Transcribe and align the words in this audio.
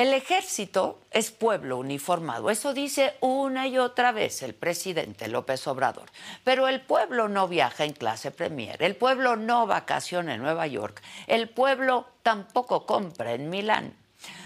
El 0.00 0.14
ejército 0.14 0.98
es 1.10 1.30
pueblo 1.30 1.76
uniformado, 1.76 2.48
eso 2.48 2.72
dice 2.72 3.16
una 3.20 3.66
y 3.66 3.76
otra 3.76 4.12
vez 4.12 4.42
el 4.42 4.54
presidente 4.54 5.28
López 5.28 5.66
Obrador. 5.66 6.10
Pero 6.42 6.68
el 6.68 6.80
pueblo 6.80 7.28
no 7.28 7.48
viaja 7.48 7.84
en 7.84 7.92
clase 7.92 8.30
premier, 8.30 8.82
el 8.82 8.96
pueblo 8.96 9.36
no 9.36 9.66
vacaciona 9.66 10.34
en 10.34 10.40
Nueva 10.40 10.66
York, 10.66 11.02
el 11.26 11.50
pueblo 11.50 12.06
tampoco 12.22 12.86
compra 12.86 13.34
en 13.34 13.50
Milán. 13.50 13.92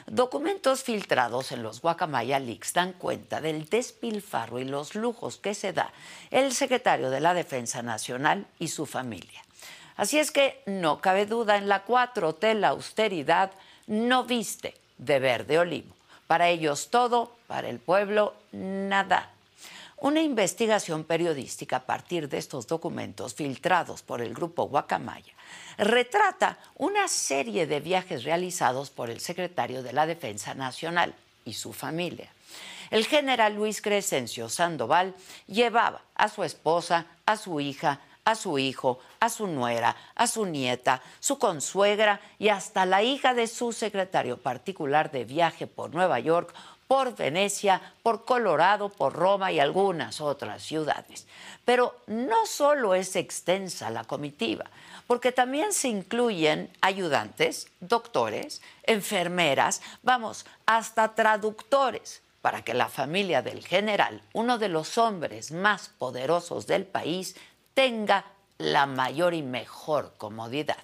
Documentos 0.09 0.83
filtrados 0.83 1.53
en 1.53 1.63
los 1.63 1.83
Guacamaya 1.83 2.41
Leaks 2.41 2.73
dan 2.73 2.93
cuenta 2.93 3.41
del 3.41 3.69
despilfarro 3.69 4.59
y 4.59 4.65
los 4.65 4.97
lujos 4.97 5.37
que 5.37 5.55
se 5.55 5.73
da 5.73 5.93
el 6.33 6.53
secretario 6.53 7.11
de 7.11 7.21
la 7.21 7.33
Defensa 7.33 7.81
Nacional 7.81 8.49
y 8.59 8.67
su 8.67 8.87
familia. 8.87 9.45
Así 9.95 10.19
es 10.19 10.33
que 10.33 10.65
no 10.67 11.01
cabe 11.01 11.27
duda 11.27 11.57
en 11.59 11.69
la 11.69 11.87
4T 11.87 12.55
la 12.55 12.71
austeridad 12.71 13.53
no 13.87 14.25
viste 14.25 14.83
de 14.99 15.19
verde 15.19 15.59
olivo. 15.59 15.95
Para 16.27 16.49
ellos 16.49 16.89
todo, 16.91 17.37
para 17.47 17.69
el 17.69 17.79
pueblo 17.79 18.35
nada. 18.53 19.31
Una 19.99 20.21
investigación 20.21 21.05
periodística 21.05 21.77
a 21.77 21.87
partir 21.87 22.29
de 22.29 22.39
estos 22.39 22.67
documentos 22.67 23.35
filtrados 23.35 24.03
por 24.03 24.21
el 24.21 24.35
grupo 24.35 24.65
Guacamaya 24.65 25.33
retrata 25.79 26.59
una 26.77 27.09
serie 27.09 27.67
de 27.67 27.81
viajes 27.81 28.25
realizados 28.25 28.91
por 28.91 29.11
el 29.11 29.21
secretario 29.21 29.83
de 29.83 29.93
la 29.93 30.07
Defensa 30.07 30.55
Nacional 30.55 31.15
y 31.45 31.55
su 31.55 31.73
familia. 31.73 32.31
El 32.91 33.07
general 33.07 33.55
Luis 33.55 33.81
Crescencio 33.81 34.49
Sandoval 34.49 35.15
llevaba 35.47 36.03
a 36.15 36.29
su 36.29 36.45
esposa, 36.45 37.07
a 37.27 37.37
su 37.37 37.61
hija, 37.61 38.01
a 38.25 38.35
su 38.35 38.59
hijo, 38.59 39.01
a 39.25 39.31
su 39.31 39.47
nuera, 39.47 39.97
a 40.15 40.27
su 40.27 40.47
nieta, 40.47 41.01
su 41.21 41.39
consuegra 41.39 42.21
y 42.39 42.49
hasta 42.49 42.85
la 42.87 43.03
hija 43.03 43.35
de 43.35 43.47
su 43.47 43.73
secretario 43.73 44.37
particular 44.37 45.11
de 45.11 45.25
viaje 45.25 45.67
por 45.67 45.95
Nueva 45.95 46.21
York, 46.21 46.55
por 46.87 47.17
Venecia, 47.17 47.81
por 48.03 48.25
Colorado, 48.25 48.91
por 48.91 49.15
Roma 49.15 49.51
y 49.51 49.59
algunas 49.59 50.21
otras 50.21 50.63
ciudades. 50.63 51.27
Pero 51.65 51.97
no 52.07 52.45
solo 52.47 52.95
es 52.95 53.17
extensa 53.17 53.91
la 53.91 54.05
comitiva, 54.05 54.67
porque 55.07 55.33
también 55.33 55.73
se 55.73 55.89
incluyen 55.89 56.71
ayudantes, 56.83 57.69
doctores, 57.81 58.61
enfermeras, 58.83 59.81
vamos, 60.03 60.45
hasta 60.67 61.15
traductores 61.15 62.21
para 62.43 62.63
que 62.63 62.75
la 62.75 62.91
familia 62.91 63.41
del 63.41 63.67
general, 63.67 64.21
uno 64.35 64.59
de 64.59 64.69
los 64.69 64.99
hombres 64.99 65.51
más 65.51 65.89
poderosos 65.89 66.67
del 66.67 66.85
país, 66.85 67.37
tenga 67.73 68.25
la 68.59 68.87
mayor 68.87 69.35
y 69.35 69.43
mejor 69.43 70.15
comodidad. 70.17 70.79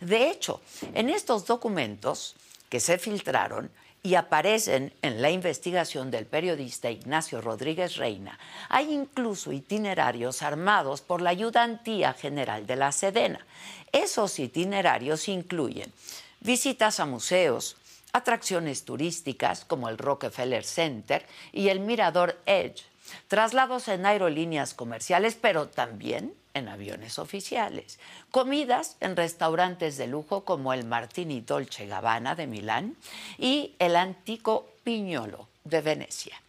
De 0.00 0.30
hecho, 0.30 0.60
en 0.94 1.08
estos 1.08 1.46
documentos 1.46 2.34
que 2.68 2.80
se 2.80 2.98
filtraron 2.98 3.70
y 4.02 4.16
aparecen 4.16 4.92
en 5.02 5.22
la 5.22 5.30
investigación 5.30 6.10
del 6.10 6.26
periodista 6.26 6.90
Ignacio 6.90 7.40
Rodríguez 7.40 7.96
Reina, 7.96 8.38
hay 8.68 8.92
incluso 8.92 9.52
itinerarios 9.52 10.42
armados 10.42 11.00
por 11.00 11.22
la 11.22 11.30
ayudantía 11.30 12.12
general 12.12 12.66
de 12.66 12.76
la 12.76 12.90
Sedena. 12.90 13.46
Esos 13.92 14.38
itinerarios 14.40 15.28
incluyen 15.28 15.92
visitas 16.40 16.98
a 16.98 17.06
museos, 17.06 17.76
atracciones 18.12 18.84
turísticas 18.84 19.64
como 19.64 19.88
el 19.88 19.98
Rockefeller 19.98 20.64
Center 20.64 21.24
y 21.52 21.68
el 21.68 21.78
Mirador 21.78 22.40
Edge, 22.46 22.82
traslados 23.28 23.86
en 23.86 24.04
aerolíneas 24.04 24.74
comerciales, 24.74 25.36
pero 25.40 25.68
también 25.68 26.34
en 26.54 26.68
aviones 26.68 27.18
oficiales, 27.18 27.98
comidas 28.30 28.96
en 29.00 29.16
restaurantes 29.16 29.96
de 29.96 30.06
lujo 30.06 30.44
como 30.44 30.72
el 30.72 30.84
Martini 30.84 31.40
Dolce 31.40 31.86
Gabbana 31.86 32.34
de 32.34 32.46
Milán 32.46 32.96
y 33.38 33.74
el 33.78 33.96
Antico 33.96 34.68
Piñolo 34.84 35.48
de 35.64 35.80
Venecia. 35.80 36.40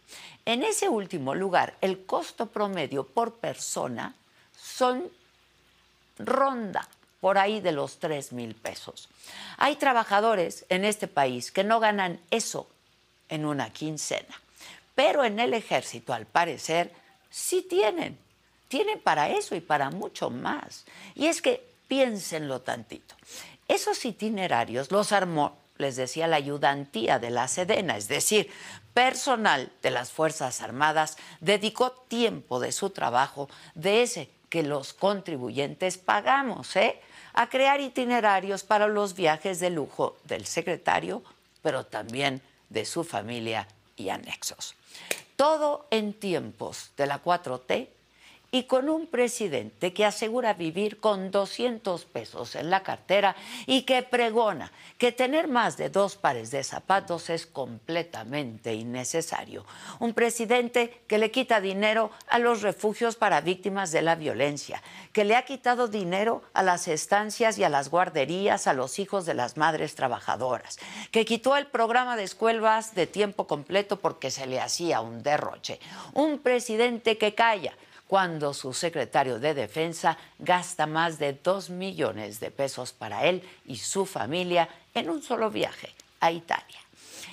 En 0.44 0.62
ese 0.62 0.88
último 0.88 1.34
lugar, 1.34 1.76
el 1.80 2.04
costo 2.04 2.46
promedio 2.46 3.06
por 3.06 3.34
persona 3.34 4.14
son 4.56 5.10
ronda 6.18 6.86
por 7.20 7.38
ahí 7.38 7.60
de 7.60 7.72
los 7.72 7.98
3 7.98 8.32
mil 8.32 8.54
pesos. 8.54 9.08
Hay 9.56 9.76
trabajadores 9.76 10.66
en 10.68 10.84
este 10.84 11.08
país 11.08 11.50
que 11.50 11.64
no 11.64 11.80
ganan 11.80 12.20
eso 12.30 12.68
en 13.30 13.46
una 13.46 13.70
quincena, 13.70 14.40
pero 14.94 15.24
en 15.24 15.40
el 15.40 15.54
ejército, 15.54 16.12
al 16.12 16.26
parecer, 16.26 16.92
sí 17.30 17.62
tienen 17.62 18.18
tienen 18.74 18.98
para 18.98 19.28
eso 19.28 19.54
y 19.54 19.60
para 19.60 19.90
mucho 19.90 20.30
más. 20.30 20.84
Y 21.14 21.26
es 21.26 21.40
que 21.40 21.64
piénsenlo 21.86 22.60
tantito. 22.62 23.14
Esos 23.68 24.04
itinerarios 24.04 24.90
los 24.90 25.12
armó, 25.12 25.56
les 25.78 25.94
decía, 25.94 26.26
la 26.26 26.34
ayudantía 26.34 27.20
de 27.20 27.30
la 27.30 27.46
Sedena, 27.46 27.96
es 27.96 28.08
decir, 28.08 28.50
personal 28.92 29.70
de 29.80 29.92
las 29.92 30.10
Fuerzas 30.10 30.60
Armadas 30.60 31.18
dedicó 31.38 31.92
tiempo 31.92 32.58
de 32.58 32.72
su 32.72 32.90
trabajo, 32.90 33.48
de 33.76 34.02
ese 34.02 34.28
que 34.48 34.64
los 34.64 34.92
contribuyentes 34.92 35.96
pagamos, 35.96 36.74
¿eh? 36.74 37.00
a 37.32 37.48
crear 37.48 37.80
itinerarios 37.80 38.64
para 38.64 38.88
los 38.88 39.14
viajes 39.14 39.60
de 39.60 39.70
lujo 39.70 40.16
del 40.24 40.46
secretario, 40.46 41.22
pero 41.62 41.86
también 41.86 42.42
de 42.70 42.84
su 42.86 43.04
familia 43.04 43.68
y 43.96 44.08
anexos. 44.08 44.74
Todo 45.36 45.86
en 45.92 46.12
tiempos 46.12 46.90
de 46.96 47.06
la 47.06 47.22
4T 47.22 47.93
y 48.54 48.68
con 48.68 48.88
un 48.88 49.08
presidente 49.08 49.92
que 49.92 50.04
asegura 50.04 50.54
vivir 50.54 51.00
con 51.00 51.32
200 51.32 52.04
pesos 52.04 52.54
en 52.54 52.70
la 52.70 52.84
cartera 52.84 53.34
y 53.66 53.82
que 53.82 54.04
pregona 54.04 54.70
que 54.96 55.10
tener 55.10 55.48
más 55.48 55.76
de 55.76 55.90
dos 55.90 56.14
pares 56.14 56.52
de 56.52 56.62
zapatos 56.62 57.30
es 57.30 57.46
completamente 57.46 58.72
innecesario. 58.72 59.66
Un 59.98 60.14
presidente 60.14 61.02
que 61.08 61.18
le 61.18 61.32
quita 61.32 61.60
dinero 61.60 62.12
a 62.28 62.38
los 62.38 62.62
refugios 62.62 63.16
para 63.16 63.40
víctimas 63.40 63.90
de 63.90 64.02
la 64.02 64.14
violencia, 64.14 64.84
que 65.12 65.24
le 65.24 65.34
ha 65.34 65.44
quitado 65.44 65.88
dinero 65.88 66.44
a 66.52 66.62
las 66.62 66.86
estancias 66.86 67.58
y 67.58 67.64
a 67.64 67.68
las 67.68 67.90
guarderías 67.90 68.68
a 68.68 68.72
los 68.72 69.00
hijos 69.00 69.26
de 69.26 69.34
las 69.34 69.56
madres 69.56 69.96
trabajadoras, 69.96 70.78
que 71.10 71.24
quitó 71.24 71.56
el 71.56 71.66
programa 71.66 72.16
de 72.16 72.22
escuelas 72.22 72.94
de 72.94 73.08
tiempo 73.08 73.48
completo 73.48 73.98
porque 73.98 74.30
se 74.30 74.46
le 74.46 74.60
hacía 74.60 75.00
un 75.00 75.24
derroche. 75.24 75.80
Un 76.12 76.38
presidente 76.38 77.18
que 77.18 77.34
calla 77.34 77.72
cuando 78.14 78.54
su 78.54 78.72
secretario 78.72 79.40
de 79.40 79.54
Defensa 79.54 80.16
gasta 80.38 80.86
más 80.86 81.18
de 81.18 81.32
dos 81.32 81.68
millones 81.68 82.38
de 82.38 82.52
pesos 82.52 82.92
para 82.92 83.24
él 83.24 83.42
y 83.66 83.78
su 83.78 84.06
familia 84.06 84.68
en 84.94 85.10
un 85.10 85.20
solo 85.20 85.50
viaje 85.50 85.92
a 86.20 86.30
Italia. 86.30 86.78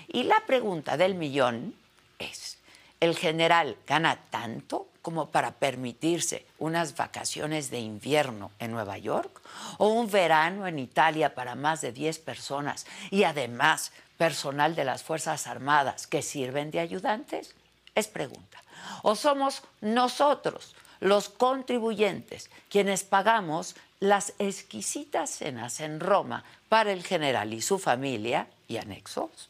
Y 0.07 0.23
la 0.23 0.43
pregunta 0.47 0.97
del 0.97 1.13
millón 1.13 1.75
es, 2.17 2.57
¿el 2.99 3.15
general 3.15 3.77
gana 3.85 4.21
tanto 4.31 4.87
como 5.03 5.29
para 5.29 5.51
permitirse 5.51 6.47
unas 6.57 6.97
vacaciones 6.97 7.69
de 7.69 7.79
invierno 7.79 8.49
en 8.57 8.71
Nueva 8.71 8.97
York 8.97 9.39
o 9.77 9.89
un 9.89 10.09
verano 10.09 10.65
en 10.65 10.79
Italia 10.79 11.35
para 11.35 11.53
más 11.53 11.81
de 11.81 11.91
10 11.91 12.17
personas 12.17 12.87
y 13.11 13.21
además 13.21 13.91
personal 14.17 14.73
de 14.73 14.85
las 14.85 15.03
Fuerzas 15.03 15.45
Armadas 15.45 16.07
que 16.07 16.23
sirven 16.23 16.71
de 16.71 16.79
ayudantes? 16.79 17.53
Es 17.95 18.07
pregunta 18.07 18.61
o 19.03 19.15
somos 19.15 19.63
nosotros 19.81 20.75
los 20.99 21.29
contribuyentes, 21.29 22.49
quienes 22.69 23.03
pagamos 23.03 23.75
las 23.99 24.33
exquisitas 24.37 25.31
cenas 25.31 25.79
en 25.79 25.99
Roma 25.99 26.43
para 26.69 26.91
el 26.91 27.03
general 27.03 27.53
y 27.53 27.61
su 27.61 27.79
familia 27.79 28.47
y 28.67 28.77
anexos, 28.77 29.49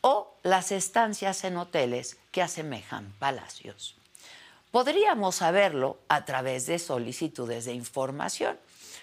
o 0.00 0.34
las 0.42 0.70
estancias 0.70 1.42
en 1.44 1.56
hoteles 1.56 2.16
que 2.30 2.42
asemejan 2.42 3.12
palacios. 3.18 3.96
Podríamos 4.70 5.36
saberlo 5.36 5.98
a 6.08 6.24
través 6.24 6.66
de 6.66 6.78
solicitudes 6.78 7.64
de 7.64 7.74
información, 7.74 8.58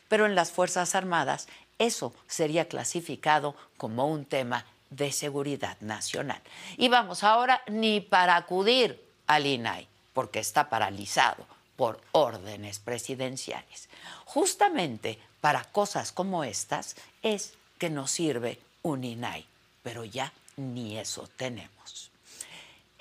pero 0.07 0.25
en 0.25 0.35
las 0.35 0.51
Fuerzas 0.51 0.95
Armadas 0.95 1.47
eso 1.77 2.13
sería 2.27 2.67
clasificado 2.67 3.55
como 3.77 4.07
un 4.07 4.25
tema 4.25 4.65
de 4.91 5.11
seguridad 5.11 5.77
nacional. 5.79 6.41
Y 6.77 6.89
vamos 6.89 7.23
ahora 7.23 7.63
ni 7.67 8.01
para 8.01 8.35
acudir 8.35 9.03
al 9.25 9.47
INAI, 9.47 9.87
porque 10.13 10.39
está 10.39 10.69
paralizado 10.69 11.47
por 11.75 11.99
órdenes 12.11 12.77
presidenciales. 12.77 13.89
Justamente 14.25 15.17
para 15.39 15.63
cosas 15.63 16.11
como 16.11 16.43
estas 16.43 16.95
es 17.23 17.53
que 17.79 17.89
nos 17.89 18.11
sirve 18.11 18.59
un 18.83 19.03
INAI, 19.03 19.47
pero 19.81 20.05
ya 20.05 20.31
ni 20.57 20.99
eso 20.99 21.27
tenemos. 21.37 22.10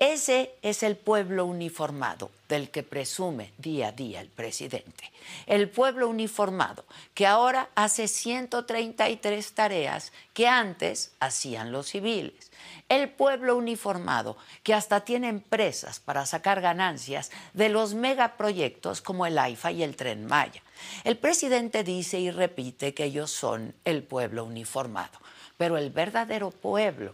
Ese 0.00 0.54
es 0.62 0.82
el 0.82 0.96
pueblo 0.96 1.44
uniformado 1.44 2.30
del 2.48 2.70
que 2.70 2.82
presume 2.82 3.52
día 3.58 3.88
a 3.88 3.92
día 3.92 4.22
el 4.22 4.28
presidente. 4.28 5.12
El 5.46 5.68
pueblo 5.68 6.08
uniformado 6.08 6.86
que 7.12 7.26
ahora 7.26 7.68
hace 7.74 8.08
133 8.08 9.52
tareas 9.52 10.10
que 10.32 10.48
antes 10.48 11.12
hacían 11.20 11.70
los 11.70 11.88
civiles. 11.88 12.50
El 12.88 13.10
pueblo 13.10 13.58
uniformado 13.58 14.38
que 14.62 14.72
hasta 14.72 15.00
tiene 15.00 15.28
empresas 15.28 16.00
para 16.00 16.24
sacar 16.24 16.62
ganancias 16.62 17.30
de 17.52 17.68
los 17.68 17.92
megaproyectos 17.92 19.02
como 19.02 19.26
el 19.26 19.38
AIFA 19.38 19.72
y 19.72 19.82
el 19.82 19.96
Tren 19.96 20.24
Maya. 20.24 20.62
El 21.04 21.18
presidente 21.18 21.84
dice 21.84 22.18
y 22.18 22.30
repite 22.30 22.94
que 22.94 23.04
ellos 23.04 23.30
son 23.30 23.74
el 23.84 24.02
pueblo 24.02 24.46
uniformado, 24.46 25.18
pero 25.58 25.76
el 25.76 25.90
verdadero 25.90 26.52
pueblo 26.52 27.12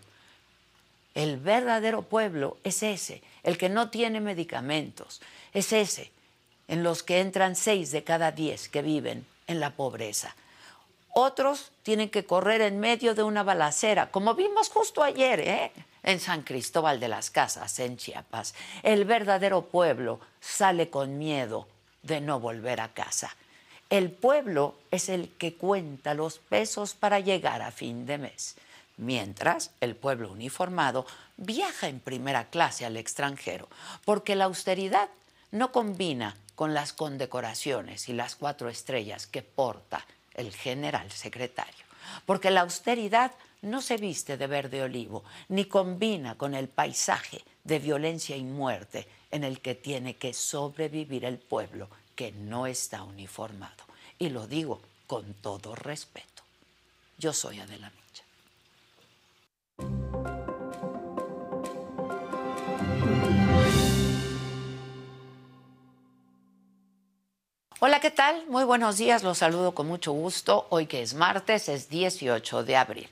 el 1.17 1.39
verdadero 1.39 2.03
pueblo 2.03 2.59
es 2.63 2.83
ese, 2.83 3.23
el 3.43 3.57
que 3.57 3.71
no 3.71 3.89
tiene 3.89 4.21
medicamentos, 4.21 5.23
es 5.55 5.73
ese, 5.73 6.13
en 6.69 6.83
los 6.83 7.03
que 7.03 7.21
entran 7.21 7.57
seis 7.57 7.91
de 7.91 8.05
cada 8.05 8.33
diez 8.33 8.69
que 8.69 8.83
viven 8.83 9.27
en 9.47 9.59
la 9.59 9.71
pobreza. 9.71 10.37
Otros 11.15 11.73
tienen 11.83 12.11
que 12.11 12.27
correr 12.27 12.61
en 12.61 12.81
medio 12.81 13.15
de 13.15 13.23
una 13.23 13.43
balacera, 13.43 14.11
como 14.11 14.35
vimos 14.35 14.69
justo 14.69 15.03
ayer 15.03 15.41
¿eh? 15.41 15.73
en 16.03 16.21
San 16.21 16.43
Cristóbal 16.43 17.01
de 17.01 17.09
las 17.09 17.31
Casas, 17.31 17.79
en 17.79 17.97
Chiapas. 17.97 18.55
El 18.83 19.07
verdadero 19.07 19.63
pueblo 19.63 20.21
sale 20.41 20.91
con 20.91 21.17
miedo 21.17 21.67
de 22.03 22.21
no 22.21 22.41
volver 22.41 22.83
a 22.83 22.93
casa. 22.93 23.35
El 23.89 24.11
pueblo 24.11 24.75
es 24.91 25.09
el 25.09 25.31
que 25.39 25.55
cuenta 25.55 26.13
los 26.13 26.41
pesos 26.41 26.93
para 26.93 27.21
llegar 27.21 27.63
a 27.63 27.71
fin 27.71 28.05
de 28.05 28.19
mes 28.19 28.57
mientras 28.97 29.71
el 29.81 29.97
pueblo 29.97 30.31
uniformado 30.31 31.07
viaja 31.37 31.89
en 31.89 32.01
primera 32.01 32.49
clase 32.49 32.85
al 32.87 32.97
extranjero, 32.97 33.69
porque 34.05 34.37
la 34.37 34.45
austeridad 34.45 35.09
no 35.51 35.73
combina 35.73 36.37
con 36.55 36.75
las 36.75 36.93
condecoraciones 36.93 38.09
y 38.09 38.13
las 38.13 38.37
cuatro 38.37 38.69
estrellas 38.69 39.27
que 39.27 39.43
porta 39.43 40.07
el 40.35 40.53
general 40.53 41.11
secretario, 41.13 41.85
porque 42.25 42.51
la 42.51 42.63
austeridad 42.63 43.33
no 43.63 43.83
se 43.83 43.97
viste 43.97 44.37
de 44.37 44.47
verde 44.47 44.83
olivo, 44.83 45.25
ni 45.49 45.65
combina 45.65 46.37
con 46.37 46.55
el 46.55 46.69
paisaje 46.69 47.43
de 47.65 47.79
violencia 47.79 48.37
y 48.37 48.45
muerte 48.45 49.07
en 49.31 49.45
el 49.45 49.61
que 49.61 49.75
tiene 49.75 50.17
que 50.17 50.33
sobrevivir 50.33 51.25
el 51.25 51.39
pueblo 51.39 51.89
que 52.15 52.33
no 52.33 52.67
está 52.67 53.03
uniformado. 53.03 53.85
Y 54.19 54.31
lo 54.31 54.47
digo 54.47 54.81
con 55.07 55.35
todo 55.35 55.75
respeto. 55.75 56.43
Yo 57.19 57.33
soy 57.33 57.61
Adela 57.61 57.91
Hola, 67.79 68.01
¿qué 68.01 68.11
tal? 68.11 68.47
Muy 68.49 68.65
buenos 68.65 68.97
días, 68.97 69.23
los 69.23 69.39
saludo 69.39 69.75
con 69.75 69.87
mucho 69.87 70.11
gusto. 70.11 70.67
Hoy 70.71 70.87
que 70.87 71.03
es 71.03 71.13
martes, 71.13 71.69
es 71.69 71.91
18 71.91 72.65
de 72.65 72.75
abril. 72.75 73.09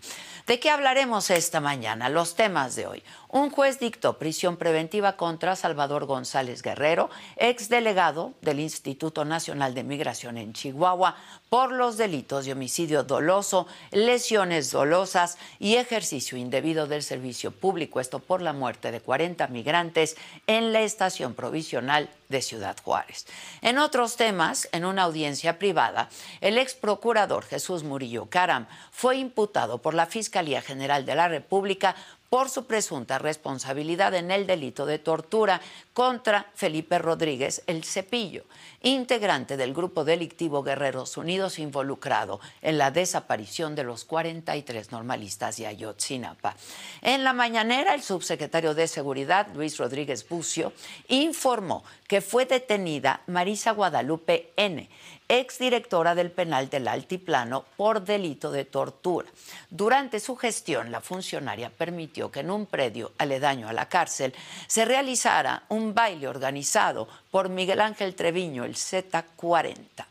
¿De 0.46 0.58
qué 0.58 0.70
hablaremos 0.70 1.30
esta 1.30 1.60
mañana? 1.60 2.08
Los 2.08 2.34
temas 2.34 2.74
de 2.74 2.86
hoy. 2.86 3.02
Un 3.34 3.50
juez 3.50 3.80
dictó 3.80 4.16
prisión 4.16 4.56
preventiva 4.56 5.16
contra 5.16 5.56
Salvador 5.56 6.04
González 6.04 6.62
Guerrero, 6.62 7.10
exdelegado 7.34 8.32
del 8.42 8.60
Instituto 8.60 9.24
Nacional 9.24 9.74
de 9.74 9.82
Migración 9.82 10.38
en 10.38 10.52
Chihuahua, 10.52 11.16
por 11.48 11.72
los 11.72 11.96
delitos 11.96 12.44
de 12.44 12.52
homicidio 12.52 13.02
doloso, 13.02 13.66
lesiones 13.90 14.70
dolosas 14.70 15.36
y 15.58 15.74
ejercicio 15.74 16.38
indebido 16.38 16.86
del 16.86 17.02
servicio 17.02 17.50
público, 17.50 17.98
esto 17.98 18.20
por 18.20 18.40
la 18.40 18.52
muerte 18.52 18.92
de 18.92 19.00
40 19.00 19.48
migrantes 19.48 20.16
en 20.46 20.72
la 20.72 20.82
estación 20.82 21.34
provisional 21.34 22.10
de 22.28 22.40
Ciudad 22.40 22.76
Juárez. 22.84 23.26
En 23.62 23.78
otros 23.78 24.16
temas, 24.16 24.68
en 24.70 24.84
una 24.84 25.02
audiencia 25.02 25.58
privada, 25.58 26.08
el 26.40 26.56
ex 26.56 26.74
procurador 26.74 27.44
Jesús 27.44 27.82
Murillo 27.82 28.26
Caram 28.26 28.66
fue 28.92 29.16
imputado 29.16 29.78
por 29.78 29.94
la 29.94 30.06
Fiscalía 30.06 30.62
General 30.62 31.04
de 31.04 31.14
la 31.16 31.28
República 31.28 31.96
por 32.34 32.50
su 32.50 32.64
presunta 32.66 33.20
responsabilidad 33.20 34.12
en 34.12 34.32
el 34.32 34.44
delito 34.44 34.86
de 34.86 34.98
tortura 34.98 35.60
contra 35.94 36.50
Felipe 36.54 36.98
Rodríguez 36.98 37.62
El 37.66 37.84
Cepillo, 37.84 38.42
integrante 38.82 39.56
del 39.56 39.72
grupo 39.72 40.04
delictivo 40.04 40.62
Guerreros 40.62 41.16
Unidos 41.16 41.58
involucrado 41.58 42.40
en 42.60 42.76
la 42.76 42.90
desaparición 42.90 43.74
de 43.74 43.84
los 43.84 44.04
43 44.04 44.90
normalistas 44.90 45.56
de 45.56 45.68
Ayotzinapa. 45.68 46.56
En 47.00 47.24
la 47.24 47.32
mañanera, 47.32 47.94
el 47.94 48.02
subsecretario 48.02 48.74
de 48.74 48.88
Seguridad, 48.88 49.46
Luis 49.54 49.78
Rodríguez 49.78 50.28
Bucio, 50.28 50.72
informó 51.08 51.84
que 52.08 52.20
fue 52.20 52.44
detenida 52.44 53.22
Marisa 53.26 53.70
Guadalupe 53.70 54.52
N., 54.56 54.88
exdirectora 55.28 56.14
del 56.14 56.30
penal 56.30 56.68
del 56.68 56.86
Altiplano 56.86 57.64
por 57.76 58.02
delito 58.04 58.50
de 58.50 58.64
tortura. 58.64 59.28
Durante 59.70 60.20
su 60.20 60.36
gestión, 60.36 60.92
la 60.92 61.00
funcionaria 61.00 61.70
permitió 61.70 62.30
que 62.30 62.40
en 62.40 62.50
un 62.50 62.66
predio 62.66 63.12
aledaño 63.18 63.68
a 63.68 63.72
la 63.72 63.88
cárcel 63.88 64.34
se 64.66 64.84
realizara 64.84 65.64
un 65.68 65.83
baile 65.92 66.28
organizado 66.28 67.08
por 67.30 67.50
Miguel 67.50 67.80
Ángel 67.80 68.14
Treviño, 68.14 68.64
el 68.64 68.76
Z40. 68.76 70.06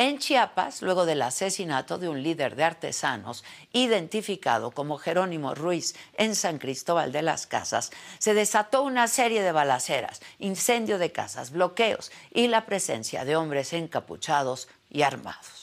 En 0.00 0.18
Chiapas, 0.18 0.80
luego 0.80 1.04
del 1.04 1.20
asesinato 1.20 1.98
de 1.98 2.08
un 2.08 2.22
líder 2.22 2.56
de 2.56 2.64
artesanos 2.64 3.44
identificado 3.74 4.70
como 4.70 4.96
Jerónimo 4.96 5.54
Ruiz 5.54 5.94
en 6.16 6.34
San 6.34 6.56
Cristóbal 6.56 7.12
de 7.12 7.20
las 7.20 7.46
Casas, 7.46 7.90
se 8.18 8.32
desató 8.32 8.80
una 8.80 9.08
serie 9.08 9.42
de 9.42 9.52
balaceras, 9.52 10.22
incendio 10.38 10.96
de 10.96 11.12
casas, 11.12 11.50
bloqueos 11.50 12.10
y 12.32 12.48
la 12.48 12.64
presencia 12.64 13.26
de 13.26 13.36
hombres 13.36 13.74
encapuchados 13.74 14.68
y 14.88 15.02
armados. 15.02 15.59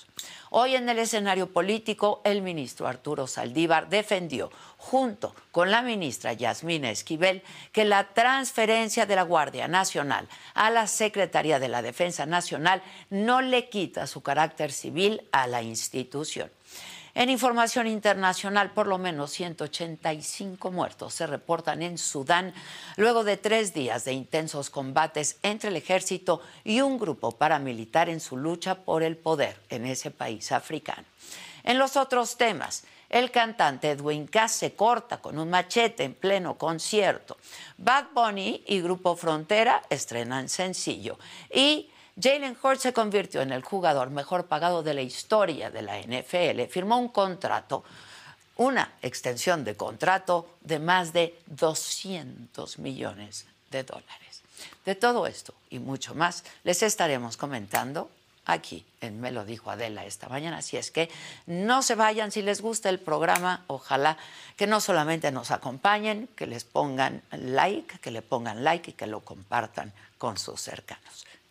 Hoy 0.50 0.76
en 0.76 0.88
el 0.88 1.00
escenario 1.00 1.52
político, 1.52 2.22
el 2.24 2.42
ministro 2.42 2.88
Arturo 2.88 3.28
Saldívar 3.28 3.90
defendió, 3.90 4.50
junto 4.78 5.36
con 5.52 5.72
la 5.72 5.82
ministra 5.82 6.34
Yasmina 6.34 6.90
Esquivel, 6.90 7.44
que 7.72 7.84
la 7.84 8.14
transferencia 8.14 9.06
de 9.06 9.16
la 9.16 9.24
Guardia 9.24 9.68
Nacional 9.68 10.28
a 10.54 10.70
la 10.70 10.88
Secretaría 10.88 11.60
de 11.60 11.68
la 11.68 11.82
Defensa 11.82 12.26
Nacional 12.26 12.82
no 13.10 13.42
le 13.42 13.68
quita 13.70 14.08
su 14.08 14.22
carácter 14.22 14.72
civil 14.72 15.28
a 15.32 15.48
la 15.48 15.62
institución. 15.62 16.50
En 17.18 17.32
información 17.32 17.88
internacional, 17.88 18.70
por 18.70 18.86
lo 18.86 19.00
menos 19.00 19.32
185 19.32 20.70
muertos 20.70 21.16
se 21.16 21.26
reportan 21.26 21.82
en 21.82 21.98
Sudán 21.98 22.54
luego 22.96 23.24
de 23.24 23.38
tres 23.38 23.74
días 23.74 24.06
de 24.06 24.14
intensos 24.14 24.70
combates 24.70 25.40
entre 25.42 25.70
el 25.72 25.78
ejército 25.78 26.44
y 26.64 26.82
un 26.82 27.00
grupo 27.00 27.32
paramilitar 27.32 28.08
en 28.08 28.20
su 28.20 28.38
lucha 28.38 28.76
por 28.76 29.02
el 29.02 29.18
poder 29.18 29.58
en 29.70 29.88
ese 29.88 30.12
país 30.12 30.52
africano. 30.52 31.06
En 31.64 31.80
los 31.80 31.98
otros 31.98 32.38
temas, 32.38 32.84
el 33.10 33.32
cantante 33.32 33.90
Edwin 33.90 34.28
Cass 34.28 34.52
se 34.52 34.76
corta 34.76 35.18
con 35.18 35.40
un 35.40 35.50
machete 35.50 36.04
en 36.04 36.14
pleno 36.14 36.56
concierto. 36.56 37.38
Bad 37.80 38.10
Bunny 38.14 38.64
y 38.68 38.80
Grupo 38.80 39.16
Frontera 39.16 39.82
estrenan 39.90 40.50
sencillo. 40.50 41.18
Y 41.52 41.90
Jalen 42.20 42.58
Hurts 42.62 42.82
se 42.82 42.94
convirtió 42.94 43.42
en 43.42 43.52
el 43.52 43.64
jugador 43.64 44.10
mejor 44.10 44.48
pagado 44.48 44.82
de 44.82 44.96
la 44.96 45.04
historia 45.04 45.70
de 45.70 45.84
la 45.84 46.00
NFL. 46.00 46.64
Firmó 46.70 46.98
un 46.98 47.10
contrato, 47.10 47.84
una 48.56 48.94
extensión 49.04 49.64
de 49.64 49.76
contrato 49.76 50.48
de 50.62 50.80
más 50.80 51.14
de 51.14 51.38
200 51.46 52.80
millones 52.80 53.46
de 53.70 53.84
dólares. 53.84 54.42
De 54.84 54.96
todo 54.96 55.28
esto 55.28 55.54
y 55.70 55.78
mucho 55.78 56.16
más 56.16 56.44
les 56.64 56.82
estaremos 56.82 57.38
comentando 57.38 58.10
aquí 58.48 58.86
en 59.02 59.22
Me 59.22 59.32
lo 59.32 59.46
dijo 59.46 59.70
Adela 59.70 60.06
esta 60.06 60.28
mañana. 60.30 60.58
Así 60.58 60.78
es 60.78 60.90
que 60.90 61.10
no 61.46 61.84
se 61.84 61.96
vayan, 61.96 62.32
si 62.32 62.42
les 62.42 62.62
gusta 62.62 62.90
el 62.90 63.00
programa, 63.00 63.64
ojalá 63.68 64.18
que 64.56 64.66
no 64.66 64.82
solamente 64.82 65.32
nos 65.32 65.52
acompañen, 65.52 66.28
que 66.36 66.48
les 66.48 66.64
pongan 66.64 67.22
like, 67.32 68.00
que 68.00 68.10
le 68.10 68.22
pongan 68.22 68.64
like 68.64 68.92
y 68.92 68.94
que 68.94 69.06
lo 69.06 69.20
compartan 69.20 69.94
con 70.18 70.38
sus 70.38 70.62
cercanos. 70.62 71.28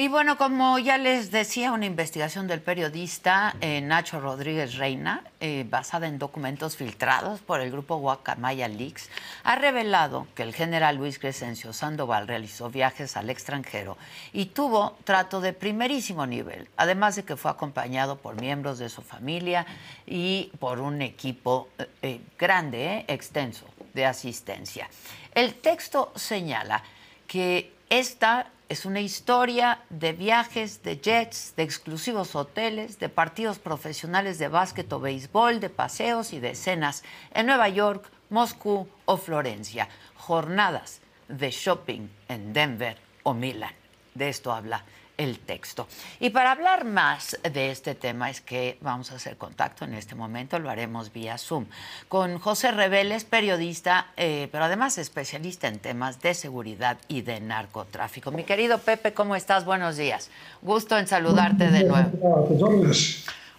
Y 0.00 0.06
bueno, 0.06 0.38
como 0.38 0.78
ya 0.78 0.96
les 0.96 1.32
decía, 1.32 1.72
una 1.72 1.84
investigación 1.84 2.46
del 2.46 2.60
periodista 2.60 3.56
eh, 3.60 3.80
Nacho 3.80 4.20
Rodríguez 4.20 4.76
Reina, 4.76 5.24
eh, 5.40 5.66
basada 5.68 6.06
en 6.06 6.20
documentos 6.20 6.76
filtrados 6.76 7.40
por 7.40 7.60
el 7.60 7.72
grupo 7.72 7.96
Guacamaya 7.96 8.68
Leaks, 8.68 9.10
ha 9.42 9.56
revelado 9.56 10.28
que 10.36 10.44
el 10.44 10.54
general 10.54 10.98
Luis 10.98 11.18
Crescencio 11.18 11.72
Sandoval 11.72 12.28
realizó 12.28 12.70
viajes 12.70 13.16
al 13.16 13.28
extranjero 13.28 13.98
y 14.32 14.46
tuvo 14.46 14.96
trato 15.02 15.40
de 15.40 15.52
primerísimo 15.52 16.28
nivel, 16.28 16.68
además 16.76 17.16
de 17.16 17.24
que 17.24 17.34
fue 17.34 17.50
acompañado 17.50 18.18
por 18.18 18.40
miembros 18.40 18.78
de 18.78 18.90
su 18.90 19.02
familia 19.02 19.66
y 20.06 20.52
por 20.60 20.78
un 20.78 21.02
equipo 21.02 21.70
eh, 22.02 22.20
grande, 22.38 23.04
extenso, 23.08 23.66
de 23.94 24.06
asistencia. 24.06 24.88
El 25.34 25.56
texto 25.56 26.12
señala 26.14 26.84
que 27.26 27.72
esta 27.90 28.52
es 28.68 28.84
una 28.84 29.00
historia 29.00 29.80
de 29.88 30.12
viajes, 30.12 30.82
de 30.82 30.98
jets, 30.98 31.54
de 31.56 31.62
exclusivos 31.62 32.34
hoteles, 32.34 32.98
de 32.98 33.08
partidos 33.08 33.58
profesionales 33.58 34.38
de 34.38 34.48
básquet 34.48 34.92
o 34.92 35.00
béisbol, 35.00 35.60
de 35.60 35.70
paseos 35.70 36.32
y 36.34 36.40
de 36.40 36.54
cenas 36.54 37.02
en 37.32 37.46
Nueva 37.46 37.68
York, 37.70 38.10
Moscú 38.28 38.86
o 39.06 39.16
Florencia. 39.16 39.88
Jornadas 40.16 41.00
de 41.28 41.50
shopping 41.50 42.08
en 42.28 42.52
Denver 42.52 42.98
o 43.22 43.32
Milán. 43.32 43.72
De 44.14 44.28
esto 44.28 44.52
habla 44.52 44.84
el 45.18 45.38
texto. 45.40 45.86
Y 46.20 46.30
para 46.30 46.52
hablar 46.52 46.84
más 46.84 47.38
de 47.42 47.70
este 47.70 47.94
tema 47.94 48.30
es 48.30 48.40
que 48.40 48.78
vamos 48.80 49.12
a 49.12 49.16
hacer 49.16 49.36
contacto 49.36 49.84
en 49.84 49.92
este 49.94 50.14
momento, 50.14 50.58
lo 50.58 50.70
haremos 50.70 51.12
vía 51.12 51.36
Zoom, 51.36 51.66
con 52.08 52.38
José 52.38 52.70
Reveles, 52.70 53.24
periodista, 53.24 54.06
eh, 54.16 54.48
pero 54.50 54.64
además 54.64 54.96
especialista 54.96 55.68
en 55.68 55.80
temas 55.80 56.22
de 56.22 56.32
seguridad 56.34 56.98
y 57.08 57.22
de 57.22 57.40
narcotráfico. 57.40 58.30
Mi 58.30 58.44
querido 58.44 58.78
Pepe, 58.78 59.12
¿cómo 59.12 59.36
estás? 59.36 59.64
Buenos 59.64 59.96
días. 59.96 60.30
Gusto 60.62 60.96
en 60.96 61.06
saludarte 61.06 61.68
de 61.68 61.84
nuevo. 61.84 62.48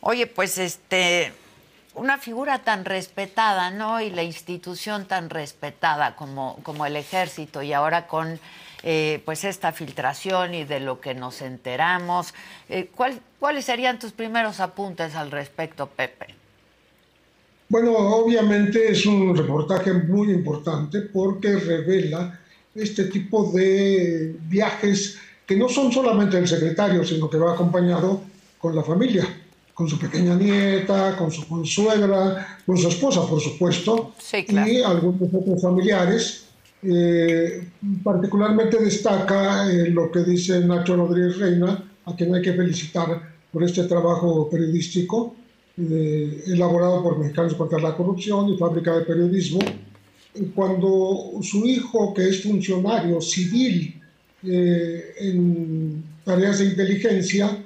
Oye, 0.02 0.28
pues 0.28 0.58
este 0.58 1.34
una 1.96 2.18
figura 2.18 2.60
tan 2.60 2.86
respetada, 2.86 3.72
¿no? 3.72 4.00
Y 4.00 4.10
la 4.10 4.24
institución 4.24 5.06
tan 5.06 5.30
respetada 5.30 6.16
como, 6.16 6.58
como 6.64 6.86
el 6.86 6.96
ejército 6.96 7.62
y 7.62 7.74
ahora 7.74 8.08
con 8.08 8.40
eh, 8.84 9.22
pues 9.26 9.44
esta 9.44 9.72
filtración 9.72 10.54
y 10.54 10.64
de 10.64 10.80
lo 10.80 11.02
que 11.02 11.14
nos 11.14 11.42
enteramos. 11.42 12.34
Eh, 12.70 12.90
¿Cuáles 13.40 13.66
serían 13.66 14.00
tus 14.00 14.12
primeros 14.12 14.60
apuntes 14.60 15.16
al 15.16 15.32
respecto, 15.32 15.88
Pepe? 15.88 16.36
Bueno, 17.68 17.94
obviamente 17.94 18.92
es 18.92 19.06
un 19.06 19.36
reportaje 19.36 19.94
muy 19.94 20.32
importante 20.32 21.02
porque 21.02 21.56
revela 21.56 22.40
este 22.74 23.06
tipo 23.06 23.52
de 23.52 24.36
viajes 24.48 25.20
que 25.46 25.56
no 25.56 25.70
son 25.70 25.92
solamente 25.92 26.38
el 26.38 26.48
secretario, 26.48 27.04
sino 27.04 27.30
que 27.30 27.38
va 27.38 27.54
acompañado 27.54 28.22
con 28.58 28.76
la 28.76 28.84
familia, 28.84 29.28
con 29.74 29.88
su 29.88 30.00
pequeña 30.00 30.36
nieta, 30.36 31.16
con 31.18 31.32
su 31.32 31.48
consuegra, 31.48 32.60
con 32.66 32.78
su 32.78 32.88
esposa, 32.88 33.28
por 33.28 33.40
supuesto, 33.40 34.14
y 34.32 34.82
algunos 34.82 35.30
otros 35.34 35.62
familiares 35.62 36.49
eh, 36.82 37.68
particularmente 38.02 38.82
destaca 38.82 39.70
eh, 39.70 39.90
lo 39.90 40.10
que 40.10 40.20
dice 40.20 40.66
Nacho 40.66 40.96
Rodríguez 40.96 41.38
Reina, 41.38 41.84
a 42.06 42.16
quien 42.16 42.34
hay 42.34 42.42
que 42.42 42.54
felicitar 42.54 43.22
por 43.52 43.64
este 43.64 43.84
trabajo 43.84 44.50
periodístico 44.50 45.36
eh, 45.78 46.44
elaborado 46.48 47.04
por 47.04 47.20
Mexicanos 47.20 47.56
contra 47.56 47.80
la 47.80 47.96
Corrupción 47.96 48.50
y 48.50 48.58
Fábrica 48.58 48.98
de 48.98 49.06
Periodismo, 49.06 49.60
cuando 50.56 51.40
su 51.42 51.66
hijo, 51.66 52.14
que 52.14 52.30
es 52.30 52.44
funcionario 52.44 53.20
civil 53.20 53.96
en 54.44 56.04
tareas 56.24 56.60
de 56.60 56.66
inteligencia, 56.66 57.58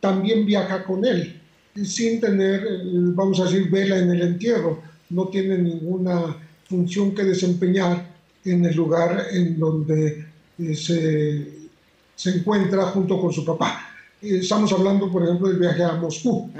también 0.00 0.44
viaja 0.44 0.82
con 0.82 1.04
él, 1.04 1.40
sin 1.84 2.18
tener, 2.18 2.66
vamos 3.14 3.38
a 3.38 3.44
decir, 3.44 3.70
vela 3.70 3.98
en 3.98 4.10
el 4.10 4.22
entierro, 4.22 4.80
no 5.10 5.28
tiene 5.28 5.58
ninguna 5.58 6.36
función 6.68 7.14
que 7.14 7.22
desempeñar 7.22 8.15
en 8.46 8.64
el 8.64 8.74
lugar 8.74 9.26
en 9.32 9.58
donde 9.58 10.26
eh, 10.58 10.74
se, 10.74 11.68
se, 12.14 12.30
encuentra 12.30 12.84
junto 12.86 13.20
con 13.20 13.32
su 13.32 13.44
papá. 13.44 13.88
Eh, 14.22 14.38
estamos 14.38 14.72
hablando, 14.72 15.10
por 15.10 15.24
ejemplo, 15.24 15.48
del 15.48 15.58
viaje 15.58 15.84
a 15.84 15.92
Moscú, 15.94 16.50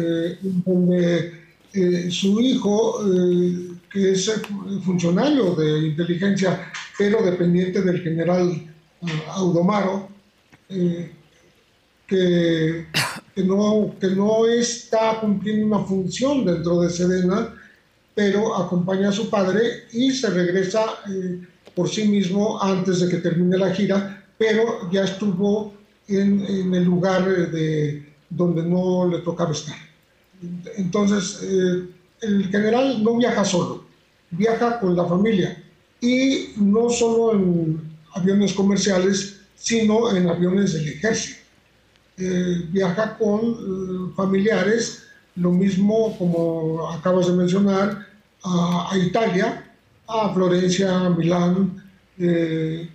eh, 0.00 0.38
donde 0.42 1.44
su 2.08 2.40
hijo, 2.40 3.00
que 3.90 4.12
es 4.12 4.30
funcionario 4.84 5.56
de 5.56 5.88
inteligencia, 5.88 6.70
pero 6.96 7.20
dependiente 7.20 7.82
del 7.82 8.00
general 8.00 8.62
Audomaro, 9.30 10.08
que, 10.68 11.10
que, 12.06 12.86
no, 13.44 13.92
que 14.00 14.06
no 14.06 14.46
está 14.46 15.18
cumpliendo 15.20 15.66
una 15.66 15.84
función 15.84 16.44
dentro 16.44 16.80
de 16.82 16.90
Sedena, 16.90 17.52
pero 18.14 18.56
acompaña 18.56 19.08
a 19.08 19.12
su 19.12 19.28
padre 19.28 19.84
y 19.92 20.12
se 20.12 20.30
regresa 20.30 20.84
eh, 21.10 21.40
por 21.74 21.88
sí 21.88 22.06
mismo 22.06 22.62
antes 22.62 23.00
de 23.00 23.08
que 23.08 23.16
termine 23.18 23.58
la 23.58 23.74
gira, 23.74 24.24
pero 24.38 24.90
ya 24.90 25.04
estuvo 25.04 25.74
en, 26.06 26.72
el 26.72 26.84
lugar 26.84 27.24
de, 27.50 28.06
donde 28.30 28.62
no 28.62 29.08
le 29.08 29.18
tocaba 29.18 29.52
estar. 29.52 29.76
Entonces, 30.76 31.40
eh, 31.42 31.88
el 32.20 32.48
general 32.48 33.02
no 33.02 33.16
viaja 33.16 33.44
solo, 33.44 33.84
viaja 34.30 34.78
con 34.78 34.94
la 34.94 35.04
familia 35.06 35.62
y 36.00 36.52
no 36.56 36.90
solo 36.90 37.32
en 37.32 37.80
aviones 38.14 38.52
comerciales, 38.52 39.40
sino 39.56 40.14
en 40.14 40.28
aviones 40.28 40.74
del 40.74 40.88
ejército. 40.88 41.40
Eh, 42.16 42.66
viaja 42.70 43.18
con 43.18 44.14
familiares 44.14 45.03
lo 45.36 45.50
mismo, 45.50 46.16
como 46.18 46.88
acabas 46.90 47.26
de 47.26 47.32
mencionar, 47.32 48.06
a, 48.44 48.90
Italia, 48.96 49.72
a 50.06 50.32
Florencia, 50.32 51.06
a 51.06 51.10
Milán, 51.10 51.82
eh, 52.18 52.88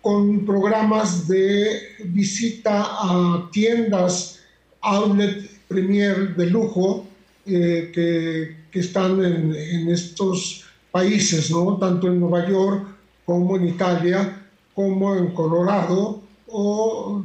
con 0.00 0.44
programas 0.46 1.26
de 1.26 1.80
visita 2.04 2.84
a 2.84 3.48
tiendas 3.50 4.38
outlet 4.80 5.50
premier 5.66 6.36
de 6.36 6.46
lujo 6.46 7.06
eh, 7.44 7.90
que, 7.92 8.56
que, 8.70 8.80
están 8.80 9.24
en, 9.24 9.54
en, 9.54 9.88
estos 9.90 10.64
países, 10.92 11.50
¿no? 11.50 11.76
tanto 11.76 12.06
en 12.06 12.20
Nueva 12.20 12.48
York 12.48 12.86
como 13.24 13.56
en 13.56 13.68
Italia, 13.68 14.46
como 14.74 15.16
en 15.16 15.34
Colorado 15.34 16.22
o 16.46 17.22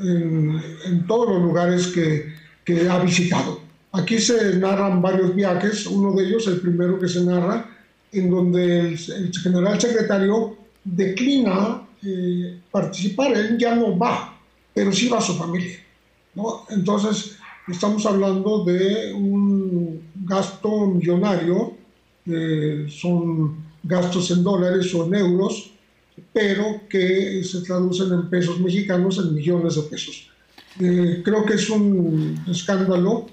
en, 0.00 1.06
todos 1.06 1.28
los 1.30 1.42
lugares 1.42 1.86
que, 1.88 2.32
que, 2.64 2.88
ha 2.88 2.98
visitado. 2.98 3.60
Aquí 3.94 4.18
se 4.18 4.56
narran 4.56 5.00
varios 5.00 5.36
viajes, 5.36 5.86
uno 5.86 6.12
de 6.16 6.24
ellos, 6.24 6.48
el 6.48 6.60
primero 6.60 6.98
que 6.98 7.06
se 7.06 7.22
narra, 7.22 7.70
en 8.10 8.28
donde 8.28 8.80
el, 8.88 9.32
general 9.32 9.80
secretario 9.80 10.56
declina 10.82 11.80
eh, 12.02 12.58
participar, 12.72 13.36
él 13.36 13.56
ya 13.56 13.76
no 13.76 13.96
va, 13.96 14.36
pero 14.74 14.90
sí 14.90 15.08
va 15.08 15.18
a 15.18 15.20
su 15.20 15.34
familia. 15.34 15.78
Entonces, 16.70 17.36
estamos 17.68 18.04
hablando 18.04 18.64
de 18.64 19.12
un 19.14 20.02
gasto 20.24 20.86
millonario, 20.86 21.74
eh, 22.26 22.86
son 22.88 23.54
gastos 23.80 24.28
en 24.32 24.42
dólares 24.42 24.92
o 24.92 25.06
en 25.06 25.14
euros, 25.14 25.70
pero 26.32 26.80
que 26.88 27.44
se 27.44 27.60
traducen 27.60 28.12
en 28.12 28.28
pesos 28.28 28.58
mexicanos 28.58 29.18
en 29.18 29.34
millones 29.34 29.76
de 29.76 29.82
pesos. 29.82 30.28
Eh, 30.80 31.22
creo 31.24 31.44
que 31.44 31.54
es 31.54 31.70
un 31.70 32.44
escándalo 32.50 33.26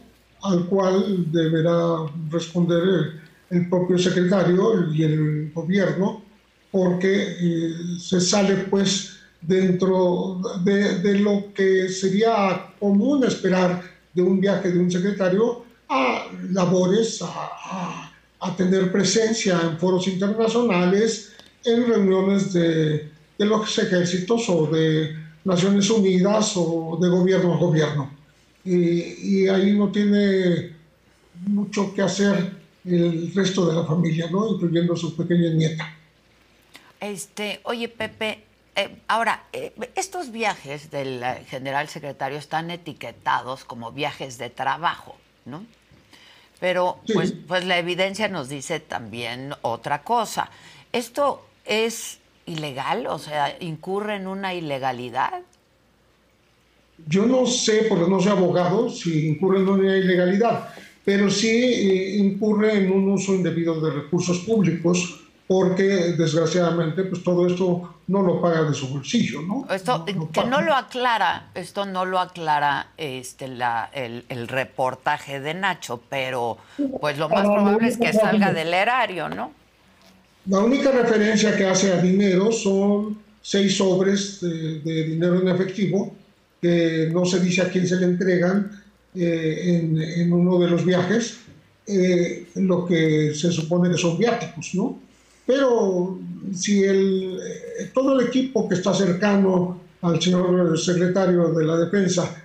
al 0.43 0.65
cual 0.65 1.31
deberá 1.31 2.05
responder 2.29 3.21
el, 3.49 3.69
propio 3.69 3.97
secretario 3.97 4.91
y 4.93 5.03
el 5.03 5.51
gobierno, 5.53 6.23
porque 6.71 7.35
eh, 7.39 7.73
se 7.99 8.21
sale 8.21 8.55
pues 8.69 9.17
dentro 9.41 10.39
de, 10.63 11.19
lo 11.19 11.53
que 11.53 11.89
sería 11.89 12.73
común 12.79 13.25
esperar 13.25 13.81
de 14.13 14.21
un 14.21 14.39
viaje 14.39 14.71
de 14.71 14.79
un 14.79 14.89
secretario 14.89 15.65
a 15.89 16.27
labores, 16.51 17.21
a, 17.21 18.11
a 18.39 18.55
tener 18.55 18.91
presencia 18.91 19.59
en 19.61 19.77
foros 19.77 20.07
internacionales, 20.07 21.33
en 21.65 21.87
reuniones 21.87 22.53
de, 22.53 23.11
de 23.37 23.45
los 23.45 23.77
ejércitos 23.77 24.47
o 24.49 24.67
de 24.67 25.15
Naciones 25.43 25.89
Unidas 25.89 26.53
o 26.55 26.97
de 27.01 27.09
gobierno 27.09 27.55
a 27.55 27.57
gobierno. 27.57 28.20
Y, 28.63 29.43
y, 29.43 29.47
ahí 29.47 29.73
no 29.73 29.91
tiene 29.91 30.75
mucho 31.47 31.93
que 31.93 32.01
hacer 32.03 32.51
el 32.85 33.33
resto 33.33 33.67
de 33.67 33.75
la 33.75 33.85
familia, 33.85 34.29
¿no? 34.29 34.49
incluyendo 34.49 34.95
su 34.95 35.15
pequeña 35.15 35.49
nieta. 35.49 35.95
Este, 36.99 37.59
oye, 37.63 37.87
Pepe, 37.89 38.43
eh, 38.75 38.97
ahora, 39.07 39.43
eh, 39.51 39.73
estos 39.95 40.31
viajes 40.31 40.91
del 40.91 41.21
eh, 41.23 41.43
general 41.49 41.87
secretario 41.87 42.37
están 42.37 42.69
etiquetados 42.69 43.65
como 43.65 43.91
viajes 43.91 44.37
de 44.37 44.49
trabajo, 44.49 45.17
¿no? 45.45 45.65
Pero 46.59 46.99
pues, 47.11 47.33
pues 47.47 47.65
la 47.65 47.79
evidencia 47.79 48.27
nos 48.27 48.47
dice 48.47 48.79
también 48.79 49.55
otra 49.63 50.03
cosa. 50.03 50.51
Esto 50.91 51.43
es 51.65 52.19
ilegal? 52.45 53.07
O 53.07 53.17
sea, 53.17 53.55
¿incurre 53.59 54.15
en 54.15 54.27
una 54.27 54.53
ilegalidad? 54.53 55.41
Yo 57.07 57.25
no 57.25 57.45
sé, 57.45 57.85
porque 57.89 58.09
no 58.09 58.19
soy 58.19 58.31
abogado, 58.31 58.89
si 58.89 59.27
incurre 59.27 59.59
en 59.59 59.67
una 59.67 59.97
ilegalidad, 59.97 60.69
pero 61.03 61.29
sí 61.29 61.47
eh, 61.49 62.17
incurre 62.17 62.77
en 62.77 62.91
un 62.91 63.09
uso 63.09 63.33
indebido 63.33 63.79
de 63.81 63.91
recursos 63.91 64.39
públicos, 64.39 65.21
porque 65.47 65.83
desgraciadamente 66.17 67.03
pues 67.03 67.23
todo 67.23 67.45
esto 67.45 67.95
no 68.07 68.21
lo 68.21 68.41
paga 68.41 68.63
de 68.63 68.73
su 68.73 68.87
bolsillo, 68.87 69.41
¿no? 69.41 69.67
Esto 69.73 70.05
que 70.05 70.43
no 70.45 70.61
lo 70.61 70.73
aclara, 70.73 71.49
esto 71.55 71.85
no 71.85 72.05
lo 72.05 72.19
aclara 72.19 72.91
este 72.97 73.47
la, 73.47 73.89
el, 73.93 74.23
el, 74.29 74.47
reportaje 74.47 75.39
de 75.39 75.53
Nacho, 75.53 76.01
pero 76.09 76.57
pues 77.01 77.17
lo 77.17 77.27
más 77.27 77.41
probable 77.41 77.87
es 77.87 77.97
que 77.97 78.13
salga 78.13 78.53
del 78.53 78.73
erario, 78.73 79.27
¿no? 79.27 79.51
La 80.47 80.59
única 80.59 80.91
referencia 80.91 81.55
que 81.55 81.65
hace 81.65 81.93
a 81.93 82.01
dinero 82.01 82.51
son 82.51 83.19
seis 83.41 83.77
sobres 83.77 84.41
de, 84.41 85.03
dinero 85.03 85.39
en 85.39 85.49
efectivo, 85.49 86.15
que 86.61 87.09
no 87.11 87.25
se 87.25 87.39
dice 87.39 87.61
a 87.61 87.69
quién 87.69 87.87
se 87.87 87.95
le 87.97 88.05
entregan 88.05 88.71
eh, 89.15 89.91
en, 90.17 90.31
uno 90.31 90.59
de 90.59 90.69
los 90.69 90.85
viajes, 90.85 91.39
eh, 91.87 92.47
lo 92.55 92.85
que 92.85 93.33
se 93.33 93.51
supone 93.51 93.89
que 93.89 93.97
son 93.97 94.17
viáticos, 94.17 94.75
¿no? 94.75 94.99
Pero 95.45 96.19
si 96.53 96.83
el, 96.83 97.39
eh, 97.43 97.91
todo 97.93 98.19
el 98.19 98.27
equipo 98.27 98.69
que 98.69 98.75
está 98.75 98.93
cercano 98.93 99.81
al 100.01 100.21
señor 100.21 100.79
secretario 100.79 101.51
de 101.51 101.65
la 101.65 101.77
Defensa, 101.77 102.43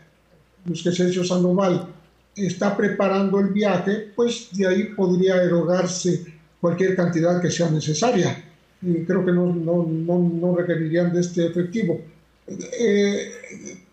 Luis 0.64 0.83
Crescencio 0.83 1.22
Sandoval, 1.22 1.87
está 2.35 2.76
preparando 2.76 3.38
el 3.38 3.48
viaje, 3.48 4.12
pues 4.14 4.48
de 4.52 4.66
ahí 4.66 4.85
podría 4.96 5.42
erogarse 5.42 6.24
cualquier 6.61 6.96
cantidad 6.96 7.40
que 7.40 7.50
sea 7.50 7.70
necesaria. 7.70 8.42
Y 8.83 9.05
creo 9.05 9.24
que 9.24 9.33
no, 9.33 9.55
no, 9.55 9.85
no, 9.87 10.57
requerirían 10.57 11.12
de 11.12 11.20
este 11.20 11.46
efectivo. 11.46 12.00
Eh, 12.48 13.33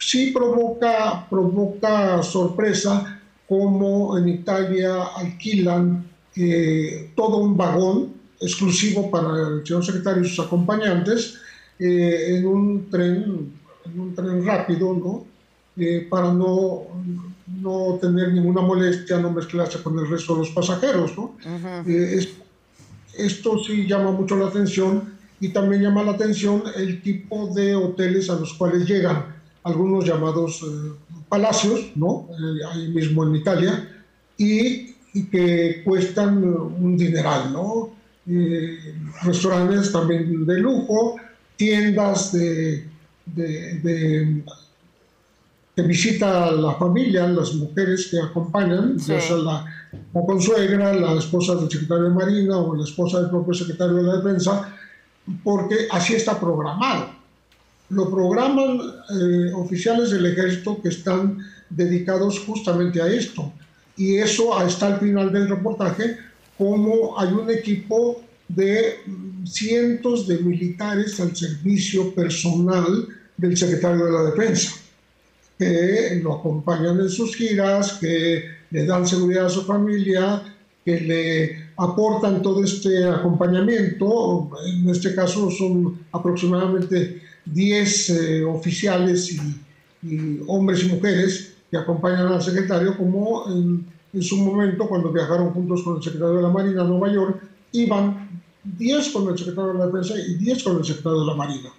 sí 0.06 0.32
provoca, 0.32 1.28
provoca 1.30 2.22
sorpresa 2.24 3.22
como 3.48 4.18
en 4.18 4.30
Italia 4.30 5.04
alquilan 5.16 6.06
eh, 6.36 7.12
todo 7.16 7.38
un 7.38 7.56
vagón 7.56 8.14
exclusivo 8.40 9.10
para 9.12 9.48
el 9.48 9.66
señor 9.66 9.86
secretario 9.86 10.24
y 10.24 10.30
sus 10.30 10.46
acompañantes 10.46 11.40
eh, 11.80 12.38
en, 12.38 12.46
un 12.48 12.90
tren, 12.90 13.54
en 13.86 14.00
un 14.00 14.16
tren 14.16 14.46
rápido, 14.46 14.94
¿no? 14.94 15.26
para 16.10 16.32
no, 16.32 16.84
no 17.48 17.98
tener 18.00 18.32
ninguna 18.32 18.62
molestia, 18.62 19.18
no 19.18 19.32
mezclarse 19.32 19.82
con 19.82 19.98
el 19.98 20.08
resto 20.08 20.34
de 20.34 20.40
los 20.40 20.50
pasajeros. 20.52 21.18
¿no? 21.18 21.36
Esto 23.18 23.64
sí 23.64 23.88
llama 23.88 24.12
mucho 24.12 24.36
la 24.36 24.48
atención 24.48 25.14
y 25.40 25.50
también 25.50 25.82
llama 25.82 26.04
la 26.04 26.12
atención 26.12 26.64
el 26.76 27.02
tipo 27.02 27.48
de 27.54 27.76
hoteles 27.76 28.30
a 28.30 28.36
los 28.36 28.54
cuales 28.54 28.88
llegan, 28.88 29.36
algunos 29.64 30.06
llamados 30.06 30.62
eh, 30.64 30.92
palacios, 31.30 31.92
¿no? 31.96 32.28
Eh, 32.32 32.66
ahí 32.72 32.88
mismo 32.90 33.26
en 33.26 33.36
Italia, 33.36 33.90
y, 34.38 34.94
que 35.32 35.84
cuestan 35.86 36.44
un 36.44 36.98
dineral, 36.98 37.54
¿no? 37.54 37.92
Eh, 38.28 38.96
restaurantes 39.22 39.92
también 39.92 40.44
de 40.44 40.60
lujo, 40.60 41.18
tiendas 41.56 42.32
de, 42.32 42.88
de, 43.26 44.44
que 45.76 45.82
visita 45.84 46.52
la 46.52 46.74
familia, 46.74 47.28
las 47.28 47.54
mujeres 47.54 48.08
que 48.10 48.20
acompañan, 48.20 48.98
ya 48.98 49.22
sea 49.22 49.38
la 49.38 49.66
o 50.14 50.26
consuegra, 50.26 50.94
la 50.94 51.14
esposa 51.14 51.56
del 51.56 51.70
secretario 51.70 52.06
de 52.06 52.10
Marina 52.10 52.58
o 52.58 52.76
la 52.76 52.84
esposa 52.84 53.22
del 53.22 53.30
propio 53.30 53.54
secretario 53.54 53.98
de 53.98 54.04
la 54.04 54.16
Defensa, 54.18 54.74
porque 55.44 55.88
así 55.92 56.16
está 56.16 56.40
programado. 56.40 57.23
Lo 57.94 58.10
programan 58.10 58.80
eh, 58.80 59.52
oficiales 59.54 60.12
del 60.12 60.26
ejército 60.26 60.82
que 60.82 60.90
están 60.90 61.38
dedicados 61.70 62.40
justamente 62.40 63.02
a 63.02 63.08
esto. 63.08 63.52
Y 63.96 64.16
eso 64.16 64.60
está 64.66 64.88
al 64.88 65.00
final 65.00 65.32
del 65.32 65.50
reportaje, 65.50 66.18
como 66.58 67.20
hay 67.20 67.32
un 67.32 67.50
equipo 67.50 68.22
de 68.48 69.00
cientos 69.46 70.28
de 70.28 70.38
militares 70.40 71.20
al 71.20 71.36
servicio 71.36 72.14
personal 72.14 73.08
del 73.38 73.58
secretario 73.58 74.06
de 74.06 74.12
la 74.12 74.24
Defensa, 74.24 74.74
que 75.58 76.20
lo 76.24 76.34
acompañan 76.34 77.00
en 77.00 77.10
sus 77.10 77.36
giras, 77.36 77.94
que 77.94 78.46
le 78.72 78.86
dan 78.86 79.08
seguridad 79.08 79.46
a 79.46 79.50
su 79.50 79.64
familia, 79.64 80.44
que 80.84 81.00
le 81.00 81.64
aportan 81.78 82.42
todo 82.42 82.64
este 82.64 83.06
acompañamiento. 83.06 84.50
En 84.66 84.90
este 84.90 85.14
caso 85.16 85.50
son 85.50 86.00
aproximadamente 86.12 87.22
10 87.46 88.10
eh, 88.10 88.44
oficiales 88.46 89.32
y, 89.32 90.42
hombres 90.48 90.84
y 90.84 90.88
mujeres 90.88 91.54
que 91.72 91.78
acompañan 91.78 92.28
al 92.28 92.42
secretario, 92.42 92.98
como 92.98 93.46
en, 93.50 93.86
su 94.22 94.38
momento 94.38 94.88
cuando 94.88 95.12
viajaron 95.12 95.52
juntos 95.52 95.82
con 95.82 95.98
el 95.98 96.04
secretario 96.04 96.36
de 96.36 96.42
la 96.44 96.50
Marina 96.50 96.82
a 96.82 96.86
Nueva 96.86 97.12
York, 97.12 97.42
iban 97.72 98.42
10 98.64 99.10
con 99.10 99.30
el 99.30 99.38
secretario 99.38 99.74
de 99.74 99.80
la 99.80 99.86
Defensa 99.88 100.14
y 100.18 100.36
10 100.36 100.64
con 100.64 100.78
el 100.78 100.86
secretario 100.86 101.22
de 101.22 101.26
la 101.26 101.36
Marina. 101.36 101.70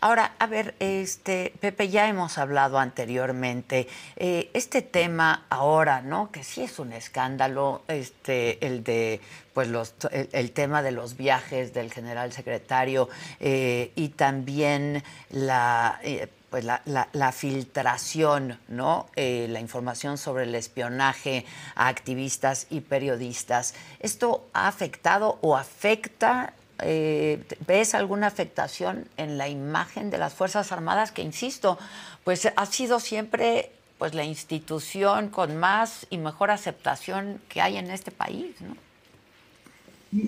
Ahora, 0.00 0.32
a 0.38 0.46
ver, 0.46 0.74
este, 0.78 1.54
Pepe, 1.60 1.88
ya 1.88 2.08
hemos 2.08 2.38
hablado 2.38 2.78
anteriormente. 2.78 3.88
Eh, 4.16 4.50
este 4.52 4.82
tema 4.82 5.46
ahora, 5.48 6.02
¿no? 6.02 6.30
Que 6.30 6.44
sí 6.44 6.62
es 6.62 6.78
un 6.78 6.92
escándalo, 6.92 7.82
este, 7.88 8.64
el 8.66 8.84
de 8.84 9.20
pues 9.54 9.68
los, 9.68 9.94
el, 10.10 10.52
tema 10.52 10.82
de 10.82 10.90
los 10.90 11.16
viajes 11.16 11.72
del 11.72 11.90
general 11.90 12.30
secretario 12.32 13.08
eh, 13.40 13.90
y 13.96 14.10
también 14.10 15.02
la 15.30 15.98
eh, 16.02 16.28
pues 16.50 16.62
la, 16.62 16.82
la, 16.84 17.32
filtración, 17.32 18.58
¿no? 18.68 19.08
la 19.16 19.60
información 19.60 20.16
sobre 20.16 20.44
el 20.44 20.54
espionaje 20.54 21.44
a 21.74 21.88
activistas 21.88 22.66
y 22.70 22.82
periodistas. 22.82 23.74
¿Esto 23.98 24.46
ha 24.52 24.68
afectado 24.68 25.38
o 25.40 25.56
afecta 25.56 26.52
eh, 26.80 27.42
¿ves 27.66 27.94
alguna 27.94 28.26
afectación 28.26 29.08
en 29.16 29.38
la 29.38 29.48
imagen 29.48 30.10
de 30.10 30.18
las 30.18 30.34
Fuerzas 30.34 30.72
Armadas? 30.72 31.12
Que, 31.12 31.22
insisto, 31.22 31.78
pues 32.24 32.48
ha 32.54 32.66
sido 32.66 33.00
siempre 33.00 33.70
pues 33.98 34.14
la 34.14 34.24
institución 34.24 35.30
con 35.30 35.56
más 35.56 36.06
y 36.10 36.18
mejor 36.18 36.50
aceptación 36.50 37.40
que 37.48 37.60
hay 37.60 37.78
en 37.78 37.90
este 37.90 38.10
país, 38.10 38.60
¿no? 38.60 38.76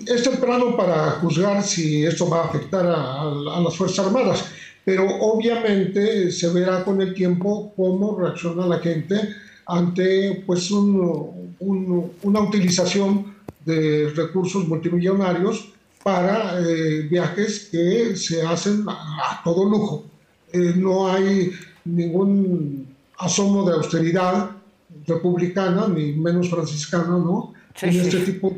es 0.05 0.23
temprano 0.23 0.75
para 0.75 1.11
juzgar 1.11 1.63
si 1.63 2.05
esto 2.05 2.29
va 2.29 2.41
a 2.41 2.45
afectar 2.45 2.85
a, 2.85 3.59
las 3.61 3.75
Fuerzas 3.75 4.05
Armadas, 4.05 4.45
pero 4.83 5.05
obviamente 5.21 6.31
se 6.31 6.49
verá 6.49 6.83
con 6.83 7.01
el 7.01 7.13
tiempo 7.13 7.73
cómo 7.75 8.17
reacciona 8.19 8.65
la 8.65 8.79
gente 8.79 9.15
ante 9.65 10.43
pues, 10.45 10.69
una 10.71 12.39
utilización 12.41 13.35
de 13.65 14.11
recursos 14.15 14.67
multimillonarios 14.67 15.73
para 16.03 16.59
eh, 16.61 17.01
viajes 17.09 17.69
que 17.71 18.15
se 18.15 18.41
hacen 18.41 18.85
a, 18.87 19.41
todo 19.43 19.65
lujo. 19.69 20.05
Eh, 20.51 20.73
no 20.75 21.11
hay 21.11 21.51
ningún 21.85 22.87
asomo 23.17 23.69
de 23.69 23.75
austeridad 23.75 24.51
republicana, 25.05 25.87
ni 25.87 26.13
menos 26.13 26.49
franciscana, 26.49 27.17
¿no? 27.17 27.53
en 27.81 27.99
este 27.99 28.19
tipo 28.19 28.53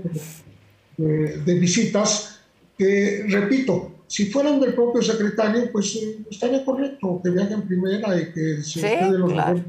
de, 0.97 1.54
visitas, 1.60 2.39
que, 2.77 3.25
repito, 3.27 3.91
si 4.08 4.25
fueran 4.25 4.60
del 4.60 4.73
propio 4.73 5.01
secretario, 5.01 5.71
pues 5.71 5.95
eh, 5.95 6.19
estaría 6.30 6.65
correcto 6.65 7.21
que 7.23 7.30
viajen 7.30 7.62
primera 7.63 8.19
y 8.19 8.32
que 8.34 8.62
se 8.63 8.82
de 8.82 9.17
los 9.17 9.32
claro. 9.32 9.63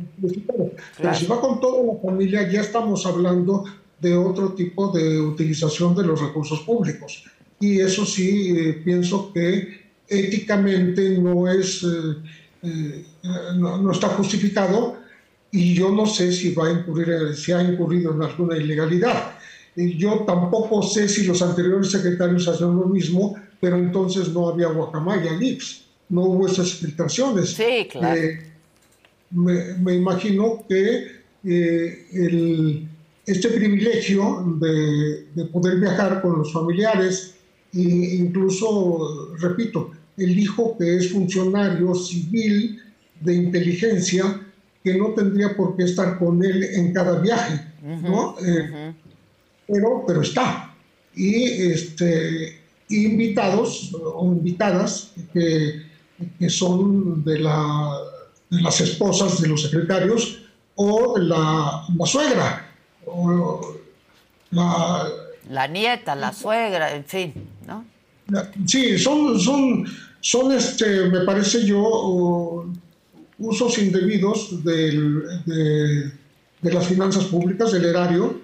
Pero 0.98 1.14
si 1.14 1.26
va 1.26 1.40
con 1.40 1.60
toda 1.60 1.82
la 1.92 2.00
familia, 2.00 2.50
ya 2.50 2.60
estamos 2.60 3.06
hablando 3.06 3.64
de 4.00 4.16
otro 4.16 4.52
tipo 4.54 4.90
de 4.90 5.20
utilización 5.20 5.94
de 5.94 6.02
los 6.02 6.20
recursos 6.20 6.60
públicos. 6.60 7.24
Y 7.62 7.78
eso 7.78 8.04
sí, 8.04 8.52
eh, 8.58 8.72
pienso 8.84 9.32
que 9.32 9.82
éticamente 10.08 11.10
no 11.10 11.48
es, 11.48 11.86
eh, 12.62 13.04
no, 13.54 13.78
no, 13.78 13.92
está 13.92 14.08
justificado 14.08 14.96
y 15.52 15.72
yo 15.72 15.90
no 15.90 16.04
sé 16.04 16.32
si 16.32 16.52
va 16.52 16.66
a 16.66 16.72
incurrir, 16.72 17.36
si 17.36 17.52
ha 17.52 17.62
incurrido 17.62 18.12
en 18.12 18.22
alguna 18.22 18.56
ilegalidad. 18.56 19.36
Yo 19.76 20.24
tampoco 20.26 20.82
sé 20.82 21.08
si 21.08 21.24
los 21.24 21.40
anteriores 21.40 21.92
secretarios 21.92 22.48
hacían 22.48 22.74
lo 22.74 22.86
mismo, 22.86 23.36
pero 23.60 23.76
entonces 23.76 24.28
no 24.30 24.48
había 24.48 24.66
guacamaya, 24.66 25.32
lips, 25.32 25.84
no 26.08 26.22
hubo 26.22 26.48
esas 26.48 26.72
filtraciones. 26.72 27.50
Sí, 27.50 27.86
claro. 27.88 28.20
Eh, 28.20 28.52
me, 29.30 29.94
imagino 29.94 30.64
que 30.68 31.22
eh, 31.44 32.06
el, 32.12 32.88
este 33.24 33.50
privilegio 33.50 34.58
de, 34.60 35.28
de, 35.32 35.44
poder 35.46 35.78
viajar 35.78 36.20
con 36.20 36.40
los 36.40 36.52
familiares 36.52 37.36
e 37.74 38.16
incluso, 38.16 39.34
repito, 39.38 39.92
el 40.16 40.38
hijo 40.38 40.76
que 40.76 40.96
es 40.96 41.10
funcionario 41.10 41.94
civil 41.94 42.80
de 43.20 43.34
inteligencia, 43.34 44.40
que 44.82 44.96
no 44.96 45.10
tendría 45.14 45.56
por 45.56 45.76
qué 45.76 45.84
estar 45.84 46.18
con 46.18 46.44
él 46.44 46.62
en 46.62 46.92
cada 46.92 47.20
viaje, 47.20 47.60
¿no? 47.82 48.36
Eh, 48.44 48.92
pero, 49.66 50.04
pero 50.06 50.22
está. 50.22 50.74
Y 51.14 51.44
este, 51.44 52.60
invitados 52.88 53.94
o 53.94 54.26
invitadas 54.26 55.12
que, 55.32 55.82
que 56.38 56.50
son 56.50 57.24
de, 57.24 57.38
la, 57.38 57.98
de, 58.50 58.62
las 58.62 58.80
esposas 58.80 59.40
de 59.40 59.48
los 59.48 59.62
secretarios 59.62 60.42
o 60.74 61.16
la, 61.18 61.84
la 61.96 62.06
suegra. 62.06 62.68
O 63.06 63.76
la, 64.50 65.08
la 65.48 65.66
nieta, 65.68 66.14
la 66.14 66.32
suegra, 66.32 66.94
en 66.94 67.04
fin. 67.04 67.51
Sí, 68.66 68.98
son, 68.98 69.38
son, 69.38 69.84
son 70.20 70.52
este, 70.52 71.08
me 71.08 71.20
parece 71.20 71.64
yo, 71.64 72.66
usos 73.38 73.78
indebidos 73.78 74.62
del, 74.64 75.22
de, 75.46 76.10
de, 76.62 76.72
las 76.72 76.86
finanzas 76.86 77.24
públicas, 77.24 77.72
del 77.72 77.86
erario, 77.86 78.40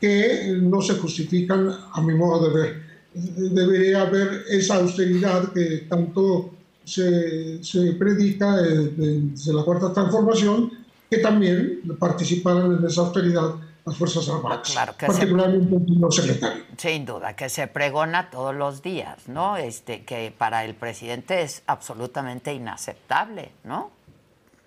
que 0.00 0.56
no 0.60 0.80
se 0.80 0.94
justifican 0.94 1.70
a 1.92 2.00
mi 2.02 2.14
modo 2.14 2.48
de 2.48 2.60
ver. 2.60 2.82
Debería 3.14 4.02
haber 4.02 4.44
esa 4.48 4.76
austeridad 4.76 5.52
que 5.52 5.86
tanto 5.88 6.50
se, 6.84 7.62
se 7.62 7.92
predica 7.92 8.56
desde 8.56 9.52
la 9.52 9.62
cuarta 9.62 9.92
transformación, 9.92 10.72
que 11.10 11.18
también 11.18 11.82
participaran 11.98 12.78
en 12.78 12.86
esa 12.86 13.02
austeridad 13.02 13.54
las 13.84 13.96
Fuerzas 13.96 14.28
Armadas, 14.28 14.70
claro 14.70 14.96
que 14.96 15.06
particularmente 15.06 15.76
el 15.76 16.12
secretario. 16.12 16.64
Sin 16.76 17.06
duda, 17.06 17.34
que 17.34 17.48
se 17.48 17.66
pregona 17.66 18.30
todos 18.30 18.54
los 18.54 18.82
días, 18.82 19.28
¿no? 19.28 19.56
Este, 19.56 20.04
que 20.04 20.32
para 20.36 20.64
el 20.64 20.74
presidente 20.74 21.42
es 21.42 21.62
absolutamente 21.66 22.52
inaceptable, 22.52 23.52
¿no? 23.64 23.90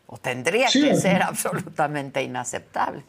O 0.07 0.17
tendría 0.17 0.67
que 0.67 0.95
ser 0.95 1.21
absolutamente 1.23 2.21
inaceptable. 2.23 3.03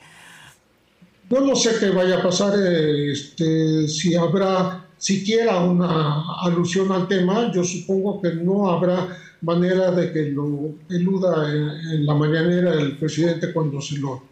Yo 1.31 1.41
no 1.41 1.57
sé 1.57 1.79
qué 1.81 1.91
vaya 1.91 2.19
a 2.19 2.23
pasar, 2.23 2.53
este, 2.59 3.89
si 3.89 4.15
habrá 4.15 4.85
siquiera 5.05 5.59
una 5.59 6.41
alusión 6.41 6.91
al 6.91 7.07
tema. 7.07 7.53
Yo 7.53 7.63
supongo 7.63 8.23
que 8.23 8.35
no 8.35 8.71
habrá 8.71 9.09
manera 9.43 9.91
de 9.91 10.11
que 10.13 10.23
lo 10.31 10.75
eluda 10.89 11.53
en, 11.53 12.07
la 12.07 12.15
mañanera 12.15 12.73
el 12.73 12.97
presidente 12.97 13.53
cuando 13.53 13.81
se 13.83 13.99
lo, 13.99 14.23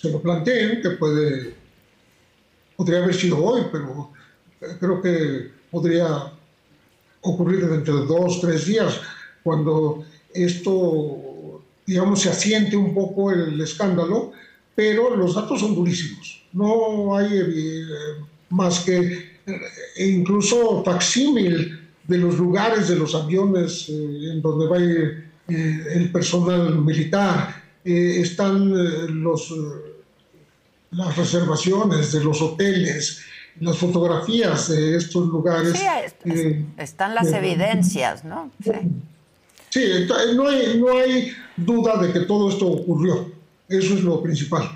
se 0.00 0.10
lo 0.10 0.20
planteen, 0.20 0.80
que 0.80 0.90
puede, 0.90 1.54
podría 2.76 3.02
haber 3.02 3.14
sido 3.14 3.42
hoy, 3.42 3.62
pero 3.72 4.12
creo 4.78 5.02
que 5.02 5.50
podría 5.70 6.32
ocurrir 7.22 7.66
dentro 7.66 8.00
de 8.00 8.06
dos, 8.06 8.40
tres 8.40 8.66
días, 8.66 9.00
cuando 9.42 10.04
esto, 10.32 11.62
digamos, 11.84 12.22
se 12.22 12.30
asiente 12.30 12.76
un 12.76 12.94
poco 12.94 13.32
el 13.32 13.60
escándalo, 13.60 14.32
pero 14.74 15.16
los 15.16 15.34
datos 15.34 15.60
son 15.60 15.74
durísimos. 15.74 16.44
No 16.52 17.16
hay 17.16 17.28
eh, 17.32 17.82
más 18.50 18.80
que 18.80 18.98
eh, 19.46 19.60
incluso 19.98 20.84
facsímil 20.84 21.88
de 22.06 22.18
los 22.18 22.38
lugares 22.38 22.88
de 22.88 22.96
los 22.96 23.14
aviones 23.14 23.88
eh, 23.88 24.32
en 24.32 24.40
donde 24.40 24.66
va 24.66 24.78
el 24.78 26.12
personal 26.12 26.78
militar, 26.82 27.64
están 27.82 29.22
los, 29.22 29.50
las 30.90 31.16
reservaciones 31.16 32.12
de 32.12 32.24
los 32.24 32.40
hoteles, 32.40 33.20
las 33.60 33.76
fotografías 33.76 34.68
de 34.68 34.96
estos 34.96 35.26
lugares. 35.26 35.74
Sí, 36.24 36.66
están 36.76 37.14
las 37.14 37.32
evidencias, 37.32 38.24
¿no? 38.24 38.50
Sí. 38.62 38.72
sí, 39.70 40.06
no, 40.34 40.48
hay, 40.48 40.78
no 40.78 40.96
hay 40.96 41.32
duda 41.56 41.96
de 41.98 42.12
que 42.12 42.20
todo 42.20 42.48
esto 42.48 42.66
ocurrió, 42.66 43.32
eso 43.68 43.94
es 43.94 44.02
lo 44.02 44.22
principal 44.22 44.70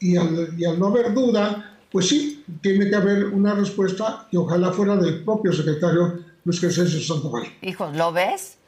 y 0.00 0.16
al, 0.16 0.78
no 0.78 0.86
haber 0.86 1.12
duda, 1.14 1.78
pues 1.90 2.08
sí, 2.08 2.44
tiene 2.60 2.88
que 2.88 2.96
haber 2.96 3.26
una 3.26 3.54
respuesta 3.54 4.26
y 4.30 4.36
ojalá 4.36 4.72
fuera 4.72 4.96
del 4.96 5.24
propio 5.24 5.52
secretario 5.52 6.20
Luis 6.44 6.60
Crescencio 6.60 7.00
Sandoval. 7.00 7.44
Hijos, 7.62 7.96
¿lo 7.96 8.12
ves? 8.12 8.58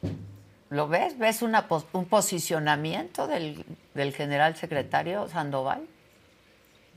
¿Lo 0.71 0.89
ves? 0.89 1.19
¿Ves 1.19 1.43
una, 1.43 1.67
un 1.93 2.05
posicionamiento 2.07 3.27
del, 3.27 3.65
del, 3.95 4.13
general 4.13 4.57
secretario 4.57 5.29
Sandoval? 5.29 5.83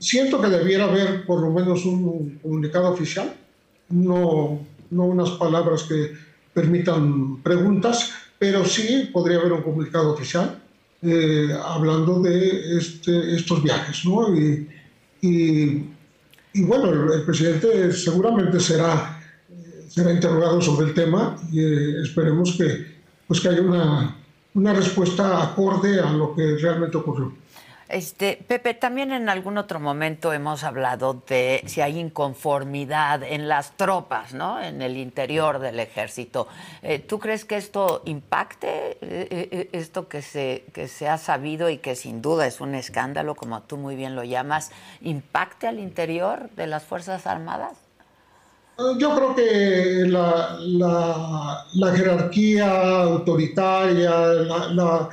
Siento 0.02 0.40
que 0.40 0.48
debiera 0.48 0.86
haber 0.86 1.24
por 1.24 1.40
lo 1.40 1.52
menos 1.52 1.84
un 1.86 2.40
comunicado 2.42 2.90
oficial, 2.90 3.36
no, 3.88 4.58
no 4.90 5.04
unas 5.04 5.30
palabras 5.30 5.84
que 5.84 6.12
permitan 6.52 7.40
preguntas, 7.40 8.10
pero 8.36 8.64
sí 8.64 9.10
podría 9.12 9.38
haber 9.38 9.52
un 9.52 9.62
comunicado 9.62 10.12
oficial 10.12 10.60
eh, 11.02 11.50
hablando 11.66 12.20
de 12.20 12.78
este, 12.78 13.36
estos 13.36 13.62
viajes, 13.62 14.04
¿no? 14.04 14.34
Y, 14.36 14.68
y, 15.20 16.64
bueno, 16.64 17.12
el, 17.14 17.22
presidente 17.22 17.92
seguramente 17.92 18.58
será, 18.58 19.22
será 19.88 20.12
interrogado 20.12 20.60
sobre 20.60 20.88
el 20.88 20.94
tema 20.94 21.36
y 21.52 21.60
eh, 21.60 22.02
esperemos 22.02 22.56
que, 22.58 22.86
pues 23.28 23.40
que 23.40 23.50
haya 23.50 23.62
una, 23.62 24.16
una 24.54 24.72
respuesta 24.72 25.44
acorde 25.44 26.00
a 26.00 26.10
lo 26.10 26.34
que 26.34 26.56
realmente 26.56 26.96
ocurrió. 26.96 27.41
Este, 27.92 28.42
Pepe, 28.48 28.72
también 28.72 29.12
en 29.12 29.28
algún 29.28 29.58
otro 29.58 29.78
momento 29.78 30.32
hemos 30.32 30.64
hablado 30.64 31.22
de 31.28 31.62
si 31.66 31.82
hay 31.82 31.98
inconformidad 31.98 33.22
en 33.22 33.48
las 33.48 33.76
tropas, 33.76 34.32
¿no? 34.32 34.62
En 34.62 34.80
el 34.80 34.96
interior 34.96 35.58
del 35.58 35.78
ejército. 35.78 36.48
Eh, 36.80 37.00
¿Tú 37.00 37.18
crees 37.18 37.44
que 37.44 37.58
esto 37.58 38.00
impacte, 38.06 38.96
eh, 39.02 39.28
eh, 39.30 39.68
esto 39.72 40.08
que 40.08 40.22
se, 40.22 40.64
que 40.72 40.88
se 40.88 41.06
ha 41.06 41.18
sabido 41.18 41.68
y 41.68 41.76
que 41.76 41.94
sin 41.94 42.22
duda 42.22 42.46
es 42.46 42.62
un 42.62 42.74
escándalo, 42.74 43.34
como 43.34 43.60
tú 43.60 43.76
muy 43.76 43.94
bien 43.94 44.16
lo 44.16 44.24
llamas, 44.24 44.70
impacte 45.02 45.66
al 45.66 45.78
interior 45.78 46.48
de 46.56 46.68
las 46.68 46.84
Fuerzas 46.84 47.26
Armadas? 47.26 47.76
Yo 48.98 49.14
creo 49.14 49.34
que 49.34 50.04
la, 50.06 50.56
la 51.74 51.94
jerarquía 51.94 53.02
autoritaria, 53.02 54.10
la 54.70 55.10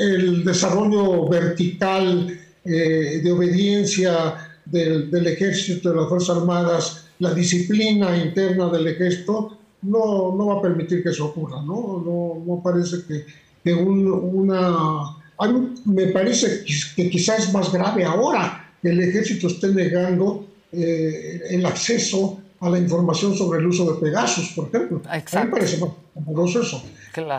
el 0.00 0.44
desarrollo 0.44 1.28
vertical 1.28 2.38
eh, 2.64 3.20
de 3.22 3.32
obediencia 3.32 4.34
del, 4.64 5.26
ejército, 5.26 5.90
de 5.90 5.96
las 5.96 6.08
Fuerzas 6.08 6.38
Armadas, 6.38 7.06
la 7.18 7.32
disciplina 7.34 8.16
interna 8.16 8.68
del 8.68 8.88
ejército, 8.88 9.58
no, 9.82 10.34
no 10.36 10.46
va 10.46 10.58
a 10.58 10.62
permitir 10.62 11.02
que 11.02 11.10
eso 11.10 11.26
ocurra. 11.26 11.62
No, 11.62 12.02
no, 12.04 12.42
no 12.44 12.62
parece 12.62 13.04
que, 13.06 13.26
que 13.62 13.74
una... 13.74 15.16
A 15.38 15.48
mí 15.48 15.74
me 15.84 16.06
parece 16.06 16.64
que 16.96 17.10
quizás 17.10 17.40
es 17.40 17.52
más 17.52 17.70
grave 17.70 18.04
ahora 18.04 18.72
que 18.80 18.88
el 18.88 19.00
ejército 19.00 19.48
esté 19.48 19.68
negando 19.68 20.46
eh, 20.72 21.42
el 21.50 21.64
acceso 21.66 22.40
a 22.60 22.70
la 22.70 22.78
información 22.78 23.34
sobre 23.34 23.60
el 23.60 23.66
uso 23.66 23.92
de 23.92 24.00
Pegasus, 24.00 24.52
por 24.54 24.68
ejemplo. 24.68 25.02
Exacto. 25.12 25.38
A 25.38 25.40
mí 25.40 25.46
me 25.46 25.52
parece 25.52 25.78
más 25.78 26.56
eso. 26.56 26.82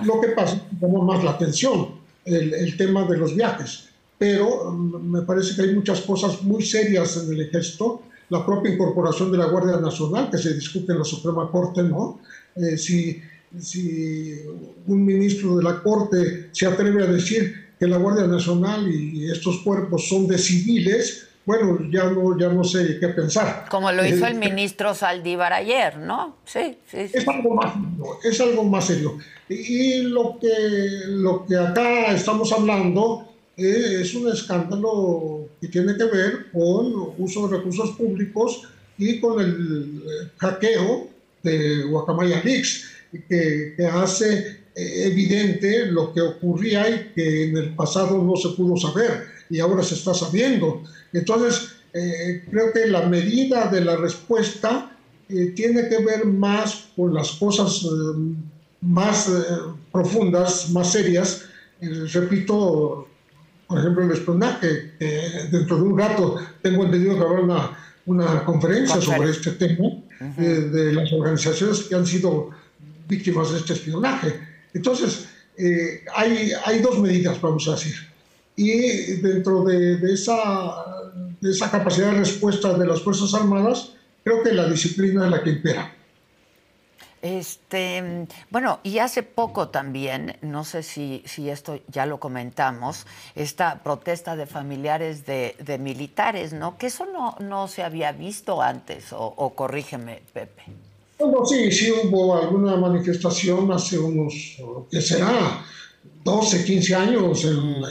Lo 0.06 0.22
que 0.22 0.30
pasa 0.30 0.56
es 0.56 0.80
que 0.80 0.88
más 0.88 1.24
la 1.24 1.32
atención 1.32 1.90
el, 2.26 2.54
el, 2.54 2.78
tema 2.78 3.06
de 3.06 3.18
los 3.18 3.36
viajes, 3.36 3.90
pero 4.18 4.72
mm, 4.72 5.12
me 5.12 5.22
parece 5.22 5.56
que 5.56 5.62
hay 5.62 5.76
muchas 5.76 6.02
cosas 6.02 6.42
muy 6.44 6.64
serias 6.64 7.18
en 7.18 7.34
el 7.34 7.42
ejército, 7.42 8.02
la 8.30 8.46
propia 8.46 8.74
incorporación 8.74 9.32
de 9.32 9.38
la 9.38 9.46
Guardia 9.46 9.78
Nacional 9.78 10.30
que 10.30 10.38
se 10.38 10.54
discute 10.54 10.92
en 10.92 11.00
la 11.00 11.06
Suprema 11.06 11.50
Corte, 11.50 11.84
¿no? 11.84 12.20
Eh, 12.56 12.78
si, 12.78 13.22
si 13.58 14.42
un 14.88 15.06
ministro 15.06 15.58
de 15.58 15.64
la 15.64 15.82
Corte 15.82 16.50
se 16.52 16.66
atreve 16.66 17.04
a 17.04 17.08
decir 17.08 17.68
que 17.80 17.88
la 17.88 17.98
Guardia 17.98 18.28
Nacional 18.28 18.92
y 18.92 19.32
estos 19.32 19.60
cuerpos 19.60 20.08
son 20.08 20.28
de 20.28 20.38
civiles, 20.38 21.28
bueno, 21.48 21.80
ya 21.90 22.04
no, 22.10 22.38
ya 22.38 22.50
no 22.50 22.62
sé 22.62 23.00
qué 23.00 23.08
pensar. 23.08 23.68
Como 23.70 23.90
lo 23.94 24.06
hizo 24.06 24.28
el 24.28 24.36
eh, 24.36 24.50
ministro 24.50 24.94
Saldívar 24.94 25.54
ayer, 25.54 25.96
¿no? 25.98 26.36
Sí, 26.44 26.78
sí, 26.92 27.08
sí. 27.08 27.20
Es 27.20 27.26
algo 27.26 27.56
más 27.56 27.74
serio, 27.74 28.20
es 28.22 28.42
algo 28.42 28.64
más 28.66 28.86
serio. 28.86 29.18
Y 29.48 30.02
lo 30.02 30.38
que, 30.42 30.50
lo 31.08 31.46
que 31.46 31.56
acá 31.56 32.14
estamos 32.14 32.52
hablando 32.52 33.30
eh, 33.56 34.00
es 34.02 34.14
un 34.14 34.30
escándalo 34.30 35.48
que 35.62 35.70
tiene 35.70 35.96
que 35.96 36.04
ver 36.04 36.52
con 36.52 37.14
uso 37.18 37.48
de 37.48 37.56
recursos 37.56 37.92
públicos 37.92 38.64
y 38.98 39.22
con 39.22 39.40
el 39.40 40.04
hackeo 40.40 41.08
de 41.44 41.84
Guacamaya 41.84 42.44
Leaks, 42.44 42.90
que, 43.30 43.74
que 43.78 43.86
hace 43.86 44.66
eh, 44.76 45.08
evidente 45.08 45.86
lo 45.86 46.14
que 46.14 46.20
ocurría 46.20 46.90
y 46.90 47.14
que 47.16 47.46
en 47.46 47.56
el 47.56 47.74
pasado 47.74 48.22
no 48.22 48.36
se 48.36 48.50
pudo 48.50 48.76
saber 48.76 49.38
y 49.50 49.62
ahora 49.62 49.82
se 49.82 49.96
está 49.96 50.14
sabiendo. 50.14 50.84
Entonces, 51.18 51.70
eh, 51.94 52.46
creo 52.50 52.72
que 52.72 52.86
la 52.88 53.08
medida 53.08 53.68
de 53.68 53.82
la 53.82 53.96
respuesta 53.96 54.92
eh, 55.28 55.54
tiene 55.56 55.90
que 55.90 56.04
ver 56.04 56.26
más 56.26 56.90
con 56.96 57.14
las 57.14 57.32
cosas 57.32 57.84
eh, 57.84 57.88
más 58.82 59.30
profundas, 59.92 60.70
más 60.70 60.92
serias. 60.92 61.46
repito, 62.14 63.08
por 63.68 63.80
ejemplo, 63.80 64.04
el 64.04 64.12
espionaje, 64.12 64.94
dentro 65.52 65.78
de 65.78 65.82
un 65.82 65.98
rato 65.98 66.38
tengo 66.62 66.86
entendido 66.86 67.18
que 67.18 67.24
habrá 67.24 67.42
una, 67.42 67.78
una 68.06 68.46
conferencia 68.46 69.02
sobre 69.02 69.32
este 69.32 69.52
tema 69.54 69.90
de 70.38 70.94
las 70.94 71.12
organizaciones 71.12 71.80
que 71.82 71.96
han 71.96 72.06
sido 72.06 72.52
víctimas 73.08 73.52
de 73.52 73.58
este 73.58 73.74
espionaje. 73.74 74.40
Entonces, 74.74 75.28
hay, 76.16 76.52
hay 76.66 76.80
dos 76.80 77.00
medidas, 77.00 77.42
vamos 77.42 77.68
a 77.68 77.72
decir 77.72 77.96
y 78.58 79.22
dentro 79.22 79.64
de, 79.64 79.98
de, 79.98 80.14
esa, 80.14 80.97
capacidad 81.72 82.12
de 82.12 82.20
respuesta 82.20 82.74
de 82.78 82.86
las 82.88 83.02
Fuerzas 83.02 83.34
Armadas, 83.34 83.94
creo 84.24 84.44
que 84.44 84.54
la 84.54 84.68
disciplina 84.68 85.26
es 85.26 85.32
la 85.32 85.44
que 85.44 85.50
impera. 85.52 85.94
Este, 87.22 88.28
bueno, 88.52 88.80
y 88.84 89.00
hace 89.00 89.24
poco 89.24 89.70
también, 89.70 90.38
no 90.42 90.64
sé 90.64 90.84
si, 90.84 91.24
si 91.26 91.50
esto 91.50 91.80
ya 91.88 92.06
lo 92.06 92.20
comentamos, 92.20 93.08
esta 93.36 93.82
protesta 93.84 94.36
de 94.36 94.46
familiares 94.46 95.26
de, 95.26 95.56
de 95.60 95.78
militares, 95.80 96.54
¿no? 96.54 96.78
Que 96.78 96.88
eso 96.88 97.06
no, 97.06 97.36
no 97.40 97.68
se 97.68 97.82
había 97.82 98.12
visto 98.12 98.62
antes, 98.62 99.14
o, 99.14 99.34
o 99.36 99.56
corrígeme, 99.56 100.22
Pepe. 100.32 100.64
Bueno, 101.20 101.44
sí, 101.46 101.72
sí 101.72 101.92
hubo 101.92 102.38
alguna 102.38 102.76
manifestación 102.76 103.72
hace 103.72 103.98
unos, 103.98 104.58
¿qué 104.92 105.02
será? 105.02 105.66
12, 106.24 106.66
15 106.66 106.96
años, 106.96 107.48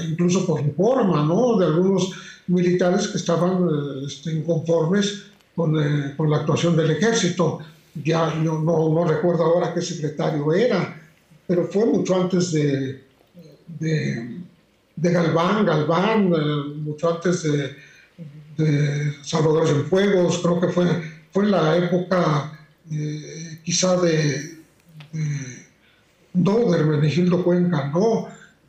incluso 0.08 0.46
por 0.46 0.62
reforma, 0.62 1.24
¿no? 1.24 1.58
De 1.58 1.66
algunos 1.66 2.12
militares 2.48 3.08
que 3.08 3.18
estaban 3.18 3.68
este, 4.06 4.32
inconformes 4.32 5.24
con, 5.54 5.78
eh, 5.78 6.14
con, 6.16 6.30
la 6.30 6.38
actuación 6.38 6.76
del 6.76 6.90
ejército. 6.92 7.60
Ya 8.04 8.34
no, 8.34 8.60
no, 8.60 9.04
recuerdo 9.04 9.44
ahora 9.44 9.72
qué 9.72 9.80
secretario 9.80 10.52
era, 10.52 11.00
pero 11.46 11.64
fue 11.66 11.86
mucho 11.86 12.20
antes 12.20 12.52
de, 12.52 13.04
de, 13.66 14.42
Galván, 14.96 15.64
Galván, 15.64 16.32
eh, 16.34 16.74
mucho 16.76 17.14
antes 17.14 17.42
de, 17.42 17.74
de 18.58 19.12
Salvador 19.22 19.86
Fuegos, 19.88 20.38
creo 20.38 20.60
que 20.60 20.68
fue, 20.68 20.86
fue 21.30 21.46
la 21.46 21.76
época 21.76 22.58
eh, 22.90 23.60
quizá 23.64 23.98
de 24.00 24.56
no 26.36 26.70
de 26.70 26.78
Hermenegildo 26.78 27.42
Cuenca, 27.42 27.90
no, 27.92 28.28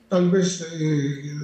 tal 0.09 0.31
vez 0.31 0.65
eh, 0.73 1.37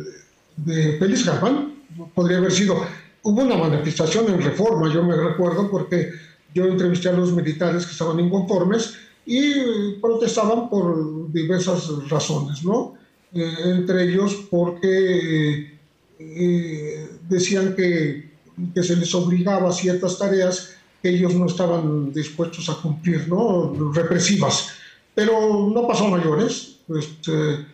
de 0.56 0.98
Félix 0.98 1.26
Galván, 1.26 1.72
podría 2.13 2.38
haber 2.38 2.51
sido. 2.51 2.75
Hubo 3.23 3.41
una 3.41 3.56
manifestación 3.56 4.27
en 4.29 4.41
reforma, 4.41 4.93
yo 4.93 5.03
me 5.03 5.15
recuerdo, 5.15 5.69
porque 5.69 6.12
yo 6.53 6.65
entrevisté 6.65 7.10
a 7.10 7.13
los 7.13 7.32
militares 7.32 7.86
que 7.86 7.91
estaban 7.91 8.19
inconformes 8.19 8.95
y 9.25 9.93
protestaban 10.01 10.69
por 10.69 11.32
diversas 11.32 11.88
razones, 12.10 12.63
¿no? 12.63 12.95
Eh, 13.34 13.53
entre 13.65 14.03
ellos 14.03 14.45
porque 14.49 15.79
eh, 16.19 17.10
decían 17.27 17.75
que, 17.75 18.29
que, 18.73 18.84
se 18.84 18.95
les 18.95 19.15
obligaba 19.15 19.69
a 19.69 19.73
ciertas 19.73 20.19
tareas 20.19 20.75
que 21.01 21.10
ellos 21.10 21.34
no 21.34 21.47
estaban 21.47 22.13
dispuestos 22.13 22.69
a 22.69 22.75
cumplir, 22.75 23.27
¿no? 23.27 23.91
Represivas. 23.93 24.69
Pero 25.15 25.69
no 25.73 25.88
pasó 25.88 26.08
a 26.08 26.12
mayores. 26.12 26.79
Este, 26.89 27.53
eh, 27.53 27.65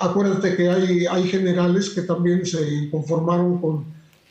acuérdate 0.00 0.56
que 0.56 0.68
hay, 0.68 1.06
hay 1.06 1.28
generales 1.28 1.90
que 1.90 2.02
también 2.02 2.44
se 2.44 2.90
conformaron 2.90 3.60
con, 3.60 3.84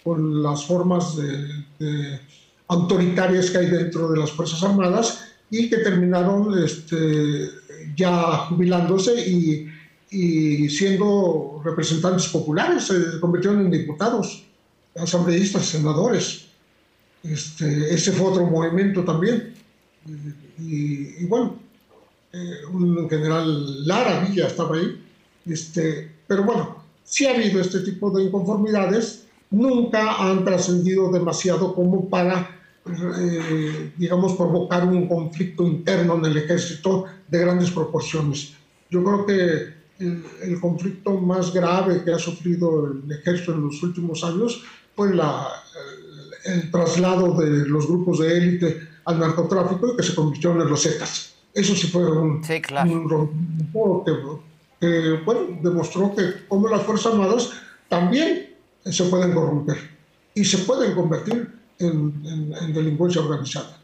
con 0.04 0.44
las 0.44 0.66
formas 0.66 1.16
de, 1.18 2.20
autoritarias 2.68 3.50
que 3.50 3.58
hay 3.58 3.70
dentro 3.70 4.10
de 4.10 4.20
las 4.20 4.32
Fuerzas 4.32 4.64
Armadas 4.64 5.26
y 5.50 5.70
que 5.70 5.78
terminaron 5.78 6.58
este, 6.64 7.50
ya 7.98 8.38
jubilándose 8.48 9.30
y, 9.30 9.68
y, 10.10 10.70
siendo 10.70 11.62
representantes 11.66 12.28
populares, 12.28 12.86
se 12.86 13.20
convirtieron 13.20 13.62
en 13.62 13.72
diputados, 13.72 14.44
asambleístas, 14.96 15.66
senadores. 15.66 16.46
Este, 17.24 17.94
ese 17.94 18.14
fue 18.14 18.28
otro 18.28 18.46
movimiento 18.46 19.04
también. 19.04 19.54
y, 20.58 21.24
y 21.24 21.26
bueno, 21.26 21.60
eh, 22.34 22.66
un 22.72 23.10
general 23.10 23.86
Lara 23.86 24.24
Villa 24.24 24.48
estaba 24.48 24.78
ahí, 24.78 25.04
este, 25.46 26.12
pero 26.28 26.44
bueno, 26.44 26.76
si 27.04 27.26
ha 27.26 27.36
habido 27.36 27.62
este 27.62 27.80
tipo 27.82 28.10
de 28.12 28.24
inconformidades, 28.24 29.26
nunca 29.50 30.16
han 30.16 30.46
trascendido 30.46 31.12
demasiado 31.12 31.74
como 31.74 32.10
para, 32.10 32.50
eh, 32.86 33.92
digamos, 33.98 34.34
provocar 34.34 34.88
un 34.88 35.08
conflicto 35.08 35.64
interno 35.64 36.16
en 36.16 36.26
el 36.26 36.38
ejército 36.38 37.06
de 37.28 37.40
grandes 37.40 37.72
proporciones. 37.72 38.54
Yo 38.90 39.04
creo 39.04 39.26
que 39.26 39.82
el, 40.00 40.60
conflicto 40.60 41.18
más 41.20 41.54
grave 41.54 42.04
que 42.04 42.12
ha 42.12 42.18
sufrido 42.18 42.88
el 42.88 43.12
ejército 43.12 43.54
en 43.54 43.66
los 43.66 43.84
últimos 43.84 44.24
años 44.24 44.64
fue 44.96 45.14
la, 45.14 45.48
el, 46.46 46.54
el 46.54 46.72
traslado 46.72 47.36
de 47.40 47.68
los 47.68 47.88
grupos 47.88 48.20
de 48.20 48.38
élite 48.38 48.80
al 49.06 49.20
narcotráfico 49.20 49.94
y 49.94 49.98
que 49.98 50.04
se 50.04 50.16
convirtieron 50.16 50.62
en 50.62 50.70
los 50.70 50.82
Zetas 50.82 51.32
eso 51.54 51.76
sí 51.76 51.88
fue 51.88 52.10
un, 52.10 52.44
sí, 52.44 52.62
claro. 52.62 53.30
que, 54.06 54.12
bueno, 55.26 55.60
demostró 55.62 56.16
que 56.16 56.48
como 56.48 56.68
las 56.68 56.82
Fuerzas 56.84 57.14
Armadas 57.14 57.52
también 57.88 58.56
se 58.86 59.04
pueden 59.06 59.34
corromper 59.34 59.78
y 60.34 60.44
se 60.44 60.60
pueden 60.60 60.96
convertir 60.96 61.54
en, 61.80 62.74
delincuencia 62.74 63.22
organizada. 63.22 63.78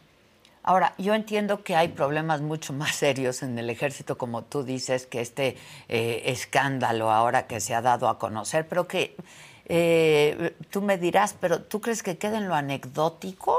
Ahora, 0.64 0.94
yo 0.98 1.14
entiendo 1.14 1.64
que 1.64 1.76
hay 1.76 1.90
problemas 1.90 2.42
mucho 2.42 2.74
más 2.74 2.96
serios 2.96 3.42
en 3.42 3.58
el 3.58 3.70
ejército, 3.70 4.18
como 4.18 4.44
tú 4.44 4.64
dices, 4.64 5.06
que 5.06 5.22
este 5.22 5.56
eh, 5.88 6.24
escándalo 6.26 7.10
ahora 7.10 7.48
que 7.48 7.62
se 7.62 7.74
ha 7.74 7.82
dado 7.82 8.10
a 8.10 8.20
conocer, 8.20 8.68
pero 8.68 8.86
que 8.86 9.16
eh, 9.70 10.56
tú 10.70 10.82
me 10.82 10.98
dirás, 10.98 11.36
pero 11.40 11.62
¿tú 11.62 11.80
crees 11.80 12.04
que 12.04 12.18
queda 12.18 12.38
en 12.38 12.50
lo 12.50 12.56
anecdótico? 12.56 13.58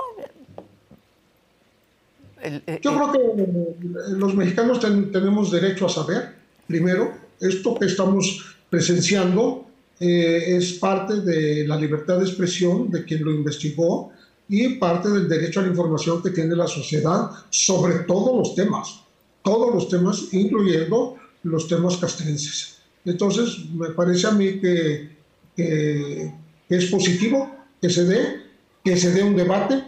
Eh, 2.42 2.80
Yo 2.82 2.94
creo 2.94 3.12
que 3.12 3.42
eh, 3.42 3.74
los 4.10 4.34
mexicanos 4.34 4.80
tenemos 4.80 5.50
derecho 5.50 5.86
a 5.86 5.88
saber, 5.88 6.34
primero, 6.66 7.12
esto 7.40 7.74
que 7.74 7.86
estamos 7.86 8.44
presenciando 8.70 9.66
eh, 10.00 10.56
es 10.56 10.74
parte 10.74 11.20
de 11.20 11.66
la 11.66 11.76
libertad 11.76 12.18
de 12.18 12.24
expresión 12.24 12.90
de 12.90 13.04
quien 13.04 13.24
lo 13.24 13.32
investigó 13.32 14.12
y 14.48 14.76
parte 14.76 15.08
del 15.10 15.28
derecho 15.28 15.60
a 15.60 15.64
la 15.64 15.70
información 15.70 16.22
que 16.22 16.30
tiene 16.30 16.56
la 16.56 16.66
sociedad 16.66 17.30
sobre 17.50 18.00
todos 18.00 18.36
los 18.36 18.54
temas, 18.54 19.00
todos 19.42 19.74
los 19.74 19.88
temas, 19.88 20.32
incluyendo 20.32 21.16
los 21.42 21.68
temas 21.68 21.96
castrenses. 21.96 22.78
Entonces, 23.04 23.58
me 23.74 23.90
parece 23.90 24.26
a 24.26 24.32
mí 24.32 24.60
que, 24.60 25.10
que 25.56 26.32
es 26.68 26.86
positivo 26.86 27.50
que 27.80 27.90
se 27.90 28.04
dé, 28.04 28.42
que 28.84 28.96
se 28.96 29.12
dé 29.12 29.22
un 29.22 29.36
debate, 29.36 29.84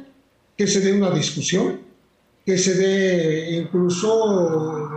que 0.57 0.67
se 0.67 0.81
dé 0.81 0.93
una 0.93 1.11
discusión 1.11 1.91
que 2.45 2.59
se 2.59 2.75
dé 2.75 3.57
incluso 3.59 4.91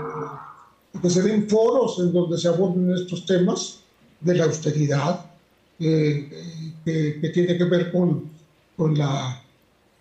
que 1.02 1.10
se 1.10 1.22
den 1.22 1.50
foros 1.50 2.00
en 2.00 2.14
donde 2.14 2.38
se 2.38 2.48
aborden 2.48 2.94
estos 2.94 3.26
temas 3.26 3.80
de 4.22 4.36
la 4.36 4.46
austeridad, 4.46 5.26
que, 5.78 7.32
tiene 7.34 7.58
que 7.58 7.64
ver 7.66 7.92
con, 7.92 8.30
con, 8.78 8.98
la, 8.98 9.42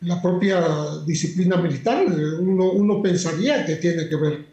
la 0.02 0.22
propia 0.22 0.64
disciplina 1.06 1.56
militar. 1.56 2.06
Uno, 2.40 2.70
uno, 2.70 3.02
pensaría 3.02 3.64
que 3.64 3.76
tiene 3.76 4.08
que 4.08 4.16
ver 4.16 4.46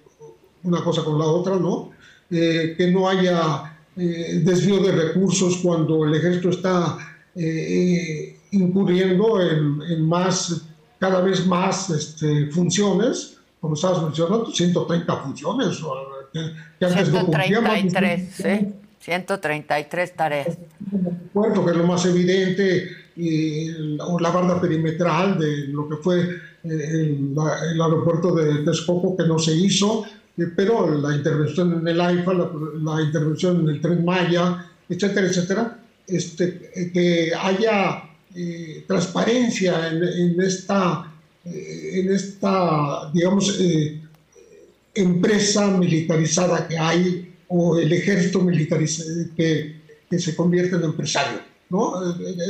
una 0.63 0.83
cosa 0.83 1.03
con 1.03 1.19
la 1.19 1.25
otra, 1.25 1.57
¿no? 1.57 1.91
Eh, 2.31 2.75
que 2.77 2.91
no 2.91 3.09
haya 3.09 3.77
eh, 3.97 4.41
desvío 4.43 4.81
de 4.83 4.91
recursos 4.91 5.57
cuando 5.57 6.05
el 6.05 6.13
ejército 6.13 6.49
está 6.49 6.97
eh, 7.35 8.37
incurriendo 8.51 9.41
en, 9.41 9.81
en, 9.81 10.07
más, 10.07 10.61
cada 10.99 11.21
vez 11.21 11.45
más 11.47 11.89
este, 11.89 12.47
funciones, 12.51 13.37
como 13.59 13.73
estabas 13.73 14.03
mencionando, 14.03 14.51
130 14.51 15.17
funciones, 15.17 15.79
que, 15.79 16.18
que 16.31 16.85
antes 16.85 17.09
133, 17.09 18.29
¿sí? 18.31 18.73
133 18.99 20.13
tareas. 20.15 20.57
Puerto, 21.33 21.65
que 21.65 21.71
es 21.71 21.77
lo 21.77 21.87
más 21.87 22.05
evidente, 22.05 22.89
y 23.19 23.71
la 24.19 24.29
barda 24.29 24.61
perimetral 24.61 25.37
de 25.37 25.67
lo 25.67 25.89
que 25.89 25.97
fue 25.97 26.21
eh, 26.21 26.37
el, 26.63 27.35
el 27.73 27.81
aeropuerto 27.81 28.33
de 28.33 28.63
Texcoco 28.63 29.17
que 29.17 29.27
no 29.27 29.37
se 29.37 29.53
hizo, 29.55 30.05
eh, 30.37 30.47
pero 30.55 30.97
la 30.97 31.15
intervención 31.15 31.81
en 31.81 31.87
el 31.87 31.99
AIFA, 31.99 32.33
la, 32.33 33.01
intervención 33.01 33.61
en 33.61 33.69
el 33.75 33.81
Tren 33.81 34.05
Maya, 34.05 34.65
etcétera, 34.87 35.27
etcétera, 35.27 35.79
este, 36.07 36.71
eh, 36.73 36.91
que 36.91 37.31
haya 37.35 38.03
transparencia 38.87 39.87
en, 39.87 40.03
en, 40.03 40.41
esta, 40.41 41.11
en 41.43 42.13
esta, 42.13 43.11
digamos, 43.11 43.59
empresa 45.01 45.67
militarizada 45.67 46.67
que 46.67 46.77
hay 46.77 47.35
o 47.47 47.77
el 47.77 47.91
ejército 47.91 48.41
militarizado 48.41 49.09
que, 49.35 49.81
que 50.09 50.19
se 50.19 50.35
convierte 50.35 50.75
en 50.75 50.83
empresario. 50.83 51.39
¿no? 51.69 51.93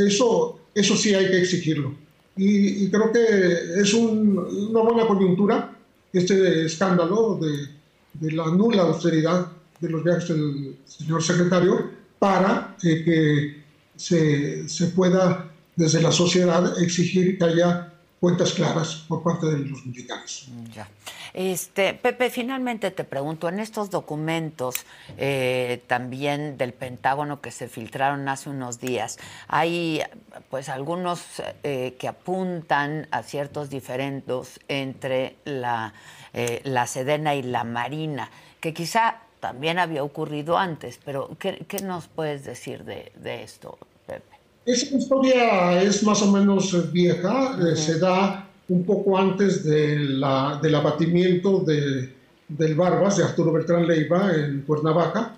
Eso, 0.06 0.60
eso 0.74 0.96
sí 0.96 1.14
hay 1.14 1.28
que 1.28 1.40
exigirlo. 1.40 1.94
Y, 2.36 2.90
creo 2.90 3.12
que 3.12 3.82
es 3.82 3.94
una 3.94 4.82
buena 4.82 5.06
coyuntura 5.06 5.76
este 6.14 6.66
escándalo 6.66 7.38
de, 7.40 7.68
de, 8.14 8.32
la 8.32 8.46
nula 8.48 8.84
austeridad 8.84 9.52
de 9.80 9.90
los 9.90 10.04
viajes 10.04 10.30
del 10.30 10.78
señor 10.86 11.22
secretario 11.22 11.92
para 12.18 12.76
que 12.82 13.64
se, 13.96 14.68
se 14.68 14.88
pueda 14.88 15.52
desde 15.76 16.02
la 16.02 16.12
sociedad 16.12 16.82
exigir 16.82 17.38
que 17.38 17.44
haya 17.44 17.94
cuentas 18.20 18.54
claras 18.54 19.06
por 19.08 19.22
parte 19.24 19.48
de 19.48 19.60
los 19.60 19.86
militares. 19.86 20.48
Ya. 20.76 20.90
Este, 21.34 21.94
Pepe, 21.94 22.30
finalmente 22.30 22.92
te 22.92 23.04
pregunto, 23.04 23.50
en 23.50 23.60
estos 23.60 23.90
documentos 23.90 24.76
eh, 25.18 25.82
también 25.88 26.58
del 26.58 26.74
Pentágono 26.74 27.42
que 27.42 27.52
se 27.52 27.68
filtraron 27.68 28.28
hace 28.28 28.50
unos 28.50 28.80
días, 28.80 29.18
hay 29.48 30.02
pues 30.50 30.70
algunos 30.70 31.22
eh, 31.64 31.96
que 32.00 32.08
apuntan 32.08 33.08
a 33.12 33.24
ciertos 33.24 33.70
diferendos 33.70 34.60
entre 34.68 35.36
la, 35.46 35.94
eh, 36.34 36.62
la 36.64 36.88
Sedena 36.88 37.36
y 37.36 37.44
la 37.44 37.64
Marina, 37.64 38.30
que 38.60 38.74
quizá 38.74 39.22
también 39.40 39.80
había 39.80 40.04
ocurrido 40.04 40.58
antes, 40.58 41.00
pero 41.04 41.30
¿qué, 41.40 41.66
qué 41.68 41.82
nos 41.82 42.08
puedes 42.08 42.44
decir 42.44 42.84
de, 42.84 43.12
de 43.16 43.44
esto, 43.44 43.78
Pepe? 44.06 44.24
Esa 44.66 44.98
historia 44.98 45.82
es 45.82 46.04
más 46.04 46.22
o 46.22 46.32
menos 46.32 46.92
vieja, 46.92 47.58
se 47.76 48.00
da 48.00 48.49
un 48.70 48.84
poco 48.84 49.18
antes 49.18 49.64
del 49.64 50.24
abatimiento 50.24 51.60
de, 51.60 52.10
del 52.48 52.76
Barbas, 52.76 53.18
de 53.18 53.24
Arturo 53.24 53.52
Beltrán 53.52 53.88
Leiva, 53.88 54.34
en 54.34 54.62
Cuernavaca, 54.62 55.36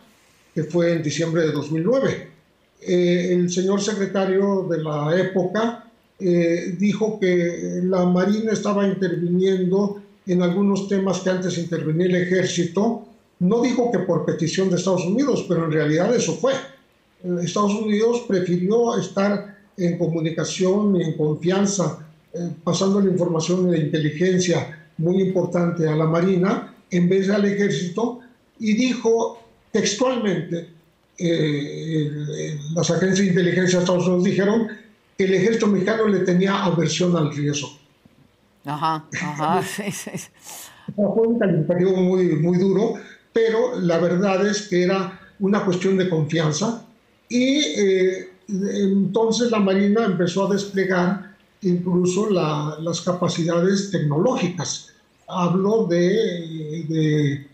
que 0.53 0.63
fue 0.63 0.93
en 0.93 1.03
diciembre 1.03 1.43
de 1.43 1.51
2009. 1.51 2.27
Eh, 2.81 3.33
el 3.33 3.49
señor 3.49 3.81
secretario 3.81 4.67
de 4.69 4.83
la 4.83 5.15
época 5.17 5.85
eh, 6.19 6.75
dijo 6.77 7.19
que 7.19 7.79
la 7.83 8.05
Marina 8.05 8.51
estaba 8.51 8.85
interviniendo 8.85 10.01
en 10.27 10.41
algunos 10.41 10.87
temas 10.87 11.19
que 11.21 11.29
antes 11.29 11.57
intervenía 11.57 12.07
el 12.07 12.15
ejército. 12.15 13.07
No 13.39 13.61
dijo 13.61 13.91
que 13.91 13.99
por 13.99 14.25
petición 14.25 14.69
de 14.69 14.75
Estados 14.75 15.05
Unidos, 15.05 15.45
pero 15.47 15.65
en 15.65 15.71
realidad 15.71 16.13
eso 16.13 16.33
fue. 16.35 16.53
Eh, 16.53 17.37
Estados 17.43 17.75
Unidos 17.75 18.25
prefirió 18.27 18.97
estar 18.97 19.57
en 19.77 19.97
comunicación 19.97 20.95
y 20.97 21.03
en 21.03 21.17
confianza 21.17 22.10
eh, 22.33 22.49
pasando 22.63 23.01
la 23.01 23.09
información 23.09 23.69
de 23.69 23.79
inteligencia 23.79 24.85
muy 24.97 25.21
importante 25.21 25.87
a 25.87 25.95
la 25.95 26.05
Marina 26.05 26.73
en 26.89 27.09
vez 27.09 27.27
de 27.27 27.35
al 27.35 27.45
ejército 27.45 28.19
y 28.59 28.73
dijo 28.73 29.41
textualmente, 29.71 30.69
eh, 31.17 32.57
las 32.73 32.89
agencias 32.91 33.19
de 33.19 33.27
inteligencia 33.27 33.79
de 33.79 33.83
Estados 33.83 34.07
Unidos 34.07 34.23
dijeron 34.25 34.67
que 35.17 35.23
el 35.25 35.33
ejército 35.33 35.67
mexicano 35.67 36.07
le 36.07 36.19
tenía 36.19 36.63
aversión 36.63 37.15
al 37.15 37.33
riesgo. 37.33 37.69
Ajá, 38.65 39.05
ajá, 39.21 39.63
sí, 39.75 39.91
sí. 39.91 40.09
Fue 40.95 41.27
un 41.27 41.39
calificativo 41.39 41.95
muy, 41.97 42.35
muy 42.35 42.57
duro, 42.57 42.95
pero 43.33 43.79
la 43.79 43.97
verdad 43.97 44.45
es 44.45 44.67
que 44.67 44.83
era 44.83 45.19
una 45.39 45.63
cuestión 45.63 45.97
de 45.97 46.09
confianza 46.09 46.85
y 47.29 47.59
eh, 47.77 48.29
entonces 48.47 49.51
la 49.51 49.59
Marina 49.59 50.05
empezó 50.05 50.47
a 50.47 50.53
desplegar 50.53 51.30
incluso 51.61 52.29
las 52.29 53.01
capacidades 53.01 53.91
tecnológicas. 53.91 54.89
Hablo 55.27 55.85
de, 55.85 57.47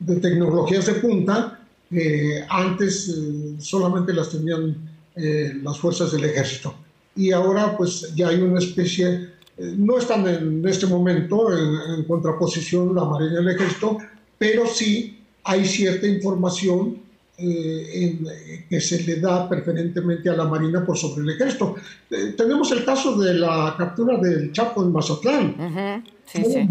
de, 0.00 0.16
tecnologías 0.20 0.86
de 0.86 0.94
punta 0.94 1.60
que 1.90 2.42
antes 2.48 3.08
eh, 3.08 3.54
solamente 3.58 4.12
las 4.12 4.30
tenían 4.30 4.76
eh, 5.14 5.52
las 5.62 5.78
fuerzas 5.78 6.12
del 6.12 6.24
ejército. 6.24 6.74
Y 7.14 7.32
ahora 7.32 7.76
pues 7.76 8.14
ya 8.14 8.28
hay 8.28 8.40
una 8.40 8.58
especie, 8.58 9.28
eh, 9.58 9.74
no 9.76 9.98
están 9.98 10.26
en 10.26 10.66
este 10.66 10.86
momento 10.86 11.52
en, 11.52 11.98
en 11.98 12.04
contraposición 12.04 12.94
la 12.94 13.04
Marina 13.04 13.34
y 13.34 13.42
el 13.42 13.48
ejército, 13.50 13.98
pero 14.38 14.66
sí 14.66 15.22
hay 15.44 15.66
cierta 15.66 16.06
información 16.06 17.01
eh, 17.44 18.66
que 18.68 18.80
se 18.80 19.02
le 19.02 19.16
da 19.16 19.48
preferentemente 19.48 20.30
a 20.30 20.34
la 20.34 20.44
Marina 20.44 20.84
por 20.84 20.96
sobre 20.96 21.22
el 21.22 21.30
ejército. 21.30 21.74
Eh, 22.10 22.34
tenemos 22.36 22.70
el 22.70 22.84
caso 22.84 23.18
de 23.18 23.34
la 23.34 23.74
captura 23.76 24.16
del 24.18 24.52
Chapo 24.52 24.82
en 24.84 24.92
Mazatlán. 24.92 26.04
sí, 26.24 26.44
sí. 26.44 26.68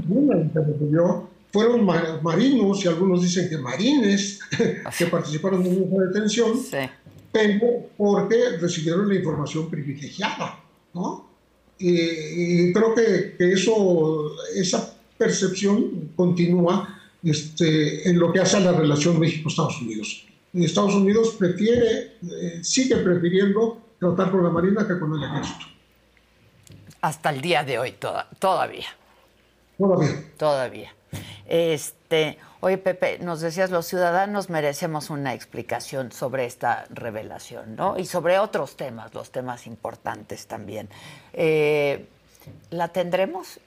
Fueron 1.52 1.86
marinos 2.24 2.86
y 2.86 2.88
algunos 2.88 3.22
dicen 3.22 3.50
que 3.50 3.58
marines 3.58 4.40
que 4.98 5.06
participaron 5.08 5.66
en 5.66 5.84
esa 5.84 6.02
detención, 6.06 6.54
pero 7.30 7.90
porque 7.98 8.58
recibieron 8.62 9.10
la 9.10 9.16
información 9.16 9.70
privilegiada. 9.70 10.58
¿no? 10.94 11.28
Y, 11.78 12.72
creo 12.72 12.96
que, 12.96 13.36
que, 13.38 13.52
eso, 13.52 14.32
esa 14.56 14.94
percepción 15.18 16.12
continúa 16.16 16.98
este, 17.22 18.08
en 18.10 18.18
lo 18.18 18.32
que 18.32 18.40
hace 18.40 18.56
a 18.56 18.62
la 18.62 18.72
relación 18.72 19.20
México-Estados 19.20 19.82
Unidos. 19.82 20.26
Estados 20.54 20.96
Unidos 20.96 21.36
prefiere, 21.38 22.18
eh, 22.22 22.60
sigue 22.64 22.98
prefiriendo 22.98 23.82
tratar 24.00 24.32
con 24.32 24.44
la 24.44 24.50
Marina 24.50 24.88
que 24.88 25.00
con 25.00 25.16
el 25.16 25.24
Ejército. 25.24 25.66
Hasta 27.02 27.30
el 27.30 27.42
día 27.42 27.64
de 27.64 27.80
hoy, 27.80 27.94
todavía. 27.94 28.88
Todavía. 29.78 30.24
Todavía. 30.38 30.94
Este, 31.48 32.38
oye, 32.60 32.78
Pepe, 32.78 33.20
nos 33.20 33.42
decías, 33.42 33.72
los 33.72 33.86
ciudadanos 33.86 34.50
merecemos 34.50 35.10
una 35.10 35.34
explicación 35.34 36.12
sobre 36.12 36.46
esta 36.46 36.86
revelación, 36.90 37.76
¿no? 37.76 37.98
Y 37.98 38.06
sobre 38.06 38.40
otros 38.40 38.78
temas, 38.78 39.14
los 39.14 39.32
temas 39.32 39.68
importantes 39.68 40.48
también. 40.48 40.90
Eh, 41.34 42.08
¿La 42.70 42.90
tendremos? 42.90 43.60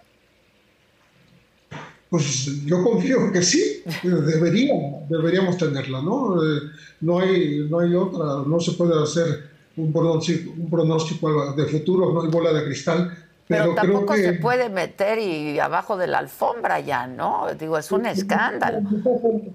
Pues 2.14 2.64
yo 2.64 2.80
confío 2.80 3.32
que 3.32 3.42
sí, 3.42 3.82
debería, 4.04 4.72
deberíamos 5.08 5.56
tenerla, 5.58 6.00
¿no? 6.00 6.40
Eh, 6.40 6.60
no, 7.00 7.18
hay, 7.18 7.66
no 7.68 7.80
hay 7.80 7.92
otra, 7.92 8.44
no 8.46 8.60
se 8.60 8.70
puede 8.74 9.02
hacer 9.02 9.50
un 9.76 9.92
pronóstico, 9.92 10.52
un 10.56 10.70
pronóstico 10.70 11.52
de 11.54 11.64
futuro, 11.64 12.12
no 12.12 12.22
hay 12.22 12.28
bola 12.28 12.52
de 12.52 12.66
cristal. 12.66 13.12
Pero, 13.48 13.74
tampoco 13.74 14.14
se 14.14 14.34
puede 14.34 14.68
meter 14.68 15.18
y 15.18 15.58
abajo 15.58 15.96
de 15.96 16.06
la 16.06 16.18
alfombra 16.18 16.78
ya, 16.78 17.08
¿no? 17.08 17.48
Digo, 17.58 17.76
es 17.78 17.90
un 17.90 18.06
escándalo. 18.06 18.88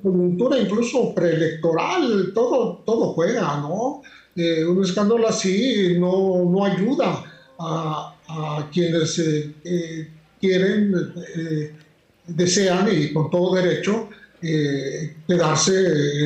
Coyuntura 0.04 0.60
incluso 0.60 1.16
preelectoral, 1.16 2.34
todo, 2.36 2.84
todo 2.86 3.14
juega, 3.14 3.56
¿no? 3.62 4.02
Eh, 4.36 4.66
un 4.66 4.84
escándalo 4.84 5.30
así 5.30 5.96
no, 5.98 6.44
no 6.44 6.66
ayuda 6.66 7.24
a, 7.58 8.16
a 8.28 8.70
quienes 8.70 9.18
eh, 9.18 10.12
quieren 10.42 10.94
desean 12.30 12.90
y 12.92 13.14
con 13.14 13.30
todo 13.30 13.56
derecho 13.56 14.10
eh, 14.42 15.16
quedarse 15.28 15.74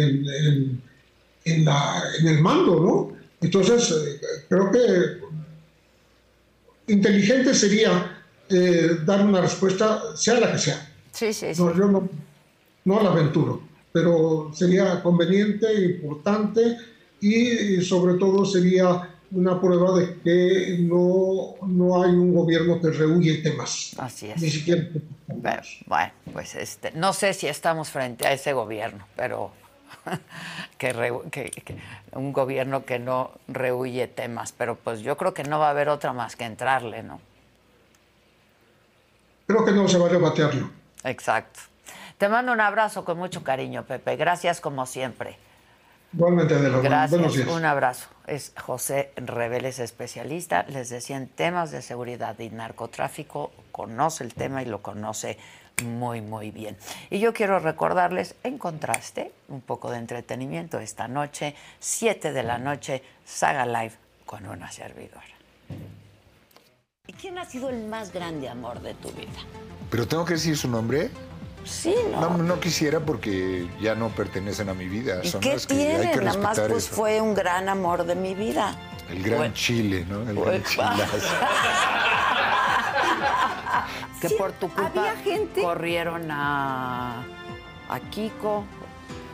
en, 0.04 0.82
en, 1.46 1.66
la, 1.66 2.04
en, 2.20 2.28
el 2.28 2.42
mando, 2.42 2.80
¿no? 2.80 3.18
Entonces, 3.42 3.92
eh, 3.92 4.22
creo 4.48 4.72
que 4.72 5.24
inteligente 6.94 7.54
sería 7.54 8.24
eh, 8.50 8.98
dar 9.06 9.26
una 9.26 9.42
respuesta, 9.42 10.16
sea 10.16 10.40
la 10.40 10.52
que 10.52 10.60
sea. 10.60 10.90
Sí, 11.12 11.34
sí, 11.34 11.48
No, 11.58 11.76
yo 11.76 11.88
no, 11.88 12.10
no 12.86 13.04
la 13.04 13.12
aventuro, 13.12 13.62
pero 13.92 14.52
sería 14.54 15.02
conveniente, 15.02 15.74
importante 15.74 16.78
y 17.22 17.82
sobre 17.82 18.16
todo 18.16 18.46
sería 18.46 19.13
una 19.34 19.60
prueba 19.60 19.98
de 19.98 20.20
que 20.22 20.78
no, 20.80 21.56
no 21.66 22.04
hay 22.04 22.12
un 22.12 22.34
gobierno 22.34 22.80
que 22.80 22.92
rehuye 22.92 23.42
temas. 23.42 23.96
Así 23.98 24.30
es. 24.30 24.42
Ni 24.42 24.50
siquiera. 24.50 24.88
bueno, 25.88 26.12
pues 26.32 26.56
este, 26.56 26.92
no 26.92 27.14
sé 27.14 27.34
si 27.34 27.48
estamos 27.48 27.90
frente 27.90 28.28
a 28.28 28.32
ese 28.32 28.54
gobierno, 28.54 29.06
pero 29.16 29.52
que, 30.78 31.52
un 32.14 32.32
gobierno 32.32 32.86
que 32.86 33.00
no 33.00 33.32
rehuye 33.48 34.08
temas, 34.08 34.52
pero 34.52 34.76
pues 34.76 35.02
yo 35.02 35.18
creo 35.18 35.34
que 35.34 35.44
no 35.44 35.60
va 35.60 35.68
a 35.68 35.72
haber 35.72 35.90
otra 35.90 36.14
más 36.14 36.36
que 36.36 36.46
entrarle, 36.46 37.02
¿no? 37.02 37.20
Creo 39.48 39.66
que 39.66 39.72
no 39.72 39.88
se 39.88 39.98
va 39.98 40.06
a 40.06 40.10
rebatearlo. 40.10 40.70
Exacto. 41.04 41.60
Te 42.18 42.30
mando 42.30 42.54
un 42.54 42.62
abrazo 42.62 43.04
con 43.04 43.18
mucho 43.18 43.44
cariño, 43.44 43.84
Pepe. 43.84 44.16
Gracias 44.16 44.62
como 44.62 44.86
siempre. 44.86 45.38
Igualmente, 46.14 46.54
Adela. 46.54 46.80
Gracias. 46.80 47.38
Un 47.48 47.66
abrazo. 47.66 48.08
Es 48.28 48.54
José 48.58 49.12
Reveles, 49.18 49.80
especialista, 49.80 50.64
les 50.70 50.90
decía, 50.90 51.18
en 51.18 51.28
temas 51.28 51.72
de 51.72 51.82
seguridad 51.82 52.40
y 52.40 52.50
narcotráfico, 52.50 53.52
conoce 53.72 54.24
el 54.24 54.34
tema 54.34 54.62
y 54.62 54.66
lo 54.66 54.82
conoce 54.82 55.38
muy, 55.84 56.22
muy 56.22 56.52
bien. 56.52 56.78
Y 57.10 57.20
yo 57.20 57.34
quiero 57.34 57.60
recordarles, 57.60 58.36
en 58.44 58.58
contraste, 58.58 59.32
un 59.50 59.62
poco 59.62 59.92
de 59.92 59.98
entretenimiento 59.98 60.80
esta 60.80 61.08
noche, 61.08 61.56
7 61.80 62.32
de 62.32 62.44
la 62.44 62.58
noche, 62.58 63.04
Saga 63.26 63.66
Live 63.66 63.94
con 64.26 64.46
una 64.46 64.72
servidora. 64.72 65.24
¿Y 67.08 67.14
quién 67.14 67.38
ha 67.38 67.46
sido 67.46 67.70
el 67.70 67.86
más 67.88 68.14
grande 68.14 68.48
amor 68.48 68.82
de 68.82 68.94
tu 68.94 69.10
vida? 69.12 69.32
¿Pero 69.90 70.08
tengo 70.08 70.24
que 70.24 70.34
decir 70.34 70.56
su 70.56 70.70
nombre? 70.70 71.12
Sí, 71.66 71.96
¿no? 72.12 72.38
No, 72.38 72.60
quisiera 72.60 73.00
porque 73.00 73.68
ya 73.80 73.96
no 73.96 74.10
pertenecen 74.10 74.70
a 74.70 74.74
mi 74.74 74.88
vida. 74.88 75.22
¿Y 75.24 75.32
qué 75.32 75.58
tiene? 75.68 76.16
Nada 76.18 76.38
más 76.38 76.60
pues 76.60 76.90
fue 76.90 77.22
un 77.22 77.34
gran 77.34 77.70
amor 77.70 78.06
de 78.06 78.16
mi 78.16 78.36
vida. 78.36 78.76
El 79.10 79.24
gran 79.24 79.54
Chile, 79.54 80.06
¿no? 80.10 80.22
El 80.30 80.40
gran 80.40 80.64
Chile. 80.64 80.84
que 84.22 84.30
por 84.32 84.52
tu 84.54 84.70
culpa 84.70 85.14
gente... 85.24 85.62
corrieron 85.62 86.30
a, 86.32 87.24
a 87.90 88.00
Kiko. 88.12 88.64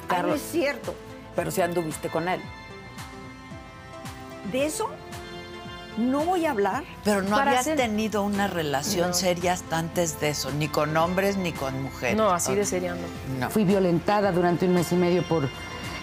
Carlos. 0.07 0.37
es 0.37 0.51
cierto. 0.51 0.95
Pero 1.35 1.51
si 1.51 1.61
anduviste 1.61 2.09
con 2.09 2.27
él. 2.27 2.41
De 4.51 4.65
eso 4.65 4.89
no 5.99 6.21
voy 6.21 6.45
a 6.45 6.51
hablar. 6.51 6.83
Pero 7.03 7.21
no 7.21 7.35
habías 7.35 7.65
tenido 7.65 8.23
una 8.23 8.47
relación 8.47 9.13
seria 9.13 9.53
hasta 9.53 9.77
antes 9.77 10.19
de 10.19 10.29
eso, 10.29 10.51
ni 10.51 10.67
con 10.67 10.95
hombres 10.97 11.37
ni 11.37 11.51
con 11.51 11.81
mujeres. 11.83 12.17
No, 12.17 12.31
así 12.31 12.55
de 12.55 12.65
seria 12.65 12.95
no. 13.39 13.49
Fui 13.49 13.63
violentada 13.65 14.31
durante 14.31 14.65
un 14.65 14.73
mes 14.73 14.91
y 14.91 14.95
medio 14.95 15.23
por 15.23 15.47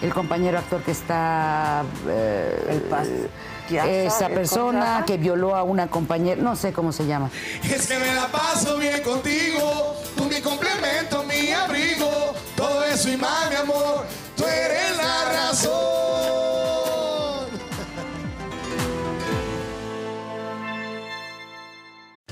el 0.02 0.12
compañero 0.12 0.58
actor 0.58 0.82
que 0.82 0.90
está... 0.92 1.82
Eh, 2.08 2.66
el 2.70 2.80
paz. 2.82 3.08
Esa 3.68 4.28
persona 4.28 5.02
que 5.04 5.16
violó 5.16 5.56
a 5.56 5.64
una 5.64 5.88
compañera, 5.88 6.40
no 6.40 6.54
sé 6.54 6.72
cómo 6.72 6.92
se 6.92 7.06
llama. 7.06 7.30
Es 7.64 7.88
que 7.88 7.98
me 7.98 8.14
la 8.14 8.28
paso 8.28 8.78
bien 8.78 9.02
contigo, 9.02 9.96
tú 10.16 10.26
mi 10.26 10.40
complemento, 10.40 11.24
mi 11.24 11.50
abrigo, 11.50 12.34
todo 12.54 12.84
eso 12.84 13.10
y 13.10 13.16
más, 13.16 13.50
mi 13.50 13.56
amor, 13.56 14.06
tú 14.36 14.44
eres 14.44 14.96
la 14.96 15.32
razón. 15.32 16.85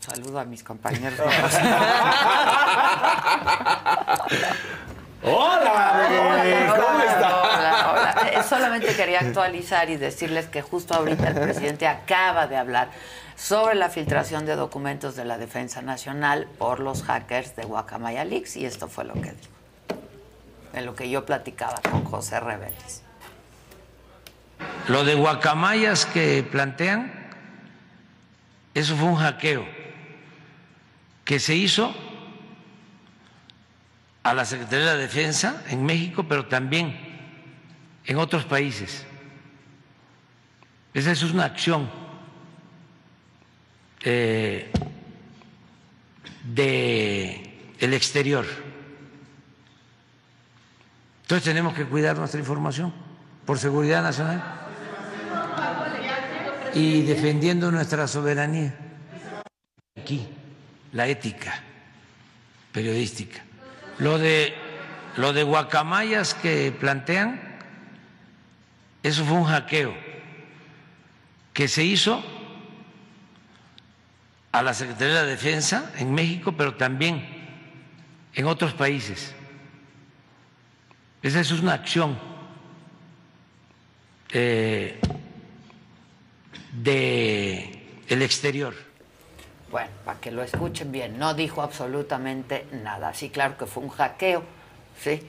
Saludo 0.00 0.40
a 0.40 0.44
mis 0.44 0.64
compañeros. 0.64 1.20
hola, 5.22 6.08
¿cómo 6.74 7.00
está? 7.02 7.42
Hola, 7.42 7.90
hola. 7.92 8.30
Eh, 8.32 8.42
solamente 8.42 8.96
quería 8.96 9.20
actualizar 9.20 9.90
y 9.90 9.98
decirles 9.98 10.46
que 10.46 10.62
justo 10.62 10.94
ahorita 10.94 11.28
el 11.28 11.34
presidente 11.34 11.86
acaba 11.86 12.46
de 12.46 12.56
hablar 12.56 12.88
sobre 13.36 13.74
la 13.74 13.90
filtración 13.90 14.46
de 14.46 14.56
documentos 14.56 15.16
de 15.16 15.26
la 15.26 15.36
Defensa 15.36 15.82
Nacional 15.82 16.48
por 16.56 16.80
los 16.80 17.02
hackers 17.02 17.54
de 17.56 17.64
Guacamaya 17.64 18.24
Leaks 18.24 18.56
y 18.56 18.64
esto 18.64 18.88
fue 18.88 19.04
lo 19.04 19.12
que 19.12 19.32
dijo. 19.32 19.52
En 20.72 20.86
lo 20.86 20.94
que 20.94 21.10
yo 21.10 21.26
platicaba 21.26 21.78
con 21.90 22.04
José 22.04 22.40
Reveles. 22.40 23.02
Lo 24.88 25.04
de 25.04 25.14
guacamayas 25.14 26.06
que 26.06 26.42
plantean, 26.42 27.12
eso 28.72 28.96
fue 28.96 29.08
un 29.08 29.16
hackeo 29.16 29.79
que 31.30 31.38
se 31.38 31.54
hizo 31.54 31.94
a 34.24 34.34
la 34.34 34.44
Secretaría 34.44 34.86
de 34.86 34.92
la 34.94 34.96
Defensa 34.96 35.62
en 35.68 35.84
México, 35.84 36.26
pero 36.28 36.46
también 36.46 36.98
en 38.04 38.16
otros 38.16 38.44
países. 38.46 39.06
Esa 40.92 41.12
es 41.12 41.22
una 41.22 41.44
acción 41.44 41.88
eh, 44.02 44.72
de 46.42 47.76
el 47.78 47.94
exterior. 47.94 48.44
Entonces 51.22 51.44
tenemos 51.44 51.74
que 51.74 51.84
cuidar 51.84 52.18
nuestra 52.18 52.40
información 52.40 52.92
por 53.46 53.56
seguridad 53.56 54.02
nacional 54.02 54.42
y 56.74 57.02
defendiendo 57.02 57.70
nuestra 57.70 58.08
soberanía 58.08 58.74
aquí 59.96 60.26
la 60.92 61.06
ética 61.06 61.62
periodística. 62.72 63.42
Lo 63.98 64.18
de, 64.18 64.54
lo 65.16 65.32
de 65.32 65.42
guacamayas 65.42 66.34
que 66.34 66.72
plantean, 66.72 67.40
eso 69.02 69.24
fue 69.24 69.36
un 69.36 69.44
hackeo 69.44 69.94
que 71.52 71.68
se 71.68 71.84
hizo 71.84 72.22
a 74.52 74.62
la 74.62 74.74
Secretaría 74.74 75.14
de 75.14 75.20
la 75.20 75.26
Defensa 75.26 75.92
en 75.98 76.12
México, 76.14 76.54
pero 76.56 76.74
también 76.74 77.26
en 78.34 78.46
otros 78.46 78.72
países. 78.72 79.34
Esa 81.22 81.40
es 81.40 81.50
una 81.52 81.74
acción 81.74 82.18
eh, 84.32 84.98
de 86.72 88.02
el 88.08 88.22
exterior. 88.22 88.89
Bueno, 89.70 89.88
para 90.04 90.18
que 90.18 90.30
lo 90.30 90.42
escuchen 90.42 90.90
bien, 90.90 91.18
no 91.18 91.34
dijo 91.34 91.62
absolutamente 91.62 92.66
nada. 92.82 93.14
Sí, 93.14 93.30
claro 93.30 93.56
que 93.56 93.66
fue 93.66 93.84
un 93.84 93.90
hackeo, 93.90 94.42
sí. 95.00 95.28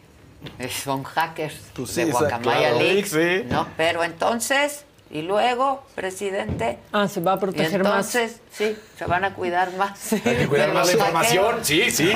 Son 0.84 1.04
hackers 1.04 1.56
pues 1.76 1.94
de 1.94 2.06
Guacamaya 2.06 2.72
Leaks, 2.72 3.16
¿no? 3.46 3.68
Pero 3.78 4.04
entonces, 4.04 4.86
y 5.12 5.22
luego, 5.22 5.84
presidente. 5.94 6.80
Ah, 6.92 7.08
se 7.08 7.22
va 7.22 7.34
a 7.34 7.39
proteger 7.39 7.82
entonces, 7.82 8.32
más. 8.32 8.58
sí, 8.58 8.76
se 8.98 9.06
van 9.06 9.24
a 9.24 9.36
cuidar 9.36 9.72
más. 9.74 10.14
Hay 10.14 10.20
que 10.20 10.48
cuidar 10.48 10.74
más 10.74 10.88
la 10.88 10.94
información, 10.94 11.64
sí, 11.64 11.92
sí. 11.92 12.12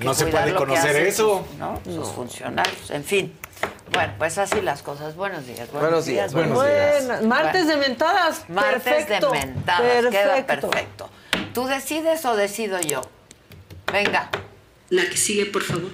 No, 0.00 0.12
se 0.12 0.26
puede 0.26 0.54
conocer 0.54 0.96
eso. 0.96 1.46
¿no? 1.58 1.80
Sus 1.84 2.08
funcionarios, 2.08 2.90
en 2.90 3.04
fin. 3.04 3.32
Bueno, 3.92 4.12
pues 4.18 4.36
así 4.36 4.60
las 4.60 4.82
cosas. 4.82 5.16
Buenos 5.16 5.46
días. 5.46 5.70
Buenos, 5.72 6.04
días, 6.04 6.34
buenos 6.34 6.62
días. 6.62 7.22
Martes 7.22 7.66
de 7.66 7.76
mentadas. 7.76 8.44
Martes 8.48 9.08
de 9.08 9.20
mentadas. 9.20 10.06
Queda 10.10 10.46
perfecto. 10.46 11.08
¿Tú 11.54 11.66
decides 11.66 12.24
o 12.26 12.36
decido 12.36 12.80
yo? 12.80 13.02
Venga. 13.92 14.30
La 14.88 15.02
que 15.08 15.16
sigue, 15.16 15.46
por 15.46 15.62
favor. 15.62 15.90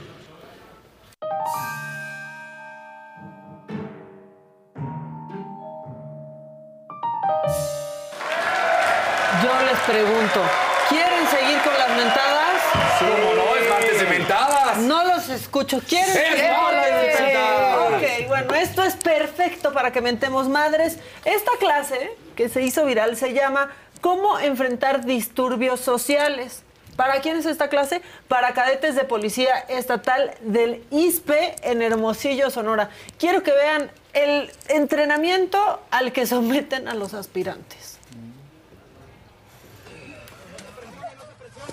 Yo 9.43 9.63
les 9.65 9.79
pregunto, 9.81 10.43
¿quieren 10.91 11.27
seguir 11.29 11.59
con 11.63 11.73
las 11.73 11.89
mentadas? 11.97 12.63
¿Cómo 12.99 13.35
no? 13.35 13.57
Es 13.57 13.69
martes 13.71 14.01
de 14.01 14.07
mentadas. 14.07 14.79
No 14.79 15.05
los 15.05 15.29
escucho. 15.31 15.81
¿Quieren 15.81 16.13
seguir 16.13 16.55
con 16.55 16.75
las 16.75 16.91
mentadas. 16.91 17.77
Ok, 17.93 18.29
bueno, 18.29 18.55
esto 18.55 18.83
es 18.83 18.95
perfecto 18.97 19.73
para 19.73 19.91
que 19.91 20.03
mentemos 20.03 20.49
madres. 20.49 20.99
Esta 21.25 21.53
clase 21.59 22.15
que 22.35 22.51
se 22.51 22.63
hizo 22.63 22.85
viral 22.85 23.17
se 23.17 23.33
llama 23.33 23.71
¿Cómo 24.01 24.39
enfrentar 24.39 25.05
disturbios 25.05 25.81
sociales? 25.81 26.63
¿Para 26.97 27.21
quién 27.21 27.37
es 27.37 27.47
esta 27.47 27.69
clase? 27.69 28.01
Para 28.27 28.55
cadetes 28.55 28.95
de 28.95 29.05
policía 29.05 29.59
estatal 29.69 30.35
del 30.41 30.83
ISPE 30.91 31.57
en 31.63 31.83
Hermosillo, 31.83 32.51
Sonora. 32.51 32.91
Quiero 33.19 33.43
que 33.43 33.53
vean 33.53 33.91
el 34.15 34.51
entrenamiento 34.69 35.83
al 35.91 36.13
que 36.13 36.27
someten 36.27 36.89
a 36.89 36.95
los 36.95 37.13
aspirantes. 37.13 37.99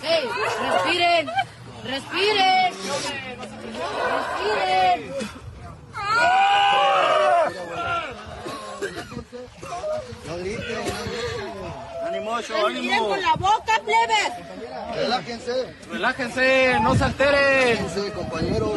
¡Ey! 0.03 0.27
¡Respiren! 0.61 1.29
¡Respiren! 1.85 2.73
¡Respiren! 4.11 5.13
No 10.27 10.37
griten. 10.37 11.32
¡Respiren 12.31 12.65
ánimo. 12.65 13.09
con 13.09 13.21
la 13.21 13.33
boca, 13.35 13.81
plebes! 13.83 14.95
Relájense. 14.95 15.75
Relájense, 15.91 16.79
no 16.81 16.95
se 16.95 17.03
alteren. 17.03 17.77
Relájense, 17.77 18.13
compañero. 18.13 18.73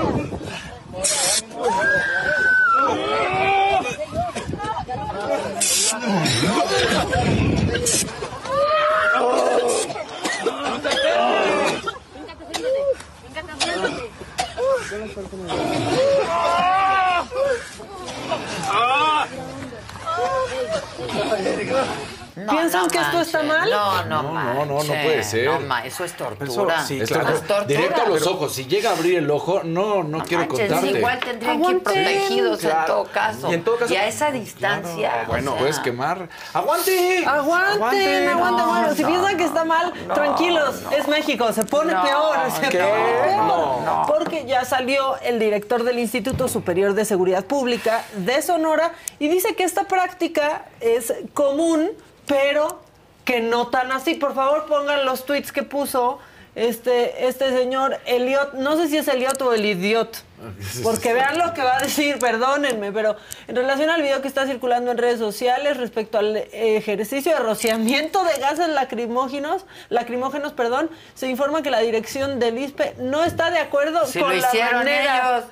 No, 22.36 22.52
¿Piensan 22.52 22.82
no 22.82 22.88
que 22.88 22.98
esto 22.98 23.20
está 23.22 23.42
mal? 23.42 23.70
No, 23.70 24.04
no, 24.04 24.22
No, 24.22 24.32
no, 24.32 24.64
no, 24.66 24.82
no 24.82 24.84
puede 24.84 25.24
ser. 25.24 25.46
No, 25.46 25.60
ma, 25.60 25.86
eso 25.86 26.04
es 26.04 26.12
Eso, 26.12 26.24
tortura. 26.24 26.84
sí, 26.84 27.00
Eso 27.00 27.14
claro. 27.14 27.34
es 27.34 27.40
tortura. 27.46 27.64
Directo 27.64 28.02
a 28.02 28.08
los 28.08 28.26
ojos. 28.26 28.52
Si 28.54 28.66
llega 28.66 28.90
a 28.90 28.92
abrir 28.92 29.16
el 29.18 29.30
ojo, 29.30 29.62
no, 29.64 30.02
no, 30.04 30.22
quiero 30.22 30.44
Manches, 30.46 30.68
contarte. 30.68 30.98
igual 30.98 31.18
tendrían 31.20 31.62
que 31.62 31.70
ir 31.70 31.82
protegidos 31.82 32.62
en 32.64 32.70
Claro. 32.70 32.86
todo 32.92 33.04
caso. 33.10 33.50
Y 33.50 33.54
en 33.54 33.64
todo 33.64 33.76
caso- 33.78 33.94
a 33.94 34.06
esa 34.06 34.30
distancia. 34.30 35.08
Claro, 35.10 35.22
o 35.24 35.30
bueno, 35.30 35.50
sea, 35.52 35.60
puedes 35.60 35.78
quemar. 35.78 36.28
¡Aguante! 36.52 37.24
Aguanten, 37.26 38.28
aguanten. 38.28 38.56
no, 38.66 38.66
bueno, 38.68 38.94
si 38.94 39.02
no, 39.02 39.08
piensan 39.08 39.36
que 39.38 39.44
está 39.44 39.64
mal, 39.64 39.92
tranquilos, 40.14 40.82
es 40.94 41.08
México, 41.08 41.50
se 41.54 41.64
pone 41.64 41.94
No, 41.94 42.02
peor, 42.02 42.36
se 42.60 42.68
¿qué? 42.68 42.78
pone 42.78 43.12
peor. 43.32 43.46
No. 43.82 44.04
Porque 44.06 44.44
ya 44.44 44.66
salió 44.66 45.16
el 45.22 45.38
director 45.38 45.84
del 45.84 45.98
Instituto 45.98 46.48
Superior 46.48 46.92
de 46.92 47.06
Seguridad 47.06 47.44
Pública 47.46 48.04
de 48.16 48.42
Sonora 48.42 48.92
y 49.18 49.28
dice 49.28 49.54
que 49.54 49.64
esta 49.64 49.84
práctica 49.84 50.66
es 50.80 51.14
común, 51.32 51.90
pero 52.26 52.80
que 53.24 53.40
no 53.40 53.68
tan 53.68 53.92
así. 53.92 54.14
Por 54.14 54.34
favor, 54.34 54.66
pongan 54.66 55.04
los 55.04 55.24
tweets 55.26 55.52
que 55.52 55.62
puso 55.62 56.18
este, 56.54 57.26
este 57.26 57.50
señor 57.50 57.98
Eliot, 58.06 58.54
no 58.54 58.76
sé 58.76 58.88
si 58.88 58.96
es 58.96 59.08
Eliot 59.08 59.40
o 59.42 59.52
el 59.52 59.64
idiot. 59.64 60.24
Porque 60.82 61.12
vean 61.12 61.38
lo 61.38 61.52
que 61.54 61.62
va 61.62 61.76
a 61.76 61.80
decir, 61.80 62.18
perdónenme, 62.18 62.92
pero 62.92 63.16
en 63.48 63.56
relación 63.56 63.90
al 63.90 64.00
video 64.02 64.22
que 64.22 64.28
está 64.28 64.46
circulando 64.46 64.90
en 64.90 64.98
redes 64.98 65.18
sociales 65.18 65.76
respecto 65.76 66.18
al 66.18 66.36
ejercicio 66.52 67.32
de 67.32 67.38
rociamiento 67.40 68.22
de 68.24 68.38
gases 68.38 68.68
lacrimógenos, 68.68 69.64
lacrimógenos, 69.88 70.52
perdón, 70.52 70.90
se 71.14 71.28
informa 71.28 71.62
que 71.62 71.70
la 71.70 71.80
dirección 71.80 72.38
del 72.38 72.58
ISPE 72.58 72.94
no 72.98 73.24
está 73.24 73.50
de 73.50 73.58
acuerdo 73.58 74.06
Si 74.06 74.20
con 74.20 74.30
lo 74.30 74.36
la 74.36 74.46
hicieron 74.48 74.74
manera. 74.76 75.38
ellos. 75.38 75.44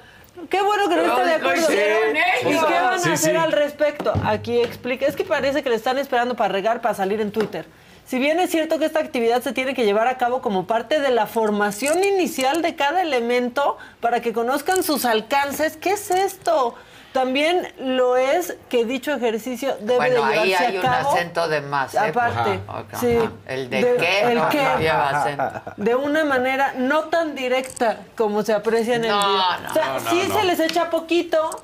Qué 0.51 0.63
bueno 0.63 0.89
que 0.89 0.97
no 0.97 1.03
está 1.03 1.25
de 1.25 1.35
acuerdo. 1.35 1.67
¿Y 1.73 2.45
qué 2.45 2.57
van 2.57 2.85
a 2.85 2.95
hacer 2.95 3.19
sí. 3.19 3.31
al 3.31 3.53
respecto? 3.53 4.13
Aquí 4.25 4.59
explica. 4.59 5.07
Es 5.07 5.17
que 5.17 5.25
parece 5.25 5.63
que 5.63 5.71
le 5.71 5.77
están 5.77 5.99
esperando 5.99 6.35
para 6.35 6.53
regar, 6.53 6.81
para 6.81 6.95
salir 6.95 7.21
en 7.21 7.31
Twitter. 7.31 7.67
Si 8.07 8.19
bien 8.19 8.39
es 8.39 8.51
cierto 8.51 8.79
que 8.79 8.85
esta 8.85 8.99
actividad 8.99 9.43
se 9.43 9.53
tiene 9.53 9.75
que 9.75 9.85
llevar 9.85 10.09
a 10.09 10.19
cabo 10.19 10.43
como 10.43 10.67
parte 10.67 11.01
de 11.01 11.11
la 11.11 11.27
formación 11.27 12.05
inicial 12.05 12.61
de 12.61 12.75
cada 12.75 13.01
elemento 13.01 13.79
para 14.01 14.21
que 14.21 14.33
conozcan 14.35 14.83
sus 14.83 15.07
alcances, 15.07 15.79
¿qué 15.79 15.93
es 15.93 16.11
esto? 16.11 16.75
También 17.15 17.73
lo 17.79 18.17
es 18.17 18.57
que 18.69 18.85
dicho 18.85 19.13
ejercicio 19.13 19.77
debe 19.79 19.97
Bueno, 20.11 20.27
de 20.27 20.35
ahí 20.37 20.49
llevarse 20.49 20.67
hay 20.67 20.77
a 20.77 20.81
un 20.81 20.85
cabo. 20.87 21.11
acento 21.13 21.49
de 21.49 21.61
más. 21.61 21.95
¿eh? 21.95 21.99
Aparte, 22.01 22.61
Ajá, 22.67 22.85
sí. 22.99 23.17
ajá. 23.17 23.31
El 23.47 23.71
de, 23.71 23.85
De- 23.85 23.97
qué. 23.99 24.21
el 24.23 24.35
no, 24.35 24.49
qué. 24.49 24.63
no 24.65 24.79
lleva 24.81 25.11
acento. 25.23 25.63
de 25.77 25.95
una 25.95 26.25
manera 26.25 26.75
no 26.77 27.05
tan 27.05 27.37
directa 27.37 27.99
como 28.17 28.43
se 28.43 28.53
aprecia 28.53 28.97
en 28.97 29.05
el 29.05 29.11
No, 29.13 29.19
video. 29.21 29.37
no, 29.63 29.71
o 29.71 29.73
sea, 29.73 29.87
no, 29.87 30.01
no, 30.01 30.11
sí 30.11 30.25
no. 30.29 30.35
se 30.35 30.45
les 30.45 30.59
echa 30.59 30.91
poquito, 30.91 31.63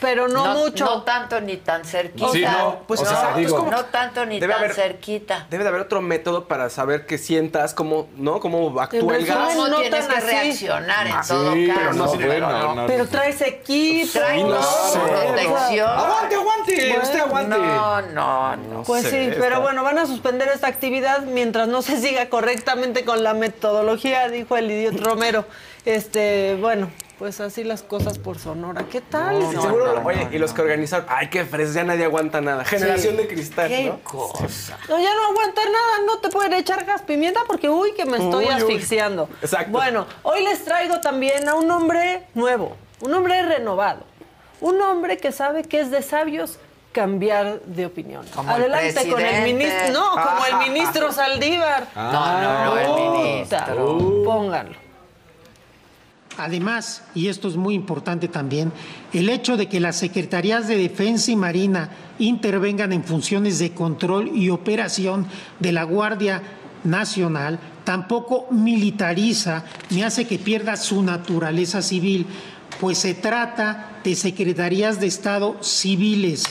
pero 0.00 0.28
no, 0.28 0.54
mucho. 0.54 0.84
No 0.84 1.02
tanto 1.02 1.40
ni 1.40 1.56
tan 1.56 1.84
cerquita. 1.84 2.30
Sí, 2.32 2.42
no, 2.42 2.82
pues, 2.86 3.00
no, 3.02 3.06
o 3.06 3.10
sea, 3.10 3.34
es 3.40 3.52
como- 3.52 3.70
no 3.70 3.84
tanto 3.86 4.24
ni 4.26 4.38
tan 4.40 4.52
haber- 4.52 4.74
cerquita. 4.74 5.46
Debe 5.50 5.64
de 5.64 5.68
haber 5.68 5.80
otro 5.82 6.00
método 6.00 6.46
para 6.46 6.70
saber 6.70 7.06
que 7.06 7.18
sientas 7.18 7.74
cómo, 7.74 8.08
¿no? 8.16 8.40
Cómo 8.40 8.80
actúa 8.80 9.16
el 9.16 9.26
gas. 9.26 9.54
¿Cómo 9.54 9.68
no 9.68 9.80
tienes 9.80 10.06
tan 10.06 10.10
que 10.18 10.24
así. 10.24 10.26
reaccionar 10.26 11.06
en 11.06 11.12
Ah, 11.12 11.22
todo 11.26 11.52
sí, 11.52 11.66
caso? 11.66 11.78
pero 11.80 11.92
no, 11.94 12.08
sí, 12.08 12.16
bueno, 12.24 12.50
no. 12.52 12.74
no. 12.74 12.86
Pero 12.86 13.06
traes 13.08 13.40
equipo. 13.42 14.18
Protección. 14.18 15.88
Aguante, 15.88 16.34
aguante, 16.34 16.98
usted 17.02 17.20
aguante. 17.20 17.58
No, 17.58 18.02
no, 18.02 18.56
no. 18.56 18.82
Pues 18.82 19.02
sé, 19.04 19.32
sí, 19.32 19.36
pero 19.38 19.60
bueno, 19.60 19.82
van 19.82 19.98
a 19.98 20.06
suspender 20.06 20.48
esta 20.48 20.66
actividad 20.68 21.22
mientras 21.22 21.68
no 21.68 21.82
se 21.82 22.00
siga 22.00 22.28
correctamente 22.28 23.04
con 23.04 23.22
la 23.22 23.34
metodología, 23.34 24.28
dijo 24.28 24.56
el 24.56 24.70
idiota 24.70 24.98
Romero. 25.04 25.44
Este, 25.84 26.56
bueno, 26.60 26.90
pues 27.18 27.40
así 27.40 27.64
las 27.64 27.82
cosas 27.82 28.18
por 28.18 28.38
Sonora. 28.38 28.84
¿Qué 28.90 29.00
tal? 29.00 29.42
Sí, 29.50 29.56
seguro, 29.60 30.02
oye, 30.04 30.28
y 30.30 30.38
los 30.38 30.52
que 30.52 30.62
organizaron, 30.62 31.06
ay, 31.08 31.28
qué 31.30 31.44
fresas, 31.44 31.74
ya 31.74 31.82
nadie 31.84 32.04
aguanta 32.04 32.40
nada. 32.40 32.64
Generación 32.64 33.16
de 33.16 33.26
cristal, 33.26 33.68
Qué 33.68 33.86
¿no? 33.86 33.98
cosa. 34.04 34.78
No, 34.88 34.98
ya 35.00 35.14
no 35.14 35.26
aguantar 35.32 35.64
nada, 35.66 36.06
no 36.06 36.18
te 36.18 36.28
pueden 36.28 36.52
echar 36.54 36.84
gas 36.84 37.02
pimienta 37.02 37.40
porque 37.48 37.68
uy 37.68 37.92
que 37.94 38.04
me 38.04 38.18
estoy 38.18 38.44
Uy, 38.46 38.50
uy. 38.52 38.56
asfixiando. 38.56 39.28
Exacto. 39.42 39.72
Bueno, 39.72 40.06
hoy 40.22 40.44
les 40.44 40.64
traigo 40.64 41.00
también 41.00 41.48
a 41.48 41.54
un 41.54 41.68
hombre 41.70 42.22
nuevo, 42.34 42.76
un 43.00 43.12
hombre 43.12 43.42
renovado, 43.42 44.00
un 44.60 44.80
hombre 44.80 45.16
que 45.16 45.32
sabe 45.32 45.64
que 45.64 45.80
es 45.80 45.90
de 45.90 46.02
sabios 46.02 46.58
cambiar 46.92 47.60
de 47.62 47.86
opinión. 47.86 48.24
Como 48.34 48.54
el 48.56 48.62
Adelante 48.72 49.08
con 49.10 49.20
el 49.20 49.42
ministro, 49.42 49.92
no, 49.92 50.10
como 50.12 50.46
el 50.46 50.70
ministro 50.70 51.12
Saldívar. 51.12 51.88
No, 51.96 52.40
no, 52.40 52.64
no, 52.64 52.78
el 52.78 53.12
ministro. 53.12 54.24
Pónganlo. 54.24 54.87
Además, 56.38 57.02
y 57.16 57.26
esto 57.26 57.48
es 57.48 57.56
muy 57.56 57.74
importante 57.74 58.28
también, 58.28 58.72
el 59.12 59.28
hecho 59.28 59.56
de 59.56 59.66
que 59.66 59.80
las 59.80 59.96
Secretarías 59.96 60.68
de 60.68 60.76
Defensa 60.76 61.32
y 61.32 61.36
Marina 61.36 61.90
intervengan 62.20 62.92
en 62.92 63.02
funciones 63.02 63.58
de 63.58 63.72
control 63.72 64.30
y 64.32 64.48
operación 64.50 65.26
de 65.58 65.72
la 65.72 65.82
Guardia 65.82 66.42
Nacional 66.84 67.58
tampoco 67.82 68.46
militariza 68.52 69.64
ni 69.90 70.04
hace 70.04 70.28
que 70.28 70.38
pierda 70.38 70.76
su 70.76 71.02
naturaleza 71.02 71.82
civil, 71.82 72.24
pues 72.80 72.98
se 72.98 73.14
trata 73.14 73.98
de 74.04 74.14
secretarías 74.14 75.00
de 75.00 75.08
Estado 75.08 75.56
civiles 75.60 76.44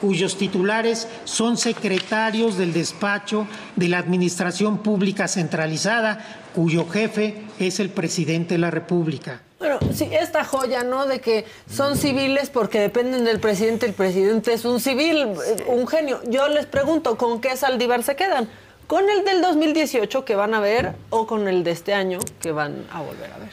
cuyos 0.00 0.36
titulares 0.36 1.08
son 1.24 1.56
secretarios 1.56 2.56
del 2.56 2.72
despacho 2.72 3.46
de 3.76 3.88
la 3.88 3.98
Administración 3.98 4.78
Pública 4.78 5.28
Centralizada, 5.28 6.24
cuyo 6.58 6.88
jefe 6.88 7.36
es 7.60 7.78
el 7.78 7.88
presidente 7.88 8.54
de 8.54 8.58
la 8.58 8.72
República. 8.72 9.42
Bueno, 9.60 9.78
sí, 9.94 10.08
esta 10.10 10.42
joya, 10.42 10.82
¿no? 10.82 11.06
De 11.06 11.20
que 11.20 11.44
son 11.70 11.96
civiles 11.96 12.50
porque 12.50 12.80
dependen 12.80 13.24
del 13.24 13.38
presidente. 13.38 13.86
El 13.86 13.92
presidente 13.92 14.54
es 14.54 14.64
un 14.64 14.80
civil, 14.80 15.18
eh, 15.18 15.64
un 15.68 15.86
genio. 15.86 16.20
Yo 16.28 16.48
les 16.48 16.66
pregunto, 16.66 17.16
¿con 17.16 17.40
qué 17.40 17.56
Saldívar 17.56 18.02
se 18.02 18.16
quedan? 18.16 18.48
¿Con 18.88 19.08
el 19.08 19.24
del 19.24 19.40
2018 19.40 20.24
que 20.24 20.34
van 20.34 20.52
a 20.52 20.58
ver 20.58 20.96
o 21.10 21.28
con 21.28 21.46
el 21.46 21.62
de 21.62 21.70
este 21.70 21.94
año 21.94 22.18
que 22.40 22.50
van 22.50 22.84
a 22.90 23.02
volver 23.02 23.30
a 23.30 23.38
ver? 23.38 23.50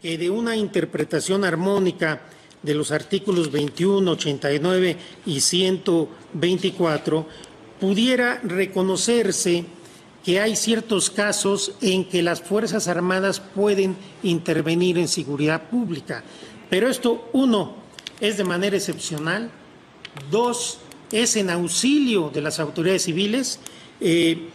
que 0.00 0.16
de 0.16 0.30
una 0.30 0.56
interpretación 0.56 1.44
armónica 1.44 2.22
de 2.62 2.72
los 2.72 2.90
artículos 2.90 3.52
21, 3.52 4.12
89 4.12 4.96
y 5.26 5.40
124 5.40 7.26
pudiera 7.80 8.40
reconocerse 8.42 9.66
que 10.28 10.40
hay 10.40 10.56
ciertos 10.56 11.08
casos 11.08 11.72
en 11.80 12.04
que 12.04 12.20
las 12.20 12.42
Fuerzas 12.42 12.86
Armadas 12.86 13.40
pueden 13.40 13.96
intervenir 14.22 14.98
en 14.98 15.08
seguridad 15.08 15.70
pública. 15.70 16.22
Pero 16.68 16.86
esto, 16.90 17.30
uno, 17.32 17.76
es 18.20 18.36
de 18.36 18.44
manera 18.44 18.76
excepcional, 18.76 19.50
dos, 20.30 20.80
es 21.10 21.34
en 21.36 21.48
auxilio 21.48 22.28
de 22.28 22.42
las 22.42 22.60
autoridades 22.60 23.04
civiles, 23.04 23.58
eh, 24.02 24.50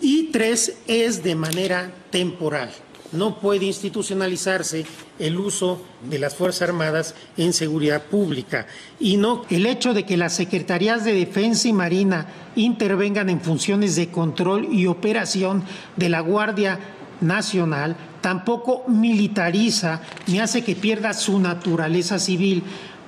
Y 0.00 0.24
tres, 0.32 0.78
es 0.88 1.22
de 1.22 1.36
manera 1.36 1.94
temporal. 2.10 2.72
No 3.12 3.38
puede 3.38 3.66
institucionalizarse 3.66 4.86
el 5.18 5.36
uso 5.38 5.82
de 6.08 6.18
las 6.18 6.34
Fuerzas 6.34 6.68
Armadas 6.68 7.14
en 7.36 7.52
seguridad 7.52 8.02
pública. 8.02 8.66
Y 8.98 9.16
no 9.18 9.44
el 9.50 9.66
hecho 9.66 9.92
de 9.94 10.04
que 10.04 10.16
las 10.16 10.34
Secretarías 10.34 11.04
de 11.04 11.12
Defensa 11.12 11.68
y 11.68 11.72
Marina 11.72 12.26
intervengan 12.56 13.28
en 13.28 13.40
funciones 13.40 13.96
de 13.96 14.10
control 14.10 14.68
y 14.72 14.86
operación 14.86 15.62
de 15.96 16.08
la 16.08 16.20
Guardia 16.20 16.78
Nacional 17.20 17.96
tampoco 18.20 18.84
militariza 18.88 20.00
ni 20.26 20.40
hace 20.40 20.64
que 20.64 20.74
pierda 20.74 21.12
su 21.12 21.38
naturaleza 21.38 22.18
civil, 22.18 22.62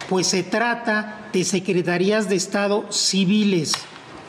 pues 0.08 0.26
se 0.26 0.42
trata 0.42 1.28
de 1.32 1.44
secretarías 1.44 2.28
de 2.28 2.36
Estado 2.36 2.84
civiles 2.90 3.72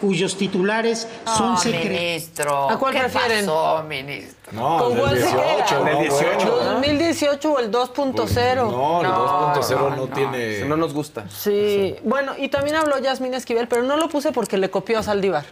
cuyos 0.02 0.38
titulares 0.38 1.08
son 1.26 1.54
No, 1.54 1.58
secretarios. 1.58 2.02
ministro. 2.02 2.70
¿A 2.70 2.78
cuál 2.80 2.94
¿Qué 2.94 3.00
prefieren? 3.02 3.46
pasó, 3.46 3.84
ministro? 3.88 4.35
No, 4.52 4.78
¿Con 4.78 4.92
el 4.94 5.00
cuál 5.00 5.16
del 5.16 5.24
se 5.24 5.36
18, 5.36 5.66
queda? 5.66 5.80
el 5.80 5.86
del 5.86 5.98
18. 6.10 6.46
¿no? 6.46 6.56
2018 6.74 7.52
o 7.52 7.60
el 7.60 7.72
2.0. 7.72 8.56
No, 8.56 9.02
el 9.02 9.08
No, 9.08 9.54
2.0 9.56 9.80
no, 9.80 9.96
no, 9.96 10.08
tiene. 10.08 10.66
No 10.66 10.78
nos 10.78 10.94
gusta. 10.94 11.26
Sí, 11.30 11.96
bueno, 12.04 12.34
y 12.38 12.50
también 12.50 12.76
habló 12.76 12.98
Yasmín 13.00 13.34
Esquivel, 13.34 13.68
pero 13.68 13.82
no 13.84 13.98
lo 13.98 14.08
puse 14.10 14.32
porque 14.32 14.58
le 14.58 14.70
copió 14.70 15.00
a 15.00 15.04
Saldívar. 15.04 15.46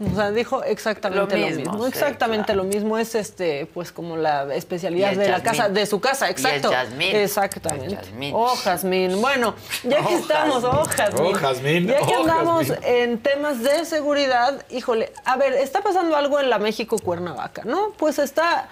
O 0.00 0.14
sea, 0.16 0.32
dijo 0.32 0.64
exactamente 0.64 1.36
Lo 1.38 1.48
lo 1.48 1.56
mismo, 1.56 1.82
sí, 1.84 1.88
exactamente 1.88 2.54
lo 2.54 2.64
mismo. 2.64 2.98
Es 2.98 3.14
este, 3.14 3.66
pues 3.72 3.92
como 3.92 4.16
la 4.16 4.52
especialidad 4.52 5.10
Y 5.10 5.12
es 5.12 5.18
de 5.18 5.28
la 5.28 5.40
casa, 5.42 5.68
de 5.68 5.86
su 5.86 6.00
casa, 6.00 6.26
Y 6.28 6.32
exacto. 6.32 6.72
Yasmín. 6.72 7.14
Exactamente. 7.14 7.86
Es 7.86 7.92
Yasmín. 7.92 8.32
Oh, 8.34 8.56
Jazmín. 8.56 9.20
Bueno, 9.20 9.54
ya 9.84 9.98
que 10.04 10.14
Oh, 10.14 10.18
estamos, 10.18 10.64
oh, 10.64 10.84
Jazmín. 10.84 11.26
Oh, 11.26 11.32
Jazmín. 11.38 11.86
Ya 11.86 11.98
que 11.98 12.16
Oh, 12.16 12.20
andamos 12.22 12.66
Jazmín. 12.66 12.88
en 12.88 13.18
temas 13.20 13.62
de 13.62 13.84
seguridad, 13.84 14.64
híjole, 14.70 15.12
a 15.24 15.36
ver, 15.36 15.52
está 15.54 15.80
pasando 15.80 16.16
algo 16.16 16.40
en 16.40 16.50
la 16.50 16.58
México 16.58 16.98
Cuernavaca, 16.98 17.62
¿no? 17.64 17.92
Pues 17.96 18.18
está 18.18 18.68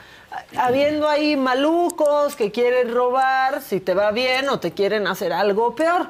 habiendo 0.57 1.09
ahí 1.09 1.37
malucos 1.37 2.35
que 2.35 2.51
quieren 2.51 2.93
robar, 2.93 3.63
si 3.63 3.79
te 3.79 3.95
va 3.95 4.11
bien 4.11 4.49
o 4.49 4.59
te 4.59 4.73
quieren 4.73 5.07
hacer 5.07 5.33
algo 5.33 5.77
peor. 5.77 6.09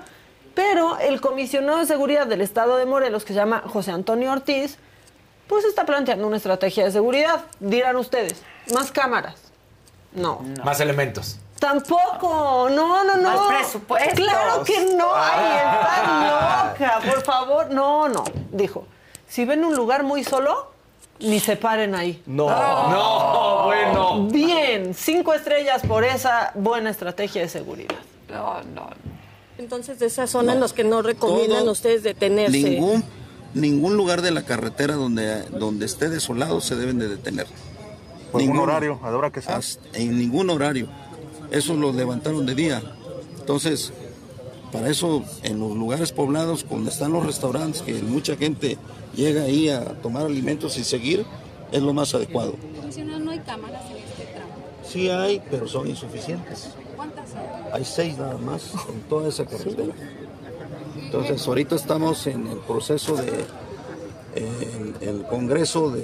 Pero 0.54 0.98
el 0.98 1.20
comisionado 1.20 1.78
de 1.80 1.86
seguridad 1.86 2.26
del 2.26 2.40
estado 2.40 2.76
de 2.76 2.86
Morelos, 2.86 3.24
que 3.24 3.34
se 3.34 3.38
llama 3.38 3.62
José 3.66 3.90
Antonio 3.90 4.32
Ortiz, 4.32 4.78
pues 5.46 5.64
está 5.64 5.84
planteando 5.84 6.26
una 6.26 6.36
estrategia 6.36 6.84
de 6.84 6.90
seguridad. 6.92 7.44
Dirán 7.60 7.96
ustedes, 7.96 8.42
más 8.74 8.90
cámaras. 8.92 9.34
No. 10.12 10.40
Más 10.64 10.80
elementos. 10.80 11.38
Tampoco, 11.58 12.68
no, 12.70 13.04
no, 13.04 13.16
no. 13.16 13.22
Más 13.48 13.48
presupuestos. 13.60 14.14
Claro 14.14 14.64
que 14.64 14.94
no, 14.94 15.08
Ah. 15.14 16.72
está 16.74 16.96
loca, 17.00 17.00
por 17.12 17.22
favor. 17.22 17.70
No, 17.70 18.08
no, 18.08 18.24
dijo. 18.50 18.84
Si 19.28 19.44
ven 19.44 19.64
un 19.64 19.74
lugar 19.74 20.02
muy 20.02 20.24
solo, 20.24 20.72
ni 21.20 21.38
se 21.40 21.56
paren 21.56 21.94
ahí. 21.94 22.22
No. 22.26 22.48
No, 22.90 23.64
bueno. 23.64 24.26
Bien, 24.28 24.92
cinco 24.94 25.34
estrellas 25.34 25.82
por 25.86 26.04
esa 26.04 26.50
buena 26.54 26.90
estrategia 26.90 27.42
de 27.42 27.48
seguridad. 27.48 27.96
No, 28.28 28.62
no. 28.74 28.88
Entonces, 29.58 29.98
de 29.98 30.06
esa 30.06 30.26
zona 30.26 30.54
en 30.54 30.60
los 30.60 30.72
que 30.72 30.82
no 30.84 31.00
recomiendan 31.02 31.60
Todo- 31.60 31.72
ustedes 31.72 32.02
detenerse. 32.02 32.58
Ningún, 32.58 33.04
ningún 33.54 33.96
lugar 33.96 34.22
de 34.22 34.30
la 34.30 34.42
carretera 34.42 34.94
donde, 34.94 35.42
donde 35.50 35.86
esté 35.86 36.08
desolado 36.08 36.60
se 36.60 36.76
deben 36.76 36.98
de 36.98 37.08
detener. 37.08 37.46
¿Por 38.30 38.40
Ninguno. 38.40 38.62
horario? 38.62 38.98
¿A 39.02 39.10
la 39.10 39.16
hora 39.18 39.30
que 39.30 39.42
sea? 39.42 39.56
Hasta- 39.56 39.82
En 39.98 40.18
ningún 40.18 40.48
horario. 40.50 40.88
Eso 41.50 41.74
lo 41.74 41.92
levantaron 41.92 42.46
de 42.46 42.54
día. 42.54 42.82
Entonces, 43.38 43.92
para 44.72 44.88
eso, 44.88 45.22
en 45.42 45.60
los 45.60 45.76
lugares 45.76 46.12
poblados, 46.12 46.64
donde 46.68 46.90
están 46.90 47.12
los 47.12 47.26
restaurantes, 47.26 47.82
que 47.82 47.92
mucha 47.94 48.36
gente 48.36 48.78
llega 49.14 49.42
ahí 49.42 49.68
a 49.68 49.84
tomar 50.00 50.24
alimentos 50.24 50.78
y 50.78 50.84
seguir, 50.84 51.26
es 51.70 51.82
lo 51.82 51.92
más 51.92 52.14
adecuado. 52.14 52.54
Comisionado, 52.80 53.20
no 53.20 53.30
hay 53.32 53.40
cámaras 53.40 53.82
en 53.90 53.96
este 53.98 54.24
tramo. 54.32 54.52
Sí 54.88 55.10
hay, 55.10 55.42
pero 55.50 55.68
son 55.68 55.88
insuficientes. 55.88 56.68
¿Cuántas 56.96 57.34
hay? 57.34 57.72
Hay 57.74 57.84
seis 57.84 58.16
nada 58.16 58.38
más 58.38 58.72
en 58.88 59.00
toda 59.10 59.28
esa 59.28 59.44
carretera. 59.44 59.92
Entonces, 61.12 61.46
ahorita 61.46 61.74
estamos 61.74 62.26
en 62.26 62.46
el 62.46 62.56
proceso 62.60 63.14
de 63.16 63.44
el 65.02 65.24
Congreso 65.28 65.90
de 65.90 66.02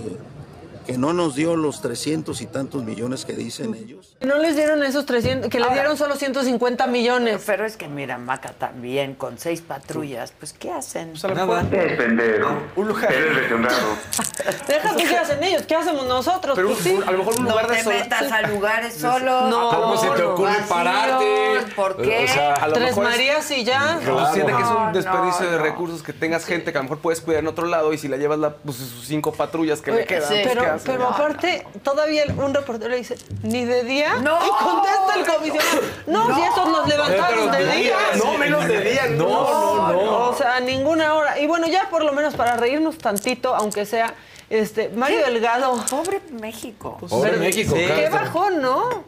que 0.89 0.97
no 0.97 1.12
nos 1.12 1.34
dio 1.34 1.55
los 1.55 1.82
300 1.82 2.41
y 2.41 2.47
tantos 2.47 2.82
millones 2.82 3.26
que 3.26 3.34
dicen 3.34 3.74
ellos. 3.74 4.16
No 4.22 4.39
les 4.39 4.57
dieron 4.57 4.82
esos 4.82 5.05
300, 5.05 5.51
que 5.51 5.59
le 5.59 5.64
Ahora- 5.64 5.74
dieron 5.74 5.99
solo 5.99 6.16
150 6.16 6.86
millones. 6.86 7.43
Pero 7.45 7.66
es 7.66 7.76
que 7.76 7.89
mira, 7.89 8.16
Maca 8.16 8.53
también, 8.53 9.14
con 9.14 9.36
seis 9.36 9.61
patrullas, 9.61 10.32
pues 10.39 10.55
¿qué 10.55 10.70
hacen? 10.72 11.12
Nada. 11.34 11.62
pendejo. 11.68 12.49
Un 12.76 12.89
lugar. 12.89 13.12
Eres 13.12 13.36
lesionado. 13.36 13.76
Deja 14.66 14.91
tú 14.93 14.97
qué 14.97 15.14
hacen 15.18 15.43
ellos, 15.45 15.62
¿qué 15.68 15.74
hacemos 15.74 16.07
nosotros? 16.07 16.55
Pero 16.57 16.68
Pues 16.68 16.80
sí. 16.80 16.99
a 17.07 17.11
lo 17.12 17.18
mejor 17.18 17.34
un 17.39 17.45
No 17.45 17.51
lugar 17.51 17.66
te 17.66 17.74
de 17.74 17.82
sol- 17.84 17.93
metas 17.93 18.32
a 18.32 18.43
lugares 18.49 18.95
solos. 18.95 19.51
No, 19.51 19.68
¿Cómo 19.68 19.97
se 19.99 20.09
te 20.09 20.22
ocurre 20.22 20.49
vacíos, 20.53 20.68
pararte? 20.70 21.59
¿Por 21.76 21.97
qué? 22.01 22.24
O 22.24 22.32
sea, 22.32 22.55
a 22.55 22.66
lo 22.68 22.72
Tres 22.72 22.86
mejor 22.86 23.05
es- 23.05 23.11
Marías 23.11 23.51
y 23.51 23.62
ya. 23.64 23.99
Pero 24.01 24.14
Claro. 24.16 24.32
siente 24.32 24.53
que 24.55 24.59
es 24.62 24.64
No, 24.70 24.86
un 24.86 24.93
desperdicio 24.95 25.45
no, 25.45 25.51
de 25.51 25.57
no. 25.59 25.62
recursos 25.64 26.03
que 26.03 26.14
tengas 26.14 26.47
gente 26.47 26.72
que 26.72 26.78
a 26.78 26.80
lo 26.80 26.84
mejor 26.84 27.01
puedes 27.01 27.20
cuidar 27.20 27.43
en 27.43 27.49
otro 27.49 27.66
lado 27.66 27.93
y 27.93 27.99
si 27.99 28.09
la 28.09 28.16
llevas 28.16 28.39
la, 28.39 28.55
pues, 28.55 28.78
sus 28.78 29.07
cinco 29.07 29.32
patrullas 29.34 29.82
que 29.82 29.91
Oye, 29.91 30.01
le 30.01 30.07
quedan. 30.07 30.22
sí. 30.30 30.34
pues, 30.45 30.55
pero. 30.57 30.78
Pero 30.85 30.99
No, 31.01 31.09
aparte, 31.11 31.66
todavía 31.83 32.24
un 32.37 32.55
reportero 32.55 32.91
le 32.91 32.97
dice, 32.99 33.16
¿ni 33.43 33.64
de 33.64 33.85
día? 33.85 34.14
No. 34.16 34.39
Y 34.45 34.49
contesta 34.62 35.14
el 35.16 35.26
comisionado, 35.26 35.81
no, 36.07 36.35
si 36.37 36.43
estos 36.43 36.68
nos 36.68 36.89
levantaron 36.89 37.51
de 37.51 37.64
día. 37.64 37.74
día, 37.76 37.97
No, 38.16 38.39
menos 38.39 38.66
de 38.66 38.81
día. 38.81 39.07
No, 39.11 39.26
no, 39.29 39.93
no. 39.93 40.29
O 40.31 40.35
sea, 40.37 40.61
ninguna 40.61 41.14
hora. 41.14 41.39
Y 41.39 41.47
bueno, 41.47 41.66
ya 41.68 41.89
por 41.91 42.05
lo 42.05 42.12
menos 42.12 42.35
para 42.35 42.57
reírnos 42.57 42.99
tantito, 42.99 43.55
aunque 43.55 43.85
sea, 43.87 44.14
este, 44.51 44.89
Mario 44.91 45.24
Delgado. 45.24 45.74
Pobre 45.91 46.20
México. 46.41 46.97
Pobre 47.09 47.31
Pero- 47.31 47.43
México, 47.43 47.74
Qué 47.74 47.87
claro. 47.87 48.11
bajón, 48.24 48.62
¿no? 48.62 49.05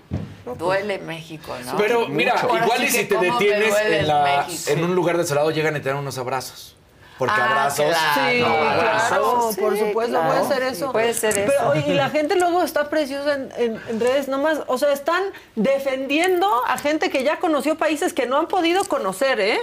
Duele 0.58 0.98
México, 0.98 1.54
¿no? 1.64 1.76
Pero 1.76 2.08
mira, 2.08 2.34
Ahora 2.40 2.64
igual 2.64 2.80
sí 2.80 2.86
y 2.86 2.90
si 2.90 3.04
te 3.04 3.16
detienes 3.18 3.74
en, 3.84 4.06
la- 4.08 4.46
en 4.66 4.82
un 4.84 4.94
lugar 4.96 5.16
desolado, 5.16 5.50
llegan 5.52 5.76
y 5.76 5.80
te 5.80 5.90
dan 5.90 5.98
unos 5.98 6.18
abrazos. 6.18 6.76
Porque 7.20 7.34
Ah, 7.38 7.44
abrazos. 7.50 7.84
claro. 7.86 8.30
Sí, 8.30 8.40
no, 8.40 8.46
claro, 8.80 9.52
sí, 9.52 9.60
por 9.60 9.78
supuesto, 9.78 10.18
claro. 10.18 10.28
puede 10.42 10.54
ser 10.54 10.62
eso. 10.62 10.92
Puede 10.92 11.12
ser 11.14 11.34
Pero, 11.34 11.52
eso. 11.52 11.68
oye, 11.68 11.84
y 11.86 11.92
la 11.92 12.08
gente 12.08 12.34
luego 12.36 12.62
está 12.62 12.88
preciosa 12.88 13.34
en, 13.34 13.52
en- 13.58 13.82
en 13.88 14.00
redes, 14.00 14.26
nomás, 14.26 14.60
o 14.66 14.78
sea, 14.78 14.90
están 14.92 15.22
defendiendo 15.54 16.48
a 16.66 16.78
gente 16.78 17.10
que 17.10 17.22
ya 17.22 17.38
conoció 17.38 17.76
países 17.76 18.12
que 18.14 18.24
no 18.26 18.38
han 18.38 18.46
podido 18.48 18.84
conocer, 18.84 19.38
¿eh? 19.38 19.60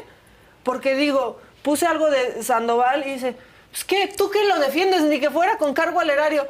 Porque 0.64 0.94
digo, 0.96 1.40
puse 1.64 1.88
algo 1.88 2.10
de 2.12 2.44
Sandoval 2.44 3.08
y 3.08 3.14
dice, 3.14 3.36
pues 3.72 3.84
qué, 3.86 4.08
tú 4.16 4.30
que 4.30 4.44
lo 4.46 4.60
defiendes, 4.60 5.02
ni 5.02 5.20
que 5.20 5.32
fuera 5.32 5.58
con 5.58 5.74
cargo 5.74 6.00
al 6.00 6.12
erario. 6.12 6.48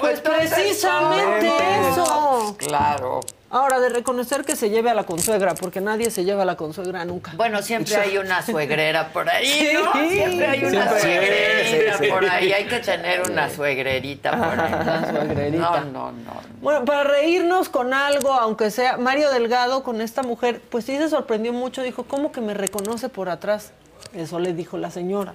Pues 0.00 0.18
Entonces, 0.18 0.50
precisamente 0.52 1.48
eso. 1.92 2.56
Claro. 2.58 3.20
Ahora, 3.54 3.78
de 3.78 3.88
reconocer 3.88 4.44
que 4.44 4.56
se 4.56 4.68
lleve 4.68 4.90
a 4.90 4.94
la 4.94 5.04
consuegra, 5.04 5.54
porque 5.54 5.80
nadie 5.80 6.10
se 6.10 6.24
lleva 6.24 6.42
a 6.42 6.44
la 6.44 6.56
consuegra 6.56 7.04
nunca. 7.04 7.30
Bueno, 7.36 7.62
siempre 7.62 7.94
hay 7.94 8.18
una 8.18 8.42
suegrera 8.44 9.12
por 9.12 9.28
ahí, 9.30 9.46
Sí. 9.46 9.68
¿no? 9.74 9.92
Siempre 10.08 10.46
hay 10.48 10.64
una 10.64 10.70
Siempre. 10.98 11.00
suegrerita 11.00 11.98
Sí, 11.98 12.04
sí. 12.04 12.10
por 12.10 12.24
ahí. 12.28 12.52
Hay 12.52 12.64
que 12.66 12.80
tener 12.80 13.22
una 13.30 13.48
suegrerita 13.48 14.32
por 14.36 14.58
ahí. 14.60 14.72
Una 14.74 15.08
suegrerita. 15.08 15.80
No, 15.82 16.10
no, 16.10 16.10
no. 16.10 16.40
Bueno, 16.60 16.84
para 16.84 17.04
reírnos 17.04 17.68
con 17.68 17.94
algo, 17.94 18.32
aunque 18.32 18.72
sea 18.72 18.96
Mario 18.96 19.30
Delgado 19.30 19.84
con 19.84 20.00
esta 20.00 20.24
mujer, 20.24 20.60
pues 20.68 20.84
sí 20.86 20.96
se 20.98 21.08
sorprendió 21.08 21.52
mucho, 21.52 21.82
dijo, 21.82 22.02
¿cómo 22.02 22.32
que 22.32 22.40
me 22.40 22.54
reconoce 22.54 23.08
por 23.08 23.28
atrás? 23.28 23.70
Eso 24.14 24.40
le 24.40 24.52
dijo 24.52 24.78
la 24.78 24.90
señora. 24.90 25.34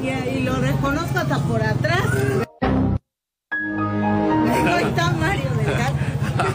Y, 0.00 0.08
y 0.10 0.42
lo 0.44 0.54
reconozco 0.54 1.18
hasta 1.18 1.38
por 1.40 1.60
atrás. 1.60 2.02
Ahí 3.50 4.84
está 4.84 5.10
Mario 5.10 5.50
Delgado. 5.66 5.94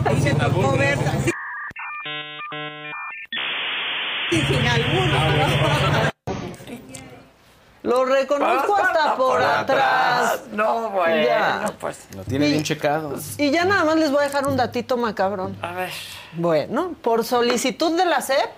Ahí 0.06 0.22
me 0.22 0.34
tocó 0.34 0.78
ver 0.78 0.98
así. 1.00 1.32
Y 4.32 4.36
sin 4.42 4.68
alguno. 4.68 6.12
Lo 7.84 8.06
reconozco 8.06 8.76
hasta 8.76 9.16
por 9.16 9.42
atrás. 9.42 10.42
No, 10.52 10.92
bueno, 10.92 11.24
Ya. 11.26 11.74
pues. 11.80 12.08
Lo 12.16 12.24
tiene 12.24 12.48
bien 12.48 12.64
checado. 12.64 13.16
Y 13.38 13.50
ya 13.50 13.66
nada 13.66 13.84
más 13.84 13.96
les 13.98 14.12
voy 14.12 14.22
a 14.22 14.28
dejar 14.28 14.48
un 14.48 14.56
datito 14.56 14.98
macabrón. 14.98 15.58
A 15.62 15.74
ver. 15.74 15.90
Bueno, 16.34 16.94
por 17.02 17.26
solicitud 17.26 17.98
de 17.98 18.06
la 18.06 18.22
SEP, 18.22 18.50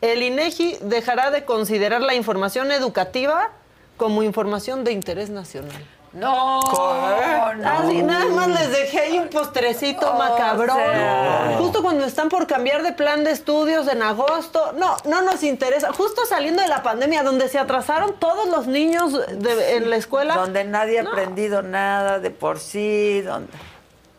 el 0.00 0.22
INEGI 0.22 0.78
dejará 0.82 1.30
de 1.32 1.44
considerar 1.44 2.00
la 2.02 2.14
información 2.14 2.70
educativa 2.70 3.50
como 3.96 4.22
información 4.22 4.84
de 4.84 4.92
interés 4.92 5.28
nacional. 5.30 5.84
No, 6.14 6.60
no. 6.62 7.68
Así, 7.68 8.02
nada 8.02 8.26
más 8.26 8.48
les 8.48 8.70
dejé 8.70 9.00
ahí 9.00 9.18
un 9.18 9.28
postrecito 9.28 10.10
Oh, 10.12 10.16
macabrón. 10.18 10.76
sí. 10.78 11.54
Justo 11.58 11.82
cuando 11.82 12.04
están 12.04 12.28
por 12.28 12.46
cambiar 12.46 12.82
de 12.84 12.92
plan 12.92 13.24
de 13.24 13.32
estudios 13.32 13.88
en 13.88 14.00
agosto. 14.02 14.72
No, 14.76 14.96
no 15.06 15.22
nos 15.22 15.42
interesa. 15.42 15.92
Justo 15.92 16.24
saliendo 16.26 16.62
de 16.62 16.68
la 16.68 16.82
pandemia, 16.84 17.22
donde 17.24 17.48
se 17.48 17.58
atrasaron 17.58 18.14
todos 18.20 18.46
los 18.48 18.66
niños 18.68 19.12
de- 19.12 19.76
en 19.76 19.90
la 19.90 19.96
escuela. 19.96 20.36
Donde 20.36 20.62
nadie 20.64 21.00
ha 21.00 21.02
aprendido 21.02 21.62
nada 21.62 22.20
de 22.20 22.30
por 22.30 22.60
sí, 22.60 23.20
donde... 23.22 23.52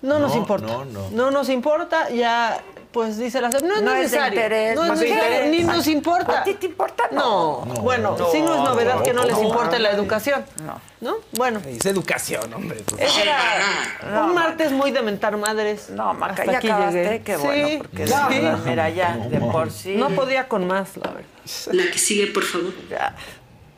No 0.01 0.19
nos 0.19 0.31
No, 0.33 0.37
importa. 0.37 0.67
no, 0.67 1.09
no. 1.11 1.31
nos 1.31 1.49
importa. 1.49 2.09
Ya 2.09 2.61
pues 2.95 3.17
dice 3.17 3.41
la 3.41 3.49
no 3.49 3.57
es 3.57 3.63
No 3.63 3.75
es 3.75 3.83
necesario. 4.03 4.39
interés, 4.39 4.73
no 4.73 4.85
es 4.85 4.91
necesario, 4.91 5.23
interés. 5.25 5.51
ni 5.51 5.63
nos 5.65 5.85
importa. 5.87 6.39
¿A 6.39 6.43
ti 6.45 6.53
te 6.53 6.67
importa? 6.67 7.03
No, 7.11 7.57
bueno, 7.81 8.15
sí 8.31 8.41
no 8.41 8.55
es 8.55 8.61
novedad 8.61 9.03
que 9.03 9.11
no 9.13 9.25
les 9.25 9.37
importe 9.37 9.79
la 9.79 9.91
educación. 9.91 10.45
No. 10.63 10.79
¿No? 11.01 11.17
Bueno. 11.33 11.59
Dice 11.59 11.89
educación, 11.89 12.53
hombre. 12.53 12.81
pues. 12.85 13.01
Ese 13.01 13.23
era 13.23 14.23
un 14.23 14.33
martes 14.33 14.71
muy 14.71 14.91
de 14.91 15.01
mentar 15.01 15.35
madres. 15.35 15.89
No, 15.89 16.13
Maca, 16.13 16.35
Hasta 16.43 16.51
ya 16.53 16.57
aquí 16.59 16.69
acabaste, 16.69 17.03
llegué. 17.03 17.21
qué 17.23 17.35
Sí, 17.35 17.41
bueno, 17.43 17.77
porque 17.79 18.07
sí. 18.07 18.13
la 18.13 18.27
verdad, 18.29 18.59
mira, 18.65 18.89
ya, 18.89 19.17
de 19.17 19.39
por 19.41 19.71
sí. 19.71 19.95
No 19.97 20.09
podía 20.11 20.47
con 20.47 20.65
más, 20.65 20.95
la 20.95 21.09
verdad. 21.11 21.29
La 21.73 21.91
que 21.91 21.99
sigue, 21.99 22.27
por 22.27 22.45
favor. 22.45 22.71
Ya, 22.89 23.13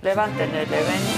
levanten 0.03 0.53
el 0.55 0.71
evento. 0.71 1.17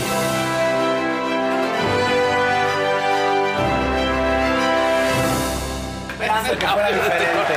Pensé 6.17 6.57
que 6.57 6.67
fuera 6.67 6.91
diferente. 6.91 7.53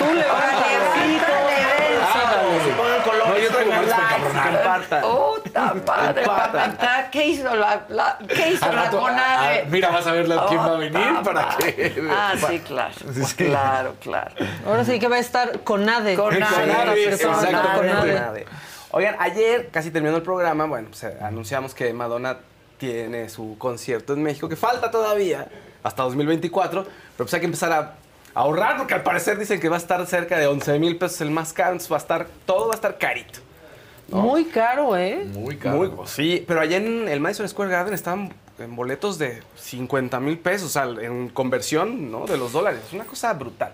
Tú 0.00 0.14
le 0.14 0.22
vas 0.28 0.54
para. 0.54 0.70
Puta 5.02 5.74
madre, 5.86 6.22
Compartan. 6.22 6.76
papá, 6.76 7.08
¿qué 7.10 7.26
hizo 7.26 7.54
la, 7.54 7.82
la- 7.88 8.18
qué 8.28 8.50
hizo 8.52 8.66
la 8.66 8.72
rato, 8.84 8.98
CONADE? 9.00 9.66
mira, 9.70 9.90
vas 9.90 10.06
a 10.06 10.12
ver 10.12 10.28
la- 10.28 10.46
quién 10.46 10.60
va 10.60 10.66
a 10.66 10.76
venir 10.76 11.08
Puta 11.08 11.22
para 11.22 11.56
que- 11.56 12.08
Ah, 12.10 12.32
sí, 12.48 12.58
claro. 12.66 12.94
Sí. 13.12 13.34
Claro, 13.36 13.94
claro. 14.00 14.30
Ahora 14.66 14.84
sí 14.84 14.98
que 14.98 15.08
va 15.08 15.16
a 15.16 15.20
estar 15.20 15.60
con 15.60 15.88
ADE. 15.88 16.16
Con 16.16 16.42
ADE, 16.42 17.12
Exactamente. 17.12 18.46
Oigan, 18.92 19.16
ayer, 19.20 19.68
casi 19.70 19.90
terminando 19.90 20.18
el 20.18 20.24
programa, 20.24 20.66
bueno, 20.66 20.88
pues 20.88 21.04
eh, 21.04 21.16
anunciamos 21.22 21.74
que 21.74 21.92
Madonna 21.92 22.38
tiene 22.78 23.28
su 23.28 23.56
concierto 23.58 24.14
en 24.14 24.22
México, 24.22 24.48
que 24.48 24.56
falta 24.56 24.90
todavía, 24.90 25.46
hasta 25.84 26.02
2024, 26.02 26.82
pero 26.82 26.92
pues 27.18 27.32
hay 27.34 27.40
que 27.40 27.46
empezar 27.46 27.72
a 27.72 27.92
ahorrar, 28.34 28.76
porque 28.78 28.94
al 28.94 29.02
parecer 29.02 29.38
dicen 29.38 29.60
que 29.60 29.68
va 29.68 29.76
a 29.76 29.78
estar 29.80 30.04
cerca 30.06 30.38
de 30.38 30.46
11 30.46 30.78
mil 30.78 30.96
pesos 30.96 31.20
el 31.20 31.30
más 31.30 31.52
caro, 31.52 31.72
entonces 31.72 31.90
va 31.92 31.96
a 31.96 32.00
estar, 32.00 32.26
todo 32.46 32.66
va 32.68 32.72
a 32.72 32.76
estar 32.76 32.98
carito. 32.98 33.40
Muy 34.08 34.44
caro, 34.46 34.96
¿eh? 34.96 35.24
Muy 35.26 35.56
caro. 35.56 35.76
Muy, 35.76 35.90
sí, 36.06 36.44
pero 36.46 36.60
allá 36.60 36.78
en 36.78 37.08
el 37.08 37.20
Madison 37.20 37.48
Square 37.48 37.70
Garden 37.70 37.94
estaban 37.94 38.32
en 38.58 38.74
boletos 38.76 39.18
de 39.18 39.42
50 39.56 40.18
mil 40.20 40.38
pesos, 40.38 40.68
o 40.68 40.70
sea, 40.70 41.04
en 41.04 41.28
conversión, 41.28 42.10
¿no? 42.10 42.26
De 42.26 42.36
los 42.36 42.52
dólares. 42.52 42.80
Es 42.88 42.92
una 42.92 43.04
cosa 43.04 43.32
brutal. 43.34 43.72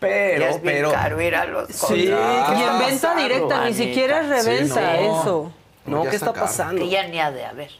Pero, 0.00 0.44
es 0.46 0.60
bien 0.60 0.74
pero. 0.76 0.92
caro 0.92 1.20
ir 1.22 1.34
a 1.34 1.46
los 1.46 1.68
Sí, 1.68 1.78
conciertos. 1.86 2.50
¿qué 2.50 2.56
Y 2.58 2.62
en 2.62 2.78
venta 2.78 3.14
directa, 3.16 3.64
ni 3.64 3.74
siquiera 3.74 4.20
es 4.20 4.28
reventa, 4.44 4.74
Sí, 4.74 5.02
no. 5.02 5.20
eso. 5.22 5.52
No, 5.86 6.02
¿qué 6.04 6.16
está 6.16 6.32
pasando? 6.34 6.82
Que 6.82 6.90
ya 6.90 7.06
ni 7.08 7.18
ha 7.18 7.30
de 7.30 7.44
haber. 7.46 7.70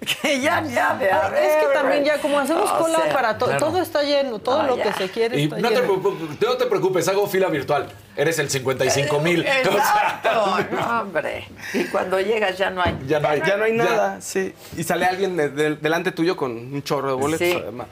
Que 0.22 0.40
ya 0.40 0.60
ni 0.60 0.76
ha 0.76 0.94
de. 0.94 1.06
Es 1.06 1.56
que 1.56 1.66
también 1.74 2.04
ya 2.04 2.20
como 2.20 2.38
hacemos 2.38 2.70
O 2.70 2.78
cola 2.78 3.02
sea, 3.02 3.12
para 3.12 3.36
todo, 3.36 3.50
claro. 3.50 3.66
todo 3.66 3.82
está 3.82 4.02
lleno, 4.04 4.38
todo 4.38 4.62
lo 4.62 4.76
ya. 4.76 4.84
que 4.84 4.92
se 4.92 5.10
quiere 5.10 5.40
Y 5.40 5.44
está 5.44 5.58
no 5.58 5.68
te, 5.70 5.74
lleno. 5.74 5.86
preocupes, 6.00 6.40
no 6.48 6.56
te 6.56 6.66
preocupes, 6.66 7.08
hago 7.08 7.26
fila 7.26 7.48
virtual. 7.48 7.88
Eres 8.16 8.38
el 8.38 8.48
55 8.48 9.18
mil. 9.20 9.44
Exacto, 9.46 10.30
no, 10.72 11.00
hombre. 11.00 11.48
Y 11.74 11.84
cuando 11.86 12.20
llegas 12.20 12.56
ya 12.56 12.70
no 12.70 12.80
hay. 12.82 12.96
ya 13.06 13.18
no 13.18 13.28
hay, 13.28 13.42
Ya 13.44 13.56
no 13.56 13.64
hay 13.64 13.72
nada, 13.72 14.20
sí. 14.20 14.54
Y 14.76 14.84
sale 14.84 15.04
alguien 15.04 15.36
de- 15.36 15.48
de- 15.48 15.74
delante 15.76 16.12
tuyo 16.12 16.36
con 16.36 16.52
un 16.52 16.82
chorro 16.84 17.08
de 17.08 17.14
boletos, 17.14 17.46
Sí. 17.48 17.58
además. 17.60 17.88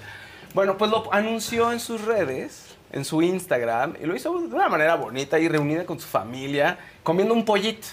Bueno, 0.55 0.79
pues 0.79 0.91
lo 0.91 1.13
anunció 1.13 1.73
en 1.73 1.81
sus 1.81 2.03
redes, 2.05 2.67
en 2.93 3.05
su 3.05 3.21
Instagram, 3.21 3.95
y 4.01 4.07
lo 4.07 4.15
hizo 4.15 4.33
de 4.39 4.55
una 4.55 4.69
manera 4.69 4.95
bonita 4.95 5.39
y 5.41 5.49
reunida 5.49 5.85
con 5.85 5.99
su 6.01 6.07
familia, 6.07 6.79
comiendo 7.03 7.35
un 7.35 7.45
pollito. 7.45 7.89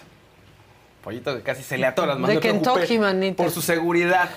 Pollito 1.03 1.35
que 1.35 1.43
casi 1.43 1.63
se 1.63 1.77
le 1.77 1.85
ató 1.85 2.05
las 2.05 2.17
manos. 2.17 2.35
De 2.35 2.39
Kentucky, 2.41 2.97
manita. 2.97 3.43
Por 3.43 3.51
su 3.51 3.61
seguridad. 3.61 4.29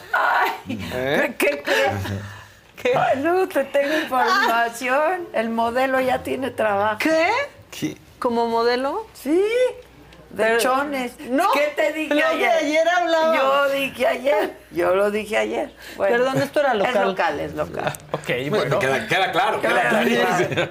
¿Eh? 0.69 1.35
¿Qué 1.39 1.63
crees? 1.63 2.97
Ay, 2.97 3.21
no, 3.23 3.49
te 3.49 3.65
tengo 3.65 3.97
información. 3.99 5.29
El 5.33 5.51
modelo 5.51 6.01
ya 6.01 6.23
tiene 6.23 6.51
trabajo. 6.51 6.99
¿Qué? 6.99 7.29
¿Qué? 7.71 7.97
¿Como 8.19 8.47
modelo? 8.49 9.07
Sí. 9.15 9.43
De 10.31 10.43
Pero- 10.45 10.59
chones. 10.61 11.13
No, 11.31 11.51
¿Qué 11.53 11.73
te 11.77 11.93
dije 11.93 12.15
lo 12.15 12.27
ayer? 12.27 12.51
ayer 12.51 12.89
hablaba. 12.89 13.37
Yo 13.37 13.69
dije 13.71 14.07
ayer. 14.07 14.57
Yo 14.73 14.95
lo 14.95 15.11
dije 15.11 15.37
ayer. 15.37 15.73
Bueno, 15.97 16.17
Perdón, 16.17 16.43
esto 16.43 16.61
era 16.61 16.73
Es 16.73 16.79
local. 16.79 17.05
local, 17.09 17.41
es 17.41 17.55
local. 17.55 17.93
Ok, 18.13 18.27
Bueno, 18.27 18.51
bueno. 18.57 18.79
queda, 18.81 19.07
queda 19.07 19.33
claro. 19.33 19.61
Queda 19.61 19.71
Queda 19.71 19.89
claro. 19.89 20.07
clarísimo. 20.07 20.69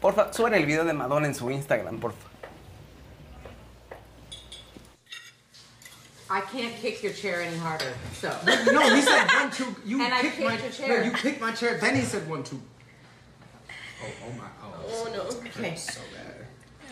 Porfa, 0.00 0.32
suban 0.32 0.54
el 0.54 0.66
video 0.66 0.84
de 0.84 0.92
Madonna 0.92 1.26
en 1.26 1.34
su 1.34 1.50
Instagram, 1.50 1.98
porfa. 2.00 2.18
I 6.30 6.40
can't 6.40 6.74
kick 6.76 7.02
your 7.02 7.12
chair 7.12 7.42
any 7.42 7.56
harder. 7.56 7.92
So 8.14 8.28
No, 8.46 8.94
he 8.94 9.02
said 9.02 9.26
one, 9.28 9.50
two. 9.50 9.76
You 9.84 10.02
And 10.02 10.14
I 10.14 10.22
kicked 10.22 10.36
kicked 10.36 10.46
my 10.48 10.58
your 10.58 10.70
chair. 10.70 11.00
No, 11.00 11.04
you 11.06 11.10
kicked 11.12 11.40
my 11.40 11.52
chair. 11.52 11.78
Then 11.78 11.96
he 11.96 12.02
said 12.02 12.28
one, 12.28 12.42
two. 12.42 12.60
Oh, 14.02 14.06
oh 14.26 14.32
my. 14.32 14.44
Oh, 14.62 14.70
Oh, 14.86 15.12
no. 15.14 15.48
Okay. 15.48 15.76
So 15.76 16.00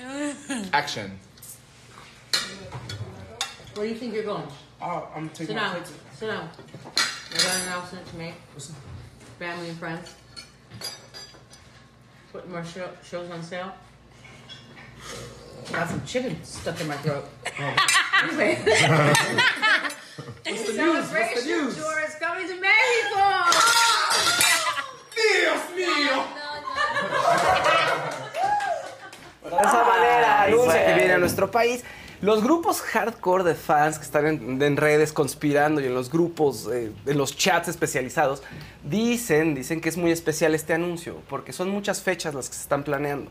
bad. 0.00 0.68
Action. 0.72 1.18
Where 3.74 3.86
do 3.86 3.92
you 3.92 3.98
think 3.98 4.14
you're 4.14 4.24
going? 4.24 4.46
Oh, 4.80 5.08
I'm 5.14 5.28
Sit 5.28 5.36
taking 5.48 5.56
my 5.56 5.62
down. 5.62 5.72
plates. 5.76 5.92
Sit 6.14 6.26
down. 6.26 6.48
You 7.30 7.36
got 7.38 7.54
an 7.56 7.62
announcement 7.62 8.06
to 8.06 8.16
make? 8.16 8.34
Family 9.38 9.68
and 9.70 9.78
friends. 9.78 10.14
Put 12.32 12.50
more 12.50 12.64
show, 12.64 12.88
shows 13.08 13.30
on 13.30 13.42
sale. 13.42 13.72
Got 15.72 15.88
some 15.88 16.02
chicken 16.04 16.36
stuck 16.44 16.80
in 16.80 16.88
my 16.88 16.96
throat. 16.96 17.24
Anyway. 18.22 18.56
What's 20.46 20.66
the 20.66 20.72
news? 20.74 21.10
What's 21.10 21.42
the 21.42 21.46
news? 21.48 21.76
tour 21.76 22.00
is 22.06 22.14
coming 22.20 22.46
to 22.46 22.54
Mexico. 22.60 23.24
Dios 25.16 25.62
mío. 25.74 26.24
De 29.50 29.56
esa 29.56 29.84
manera 29.84 30.42
anuncia 30.42 30.86
que 30.86 30.94
viene 30.94 31.12
a 31.14 31.18
nuestro 31.18 31.50
país. 31.50 31.82
Los 32.20 32.44
grupos 32.44 32.80
hardcore 32.80 33.42
de 33.42 33.56
fans 33.56 33.98
que 33.98 34.04
están 34.04 34.26
en, 34.26 34.62
en 34.62 34.76
redes 34.76 35.12
conspirando 35.12 35.80
y 35.80 35.86
en 35.86 35.94
los 35.94 36.08
grupos, 36.08 36.68
eh, 36.72 36.92
en 37.04 37.18
los 37.18 37.36
chats 37.36 37.66
especializados, 37.66 38.44
dicen, 38.84 39.56
dicen 39.56 39.80
que 39.80 39.88
es 39.88 39.96
muy 39.96 40.12
especial 40.12 40.54
este 40.54 40.72
anuncio, 40.72 41.20
porque 41.28 41.52
son 41.52 41.70
muchas 41.70 42.00
fechas 42.00 42.32
las 42.32 42.48
que 42.48 42.54
se 42.54 42.62
están 42.62 42.84
planeando, 42.84 43.28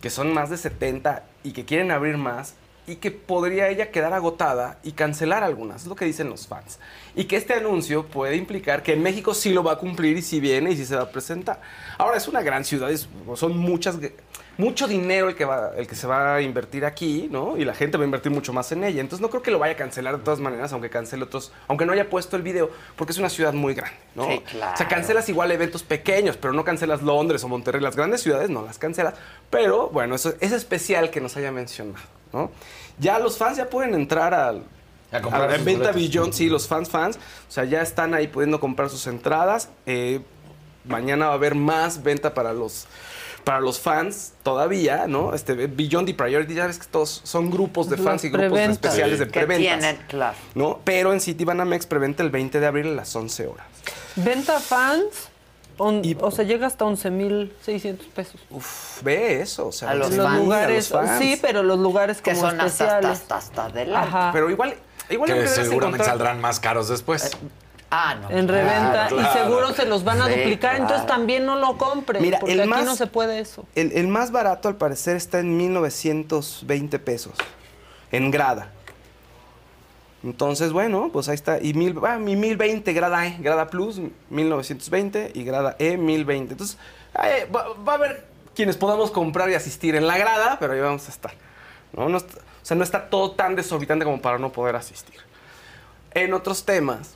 que 0.00 0.10
son 0.10 0.32
más 0.32 0.50
de 0.50 0.56
70 0.56 1.24
y 1.44 1.52
que 1.52 1.64
quieren 1.64 1.90
abrir 1.90 2.16
más 2.16 2.54
y 2.86 2.96
que 2.96 3.10
podría 3.10 3.68
ella 3.68 3.90
quedar 3.90 4.14
agotada 4.14 4.78
y 4.82 4.92
cancelar 4.92 5.44
algunas, 5.44 5.82
es 5.82 5.88
lo 5.88 5.94
que 5.94 6.06
dicen 6.06 6.30
los 6.30 6.46
fans. 6.46 6.78
Y 7.14 7.24
que 7.24 7.36
este 7.36 7.52
anuncio 7.52 8.06
puede 8.06 8.36
implicar 8.36 8.82
que 8.82 8.94
en 8.94 9.02
México 9.02 9.34
sí 9.34 9.52
lo 9.52 9.62
va 9.62 9.72
a 9.72 9.76
cumplir 9.78 10.16
y 10.16 10.22
si 10.22 10.40
viene 10.40 10.70
y 10.70 10.76
si 10.76 10.86
se 10.86 10.96
va 10.96 11.02
a 11.02 11.10
presentar. 11.10 11.60
Ahora 11.98 12.16
es 12.16 12.28
una 12.28 12.40
gran 12.40 12.64
ciudad, 12.64 12.90
es- 12.90 13.06
son 13.34 13.58
muchas 13.58 13.98
mucho 14.58 14.88
dinero 14.88 15.28
el 15.28 15.36
que 15.36 15.44
va 15.44 15.70
el 15.76 15.86
que 15.86 15.94
se 15.94 16.06
va 16.06 16.34
a 16.34 16.42
invertir 16.42 16.84
aquí, 16.84 17.28
¿no? 17.30 17.56
Y 17.56 17.64
la 17.64 17.74
gente 17.74 17.96
va 17.96 18.02
a 18.02 18.06
invertir 18.06 18.32
mucho 18.32 18.52
más 18.52 18.70
en 18.72 18.82
ella. 18.82 19.00
Entonces 19.00 19.22
no 19.22 19.30
creo 19.30 19.40
que 19.40 19.52
lo 19.52 19.60
vaya 19.60 19.74
a 19.74 19.76
cancelar 19.76 20.18
de 20.18 20.24
todas 20.24 20.40
maneras, 20.40 20.72
aunque 20.72 20.90
cancele 20.90 21.22
otros, 21.22 21.52
aunque 21.68 21.86
no 21.86 21.92
haya 21.92 22.10
puesto 22.10 22.36
el 22.36 22.42
video, 22.42 22.68
porque 22.96 23.12
es 23.12 23.18
una 23.18 23.30
ciudad 23.30 23.52
muy 23.52 23.74
grande, 23.74 23.96
¿no? 24.16 24.26
Sí, 24.26 24.40
claro. 24.40 24.74
O 24.74 24.76
sea, 24.76 24.88
cancelas 24.88 25.28
igual 25.28 25.52
eventos 25.52 25.84
pequeños, 25.84 26.36
pero 26.36 26.52
no 26.52 26.64
cancelas 26.64 27.02
Londres 27.02 27.44
o 27.44 27.48
Monterrey, 27.48 27.80
las 27.80 27.94
grandes 27.94 28.20
ciudades 28.20 28.50
no 28.50 28.62
las 28.62 28.78
cancelas. 28.78 29.14
Pero 29.48 29.90
bueno, 29.90 30.16
eso 30.16 30.34
es 30.40 30.50
especial 30.50 31.10
que 31.10 31.20
nos 31.20 31.36
haya 31.36 31.52
mencionado, 31.52 32.04
¿no? 32.32 32.50
Ya 32.98 33.20
los 33.20 33.38
fans 33.38 33.58
ya 33.58 33.70
pueden 33.70 33.94
entrar 33.94 34.34
al 34.34 34.64
A 35.12 35.20
comprar 35.20 35.54
sus 35.54 35.64
venta. 35.64 35.92
Beyond, 35.92 36.32
sí, 36.32 36.48
los 36.48 36.66
fans 36.66 36.90
fans, 36.90 37.16
o 37.48 37.52
sea, 37.52 37.62
ya 37.64 37.80
están 37.80 38.12
ahí 38.12 38.26
pudiendo 38.26 38.58
comprar 38.58 38.90
sus 38.90 39.06
entradas. 39.06 39.68
Eh, 39.86 40.20
mañana 40.84 41.26
va 41.26 41.32
a 41.32 41.34
haber 41.36 41.54
más 41.54 42.02
venta 42.02 42.34
para 42.34 42.52
los 42.52 42.88
para 43.48 43.60
los 43.60 43.80
fans 43.80 44.34
todavía, 44.42 45.06
¿no? 45.06 45.32
Este 45.32 45.54
Beyond 45.54 46.10
y 46.10 46.12
Priority, 46.12 46.52
ya 46.54 46.66
ves 46.66 46.78
que 46.78 46.86
todos 46.86 47.22
son 47.24 47.50
grupos 47.50 47.88
de 47.88 47.96
Las 47.96 48.04
fans 48.04 48.24
y 48.24 48.28
grupos 48.28 48.50
preventas. 48.50 48.76
especiales 48.92 49.18
de 49.20 49.24
Que 49.24 49.30
preventas. 49.32 49.78
tienen, 49.80 49.96
claro. 50.06 50.36
¿no? 50.54 50.80
Pero 50.84 51.14
en 51.14 51.20
City 51.22 51.44
Banamex 51.44 51.86
preventa 51.86 52.22
el 52.22 52.28
20 52.28 52.60
de 52.60 52.66
abril 52.66 52.88
a 52.88 52.94
las 52.96 53.16
11 53.16 53.46
horas. 53.46 53.64
Venta 54.16 54.60
fans, 54.60 55.28
on- 55.78 56.02
o 56.20 56.30
sea, 56.30 56.44
llega 56.44 56.66
hasta 56.66 56.84
11,600 56.84 58.06
pesos. 58.08 58.38
Uf, 58.50 59.02
ve 59.02 59.40
eso, 59.40 59.68
o 59.68 59.72
sea, 59.72 59.90
A 59.90 59.94
los 59.94 60.10
los 60.14 60.26
fans. 60.26 60.38
lugares, 60.40 60.92
a 60.92 61.00
los 61.00 61.08
fans. 61.10 61.22
sí, 61.22 61.38
pero 61.40 61.62
los 61.62 61.78
lugares 61.78 62.20
Que 62.20 62.32
como 62.32 62.42
son 62.50 62.60
hasta, 62.60 62.84
especiales. 62.84 63.10
hasta, 63.10 63.36
hasta 63.38 63.64
adelante. 63.64 64.08
Ajá. 64.08 64.30
Pero 64.34 64.50
igual, 64.50 64.74
igual 65.08 65.32
Que 65.32 65.40
que 65.40 65.48
seguramente 65.48 66.02
encontrar- 66.04 66.06
saldrán 66.06 66.40
más 66.42 66.60
caros 66.60 66.88
después. 66.90 67.30
Ah, 67.90 68.16
no. 68.20 68.30
en 68.30 68.46
reventa 68.48 69.06
Claro, 69.08 69.16
y 69.16 69.18
claro. 69.20 69.44
seguro 69.44 69.72
se 69.72 69.86
los 69.86 70.04
van 70.04 70.20
a 70.20 70.26
Sí, 70.26 70.32
duplicar, 70.32 70.72
claro. 70.72 70.82
entonces 70.84 71.06
también 71.06 71.46
no 71.46 71.56
lo 71.56 71.78
compren, 71.78 72.20
Mira, 72.22 72.38
porque 72.38 72.52
el 72.52 72.60
aquí 72.60 72.68
más- 72.68 72.84
no 72.84 72.94
se 72.96 73.06
puede 73.06 73.40
eso. 73.40 73.64
El, 73.74 73.92
el 73.92 74.08
más 74.08 74.30
barato, 74.30 74.68
al 74.68 74.76
parecer, 74.76 75.16
está 75.16 75.38
en 75.40 75.56
1920 75.56 76.98
pesos. 76.98 77.32
En 78.12 78.30
grada. 78.30 78.72
Entonces, 80.24 80.72
bueno, 80.72 81.10
pues 81.12 81.28
ahí 81.28 81.34
está. 81.36 81.60
Y, 81.62 81.74
mil, 81.74 81.96
ah, 82.06 82.18
mi 82.18 82.34
1020 82.36 82.92
grada 82.92 83.26
E, 83.26 83.36
grada 83.38 83.68
Plus, 83.68 84.00
1920 84.30 85.30
y 85.34 85.44
grada 85.44 85.76
E, 85.78 85.96
1020. 85.96 86.54
Entonces, 86.54 86.76
eh, 87.22 87.48
va, 87.54 87.68
va 87.86 87.92
a 87.92 87.94
haber 87.96 88.26
quienes 88.54 88.76
podamos 88.76 89.10
comprar 89.12 89.48
y 89.50 89.54
asistir 89.54 89.94
en 89.94 90.06
la 90.08 90.18
grada, 90.18 90.56
pero 90.58 90.72
ahí 90.72 90.80
vamos 90.80 91.06
a 91.08 91.10
estar. 91.12 91.32
¿no? 91.92 92.08
No 92.08 92.18
está- 92.18 92.38
o 92.38 92.64
sea, 92.68 92.76
no 92.76 92.82
está 92.84 93.08
todo 93.08 93.30
tan 93.30 93.54
desorbitante 93.54 94.04
como 94.04 94.20
para 94.20 94.38
no 94.38 94.50
poder 94.50 94.74
asistir. 94.76 95.14
En 96.12 96.34
otros 96.34 96.64
temas, 96.64 97.14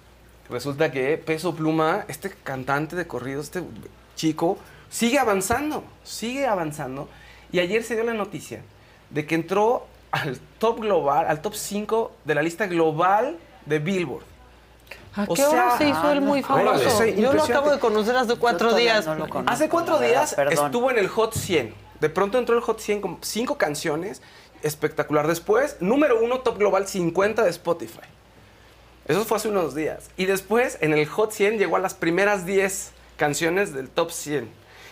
resulta 0.51 0.91
que 0.91 1.17
Peso 1.19 1.55
Pluma, 1.55 2.05
este 2.09 2.31
cantante 2.31 2.97
de 2.97 3.07
corridos, 3.07 3.47
este 3.47 3.63
chico, 4.17 4.59
sigue 4.91 5.19
avanzando, 5.19 5.85
sigue 6.05 6.47
avanzando. 6.47 7.09
Y 7.51 7.59
ayer 7.59 7.83
se 7.85 7.95
dio 7.95 8.05
la 8.05 8.15
noticia 8.15 8.63
de 9.11 9.27
que 9.27 9.35
entró 9.35 9.87
al 10.11 10.39
top 10.59 10.81
global, 10.81 11.27
al 11.29 11.41
top 11.41 11.55
5 11.55 12.13
de 12.25 12.35
la 12.35 12.43
lista 12.43 12.67
global 12.67 13.39
de 13.67 13.79
Billboard. 13.79 14.25
¿A 15.15 15.25
O 15.29 15.35
qué 15.35 15.45
hora 15.45 15.71
sea, 15.71 15.79
se 15.79 15.89
hizo 15.89 16.13
él 16.13 16.21
muy 16.23 16.43
famoso? 16.43 16.97
órale. 16.97 17.21
Yo 17.21 17.33
lo 17.33 17.45
acabo 17.45 17.71
de 17.71 17.79
conocer 17.79 18.17
hace 18.17 18.37
cuatro 18.37 18.75
días. 18.75 19.07
no 19.07 19.15
lo 19.15 19.29
conozco. 19.29 19.51
Hace 19.53 19.69
cuatro 19.69 19.99
días 19.99 20.35
verdad, 20.37 20.67
estuvo 20.67 20.91
en 20.91 20.99
el 20.99 21.09
Hot 21.09 21.35
100. 21.35 21.75
De 22.01 22.09
pronto 22.09 22.39
entró 22.39 22.55
en 22.55 22.61
el 22.61 22.65
Hot 22.65 22.81
100 22.81 23.01
con 23.01 23.19
cinco 23.21 23.59
canciones. 23.59 24.23
Espectacular. 24.63 25.27
Después, 25.27 25.77
número 25.81 26.23
uno, 26.23 26.41
Top 26.41 26.57
Global 26.59 26.87
50 26.87 27.43
de 27.43 27.51
Spotify. 27.51 28.01
Eso 29.09 29.25
fue 29.25 29.37
hace 29.37 29.49
unos 29.49 29.75
días. 29.75 30.11
Y 30.17 30.27
después, 30.27 30.79
en 30.81 30.93
el 30.93 31.07
Hot 31.07 31.33
100, 31.33 31.59
llegó 31.59 31.77
a 31.77 31.81
las 31.81 31.95
primeras 31.95 32.47
10 32.47 32.93
canciones 33.17 33.75
del 33.75 33.89
Top 33.89 34.11
100. 34.11 34.49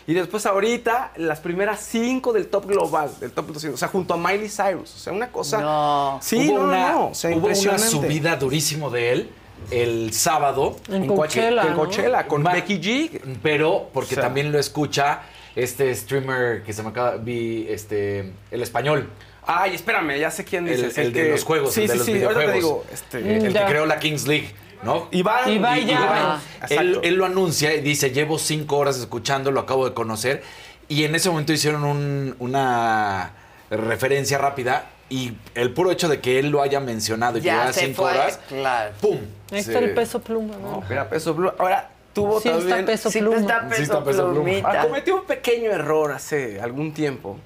Y 0.07 0.15
después, 0.15 0.47
ahorita, 0.47 1.13
las 1.17 1.39
primeras 1.41 1.81
5 1.81 2.33
del 2.33 2.49
Top 2.49 2.67
Global, 2.67 3.11
del 3.21 3.31
Top 3.31 3.47
200. 3.49 3.75
O 3.75 3.79
sea, 3.79 3.89
junto 3.89 4.15
a 4.15 4.17
Miley 4.17 4.49
Cyrus. 4.49 4.95
O 4.95 4.99
sea, 4.99 5.13
una 5.13 5.31
cosa... 5.31 5.61
No. 5.61 6.19
Sí, 6.23 6.49
hubo 6.49 6.59
no, 6.59 6.63
no, 6.65 6.69
una, 6.69 6.93
no. 6.93 7.07
O 7.09 7.15
sea, 7.15 7.31
hubo 7.37 7.47
una 7.47 7.79
subida 7.79 8.37
durísimo 8.37 8.91
de 8.91 9.13
él 9.13 9.31
el 9.71 10.13
sábado. 10.13 10.77
En 10.89 11.07
Coache- 11.07 11.15
Coachella, 11.17 11.63
en 11.63 11.71
¿no? 11.71 11.77
Coachella, 11.77 12.27
con 12.27 12.43
Ma- 12.43 12.53
Becky 12.55 12.81
G. 12.81 13.21
Pero 13.43 13.91
porque 13.93 14.15
O 14.15 14.17
sea. 14.17 14.25
también 14.25 14.51
lo 14.51 14.59
escucha 14.59 15.21
este 15.55 15.95
streamer 15.95 16.63
que 16.65 16.73
se 16.73 16.83
me 16.83 16.89
acaba, 16.89 17.17
vi, 17.17 17.67
este, 17.69 18.33
el 18.51 18.63
español. 18.63 19.09
Ay, 19.47 19.75
espérame, 19.75 20.19
ya 20.19 20.31
sé 20.31 20.45
quién 20.45 20.69
El, 20.69 20.77
dices. 20.77 20.99
el 20.99 21.13
de 21.13 21.23
que- 21.23 21.31
los 21.31 21.45
juegos, 21.45 21.73
Sí, 21.75 21.83
el 21.83 21.87
de 21.89 21.93
sí, 21.95 21.99
los 21.99 22.07
sí, 22.07 22.13
videojuegos. 22.15 22.45
ahorita 22.45 22.53
te 22.53 22.59
digo. 22.59 22.85
Este, 22.93 23.19
el 23.19 23.43
Mm, 23.51 23.53
ya. 23.53 23.65
que 23.67 23.71
creó 23.73 23.87
la 23.87 23.99
Kings 23.99 24.27
League, 24.27 24.55
¿no? 24.83 25.09
Iván. 25.11 25.51
Ibai 25.51 25.83
y- 25.83 25.87
Llanos. 25.87 26.05
Iván. 26.11 26.41
Él, 26.87 27.01
él 27.03 27.15
lo 27.15 27.25
anuncia 27.27 27.75
y 27.75 27.81
dice, 27.81 28.11
llevo 28.11 28.39
cinco 28.39 28.77
horas 28.79 28.99
escuchando, 28.99 29.51
lo 29.51 29.61
acabo 29.61 29.89
de 29.89 29.95
conocer. 29.95 30.43
Y 30.89 31.05
en 31.05 31.15
ese 31.15 31.31
momento 31.31 31.53
hicieron 31.53 31.85
un- 31.85 32.37
una 32.39 33.33
referencia 33.71 34.39
rápida 34.39 34.87
y 35.09 35.33
el 35.55 35.73
puro 35.73 35.91
hecho 35.91 36.09
de 36.09 36.21
que 36.21 36.39
él 36.39 36.51
lo 36.51 36.63
haya 36.63 36.81
mencionado 36.81 37.39
y 37.39 37.41
que 37.41 37.47
Ya 37.47 37.61
lleva 37.61 37.73
se 37.73 37.81
cinco 37.87 38.03
fue, 38.03 38.13
horas, 38.13 38.39
claro. 38.49 38.93
¡pum! 39.01 39.19
Ahí 39.53 39.63
Se- 39.63 39.73
está 39.73 39.79
el 39.85 39.95
peso 39.95 40.21
pluma. 40.21 40.57
¿no? 40.57 40.81
No, 40.81 40.85
era 40.91 41.09
peso 41.09 41.35
pluma. 41.35 41.55
Ahora 41.59 41.91
tuvo 42.13 42.41
Sí 42.41 42.49
está 42.49 42.61
también. 42.61 42.87
peso 42.87 43.11
Sí, 43.11 43.19
pluma. 43.21 43.37
está 43.39 43.61
Sí, 43.63 43.69
peso 43.71 43.83
está 43.83 44.05
peso 44.05 44.19
pluma. 44.25 44.33
plumita. 44.35 44.81
Ah, 44.81 44.83
cometió 44.85 45.17
un 45.17 45.25
pequeño 45.27 45.71
error 45.71 46.13
hace 46.13 46.61
algún 46.61 46.93
tiempo. 46.93 47.39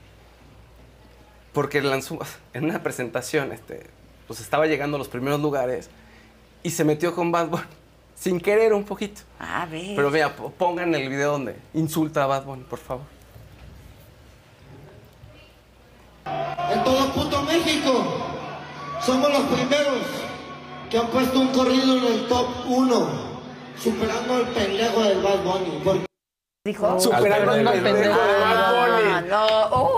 Porque 1.54 1.80
lanzó 1.80 2.18
en 2.52 2.64
una 2.64 2.82
presentación, 2.82 3.52
este, 3.52 3.86
pues 4.26 4.40
estaba 4.40 4.66
llegando 4.66 4.96
a 4.96 4.98
los 4.98 5.08
primeros 5.08 5.40
lugares 5.40 5.88
y 6.62 6.70
se 6.70 6.84
metió 6.84 7.14
con 7.14 7.32
Bad 7.32 7.46
Bunny. 7.48 7.64
Sin 8.16 8.40
querer 8.40 8.72
un 8.74 8.84
poquito. 8.84 9.22
A 9.40 9.64
ver. 9.66 9.96
Pero 9.96 10.10
vea, 10.10 10.36
po- 10.36 10.50
pongan 10.50 10.94
el 10.94 11.08
video 11.08 11.32
donde 11.32 11.56
insulta 11.74 12.24
a 12.24 12.26
Bad 12.26 12.44
Bunny, 12.44 12.62
por 12.64 12.78
favor. 12.78 13.04
En 16.72 16.84
todo 16.84 17.12
puto 17.12 17.42
México 17.42 18.02
somos 19.04 19.30
los 19.30 19.42
primeros 19.42 19.98
que 20.90 20.96
han 20.98 21.08
puesto 21.08 21.38
un 21.40 21.48
corrido 21.48 21.98
en 21.98 22.04
el 22.04 22.28
top 22.28 22.46
1, 22.66 23.08
superando 23.78 24.34
al 24.34 24.48
pendejo 24.48 25.02
del 25.02 25.22
Bad 25.22 25.42
Bunny. 25.44 25.80
Porque 25.84 26.06
dijo. 26.64 26.98
Superando 27.00 27.52
al 27.52 27.64
pendejo. 27.64 27.84
pendejo 27.84 28.20
de 28.26 28.40
Bad 28.40 28.70
Bunny. 28.70 29.10
Ah, 29.12 29.20
no, 29.28 29.46
puta. 29.70 29.93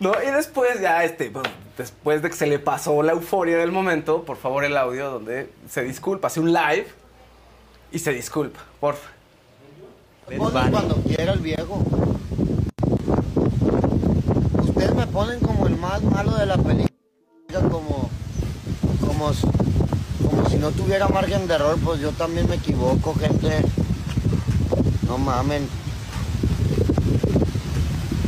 No, 0.00 0.14
y 0.26 0.30
después 0.30 0.80
ya, 0.80 1.04
este, 1.04 1.30
después 1.76 2.22
de 2.22 2.30
que 2.30 2.36
se 2.36 2.46
le 2.46 2.58
pasó 2.58 3.02
la 3.02 3.12
euforia 3.12 3.58
del 3.58 3.70
momento, 3.70 4.22
por 4.24 4.38
favor 4.38 4.64
el 4.64 4.74
audio 4.78 5.10
donde 5.10 5.50
se 5.68 5.82
disculpa, 5.82 6.28
hace 6.28 6.40
un 6.40 6.54
live 6.54 6.86
y 7.92 7.98
se 7.98 8.10
disculpa, 8.10 8.60
porfa. 8.80 9.10
ponen 10.24 10.70
cuando 10.70 10.94
quiera 11.02 11.34
el 11.34 11.40
viejo. 11.40 11.84
Ustedes 14.62 14.94
me 14.94 15.06
ponen 15.06 15.38
como 15.40 15.66
el 15.66 15.76
más 15.76 16.02
malo 16.02 16.34
de 16.34 16.46
la 16.46 16.56
película, 16.56 17.60
como, 17.70 18.08
como, 19.06 19.32
como 20.24 20.48
si 20.48 20.56
no 20.56 20.70
tuviera 20.70 21.08
margen 21.08 21.46
de 21.46 21.54
error, 21.56 21.76
pues 21.84 22.00
yo 22.00 22.10
también 22.12 22.48
me 22.48 22.54
equivoco, 22.54 23.14
gente. 23.16 23.60
No 25.06 25.18
mamen. 25.18 25.68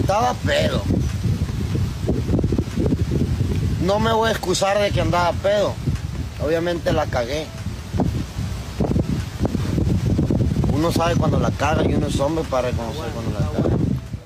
Estaba 0.01 0.35
pedo. 0.35 0.83
No 3.83 3.99
me 3.99 4.13
voy 4.13 4.29
a 4.29 4.33
excusar 4.33 4.79
de 4.79 4.91
que 4.91 5.01
andaba 5.01 5.33
pedo. 5.33 5.75
Obviamente 6.45 6.93
la 6.93 7.07
cagué. 7.07 7.47
Uno 10.73 10.91
sabe 10.93 11.17
cuando 11.17 11.39
la 11.39 11.51
caga 11.51 11.85
y 11.85 11.95
uno 11.95 12.07
es 12.07 12.19
hombre 12.21 12.45
para 12.49 12.71
reconocer 12.71 13.11
cuando 13.13 13.39
la 13.39 13.47
caga. 13.47 13.77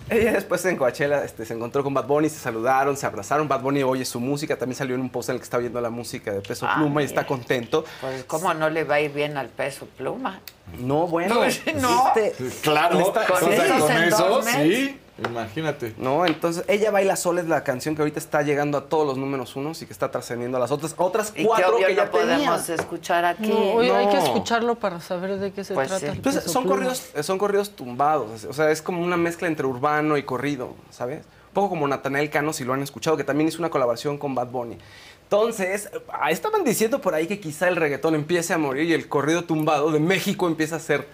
Ella 0.09 0.33
después 0.35 0.65
en 0.67 0.77
Coachella 0.77 1.25
este, 1.25 1.45
se 1.45 1.53
encontró 1.55 1.83
con 1.83 1.93
Bad 1.93 2.07
Bunny, 2.07 2.29
se 2.29 2.39
saludaron, 2.39 2.97
se 2.97 3.07
abrazaron. 3.07 3.49
Bad 3.49 3.61
Bunny 3.61 3.83
oye 3.83 4.05
su 4.05 4.21
música, 4.21 4.57
también 4.57 4.77
salió 4.77 4.95
en 4.95 5.01
un 5.01 5.11
post 5.11 5.31
en 5.31 5.35
el 5.35 5.41
que 5.41 5.45
está 5.45 5.59
viendo 5.59 5.81
la 5.81 5.91
música 5.91 6.33
de 6.33 6.41
Peso 6.43 6.65
Ah, 6.69 6.77
Pluma 6.79 7.03
y 7.03 7.07
está 7.07 7.27
contento. 7.27 7.85
Pues, 8.01 8.25
¿cómo 8.25 8.55
no 8.55 8.71
le 8.71 8.85
va 8.85 8.97
a 8.97 9.01
ir 9.01 9.13
bien 9.13 9.37
al 9.37 9.49
peso 9.49 9.87
pluma? 9.97 10.41
No, 10.79 11.07
bueno. 11.09 11.35
No. 11.81 12.13
este, 12.15 12.33
Claro, 12.63 13.01
está- 13.01 13.27
con, 13.27 13.41
sí, 13.41 13.51
eso, 13.51 14.29
dos 14.29 14.45
meses. 14.45 14.63
sí, 14.63 15.01
imagínate. 15.19 15.95
No, 15.97 16.27
entonces 16.27 16.65
ella 16.69 16.91
baila 16.91 17.17
sola 17.17 17.41
es 17.41 17.49
la 17.49 17.65
canción 17.65 17.95
que 17.95 18.03
ahorita 18.03 18.19
está 18.19 18.43
llegando 18.43 18.77
a 18.79 18.89
todos 18.89 19.07
los 19.07 19.17
números 19.17 19.57
unos 19.57 19.81
y 19.83 19.87
que 19.87 19.93
está 19.93 20.11
trascendiendo 20.11 20.57
a 20.57 20.61
las 20.61 20.71
otras 20.71 20.95
otras 20.99 21.33
Y 21.37 21.45
cuatro 21.45 21.77
que 21.79 21.95
ya 21.95 22.05
no 22.05 22.11
podemos 22.11 22.69
escuchar 22.69 23.25
aquí. 23.25 23.49
No, 23.49 23.75
oye, 23.75 23.95
hay 23.95 24.09
que 24.09 24.19
escucharlo 24.19 24.75
para 24.75 25.01
saber 25.01 25.39
de 25.39 25.53
qué 25.53 25.65
se 25.65 25.75
Pues 25.75 25.89
trata. 25.89 26.01
sí. 26.01 26.07
el 26.07 26.17
Entonces, 26.17 26.43
Peso 26.43 26.53
son 26.53 26.63
Pluma. 26.65 26.77
corridos, 26.77 27.11
eh, 27.15 27.23
son 27.23 27.39
corridos 27.39 27.71
tumbados, 27.71 28.45
o 28.45 28.53
sea, 28.53 28.71
es 28.71 28.83
como 28.83 29.03
una 29.03 29.17
mezcla 29.17 29.49
entre 29.49 29.67
urbano 29.67 30.17
y 30.17 30.23
corrido, 30.23 30.75
¿sabes? 30.91 31.19
Un 31.21 31.55
poco 31.55 31.71
como 31.71 31.89
Natanael 31.89 32.29
Cano, 32.29 32.53
si 32.53 32.65
lo 32.65 32.75
han 32.75 32.83
escuchado, 32.83 33.17
que 33.17 33.25
también 33.25 33.49
hizo 33.49 33.59
una 33.59 33.71
colaboración 33.71 34.19
con 34.19 34.35
Bad 34.35 34.49
Bunny. 34.49 34.77
Entonces, 35.23 35.91
ah, 36.13 36.31
estaban 36.31 36.63
diciendo 36.63 37.01
por 37.01 37.15
ahí 37.15 37.27
que 37.27 37.41
quizá 37.41 37.67
el 37.69 37.77
reggaetón 37.77 38.15
empiece 38.15 38.53
a 38.53 38.59
morir 38.59 38.85
y 38.85 38.93
el 38.93 39.09
corrido 39.09 39.43
tumbado 39.45 39.91
de 39.91 39.99
México 39.99 40.47
empieza 40.47 40.77
a 40.77 40.79
ser 40.79 41.09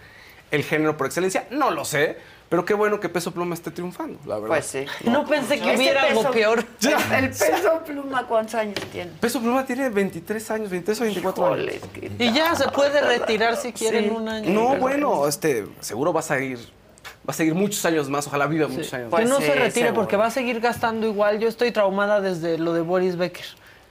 el 0.50 0.64
género 0.64 0.96
por 0.98 1.06
excelencia. 1.06 1.46
No 1.50 1.70
lo 1.70 1.84
sé, 1.86 2.18
pero 2.52 2.66
qué 2.66 2.74
bueno 2.74 3.00
que 3.00 3.08
Peso 3.08 3.30
Pluma 3.32 3.54
esté 3.54 3.70
triunfando, 3.70 4.18
la 4.26 4.34
verdad. 4.34 4.48
Pues 4.48 4.66
sí. 4.66 4.84
No 5.10 5.24
pensé 5.24 5.58
que 5.58 5.70
Este 5.70 5.76
hubiera 5.76 6.02
algo 6.02 6.20
peso- 6.20 6.32
peor. 6.34 6.64
El, 6.82 7.24
el 7.24 7.30
peso 7.30 7.80
pluma, 7.86 8.26
¿cuántos 8.26 8.56
años 8.56 8.74
tiene? 8.92 9.10
Peso 9.20 9.40
Pluma 9.40 9.64
tiene 9.64 9.88
23 9.88 10.50
años, 10.50 10.68
23 10.68 11.00
o 11.00 11.04
24 11.04 11.46
años. 11.54 11.74
Híjole, 11.74 11.80
que- 12.18 12.24
Y 12.24 12.30
ya 12.34 12.54
se 12.54 12.68
puede 12.68 13.00
retirar 13.18 13.56
si 13.56 13.72
quiere 13.72 14.00
Sí. 14.00 14.04
en 14.04 14.12
un 14.14 14.28
año. 14.28 14.50
No, 14.50 14.76
bueno, 14.76 15.26
este, 15.26 15.66
seguro 15.80 16.12
va 16.12 16.20
a 16.20 16.22
seguir, 16.22 16.58
va 16.58 17.28
a 17.28 17.32
seguir 17.32 17.54
muchos 17.54 17.82
años 17.86 18.10
más, 18.10 18.26
ojalá 18.26 18.46
viva 18.46 18.68
muchos 18.68 18.92
años 18.92 19.08
Pues 19.08 19.24
que 19.24 19.30
no 19.30 19.38
sí, 19.38 19.44
se 19.44 19.54
retire 19.54 19.70
seguro. 19.86 19.94
porque 19.94 20.18
va 20.18 20.26
a 20.26 20.30
seguir 20.30 20.60
gastando 20.60 21.06
igual. 21.06 21.38
Yo 21.38 21.48
estoy 21.48 21.72
traumada 21.72 22.20
desde 22.20 22.58
lo 22.58 22.74
de 22.74 22.82
Boris 22.82 23.16
Becker. 23.16 23.46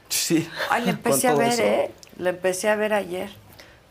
Sí. 0.07 0.47
Ay, 0.69 0.83
le 0.85 0.91
empecé 0.91 1.27
a 1.29 1.33
ver, 1.33 1.49
eso. 1.49 1.63
¿eh? 1.63 1.91
Le 2.19 2.29
empecé 2.29 2.69
a 2.69 2.75
ver 2.75 2.93
ayer. 2.93 3.31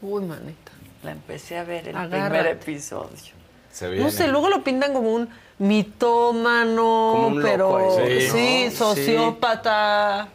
Uy, 0.01 0.23
manita. 0.23 0.71
La 1.03 1.11
empecé 1.11 1.59
a 1.59 1.65
ver 1.65 1.89
el 1.89 1.97
Agárrate. 1.97 2.29
primer 2.31 2.47
episodio. 2.47 3.40
Se 3.73 3.89
viene. 3.89 4.05
No 4.05 4.11
sé, 4.11 4.29
luego 4.29 4.49
lo 4.49 4.63
pintan 4.65 4.93
como 4.93 5.13
un 5.13 5.29
mitómano, 5.59 7.13
Como 7.15 7.27
un 7.29 7.43
loco 7.43 7.49
pero 7.49 7.99
ahí, 7.99 8.29
sí, 8.29 8.65
¿no? 8.67 8.71
sociópata. 8.77 10.29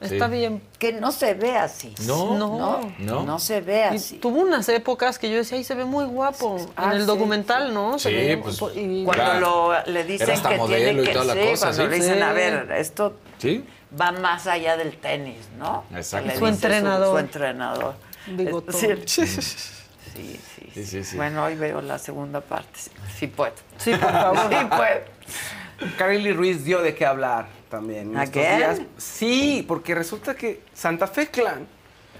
Está 0.00 0.26
Sí. 0.28 0.32
bien. 0.32 0.62
Que 0.78 0.94
no 0.94 1.12
se 1.12 1.34
ve 1.34 1.58
así. 1.58 1.94
No, 2.06 2.34
No. 2.38 2.80
no. 2.98 3.22
No 3.24 3.38
se 3.38 3.60
ve 3.60 3.80
Y 3.92 3.96
así. 3.96 4.16
tuvo 4.16 4.40
unas 4.40 4.66
épocas 4.70 5.18
que 5.18 5.28
yo 5.30 5.36
decía, 5.36 5.58
ay, 5.58 5.64
se 5.64 5.74
ve 5.74 5.84
muy 5.84 6.06
guapo. 6.06 6.56
Ah, 6.74 6.86
en 6.86 6.92
el 6.92 7.00
sí. 7.02 7.06
documental, 7.06 7.74
¿no? 7.74 7.98
Se 7.98 8.08
Sí, 8.08 8.14
ve- 8.14 8.38
pues, 8.38 8.56
y- 8.76 9.04
Cuando 9.04 9.12
Claro. 9.24 9.40
lo, 9.40 9.92
le 9.92 10.04
dicen 10.04 10.28
que 10.28 10.58
tiene 10.66 11.02
que 11.02 11.12
cosa, 11.12 11.66
cuando 11.66 11.72
¿sí? 11.84 11.88
le 11.90 11.94
dicen, 11.96 12.22
a 12.22 12.32
ver, 12.32 12.72
esto 12.78 13.12
¿Sí? 13.36 13.62
va 14.00 14.10
más 14.12 14.46
allá 14.46 14.78
del 14.78 14.96
tenis, 14.96 15.36
¿no? 15.58 15.84
Exacto. 15.94 16.38
Su 16.38 16.46
entrenador. 16.46 17.12
Su, 17.12 17.18
entrenador. 17.18 17.94
Bigotón. 18.26 18.74
Sí, 18.74 18.86
sí, 19.04 19.26
sí, 19.26 20.59
Sí, 20.74 20.84
sí, 20.84 21.04
sí. 21.04 21.16
Bueno, 21.16 21.44
hoy 21.44 21.56
veo 21.56 21.80
la 21.80 21.98
segunda 21.98 22.40
parte. 22.40 22.78
Sí, 22.78 22.90
sí 23.18 23.26
puedo. 23.26 23.54
Sí, 23.78 23.92
por 23.92 24.12
favor. 24.12 24.38
Sí 24.50 24.66
puedo. 24.68 25.94
Carly 25.96 26.32
Ruiz 26.32 26.64
dio 26.64 26.82
de 26.82 26.94
qué 26.94 27.06
hablar 27.06 27.46
también. 27.70 28.16
¿Again? 28.16 28.58
días. 28.58 28.80
Sí, 28.98 29.64
porque 29.66 29.94
resulta 29.94 30.34
que 30.34 30.60
Santa 30.74 31.06
Fe 31.06 31.28
Clan 31.28 31.66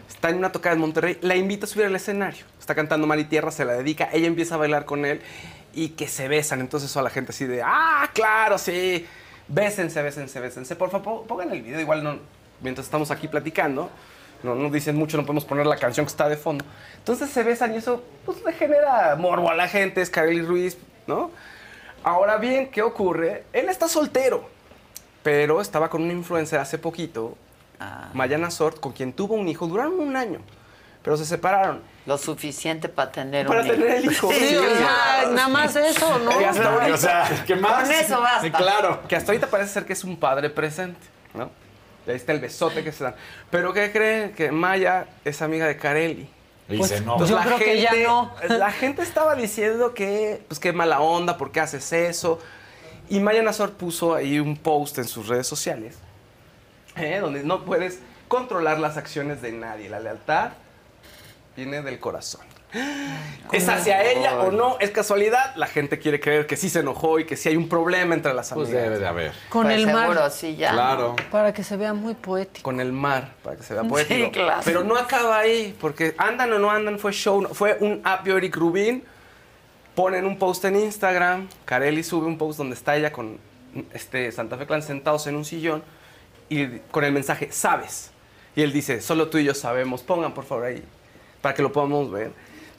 está 0.09 0.30
en 0.30 0.36
una 0.36 0.51
tocada 0.53 0.74
en 0.74 0.80
Monterrey, 0.80 1.18
la 1.20 1.36
invita 1.36 1.66
a 1.66 1.68
subir 1.68 1.86
al 1.86 1.96
escenario. 1.96 2.44
Está 2.59 2.74
cantando 2.74 3.07
Mar 3.07 3.18
y 3.18 3.24
Tierra, 3.24 3.51
se 3.51 3.64
la 3.64 3.74
dedica, 3.74 4.09
ella 4.12 4.26
empieza 4.26 4.55
a 4.55 4.59
bailar 4.59 4.84
con 4.84 5.05
él 5.05 5.20
y 5.74 5.90
que 5.90 6.09
se 6.09 6.28
besan. 6.28 6.61
Entonces 6.61 6.96
a 6.96 7.03
la 7.03 7.11
gente 7.11 7.32
así 7.32 7.44
de, 7.44 7.62
ah, 7.62 8.09
claro, 8.12 8.59
sí, 8.59 9.07
bésense, 9.48 10.03
bésense, 10.03 10.40
bésense. 10.40 10.76
Por 10.76 10.90
favor, 10.90 11.26
pongan 11.26 11.53
el 11.53 11.62
video, 11.62 11.80
igual 11.80 12.03
no, 12.03 12.18
mientras 12.61 12.86
estamos 12.86 13.11
aquí 13.11 13.28
platicando. 13.28 13.90
No 14.43 14.55
nos 14.55 14.72
dicen 14.72 14.97
mucho, 14.97 15.16
no 15.16 15.24
podemos 15.24 15.45
poner 15.45 15.66
la 15.66 15.76
canción 15.76 16.07
que 16.07 16.11
está 16.11 16.28
de 16.28 16.36
fondo. 16.36 16.64
Entonces 16.99 17.30
se 17.30 17.43
besan 17.43 17.74
y 17.74 17.76
eso 17.78 18.03
pues, 18.24 18.43
le 18.45 18.53
genera 18.53 19.14
morbo 19.16 19.51
a 19.51 19.55
la 19.55 19.68
gente, 19.68 20.01
es 20.01 20.09
Carly 20.11 20.43
Ruiz, 20.43 20.78
¿no? 21.07 21.30
Ahora 22.03 22.38
bien, 22.38 22.70
¿qué 22.70 22.82
ocurre? 22.82 23.45
Él 23.53 23.68
está 23.68 23.86
soltero, 23.88 24.49
pero 25.22 25.61
estaba 25.61 25.91
con 25.91 26.03
una 26.03 26.12
influencer 26.14 26.59
hace 26.59 26.78
poquito, 26.78 27.36
Mayana 28.14 28.51
Sort, 28.51 28.80
con 28.80 28.93
quien 28.93 29.12
tuvo 29.12 29.34
un 29.34 29.49
hijo, 29.49 29.66
duraron 29.66 29.99
un 30.01 30.16
año. 30.16 30.41
pero 31.03 31.16
se 31.16 31.24
separaron. 31.24 31.80
Lo 32.05 32.18
suficiente 32.18 32.91
para 32.91 33.11
tener 33.11 33.47
Para 33.47 33.61
un 33.61 33.66
hijo. 33.68 33.74
tener 33.74 33.91
el 33.97 34.05
hijo. 34.12 34.30
Sí, 34.32 34.55
o 34.57 34.76
sea, 34.76 35.30
nada 35.30 35.49
más 35.49 35.74
eso, 35.74 36.18
¿no? 36.18 36.38
Y 36.38 36.45
hasta 36.45 36.74
ahorita- 36.74 36.95
O 36.95 36.97
sea, 36.99 37.45
¿qué 37.47 37.57
más? 37.57 37.84
Con 37.88 37.93
eso 37.93 38.20
basta. 38.20 38.51
Claro. 38.53 39.01
Que 39.09 39.16
hasta 39.16 39.32
ahorita 39.32 39.47
parece 39.47 39.72
ser 39.72 39.86
que 39.86 39.95
es 39.95 40.05
un 40.05 40.18
padre 40.18 40.51
presente, 40.51 41.01
¿no? 41.32 41.51
Ahí 42.11 42.17
está 42.17 42.33
el 42.33 42.41
besote 42.41 42.85
que 42.85 42.93
se 42.93 43.05
dan. 43.05 43.15
Pero 43.51 43.73
¿qué 43.73 43.91
creen? 43.93 44.33
Que 44.33 44.51
Maya 44.51 45.07
es 45.25 45.43
amiga 45.43 45.67
de 45.67 45.77
Carelli. 45.77 46.29
Pues, 46.69 46.89
se 46.89 46.97
enoja. 46.99 47.25
yo 47.25 47.35
la 47.35 47.45
creo 47.45 47.59
que 47.59 47.81
ya 47.81 47.93
no. 48.05 48.33
La 48.49 48.71
gente 48.71 49.03
estaba 49.03 49.35
diciendo 49.35 49.93
que, 49.95 50.43
pues 50.47 50.61
qué 50.61 50.73
mala 50.73 51.01
onda, 51.01 51.37
¿por 51.37 51.51
qué 51.51 51.61
haces 51.61 51.93
eso? 51.93 52.39
Y 53.09 53.19
Maya 53.19 53.43
Nazor 53.43 53.73
puso 53.73 54.15
ahí 54.15 54.39
un 54.39 54.57
post 54.57 54.99
en 54.99 55.09
sus 55.09 55.27
redes 55.27 55.47
sociales, 55.47 55.97
¿eh? 56.97 57.19
donde 57.21 57.43
no 57.43 57.65
puedes 57.65 57.99
controlar 58.29 58.79
las 58.79 58.97
acciones 58.97 59.43
de 59.43 59.51
nadie. 59.51 59.89
La 59.89 59.99
lealtad 59.99 60.53
viene 61.57 61.83
del 61.83 61.99
corazón. 61.99 62.49
¿Es 63.53 63.68
hacia 63.68 64.03
ella 64.11 64.41
o 64.41 64.51
no? 64.53 64.77
¿Es 64.79 64.91
casualidad? 64.91 65.55
La 65.57 65.66
gente 65.66 65.99
quiere 65.99 66.21
creer 66.21 66.47
que 66.47 66.57
sí 66.57 66.68
se 66.71 66.81
enojó 66.81 67.18
y 67.18 67.25
que 67.27 67.37
sí 67.37 67.49
hay 67.49 67.57
un 67.57 67.68
problema 67.68 68.14
entre 68.14 68.33
las 68.33 68.53
Pues 68.53 68.68
amigas. 68.68 68.85
debe 68.85 68.99
de 68.99 69.07
haber. 69.07 69.33
Con 69.49 69.64
Pues 69.64 69.77
el 69.77 69.87
mar. 69.93 70.31
sí, 70.31 70.57
ya. 70.57 70.73
Claro. 70.73 71.16
Para 71.31 71.53
que 71.53 71.64
se 71.64 71.77
vea 71.77 71.93
muy 71.93 72.14
poético. 72.14 72.62
Con 72.62 72.81
el 72.81 72.93
mar, 72.93 73.33
para 73.43 73.57
que 73.57 73.62
se 73.64 73.75
vea 73.75 73.83
Sí, 73.83 73.89
poético. 73.89 74.31
claro. 74.31 74.62
Pero 74.64 74.85
no 74.85 74.97
acaba 74.97 75.39
ahí, 75.39 75.77
porque 75.81 76.14
andan 76.18 76.53
o 76.53 76.59
no 76.59 76.71
andan, 76.71 76.99
fue 76.99 77.12
show, 77.12 77.45
fue 77.53 77.77
un 77.81 78.01
apio 78.05 78.37
Eric 78.37 78.57
Rubin. 78.57 79.05
Ponen 79.95 80.25
un 80.25 80.39
post 80.39 80.64
en 80.64 80.77
Instagram, 80.77 81.49
Carelli 81.64 82.05
sube 82.05 82.25
un 82.27 82.39
post 82.39 82.59
donde 82.59 82.75
está 82.75 82.97
ella 82.97 83.12
con 83.12 83.39
este, 83.93 84.31
Santa 84.31 84.57
Fe 84.57 84.66
Clan 84.66 84.83
sentados 84.83 85.27
en 85.27 85.35
un 85.35 85.45
sillón 85.45 85.83
y 86.49 86.79
con 86.93 87.03
el 87.05 87.12
mensaje, 87.12 87.51
sabes. 87.51 88.12
Y 88.55 88.62
él 88.62 88.73
dice, 88.73 89.01
solo 89.01 89.29
tú 89.29 89.39
y 89.39 89.45
yo 89.45 89.55
sabemos, 89.55 90.03
pongan 90.03 90.33
por 90.33 90.45
favor 90.45 90.64
ahí, 90.66 90.83
para 91.43 91.55
que 91.55 91.62
lo 91.62 91.73
podamos 91.73 92.11
ver. 92.11 92.31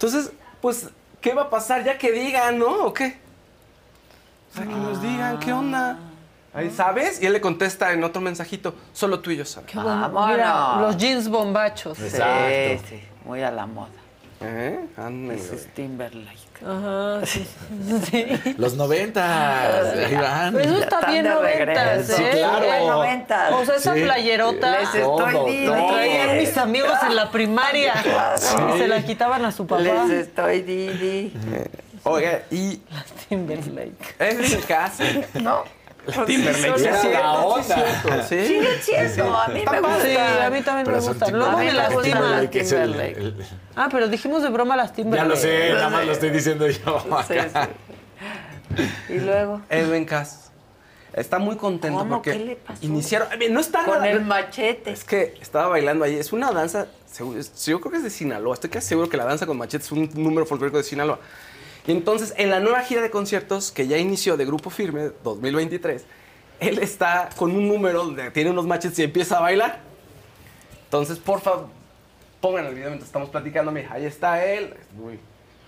Entonces, 0.03 0.31
pues, 0.61 0.89
¿qué 1.21 1.31
va 1.35 1.43
a 1.43 1.49
pasar? 1.51 1.83
Ya 1.83 1.95
que 1.99 2.11
digan, 2.11 2.57
¿no? 2.57 2.85
¿O 2.85 2.91
qué? 2.93 3.17
O 4.51 4.55
sea, 4.55 4.65
que 4.65 4.73
nos 4.73 4.99
digan, 4.99 5.39
¿qué 5.39 5.53
onda? 5.53 5.99
Ahí, 6.55 6.71
¿Sabes? 6.71 7.21
Y 7.21 7.27
él 7.27 7.33
le 7.33 7.39
contesta 7.39 7.93
en 7.93 8.03
otro 8.03 8.19
mensajito, 8.19 8.73
solo 8.93 9.19
tú 9.19 9.29
y 9.29 9.37
yo 9.37 9.45
sabemos. 9.45 9.71
Qué 9.71 9.77
bueno. 9.77 10.09
Vámonos. 10.11 10.31
Mira, 10.31 10.81
los 10.81 10.97
jeans 10.97 11.29
bombachos. 11.29 11.99
Sí, 11.99 12.05
Exacto. 12.05 12.87
sí, 12.89 12.99
muy 13.25 13.43
a 13.43 13.51
la 13.51 13.67
moda. 13.67 13.91
¿Eh? 14.41 14.87
Ándale, 14.97 15.39
Ese 15.39 15.53
es 15.53 15.71
Timberlake. 15.75 16.50
Ajá, 16.65 17.25
sí. 17.25 17.47
sí. 18.11 18.53
Los 18.57 18.75
noventas. 18.75 19.95
Ahí 19.95 20.15
van. 20.15 20.53
Pero 20.53 20.69
eso 20.71 20.83
está 20.83 21.09
bien 21.09 21.25
noventas. 21.25 22.09
¿eh? 22.09 22.13
Sí, 22.17 22.23
claro. 22.37 22.87
Noventas. 22.87 23.51
O 23.53 23.65
sea, 23.65 23.75
esa 23.75 23.93
Sí. 23.95 24.01
playerota 24.01 24.71
Les 24.79 24.83
estoy 24.87 25.01
Todo, 25.01 25.45
diciendo. 25.45 25.73
todo. 25.75 25.87
traían 25.93 26.37
mis 26.37 26.57
amigos 26.57 26.97
en 27.07 27.15
la 27.15 27.31
primaria. 27.31 27.93
Y 28.75 28.77
se 28.77 28.87
la 28.87 29.01
quitaban 29.03 29.43
a 29.45 29.51
su 29.51 29.65
papá. 29.65 29.81
Les 29.81 30.09
estoy 30.11 30.61
Didi. 30.61 31.33
Oiga, 32.03 32.41
y 32.49 32.81
Timberlake. 33.29 34.15
es 34.19 34.53
en 34.53 34.61
casa. 34.61 35.03
No. 35.35 35.63
Timberlake. 36.25 36.77
sí, 36.79 36.83
sí, 36.83 36.89
sí, 36.91 36.97
sí, 37.01 37.07
la 37.11 37.21
sí, 37.31 37.37
onda. 37.45 37.63
cierto, 37.63 38.23
sí. 38.27 38.47
Sigue 38.47 38.79
siendo, 38.79 39.35
a 39.37 39.47
mí 39.49 39.63
me 39.71 39.79
gusta. 39.81 40.01
Sí, 40.01 40.17
a 40.17 40.49
mí 40.49 40.61
también 40.61 40.85
Pero 40.85 41.01
me 41.01 41.07
gustan. 41.07 41.31
Luego 41.33 41.51
me 41.57 41.65
Timberlake. 41.67 41.93
lastima. 41.95 42.01
Timberlake 42.21 42.55
es 42.61 42.71
el- 42.71 42.91
Timberlake. 42.91 43.17
el- 43.19 43.45
Ah, 43.75 43.89
pero 43.91 44.07
dijimos 44.07 44.41
de 44.43 44.49
broma 44.49 44.75
las 44.75 44.89
Ya 44.89 44.95
Timberlake. 44.95 45.29
lo 45.29 45.35
sé, 45.35 45.73
nada 45.73 45.89
más 45.89 46.05
lo 46.05 46.11
estoy 46.11 46.29
diciendo 46.31 46.67
yo. 46.67 47.05
Sí, 47.27 47.37
acá. 47.37 47.69
sí. 48.77 49.13
Y 49.13 49.19
luego, 49.19 49.61
Edwin 49.69 50.05
Cass. 50.05 50.51
Está 51.13 51.39
muy 51.39 51.57
contento 51.57 51.99
¿Cómo? 51.99 52.15
porque 52.15 52.31
¿Qué 52.31 52.39
le 52.39 52.55
pasó? 52.55 52.85
iniciaron. 52.85 53.27
No 53.51 53.59
está 53.59 53.83
con 53.83 53.95
nada- 53.95 54.09
el 54.09 54.21
machete. 54.21 54.91
Es 54.91 55.03
que 55.03 55.37
estaba 55.41 55.67
bailando 55.67 56.05
ahí. 56.05 56.15
Es 56.15 56.31
una 56.31 56.51
danza. 56.51 56.87
es- 57.37 57.65
Yo 57.65 57.81
creo 57.81 57.91
que 57.91 57.97
es 57.97 58.03
de 58.05 58.09
Sinaloa. 58.09 58.53
Estoy 58.53 58.69
casi 58.69 58.87
seguro 58.87 59.09
que 59.09 59.17
la 59.17 59.25
danza 59.25 59.45
con 59.45 59.57
machete 59.57 59.83
es 59.83 59.91
un 59.91 60.09
número 60.13 60.45
folclórico 60.45 60.77
de 60.77 60.83
Sinaloa. 60.85 61.19
Y 61.87 61.91
entonces, 61.91 62.33
en 62.37 62.49
la 62.49 62.59
nueva 62.59 62.81
gira 62.81 63.01
de 63.01 63.09
conciertos 63.09 63.71
que 63.71 63.87
ya 63.87 63.97
inició 63.97 64.37
de 64.37 64.45
Grupo 64.45 64.69
Firme 64.69 65.11
2023, 65.23 66.05
él 66.59 66.77
está 66.79 67.29
con 67.35 67.51
un 67.51 67.67
número 67.67 68.03
donde 68.03 68.29
tiene 68.31 68.51
unos 68.51 68.67
machetes 68.67 68.99
y 68.99 69.03
empieza 69.03 69.37
a 69.37 69.41
bailar. 69.41 69.79
Entonces, 70.85 71.17
por 71.17 71.41
favor, 71.41 71.67
pongan 72.39 72.65
el 72.67 72.75
video 72.75 72.89
mientras 72.89 73.07
estamos 73.07 73.29
platicando. 73.29 73.71
Mira, 73.71 73.89
ahí 73.93 74.05
está 74.05 74.43
él, 74.45 74.75
muy, 74.95 75.19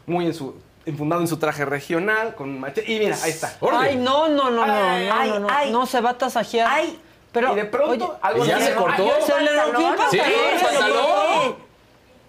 muy 0.06 0.26
en 0.28 0.34
su, 0.36 0.56
enfundado 0.86 1.22
en 1.22 1.28
su 1.28 1.38
traje 1.38 1.66
regional, 1.66 2.36
con 2.36 2.50
un 2.50 2.60
machete. 2.60 2.92
Y 2.92 3.00
mira, 3.00 3.18
ahí 3.24 3.32
está. 3.32 3.58
Ay, 3.72 3.96
no, 3.96 4.28
no, 4.30 4.52
no, 4.52 4.68
no, 4.68 4.74
Ay, 4.74 5.08
no, 5.08 5.14
ay, 5.16 5.30
no, 5.30 5.40
no, 5.40 5.48
ay. 5.50 5.72
no 5.72 5.86
se 5.88 6.00
va 6.02 6.12
a 6.12 6.18
tasajear. 6.18 6.68
Ay. 6.70 7.00
pero 7.32 7.54
y 7.54 7.56
de 7.56 7.66
pronto, 7.66 8.06
oye, 8.10 8.18
algo 8.22 8.46
¿Y 8.46 8.48
ya 8.50 8.58
así- 8.58 8.66
se 8.68 8.76
cortó? 8.76 9.08
Se 9.26 9.42
le 9.42 9.64
rompió 9.64 9.94
el 9.94 10.00
Sí, 10.12 10.18
pantalón. 10.18 10.40
el 10.54 10.62
pantalón. 10.62 11.56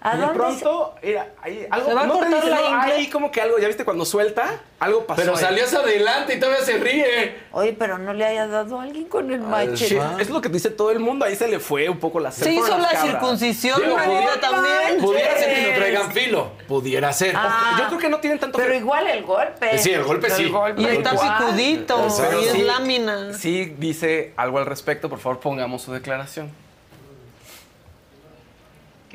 ¿A 0.06 0.16
Y 0.16 0.18
de 0.18 0.22
dónde 0.26 0.38
pronto, 0.38 0.94
era, 1.00 1.28
ahí, 1.40 1.66
algo, 1.70 1.88
Se 1.88 1.94
va 1.94 2.02
a 2.02 2.06
no 2.06 2.12
te 2.12 2.18
cortar 2.18 2.34
dice, 2.42 2.50
la 2.50 2.56
no, 2.60 2.68
ingle. 2.82 2.92
ahí 2.92 3.06
como 3.08 3.30
que 3.30 3.40
algo, 3.40 3.58
ya 3.58 3.66
viste 3.68 3.86
cuando 3.86 4.04
suelta, 4.04 4.60
algo 4.78 5.06
pasó. 5.06 5.22
Pero 5.22 5.34
ahí. 5.34 5.40
salió 5.42 5.64
hacia 5.64 5.78
adelante 5.78 6.34
y 6.34 6.38
todavía 6.40 6.62
se 6.62 6.76
ríe. 6.76 7.34
Oye, 7.52 7.72
pero 7.72 7.96
no 7.96 8.12
le 8.12 8.26
haya 8.26 8.46
dado 8.46 8.78
a 8.78 8.82
alguien 8.82 9.06
con 9.06 9.32
el 9.32 9.40
Sí, 9.40 9.46
machete. 9.46 10.00
es 10.18 10.28
lo 10.28 10.42
que 10.42 10.50
dice 10.50 10.68
todo 10.68 10.90
el 10.90 11.00
mundo, 11.00 11.24
ahí 11.24 11.34
se 11.36 11.48
le 11.48 11.58
fue 11.58 11.88
un 11.88 11.98
poco 12.00 12.20
la 12.20 12.30
Se 12.32 12.52
hizo 12.52 12.76
la 12.76 12.90
circuncisión, 12.90 13.80
Digo, 13.82 13.96
pudiera- 13.96 14.40
también. 14.40 15.00
Pudiera 15.00 15.38
ser 15.38 15.54
que 15.54 15.70
no 15.70 15.76
traigan 15.78 16.12
filo. 16.12 16.50
Pudiera 16.68 17.10
ser. 17.14 17.34
Ah. 17.34 17.76
Yo 17.78 17.86
creo 17.86 17.98
que 17.98 18.08
no 18.10 18.18
tienen 18.20 18.38
tanto 18.38 18.58
Pero 18.58 18.72
que- 18.72 18.76
igual 18.78 19.06
el 19.06 19.22
golpe. 19.24 19.78
Sí, 19.78 19.90
el 19.90 20.04
golpe 20.04 20.28
sí. 20.28 20.52
Y 20.76 20.84
está 20.84 21.12
Exacto. 21.12 21.46
y 21.56 22.44
es 22.44 22.52
sí, 22.52 22.62
lámina. 22.62 23.32
Sí, 23.32 23.74
dice 23.78 24.34
algo 24.36 24.58
al 24.58 24.66
respecto, 24.66 25.08
por 25.08 25.18
favor 25.18 25.40
pongamos 25.40 25.80
su 25.80 25.92
declaración. 25.94 26.52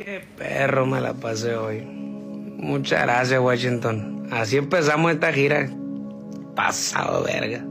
Qué 0.06 0.24
perro 0.38 0.86
me 0.86 1.02
la 1.02 1.14
pasé 1.14 1.58
hoy. 1.58 1.82
Muchas 1.82 3.02
gracias, 3.02 3.38
Washington. 3.38 4.30
Así 4.32 4.56
empezamos 4.56 5.12
esta 5.12 5.34
gira. 5.34 5.68
Pasado 6.56 7.24
de 7.24 7.34
verga. 7.34 7.66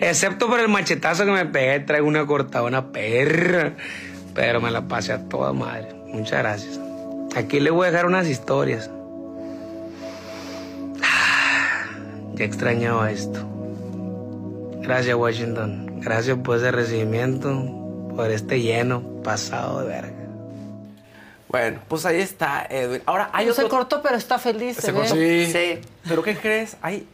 Excepto 0.00 0.48
por 0.48 0.60
el 0.60 0.68
machetazo 0.68 1.26
que 1.26 1.32
me 1.32 1.44
pegué, 1.44 1.80
traigo 1.80 2.08
una 2.08 2.24
cortadona 2.24 2.90
perra. 2.90 3.74
Pero 4.32 4.62
me 4.62 4.70
la 4.70 4.88
pasé 4.88 5.12
a 5.12 5.28
toda 5.28 5.52
madre. 5.52 5.88
Muchas 6.06 6.38
gracias. 6.38 6.80
Aquí 7.36 7.60
le 7.60 7.68
voy 7.68 7.88
a 7.88 7.90
dejar 7.90 8.06
unas 8.06 8.26
historias. 8.28 8.90
Ya 12.34 12.44
extrañaba 12.46 13.10
esto. 13.10 13.46
Gracias, 14.80 15.14
Washington. 15.14 16.00
Gracias 16.00 16.38
por 16.38 16.56
ese 16.56 16.70
recibimiento, 16.70 17.50
por 18.16 18.30
este 18.30 18.62
lleno 18.62 19.02
pasado 19.22 19.80
de 19.80 19.88
verga. 19.88 20.15
Bueno, 21.48 21.80
pues 21.88 22.04
ahí 22.06 22.20
está, 22.20 22.66
Edwin. 22.68 23.02
Ahora 23.06 23.30
hay 23.32 23.46
No 23.46 23.54
se 23.54 23.68
cortó, 23.68 24.02
pero 24.02 24.16
está 24.16 24.38
feliz. 24.38 24.76
Se, 24.76 24.82
Se 24.82 24.92
ve. 24.92 24.98
cortó. 24.98 25.14
Sí. 25.14 25.80
¿Pero 26.08 26.22
qué 26.22 26.36
crees? 26.36 26.76
Hay, 26.82 27.06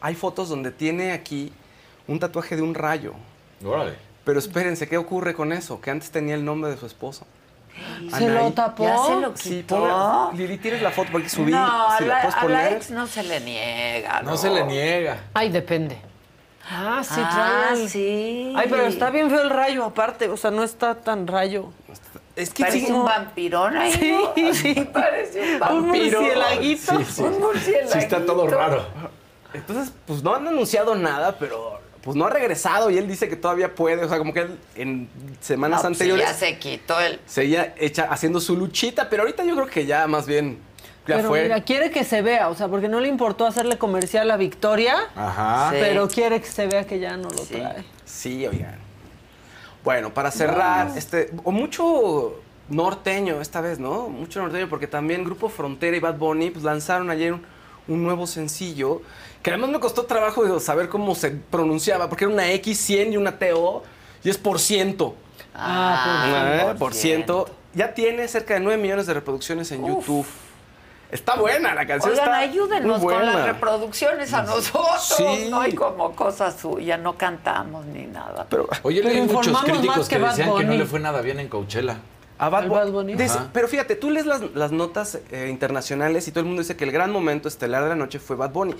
hay 0.00 0.14
fotos 0.14 0.48
donde 0.48 0.70
tiene 0.70 1.12
aquí 1.12 1.52
un 2.06 2.18
tatuaje 2.18 2.56
de 2.56 2.62
un 2.62 2.74
rayo. 2.74 3.12
Órale. 3.64 3.94
Pero 4.24 4.38
espérense, 4.38 4.88
¿qué 4.88 4.96
ocurre 4.96 5.34
con 5.34 5.52
eso? 5.52 5.80
Que 5.80 5.90
antes 5.90 6.10
tenía 6.10 6.34
el 6.34 6.44
nombre 6.44 6.70
de 6.70 6.76
su 6.76 6.86
esposa. 6.86 7.26
¿Se 8.16 8.28
lo 8.28 8.50
tapó? 8.52 8.84
Ya 8.84 8.96
se 9.06 9.20
lo 9.20 9.36
Sí, 9.36 9.50
quitó. 9.50 9.76
ponla- 9.76 10.30
Lili, 10.34 10.58
tienes 10.58 10.82
la 10.82 10.90
foto 10.90 11.10
porque 11.12 11.28
subí. 11.28 11.52
no, 11.52 11.88
si 11.96 12.04
a 12.04 12.06
la 12.06 12.14
la, 12.16 12.20
puedes 12.22 12.34
a 12.34 12.36
la 12.38 12.42
poner. 12.42 12.72
ex 12.72 12.90
no 12.90 13.06
se 13.06 13.22
le 13.22 13.40
niega. 13.40 14.22
No 14.22 14.36
se 14.36 14.50
le 14.50 14.64
niega. 14.64 15.24
Ay, 15.34 15.50
depende. 15.50 15.96
Ah, 16.70 17.02
sí, 17.04 17.20
Ah, 17.22 17.66
trae 17.70 17.88
sí. 17.88 18.52
Ay, 18.56 18.66
pero 18.68 18.82
está 18.86 19.10
bien 19.10 19.30
feo 19.30 19.40
el 19.42 19.50
rayo 19.50 19.84
aparte, 19.84 20.28
o 20.28 20.36
sea, 20.36 20.50
no 20.50 20.64
está 20.64 20.96
tan 20.96 21.26
rayo. 21.26 21.70
Es 22.38 22.50
que 22.50 22.62
Parece 22.62 22.86
sí, 22.86 22.92
un 22.92 23.04
vampirón 23.04 23.76
ahí. 23.76 23.92
Sí, 23.92 24.12
¿no? 24.12 24.54
sí. 24.54 24.74
Parece 24.92 25.40
un 25.40 25.54
Un 25.54 25.58
vampiro. 25.60 26.20
murcielaguito. 26.22 26.98
Sí, 26.98 27.04
sí. 27.10 27.22
Un 27.22 27.40
murcielaguito. 27.40 27.92
Sí, 27.92 27.98
está 27.98 28.24
todo 28.24 28.46
raro. 28.46 28.86
Entonces, 29.52 29.92
pues 30.06 30.22
no 30.22 30.34
han 30.34 30.46
anunciado 30.46 30.94
nada, 30.94 31.36
pero 31.38 31.80
pues 32.02 32.16
no 32.16 32.26
ha 32.26 32.30
regresado 32.30 32.90
y 32.90 32.98
él 32.98 33.08
dice 33.08 33.28
que 33.28 33.34
todavía 33.36 33.74
puede. 33.74 34.04
O 34.04 34.08
sea, 34.08 34.18
como 34.18 34.32
que 34.32 34.40
él 34.42 34.58
en 34.76 35.08
semanas 35.40 35.82
No, 35.82 35.88
pues, 35.88 36.00
anteriores 36.00 36.26
ya 36.28 36.32
se 36.34 36.58
quitó 36.58 37.00
el. 37.00 37.18
seguía 37.26 37.74
hecha, 37.76 38.04
haciendo 38.10 38.40
su 38.40 38.56
luchita, 38.56 39.10
pero 39.10 39.22
ahorita 39.24 39.42
yo 39.44 39.54
creo 39.56 39.66
que 39.66 39.84
ya 39.86 40.06
más 40.06 40.26
bien 40.26 40.58
ya 41.08 41.16
pero 41.16 41.28
fue. 41.30 41.42
mira, 41.42 41.62
quiere 41.64 41.90
que 41.90 42.04
se 42.04 42.22
vea, 42.22 42.50
o 42.50 42.54
sea, 42.54 42.68
porque 42.68 42.88
no 42.88 43.00
le 43.00 43.08
importó 43.08 43.46
hacerle 43.46 43.78
comercial 43.78 44.30
a 44.30 44.36
Victoria, 44.36 44.94
Ajá. 45.16 45.70
Sí. 45.72 45.78
pero 45.80 46.06
quiere 46.06 46.40
que 46.40 46.46
se 46.46 46.66
vea 46.68 46.86
que 46.86 47.00
ya 47.00 47.16
no 47.16 47.30
lo 47.30 47.38
Sí. 47.38 47.54
trae. 47.54 47.84
Sí, 48.04 48.46
oigan. 48.46 48.78
Bueno, 49.88 50.12
para 50.12 50.30
cerrar, 50.30 50.92
este, 50.98 51.30
o 51.44 51.50
mucho 51.50 52.34
norteño 52.68 53.40
esta 53.40 53.62
vez, 53.62 53.78
¿no? 53.78 54.10
Mucho 54.10 54.42
norteño, 54.42 54.68
porque 54.68 54.86
también 54.86 55.24
Grupo 55.24 55.48
Frontera 55.48 55.96
y 55.96 56.00
Bad 56.00 56.18
Bunny 56.18 56.50
pues, 56.50 56.62
lanzaron 56.62 57.08
ayer 57.08 57.32
un, 57.32 57.40
un 57.88 58.02
nuevo 58.02 58.26
sencillo, 58.26 59.00
que 59.42 59.48
además 59.48 59.70
me 59.70 59.80
costó 59.80 60.04
trabajo 60.04 60.60
saber 60.60 60.90
cómo 60.90 61.14
se 61.14 61.30
pronunciaba, 61.30 62.10
porque 62.10 62.26
era 62.26 62.34
una 62.34 62.52
X100 62.52 63.14
y 63.14 63.16
una 63.16 63.38
TO, 63.38 63.82
y 64.22 64.28
es 64.28 64.36
por 64.36 64.60
ciento. 64.60 65.14
Ah, 65.54 66.66
Ah, 66.72 66.74
por 66.78 66.92
ciento. 66.92 67.48
Ya 67.72 67.94
tiene 67.94 68.28
cerca 68.28 68.52
de 68.52 68.60
9 68.60 68.82
millones 68.82 69.06
de 69.06 69.14
reproducciones 69.14 69.72
en 69.72 69.86
YouTube. 69.86 70.26
Está 71.10 71.36
buena 71.36 71.74
la 71.74 71.86
canción. 71.86 72.12
Oigan, 72.12 72.26
está 72.26 72.38
ayúdenos 72.38 73.00
muy 73.00 73.14
con 73.14 73.24
las 73.24 73.32
buena. 73.34 73.52
reproducciones 73.52 74.32
a 74.34 74.42
nosotros. 74.42 75.14
Sí. 75.16 75.48
No 75.50 75.60
hay 75.60 75.72
como 75.74 76.14
cosa 76.14 76.50
suya, 76.56 76.98
no 76.98 77.16
cantamos 77.16 77.86
ni 77.86 78.04
nada. 78.04 78.46
Pero, 78.50 78.68
Oye, 78.82 79.00
Pero 79.02 79.14
leí 79.14 79.22
muchos 79.26 79.62
críticos 79.62 80.08
que, 80.08 80.18
decían 80.18 80.54
que 80.56 80.64
no 80.64 80.74
le 80.74 80.84
fue 80.84 81.00
nada 81.00 81.22
bien 81.22 81.40
en 81.40 81.48
Coachella. 81.48 81.96
A 82.40 82.50
Bad, 82.50 82.64
¿Al 82.64 82.68
Bo- 82.68 82.74
Bad 82.76 82.90
Bunny? 82.90 83.14
Dice- 83.14 83.38
pero 83.52 83.66
fíjate, 83.68 83.96
tú 83.96 84.10
lees 84.10 84.26
las, 84.26 84.42
las 84.54 84.70
notas 84.70 85.18
eh, 85.32 85.48
internacionales 85.50 86.28
y 86.28 86.30
todo 86.30 86.40
el 86.40 86.46
mundo 86.46 86.62
dice 86.62 86.76
que 86.76 86.84
el 86.84 86.92
gran 86.92 87.10
momento 87.10 87.48
estelar 87.48 87.82
de 87.82 87.88
la 87.88 87.96
noche 87.96 88.18
fue 88.18 88.36
Bad 88.36 88.50
Bunny. 88.50 88.74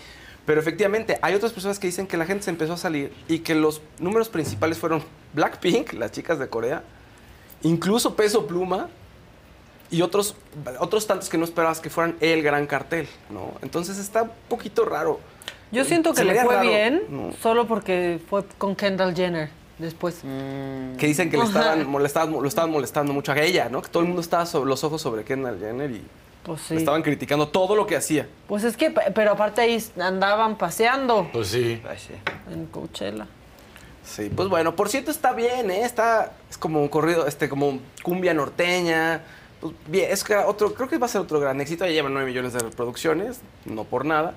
Pero 0.47 0.61
efectivamente, 0.61 1.19
hay 1.23 1.35
otras 1.35 1.53
personas 1.53 1.79
que 1.79 1.87
dicen 1.89 2.07
que 2.07 2.17
la 2.17 2.25
gente 2.25 2.45
se 2.45 2.51
empezó 2.51 2.75
a 2.75 2.77
salir 2.77 3.13
y 3.27 3.41
que 3.41 3.55
los 3.55 3.81
números 3.99 4.29
principales 4.29 4.79
fueron 4.79 5.03
Blackpink, 5.33 5.95
las 5.95 6.13
chicas 6.13 6.39
de 6.39 6.49
Corea, 6.49 6.83
incluso 7.63 8.15
Peso 8.15 8.47
Pluma 8.47 8.89
y 9.91 10.03
otros, 10.03 10.35
otros 10.81 11.07
tantos 11.07 11.29
que 11.29 11.39
no 11.39 11.45
esperabas 11.45 11.81
que 11.81 11.91
fueran 11.91 12.17
el 12.21 12.43
gran 12.43 12.67
cartel, 12.67 13.09
¿no? 13.31 13.53
Entonces 13.63 13.99
está 13.99 14.23
un 14.25 14.31
poquito 14.49 14.85
raro. 14.85 15.21
Yo 15.73 15.85
siento 15.85 16.13
que 16.13 16.19
Se 16.19 16.25
le 16.25 16.41
fue 16.43 16.55
raro, 16.57 16.69
bien 16.69 17.03
¿no? 17.11 17.33
solo 17.43 17.67
porque 17.67 18.21
fue 18.31 18.45
con 18.59 18.75
Kendall 18.75 19.15
Jenner 19.15 19.51
después. 19.79 20.21
Que 20.99 21.07
dicen 21.07 21.31
que 21.31 21.37
le 21.37 21.45
estaban, 21.45 21.87
molestaban- 21.87 22.41
lo 22.41 22.49
estaban 22.49 22.71
molestando 22.71 23.13
mucho 23.13 23.33
a 23.33 23.39
ella, 23.41 23.69
¿no? 23.71 23.83
Que 23.83 23.89
todo 23.89 24.03
el 24.03 24.07
mundo 24.07 24.23
estaba 24.23 24.47
sobre 24.47 24.69
los 24.69 24.83
ojos 24.85 25.01
sobre 25.03 25.25
Kendall 25.25 25.59
Jenner 25.59 25.91
y 25.91 26.03
Pues 26.43 26.71
le 26.71 26.79
estaban 26.79 27.03
criticando 27.03 27.49
todo 27.49 27.77
lo 27.77 27.87
que 27.87 27.97
hacía. 27.97 28.27
Pues 28.47 28.65
es 28.65 28.77
que, 28.79 28.91
pero 28.91 29.33
aparte 29.33 29.61
ahí 29.61 29.83
andaban 30.01 30.57
paseando 30.57 31.29
Pues 31.33 31.49
sí. 31.49 31.81
en 32.51 32.67
Coachella. 32.67 33.27
Sí, 34.05 34.31
pues 34.35 34.49
bueno, 34.49 34.75
por 34.75 34.89
cierto 34.89 35.11
está 35.11 35.33
bien, 35.35 35.71
¿eh? 35.71 35.83
Está, 35.85 36.33
es 36.49 36.57
como 36.57 36.81
un 36.81 36.89
corrido, 36.89 37.27
este, 37.27 37.51
como 37.51 37.79
cumbia 38.03 38.33
norteña. 38.33 39.21
Pues 39.61 39.73
bien, 39.87 40.11
es 40.11 40.23
que 40.25 40.37
otro, 40.37 40.73
creo 40.75 40.89
que 40.89 40.99
va 40.99 41.07
a 41.07 41.09
ser 41.09 41.21
otro 41.21 41.41
gran 41.41 41.61
éxito. 41.61 41.85
Ya 41.85 41.93
llevan 41.93 42.13
9 42.15 42.29
millones 42.29 42.53
de 42.53 42.61
reproducciones, 42.61 43.41
no 43.65 43.85
por 43.85 44.05
nada. 44.05 44.35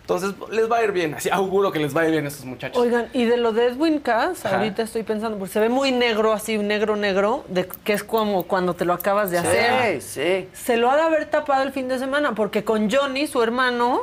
Entonces, 0.00 0.34
les 0.50 0.70
va 0.70 0.78
a 0.78 0.84
ir 0.84 0.92
bien. 0.92 1.14
Así 1.14 1.30
auguro 1.30 1.72
que 1.72 1.78
les 1.78 1.96
va 1.96 2.02
a 2.02 2.04
ir 2.04 2.10
bien 2.10 2.26
a 2.26 2.28
estos 2.28 2.44
muchachos. 2.44 2.76
Oigan, 2.80 3.08
y 3.14 3.24
de 3.24 3.38
lo 3.38 3.52
de 3.52 3.68
Edwin 3.68 4.00
Cass, 4.00 4.44
Ajá. 4.44 4.58
ahorita 4.58 4.82
estoy 4.82 5.02
pensando, 5.02 5.38
porque 5.38 5.54
se 5.54 5.60
ve 5.60 5.70
muy 5.70 5.92
negro, 5.92 6.34
así, 6.34 6.58
negro, 6.58 6.94
negro, 6.96 7.42
de, 7.48 7.66
que 7.84 7.94
es 7.94 8.04
como 8.04 8.42
cuando 8.42 8.74
te 8.74 8.84
lo 8.84 8.92
acabas 8.92 9.30
de 9.30 9.40
Sí, 9.40 9.46
hacer. 9.46 10.02
sí. 10.02 10.48
Se 10.52 10.76
lo 10.76 10.90
ha 10.90 10.96
de 10.96 11.02
haber 11.02 11.24
tapado 11.30 11.62
el 11.62 11.72
fin 11.72 11.88
de 11.88 11.98
semana, 11.98 12.34
porque 12.34 12.64
con 12.64 12.90
Johnny, 12.90 13.26
su 13.26 13.42
hermano, 13.42 14.02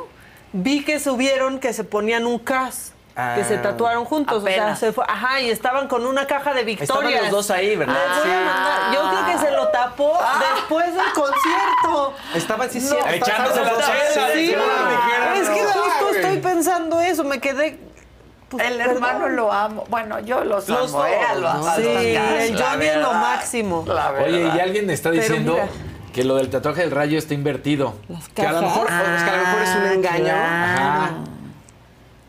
vi 0.52 0.84
que 0.84 0.98
subieron 0.98 1.60
que 1.60 1.72
se 1.72 1.84
ponían 1.84 2.26
un 2.26 2.40
Cass. 2.40 2.91
Que 3.34 3.44
se 3.44 3.56
Ah. 3.56 3.62
tatuaron 3.62 4.06
juntos, 4.06 4.42
Apenas. 4.42 4.58
o 4.58 4.66
sea, 4.68 4.76
se 4.88 4.92
fue, 4.92 5.04
ajá, 5.06 5.38
y 5.40 5.50
estaban 5.50 5.86
con 5.86 6.06
una 6.06 6.26
caja 6.26 6.54
de 6.54 6.64
victorias. 6.64 6.90
Estaban 7.12 7.22
los 7.24 7.30
dos 7.30 7.50
ahí, 7.50 7.76
¿verdad? 7.76 7.94
Les 7.94 8.22
voy 8.24 8.32
a 8.32 8.38
Sí. 8.38 8.44
mandar- 8.46 8.94
Yo 8.94 9.10
creo 9.10 9.26
que 9.26 9.46
se 9.46 9.50
lo 9.52 9.68
tapó 9.68 10.18
después 10.54 10.86
del 10.94 11.12
concierto. 11.12 12.14
Estaban, 12.34 12.70
sí, 12.70 12.80
No, 12.80 13.06
echándose 13.10 13.60
la 13.60 13.70
chela, 13.70 14.28
Sí, 14.32 14.46
Sí, 14.46 14.54
es 14.54 15.48
que 15.50 15.62
no. 15.62 15.68
justo 15.72 16.08
estoy 16.14 16.38
pensando 16.38 17.00
eso, 17.00 17.24
me 17.24 17.38
quedé. 17.38 17.78
pues, 18.48 18.66
el 18.66 18.76
perdón. 18.76 18.96
hermano 18.96 19.28
lo 19.30 19.50
amo. 19.52 19.84
Bueno, 19.88 20.20
yo 20.20 20.44
los, 20.44 20.68
Los 20.68 20.90
amo. 20.92 20.98
dos, 21.02 21.08
eh, 21.08 21.20
a 21.26 21.34
los- 21.36 21.54
¿no? 21.54 21.74
Sí, 21.76 21.82
el 21.88 22.62
Johnny 22.62 22.84
es 22.86 22.96
lo 22.98 23.12
máximo. 23.14 23.84
la 23.86 24.10
Oye, 24.22 24.50
y 24.54 24.60
alguien 24.60 24.90
está 24.90 25.08
Pero 25.08 25.22
diciendo 25.22 25.58
que 26.12 26.22
lo 26.24 26.34
del 26.36 26.50
tatuaje 26.50 26.82
del 26.82 26.90
rayo 26.90 27.16
está 27.18 27.32
invertido. 27.32 27.94
Las 28.08 28.28
Que 28.28 28.46
a 28.46 28.52
lo 28.52 28.60
mejor, 28.62 28.86
es 28.88 29.22
que 29.22 29.30
a 29.30 29.36
lo 29.36 29.42
mejor 29.42 29.62
es 29.62 29.68
un 29.76 29.82
Ah, 29.86 29.92
engaño. 29.94 30.24
claro. 30.24 30.42
Ajá. 30.44 31.10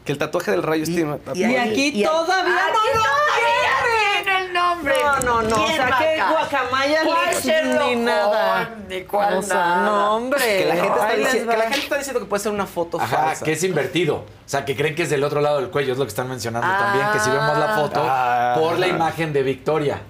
Que 0.05 0.11
el 0.11 0.17
tatuaje 0.17 0.51
del 0.51 0.63
rayo 0.63 0.83
estima. 0.83 1.17
Y 1.33 1.43
aquí 1.55 1.91
y- 2.01 2.03
todavía 2.03 2.57
Aquí 2.67 2.77
no 2.93 2.99
lo 3.01 4.23
tiene 4.25 4.45
el 4.45 4.53
nombre. 4.53 4.95
No, 5.01 5.19
no, 5.19 5.41
no. 5.43 5.55
O 5.55 5.65
¿Quién 5.65 5.75
sea, 5.77 5.97
que 5.97 6.21
guacamaya 6.29 7.03
¿Cuál 7.05 7.25
Leaks 7.29 7.45
Sherlock 7.45 7.87
ni 7.87 7.95
nada. 7.95 8.75
Ni 8.89 9.01
cuál 9.03 9.33
O 9.37 9.41
sea, 9.41 9.55
nada. 9.55 9.85
no, 9.85 10.15
hombre. 10.17 10.39
Que 10.41 10.65
la, 10.65 10.75
gente 10.75 10.87
está 10.99 11.15
diciendo, 11.15 11.51
que 11.51 11.57
la 11.57 11.63
gente 11.63 11.79
está 11.79 11.97
diciendo 11.97 12.19
que 12.19 12.25
puede 12.25 12.43
ser 12.43 12.51
una 12.51 12.65
foto 12.65 12.99
Ajá, 12.99 13.17
falsa. 13.17 13.45
que 13.45 13.51
es 13.53 13.63
invertido. 13.63 14.15
O 14.15 14.25
sea, 14.45 14.65
que 14.65 14.75
creen 14.75 14.93
que 14.95 15.03
es 15.03 15.09
del 15.09 15.23
otro 15.23 15.39
lado 15.39 15.57
del 15.61 15.69
cuello, 15.69 15.93
es 15.93 15.97
lo 15.97 16.03
que 16.03 16.09
están 16.09 16.27
mencionando 16.27 16.67
Ah. 16.69 16.77
también, 16.79 17.07
que 17.13 17.19
si 17.19 17.29
vemos 17.29 17.57
la 17.57 17.75
foto 17.75 18.01
Ah. 18.05 18.55
por 18.59 18.77
la 18.79 18.87
imagen 18.87 19.31
de 19.31 19.41
Victoria, 19.43 20.01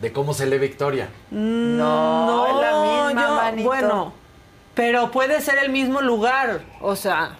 de 0.00 0.12
cómo 0.12 0.34
se 0.34 0.44
lee 0.46 0.58
Victoria. 0.58 1.08
No, 1.30 2.46
es 2.48 2.54
la 2.54 2.82
misma, 3.06 3.22
yo- 3.28 3.34
manito. 3.34 3.68
Bueno, 3.68 4.12
pero 4.74 5.10
puede 5.10 5.40
ser 5.40 5.58
el 5.58 5.70
mismo 5.70 6.02
lugar. 6.02 6.60
O 6.82 6.94
sea, 6.94 7.36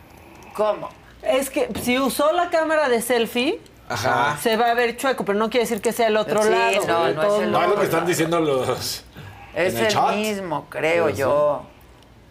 ¿Cómo? 0.54 0.88
Es 1.28 1.50
que 1.50 1.68
si 1.82 1.98
usó 1.98 2.32
la 2.32 2.50
cámara 2.50 2.88
de 2.88 3.00
selfie, 3.02 3.60
Ajá. 3.88 4.36
se 4.42 4.56
va 4.56 4.70
a 4.70 4.74
ver 4.74 4.96
chueco, 4.96 5.24
pero 5.24 5.38
no 5.38 5.50
quiere 5.50 5.64
decir 5.64 5.80
que 5.80 5.92
sea 5.92 6.08
el 6.08 6.16
otro 6.16 6.42
Sí, 6.42 6.50
lado. 6.50 6.86
no, 6.86 7.12
no 7.14 7.22
es 7.36 7.42
el 7.42 7.50
No 7.50 7.62
es 7.62 7.68
lo 7.68 7.76
que 7.76 7.84
están 7.84 8.06
diciendo 8.06 8.40
los. 8.40 9.04
Es 9.54 9.74
en 9.74 9.78
el 9.80 9.86
el, 9.86 9.92
chat. 9.92 10.14
mismo, 10.14 10.66
creo 10.68 11.08
sí. 11.08 11.16
yo. 11.16 11.62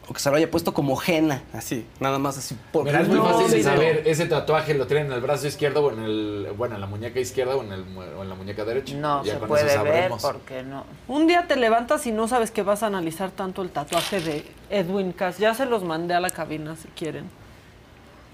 O 0.09 0.13
que 0.13 0.21
se 0.21 0.29
lo 0.29 0.37
haya 0.37 0.49
puesto 0.49 0.73
como 0.73 0.95
jena, 0.95 1.43
así, 1.51 1.85
nada 1.99 2.17
más 2.17 2.37
así. 2.37 2.57
Por 2.71 2.85
Mira, 2.85 3.01
es 3.01 3.09
muy 3.09 3.17
No, 3.17 3.25
fácil 3.25 3.51
de 3.51 3.61
saber, 3.61 4.03
ese 4.05 4.25
tatuaje 4.25 4.73
lo 4.73 4.87
tienen 4.87 5.07
en 5.07 5.11
el 5.11 5.19
brazo 5.19 5.47
izquierdo 5.47 5.83
o 5.83 5.91
en 5.91 6.01
el, 6.01 6.53
bueno, 6.55 6.75
en 6.75 6.81
la 6.81 6.87
muñeca 6.87 7.19
izquierda 7.19 7.57
o 7.57 7.61
en, 7.61 7.73
el, 7.73 7.83
o 8.17 8.23
en 8.23 8.29
la 8.29 8.35
muñeca 8.35 8.63
derecha. 8.63 8.95
No 8.95 9.21
Ya 9.25 9.33
se 9.33 9.39
puede 9.45 9.65
ver 9.65 9.73
sabremos. 9.73 10.21
porque 10.23 10.63
no. 10.63 10.85
Un 11.09 11.27
día 11.27 11.45
te 11.49 11.57
levantas 11.57 12.07
y 12.07 12.13
no 12.13 12.29
sabes 12.29 12.51
que 12.51 12.61
vas 12.63 12.83
a 12.83 12.87
analizar 12.87 13.31
tanto 13.31 13.61
el 13.61 13.69
tatuaje 13.69 14.21
de 14.21 14.45
Edwin 14.69 15.11
Cass. 15.11 15.39
Ya 15.39 15.53
se 15.53 15.65
los 15.65 15.83
mandé 15.83 16.13
a 16.13 16.21
la 16.21 16.29
cabina 16.29 16.77
si 16.77 16.87
quieren. 16.89 17.29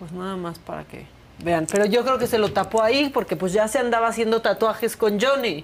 Pues 0.04 0.12
nada 0.12 0.36
más 0.36 0.60
para 0.60 0.84
que 0.84 1.06
vean. 1.40 1.66
Pero 1.72 1.86
yo 1.86 2.04
creo 2.04 2.18
que 2.18 2.28
se 2.28 2.38
lo 2.38 2.52
tapó 2.52 2.84
ahí 2.84 3.08
porque 3.08 3.38
pues 3.38 3.54
ya 3.54 3.70
se 3.70 3.80
andaba 3.80 4.10
haciendo 4.10 4.42
tatuajes 4.42 4.98
con 4.98 5.18
Johnny. 5.18 5.64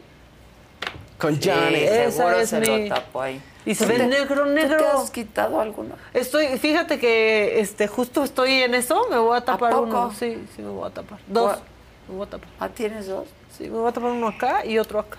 Con 1.20 1.42
Sí, 1.42 1.50
Johnny. 1.50 1.76
Esa 1.76 2.12
seguro 2.12 2.40
es 2.40 2.50
se 2.50 2.60
mi- 2.62 2.88
lo 2.88 2.96
tapó 2.96 3.22
ahí. 3.22 3.42
Y 3.66 3.76
se 3.76 3.84
¿Tú 3.86 3.92
ve 3.92 4.08
negro, 4.08 4.46
¿tú 4.46 4.50
negro. 4.52 4.78
te 4.78 4.86
has 4.86 5.12
quitado 5.12 5.60
alguno? 5.60 5.96
Estoy, 6.14 6.58
fíjate 6.58 7.00
que 7.00 7.60
este 7.60 7.90
justo 7.90 8.24
estoy 8.24 8.64
en 8.64 8.76
eso, 8.76 9.08
me 9.10 9.18
voy 9.18 9.38
a 9.38 9.42
tapar 9.42 9.72
poco? 9.74 9.84
uno. 9.84 10.14
Sí, 10.18 10.42
sí 10.56 10.62
me 10.62 10.70
voy 10.70 10.88
a 10.88 10.94
tapar. 10.94 11.20
Dos. 11.28 11.52
¿Cuál? 11.58 11.60
Me 12.08 12.16
voy 12.16 12.26
a 12.26 12.30
tapar. 12.30 12.48
¿Ah, 12.62 12.70
tienes 12.70 13.08
dos? 13.08 13.28
Sí, 13.58 13.64
me 13.66 13.78
voy 13.78 13.90
a 13.90 13.92
tapar 13.92 14.12
uno 14.12 14.30
acá 14.30 14.66
y 14.66 14.78
otro 14.80 15.00
acá. 15.00 15.18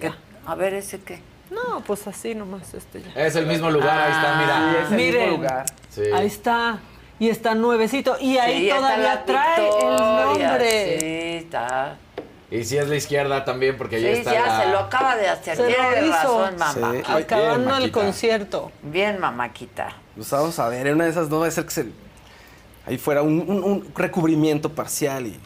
¿Qué? 0.00 0.10
A 0.44 0.54
ver, 0.56 0.74
¿ese 0.74 1.00
qué? 1.00 1.20
No, 1.52 1.80
pues 1.86 2.08
así 2.08 2.34
nomás 2.34 2.74
este 2.74 3.02
ya. 3.02 3.12
Es 3.24 3.36
el 3.36 3.46
mismo 3.46 3.70
lugar, 3.70 3.96
ahí 4.00 4.10
está, 4.10 4.34
mira. 4.40 4.58
Sí, 4.72 4.76
es 4.86 4.90
el 4.90 4.96
Miren. 4.96 5.22
mismo 5.30 5.36
lugar. 5.36 5.66
Sí. 5.90 6.02
Ahí 6.12 6.26
está. 6.26 6.80
Y 7.20 7.28
está 7.28 7.54
nuevecito. 7.54 8.16
Y 8.20 8.38
ahí 8.38 8.64
Sí, 8.64 8.70
todavía 8.76 8.98
la 9.14 9.24
trae 9.24 9.68
el 9.68 9.96
nombre. 9.96 10.98
Sí, 11.00 11.44
está. 11.44 11.96
Y 12.50 12.64
si 12.64 12.78
es 12.78 12.88
la 12.88 12.96
izquierda 12.96 13.44
también, 13.44 13.76
porque 13.78 13.96
ahí 13.96 14.02
Sí, 14.02 14.08
está 14.08 14.32
ya 14.32 14.46
la- 14.46 14.62
se 14.64 14.68
lo 14.70 14.78
acaba 14.80 15.14
de 15.16 15.28
hacer. 15.28 15.56
Se 15.56 15.62
lo 15.62 15.68
Tiene 15.68 16.06
hizo. 16.08 16.12
razón, 16.16 16.56
mamá. 16.58 16.92
Sí. 16.94 17.02
Acabando 17.12 17.70
bien, 17.70 17.82
el 17.82 17.92
concierto. 17.92 18.72
Bien, 18.82 19.20
mamáquita. 19.20 19.92
Pues 20.16 20.28
vamos 20.32 20.58
a 20.58 20.68
ver, 20.68 20.88
en 20.88 20.94
una 20.96 21.04
de 21.04 21.10
esas 21.10 21.28
no 21.28 21.38
va 21.38 21.46
a 21.46 21.50
ser 21.52 21.64
que 21.64 21.70
se, 21.70 21.86
ahí 22.86 22.98
fuera 22.98 23.22
un, 23.22 23.38
un- 23.48 23.62
un 23.62 23.92
recubrimiento 23.94 24.72
parcial 24.72 25.26
y, 25.28 25.38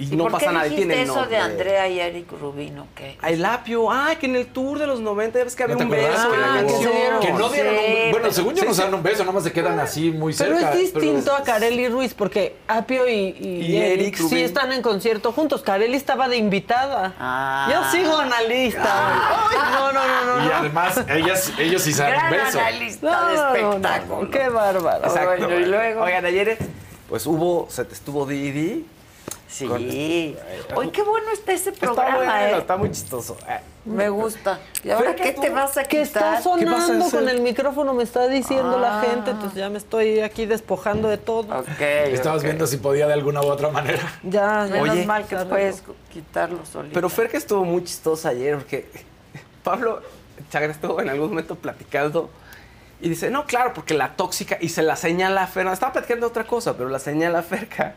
y, 0.00 0.12
¿Y 0.12 0.16
no 0.16 0.24
por 0.24 0.32
pasa 0.32 0.46
qué 0.46 0.52
nada. 0.52 0.66
y 0.66 0.70
dijiste 0.70 0.88
tiene 0.88 1.02
eso 1.04 1.14
nombre. 1.16 1.30
de 1.36 1.42
Andrea 1.42 1.88
y 1.88 2.00
Eric 2.00 2.32
Rubino? 2.40 2.86
¿Qué? 2.94 3.16
El 3.22 3.44
apio, 3.44 3.90
ay, 3.90 4.16
que 4.16 4.26
en 4.26 4.36
el 4.36 4.46
tour 4.46 4.78
de 4.78 4.86
los 4.86 5.00
90 5.00 5.38
ya 5.38 5.44
ves 5.44 5.54
que 5.54 5.62
había 5.62 5.76
¿No 5.76 5.82
un 5.84 5.90
beso 5.90 6.34
en 6.34 6.40
la 6.40 6.54
Ah, 6.54 7.18
que 7.20 7.32
no 7.32 7.48
dieron 7.50 7.74
Sí, 7.74 7.92
un... 7.94 8.10
Bueno, 8.10 8.22
pero- 8.22 8.32
según 8.32 8.54
yo 8.54 8.64
no 8.64 8.74
se 8.74 8.82
dan 8.82 8.94
un 8.94 9.02
beso, 9.02 9.18
nada 9.20 9.32
más 9.32 9.44
se 9.44 9.52
quedan 9.52 9.78
así 9.78 10.10
muy 10.10 10.34
Pero 10.34 10.56
cerca. 10.58 10.72
es 10.72 10.78
distinto 10.80 11.34
a 11.34 11.42
Carelli 11.42 11.88
Ruiz, 11.88 12.14
porque 12.14 12.56
Apio 12.68 13.08
y, 13.08 13.12
y, 13.12 13.48
Y 13.66 13.76
Eric, 13.76 14.00
Eric 14.00 14.16
sí 14.16 14.22
Rubin. 14.22 14.38
están 14.44 14.72
en 14.72 14.82
concierto 14.82 15.32
juntos. 15.32 15.62
Carelli 15.62 15.96
estaba 15.96 16.28
de 16.28 16.36
invitada. 16.38 17.14
Ah. 17.18 17.68
Yo 17.70 17.90
sigo 17.90 18.16
analista. 18.16 18.82
Ay, 19.50 19.58
no, 19.72 19.92
no, 19.92 20.00
no, 20.06 20.36
no. 20.38 20.44
Y 20.44 20.48
no. 20.48 20.54
además, 20.54 21.04
ellas, 21.08 21.52
ellos 21.58 21.82
sí 21.82 21.92
se 21.92 22.02
dan 22.02 22.24
un 22.24 22.30
beso. 22.30 22.60
analista 22.60 23.10
No, 23.10 23.28
de 23.28 23.34
no, 23.36 23.42
no, 23.42 23.74
espectáculo. 23.74 24.22
no, 24.22 24.30
Qué 24.30 24.48
bárbaro. 24.48 25.04
Exacto. 25.06 25.46
Bueno, 25.46 25.60
y 25.60 25.64
luego. 25.66 26.02
Oigan, 26.02 26.24
ayer 26.24 26.58
pues 27.08 27.26
hubo, 27.26 27.66
se 27.70 27.84
te 27.84 27.94
estuvo 27.94 28.24
Didi. 28.24 28.86
Sí. 29.50 29.66
Con- 29.66 29.82
Oye, 30.78 30.90
qué 30.92 31.02
bueno 31.02 31.26
está 31.32 31.52
ese 31.52 31.70
Está 31.70 31.86
programa, 31.86 32.16
bueno, 32.18 32.32
¿eh? 32.32 32.58
está 32.58 32.76
muy 32.76 32.90
chistoso. 32.92 33.36
Eh, 33.48 33.58
Me 33.84 34.08
gusta. 34.08 34.60
¿Y 34.84 34.90
ahora 34.90 35.16
qué 35.16 35.22
que 35.24 35.32
te 35.40 35.50
vas 35.50 35.76
a 35.76 35.82
Que 35.82 36.02
quitar? 36.04 36.36
está 36.38 36.56
¿Qué 36.56 36.64
vas 36.66 36.84
a 36.84 36.86
sonando 36.86 37.10
con 37.10 37.28
el 37.28 37.40
micrófono, 37.40 37.92
me 37.92 38.04
está 38.04 38.28
diciendo 38.28 38.78
la 38.78 39.00
Ah. 39.00 39.02
gente, 39.02 39.30
entonces 39.32 39.58
ya 39.58 39.68
me 39.68 39.78
estoy 39.78 40.20
aquí 40.20 40.46
despojando 40.46 41.08
de 41.08 41.18
todo. 41.18 41.58
Ok. 41.58 41.80
Estabas 41.80 42.44
viendo 42.44 42.66
si 42.68 42.76
podía 42.76 43.06
de 43.08 43.14
alguna 43.14 43.40
u 43.40 43.46
otra 43.46 43.70
manera. 43.70 43.98
Ya, 44.22 44.66
ya. 44.66 44.72
Menos 44.74 44.90
Oye. 44.90 45.06
mal 45.06 45.26
que 45.26 45.36
puedes 45.36 45.82
quitarlo 46.12 46.64
solito. 46.64 46.94
Pero 46.94 47.08
Fer 47.08 47.28
que 47.28 47.38
estuvo 47.38 47.64
muy 47.64 47.82
chistosa 47.82 48.28
ayer 48.28 48.56
porque 48.56 48.88
Pablo 49.64 50.00
Chagra 50.50 50.70
estuvo 50.72 51.00
en 51.00 51.08
algún 51.08 51.30
momento 51.30 51.56
platicando 51.56 52.30
y 53.00 53.08
dice, 53.08 53.30
no, 53.30 53.46
claro, 53.46 53.72
porque 53.74 53.94
la 53.94 54.14
tóxica, 54.14 54.58
y 54.60 54.68
se 54.68 54.82
la 54.82 54.94
señala 54.94 55.42
a 55.42 55.46
Fer, 55.48 55.64
no, 55.64 55.72
estaba 55.72 55.92
platicando 55.92 56.26
de 56.26 56.30
otra 56.30 56.44
cosa, 56.44 56.76
pero 56.76 56.88
la 56.88 56.98
señala 57.00 57.40
a 57.40 57.42
Ferca. 57.42 57.94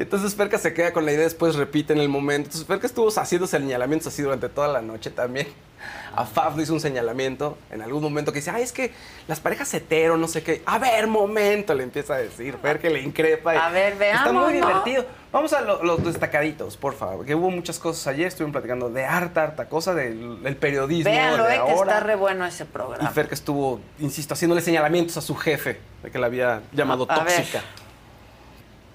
Y 0.00 0.04
entonces 0.04 0.34
Ferca 0.34 0.56
se 0.56 0.72
queda 0.72 0.94
con 0.94 1.04
la 1.04 1.12
idea, 1.12 1.24
después 1.24 1.56
repite 1.56 1.92
en 1.92 1.98
el 1.98 2.08
momento. 2.08 2.46
Entonces 2.46 2.66
Ferca 2.66 2.86
estuvo 2.86 3.08
haciendo 3.20 3.46
señalamientos 3.46 4.06
así 4.06 4.22
durante 4.22 4.48
toda 4.48 4.66
la 4.66 4.80
noche 4.80 5.10
también. 5.10 5.46
A 6.16 6.24
Fab 6.24 6.56
le 6.56 6.62
hizo 6.62 6.72
un 6.72 6.80
señalamiento 6.80 7.58
en 7.70 7.82
algún 7.82 8.02
momento 8.02 8.32
que 8.32 8.38
dice, 8.38 8.50
ay, 8.50 8.62
es 8.62 8.72
que 8.72 8.92
las 9.28 9.40
parejas 9.40 9.72
hetero, 9.74 10.16
no 10.16 10.26
sé 10.26 10.42
qué. 10.42 10.62
A 10.64 10.78
ver, 10.78 11.06
momento, 11.06 11.74
le 11.74 11.82
empieza 11.82 12.14
a 12.14 12.16
decir. 12.18 12.56
Fer 12.62 12.80
que 12.80 12.88
le 12.88 13.02
increpa. 13.02 13.54
y- 13.54 13.58
A 13.58 13.68
ver, 13.68 13.92
Está 14.00 14.32
muy 14.32 14.54
veamos, 14.54 14.68
divertido. 14.68 15.04
Vamos 15.32 15.52
a 15.52 15.60
lo- 15.60 15.82
los 15.84 16.02
destacaditos, 16.02 16.78
por 16.78 16.94
favor. 16.94 17.26
Que 17.26 17.34
hubo 17.34 17.50
muchas 17.50 17.78
cosas 17.78 18.06
ayer, 18.06 18.28
estuvieron 18.28 18.52
platicando 18.52 18.88
de 18.88 19.04
harta, 19.04 19.42
harta 19.44 19.68
cosa, 19.68 19.94
del, 19.94 20.42
del 20.42 20.56
periodismo 20.56 21.10
Véanlo, 21.12 21.44
de 21.44 21.56
eh, 21.56 21.60
que 21.66 21.74
está 21.74 22.00
re 22.00 22.14
bueno 22.16 22.46
ese 22.46 22.64
y 22.64 22.66
programa. 22.68 23.10
Fer 23.10 23.28
que 23.28 23.34
estuvo, 23.34 23.80
insisto, 23.98 24.32
haciéndole 24.32 24.62
señalamientos 24.62 25.18
a 25.18 25.20
su 25.20 25.34
jefe 25.36 25.78
de 26.02 26.10
que 26.10 26.18
la 26.18 26.24
había 26.26 26.62
llamado 26.72 27.06
A 27.10 27.22
ver. 27.22 27.44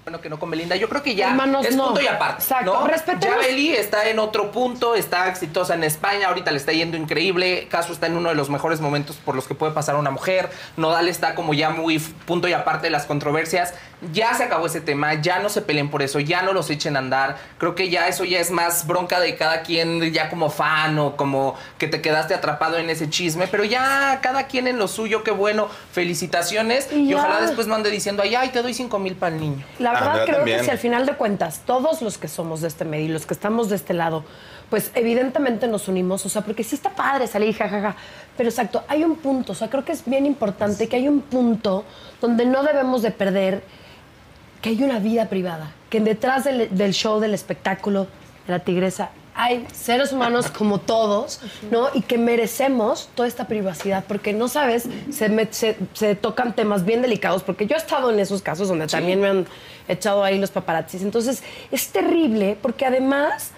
Bueno 0.06 0.20
que 0.20 0.30
no 0.30 0.38
con 0.38 0.48
Belinda. 0.52 0.76
Yo 0.76 0.88
creo 0.88 1.02
que 1.02 1.16
ya 1.16 1.30
Hermanos, 1.30 1.66
es 1.66 1.74
no. 1.74 1.86
punto 1.86 2.00
y 2.00 2.06
aparte. 2.06 2.40
Exacto. 2.40 2.72
¿no? 2.72 2.86
Respetemos- 2.86 3.22
Ya 3.22 3.36
Beli 3.44 3.74
está 3.74 4.08
en 4.08 4.20
otro 4.20 4.52
punto, 4.52 4.94
está 4.94 5.28
exitosa 5.28 5.74
en 5.74 5.82
España, 5.82 6.28
ahorita 6.28 6.52
le 6.52 6.58
está 6.58 6.70
yendo 6.70 6.96
increíble. 6.96 7.66
Caso 7.68 7.92
está 7.92 8.06
en 8.06 8.16
uno 8.16 8.28
de 8.28 8.36
los 8.36 8.48
mejores 8.48 8.80
momentos 8.80 9.16
por 9.16 9.34
los 9.34 9.48
que 9.48 9.56
puede 9.56 9.72
pasar 9.72 9.96
una 9.96 10.12
mujer. 10.12 10.48
Nodal 10.76 11.08
está 11.08 11.34
como 11.34 11.54
ya 11.54 11.70
muy 11.70 11.98
punto 11.98 12.46
y 12.46 12.52
aparte 12.52 12.86
de 12.86 12.90
las 12.90 13.04
controversias. 13.04 13.74
Ya 14.12 14.34
se 14.34 14.44
acabó 14.44 14.66
ese 14.66 14.82
tema, 14.82 15.14
ya 15.14 15.38
no 15.38 15.48
se 15.48 15.62
peleen 15.62 15.88
por 15.88 16.02
eso, 16.02 16.20
ya 16.20 16.42
no 16.42 16.52
los 16.52 16.68
echen 16.68 16.96
a 16.96 16.98
andar. 16.98 17.38
Creo 17.56 17.74
que 17.74 17.88
ya 17.88 18.08
eso 18.08 18.24
ya 18.24 18.40
es 18.40 18.50
más 18.50 18.86
bronca 18.86 19.20
de 19.20 19.36
cada 19.36 19.62
quien, 19.62 20.12
ya 20.12 20.28
como 20.28 20.50
fan 20.50 20.98
o 20.98 21.16
como 21.16 21.54
que 21.78 21.88
te 21.88 22.02
quedaste 22.02 22.34
atrapado 22.34 22.76
en 22.76 22.90
ese 22.90 23.08
chisme. 23.08 23.46
Pero 23.46 23.64
ya 23.64 24.20
cada 24.22 24.46
quien 24.48 24.66
en 24.66 24.78
lo 24.78 24.86
suyo, 24.86 25.24
qué 25.24 25.30
bueno. 25.30 25.68
Felicitaciones. 25.92 26.92
Y 26.92 27.14
ojalá 27.14 27.40
después 27.40 27.66
no 27.66 27.74
ande 27.74 27.90
diciendo, 27.90 28.22
ay, 28.22 28.34
ay, 28.34 28.50
te 28.50 28.60
doy 28.60 28.74
cinco 28.74 28.98
mil 28.98 29.14
para 29.14 29.34
el 29.34 29.40
niño. 29.40 29.64
La 29.78 29.92
verdad 29.92 30.24
creo 30.26 30.44
que 30.44 30.62
si 30.62 30.70
al 30.70 30.78
final 30.78 31.06
de 31.06 31.14
cuentas 31.14 31.62
todos 31.64 32.02
los 32.02 32.18
que 32.18 32.28
somos 32.28 32.60
de 32.60 32.68
este 32.68 32.84
medio 32.84 33.06
y 33.06 33.08
los 33.08 33.24
que 33.24 33.32
estamos 33.32 33.70
de 33.70 33.76
este 33.76 33.94
lado, 33.94 34.24
pues 34.70 34.90
evidentemente 34.94 35.68
nos 35.68 35.88
unimos, 35.88 36.26
o 36.26 36.28
sea, 36.28 36.42
porque 36.42 36.64
sí 36.64 36.74
está 36.74 36.90
padre 36.90 37.26
salir 37.26 37.56
jajaja, 37.56 37.94
pero 38.36 38.48
exacto, 38.48 38.84
hay 38.88 39.04
un 39.04 39.16
punto, 39.16 39.52
o 39.52 39.54
sea, 39.54 39.70
creo 39.70 39.84
que 39.84 39.92
es 39.92 40.04
bien 40.04 40.26
importante 40.26 40.88
que 40.88 40.96
hay 40.96 41.08
un 41.08 41.20
punto 41.20 41.84
donde 42.20 42.44
no 42.46 42.62
debemos 42.62 43.02
de 43.02 43.12
perder 43.12 43.62
que 44.66 44.70
hay 44.72 44.82
una 44.82 44.98
vida 44.98 45.26
privada, 45.28 45.70
que 45.90 46.00
detrás 46.00 46.42
del, 46.42 46.76
del 46.76 46.92
show, 46.92 47.20
del 47.20 47.34
espectáculo 47.34 48.08
de 48.48 48.52
la 48.52 48.58
tigresa, 48.58 49.10
hay 49.32 49.64
seres 49.72 50.12
humanos 50.12 50.50
como 50.50 50.80
todos, 50.80 51.40
¿no? 51.70 51.88
Y 51.94 52.00
que 52.00 52.18
merecemos 52.18 53.08
toda 53.14 53.28
esta 53.28 53.46
privacidad, 53.46 54.02
porque 54.08 54.32
no 54.32 54.48
sabes, 54.48 54.88
se, 55.12 55.28
me- 55.28 55.46
se- 55.52 55.76
se 55.92 56.16
tocan 56.16 56.56
temas 56.56 56.84
bien 56.84 57.00
delicados, 57.00 57.44
porque 57.44 57.66
yo 57.66 57.76
he 57.76 57.78
estado 57.78 58.10
en 58.10 58.18
esos 58.18 58.42
casos 58.42 58.66
donde 58.66 58.88
también 58.88 59.20
me 59.20 59.28
han 59.28 59.46
echado 59.86 60.24
ahí 60.24 60.36
los 60.40 60.50
paparazzis. 60.50 61.02
Entonces, 61.02 61.44
es 61.70 61.88
terrible, 61.90 62.58
porque 62.60 62.86
además 62.86 63.50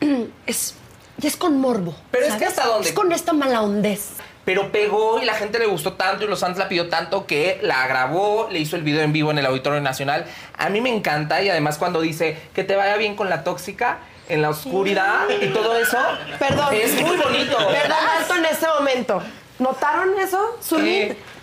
es, 0.46 0.74
es 1.22 1.36
con 1.36 1.60
morbo. 1.60 1.94
Pero 2.10 2.26
es 2.26 2.34
que 2.34 2.46
hasta 2.46 2.66
dónde- 2.66 2.88
Es 2.88 2.94
con 2.94 3.12
esta 3.12 3.32
mala 3.32 3.62
hondez. 3.62 4.08
Pero 4.44 4.72
pegó 4.72 5.20
y 5.20 5.24
la 5.24 5.34
gente 5.34 5.58
le 5.58 5.66
gustó 5.66 5.92
tanto 5.92 6.24
y 6.24 6.26
los 6.28 6.40
fans 6.40 6.56
la 6.58 6.68
pidió 6.68 6.88
tanto 6.88 7.26
que 7.26 7.58
la 7.62 7.86
grabó, 7.86 8.48
le 8.50 8.58
hizo 8.58 8.76
el 8.76 8.82
video 8.82 9.02
en 9.02 9.12
vivo 9.12 9.30
en 9.30 9.38
el 9.38 9.46
Auditorio 9.46 9.80
Nacional. 9.80 10.24
A 10.56 10.68
mí 10.70 10.80
me 10.80 10.94
encanta 10.94 11.42
y 11.42 11.48
además 11.50 11.78
cuando 11.78 12.00
dice 12.00 12.38
que 12.54 12.64
te 12.64 12.74
vaya 12.74 12.96
bien 12.96 13.16
con 13.16 13.28
la 13.28 13.44
tóxica 13.44 13.98
en 14.28 14.42
la 14.42 14.50
oscuridad 14.50 15.26
y 15.40 15.48
todo 15.48 15.76
eso, 15.76 15.98
Perdón. 16.38 16.68
es 16.72 17.00
muy 17.02 17.16
bonito. 17.16 17.56
Perdón, 17.56 17.98
alto 18.18 18.34
en 18.36 18.44
este 18.46 18.66
momento. 18.66 19.22
¿Notaron 19.58 20.18
eso? 20.18 20.56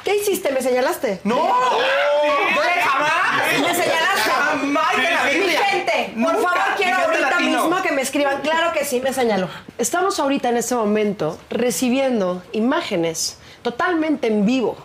¿Qué? 0.07 0.13
¿Qué 0.13 0.17
hiciste? 0.21 0.51
¿Me 0.53 0.61
señalaste? 0.61 1.19
¡No! 1.25 1.35
¡Jamás! 1.35 3.61
¿Me 3.61 3.75
señalaste? 3.75 4.31
¡Jamás 4.31 4.93
en 4.97 5.13
la 5.13 5.23
Biblia! 5.25 5.61
gente, 5.63 6.11
por 6.13 6.17
Nunca. 6.34 6.49
favor, 6.49 6.75
quiero 6.77 6.97
ahorita 6.97 7.29
latino. 7.29 7.63
mismo 7.63 7.81
que 7.84 7.91
me 7.91 8.01
escriban. 8.01 8.41
Claro 8.41 8.71
que 8.71 8.85
sí, 8.85 9.01
me 9.01 9.11
señaló. 9.13 9.49
Estamos 9.77 10.17
ahorita 10.19 10.49
en 10.49 10.57
este 10.57 10.75
momento 10.75 11.38
recibiendo 11.49 12.41
imágenes 12.53 13.38
totalmente 13.63 14.27
en 14.27 14.45
vivo 14.45 14.77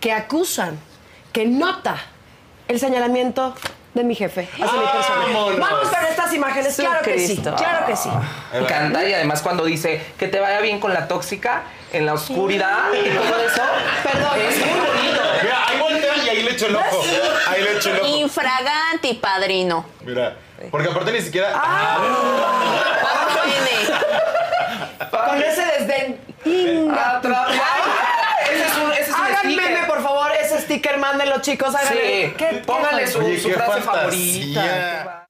que 0.00 0.12
acusan, 0.12 0.78
que 1.32 1.46
nota 1.46 1.96
el 2.68 2.78
señalamiento 2.78 3.54
de 3.98 4.04
mi 4.04 4.14
jefe 4.14 4.48
hacia 4.52 4.64
mi 4.80 4.86
persona. 4.86 5.20
¡Vámonos! 5.26 5.58
Vamos 5.58 5.88
con 5.88 6.04
estas 6.06 6.32
imágenes, 6.32 6.76
claro 6.76 7.00
que 7.02 7.14
sí, 7.18 7.20
Jesucristo. 7.36 7.54
claro 7.56 7.86
que 7.86 7.96
sí. 7.96 8.08
Me 8.52 8.58
encanta 8.60 9.04
y 9.04 9.12
además 9.12 9.42
cuando 9.42 9.64
dice 9.64 10.00
que 10.18 10.28
te 10.28 10.38
vaya 10.40 10.60
bien 10.60 10.78
con 10.80 10.94
la 10.94 11.08
tóxica 11.08 11.62
en 11.92 12.06
la 12.06 12.14
oscuridad 12.14 12.90
y 12.92 13.08
todo 13.10 13.40
eso, 13.42 13.62
Perdón. 14.04 14.40
es 14.40 14.58
muy 14.58 14.68
bonito. 14.78 15.22
Mira, 15.42 15.68
ahí 15.68 15.78
voltea 15.80 16.16
y 16.24 16.28
ahí 16.28 16.42
le 16.44 16.50
echo 16.52 16.66
el 16.66 16.76
ojo. 16.76 17.02
Ahí 17.48 17.62
le 17.62 17.72
echo 17.76 17.90
el 17.92 18.00
ojo. 18.00 18.06
Infragante 18.18 19.08
y 19.08 19.14
padrino. 19.14 19.84
Mira, 20.04 20.36
porque 20.70 20.88
aparte 20.88 21.12
ni 21.12 21.20
siquiera. 21.22 21.52
Con 25.10 25.42
ese 25.42 25.62
desdén. 25.78 26.20
Inga. 26.44 27.16
Atrapado. 27.18 27.52
Ese 28.50 28.64
es 28.64 28.76
un, 28.76 28.92
ese 28.92 29.02
es 29.02 29.08
un 29.10 29.14
Hagan 29.24 29.38
sticker. 29.44 29.70
meme, 29.72 29.86
por 29.86 30.02
favor, 30.02 30.32
ese 30.40 30.57
sticker, 30.68 30.98
mándenlo, 30.98 31.40
chicos. 31.40 31.74
Háganle. 31.74 32.28
Sí, 32.28 32.34
¿Qué- 32.36 32.62
póngale 32.66 33.04
qué- 33.04 33.10
su, 33.10 33.18
Oye, 33.18 33.40
su 33.40 33.48
qué 33.48 33.54
frase 33.54 33.80
fantasía. 33.80 34.54
favorita. 34.54 35.24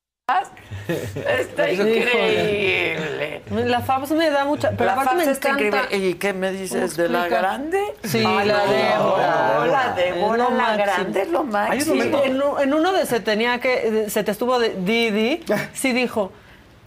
Está 1.25 1.71
increíble. 1.71 3.43
La 3.51 3.81
Fabs 3.81 4.11
me 4.11 4.31
da 4.31 4.45
mucha. 4.45 4.71
Pero 4.71 4.85
la 4.87 4.93
aparte 4.93 5.15
me 5.15 5.31
está 5.33 5.51
encanta. 5.51 5.85
increíble. 5.85 6.09
¿Y 6.09 6.15
qué 6.15 6.33
me 6.33 6.51
dices 6.53 6.97
de 6.97 7.09
la 7.09 7.29
grande? 7.29 7.81
Sí, 8.05 8.23
Ay, 8.27 8.47
la 8.47 8.65
no, 8.65 8.73
Débora. 8.73 9.67
La 9.67 9.93
Débora, 9.95 10.51
la 10.51 10.77
grande 10.77 11.23
es 11.23 11.29
lo 11.31 11.45
máximo. 11.45 12.03
En, 12.03 12.43
en 12.63 12.75
uno 12.75 12.93
de 12.93 13.07
se 13.07 13.21
tenía 13.21 13.59
que. 13.61 14.07
Se 14.11 14.23
te 14.25 14.31
estuvo 14.33 14.59
de 14.59 14.75
Didi, 14.79 15.43
sí 15.73 15.93
dijo. 15.93 16.33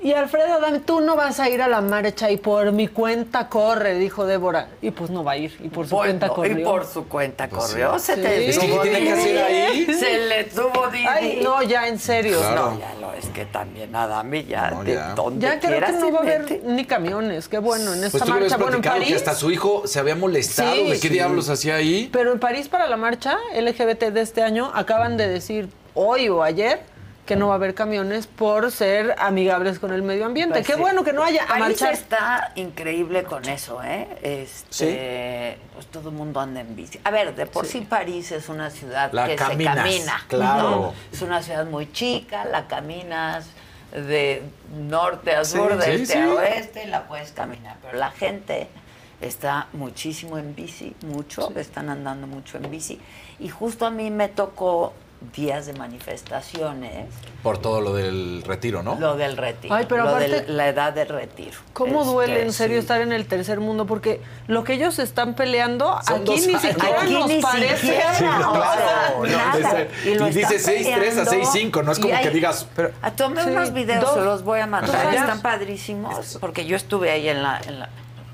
Y 0.03 0.13
Alfredo, 0.13 0.59
dame, 0.59 0.79
tú 0.79 0.99
no 0.99 1.15
vas 1.15 1.39
a 1.39 1.47
ir 1.47 1.61
a 1.61 1.67
la 1.67 1.79
marcha 1.79 2.31
y 2.31 2.37
por 2.37 2.71
mi 2.71 2.87
cuenta 2.87 3.47
corre, 3.49 3.95
dijo 3.99 4.25
Débora. 4.25 4.67
Y 4.81 4.89
pues 4.89 5.11
no 5.11 5.23
va 5.23 5.33
a 5.33 5.37
ir. 5.37 5.55
Y 5.63 5.69
por 5.69 5.87
su 5.87 5.95
Bueno, 5.95 6.09
cuenta 6.19 6.29
corrió. 6.29 6.59
y 6.59 6.63
por 6.63 6.85
su 6.87 7.07
cuenta 7.07 7.47
Pues 7.47 7.65
corrió. 7.67 7.99
sí. 7.99 8.05
Se 8.05 8.17
te 8.17 8.51
Sí. 8.51 8.59
¿qué 8.59 8.67
tuvo 8.67 8.81
tiene 8.81 8.99
que 9.01 9.11
hacer 9.11 9.37
ahí? 9.43 9.85
Se 9.93 10.17
le 10.27 10.43
tuvo 10.45 10.87
Didi. 10.87 11.05
Ay, 11.07 11.39
no, 11.43 11.61
ya, 11.61 11.87
en 11.87 11.99
serio. 11.99 12.39
No, 12.55 12.79
ya 12.79 12.95
lo 12.99 13.13
es 13.13 13.27
que 13.27 13.45
también 13.45 13.95
Adame 13.95 14.43
ya, 14.45 14.71
de 14.83 14.95
donde 15.15 15.45
Ya 15.45 15.59
creo 15.59 15.69
quiera 15.71 15.87
que 15.87 15.93
no 15.93 16.11
va 16.11 16.17
a 16.19 16.21
haber 16.23 16.61
ni 16.63 16.85
camiones. 16.85 17.47
Qué 17.47 17.59
bueno, 17.59 17.93
en 17.93 18.03
esta 18.03 18.17
Pues 18.17 18.23
habías 18.23 18.39
marcha. 18.49 18.57
Bueno, 18.57 18.77
en 18.77 18.81
platicado 18.81 18.95
que 18.95 19.11
París. 19.11 19.15
hasta 19.17 19.35
su 19.35 19.51
hijo 19.51 19.83
se 19.85 19.99
había 19.99 20.15
molestado. 20.15 20.73
Sí. 20.73 20.83
¿De 20.83 20.93
qué 20.99 21.07
Sí. 21.07 21.09
diablos 21.09 21.47
hacía 21.49 21.75
ahí? 21.75 22.09
Pero 22.11 22.31
en 22.31 22.39
París 22.39 22.67
para 22.69 22.87
la 22.87 22.97
marcha 22.97 23.37
LGBT 23.55 24.09
de 24.09 24.21
este 24.21 24.41
año 24.41 24.71
acaban 24.73 25.15
de 25.17 25.27
decir 25.27 25.69
hoy 25.93 26.27
o 26.29 26.41
ayer 26.41 26.81
que 27.25 27.35
no 27.35 27.47
va 27.47 27.53
a 27.53 27.55
haber 27.55 27.73
camiones 27.75 28.27
por 28.27 28.71
ser 28.71 29.15
amigables 29.19 29.79
con 29.79 29.93
el 29.93 30.01
medio 30.01 30.25
ambiente. 30.25 30.55
Pues 30.55 30.67
Qué 30.67 30.73
sí. 30.73 30.79
bueno 30.79 31.03
que 31.03 31.13
no 31.13 31.23
haya 31.23 31.43
a 31.43 31.47
París 31.47 31.61
marchar. 31.81 31.93
está 31.93 32.51
increíble 32.55 33.23
con 33.23 33.45
eso, 33.47 33.81
¿eh? 33.83 34.07
Este, 34.21 35.57
Pues 35.73 35.85
todo 35.87 36.09
el 36.09 36.15
mundo 36.15 36.39
anda 36.39 36.61
en 36.61 36.75
bici. 36.75 36.99
A 37.03 37.11
ver, 37.11 37.35
de 37.35 37.45
por 37.45 37.65
sí, 37.65 37.81
París 37.81 38.31
es 38.31 38.49
una 38.49 38.69
ciudad 38.69 39.11
La 39.13 39.27
que 39.27 39.35
caminas, 39.35 39.75
se 39.75 39.81
camina. 39.83 40.25
claro. 40.27 40.69
¿no? 40.69 40.93
Es 41.13 41.21
una 41.21 41.41
ciudad 41.41 41.65
muy 41.65 41.91
chica, 41.91 42.45
la 42.45 42.67
caminas 42.67 43.45
de 43.93 44.41
norte 44.75 45.35
a 45.35 45.43
Sí, 45.45 45.57
sur, 45.57 45.77
de 45.77 45.85
sí, 45.85 45.91
este 46.03 46.13
sí. 46.13 46.19
a 46.19 46.29
oeste, 46.33 46.87
la 46.87 47.07
puedes 47.07 47.31
caminar. 47.31 47.77
Pero 47.83 47.97
la 47.97 48.11
gente 48.11 48.67
está 49.21 49.67
muchísimo 49.73 50.37
en 50.37 50.55
bici, 50.55 50.95
mucho, 51.05 51.51
están 51.55 51.89
andando 51.89 52.25
mucho 52.25 52.57
en 52.57 52.69
bici. 52.71 52.99
Y 53.39 53.49
justo 53.49 53.85
a 53.85 53.91
mí 53.91 54.09
me 54.09 54.27
tocó 54.27 54.93
días 55.35 55.67
de 55.67 55.73
manifestaciones, 55.73 57.05
Por 57.43 57.59
todo 57.59 57.79
lo 57.79 57.93
del 57.93 58.43
retiro, 58.45 58.81
¿no? 58.83 58.95
lo 58.99 59.15
del 59.15 59.37
retiro, 59.37 59.73
Ay, 59.73 59.85
pero 59.87 60.03
lo 60.03 60.15
de 60.15 60.25
aparte- 60.25 60.51
la 60.51 60.67
edad 60.67 60.93
de 60.93 61.05
retiro. 61.05 61.57
¿Cómo 61.73 62.03
duele 62.03 62.33
Este, 62.33 62.45
en 62.47 62.53
serio 62.53 62.77
sí. 62.77 62.81
estar 62.81 63.01
en 63.01 63.11
el 63.11 63.27
tercer 63.27 63.59
mundo? 63.59 63.85
Porque 63.85 64.19
lo 64.47 64.63
que 64.63 64.73
ellos 64.73 64.97
están 64.99 65.35
peleando 65.35 65.99
Son 66.05 66.21
aquí 66.21 66.31
ni 66.31 66.39
siquiera 66.39 67.01
Aquí 67.01 67.13
nos 67.13 67.27
ni 67.27 67.41
parece. 67.41 67.77
siquiera, 67.77 68.13
Sí, 68.15 68.23
no, 68.25 68.49
o 68.51 68.53
claro. 68.55 68.81
sea, 68.81 69.37
No, 69.37 69.37
nada. 69.37 69.57
dice- 69.85 70.09
Y 70.09 70.15
lo 70.15 70.27
y 70.27 70.31
dice 70.31 70.55
están 70.55 70.73
6-3 70.75 71.17
a 71.17 71.23
peleando. 71.25 71.31
6-5, 71.31 71.83
no 71.83 71.91
es 71.91 71.99
como 71.99 72.19
que 72.19 72.29
digas. 72.31 72.67
Pero, 72.75 72.91
Ah, 73.01 73.11
Tomé 73.11 73.43
Sí, 73.43 73.49
unos 73.51 73.73
videos, 73.73 74.01
dos- 74.01 74.13
se 74.15 74.21
los 74.21 74.43
voy 74.43 74.59
a 74.59 74.67
mandar, 74.67 75.13
están 75.13 75.41
padrísimos, 75.41 76.37
porque 76.41 76.65
yo 76.65 76.75
estuve 76.75 77.11
ahí 77.11 77.29
en 77.29 77.43
la, 77.43 77.61
en 77.67 77.79
la, 77.79 77.89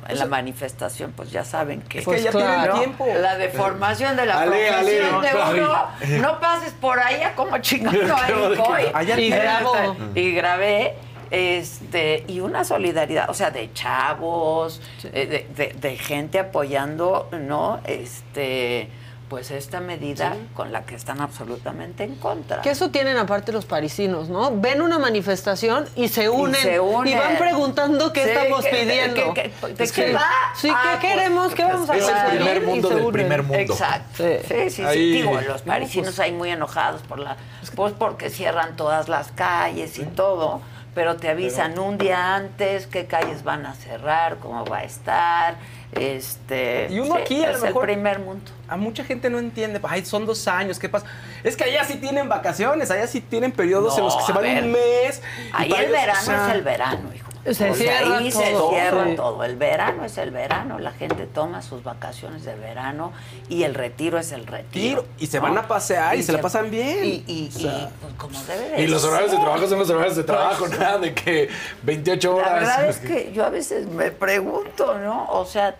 en 0.08 0.20
la 0.20 0.26
manifestación, 0.26 1.12
pues 1.12 1.32
ya 1.32 1.44
saben 1.44 1.82
que, 1.82 2.00
Es 2.00 2.08
que 2.08 2.22
ya 2.22 2.32
tienen 2.32 2.66
¿no? 2.68 2.80
tiempo. 2.80 3.06
la 3.20 3.36
deformación 3.38 4.16
de 4.16 4.26
la 4.26 4.42
Ale, 4.42 4.58
de 4.58 5.02
no, 5.02 5.20
uno, 5.52 6.22
no 6.22 6.40
pases 6.40 6.72
por 6.74 7.00
allá 7.00 7.34
como 7.36 7.58
chingando 7.60 8.16
ahí 8.22 8.34
voy. 8.58 8.84
Allá 8.94 9.16
Y 9.20 9.30
tienen- 9.32 10.12
y 10.16 10.32
grabé 10.34 10.94
este 11.30 12.24
y 12.28 12.40
una 12.40 12.64
solidaridad, 12.64 13.30
o 13.30 13.34
sea, 13.34 13.52
de 13.52 13.72
chavos, 13.74 14.82
eh, 15.14 15.26
de, 15.56 15.66
de- 15.66 15.74
de 15.74 15.98
gente 15.98 16.40
apoyando, 16.40 17.30
¿no? 17.34 17.80
Este, 17.86 18.90
pues 19.30 19.52
esta 19.52 19.82
medida 19.82 20.36
con 20.54 20.72
la 20.72 20.86
que 20.86 20.96
están 20.96 21.20
absolutamente 21.20 22.06
en 22.06 22.16
contra. 22.16 22.62
Que 22.62 22.70
eso 22.70 22.92
tienen 22.92 23.18
aparte 23.18 23.52
los 23.52 23.66
parisinos, 23.66 24.30
¿no? 24.30 24.52
Ven 24.60 24.82
una 24.82 25.00
manifestación 25.00 25.86
y 25.98 26.08
se 26.08 26.30
unen. 26.30 26.62
se 26.62 26.80
unen. 26.80 27.14
y 27.14 27.16
van 27.20 27.38
preguntando 27.38 28.14
qué 28.14 28.24
Sí, 28.24 28.30
estamos 28.30 28.64
que- 28.64 28.70
pidiendo. 28.70 29.34
que- 29.34 29.52
que- 29.52 29.68
¿de 29.74 29.84
Es 29.84 29.92
qué 29.92 30.06
que- 30.06 30.14
va? 30.14 30.26
Sí, 30.56 30.70
Ah, 30.74 30.98
¿qué 31.02 31.08
queremos? 31.10 31.54
¿Qué 31.54 31.64
vamos 31.64 31.90
a 31.90 31.98
es 31.98 32.08
el 32.08 32.14
hacer? 32.14 32.36
primer 32.38 32.62
mundo 32.62 32.90
del 32.90 33.08
primer 33.12 33.44
mundo. 33.44 33.74
Exacto. 33.74 34.24
Sí. 34.24 34.38
Sí, 34.48 34.56
sí, 34.56 34.70
sí. 34.70 34.82
Ahí- 34.84 35.12
Digo, 35.12 35.42
los 35.42 35.62
parisinos 35.62 36.20
ahí 36.20 36.32
muy 36.32 36.50
enojados 36.50 37.02
por 37.02 37.20
la, 37.20 37.36
pues 37.76 37.94
porque 38.00 38.30
cierran 38.30 38.76
todas 38.78 39.10
las 39.10 39.32
calles 39.34 39.98
y 40.00 40.04
todo, 40.06 40.62
pero 40.96 41.18
te 41.18 41.28
avisan 41.30 41.78
un 41.80 41.98
día 41.98 42.34
antes 42.36 42.88
qué 42.88 43.06
calles 43.08 43.44
van 43.44 43.66
a 43.66 43.74
cerrar, 43.76 44.38
cómo 44.38 44.66
va 44.66 44.78
a 44.78 44.84
estar. 44.84 45.56
Este, 45.94 46.88
Y 46.90 47.00
uno 47.00 47.16
sí, 47.16 47.22
aquí 47.22 47.44
a 47.44 47.52
es 47.52 47.60
lo 47.60 47.66
mejor 47.66 47.90
el 47.90 47.96
primer 47.96 48.20
mundo. 48.20 48.52
A 48.68 48.78
mucha 48.78 49.04
gente 49.04 49.30
no 49.30 49.40
entiende, 49.40 49.80
ay, 49.84 50.06
son 50.06 50.26
dos 50.26 50.48
años, 50.48 50.80
¿qué 50.80 50.90
pasa? 50.90 51.06
Es 51.44 51.56
que 51.56 51.64
allá 51.64 51.84
sí 51.86 51.96
tienen 51.96 52.28
vacaciones, 52.28 52.92
allá 52.92 53.08
sí 53.08 53.22
tienen 53.22 53.52
periodos 53.52 53.98
en 53.98 54.04
los 54.04 54.16
que 54.18 54.24
se 54.24 54.34
van 54.34 54.44
ver. 54.44 54.64
un 54.64 54.72
mes. 54.74 55.22
Ahí 55.54 55.72
el 55.72 55.90
o 55.90 55.92
verano 55.92 56.22
sea, 56.22 56.50
es 56.50 56.56
el 56.56 56.62
verano, 56.62 57.10
hijo. 57.16 57.27
Se 57.54 57.70
O 57.72 57.74
sea, 57.74 57.74
cierra 57.76 58.18
ahí 58.18 58.32
se 58.32 58.52
todo. 58.52 58.70
cierra 58.72 59.06
Sí. 59.06 59.16
todo. 59.16 59.44
El 59.44 59.56
verano 59.56 60.04
es 60.06 60.18
el 60.18 60.32
verano, 60.32 60.80
la 60.80 60.92
gente 60.92 61.26
toma 61.28 61.62
sus 61.62 61.82
vacaciones 61.84 62.44
de 62.44 62.56
verano 62.56 63.14
y 63.48 63.64
el 63.64 63.74
retiro 63.74 64.18
es 64.20 64.32
el 64.34 64.46
retiro. 64.46 65.06
Y 65.18 65.28
se 65.28 65.40
van 65.40 65.58
a 65.58 65.68
pasear 65.68 66.16
y 66.18 66.24
se 66.24 66.34
la 66.34 66.42
pasan 66.42 66.70
bien. 66.70 67.06
Y, 67.06 67.24
y- 67.28 67.50
O 67.56 67.60
sea, 67.60 67.72
y, 67.72 67.88
pues, 68.02 68.14
como 68.16 68.44
debe 68.44 68.70
de 68.72 68.82
Y 68.84 68.88
los 68.88 69.04
horarios 69.06 69.32
de 69.32 69.38
trabajo 69.38 69.68
son 69.68 69.80
los 69.80 69.90
horarios 69.90 70.16
de 70.18 70.24
trabajo, 70.24 70.66
Pues, 70.66 70.78
nada 70.80 70.98
de 70.98 71.14
que 71.14 71.50
28 71.84 72.36
horas. 72.36 72.52
La 72.52 72.60
verdad 72.60 72.90
es 72.90 72.98
que 73.00 73.32
yo 73.34 73.46
a 73.46 73.50
veces 73.50 73.88
me 73.88 74.12
pregunto, 74.12 74.98
¿no? 75.00 75.28
O 75.32 75.46
sea, 75.46 75.76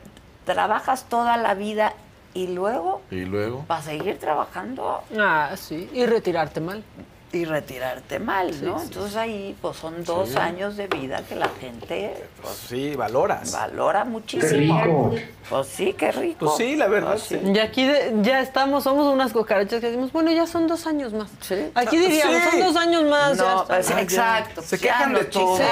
trabajas 0.46 1.06
toda 1.10 1.36
la 1.38 1.54
vida 1.54 1.94
y 2.34 2.48
luego 2.48 3.02
Y 3.12 3.26
luego. 3.26 3.66
para 3.68 3.82
seguir 3.82 4.20
trabajando 4.20 5.02
Ah, 5.20 5.50
sí. 5.58 5.90
Y 5.94 6.06
retirarte 6.06 6.62
mal. 6.62 6.84
Y 7.34 7.44
retirarte 7.44 8.20
mal, 8.20 8.48
¿no? 8.64 8.80
Sí, 8.80 8.86
sí, 8.86 8.88
Entonces 8.94 9.16
ahí 9.18 9.56
pues 9.62 9.76
son 9.78 10.04
dos 10.06 10.30
Sí. 10.30 10.38
años 10.38 10.78
de 10.78 10.88
vida 10.88 11.22
que 11.28 11.36
la 11.36 11.50
gente 11.60 12.24
pues, 12.42 12.56
sí, 12.56 12.96
valoras. 12.96 13.52
valora 13.52 14.06
muchísimo. 14.06 15.14
Pues 15.50 15.68
sí, 15.68 15.94
qué 15.94 16.12
rico. 16.12 16.46
Pues 16.46 16.58
sí, 16.58 16.76
la 16.78 16.88
verdad, 16.88 17.12
Pues 17.12 17.24
sí. 17.24 17.40
Y 17.44 17.60
aquí 17.60 17.86
de- 17.86 18.14
ya 18.22 18.40
estamos, 18.40 18.84
somos 18.86 19.08
unas 19.14 19.34
cucarachas 19.34 19.80
que 19.82 19.88
decimos, 19.88 20.12
bueno, 20.14 20.32
ya 20.32 20.48
son 20.48 20.68
dos 20.68 20.88
años 20.88 21.14
más. 21.14 21.30
Aquí 21.76 21.98
diríamos, 21.98 22.36
Sí. 22.36 22.50
son 22.52 22.60
dos 22.62 22.76
años 22.78 23.04
más. 23.04 23.38
ya 23.38 23.44
No, 23.56 23.66
pues, 23.68 23.92
exacto. 23.92 24.62
Se 24.62 24.80
quejan 24.80 25.14
de 25.14 25.26
todo. 25.26 25.58
Sí, 25.58 25.64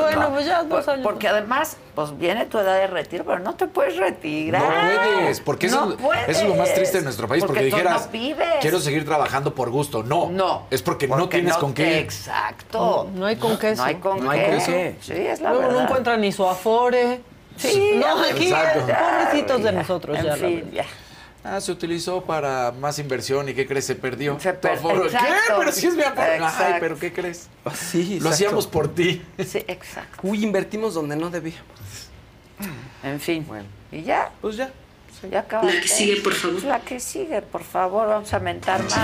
bueno, 0.00 0.20
¿no? 0.22 0.30
pues 0.34 0.46
ya 0.46 0.62
dos 0.64 0.88
años 0.88 1.02
Porque 1.04 1.28
además, 1.28 1.76
pues 1.96 2.16
viene 2.16 2.44
tu 2.46 2.58
edad 2.58 2.78
de 2.78 2.86
retiro, 2.86 3.24
pero 3.24 3.40
no 3.40 3.56
te 3.56 3.66
puedes 3.66 3.96
retirar. 3.96 4.62
No 4.62 5.18
puedes, 5.18 5.40
porque 5.40 5.66
eso, 5.66 5.96
No 5.98 6.12
es- 6.14 6.28
eso 6.28 6.42
es 6.42 6.48
lo 6.48 6.54
más 6.54 6.72
triste 6.74 6.98
de 6.98 7.04
nuestro 7.04 7.26
país, 7.26 7.42
porque, 7.42 7.62
Porque 7.62 7.74
dijeras, 7.76 8.06
no 8.06 8.12
vives. 8.12 8.46
quiero 8.60 8.78
seguir 8.80 9.04
trabajando 9.04 9.54
por 9.54 9.70
gusto. 9.70 10.02
No, 10.04 10.30
No. 10.30 10.66
es 10.70 10.82
porque, 10.82 11.08
no 11.08 11.28
tienes 11.28 11.54
no 11.54 11.60
con 11.60 11.74
te- 11.74 11.82
qué. 11.82 11.98
Exacto. 11.98 13.08
No 13.14 13.26
hay 13.26 13.36
con 13.36 13.58
queso. 13.58 13.82
No 13.82 13.88
hay 13.88 13.94
con 13.96 14.22
No 14.22 14.30
hay 14.30 14.40
qué. 14.40 14.46
con 14.56 14.64
qué. 14.66 14.96
Sí, 15.00 15.12
es 15.14 15.40
la 15.40 15.48
Luego 15.50 15.62
no 15.62 15.68
verdad. 15.70 15.84
encuentran 15.84 16.20
ni 16.20 16.30
su 16.32 16.46
afore. 16.46 17.20
Sí, 17.56 17.92
no, 17.96 18.22
aquí, 18.22 18.48
exacto. 18.48 18.80
pobrecitos 18.86 19.62
de 19.62 19.72
nosotros. 19.72 20.18
En 20.18 20.24
ya, 20.26 20.36
fin, 20.36 20.70
ya. 20.72 20.84
Ah, 21.48 21.60
se 21.60 21.70
utilizó 21.72 22.22
para 22.24 22.72
más 22.72 22.98
inversión 22.98 23.48
y 23.48 23.54
¿qué 23.54 23.66
crees? 23.68 23.86
Se 23.86 23.94
perdió. 23.94 24.38
Se 24.40 24.52
per- 24.52 24.72
aforo. 24.72 25.04
¿Qué? 25.08 25.16
Pero 25.56 25.72
si 25.72 25.86
es 25.86 25.94
mi 25.94 26.02
aforo. 26.02 26.26
Ay, 26.58 26.74
pero 26.80 26.98
¿qué 26.98 27.12
crees? 27.12 27.48
Ah, 27.64 27.70
sí, 27.74 28.18
Lo 28.20 28.30
hacíamos 28.30 28.66
por 28.66 28.88
ti. 28.94 29.24
Sí, 29.38 29.64
exacto. 29.68 30.18
Uy, 30.24 30.42
invertimos 30.44 30.92
donde 30.94 31.14
no 31.16 31.30
debíamos. 31.30 31.64
En 33.02 33.20
fin. 33.20 33.44
Bueno. 33.46 33.66
Y 33.92 34.02
ya, 34.02 34.30
Pues 34.40 34.56
ya. 34.56 34.70
ya 35.30 35.40
acabaste. 35.40 35.74
La 35.74 35.80
que 35.80 35.88
sigue, 35.88 36.20
por 36.20 36.34
favor. 36.34 36.62
La 36.64 36.80
que 36.80 37.00
sigue, 37.00 37.42
por 37.42 37.62
favor. 37.64 38.08
Vamos 38.08 38.32
a 38.32 38.38
mentar 38.40 38.82
más. 38.82 38.96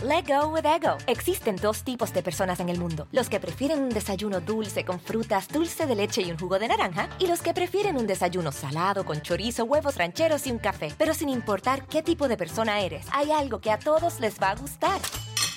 Let 0.00 0.26
go 0.28 0.46
with 0.50 0.64
ego. 0.64 0.96
Existen 1.08 1.56
dos 1.56 1.82
tipos 1.82 2.12
de 2.14 2.22
personas 2.22 2.60
en 2.60 2.68
el 2.68 2.78
mundo: 2.78 3.08
los 3.10 3.28
que 3.28 3.40
prefieren 3.40 3.80
un 3.82 3.88
desayuno 3.88 4.40
dulce 4.40 4.84
con 4.84 5.00
frutas, 5.00 5.48
dulce 5.48 5.86
de 5.86 5.96
leche 5.96 6.22
y 6.22 6.30
un 6.30 6.38
jugo 6.38 6.58
de 6.60 6.68
naranja, 6.68 7.08
y 7.18 7.26
los 7.26 7.40
que 7.42 7.52
prefieren 7.52 7.96
un 7.96 8.06
desayuno 8.06 8.52
salado 8.52 9.04
con 9.04 9.20
chorizo, 9.22 9.64
huevos 9.64 9.96
rancheros 9.96 10.46
y 10.46 10.52
un 10.52 10.58
café. 10.58 10.94
Pero 10.96 11.14
sin 11.14 11.28
importar 11.28 11.84
qué 11.86 12.02
tipo 12.04 12.28
de 12.28 12.36
persona 12.36 12.80
eres, 12.80 13.06
hay 13.12 13.32
algo 13.32 13.60
que 13.60 13.72
a 13.72 13.78
todos 13.78 14.20
les 14.20 14.40
va 14.40 14.50
a 14.50 14.54
gustar. 14.54 15.00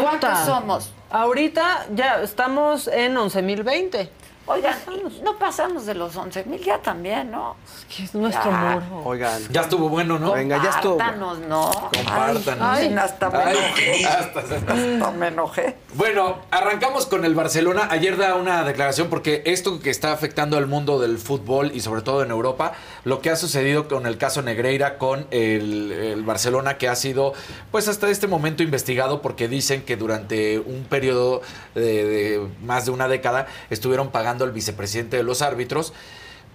¿Cuántos 0.00 0.38
somos? 0.40 0.90
Ahorita 1.10 1.86
ya 1.94 2.22
estamos 2.22 2.88
en 2.88 3.14
11.020. 3.14 4.08
Oigan, 4.46 4.76
no 5.22 5.38
pasamos 5.38 5.86
de 5.86 5.94
los 5.94 6.14
11 6.14 6.44
mil 6.44 6.62
ya 6.62 6.78
también, 6.82 7.30
¿no? 7.30 7.56
Que 7.88 8.04
es 8.04 8.14
nuestro 8.14 8.50
Ya. 8.50 8.78
muro. 8.90 9.02
Oigan. 9.08 9.40
Ya 9.50 9.62
estuvo 9.62 9.88
bueno, 9.88 10.18
¿no? 10.18 10.32
Venga, 10.32 10.62
ya 10.62 10.68
estuvo. 10.68 10.98
Compártanos, 10.98 11.38
¿no? 11.38 11.70
Compártanos. 11.70 12.60
Ay, 12.60 12.88
ay, 12.88 12.94
hasta 12.94 13.30
me 13.30 13.38
Ay, 13.38 13.56
enojé. 13.56 14.06
hasta 14.06 14.40
Hasta 14.40 15.10
me 15.12 15.28
enojé. 15.28 15.76
Bueno, 15.94 16.40
arrancamos 16.50 17.06
con 17.06 17.24
el 17.24 17.34
Barcelona. 17.34 17.88
Ayer 17.90 18.18
da 18.18 18.34
una 18.34 18.64
declaración 18.64 19.08
porque 19.08 19.42
esto 19.46 19.80
que 19.80 19.88
está 19.88 20.12
afectando 20.12 20.58
al 20.58 20.66
mundo 20.66 21.00
del 21.00 21.16
fútbol 21.16 21.70
y 21.74 21.80
sobre 21.80 22.02
todo 22.02 22.22
en 22.22 22.30
Europa, 22.30 22.72
lo 23.04 23.22
que 23.22 23.30
ha 23.30 23.36
sucedido 23.36 23.88
con 23.88 24.04
el 24.06 24.18
caso 24.18 24.42
Negreira, 24.42 24.98
con 24.98 25.26
el, 25.30 25.90
el 25.90 26.22
Barcelona 26.22 26.76
que 26.76 26.88
ha 26.90 26.96
sido, 26.96 27.32
pues 27.70 27.88
hasta 27.88 28.10
este 28.10 28.26
momento 28.26 28.62
investigado 28.62 29.22
porque 29.22 29.48
dicen 29.48 29.82
que 29.86 29.96
durante 29.96 30.58
un 30.58 30.84
periodo 30.84 31.40
de, 31.74 32.04
de 32.04 32.48
más 32.62 32.84
de 32.84 32.90
una 32.90 33.08
década 33.08 33.46
estuvieron 33.70 34.10
pagando 34.10 34.33
al 34.42 34.50
vicepresidente 34.50 35.16
de 35.16 35.22
los 35.22 35.42
árbitros 35.42 35.92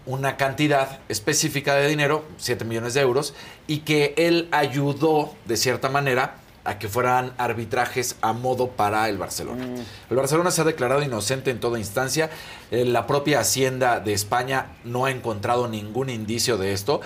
una 0.05 0.37
cantidad 0.37 0.99
específica 1.07 1.75
de 1.75 1.87
dinero, 1.87 2.25
7 2.37 2.65
millones 2.65 2.95
de 2.95 3.01
euros, 3.01 3.35
y 3.67 3.79
que 3.79 4.15
él 4.17 4.47
ayudó 4.51 5.35
de 5.45 5.55
cierta 5.55 5.89
manera 5.89 6.35
a 6.63 6.77
que 6.77 6.89
fueran 6.89 7.33
arbitrajes 7.37 8.15
a 8.21 8.33
modo 8.33 8.69
para 8.69 9.07
el 9.07 9.17
Barcelona. 9.17 9.67
El 10.09 10.15
Barcelona 10.15 10.51
se 10.51 10.61
ha 10.61 10.65
declarado 10.65 11.01
inocente 11.03 11.51
en 11.51 11.59
toda 11.59 11.79
instancia. 11.79 12.29
Eh, 12.71 12.85
La 12.85 13.07
propia 13.07 13.39
Hacienda 13.39 13.99
de 13.99 14.13
España 14.13 14.67
no 14.83 15.05
ha 15.05 15.11
encontrado 15.11 15.67
ningún 15.67 16.09
indicio 16.09 16.57
de 16.57 16.73
esto. 16.73 17.01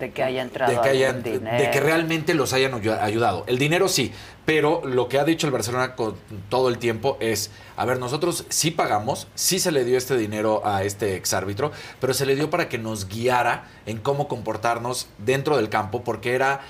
De 0.00 0.10
que 0.12 0.22
haya 0.24 0.42
entrado 0.42 0.72
De 0.72 0.80
que, 0.80 0.88
hayan- 0.88 1.22
dinero. 1.22 1.58
de 1.62 1.70
que 1.70 1.78
realmente 1.80 2.34
los 2.34 2.52
hayan 2.52 2.72
ayu- 2.72 2.98
ayudado. 3.00 3.44
El 3.46 3.58
dinero 3.58 3.86
sí, 3.86 4.12
pero 4.46 4.80
lo 4.84 5.08
que 5.08 5.18
ha 5.18 5.24
dicho 5.24 5.46
el 5.46 5.52
Barcelona 5.52 5.94
con 5.94 6.16
todo 6.48 6.68
el 6.70 6.78
tiempo 6.78 7.16
es, 7.20 7.50
a 7.76 7.84
ver, 7.84 7.98
nosotros 8.00 8.46
sí 8.48 8.70
pagamos, 8.70 9.28
sí 9.34 9.60
se 9.60 9.70
le 9.70 9.84
dio 9.84 9.98
este 9.98 10.16
dinero 10.16 10.62
a 10.66 10.82
este 10.84 11.14
exárbitro, 11.16 11.70
pero 12.00 12.14
se 12.14 12.26
le 12.26 12.34
dio 12.34 12.50
para 12.50 12.68
que 12.68 12.78
nos 12.78 13.06
guiara 13.08 13.68
en 13.86 13.98
cómo 13.98 14.26
comportarnos 14.26 15.06
dentro 15.18 15.56
del 15.56 15.68
campo, 15.68 16.02
porque 16.02 16.34
era 16.34 16.60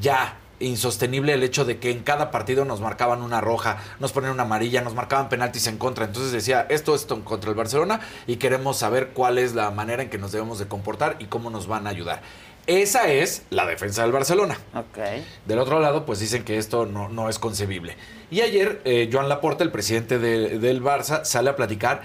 ya 0.00 0.36
insostenible 0.60 1.32
el 1.34 1.44
hecho 1.44 1.64
de 1.64 1.78
que 1.78 1.92
en 1.92 2.02
cada 2.02 2.32
partido 2.32 2.64
nos 2.64 2.80
marcaban 2.80 3.22
una 3.22 3.40
roja, 3.40 3.78
nos 4.00 4.10
ponían 4.10 4.32
una 4.32 4.42
amarilla, 4.42 4.80
nos 4.80 4.92
marcaban 4.92 5.28
penaltis 5.28 5.68
en 5.68 5.78
contra. 5.78 6.04
Entonces 6.04 6.32
decía, 6.32 6.66
esto 6.68 6.96
es 6.96 7.04
contra 7.04 7.50
el 7.50 7.56
Barcelona 7.56 8.00
y 8.26 8.36
queremos 8.38 8.76
saber 8.76 9.10
cuál 9.14 9.38
es 9.38 9.54
la 9.54 9.70
manera 9.70 10.02
en 10.02 10.10
que 10.10 10.18
nos 10.18 10.32
debemos 10.32 10.58
de 10.58 10.66
comportar 10.66 11.14
y 11.20 11.26
cómo 11.26 11.48
nos 11.50 11.68
van 11.68 11.86
a 11.86 11.90
ayudar. 11.90 12.22
Esa 12.68 13.08
es 13.10 13.42
la 13.48 13.64
defensa 13.66 14.02
del 14.02 14.12
Barcelona. 14.12 14.58
Del 15.46 15.58
otro 15.58 15.80
lado, 15.80 16.04
pues 16.04 16.20
dicen 16.20 16.44
que 16.44 16.58
esto 16.58 16.84
no, 16.86 17.08
no 17.08 17.28
es 17.30 17.38
concebible. 17.38 17.96
Y 18.30 18.42
ayer, 18.42 18.82
eh, 18.84 19.08
Joan 19.10 19.28
Laporta, 19.30 19.64
el 19.64 19.72
presidente 19.72 20.18
de- 20.18 20.58
del 20.58 20.82
Barça, 20.82 21.24
sale 21.24 21.48
a 21.48 21.56
platicar, 21.56 22.02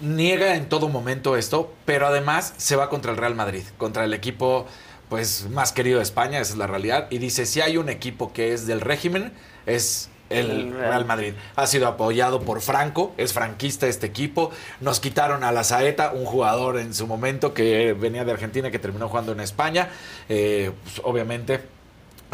niega 0.00 0.56
en 0.56 0.70
todo 0.70 0.88
momento 0.88 1.36
esto, 1.36 1.72
pero 1.84 2.06
además 2.06 2.54
se 2.56 2.76
va 2.76 2.88
contra 2.88 3.12
el 3.12 3.18
Real 3.18 3.34
Madrid, 3.34 3.62
contra 3.78 4.04
el 4.04 4.14
equipo 4.14 4.66
pues 5.10 5.48
más 5.50 5.70
querido 5.70 5.98
de 5.98 6.02
España, 6.02 6.40
esa 6.40 6.52
es 6.54 6.58
la 6.58 6.66
realidad, 6.66 7.06
y 7.10 7.18
dice, 7.18 7.44
si 7.44 7.60
hay 7.60 7.76
un 7.76 7.90
equipo 7.90 8.32
que 8.32 8.54
es 8.54 8.66
del 8.66 8.80
régimen, 8.80 9.32
es 9.66 10.08
el. 10.30 10.72
Real 10.72 11.04
Madrid. 11.04 11.34
Ha 11.56 11.66
sido 11.66 11.88
apoyado 11.88 12.42
por 12.42 12.60
Franco, 12.60 13.14
es 13.16 13.32
franquista 13.32 13.86
este 13.86 14.06
equipo. 14.06 14.50
Nos 14.80 15.00
quitaron 15.00 15.44
a 15.44 15.52
la 15.52 15.64
Saeta, 15.64 16.12
un 16.12 16.24
jugador 16.24 16.78
en 16.78 16.94
su 16.94 17.06
momento 17.06 17.54
que 17.54 17.92
venía 17.92 18.24
de 18.24 18.32
Argentina, 18.32 18.70
que 18.70 18.78
terminó 18.78 19.08
jugando 19.08 19.32
en 19.32 19.40
España. 19.40 19.88
Eh, 20.28 20.72
pues, 20.84 21.00
obviamente 21.04 21.74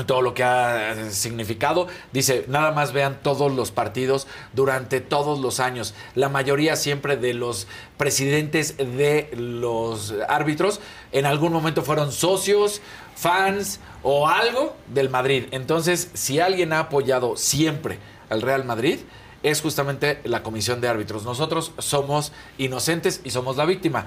todo 0.06 0.22
lo 0.22 0.34
que 0.34 0.44
ha 0.44 0.92
eh, 0.92 1.10
significado. 1.10 1.86
Dice, 2.12 2.44
nada 2.48 2.72
más 2.72 2.92
vean 2.92 3.18
todos 3.22 3.52
los 3.52 3.70
partidos 3.70 4.26
durante 4.52 5.00
todos 5.00 5.40
los 5.40 5.60
años. 5.60 5.94
La 6.14 6.28
mayoría 6.28 6.76
siempre 6.76 7.16
de 7.16 7.34
los 7.34 7.66
presidentes 7.96 8.76
de 8.76 9.30
los 9.36 10.14
árbitros 10.28 10.80
en 11.12 11.26
algún 11.26 11.52
momento 11.52 11.82
fueron 11.82 12.12
socios, 12.12 12.80
fans 13.14 13.80
o 14.02 14.28
algo 14.28 14.76
del 14.88 15.10
Madrid. 15.10 15.44
Entonces, 15.50 16.10
si 16.14 16.40
alguien 16.40 16.72
ha 16.72 16.80
apoyado 16.80 17.36
siempre 17.36 17.98
al 18.28 18.42
Real 18.42 18.64
Madrid, 18.64 19.00
es 19.42 19.60
justamente 19.60 20.20
la 20.24 20.42
comisión 20.42 20.80
de 20.80 20.88
árbitros. 20.88 21.24
Nosotros 21.24 21.72
somos 21.78 22.32
inocentes 22.58 23.20
y 23.24 23.30
somos 23.30 23.56
la 23.56 23.64
víctima. 23.64 24.06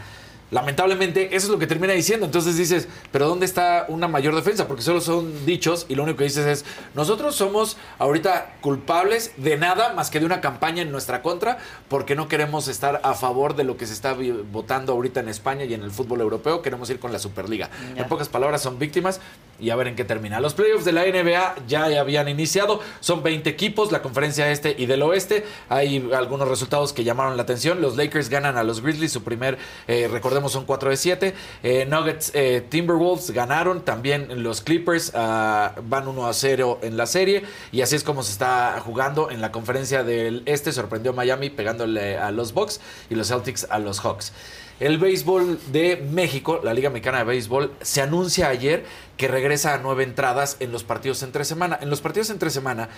Lamentablemente, 0.53 1.35
eso 1.35 1.47
es 1.47 1.49
lo 1.49 1.57
que 1.57 1.65
termina 1.65 1.93
diciendo. 1.93 2.27
Entonces 2.27 2.55
dices, 2.55 2.87
pero 3.11 3.27
¿dónde 3.27 3.47
está 3.47 3.87
una 3.87 4.07
mayor 4.07 4.35
defensa? 4.35 4.67
Porque 4.67 4.83
solo 4.83 5.01
son 5.01 5.47
dichos 5.47 5.87
y 5.89 5.95
lo 5.95 6.03
único 6.03 6.19
que 6.19 6.25
dices 6.25 6.45
es, 6.45 6.65
nosotros 6.93 7.35
somos 7.35 7.75
ahorita 7.97 8.57
culpables 8.61 9.31
de 9.37 9.57
nada 9.57 9.93
más 9.93 10.11
que 10.11 10.19
de 10.19 10.27
una 10.27 10.41
campaña 10.41 10.83
en 10.83 10.91
nuestra 10.91 11.23
contra 11.23 11.57
porque 11.89 12.15
no 12.15 12.27
queremos 12.27 12.67
estar 12.67 13.01
a 13.03 13.15
favor 13.15 13.55
de 13.55 13.63
lo 13.63 13.77
que 13.77 13.87
se 13.87 13.93
está 13.93 14.15
votando 14.51 14.93
ahorita 14.93 15.21
en 15.21 15.29
España 15.29 15.65
y 15.65 15.73
en 15.73 15.81
el 15.81 15.89
fútbol 15.89 16.21
europeo. 16.21 16.61
Queremos 16.61 16.87
ir 16.91 16.99
con 16.99 17.11
la 17.11 17.17
Superliga. 17.17 17.71
En 17.95 18.07
pocas 18.07 18.29
palabras, 18.29 18.61
son 18.61 18.77
víctimas 18.77 19.21
y 19.59 19.71
a 19.71 19.75
ver 19.75 19.87
en 19.87 19.95
qué 19.95 20.05
termina. 20.05 20.39
Los 20.39 20.53
playoffs 20.53 20.85
de 20.85 20.91
la 20.91 21.03
NBA 21.03 21.55
ya 21.67 21.85
habían 21.99 22.29
iniciado. 22.29 22.79
Son 22.99 23.23
20 23.23 23.49
equipos, 23.49 23.91
la 23.91 24.03
conferencia 24.03 24.51
este 24.51 24.75
y 24.77 24.85
del 24.85 25.01
oeste. 25.01 25.45
Hay 25.69 26.11
algunos 26.15 26.47
resultados 26.47 26.93
que 26.93 27.03
llamaron 27.03 27.37
la 27.37 27.43
atención. 27.43 27.81
Los 27.81 27.97
Lakers 27.97 28.29
ganan 28.29 28.57
a 28.57 28.63
los 28.63 28.81
Grizzlies, 28.81 29.11
su 29.11 29.23
primer, 29.23 29.57
eh, 29.87 30.07
recordemos, 30.11 30.42
son 30.49 30.65
4 30.65 30.89
de 30.89 30.97
7. 30.97 31.33
Eh, 31.63 31.85
Nuggets, 31.85 32.31
eh, 32.33 32.65
Timberwolves 32.69 33.31
ganaron. 33.31 33.83
También 33.83 34.43
los 34.43 34.61
Clippers 34.61 35.11
ah, 35.15 35.75
van 35.83 36.07
1 36.07 36.27
a 36.27 36.33
0 36.33 36.79
en 36.81 36.97
la 36.97 37.05
serie. 37.05 37.43
Y 37.71 37.81
así 37.81 37.95
es 37.95 38.03
como 38.03 38.23
se 38.23 38.31
está 38.31 38.79
jugando 38.83 39.31
en 39.31 39.41
la 39.41 39.51
conferencia 39.51 40.03
del 40.03 40.43
este. 40.45 40.71
Sorprendió 40.71 41.13
Miami 41.13 41.49
pegándole 41.49 42.17
a 42.17 42.31
los 42.31 42.53
Bucks 42.53 42.79
y 43.09 43.15
los 43.15 43.27
Celtics 43.27 43.67
a 43.69 43.79
los 43.79 43.99
Hawks. 43.99 44.33
El 44.79 44.97
béisbol 44.97 45.59
de 45.71 45.97
México, 45.97 46.59
la 46.63 46.73
Liga 46.73 46.89
Mexicana 46.89 47.19
de 47.19 47.23
Béisbol, 47.25 47.71
se 47.81 48.01
anuncia 48.01 48.47
ayer 48.49 48.83
que 49.17 49.27
regresa 49.27 49.75
a 49.75 49.77
nueve 49.77 50.03
entradas 50.03 50.57
en 50.59 50.71
los 50.71 50.83
partidos 50.83 51.21
entre 51.23 51.45
semana. 51.45 51.77
En 51.81 51.89
los 51.89 52.01
partidos 52.01 52.31
entre 52.31 52.49
semana 52.49 52.89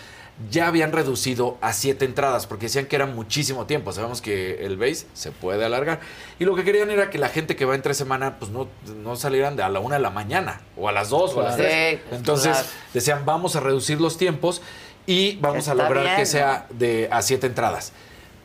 ya 0.50 0.68
habían 0.68 0.94
reducido 0.94 1.58
a 1.62 1.74
siete 1.74 2.06
entradas 2.06 2.48
porque 2.48 2.68
decían 2.68 2.86
que 2.86 2.96
era 2.96 3.06
muchísimo 3.06 3.66
tiempo. 3.66 3.92
Sabemos 3.92 4.22
que 4.22 4.66
el 4.66 4.78
béis 4.78 5.06
se 5.14 5.32
puede 5.32 5.66
alargar. 5.66 6.00
Y 6.40 6.46
lo 6.46 6.56
que 6.56 6.64
querían 6.64 6.90
era 6.90 7.10
que 7.10 7.18
la 7.18 7.30
gente 7.30 7.56
que 7.56 7.66
va 7.66 7.76
entre 7.76 7.94
semana 7.94 8.40
pues 8.40 8.52
no, 8.52 8.68
no 9.04 9.16
salieran 9.18 9.56
de 9.56 9.64
a 9.64 9.70
la 9.70 9.80
una 9.80 9.96
de 9.96 10.02
la 10.02 10.10
mañana 10.10 10.62
o 10.78 10.88
a 10.88 10.92
las 10.92 11.10
dos 11.10 11.34
o 11.36 11.42
a 11.42 11.44
las 11.44 11.58
tres. 11.58 12.00
pues, 12.08 12.20
Entonces 12.20 12.52
claro. 12.52 12.68
decían 12.94 13.26
vamos 13.26 13.56
a 13.56 13.60
reducir 13.60 14.00
los 14.00 14.18
tiempos 14.18 14.62
y 15.06 15.36
vamos 15.38 15.68
a 15.68 15.76
lograr 15.76 16.04
bien, 16.04 16.16
que 16.16 16.26
sea 16.26 16.68
de 16.72 17.10
a 17.12 17.22
siete 17.22 17.48
entradas. 17.48 17.92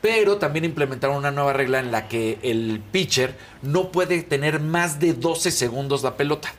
Pero 0.01 0.39
también 0.39 0.65
implementaron 0.65 1.17
una 1.17 1.31
nueva 1.31 1.53
regla 1.53 1.79
en 1.79 1.93
la 1.93 2.09
que 2.09 2.39
el 2.43 2.81
pitcher 2.91 3.37
no 3.63 3.93
puede 3.93 4.23
tener 4.23 4.61
más 4.61 4.99
de 4.99 5.13
12 5.13 5.51
segundos 5.51 6.03
la 6.03 6.17
pelota. 6.17 6.53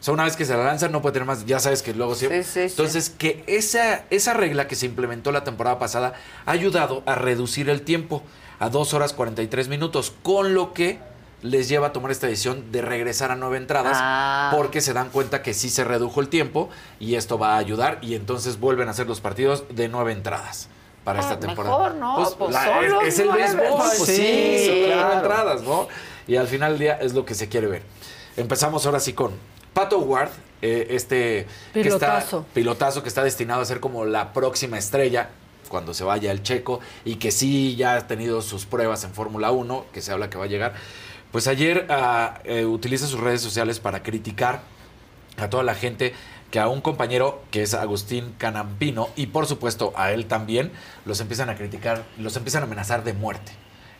O 0.00 0.02
sea, 0.06 0.14
una 0.14 0.24
vez 0.24 0.36
que 0.36 0.44
se 0.44 0.56
la 0.56 0.64
lanza 0.64 0.88
no 0.88 1.02
puede 1.02 1.14
tener 1.14 1.26
más, 1.26 1.44
ya 1.46 1.58
sabes 1.58 1.82
que 1.82 1.92
luego 1.92 2.14
siempre. 2.14 2.38
Entonces, 2.70 3.10
que 3.10 3.42
esa, 3.46 4.04
esa 4.10 4.34
regla 4.34 4.68
que 4.68 4.76
se 4.76 4.86
implementó 4.86 5.32
la 5.32 5.42
temporada 5.44 5.78
pasada 5.78 6.14
ha 6.46 6.50
ayudado 6.50 7.02
a 7.06 7.14
reducir 7.14 7.68
el 7.68 7.82
tiempo 7.82 8.22
a 8.58 8.68
2 8.70 8.94
horas 8.94 9.12
43 9.12 9.68
minutos, 9.68 10.14
con 10.22 10.54
lo 10.54 10.72
que 10.72 10.98
les 11.42 11.68
lleva 11.68 11.88
a 11.88 11.92
tomar 11.92 12.10
esta 12.10 12.26
decisión 12.26 12.72
de 12.72 12.80
regresar 12.80 13.30
a 13.30 13.36
nueve 13.36 13.58
entradas 13.58 13.98
Ah. 14.00 14.50
porque 14.56 14.80
se 14.80 14.94
dan 14.94 15.10
cuenta 15.10 15.42
que 15.42 15.52
sí 15.52 15.68
se 15.68 15.84
redujo 15.84 16.20
el 16.22 16.28
tiempo 16.28 16.70
y 16.98 17.14
esto 17.16 17.38
va 17.38 17.54
a 17.54 17.58
ayudar 17.58 17.98
y 18.00 18.14
entonces 18.14 18.58
vuelven 18.58 18.88
a 18.88 18.92
hacer 18.92 19.06
los 19.06 19.20
partidos 19.20 19.64
de 19.70 19.88
nueve 19.88 20.12
entradas 20.12 20.68
para 21.06 21.20
esta 21.20 21.34
Ah, 21.34 21.38
temporada. 21.40 21.76
mejor, 21.78 21.94
¿no? 21.94 22.16
Pues 22.36 22.50
la- 22.52 22.64
son 22.64 23.06
es, 23.06 23.18
el 23.20 23.30
béisbol, 23.30 23.64
pues 23.76 23.94
pues 23.98 24.10
sí, 24.10 24.16
sí, 24.58 24.66
son 24.66 24.84
claro. 24.92 25.12
entradas, 25.18 25.62
¿no? 25.62 25.86
Y 26.26 26.34
al 26.34 26.48
final 26.48 26.72
del 26.72 26.80
día 26.80 26.98
es 27.00 27.14
lo 27.14 27.24
que 27.24 27.34
se 27.36 27.48
quiere 27.48 27.68
ver. 27.68 27.82
Empezamos 28.36 28.84
ahora 28.86 28.98
sí 28.98 29.12
con 29.12 29.30
Pato 29.72 30.00
Ward, 30.00 30.30
eh, 30.62 30.88
este 30.90 31.46
que 31.72 31.82
Pilotazo. 31.84 32.38
está, 32.40 32.52
pilotazo 32.54 33.02
que 33.04 33.08
está 33.08 33.22
destinado 33.22 33.60
a 33.60 33.64
ser 33.64 33.78
como 33.78 34.04
la 34.04 34.32
próxima 34.32 34.78
estrella 34.78 35.28
cuando 35.68 35.94
se 35.94 36.02
vaya 36.02 36.32
el 36.32 36.42
checo 36.42 36.80
y 37.04 37.16
que 37.16 37.30
sí 37.30 37.76
ya 37.76 37.94
ha 37.94 38.06
tenido 38.08 38.42
sus 38.42 38.66
pruebas 38.66 39.04
en 39.04 39.12
Fórmula 39.14 39.52
1, 39.52 39.86
que 39.92 40.00
se 40.02 40.10
habla 40.10 40.28
que 40.28 40.38
va 40.38 40.44
a 40.44 40.48
llegar. 40.48 40.74
Pues 41.30 41.46
ayer 41.46 41.86
ah, 41.88 42.40
eh, 42.44 42.64
utiliza 42.64 43.06
sus 43.06 43.20
redes 43.20 43.40
sociales 43.42 43.78
para 43.78 44.02
criticar 44.02 44.62
a 45.38 45.48
toda 45.50 45.62
la 45.62 45.74
gente 45.76 46.14
que 46.56 46.60
a 46.60 46.68
un 46.68 46.80
compañero 46.80 47.42
que 47.50 47.60
es 47.60 47.74
Agustín 47.74 48.34
Canampino 48.38 49.10
y 49.14 49.26
por 49.26 49.44
supuesto 49.44 49.92
a 49.94 50.12
él 50.12 50.24
también 50.24 50.72
los 51.04 51.20
empiezan 51.20 51.50
a 51.50 51.54
criticar, 51.54 52.06
los 52.16 52.34
empiezan 52.34 52.62
a 52.62 52.64
amenazar 52.64 53.04
de 53.04 53.12
muerte. 53.12 53.52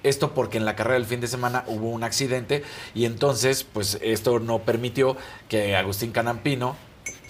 Esto 0.02 0.32
porque 0.32 0.56
en 0.56 0.64
la 0.64 0.74
carrera 0.74 0.94
del 0.94 1.04
fin 1.04 1.20
de 1.20 1.26
semana 1.26 1.64
hubo 1.66 1.90
un 1.90 2.02
accidente 2.02 2.64
y 2.94 3.04
entonces 3.04 3.62
pues 3.62 3.98
esto 4.00 4.38
no 4.38 4.60
permitió 4.60 5.18
que 5.50 5.76
Agustín 5.76 6.12
Canampino 6.12 6.76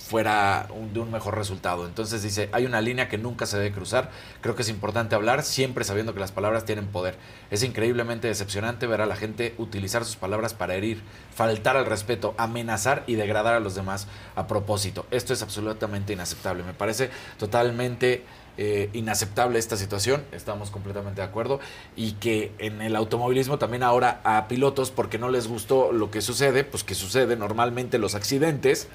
fuera 0.08 0.68
un- 0.70 0.92
de 0.94 1.00
un 1.00 1.10
mejor 1.10 1.36
resultado. 1.36 1.84
Entonces 1.86 2.22
dice, 2.22 2.48
hay 2.52 2.64
una 2.64 2.80
línea 2.80 3.08
que 3.08 3.18
nunca 3.18 3.44
se 3.44 3.56
debe 3.58 3.72
cruzar. 3.72 4.10
Creo 4.40 4.54
que 4.54 4.62
es 4.62 4.68
importante 4.68 5.14
hablar 5.16 5.42
siempre 5.42 5.84
sabiendo 5.84 6.14
que 6.14 6.20
las 6.20 6.30
palabras 6.30 6.64
tienen 6.64 6.86
poder. 6.86 7.16
Es 7.50 7.64
increíblemente 7.64 8.28
decepcionante 8.28 8.86
ver 8.86 9.00
a 9.00 9.06
la 9.06 9.16
gente 9.16 9.54
utilizar 9.58 10.04
sus 10.04 10.16
palabras 10.16 10.54
para 10.54 10.76
herir, 10.76 11.02
faltar 11.34 11.76
al 11.76 11.86
respeto, 11.86 12.34
amenazar 12.38 13.02
y 13.08 13.16
degradar 13.16 13.54
a 13.54 13.60
los 13.60 13.74
demás 13.74 14.06
a 14.36 14.46
propósito. 14.46 15.06
Esto 15.10 15.32
es 15.32 15.42
absolutamente 15.42 16.12
inaceptable. 16.12 16.62
Me 16.62 16.74
parece 16.74 17.10
totalmente 17.38 18.24
eh, 18.58 18.88
inaceptable 18.94 19.58
esta 19.58 19.76
situación, 19.76 20.24
estamos 20.32 20.70
completamente 20.70 21.20
de 21.20 21.26
acuerdo, 21.26 21.60
y 21.94 22.12
que 22.12 22.52
en 22.58 22.80
el 22.80 22.96
automovilismo 22.96 23.58
también 23.58 23.82
ahora 23.82 24.22
a 24.24 24.48
pilotos, 24.48 24.90
porque 24.90 25.18
no 25.18 25.28
les 25.28 25.46
gustó 25.46 25.92
lo 25.92 26.10
que 26.10 26.22
sucede, 26.22 26.64
pues 26.64 26.82
que 26.82 26.94
sucede 26.94 27.36
normalmente 27.36 27.98
los 27.98 28.14
accidentes, 28.14 28.88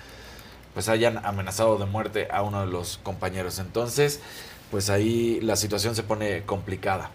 pues 0.73 0.89
hayan 0.89 1.23
amenazado 1.25 1.77
de 1.77 1.85
muerte 1.85 2.27
a 2.31 2.41
uno 2.43 2.61
de 2.61 2.71
los 2.71 2.97
compañeros. 2.97 3.59
Entonces, 3.59 4.21
pues 4.69 4.89
ahí 4.89 5.39
la 5.41 5.55
situación 5.55 5.95
se 5.95 6.03
pone 6.03 6.43
complicada. 6.43 7.11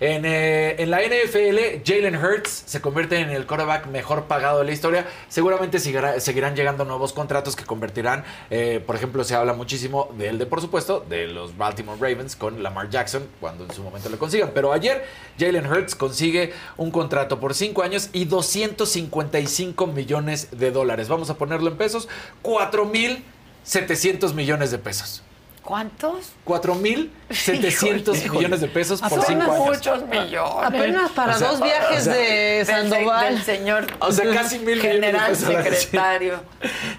En, 0.00 0.24
eh, 0.24 0.74
en 0.82 0.90
la 0.90 1.00
NFL, 1.02 1.82
Jalen 1.86 2.16
Hurts 2.16 2.64
se 2.66 2.80
convierte 2.80 3.16
en 3.20 3.30
el 3.30 3.46
quarterback 3.46 3.86
mejor 3.86 4.24
pagado 4.24 4.58
de 4.58 4.64
la 4.64 4.72
historia. 4.72 5.06
Seguramente 5.28 5.78
seguirá- 5.78 6.18
seguirán 6.20 6.56
llegando 6.56 6.84
nuevos 6.84 7.12
contratos 7.12 7.54
que 7.54 7.64
convertirán, 7.64 8.24
eh, 8.50 8.82
por 8.84 8.96
ejemplo, 8.96 9.22
se 9.22 9.34
habla 9.36 9.52
muchísimo 9.52 10.10
de 10.18 10.28
él, 10.30 10.38
de 10.38 10.46
por 10.46 10.60
supuesto, 10.60 11.04
de 11.08 11.28
los 11.28 11.56
Baltimore 11.56 11.96
Ravens 12.00 12.34
con 12.34 12.62
Lamar 12.62 12.90
Jackson, 12.90 13.26
cuando 13.40 13.64
en 13.64 13.70
su 13.72 13.82
momento 13.82 14.08
le 14.08 14.18
consigan. 14.18 14.50
Pero 14.52 14.72
ayer 14.72 15.04
Jalen 15.38 15.66
Hurts 15.70 15.94
consigue 15.94 16.52
un 16.76 16.90
contrato 16.90 17.38
por 17.38 17.54
5 17.54 17.82
años 17.82 18.10
y 18.12 18.24
255 18.24 19.86
millones 19.86 20.48
de 20.58 20.70
dólares. 20.72 21.08
Vamos 21.08 21.30
a 21.30 21.38
ponerlo 21.38 21.70
en 21.70 21.76
pesos, 21.76 22.08
4.700 22.42 24.34
millones 24.34 24.70
de 24.70 24.78
pesos. 24.78 25.22
¿Cuántos? 25.64 26.32
4.700 26.44 28.16
Híjole. 28.16 28.30
millones 28.30 28.60
de 28.60 28.68
pesos 28.68 29.00
por 29.00 29.18
Apenas 29.20 29.26
5 29.26 29.52
años. 29.52 29.66
muchos 29.66 30.06
millones. 30.08 30.64
Apenas 30.64 31.10
para 31.12 31.34
O 31.34 31.38
sea, 31.38 31.48
dos 31.48 31.62
viajes 31.62 32.00
o 32.00 32.04
sea, 32.04 32.14
de 32.14 32.64
Sandoval. 32.66 33.34
Del 33.34 33.42
señor 33.44 33.86
O 34.00 34.12
sea, 34.12 34.32
casi 34.34 34.58
mil 34.58 34.76
millones 34.76 34.82
de 34.82 34.90
general 34.92 35.30
pesos 35.30 35.46
secretario. 35.48 36.40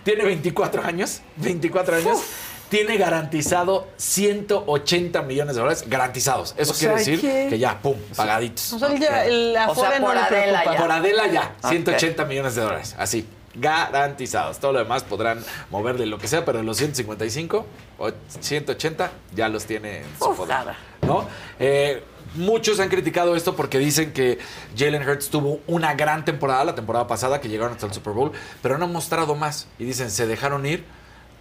Tiene 0.04 0.26
24 0.26 0.84
años, 0.84 1.22
24 1.38 1.98
años. 1.98 2.20
Tiene 2.70 2.98
garantizado 2.98 3.88
180 3.98 5.22
millones 5.22 5.56
de 5.56 5.62
dólares 5.62 5.84
garantizados. 5.88 6.56
Eso 6.58 6.72
O 6.72 6.76
quiere 6.76 6.98
sea, 7.00 7.14
decir 7.14 7.22
que 7.50 7.60
ya, 7.60 7.80
pum, 7.80 7.96
pagaditos. 8.16 8.74
O 8.74 8.80
sea, 8.80 8.90
ya, 8.96 9.68
no 9.68 9.74
por 10.08 10.16
le 10.16 10.22
Adela 10.22 10.28
preocupa. 10.28 10.74
ya. 10.74 10.78
Por 10.80 10.92
Adela 10.92 11.28
ya, 11.28 11.56
Ok. 11.62 11.70
180 11.70 12.26
millones 12.26 12.56
de 12.56 12.62
dólares. 12.64 12.96
Así, 12.98 13.28
garantizados. 13.56 14.60
Todo 14.60 14.74
lo 14.74 14.80
demás 14.80 15.04
podrán 15.04 15.44
moverle 15.70 16.06
lo 16.06 16.18
que 16.18 16.28
sea, 16.28 16.46
pero 16.46 16.62
los 16.64 16.78
155 16.78 17.66
o 17.98 18.12
180 18.40 19.12
ya 19.36 19.50
los 19.50 19.66
tiene 19.66 20.00
en 20.00 20.06
su 20.20 20.36
poder. 20.36 20.76
¿no? 21.02 21.28
Eh, 21.60 22.04
muchos 22.36 22.80
han 22.80 22.90
criticado 22.90 23.36
esto 23.36 23.56
porque 23.56 23.80
dicen 23.80 24.14
que 24.14 24.40
Jalen 24.78 25.08
Hurts 25.08 25.30
tuvo 25.30 25.60
una 25.68 25.94
gran 25.94 26.26
temporada 26.26 26.66
la 26.66 26.76
temporada 26.76 27.08
pasada 27.08 27.42
que 27.42 27.50
llegaron 27.50 27.74
hasta 27.74 27.86
el 27.88 27.94
Super 27.94 28.14
Bowl, 28.14 28.32
pero 28.62 28.78
no 28.78 28.86
han 28.86 28.92
mostrado 28.92 29.36
más. 29.36 29.68
Y 29.80 29.86
dicen, 29.86 30.12
se 30.12 30.28
dejaron 30.28 30.66
ir 30.66 30.84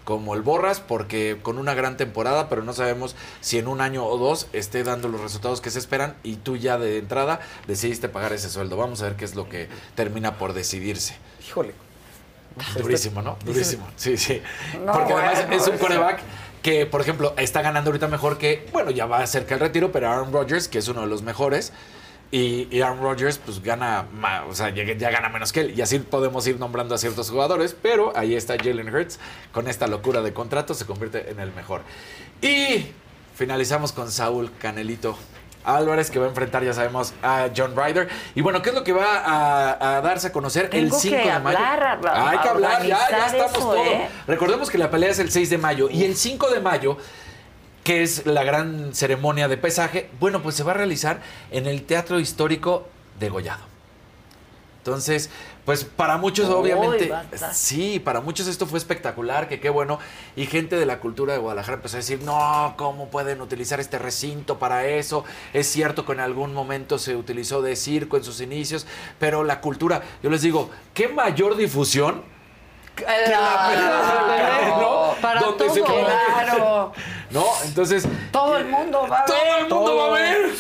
como 0.05 0.35
el 0.35 0.43
Borras 0.43 0.81
porque 0.81 1.39
con 1.43 1.59
una 1.59 1.75
gran 1.75 1.97
temporada, 1.97 2.49
pero 2.49 2.63
no 2.63 2.73
sabemos 2.73 3.17
si 3.41 3.59
en 3.59 3.69
un 3.69 3.81
año 3.81 4.05
o 4.05 4.19
dos 4.19 4.49
esté 4.53 4.85
dando 4.85 5.09
los 5.09 5.21
resultados 5.21 5.61
que 5.61 5.71
se 5.71 5.79
esperan 5.79 6.15
y 6.23 6.37
tú 6.37 6.57
ya 6.57 6.79
de 6.79 6.99
entrada 6.99 7.41
decidiste 7.67 8.09
pagar 8.09 8.33
ese 8.33 8.51
sueldo. 8.51 8.77
Vamos 8.77 9.01
a 9.03 9.07
ver 9.07 9.17
qué 9.17 9.25
es 9.25 9.35
lo 9.35 9.49
que 9.49 9.69
termina 9.95 10.37
por 10.37 10.53
decidirse. 10.53 11.17
Híjole. 11.47 11.75
Durísimo, 12.79 13.23
¿no? 13.23 13.37
Durísimo. 13.45 13.87
Sí, 13.97 14.17
sí. 14.17 14.41
No, 14.85 14.93
Porque 14.93 15.13
además 15.13 15.45
es 15.51 15.69
un 15.69 15.79
coreback 15.79 16.21
que, 16.63 16.87
por 16.87 17.01
ejemplo, 17.01 17.35
está 17.37 17.63
ganando 17.63 17.91
ahorita 17.91 18.09
mejor 18.09 18.39
que, 18.39 18.67
bueno, 18.73 18.91
ya 18.91 19.07
va 19.07 19.27
cerca 19.27 19.51
del 19.57 19.61
retiro, 19.61 19.93
pero 19.93 20.09
Aaron 20.11 20.33
Rodgers, 20.33 20.69
que 20.69 20.79
es 20.79 20.89
uno 20.89 21.01
de 21.03 21.07
los 21.09 21.23
mejores. 21.23 21.73
Y, 22.31 22.67
y 22.71 22.81
Aaron 22.81 23.01
Rodgers, 23.01 23.39
pues 23.39 23.63
gana, 23.63 24.07
ma- 24.13 24.45
o 24.47 24.55
sea, 24.55 24.71
ya, 24.71 24.83
ya 24.97 25.11
gana 25.11 25.29
menos 25.29 25.53
que 25.53 25.61
él. 25.61 25.75
Y 25.79 25.83
así 25.83 25.99
podemos 26.01 26.47
ir 26.47 26.59
nombrando 26.59 26.95
a 26.95 26.99
ciertos 26.99 27.31
jugadores, 27.31 27.77
pero 27.81 28.13
ahí 28.17 28.35
está 28.35 28.57
Jalen 28.57 28.93
Hurts. 28.93 29.19
Con 29.53 29.69
esta 29.69 29.87
locura 29.87 30.21
de 30.23 30.33
contrato 30.33 30.75
se 30.75 30.85
convierte 30.87 31.31
en 31.31 31.39
el 31.39 31.53
mejor. 31.53 31.83
Y 32.43 32.87
finalizamos 33.37 33.93
con 33.93 34.11
Saúl 34.11 34.51
Canelito 34.59 35.17
Álvarez, 35.65 36.11
que 36.11 36.19
va 36.19 36.27
a 36.27 36.29
enfrentar, 36.29 36.63
ya 36.63 36.73
sabemos, 36.75 37.15
a 37.23 37.49
John 37.57 37.75
Ryder. 37.77 38.09
Y 38.35 38.41
bueno, 38.43 38.61
¿qué 38.63 38.69
es 38.71 38.75
lo 38.75 38.85
que 38.85 38.93
va 38.93 39.19
a, 39.19 39.97
a 39.97 40.01
darse 40.03 40.29
a 40.29 40.33
conocer 40.33 40.65
el 40.67 40.71
Tengo 40.89 40.99
5 40.99 41.17
que 41.17 41.31
de 41.33 41.39
mayo? 41.41 41.59
hablar, 41.59 42.01
a- 42.07 42.31
Hay 42.31 42.39
que 42.39 42.49
hablar, 42.49 42.83
ya, 42.87 42.99
ya 43.11 43.27
estamos 43.27 43.53
eso, 43.53 43.61
todos. 43.61 43.87
¿eh? 43.87 44.09
Recordemos 44.27 44.71
que 44.71 44.79
la 44.79 44.91
pelea 44.91 45.11
es 45.11 45.19
el 45.19 45.31
6 45.31 45.51
de 45.51 45.59
mayo 45.59 45.89
y 45.91 46.05
el 46.05 46.17
5 46.17 46.51
de 46.51 46.61
mayo, 46.61 46.97
que 47.83 48.03
es 48.03 48.25
la 48.27 48.45
gran 48.45 48.95
ceremonia 48.95 49.49
de 49.49 49.57
pesaje, 49.57 50.11
bueno, 50.21 50.43
pues 50.43 50.55
se 50.55 50.63
va 50.63 50.73
a 50.73 50.75
realizar 50.75 51.21
en 51.51 51.67
el 51.67 51.83
Teatro 51.85 52.19
Histórico 52.21 52.87
de 53.21 53.29
Gollado. 53.29 53.65
Entonces, 54.79 55.31
pues 55.65 55.85
para 55.85 56.19
muchos 56.19 56.51
obviamente, 56.51 57.11
sí, 57.53 57.99
para 57.99 58.21
muchos 58.21 58.47
esto 58.47 58.67
fue 58.67 58.79
espectacular, 58.79 59.49
que 59.49 59.61
qué 59.61 59.71
bueno. 59.71 59.99
Y 60.37 60.47
gente 60.47 60.77
de 60.77 60.85
la 60.85 61.01
cultura 61.01 61.33
de 61.33 61.39
Guadalajara 61.39 61.77
empezó 61.77 61.97
a 61.97 62.01
decir, 62.01 62.21
no, 62.23 62.75
¿cómo 62.77 63.09
pueden 63.09 63.41
utilizar 63.41 63.81
este 63.81 63.99
recinto 63.99 64.59
para 64.59 64.87
eso? 64.87 65.25
Es 65.55 65.67
cierto 65.67 66.05
que 66.05 66.13
en 66.13 66.21
algún 66.21 66.53
momento 66.53 66.99
se 66.99 67.17
utilizó 67.17 67.63
de 67.63 67.77
circo 67.77 68.17
en 68.19 68.25
sus 68.25 68.41
inicios, 68.41 68.87
pero 69.19 69.43
la 69.43 69.61
cultura, 69.61 70.03
yo 70.23 70.29
les 70.29 70.43
digo, 70.43 70.71
¿qué 70.93 71.09
mayor 71.09 71.57
difusión? 71.57 72.23
que 72.95 73.05
la 73.05 73.09
Canelo, 74.61 75.17
Para 75.21 75.41
todo. 75.41 75.85
Claro. 75.85 76.93
¿No? 77.31 77.45
Entonces, 77.65 78.07
Todo 78.31 78.57
el 78.57 78.67
mundo 78.67 79.07
va 79.11 79.19
a 79.19 79.21
ver. 79.21 79.29
todo 79.29 79.57
el 79.59 79.69
mundo 79.69 79.97
va 79.97 80.07
a 80.07 80.11
ver. 80.11 80.51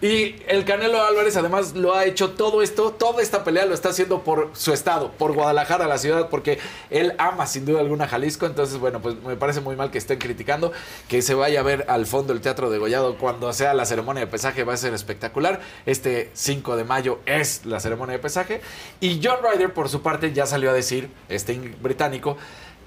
Y 0.00 0.36
el 0.46 0.64
Canelo 0.64 1.02
Álvarez 1.02 1.36
además 1.36 1.74
lo 1.74 1.92
ha 1.92 2.04
hecho 2.04 2.30
todo 2.30 2.62
esto, 2.62 2.92
toda 2.92 3.20
esta 3.20 3.42
pelea 3.42 3.66
lo 3.66 3.74
está 3.74 3.88
haciendo 3.88 4.22
por 4.22 4.50
su 4.52 4.72
estado, 4.72 5.10
por 5.10 5.32
Guadalajara, 5.32 5.88
la 5.88 5.98
ciudad, 5.98 6.28
porque 6.28 6.60
él 6.90 7.14
ama 7.18 7.48
sin 7.48 7.66
duda 7.66 7.80
alguna 7.80 8.06
Jalisco. 8.06 8.46
Entonces, 8.46 8.78
bueno, 8.78 9.02
pues 9.02 9.16
me 9.24 9.34
parece 9.34 9.60
muy 9.60 9.74
mal 9.74 9.90
que 9.90 9.98
estén 9.98 10.20
criticando, 10.20 10.72
que 11.08 11.20
se 11.20 11.34
vaya 11.34 11.58
a 11.58 11.62
ver 11.64 11.84
al 11.88 12.06
fondo 12.06 12.32
el 12.32 12.40
Teatro 12.40 12.70
de 12.70 12.78
Gollado 12.78 13.18
cuando 13.18 13.52
sea 13.52 13.74
la 13.74 13.86
ceremonia 13.86 14.20
de 14.20 14.28
pesaje, 14.28 14.62
va 14.62 14.74
a 14.74 14.76
ser 14.76 14.94
espectacular. 14.94 15.60
Este 15.84 16.30
5 16.32 16.76
de 16.76 16.84
mayo 16.84 17.18
es 17.26 17.66
la 17.66 17.80
ceremonia 17.80 18.12
de 18.12 18.18
pesaje. 18.20 18.60
Y 19.00 19.20
John 19.20 19.38
Ryder, 19.42 19.74
por 19.74 19.88
su 19.88 20.00
parte, 20.00 20.32
ya 20.32 20.46
salió 20.46 20.70
a 20.70 20.74
decir, 20.74 21.10
este 21.28 21.58
británico, 21.82 22.36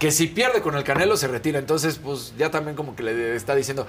que 0.01 0.09
si 0.09 0.25
pierde 0.25 0.61
con 0.63 0.75
el 0.75 0.83
Canelo 0.83 1.15
se 1.15 1.27
retira. 1.27 1.59
Entonces, 1.59 1.99
pues 2.03 2.33
ya 2.35 2.49
también 2.49 2.75
como 2.75 2.95
que 2.95 3.03
le 3.03 3.35
está 3.35 3.53
diciendo, 3.53 3.85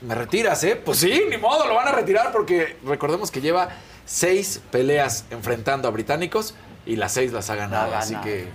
me 0.00 0.14
retiras, 0.14 0.62
¿eh? 0.62 0.76
Pues 0.76 0.98
sí, 0.98 1.24
ni 1.28 1.38
modo, 1.38 1.66
lo 1.66 1.74
van 1.74 1.88
a 1.88 1.90
retirar 1.90 2.30
porque 2.30 2.76
recordemos 2.86 3.32
que 3.32 3.40
lleva 3.40 3.70
seis 4.04 4.60
peleas 4.70 5.24
enfrentando 5.30 5.88
a 5.88 5.90
británicos 5.90 6.54
y 6.86 6.94
las 6.96 7.12
seis 7.12 7.32
las 7.32 7.50
ha 7.50 7.56
ganado. 7.56 7.94
Así 7.94 8.14
ganado, 8.14 8.30
que, 8.30 8.48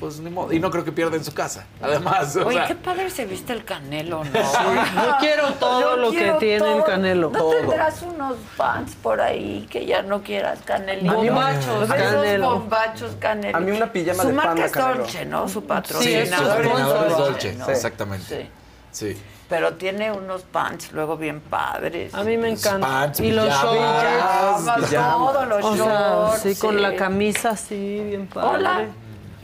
pues 0.00 0.20
ni 0.20 0.30
modo. 0.30 0.52
Y 0.52 0.60
no 0.60 0.70
creo 0.70 0.84
que 0.84 0.92
pierda 0.92 1.16
en 1.16 1.24
su 1.24 1.34
casa, 1.34 1.66
además. 1.82 2.34
o 2.36 2.46
Oye, 2.46 2.58
sea. 2.58 2.66
qué 2.68 2.74
padre 2.76 3.10
se 3.10 3.26
viste 3.26 3.52
el 3.52 3.64
Canelo, 3.64 4.22
¿no? 4.24 4.32
Yo 4.32 5.16
quiero 5.20 5.52
todo 5.54 5.80
Yo 5.80 5.96
lo 5.96 6.10
que 6.12 6.16
quiero 6.18 6.38
tiene 6.38 6.76
el. 6.76 6.84
Canelo. 6.84 7.30
¿No 7.30 7.38
Todo. 7.38 7.50
tendrás 7.50 8.00
unos 8.02 8.36
fans 8.56 8.94
por 9.02 9.20
ahí 9.20 9.66
que 9.68 9.84
ya 9.84 10.02
no 10.02 10.22
quieras 10.22 10.60
Canelito? 10.64 11.12
Bombachos, 11.14 11.82
Esos 11.84 11.88
Canelo. 11.96 12.50
bombachos 12.60 13.16
Canelo. 13.18 13.56
A 13.58 13.60
mí 13.60 13.70
una 13.72 13.92
pijama 13.92 14.22
Su 14.22 14.28
de 14.28 14.34
marca 14.34 14.64
es 14.64 14.72
Canelo. 14.72 14.98
Dolce, 15.00 15.24
¿no? 15.26 15.48
Su 15.48 15.60
Sí, 15.60 15.66
patrocinador. 15.66 16.28
su 16.30 16.44
patrocinador 16.48 17.06
es 17.06 17.16
Dolce, 17.16 17.30
Dolce, 17.32 17.54
¿no? 17.56 17.68
exactamente. 17.68 18.50
Sí. 18.92 19.12
Sí. 19.14 19.22
Pero 19.52 19.74
tiene 19.74 20.10
unos 20.10 20.42
pants 20.42 20.92
luego 20.92 21.16
bien 21.16 21.40
padres. 21.40 22.14
A 22.14 22.24
mí 22.24 22.36
me 22.36 22.50
encanta. 22.50 22.86
Pants, 22.86 23.20
y 23.20 23.30
los 23.32 23.44
pijamas, 23.46 24.64
shorts. 24.64 24.88
pijamas. 24.90 25.18
Todos 25.18 25.48
los 25.48 25.64
O 25.64 25.76
sea, 25.76 25.84
shorts. 25.86 26.40
sí, 26.42 26.54
con 26.56 26.82
la 26.82 26.96
camisa 26.96 27.50
así, 27.50 28.00
bien 28.08 28.26
padre. 28.26 28.48
Hola. 28.56 28.86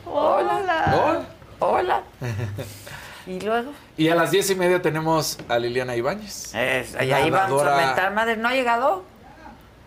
Hola. 0.07 0.95
Hola. 0.95 1.23
Hola. 1.61 2.03
¿Y 3.27 3.41
luego? 3.41 3.73
Y 3.97 4.09
a 4.09 4.15
las 4.15 4.31
diez 4.31 4.49
y 4.51 4.55
media 4.55 4.81
tenemos 4.81 5.39
a 5.49 5.59
Liliana 5.59 5.95
Ibáñez. 5.97 6.55
Es, 6.55 6.95
y 6.95 7.13
ahí 7.13 7.31
vamos 7.31 7.61
a 7.63 7.65
Nadadora- 7.67 7.87
mentar 7.87 8.15
madre. 8.15 8.37
¿No 8.37 8.49
ha 8.49 8.53
llegado? 8.55 9.05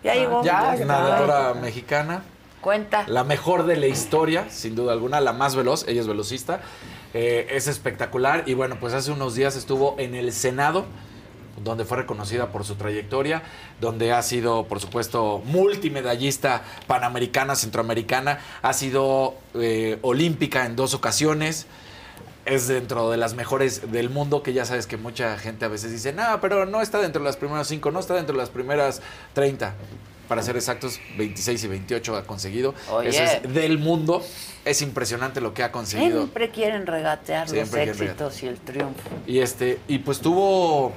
Ya 0.04 0.14
llegó. 0.14 0.42
Ya, 0.44 0.74
nadadora 0.84 1.54
mexicana. 1.54 2.22
Cuenta. 2.60 3.04
La 3.08 3.24
mejor 3.24 3.66
de 3.66 3.76
la 3.76 3.86
historia, 3.88 4.46
sin 4.48 4.76
duda 4.76 4.92
alguna, 4.92 5.20
la 5.20 5.32
más 5.32 5.56
veloz, 5.56 5.84
ella 5.88 6.00
es 6.00 6.06
velocista. 6.06 6.60
Eh, 7.14 7.48
es 7.50 7.66
espectacular 7.68 8.44
y 8.46 8.54
bueno, 8.54 8.76
pues 8.80 8.94
hace 8.94 9.10
unos 9.10 9.34
días 9.34 9.56
estuvo 9.56 9.96
en 9.98 10.14
el 10.14 10.32
Senado, 10.32 10.86
donde 11.62 11.84
fue 11.84 11.98
reconocida 11.98 12.50
por 12.50 12.64
su 12.64 12.76
trayectoria, 12.76 13.42
donde 13.80 14.12
ha 14.12 14.22
sido, 14.22 14.66
por 14.66 14.80
supuesto, 14.80 15.42
multimedallista 15.44 16.62
panamericana, 16.86 17.54
centroamericana, 17.54 18.40
ha 18.62 18.72
sido 18.72 19.34
eh, 19.54 19.98
olímpica 20.02 20.64
en 20.64 20.76
dos 20.76 20.94
ocasiones. 20.94 21.66
Es 22.44 22.66
dentro 22.66 23.10
de 23.10 23.18
las 23.18 23.34
mejores 23.34 23.92
del 23.92 24.10
mundo, 24.10 24.42
que 24.42 24.52
ya 24.52 24.64
sabes 24.64 24.88
que 24.88 24.96
mucha 24.96 25.38
gente 25.38 25.64
a 25.64 25.68
veces 25.68 25.92
dice, 25.92 26.12
no, 26.12 26.40
pero 26.40 26.66
no 26.66 26.82
está 26.82 26.98
dentro 26.98 27.22
de 27.22 27.26
las 27.26 27.36
primeras 27.36 27.68
cinco, 27.68 27.92
no 27.92 28.00
está 28.00 28.14
dentro 28.14 28.32
de 28.32 28.38
las 28.38 28.50
primeras 28.50 29.00
30. 29.34 29.74
Para 30.32 30.42
ser 30.42 30.56
exactos, 30.56 30.98
26 31.18 31.62
y 31.62 31.68
28 31.68 32.16
ha 32.16 32.24
conseguido. 32.24 32.74
Oye. 32.90 33.10
Eso 33.10 33.22
es 33.22 33.52
del 33.52 33.76
mundo. 33.76 34.24
Es 34.64 34.80
impresionante 34.80 35.42
lo 35.42 35.52
que 35.52 35.62
ha 35.62 35.70
conseguido. 35.70 36.20
Siempre 36.20 36.48
quieren 36.48 36.86
regatear 36.86 37.50
Siempre 37.50 37.84
los 37.84 38.00
éxitos 38.00 38.42
y 38.42 38.46
el 38.46 38.56
triunfo. 38.58 39.10
Y 39.26 39.40
este, 39.40 39.78
y 39.88 39.98
pues 39.98 40.20
tuvo 40.20 40.94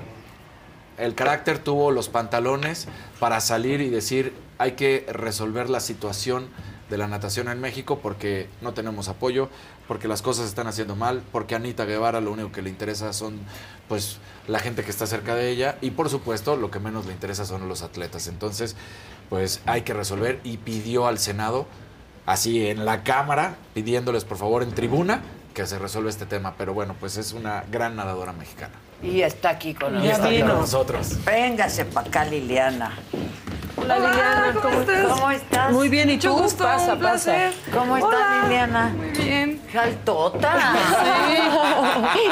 el 0.98 1.16
carácter, 1.16 1.60
tuvo 1.60 1.92
los 1.92 2.08
pantalones 2.08 2.88
para 3.20 3.42
salir 3.42 3.82
y 3.82 3.90
decir 3.90 4.32
hay 4.58 4.72
que 4.72 5.06
resolver 5.10 5.70
la 5.70 5.82
situación 5.82 6.48
de 6.90 6.98
la 6.98 7.08
natación 7.08 7.50
en 7.50 7.60
México 7.60 8.00
porque 8.02 8.48
no 8.62 8.74
tenemos 8.74 9.10
apoyo, 9.10 9.50
porque 9.88 10.08
las 10.08 10.22
cosas 10.22 10.46
se 10.46 10.50
están 10.50 10.68
haciendo 10.68 10.96
mal, 10.96 11.24
porque 11.32 11.56
a 11.56 11.58
Anita 11.58 11.86
Guevara 11.86 12.22
lo 12.22 12.32
único 12.32 12.52
que 12.52 12.62
le 12.62 12.70
interesa 12.70 13.12
son 13.12 13.40
pues 13.88 14.18
la 14.48 14.60
gente 14.60 14.84
que 14.84 14.92
está 14.92 15.08
cerca 15.08 15.36
de 15.36 15.50
ella 15.50 15.78
y 15.82 15.92
por 15.92 16.10
supuesto 16.10 16.56
lo 16.56 16.72
que 16.72 16.80
menos 16.80 17.06
le 17.06 17.14
interesa 17.14 17.46
son 17.46 17.68
los 17.68 17.82
atletas. 17.82 18.28
Entonces, 18.28 18.76
pues 19.30 19.62
hay 19.66 19.82
que 19.82 19.94
resolver 19.94 20.40
y 20.44 20.58
pidió 20.58 21.08
al 21.08 21.18
Senado 21.20 21.66
así 22.26 22.68
en 22.68 22.86
la 22.86 23.04
cámara 23.04 23.56
pidiéndoles 23.74 24.24
por 24.26 24.38
favor 24.38 24.64
en 24.64 24.74
tribuna 24.74 25.22
que 25.54 25.66
se 25.66 25.80
resuelva 25.80 26.10
este 26.10 26.26
tema, 26.26 26.56
pero 26.58 26.74
bueno, 26.74 26.96
pues 27.00 27.16
es 27.16 27.32
una 27.32 27.64
gran 27.72 27.96
nadadora 27.96 28.34
mexicana. 28.34 28.74
Y 29.02 29.22
está 29.22 29.50
aquí 29.52 29.74
con 29.74 30.04
Y 30.04 30.10
está 30.10 30.26
aquí 30.28 30.40
con 30.40 30.50
nosotros. 30.50 31.00
nosotros. 31.08 31.26
Véngase 31.26 31.86
para 31.86 32.08
acá, 32.10 32.26
Liliana. 32.26 32.92
Hola, 33.78 34.00
Liliana, 34.00 34.54
¿cómo 34.62 34.80
estás? 34.82 35.06
¿Cómo 35.08 35.32
estás? 35.32 35.72
Muy 35.72 35.88
bien, 35.90 36.10
¿y 36.10 36.14
Mucho 36.16 36.36
tú? 36.36 36.42
gusto, 36.44 36.64
pasa, 36.66 36.94
un 36.94 37.00
placer. 37.00 37.54
pasa. 37.54 37.78
¿Cómo 37.78 37.96
estás, 37.98 38.12
Hola. 38.14 38.44
Liliana? 38.44 38.88
Muy 38.98 39.10
bien. 39.12 39.62
Jaltota. 39.72 40.74
Sí. 41.28 41.36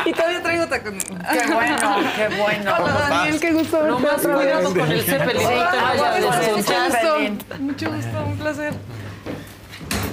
Y 0.10 0.12
todavía 0.14 0.42
traigo 0.44 0.68
tacón. 0.68 0.98
Qué 1.00 1.54
bueno, 1.54 1.78
qué 2.16 2.28
bueno. 2.42 2.74
Hola, 2.78 2.94
Daniel, 3.10 3.40
qué 3.40 3.52
gusto 3.54 3.78
verte 3.78 3.92
No 3.92 4.00
más 4.00 4.22
cuidado 4.22 4.70
con 4.74 4.92
el 4.92 5.02
Zeppelin, 5.04 5.44
no 5.44 5.50
te 5.50 5.56
Hola, 5.56 5.82
vayas 5.82 6.02
a 6.04 6.10
con 6.10 6.34
el 6.34 6.56
desconchar. 6.56 6.92
Zeppelin. 6.92 7.40
Mucho 7.74 7.92
gusto, 7.92 8.24
un 8.24 8.38
placer. 8.38 8.72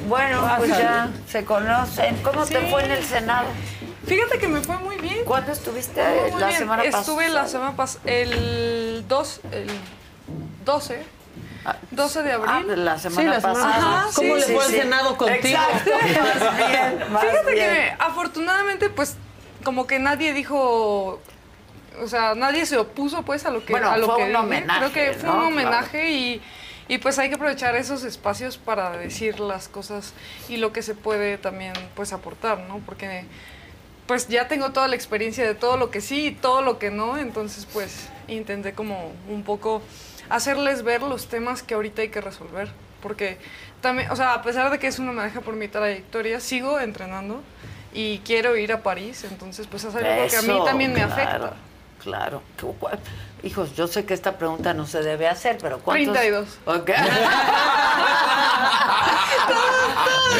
Bueno, 0.08 0.50
pues 0.56 0.70
ya 0.70 1.10
se 1.28 1.44
conocen. 1.44 2.16
¿Cómo 2.22 2.46
te 2.46 2.58
Sí. 2.58 2.66
fue 2.70 2.86
en 2.86 2.90
el 2.92 3.04
Senado? 3.04 3.48
Fíjate 4.06 4.38
que 4.38 4.48
me 4.48 4.62
fue 4.62 4.78
muy 4.78 4.96
bien. 4.96 5.26
¿Cuándo 5.26 5.52
estuviste 5.52 6.02
Muy, 6.02 6.30
muy 6.32 6.40
la 6.40 6.46
bien. 6.46 6.58
semana 6.58 6.82
pasada? 6.84 7.00
Estuve 7.02 7.28
la 7.28 7.46
semana 7.48 7.76
pasada, 7.76 8.02
el 8.06 9.04
2, 9.06 9.40
el 9.52 9.66
12, 10.64 11.02
12 11.90 12.22
de 12.22 12.32
abril. 12.32 12.50
Ah, 12.50 12.62
la 12.76 12.98
semana 12.98 13.20
Sí, 13.20 13.26
la 13.28 13.40
semana 13.42 13.60
pasada. 13.60 13.76
Ajá, 13.98 14.06
¿Cómo 14.14 14.34
sí, 14.36 14.40
le 14.40 14.46
sí, 14.46 14.54
fue 14.54 14.64
al 14.64 14.70
sí. 14.70 14.76
Senado 14.78 15.16
contigo? 15.18 15.38
Exacto, 15.42 15.90
más 16.40 16.56
bien, 16.56 17.12
más 17.12 17.22
Fíjate 17.22 17.52
bien. 17.52 17.66
que 17.74 17.94
afortunadamente, 17.98 18.88
pues, 18.88 19.16
como 19.64 19.86
que 19.86 19.98
nadie 19.98 20.32
dijo, 20.32 21.20
o 22.02 22.08
sea, 22.08 22.34
nadie 22.34 22.64
se 22.64 22.78
opuso, 22.78 23.22
pues, 23.22 23.44
a 23.44 23.50
lo 23.50 23.62
que, 23.66 23.74
Bueno, 23.74 23.90
a 23.90 23.98
lo 23.98 24.06
fue 24.06 24.16
que 24.16 24.30
un 24.30 24.36
homenaje, 24.36 24.78
Creo 24.80 24.92
que 24.92 25.12
fue 25.18 25.28
¿no? 25.28 25.36
un 25.36 25.44
homenaje 25.52 26.10
y, 26.10 26.42
y, 26.90 26.98
pues 26.98 27.20
hay 27.20 27.28
que 27.28 27.36
aprovechar 27.36 27.76
esos 27.76 28.02
espacios 28.02 28.58
para 28.58 28.90
decir 28.96 29.38
las 29.38 29.68
cosas 29.68 30.12
y 30.48 30.56
lo 30.56 30.72
que 30.72 30.82
se 30.82 30.96
puede 30.96 31.38
también, 31.38 31.72
pues, 31.94 32.12
aportar, 32.12 32.58
¿no? 32.66 32.80
Porque, 32.80 33.24
pues, 34.08 34.26
ya 34.26 34.48
tengo 34.48 34.72
toda 34.72 34.88
la 34.88 34.96
experiencia 34.96 35.46
de 35.46 35.54
todo 35.54 35.76
lo 35.76 35.92
que 35.92 36.00
sí 36.00 36.26
y 36.26 36.30
todo 36.32 36.62
lo 36.62 36.80
que 36.80 36.90
no, 36.90 37.16
entonces, 37.16 37.64
pues, 37.72 38.08
intenté 38.26 38.72
como 38.72 39.12
un 39.28 39.44
poco 39.44 39.82
hacerles 40.30 40.82
ver 40.82 41.02
los 41.02 41.28
temas 41.28 41.62
que 41.62 41.74
ahorita 41.74 42.02
hay 42.02 42.08
que 42.08 42.20
resolver. 42.20 42.68
Porque 43.00 43.38
también, 43.80 44.10
o 44.10 44.16
sea, 44.16 44.34
a 44.34 44.42
pesar 44.42 44.70
de 44.70 44.80
que 44.80 44.88
es 44.88 44.98
un 44.98 45.08
homenaje 45.08 45.40
por 45.40 45.54
mi 45.54 45.68
trayectoria, 45.68 46.40
sigo 46.40 46.80
entrenando 46.80 47.40
y 47.94 48.18
quiero 48.18 48.56
ir 48.56 48.72
a 48.72 48.82
París, 48.82 49.24
entonces 49.24 49.66
pues 49.68 49.84
es 49.84 49.94
algo 49.94 50.28
que 50.28 50.36
a 50.36 50.42
mí 50.42 50.50
Eso, 50.50 50.64
también 50.64 50.92
me 50.92 51.04
claro, 51.04 51.12
afecta. 51.12 51.52
Claro. 52.02 52.42
Guay. 52.80 52.98
Hijos, 53.42 53.74
yo 53.74 53.86
sé 53.86 54.04
que 54.04 54.12
esta 54.14 54.36
pregunta 54.38 54.74
no 54.74 54.86
se 54.86 55.02
debe 55.02 55.26
hacer, 55.28 55.58
pero 55.62 55.78
¿cuántos? 55.80 56.14
32. 56.14 56.48
Ok. 56.66 56.90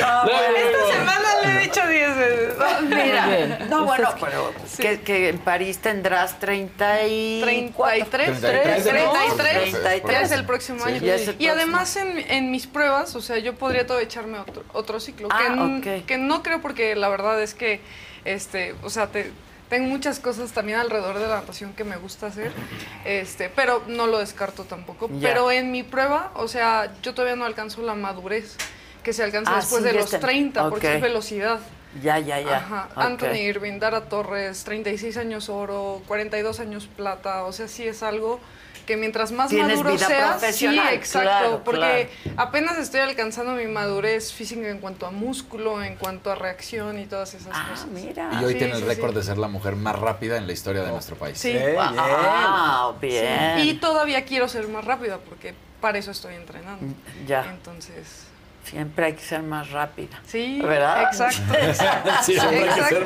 Esta 0.01 0.93
semana 0.93 1.28
le 1.43 1.48
he 1.51 1.59
dicho 1.64 1.86
10 1.86 2.16
veces. 2.16 2.55
Mira, 2.89 3.59
no, 3.68 3.85
bueno, 3.85 4.09
Pues 4.18 4.32
es 4.39 4.77
pero 4.78 4.98
que, 4.98 5.01
que 5.02 5.28
en 5.31 5.39
París 5.39 5.78
tendrás 5.78 6.39
30 6.39 7.06
y... 7.06 7.40
33, 7.43 8.10
33, 8.10 8.40
33, 8.40 8.85
33. 9.72 10.02
ya 10.12 10.20
es 10.22 10.32
el 10.32 10.44
próximo 10.44 10.85
Sí. 10.85 10.90
año. 10.93 10.97
Es 11.12 11.22
el 11.28 11.35
y 11.35 11.47
próximo. 11.47 11.52
además 11.52 11.97
en, 11.97 12.18
en 12.18 12.51
mis 12.51 12.66
pruebas, 12.66 13.14
o 13.16 13.20
sea, 13.22 13.39
yo 13.39 13.55
podría 13.55 13.86
todo 13.86 13.98
echarme 13.98 14.39
otro, 14.39 14.64
otro 14.72 15.01
ciclo. 15.01 15.28
Ah, 15.31 15.39
que, 15.40 15.47
n- 15.47 15.78
ok. 16.01 16.06
que 16.06 16.18
no 16.18 16.43
creo 16.43 16.60
porque 16.60 16.94
la 16.97 17.09
verdad 17.09 17.40
es 17.43 17.55
que, 17.55 17.81
este, 18.24 18.74
o 18.82 18.90
sea, 18.90 19.09
te- 19.09 19.32
tengo 19.70 19.88
muchas 19.88 20.18
cosas 20.18 20.51
también 20.52 20.78
alrededor 20.80 21.18
de 21.18 21.28
la 21.28 21.36
natación 21.36 21.72
que 21.72 21.84
me 21.84 21.97
gusta 21.97 22.26
hacer, 22.26 22.52
este, 23.06 23.48
pero 23.48 23.82
no 23.86 24.06
lo 24.09 24.18
descarto 24.18 24.64
tampoco. 24.64 25.09
Pero 25.22 25.51
en 25.51 25.70
mi 25.70 25.84
prueba, 25.84 26.32
o 26.34 26.48
sea, 26.48 26.92
yo 27.02 27.14
todavía 27.14 27.36
no 27.36 27.47
alcanzo 27.47 27.80
la 27.82 27.94
madurez 27.94 28.56
que 29.05 29.12
se 29.14 29.22
alcanza 29.22 29.52
Ah, 29.52 29.56
después 29.60 29.82
sí, 29.82 29.88
de 29.88 29.94
los 29.94 30.05
está. 30.06 30.18
30, 30.18 30.68
porque 30.68 30.97
es 30.97 31.01
velocidad. 31.01 31.60
Ya, 32.02 32.18
ya, 32.18 32.40
ya. 32.40 32.59
Ajá. 32.59 32.88
Anthony 32.97 33.36
Irving, 33.36 33.78
Dara 33.78 34.02
Torres, 34.09 34.62
36 34.64 35.16
años 35.16 35.48
oro, 35.48 36.02
42 36.06 36.60
años 36.60 36.86
plata, 36.86 37.44
o 37.44 37.52
sea, 37.52 37.66
sí 37.66 37.86
es 37.86 38.02
algo 38.02 38.40
que 38.91 38.97
mientras 38.97 39.31
más 39.31 39.51
Tienes 39.51 39.77
maduro 39.85 39.91
profesional, 39.91 40.41
sí, 40.53 40.67
exacto, 40.97 41.21
claro, 41.29 41.62
porque 41.65 42.11
apenas 42.37 42.77
estoy 42.77 42.99
alcanzando 42.99 43.53
mi 43.53 43.67
madurez 43.67 44.33
física 44.33 44.69
en 44.69 44.81
cuanto 44.81 45.07
a 45.07 45.12
músculo, 45.12 45.81
en 45.81 45.95
cuanto 45.95 46.33
a 46.33 46.35
reacción 46.35 46.99
y 46.99 47.07
todas 47.07 47.35
esas 47.35 47.57
cosas. 47.69 47.87
mira. 47.87 48.31
Y 48.41 48.45
hoy 48.45 48.55
Sí, 48.55 48.59
tiene 48.59 48.75
el 48.75 48.81
sí, 48.81 48.85
récord 48.89 49.11
sí. 49.12 49.19
de 49.19 49.23
ser 49.23 49.39
la 49.39 49.47
mujer 49.47 49.77
más 49.77 49.97
rápida 49.97 50.39
en 50.39 50.49
la 50.49 50.53
historia 50.53 50.83
de 50.83 50.91
nuestro 50.91 51.15
país. 51.15 51.39
Sí. 51.39 51.57
Wow, 51.57 52.97
bien. 53.01 53.61
Sí, 53.61 53.71
Y 53.71 53.75
todavía 53.75 54.25
quiero 54.25 54.49
ser 54.49 54.67
más 54.67 54.85
rápida 54.85 55.19
porque 55.19 55.55
para 55.81 55.97
eso 55.99 56.11
estoy 56.11 56.35
entrenando. 56.35 56.93
Ya. 57.29 57.45
Entonces, 57.49 58.25
Siempre 58.65 59.07
hay 59.07 59.12
que 59.15 59.23
ser 59.23 59.43
más 59.43 59.70
rápida. 59.70 60.20
Sí, 60.27 60.61
¿verdad? 60.62 61.03
exacto. 61.05 61.41
Sí, 62.23 62.32
Siempre 62.39 62.70
hay 62.70 62.81
que 62.81 62.85
ser. 62.85 63.05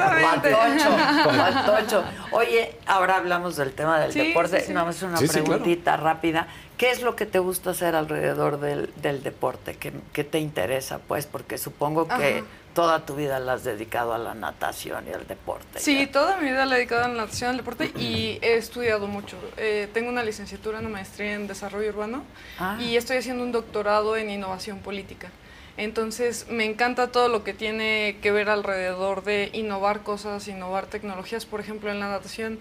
Como 1.25 1.65
Tocho. 1.65 2.05
Oye, 2.33 2.77
ahora 2.87 3.17
hablamos 3.17 3.57
del 3.57 3.73
tema 3.73 3.99
del 4.01 4.13
Sí, 4.13 4.19
deporte. 4.29 4.61
sí, 4.61 4.67
sí. 4.69 4.73
Nada 4.73 4.87
más 4.87 5.03
una 5.03 5.17
Sí, 5.17 5.27
sí, 5.27 5.33
claro. 5.35 5.45
preguntita 5.47 5.97
rápida. 5.97 6.47
¿Qué 6.77 6.91
es 6.91 7.03
lo 7.03 7.15
que 7.15 7.25
te 7.27 7.39
gusta 7.39 7.71
hacer 7.71 7.95
alrededor 7.95 8.59
del, 8.59 8.93
del 8.97 9.23
deporte? 9.23 9.77
¿Qué, 9.77 9.93
qué 10.13 10.25
te 10.25 10.39
interesa? 10.41 10.99
Pues 10.99 11.27
porque 11.27 11.57
supongo 11.57 12.09
que 12.09 12.15
Ajá. 12.39 12.45
toda 12.75 13.07
tu 13.07 13.15
vida 13.15 13.39
la 13.39 13.53
has 13.55 13.63
dedicado 13.65 14.13
a 14.13 14.19
la 14.19 14.35
natación 14.35 15.07
y 15.09 15.13
al 15.13 15.25
deporte. 15.29 15.79
Sí, 15.79 16.09
toda 16.09 16.37
mi 16.39 16.51
vida 16.51 16.67
la 16.67 16.75
he 16.75 16.79
dedicado 16.79 17.05
a 17.05 17.09
la 17.09 17.15
natación, 17.15 17.51
al 17.51 17.57
deporte 17.59 17.93
y 17.97 18.39
he 18.43 18.57
estudiado 18.57 19.07
mucho. 19.07 19.37
Eh, 19.57 19.89
tengo 19.95 20.09
una 20.11 20.25
licenciatura, 20.25 20.81
una 20.81 20.89
maestría 20.89 21.35
en 21.35 21.47
desarrollo 21.47 21.89
urbano 21.91 22.25
Ah. 22.59 22.77
y 22.81 22.97
estoy 22.97 23.19
haciendo 23.19 23.45
un 23.45 23.53
doctorado 23.53 24.17
en 24.17 24.29
innovación 24.31 24.81
política. 24.81 25.31
Entonces 25.77 26.47
me 26.51 26.65
encanta 26.65 27.09
todo 27.09 27.29
lo 27.29 27.43
que 27.43 27.53
tiene 27.53 28.19
que 28.23 28.31
ver 28.31 28.49
alrededor 28.49 29.25
de 29.25 29.51
innovar 29.53 30.03
cosas, 30.03 30.47
innovar 30.47 30.87
tecnologías, 30.87 31.47
por 31.47 31.61
ejemplo 31.61 31.91
en 31.91 32.01
la 32.01 32.09
natación. 32.09 32.61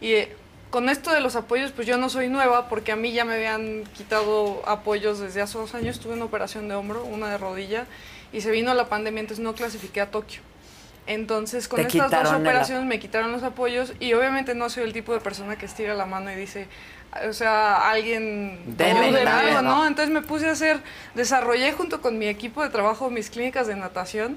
Y 0.00 0.12
eh, 0.12 0.36
con 0.68 0.88
esto 0.88 1.12
de 1.12 1.20
los 1.20 1.36
apoyos, 1.36 1.72
pues 1.72 1.86
yo 1.86 1.96
no 1.96 2.08
soy 2.10 2.28
nueva 2.28 2.68
porque 2.68 2.92
a 2.92 2.96
mí 2.96 3.12
ya 3.12 3.24
me 3.24 3.34
habían 3.34 3.84
quitado 3.96 4.62
apoyos 4.66 5.18
desde 5.18 5.40
hace 5.40 5.58
dos 5.58 5.74
años. 5.74 6.00
Tuve 6.00 6.14
una 6.14 6.26
operación 6.26 6.68
de 6.68 6.74
hombro, 6.74 7.04
una 7.04 7.30
de 7.30 7.38
rodilla 7.38 7.86
y 8.32 8.42
se 8.42 8.50
vino 8.50 8.72
la 8.74 8.88
pandemia, 8.88 9.20
entonces 9.20 9.42
no 9.42 9.54
clasifiqué 9.54 10.00
a 10.00 10.10
Tokio. 10.10 10.42
Entonces, 11.06 11.66
con 11.66 11.80
Te 11.80 11.88
estas 11.88 12.10
dos 12.10 12.32
operaciones 12.32 12.84
me 12.84 13.00
quitaron 13.00 13.32
los 13.32 13.42
apoyos 13.42 13.94
y 13.98 14.12
obviamente 14.12 14.54
no 14.54 14.70
soy 14.70 14.84
el 14.84 14.92
tipo 14.92 15.12
de 15.12 15.20
persona 15.20 15.56
que 15.56 15.66
estira 15.66 15.94
la 15.94 16.06
mano 16.06 16.30
y 16.30 16.36
dice, 16.36 16.68
o 17.28 17.32
sea, 17.32 17.90
alguien 17.90 18.74
ayúdeme, 18.78 19.30
algo, 19.30 19.62
¿no? 19.62 19.76
¿no? 19.76 19.86
Entonces 19.86 20.12
me 20.12 20.22
puse 20.22 20.48
a 20.48 20.52
hacer, 20.52 20.80
desarrollé 21.14 21.72
junto 21.72 22.00
con 22.00 22.18
mi 22.18 22.26
equipo 22.26 22.62
de 22.62 22.70
trabajo 22.70 23.10
mis 23.10 23.30
clínicas 23.30 23.66
de 23.66 23.74
natación, 23.76 24.36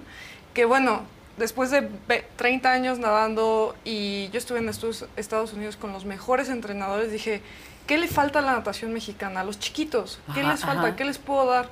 que 0.54 0.66
bueno, 0.66 1.04
después 1.38 1.72
de 1.72 1.88
ve- 2.08 2.26
30 2.36 2.72
años 2.72 3.00
nadando 3.00 3.76
y 3.86 4.30
yo 4.30 4.38
estuve 4.38 4.60
en 4.60 4.70
Estados 4.70 5.54
Unidos 5.54 5.78
con 5.78 5.92
los 5.94 6.06
mejores 6.06 6.50
entrenadores, 6.50 7.12
dije, 7.12 7.42
¿qué 7.88 7.98
le 7.98 8.08
falta 8.08 8.40
a 8.40 8.42
la 8.42 8.54
natación 8.54 8.94
mexicana? 8.94 9.42
A 9.42 9.44
los 9.44 9.60
chiquitos, 9.60 10.20
¿qué 10.34 10.42
Ajá, 10.42 10.52
les 10.52 10.62
falta? 10.62 10.88
ajá. 10.88 10.96
¿Qué 10.96 11.06
les 11.06 11.18
puedo 11.18 11.46
dar? 11.46 11.70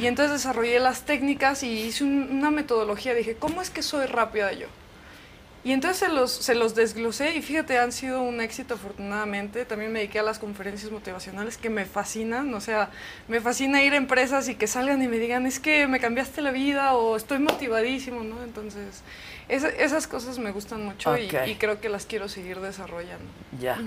Y 0.00 0.06
entonces 0.06 0.32
desarrollé 0.32 0.78
las 0.80 1.02
técnicas 1.02 1.62
y 1.62 1.68
hice 1.82 2.04
un- 2.04 2.28
una 2.30 2.50
metodología. 2.50 3.12
Dije, 3.14 3.34
¿cómo 3.36 3.60
es 3.62 3.70
que 3.70 3.82
soy 3.82 4.06
rápida 4.06 4.52
yo? 4.52 4.66
Y 5.64 5.72
entonces 5.72 5.98
se 5.98 6.08
los, 6.08 6.30
se 6.30 6.54
los 6.54 6.74
desglosé 6.74 7.34
y 7.36 7.42
fíjate, 7.42 7.78
han 7.78 7.90
sido 7.92 8.22
un 8.22 8.40
éxito 8.40 8.74
afortunadamente. 8.74 9.64
También 9.64 9.92
me 9.92 9.98
dediqué 9.98 10.20
a 10.20 10.22
las 10.22 10.38
conferencias 10.38 10.90
motivacionales 10.92 11.58
que 11.58 11.68
me 11.68 11.84
fascinan. 11.84 12.54
O 12.54 12.60
sea, 12.60 12.90
me 13.26 13.40
fascina 13.40 13.82
ir 13.82 13.92
a 13.92 13.96
empresas 13.96 14.48
y 14.48 14.54
que 14.54 14.66
salgan 14.66 15.02
y 15.02 15.08
me 15.08 15.18
digan, 15.18 15.46
es 15.46 15.58
que 15.58 15.86
me 15.88 15.98
cambiaste 16.00 16.42
la 16.42 16.52
vida 16.52 16.94
o 16.94 17.16
estoy 17.16 17.40
motivadísimo, 17.40 18.22
¿no? 18.22 18.42
Entonces, 18.44 19.02
esa- 19.48 19.68
esas 19.70 20.06
cosas 20.06 20.38
me 20.38 20.52
gustan 20.52 20.84
mucho 20.84 21.16
y, 21.18 21.28
creo 21.56 21.80
que 21.80 21.88
las 21.88 22.06
quiero 22.06 22.28
seguir 22.28 22.60
desarrollando. 22.60 23.26
Ya, 23.60 23.78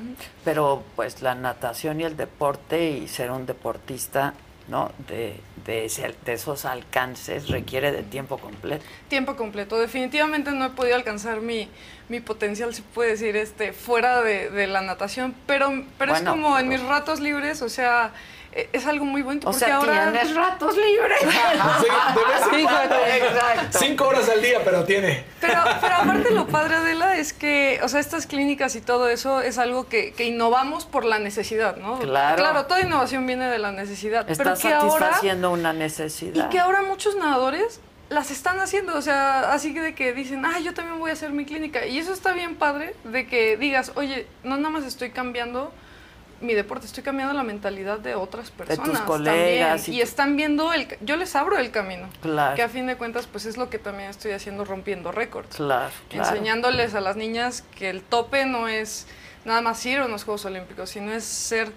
pero 0.43 0.83
pues 0.95 1.21
la 1.21 1.35
natación 1.35 2.01
y 2.01 2.03
el 2.03 2.17
deporte 2.17 2.89
y 2.91 3.07
ser 3.07 3.31
un 3.31 3.45
deportista, 3.45 4.33
¿no? 4.71 4.91
De, 5.07 5.35
de, 5.65 5.85
ese- 5.85 6.15
de 6.25 6.33
esos 6.33 6.63
alcances 6.65 7.49
requiere 7.49 7.91
de 7.91 8.01
tiempo 8.03 8.37
completo. 8.39 8.83
Tiempo 9.09 9.35
completo. 9.35 9.77
Definitivamente 9.77 10.49
no 10.51 10.65
he 10.65 10.69
podido 10.69 10.95
alcanzar 10.95 11.41
mi, 11.41 11.67
mi 12.09 12.21
potencial, 12.21 12.73
se 12.73 12.81
puede 12.81 13.11
decir, 13.11 13.35
este, 13.35 13.73
fuera 13.73 14.21
de, 14.21 14.49
de 14.49 14.65
la 14.67 14.81
natación, 14.81 15.35
pero, 15.45 15.83
pero 15.99 16.15
es 16.15 16.21
como 16.21 16.57
en 16.57 16.69
pero- 16.69 16.81
mis 16.81 16.89
ratos 16.89 17.19
libres, 17.19 17.61
o 17.61 17.69
sea, 17.69 18.13
es 18.51 18.85
algo 18.85 19.05
muy 19.05 19.21
bonito. 19.21 19.47
O 19.47 19.51
porque 19.51 19.65
sea, 19.65 19.75
ahora... 19.77 20.11
tienes 20.11 20.35
ratos 20.35 20.75
libres. 20.75 21.19
Sí, 21.19 21.25
de 21.27 22.25
vez 22.25 22.53
en 22.53 22.63
cuando. 22.63 22.95
Exacto. 22.95 23.77
Cinco 23.79 24.07
horas 24.07 24.29
al 24.29 24.41
día, 24.41 24.61
pero 24.63 24.83
tiene. 24.83 25.23
Pero, 25.39 25.61
pero 25.79 25.95
aparte 25.95 26.31
lo 26.31 26.47
padre, 26.47 26.75
Adela, 26.75 27.17
es 27.17 27.33
que, 27.33 27.79
o 27.83 27.87
sea, 27.87 27.99
estas 27.99 28.27
clínicas 28.27 28.75
y 28.75 28.81
todo 28.81 29.07
eso 29.07 29.41
es 29.41 29.57
algo 29.57 29.87
que, 29.87 30.13
que 30.13 30.25
innovamos 30.25 30.85
por 30.85 31.05
la 31.05 31.19
necesidad, 31.19 31.77
¿no? 31.77 31.99
Claro. 31.99 32.37
Claro, 32.37 32.65
toda 32.65 32.81
innovación 32.81 33.25
viene 33.25 33.49
de 33.49 33.57
la 33.57 33.71
necesidad. 33.71 34.29
Estás 34.29 34.59
pero 34.59 34.69
que 34.69 34.73
ahora, 34.73 35.05
satisfaciendo 35.05 35.51
una 35.51 35.73
necesidad. 35.73 36.45
y 36.45 36.49
que 36.49 36.59
ahora 36.59 36.81
muchos 36.81 37.15
nadadores 37.15 37.79
las 38.09 38.29
están 38.29 38.59
haciendo, 38.59 38.97
o 38.97 39.01
sea, 39.01 39.53
así 39.53 39.73
que 39.73 39.79
de 39.79 39.95
que 39.95 40.13
dicen, 40.13 40.45
ah, 40.45 40.59
yo 40.59 40.73
también 40.73 40.99
voy 40.99 41.11
a 41.11 41.13
hacer 41.13 41.31
mi 41.31 41.45
clínica. 41.45 41.85
Y 41.85 41.97
eso 41.97 42.11
está 42.11 42.33
bien 42.33 42.57
padre, 42.57 42.93
de 43.05 43.25
que 43.25 43.55
digas, 43.55 43.93
oye, 43.95 44.27
no 44.43 44.57
nada 44.57 44.69
más 44.69 44.83
estoy 44.83 45.11
cambiando 45.11 45.71
mi 46.41 46.53
deporte, 46.53 46.85
estoy 46.85 47.03
cambiando 47.03 47.33
la 47.33 47.43
mentalidad 47.43 47.99
de 47.99 48.15
otras 48.15 48.51
personas 48.51 49.01
colegas 49.01 49.83
también. 49.83 49.95
y 49.95 49.99
Y, 49.99 50.01
están 50.01 50.35
viendo, 50.35 50.73
el, 50.73 50.87
yo 51.01 51.17
les 51.17 51.35
abro 51.35 51.57
el 51.57 51.71
camino. 51.71 52.09
Claro. 52.21 52.55
Que 52.55 52.63
a 52.63 52.69
fin 52.69 52.87
de 52.87 52.97
cuentas, 52.97 53.27
pues 53.27 53.45
es 53.45 53.57
lo 53.57 53.69
que 53.69 53.79
también 53.79 54.09
estoy 54.09 54.31
haciendo, 54.31 54.65
rompiendo 54.65 55.11
récords. 55.11 55.55
Claro, 55.55 55.91
claro. 56.09 56.29
Enseñándoles 56.29 56.95
a 56.95 57.01
las 57.01 57.15
niñas 57.15 57.63
que 57.75 57.89
el 57.89 58.01
tope 58.01 58.45
no 58.45 58.67
es 58.67 59.07
nada 59.45 59.61
más 59.61 59.85
ir 59.85 59.99
a 59.99 60.05
unos 60.05 60.23
Juegos 60.23 60.45
Olímpicos, 60.45 60.89
sino 60.89 61.11
es 61.11 61.23
ser 61.23 61.71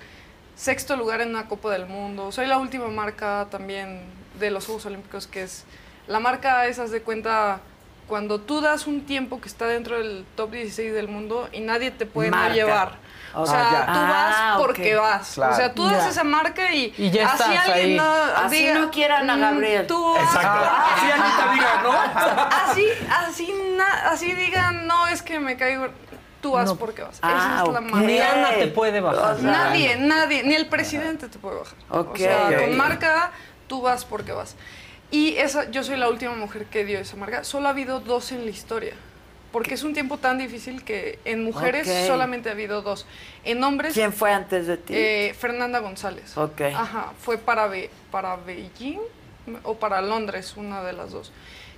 sexto 0.57 0.97
lugar 0.97 1.21
en 1.21 1.31
una 1.31 1.49
Copa 1.49 1.71
del 1.71 1.87
Mundo. 1.87 2.33
Soy 2.33 2.47
la 2.47 2.59
última 2.59 2.89
marca 2.89 3.49
también 3.51 4.03
de 4.39 4.51
los 4.51 4.67
Juegos 4.67 4.87
Olímpicos 4.87 5.27
que 5.27 5.43
es 5.43 5.65
la 6.07 6.21
marca 6.21 6.67
esas 6.67 6.91
de 6.91 7.03
cuenta 7.03 7.61
cuando 8.07 8.41
tú 8.41 8.61
das 8.61 8.87
un 8.87 9.07
tiempo 9.07 9.41
que 9.41 9.49
está 9.49 9.67
dentro 9.67 9.99
del 9.99 10.25
top 10.37 10.51
16 10.53 10.93
del 10.93 11.09
mundo 11.09 11.49
y 11.53 11.61
nadie 11.61 11.91
te 11.91 12.07
puede 12.07 12.31
no 12.31 12.49
llevar. 12.51 12.99
O 13.37 13.43
Ah, 13.43 13.47
sea, 13.47 13.71
ya. 13.73 13.87
tú 13.87 13.99
vas 14.01 14.35
Ah, 14.39 14.55
porque 14.59 14.95
vas. 14.95 15.33
Claro. 15.35 15.53
O 15.53 15.57
sea, 15.57 15.75
tú 15.75 15.89
das 15.89 16.07
esa 16.07 16.25
marca 16.25 16.73
y, 16.73 16.95
Y 16.97 17.11
ya 17.11 17.27
así 17.27 17.43
estás 17.53 17.69
alguien 17.69 17.87
ahí. 17.91 17.97
no 17.97 18.15
Así 18.37 18.57
diga, 18.59 18.75
no 18.79 18.91
quieran 18.91 19.29
a 19.31 19.37
"Mm, 19.37 19.41
Gabriel". 19.41 19.87
Tú 19.87 20.17
Exacto. 20.17 20.71
Así 20.95 21.11
Anita 21.11 21.53
diga, 21.53 21.81
¿no? 21.83 21.93
así, 22.71 22.87
así, 23.27 23.55
na- 23.77 24.11
así 24.11 24.33
digan, 24.33 24.87
no, 24.87 25.07
es 25.09 25.23
que 25.23 25.41
me 25.41 25.57
caigo. 25.57 25.89
Tú 26.41 26.53
vas 26.53 26.73
porque 26.75 27.03
vas. 27.03 27.19
Ah, 27.23 27.31
Esa 27.31 27.63
es 27.65 27.69
la 27.73 27.79
ok. 27.81 27.91
marca. 27.91 28.07
Ni 28.07 28.19
Ana 28.19 28.51
te 28.51 28.67
puede 28.69 29.01
bajar. 29.01 29.35
O 29.35 29.39
sea, 29.41 29.51
Nadie, 29.51 29.97
nadie, 29.97 30.43
ni 30.43 30.55
el 30.55 30.67
presidente 30.69 31.29
te 31.29 31.39
puede 31.39 31.59
bajar. 31.59 31.75
O 31.89 32.15
sea, 32.17 32.49
Ok. 32.51 32.61
con 32.61 32.77
marca, 32.77 33.31
tú 33.67 33.81
vas 33.81 34.05
porque 34.05 34.33
vas. 34.33 34.55
Y 35.11 35.37
esa, 35.39 35.71
yo 35.71 35.83
soy 35.83 35.97
la 35.97 36.09
última 36.09 36.35
mujer 36.35 36.67
que 36.67 36.85
dio 36.85 36.99
esa 36.99 37.17
marca. 37.17 37.45
Solo 37.45 37.69
ha 37.69 37.71
habido 37.71 38.01
dos 38.01 38.31
en 38.33 38.45
la 38.45 38.51
historia. 38.51 38.95
Porque 39.55 39.75
es 39.75 39.85
un 39.85 39.95
tiempo 39.95 40.19
tan 40.19 40.37
difícil 40.37 40.83
que 40.83 41.21
en 41.25 41.45
mujeres 41.45 41.87
solamente 42.09 42.49
ha 42.49 42.53
habido 42.53 42.83
dos. 42.83 43.07
En 43.45 43.63
hombres, 43.63 43.95
¿Quién 43.95 44.13
fue 44.13 44.33
antes 44.33 44.67
de 44.67 44.77
ti? 44.77 44.93
eh, 44.97 45.33
Fernanda 45.39 45.79
González. 45.79 46.37
Ok. 46.37 46.61
Ajá, 46.75 47.13
fue 47.23 47.39
para, 47.39 47.69
Be- 47.69 47.89
para 48.11 48.35
Beijing 48.35 48.99
o 49.63 49.77
para 49.77 50.01
Londres, 50.01 50.55
una 50.57 50.83
de 50.83 50.93
las 50.93 51.13
dos. 51.13 51.31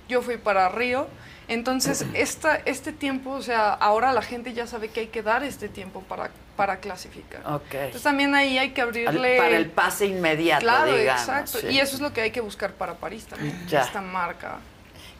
Yo 0.09 0.23
fui 0.23 0.37
para 0.37 0.69
Río. 0.69 1.07
Entonces, 1.49 2.03
esta, 2.15 2.55
este 2.65 2.91
tiempo, 2.91 3.29
o 3.29 3.41
sea, 3.43 3.73
ahora 3.73 4.11
la 4.11 4.23
gente 4.23 4.53
ya 4.53 4.65
sabe 4.65 4.87
que 4.89 5.01
hay 5.01 5.07
que 5.07 5.21
dar 5.21 5.43
este 5.43 5.69
tiempo 5.69 6.01
para, 6.01 6.31
para 6.55 6.77
clasificar. 6.79 7.41
Ok. 7.45 7.73
Entonces 7.75 8.01
también 8.01 8.33
ahí 8.33 8.57
hay 8.57 8.71
que 8.71 8.81
Al- 8.81 8.87
abrirle... 8.87 9.37
para 9.37 9.55
el 9.55 9.67
pase 9.69 10.07
inmediato, 10.07 10.63
Claro, 10.63 10.95
digamos. 10.97 11.21
exacto. 11.21 11.59
sí. 11.59 11.67
Y 11.67 11.79
eso 11.79 11.93
es 11.95 12.01
lo 12.01 12.11
que 12.11 12.21
hay 12.21 12.31
que 12.31 12.41
buscar 12.41 12.71
para 12.73 12.95
París 12.95 13.27
también. 13.27 13.55
Ya. 13.67 13.83
Esta 13.83 14.01
marca. 14.01 14.57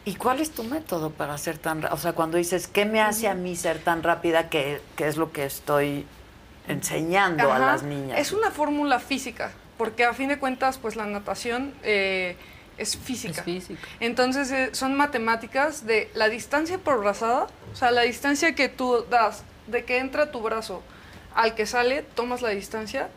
¿Y 0.07 0.15
cuál 0.15 0.39
es 0.39 0.51
tu 0.51 0.63
método 0.63 1.09
para 1.09 1.37
ser 1.37 1.57
tan 1.57 1.81
rápida? 1.81 1.93
O 1.93 1.97
sea, 1.97 2.13
cuando 2.13 2.37
dices, 2.37 2.67
¿qué 2.67 2.85
me 2.85 3.01
hace 3.01 3.27
a 3.27 3.33
mí 3.33 3.57
ser 3.57 3.79
tan 3.79 4.03
rápida? 4.03 4.47
que 4.47 4.79
es 4.97 5.17
lo 5.17 5.33
que 5.33 5.43
estoy 5.43 6.05
enseñando 6.65 7.51
a 7.51 7.59
las 7.59 7.83
niñas? 7.83 8.17
Es 8.17 8.31
una 8.31 8.49
fórmula 8.49 9.01
física, 9.01 9.51
porque 9.77 10.05
a 10.05 10.13
fin 10.13 10.29
de 10.29 10.39
cuentas, 10.39 10.77
pues 10.77 10.95
la 10.95 11.05
natación 11.05 11.73
eh, 11.83 12.37
es 12.77 12.95
física. 12.95 13.39
Es 13.39 13.43
física. 13.43 13.85
Entonces 13.99 14.49
eh, 14.51 14.69
son 14.71 14.95
matemáticas 14.95 15.85
de 15.85 16.09
la 16.13 16.29
distancia 16.29 16.77
por 16.77 17.01
brazada, 17.01 17.47
o 17.73 17.75
sea, 17.75 17.91
la 17.91 18.03
distancia 18.03 18.55
que 18.55 18.69
tú 18.69 19.03
das 19.09 19.43
de 19.67 19.83
que 19.83 19.97
entra 19.97 20.31
tu 20.31 20.39
brazo 20.39 20.83
al 21.35 21.53
que 21.53 21.65
sale, 21.65 22.03
tomas 22.15 22.41
la 22.41 22.51
distancia, 22.51 23.09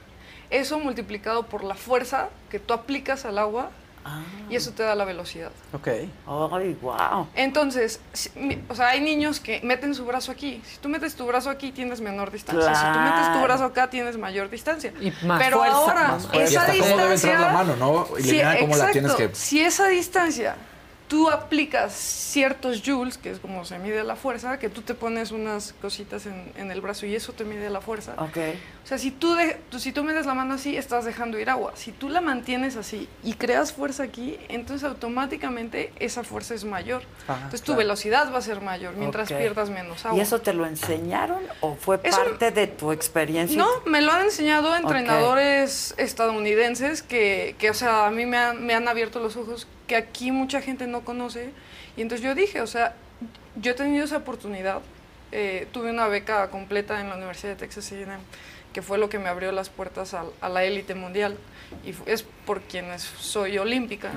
eso 0.50 0.80
multiplicado 0.80 1.46
por 1.46 1.62
la 1.62 1.76
fuerza 1.76 2.30
que 2.50 2.58
tú 2.58 2.74
aplicas 2.74 3.24
al 3.24 3.38
agua 3.38 3.70
y 4.48 4.56
eso 4.56 4.72
te 4.72 4.82
da 4.82 4.94
la 4.94 5.04
velocidad. 5.04 5.50
Ok. 5.72 5.88
¡Ay, 6.52 6.76
wow! 6.82 7.28
Entonces, 7.34 8.00
si- 8.12 8.30
mi- 8.34 8.62
o 8.68 8.74
sea, 8.74 8.88
hay 8.88 9.00
niños 9.00 9.38
que 9.40 9.60
meten 9.62 9.94
su 9.94 10.04
brazo 10.04 10.32
aquí. 10.32 10.60
Si 10.64 10.78
tú 10.78 10.88
metes 10.88 11.14
tu 11.14 11.26
brazo 11.26 11.50
aquí, 11.50 11.70
tienes 11.70 12.00
menor 12.00 12.30
distancia. 12.30 12.74
Si 12.74 12.82
tú 12.82 12.98
metes 12.98 13.20
tu 13.20 13.24
Claro. 13.32 13.42
brazo 13.42 13.64
acá, 13.64 13.90
tienes 13.90 14.16
mayor 14.16 14.50
distancia. 14.50 14.92
Y 15.00 15.12
más 15.26 15.40
Pero 15.42 15.58
fuerza, 15.58 15.76
ahora, 15.76 16.08
más 16.08 16.28
esa 16.32 16.60
hasta 16.62 16.72
cómo 16.72 16.84
debe 16.96 17.12
distancia... 17.12 17.32
entrar 17.32 17.40
la 17.40 17.52
mano, 17.52 17.76
¿no? 17.76 18.18
Y 18.18 18.22
Sí, 18.22 18.28
eliminar 18.30 18.58
cómo 18.60 18.76
la 18.76 18.90
tienes 18.90 19.10
exacto. 19.12 19.32
que. 19.32 19.38
Si 19.38 19.60
esa 19.60 19.86
distancia 19.88 20.56
tú 21.10 21.28
aplicas 21.28 21.92
ciertos 21.92 22.82
joules, 22.86 23.18
que 23.18 23.30
es 23.32 23.40
como 23.40 23.64
se 23.64 23.78
mide 23.80 24.04
la 24.04 24.14
fuerza, 24.14 24.58
que 24.60 24.68
tú 24.68 24.80
te 24.82 24.94
pones 24.94 25.32
unas 25.32 25.74
cositas 25.82 26.24
en, 26.26 26.52
en 26.56 26.70
el 26.70 26.80
brazo 26.80 27.04
y 27.04 27.16
eso 27.16 27.32
te 27.32 27.44
mide 27.44 27.68
la 27.68 27.80
fuerza. 27.80 28.12
Ok. 28.16 28.38
O 28.84 28.86
sea, 28.86 28.96
si 28.96 29.10
tú, 29.10 29.34
de- 29.34 29.56
tú- 29.70 29.78
si 29.80 29.90
tú 29.92 30.04
metes 30.04 30.24
la 30.24 30.34
mano 30.34 30.54
así, 30.54 30.76
estás 30.76 31.04
dejando 31.04 31.38
ir 31.38 31.50
agua. 31.50 31.72
Si 31.74 31.90
tú 31.90 32.08
la 32.08 32.20
mantienes 32.20 32.76
así 32.76 33.08
y 33.24 33.34
creas 33.34 33.72
fuerza 33.72 34.04
aquí, 34.04 34.38
entonces 34.48 34.88
automáticamente 34.88 35.92
esa 35.98 36.22
fuerza 36.22 36.54
es 36.54 36.64
mayor. 36.64 37.02
Ah, 37.28 37.34
entonces 37.36 37.62
tu 37.62 37.74
velocidad 37.74 38.32
va 38.32 38.38
a 38.38 38.42
ser 38.42 38.60
mayor 38.60 38.94
mientras 38.96 39.28
pierdas 39.32 39.68
menos 39.68 40.04
agua. 40.06 40.16
¿Y 40.16 40.20
eso 40.20 40.40
te 40.40 40.52
lo 40.54 40.64
enseñaron 40.64 41.42
o 41.60 41.74
fue 41.74 41.98
Eso- 42.04 42.16
parte 42.18 42.52
de 42.52 42.68
tu 42.68 42.92
experiencia? 42.92 43.58
No, 43.58 43.68
me 43.84 44.00
lo 44.00 44.12
han 44.12 44.22
enseñado 44.26 44.74
entrenadores 44.76 45.94
estadounidenses 45.98 47.02
que, 47.02 47.56
que, 47.58 47.70
o 47.70 47.74
sea, 47.74 48.06
a 48.06 48.10
mí 48.10 48.26
me 48.26 48.36
han, 48.36 48.64
me 48.64 48.74
han 48.74 48.86
abierto 48.88 49.20
los 49.20 49.36
ojos 49.36 49.66
que 49.90 49.96
aquí 49.96 50.30
mucha 50.30 50.62
gente 50.62 50.86
no 50.86 51.00
conoce. 51.00 51.50
Y 51.96 52.02
entonces 52.02 52.24
yo 52.24 52.36
dije, 52.36 52.60
o 52.60 52.66
sea, 52.68 52.94
yo 53.56 53.72
he 53.72 53.74
tenido 53.74 54.04
esa 54.04 54.18
oportunidad. 54.18 54.82
eh, 55.32 55.66
tuve 55.72 55.90
una 55.90 56.06
beca 56.06 56.48
completa 56.48 57.00
en 57.00 57.08
la 57.08 57.16
Universidad 57.16 57.50
de 57.50 57.56
Texas 57.56 57.90
A&M, 57.90 58.18
que 58.72 58.82
fue 58.82 58.98
lo 58.98 59.08
que 59.08 59.18
me 59.18 59.28
abrió 59.28 59.50
las 59.50 59.68
puertas 59.68 60.14
a, 60.14 60.48
la 60.48 60.62
élite 60.62 60.94
mundial. 60.94 61.36
Y 61.84 61.92
es 62.08 62.22
por 62.22 62.60
quienes 62.60 63.02
soy 63.02 63.58
olímpica. 63.58 64.12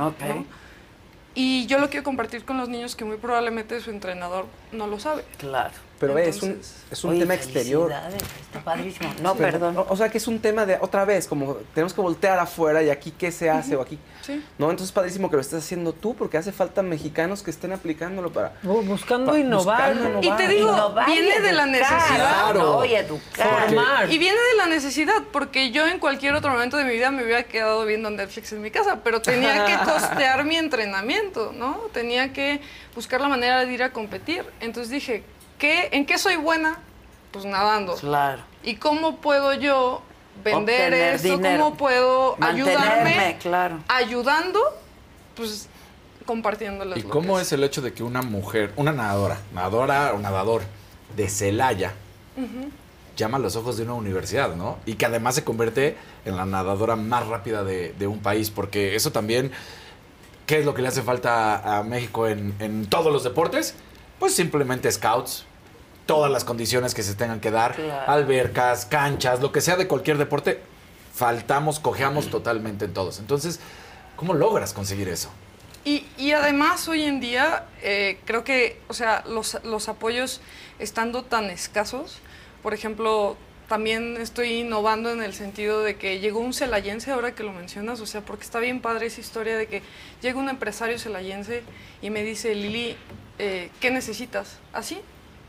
Y 1.34 1.66
yo 1.66 1.80
lo 1.80 1.90
quiero 1.90 2.04
compartir 2.04 2.46
con 2.46 2.58
los 2.58 2.70
niños 2.70 2.96
que 2.96 3.04
muy 3.04 3.18
probablemente 3.18 3.80
su 3.80 3.90
entrenador 3.90 4.46
no 4.72 4.86
lo 4.86 5.00
sabe. 5.00 5.24
Claro. 5.40 5.74
Pero 6.04 6.14
ve, 6.16 6.30
es 6.30 6.42
un, 6.42 6.60
es 6.92 7.04
un 7.04 7.12
Oye, 7.12 7.20
tema 7.20 7.34
exterior. 7.34 7.90
felicidades, 7.90 8.24
está 8.42 8.64
padrísimo. 8.64 9.10
No, 9.22 9.34
Sí, 9.34 9.40
perdón. 9.40 9.78
O, 9.78 9.86
o 9.90 9.98
sea, 9.98 10.10
que 10.10 10.18
es 10.18 10.28
un 10.28 10.40
tema 10.40 10.66
de, 10.66 10.78
otra 10.80 11.06
vez, 11.06 11.28
como 11.28 11.56
tenemos 11.74 11.94
que 11.94 12.02
voltear 12.02 12.38
afuera 12.40 12.84
y 12.84 12.90
aquí 12.90 13.12
qué 13.18 13.32
se 13.32 13.50
hace 13.50 13.76
o 13.76 13.82
aquí. 13.82 13.98
Sí. 14.22 14.44
No, 14.58 14.70
entonces 14.70 14.92
padrísimo 14.94 15.30
que 15.30 15.36
lo 15.36 15.42
estés 15.42 15.64
haciendo 15.64 15.92
tú 15.94 16.16
porque 16.16 16.38
hace 16.38 16.52
falta 16.52 16.82
mexicanos 16.82 17.44
que 17.44 17.52
estén 17.52 17.74
aplicándolo 17.74 18.32
para... 18.32 18.54
buscando 18.64 19.38
innovar. 19.38 19.94
buscando 19.94 20.20
Y 20.22 20.32
te 20.38 20.48
digo, 20.48 20.72
Innovar 20.72 21.06
viene 21.08 21.40
de 21.42 21.52
la 21.52 21.66
necesidad. 21.66 22.54
¿no? 22.54 22.86
Y 22.86 22.96
educar. 22.96 23.70
Y 24.10 24.18
viene 24.18 24.38
de 24.38 24.58
la 24.58 24.68
necesidad, 24.68 25.24
porque 25.32 25.72
yo 25.72 25.88
en 25.88 26.00
cualquier 26.00 26.36
otro 26.36 26.52
momento 26.52 26.78
de 26.78 26.86
mi 26.86 26.94
vida 26.94 27.12
me 27.12 27.24
hubiera 27.24 27.44
quedado 27.44 27.86
viendo 27.86 28.10
Netflix 28.10 28.52
en 28.54 28.62
mi 28.62 28.72
casa, 28.72 29.02
pero 29.04 29.22
tenía 29.22 29.66
que 29.66 29.78
costear 29.92 30.44
mi 30.46 30.56
entrenamiento, 30.56 31.52
¿no? 31.54 31.82
Tenía 31.94 32.34
que 32.34 32.62
buscar 32.96 33.22
la 33.22 33.28
manera 33.28 33.66
de 33.66 33.74
ir 33.74 33.84
a 33.84 33.92
competir. 33.92 34.46
Entonces 34.60 34.90
dije, 34.90 35.24
¿qué, 35.64 35.88
¿en 35.94 36.06
qué 36.06 36.18
soy 36.18 36.36
buena? 36.36 36.78
Pues 37.32 37.46
nadando. 37.46 37.96
Claro. 37.96 38.42
¿Y 38.64 38.76
cómo 38.76 39.16
puedo 39.22 39.54
yo 39.54 40.02
vender 40.44 40.88
Obtener 40.92 41.14
esto? 41.16 41.38
dinero. 41.38 41.64
¿Cómo 41.64 41.78
puedo 41.78 42.36
Mantenerme, 42.38 42.82
ayudarme? 42.82 43.38
claro. 43.42 43.80
Ayudando, 43.88 44.60
pues 45.36 45.70
compartiendo 46.26 46.84
las 46.84 46.98
¿Y 47.00 47.04
cómo 47.04 47.40
es 47.40 47.54
el 47.54 47.64
hecho 47.64 47.82
de 47.82 47.94
que 47.94 48.04
una 48.04 48.22
mujer, 48.22 48.74
una 48.76 48.92
nadadora, 48.92 49.38
nadadora 49.54 50.12
o 50.14 50.20
nadador 50.20 50.64
de 51.16 51.30
Celaya, 51.30 51.94
llama 53.16 53.38
a 53.38 53.40
los 53.40 53.56
ojos 53.56 53.78
de 53.78 53.84
una 53.84 53.94
universidad, 53.94 54.56
¿no? 54.56 54.80
Y 54.86 54.96
que 54.96 55.06
además 55.06 55.36
se 55.36 55.46
convierte 55.46 55.96
en 56.26 56.36
la 56.36 56.46
nadadora 56.46 56.98
más 56.98 57.26
rápida 57.28 57.64
de, 57.64 57.94
de 57.94 58.08
un 58.08 58.20
país, 58.20 58.50
porque 58.50 58.96
eso 58.98 59.14
también, 59.14 59.54
¿qué 60.46 60.60
es 60.60 60.66
lo 60.66 60.74
que 60.74 60.82
le 60.82 60.90
hace 60.90 61.04
falta 61.04 61.78
a 61.80 61.84
México 61.84 62.28
en, 62.28 62.54
en 62.60 62.86
todos 62.88 63.14
los 63.14 63.24
deportes? 63.24 63.76
Pues 64.20 64.36
simplemente 64.36 64.92
scouts, 64.92 65.46
todas 66.06 66.32
las 66.32 66.44
condiciones 66.44 66.94
que 66.94 67.04
se 67.04 67.16
tengan 67.16 67.40
que 67.40 67.52
dar, 67.52 67.76
Claro. 67.76 68.12
albercas, 68.12 68.86
canchas, 68.86 69.40
lo 69.42 69.52
que 69.52 69.62
sea 69.62 69.76
de 69.78 69.88
cualquier 69.88 70.18
deporte, 70.18 70.60
faltamos, 71.14 71.80
cojeamos 71.80 72.30
totalmente 72.30 72.86
en 72.86 72.94
todos. 72.94 73.20
Entonces, 73.20 73.60
¿cómo 74.16 74.34
logras 74.34 74.74
conseguir 74.74 75.08
eso? 75.10 75.30
Y, 75.86 76.06
y 76.18 76.32
además 76.32 76.88
hoy 76.88 77.04
en 77.04 77.20
día 77.20 77.66
eh, 77.82 78.18
creo 78.26 78.44
que, 78.44 78.80
o 78.88 78.94
sea, 78.94 79.24
los, 79.28 79.58
los 79.64 79.90
apoyos 79.90 80.42
estando 80.80 81.24
tan 81.24 81.50
escasos, 81.50 82.20
por 82.62 82.74
ejemplo, 82.74 83.36
también 83.68 84.18
estoy 84.18 84.62
innovando 84.62 85.12
en 85.12 85.22
el 85.22 85.34
sentido 85.34 85.84
de 85.84 85.96
que 85.98 86.20
llegó 86.20 86.40
un 86.40 86.54
celayense, 86.54 87.12
ahora 87.12 87.36
que 87.36 87.44
lo 87.44 87.52
mencionas, 87.52 88.00
o 88.00 88.06
sea, 88.06 88.22
porque 88.22 88.44
está 88.46 88.60
bien 88.60 88.82
padre 88.82 89.08
esa 89.08 89.20
historia 89.22 89.58
de 89.58 89.68
que 89.68 89.82
llega 90.22 90.40
un 90.40 90.48
empresario 90.50 90.98
celayense 91.00 91.64
y 92.02 92.10
me 92.10 92.24
dice, 92.24 92.56
Lili, 92.56 92.96
eh, 93.40 93.70
¿qué 93.82 93.92
necesitas? 93.92 94.58
¿Así? 94.74 95.02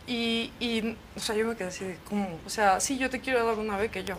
Y, 0.06 0.52
y, 0.60 0.96
o 1.16 1.20
sea, 1.20 1.34
yo 1.34 1.46
me 1.46 1.56
quedé 1.56 1.68
así 1.68 1.84
de, 1.84 1.98
¿cómo? 2.08 2.38
O 2.46 2.50
sea, 2.50 2.80
sí, 2.80 2.98
yo 2.98 3.08
te 3.10 3.20
quiero 3.20 3.44
dar 3.44 3.58
una 3.58 3.76
beca, 3.76 4.00
yo... 4.00 4.16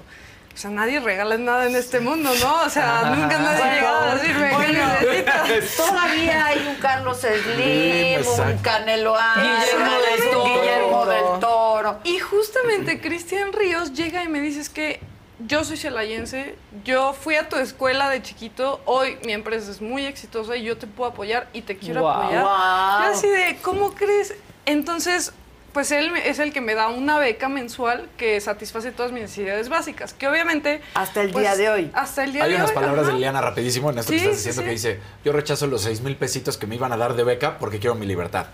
O 0.56 0.58
sea, 0.58 0.70
nadie 0.70 1.02
regala 1.02 1.38
nada 1.38 1.66
en 1.66 1.76
este 1.76 2.00
mundo, 2.00 2.32
¿no? 2.40 2.62
O 2.62 2.70
sea, 2.70 3.14
nunca 3.16 3.38
nadie 3.40 3.62
ha 3.62 3.76
llegado 3.76 4.04
a 4.04 4.16
decirme 4.16 4.52
necesitas. 4.70 5.76
Todavía 5.76 6.46
hay 6.46 6.66
un 6.66 6.76
Carlos 6.76 7.18
Slim, 7.18 8.26
un. 8.26 8.58
Canelo 8.60 9.18
Álvarez, 9.18 9.74
Guillermo 9.76 10.00
del 10.00 10.24
un 10.24 10.32
Toro. 10.32 10.62
Guillermo 10.62 11.06
del 11.06 11.40
Toro. 11.42 12.00
Y 12.06 12.20
justamente 12.20 13.02
Cristian 13.02 13.52
Ríos 13.52 13.92
llega 13.92 14.24
y 14.24 14.30
me 14.30 14.40
dice 14.40 14.62
es 14.62 14.70
que 14.70 15.02
yo 15.40 15.66
soy 15.66 15.76
celayense, 15.76 16.56
yo 16.86 17.14
fui 17.14 17.36
a 17.36 17.50
tu 17.50 17.58
escuela 17.58 18.10
de 18.10 18.22
chiquito, 18.22 18.80
hoy 18.86 19.18
mi 19.26 19.34
empresa 19.34 19.70
es 19.70 19.82
muy 19.82 20.06
exitosa 20.06 20.56
y 20.56 20.64
yo 20.64 20.78
te 20.78 20.88
puedo 20.88 21.12
apoyar 21.12 21.50
y 21.52 21.64
te 21.64 21.78
quiero 21.78 22.08
apoyar. 22.08 22.44
Yo 22.44 23.12
así 23.12 23.28
de, 23.28 23.58
¿cómo 23.62 23.94
crees? 23.94 24.34
Entonces, 24.66 25.34
pues 25.76 25.92
él 25.92 26.10
me- 26.10 26.30
es 26.30 26.40
el 26.40 26.54
que 26.54 26.62
me 26.62 26.74
da 26.74 26.88
una 26.88 27.20
beca 27.20 27.50
mensual 27.50 28.08
que 28.16 28.40
satisface 28.40 28.94
todas 28.94 29.12
mis 29.12 29.24
necesidades 29.24 29.68
básicas, 29.68 30.14
que 30.14 30.26
obviamente... 30.26 30.82
Hasta 30.94 31.22
el 31.22 31.32
pues, 31.32 31.44
día 31.44 31.58
de 31.58 31.70
hoy. 31.70 31.92
Hasta 31.94 32.24
el 32.24 32.32
día 32.32 32.46
Hay 32.46 32.52
de 32.52 32.56
unas 32.56 32.70
hoy. 32.70 32.76
palabras 32.76 33.00
ajá. 33.04 33.08
de 33.10 33.14
Liliana 33.16 33.42
rapidísimo 33.42 33.92
en 33.92 34.00
esto 34.00 34.14
Sí, 34.14 34.18
que 34.20 34.24
estás 34.24 34.38
sí, 34.42 34.48
diciendo 34.48 34.62
sí. 34.62 34.66
que 34.66 34.72
dice, 34.72 35.00
yo 35.26 35.34
rechazo 35.34 35.68
los 35.68 35.82
seis 35.82 36.00
mil 36.00 36.16
pesitos 36.16 36.58
que 36.58 36.66
me 36.66 36.76
iban 36.76 36.94
a 36.94 36.98
dar 36.98 37.14
de 37.14 37.26
beca 37.26 37.58
porque 37.58 37.80
quiero 37.80 37.94
mi 37.96 38.06
libertad. 38.06 38.46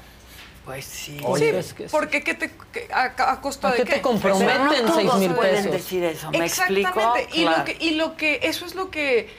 Pues 0.65 0.83
sí. 0.83 1.19
Sí, 1.37 1.83
porque 1.91 2.23
¿qué 2.23 2.33
te, 2.33 2.51
qué- 2.73 2.87
a, 2.91 3.13
a 3.33 3.39
costa 3.41 3.67
¿A 3.67 3.71
de 3.73 3.77
qué 3.77 3.83
qué? 3.85 3.93
te 3.97 4.01
comprometen 4.01 4.85
no 4.85 4.95
seis 4.95 5.13
mil 5.15 5.31
pueden 5.33 5.55
pesos? 5.57 5.71
decir 5.71 6.03
eso, 6.03 6.31
¿me 6.31 6.43
Exactamente. 6.43 6.89
explico? 6.89 7.13
Y, 7.33 7.41
Claro. 7.43 7.57
lo 7.59 7.65
que, 7.65 7.77
y 7.79 7.89
lo 7.91 8.17
que, 8.17 8.39
eso 8.41 8.65
es 8.65 8.73
lo 8.73 8.89
que, 8.89 9.29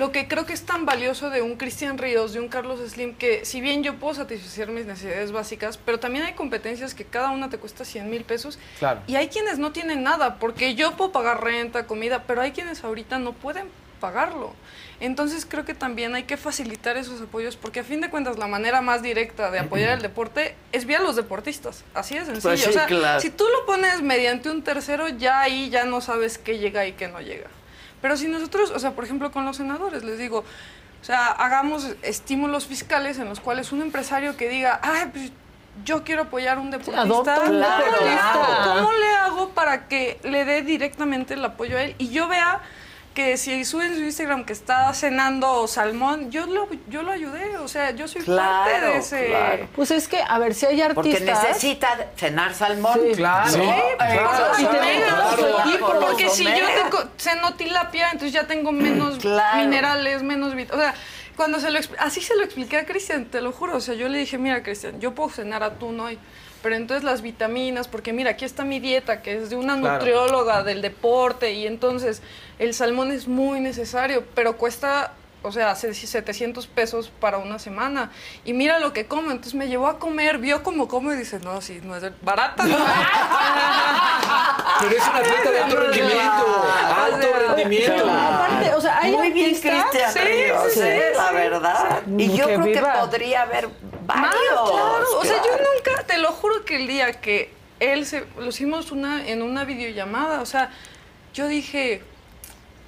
lo 0.00 0.12
que 0.12 0.26
creo 0.26 0.46
que 0.46 0.54
es 0.54 0.62
tan 0.62 0.86
valioso 0.86 1.28
de 1.28 1.42
un 1.42 1.56
Cristian 1.56 1.98
Ríos, 1.98 2.32
de 2.32 2.40
un 2.40 2.48
Carlos 2.48 2.80
Slim, 2.88 3.14
que 3.16 3.44
si 3.44 3.60
bien 3.60 3.82
yo 3.82 3.96
puedo 3.96 4.14
satisfacer 4.14 4.70
mis 4.70 4.86
necesidades 4.86 5.30
básicas, 5.30 5.76
pero 5.76 6.00
también 6.00 6.24
hay 6.24 6.32
competencias 6.32 6.94
que 6.94 7.04
cada 7.04 7.30
una 7.32 7.50
te 7.50 7.58
cuesta 7.58 7.84
100 7.84 8.08
mil 8.08 8.24
pesos. 8.24 8.58
Claro. 8.78 9.02
Y 9.06 9.16
hay 9.16 9.28
quienes 9.28 9.58
no 9.58 9.72
tienen 9.72 10.02
nada, 10.02 10.38
porque 10.38 10.74
yo 10.74 10.96
puedo 10.96 11.12
pagar 11.12 11.44
renta, 11.44 11.86
comida, 11.86 12.24
pero 12.26 12.40
hay 12.40 12.52
quienes 12.52 12.82
ahorita 12.82 13.18
no 13.18 13.34
pueden 13.34 13.66
pagarlo. 14.00 14.54
Entonces 15.00 15.44
creo 15.44 15.66
que 15.66 15.74
también 15.74 16.14
hay 16.14 16.22
que 16.22 16.38
facilitar 16.38 16.96
esos 16.96 17.20
apoyos, 17.20 17.56
porque 17.56 17.80
a 17.80 17.84
fin 17.84 18.00
de 18.00 18.08
cuentas 18.08 18.38
la 18.38 18.46
manera 18.46 18.80
más 18.80 19.02
directa 19.02 19.50
de 19.50 19.58
apoyar 19.58 19.90
el 19.90 20.00
deporte 20.00 20.54
es 20.72 20.86
vía 20.86 21.00
los 21.00 21.14
deportistas. 21.14 21.84
Así 21.92 22.14
de 22.14 22.24
sencillo. 22.24 22.48
Pues 22.48 22.62
sí, 22.62 22.70
o 22.70 22.72
sea, 22.72 22.86
claro. 22.86 23.20
si 23.20 23.28
tú 23.28 23.44
lo 23.52 23.66
pones 23.66 24.00
mediante 24.00 24.50
un 24.50 24.62
tercero, 24.62 25.10
ya 25.10 25.40
ahí 25.40 25.68
ya 25.68 25.84
no 25.84 26.00
sabes 26.00 26.38
qué 26.38 26.56
llega 26.56 26.86
y 26.86 26.92
qué 26.92 27.08
no 27.08 27.20
llega. 27.20 27.50
Pero 28.02 28.16
si 28.16 28.28
nosotros, 28.28 28.70
o 28.70 28.78
sea, 28.78 28.92
por 28.92 29.04
ejemplo, 29.04 29.30
con 29.30 29.44
los 29.44 29.56
senadores, 29.56 30.04
les 30.04 30.18
digo, 30.18 30.38
o 30.38 31.04
sea, 31.04 31.26
hagamos 31.26 31.94
estímulos 32.02 32.66
fiscales 32.66 33.18
en 33.18 33.28
los 33.28 33.40
cuales 33.40 33.72
un 33.72 33.82
empresario 33.82 34.36
que 34.36 34.48
diga, 34.48 34.80
ay, 34.82 35.10
pues 35.12 35.32
yo 35.84 36.02
quiero 36.04 36.22
apoyar 36.22 36.58
a 36.58 36.60
un 36.60 36.70
deportista, 36.70 37.02
adopta 37.02 37.40
un 37.40 37.46
¿cómo, 37.46 37.52
le 37.58 37.58
deportista. 37.66 38.32
hago? 38.32 38.74
¿cómo 38.80 38.92
le 38.92 39.14
hago 39.14 39.48
para 39.50 39.88
que 39.88 40.18
le 40.24 40.44
dé 40.44 40.62
directamente 40.62 41.34
el 41.34 41.44
apoyo 41.44 41.76
a 41.78 41.82
él? 41.82 41.94
Y 41.98 42.08
yo 42.10 42.28
vea 42.28 42.60
que 43.20 43.36
si 43.36 43.64
sube 43.66 43.86
en 43.86 43.94
su 43.96 44.00
Instagram 44.02 44.44
que 44.44 44.52
está 44.54 44.92
cenando 44.94 45.66
salmón, 45.68 46.30
yo 46.30 46.46
lo, 46.46 46.68
yo 46.88 47.02
lo 47.02 47.12
ayudé, 47.12 47.58
o 47.58 47.68
sea, 47.68 47.90
yo 47.90 48.08
soy 48.08 48.22
parte 48.22 48.80
de 48.80 48.96
ese... 48.96 49.26
claro. 49.26 49.68
Pues 49.76 49.90
es 49.90 50.08
que, 50.08 50.20
a 50.26 50.38
ver, 50.38 50.54
si 50.54 50.66
hay 50.66 50.80
Porque 50.94 51.10
artistas... 51.12 51.42
necesita 51.48 51.88
cenar 52.16 52.54
salmón. 52.54 52.98
Sí. 53.02 53.14
Claro. 53.16 53.50
Sí, 53.50 53.60
Claro. 53.98 55.70
Y 55.70 55.78
porque 55.78 56.28
si 56.30 56.44
yo 56.44 56.66
tengo, 56.82 57.04
ceno 57.18 57.54
tilapia, 57.54 58.06
entonces 58.12 58.32
ya 58.32 58.46
tengo 58.46 58.72
menos 58.72 59.18
Claro. 59.18 59.58
minerales, 59.58 60.22
menos 60.22 60.52
O 60.52 60.76
sea, 60.78 60.94
cuando 61.36 61.60
se 61.60 61.70
lo 61.70 61.78
así 61.98 62.20
se 62.20 62.34
lo 62.36 62.42
expliqué 62.44 62.78
a 62.78 62.86
Cristian, 62.86 63.26
te 63.26 63.40
lo 63.40 63.52
juro. 63.52 63.76
O 63.76 63.80
sea, 63.80 63.94
yo 63.94 64.08
le 64.08 64.18
dije, 64.18 64.38
mira, 64.38 64.62
Cristian, 64.62 65.00
yo 65.00 65.14
puedo 65.14 65.30
cenar 65.30 65.62
atún 65.62 66.00
hoy. 66.00 66.18
Pero 66.62 66.74
entonces 66.74 67.04
las 67.04 67.22
vitaminas, 67.22 67.88
porque 67.88 68.12
mira, 68.12 68.32
aquí 68.32 68.44
está 68.44 68.64
mi 68.64 68.80
dieta, 68.80 69.22
que 69.22 69.36
es 69.36 69.48
de 69.50 69.56
una 69.56 69.78
Claro. 69.78 69.94
nutrióloga 69.96 70.62
del 70.62 70.82
deporte, 70.82 71.52
y 71.54 71.66
entonces 71.66 72.20
el 72.60 72.74
salmón 72.74 73.10
es 73.10 73.26
muy 73.26 73.58
necesario, 73.60 74.24
pero 74.36 74.56
cuesta, 74.56 75.14
o 75.42 75.50
sea, 75.50 75.74
se- 75.74 75.94
700 75.94 76.66
pesos 76.68 77.10
para 77.20 77.38
una 77.38 77.58
semana. 77.58 78.12
Y 78.44 78.52
mira 78.52 78.78
lo 78.78 78.92
que 78.92 79.06
como, 79.06 79.30
entonces 79.32 79.54
me 79.54 79.66
llevó 79.68 79.88
a 79.88 79.98
comer, 79.98 80.38
vio 80.38 80.62
cómo 80.62 80.86
como 80.86 81.12
y 81.12 81.16
dice, 81.16 81.40
no, 81.40 81.60
sí, 81.62 81.80
no 81.82 81.96
es 81.96 82.04
barata, 82.22 82.62
no 82.64 82.76
Pero 84.80 84.96
es 84.96 85.08
un 85.08 85.16
atleta 85.16 85.50
de 85.50 85.60
alto 85.60 85.76
rendimiento. 85.80 86.64
Alto 87.04 87.26
rendimiento. 87.48 87.92
Pero 87.96 88.10
aparte, 88.10 88.74
o 88.74 88.80
sea, 88.80 88.98
hay 88.98 89.12
Muy 89.12 89.30
bien. 89.30 89.50
Cristian 89.50 89.84
Sí, 90.12 90.18
Ríos, 90.20 90.72
sí, 90.72 90.80
sí, 90.80 90.88
la 91.16 91.28
sí, 91.28 91.34
verdad. 91.34 92.00
sí. 92.06 92.14
Y 92.18 92.36
yo 92.36 92.46
Que 92.46 92.54
creo 92.54 92.66
viva. 92.66 92.92
que 92.92 92.98
podría 93.00 93.42
haber 93.42 93.68
varios. 94.06 94.34
Claro, 94.44 94.64
claro. 94.70 95.18
O 95.18 95.24
sea, 95.24 95.36
yo 95.36 95.50
nunca, 95.52 96.02
te 96.04 96.18
lo 96.18 96.32
juro 96.32 96.64
que 96.64 96.76
el 96.76 96.86
día 96.86 97.12
que 97.20 97.52
él 97.78 98.06
se, 98.06 98.24
lo 98.38 98.46
hicimos 98.48 98.92
una, 98.92 99.26
en 99.26 99.42
una 99.42 99.64
videollamada, 99.64 100.40
o 100.40 100.46
sea, 100.46 100.70
yo 101.34 101.46
dije, 101.46 102.02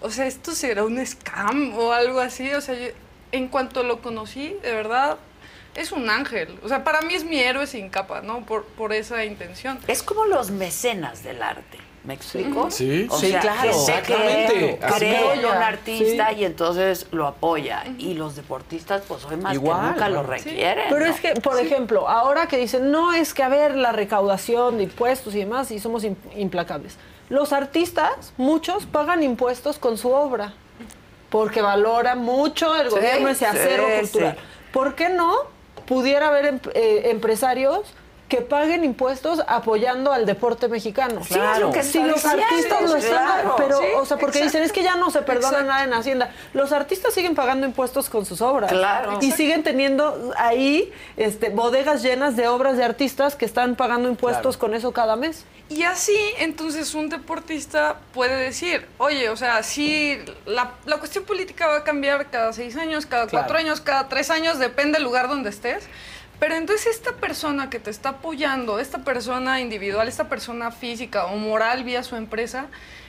o 0.03 0.11
sea, 0.11 0.27
esto 0.27 0.53
será 0.53 0.85
un 0.85 1.05
scam 1.07 1.75
o 1.79 1.93
algo 1.93 2.21
así, 2.21 2.53
o 2.55 2.61
sea, 2.61 2.75
yo- 2.75 2.89
en 3.33 3.49
cuanto 3.49 3.83
lo 3.83 4.01
conocí, 4.03 4.57
de 4.63 4.73
verdad, 4.75 5.17
es 5.75 5.91
un 5.93 6.11
ángel. 6.11 6.59
O 6.63 6.69
sea, 6.69 6.85
para 6.85 7.01
mí 7.01 7.15
es 7.15 7.25
mi 7.25 7.39
héroe 7.41 7.67
sin 7.67 7.89
capa, 7.89 8.21
¿no? 8.21 8.45
Por, 8.45 8.65
por 8.65 8.93
esa 8.93 9.25
intención. 9.25 9.79
Es 9.87 10.03
como 10.03 10.27
los 10.27 10.51
mecenas 10.51 11.23
del 11.25 11.43
arte. 11.43 11.79
¿Me 12.05 12.15
explico? 12.15 12.69
Sí. 12.69 13.07
O 13.09 13.17
Sí, 13.17 13.31
sea, 13.31 13.41
claro, 13.41 13.73
gente 13.87 14.03
cree 14.99 15.33
en 15.35 15.39
un 15.47 15.53
artista 15.53 16.31
Sí. 16.31 16.41
y 16.41 16.45
entonces 16.45 17.07
lo 17.13 17.29
apoya. 17.29 17.85
Y 17.97 18.15
los 18.15 18.35
deportistas, 18.35 19.03
pues 19.07 19.25
hoy 19.25 19.37
más 19.37 19.55
Igual, 19.55 19.81
que 19.81 19.87
nunca 19.93 20.09
lo 20.09 20.15
claro. 20.25 20.29
requieren. 20.29 20.87
Pero 20.91 21.07
¿no? 21.07 21.15
es 21.15 21.21
que, 21.21 21.35
por 21.41 21.61
ejemplo, 21.61 22.09
ahora 22.09 22.49
que 22.49 22.57
dicen, 22.57 22.91
no 22.91 23.13
es 23.15 23.33
que 23.33 23.45
a 23.45 23.49
ver 23.49 23.77
la 23.77 23.93
recaudación 23.93 24.79
de 24.79 24.83
impuestos 24.83 25.33
y 25.37 25.39
demás, 25.39 25.71
y 25.71 25.79
somos 25.79 26.03
im- 26.05 26.17
implacables. 26.37 26.97
Los 27.33 27.55
artistas, 27.55 28.35
muchos, 28.37 28.85
pagan 28.85 29.23
impuestos 29.23 29.79
con 29.79 29.97
su 29.97 30.13
obra, 30.13 30.53
porque 31.31 31.63
valora 31.63 32.15
mucho 32.15 32.77
el 32.77 32.91
Sí, 32.91 32.95
gobierno 32.95 33.29
ese 33.31 33.39
sí, 33.51 33.57
acero 33.57 33.85
cultural. 34.01 34.35
sí. 34.39 34.43
¿Por 34.71 34.95
qué 34.95 35.09
no 35.09 35.35
pudiera 35.87 36.29
haber 36.29 36.45
em- 36.45 36.61
eh, 36.75 37.05
empresarios 37.07 37.81
que 38.33 38.41
paguen 38.41 38.83
impuestos 38.83 39.43
apoyando 39.47 40.11
al 40.11 40.25
deporte 40.25 40.67
mexicano? 40.67 41.23
Sí, 41.23 41.35
es 41.39 41.59
lo 41.59 41.71
que 41.71 41.83
si 41.83 42.03
los 42.03 42.25
artistas 42.25 42.81
lo 42.81 42.97
están, 42.97 43.25
claro. 43.43 43.55
pero, 43.59 43.77
Sí, 43.79 43.85
o 43.95 44.07
sea, 44.07 44.17
porque 44.17 44.39
exacto. 44.39 44.59
dicen, 44.59 44.63
es 44.63 44.73
que 44.73 44.83
ya 44.83 44.97
no 44.97 45.11
se 45.11 45.21
perdona 45.21 45.49
Exacto. 45.59 45.67
nada 45.71 45.85
en 45.85 45.93
Hacienda. 45.93 46.31
Los 46.55 46.73
artistas 46.73 47.13
siguen 47.13 47.35
pagando 47.35 47.67
impuestos 47.67 48.09
con 48.09 48.25
sus 48.25 48.41
obras. 48.41 48.73
Claro. 48.73 49.13
Y 49.13 49.15
Exacto. 49.17 49.37
siguen 49.37 49.63
teniendo 49.63 50.33
ahí 50.39 50.91
este, 51.19 51.51
bodegas 51.51 52.03
llenas 52.03 52.35
de 52.35 52.49
obras 52.49 52.79
de 52.79 52.85
artistas 52.85 53.37
que 53.37 53.45
están 53.45 53.77
pagando 53.77 54.09
impuestos 54.09 54.57
con 54.57 54.73
eso 54.73 54.93
cada 54.93 55.15
mes. 55.17 55.45
Y 55.69 55.83
así, 55.83 56.17
entonces, 56.39 56.95
un 56.95 57.11
deportista 57.11 57.97
puede 58.15 58.37
decir, 58.37 58.87
oye, 58.97 59.29
o 59.29 59.37
sea, 59.37 59.63
sí, 59.63 60.19
la, 60.47 60.73
la 60.87 60.97
cuestión 60.97 61.25
política 61.25 61.67
va 61.67 61.77
a 61.79 61.85
cambiar 61.85 62.31
cada 62.31 62.55
seis 62.55 62.77
años, 62.77 63.05
cada 63.05 63.27
Claro. 63.27 63.45
cuatro 63.47 63.59
años, 63.59 63.83
cada 63.83 64.09
tres 64.09 64.31
años, 64.31 64.59
depende 64.59 64.95
del 64.99 65.05
lugar 65.05 65.29
donde 65.29 65.51
estés. 65.51 65.85
Pero 66.43 66.57
entonces 66.57 66.97
esta 66.97 67.13
persona 67.13 67.71
que 67.71 67.79
te 67.79 67.89
está 67.89 68.09
apoyando, 68.09 68.81
esta 68.81 69.05
persona 69.05 69.61
individual, 69.61 70.09
esta 70.09 70.29
persona 70.29 70.73
física 70.73 71.27
o 71.27 71.37
moral 71.37 71.85
vía 71.85 72.03
su 72.03 72.17
empresa, 72.17 72.67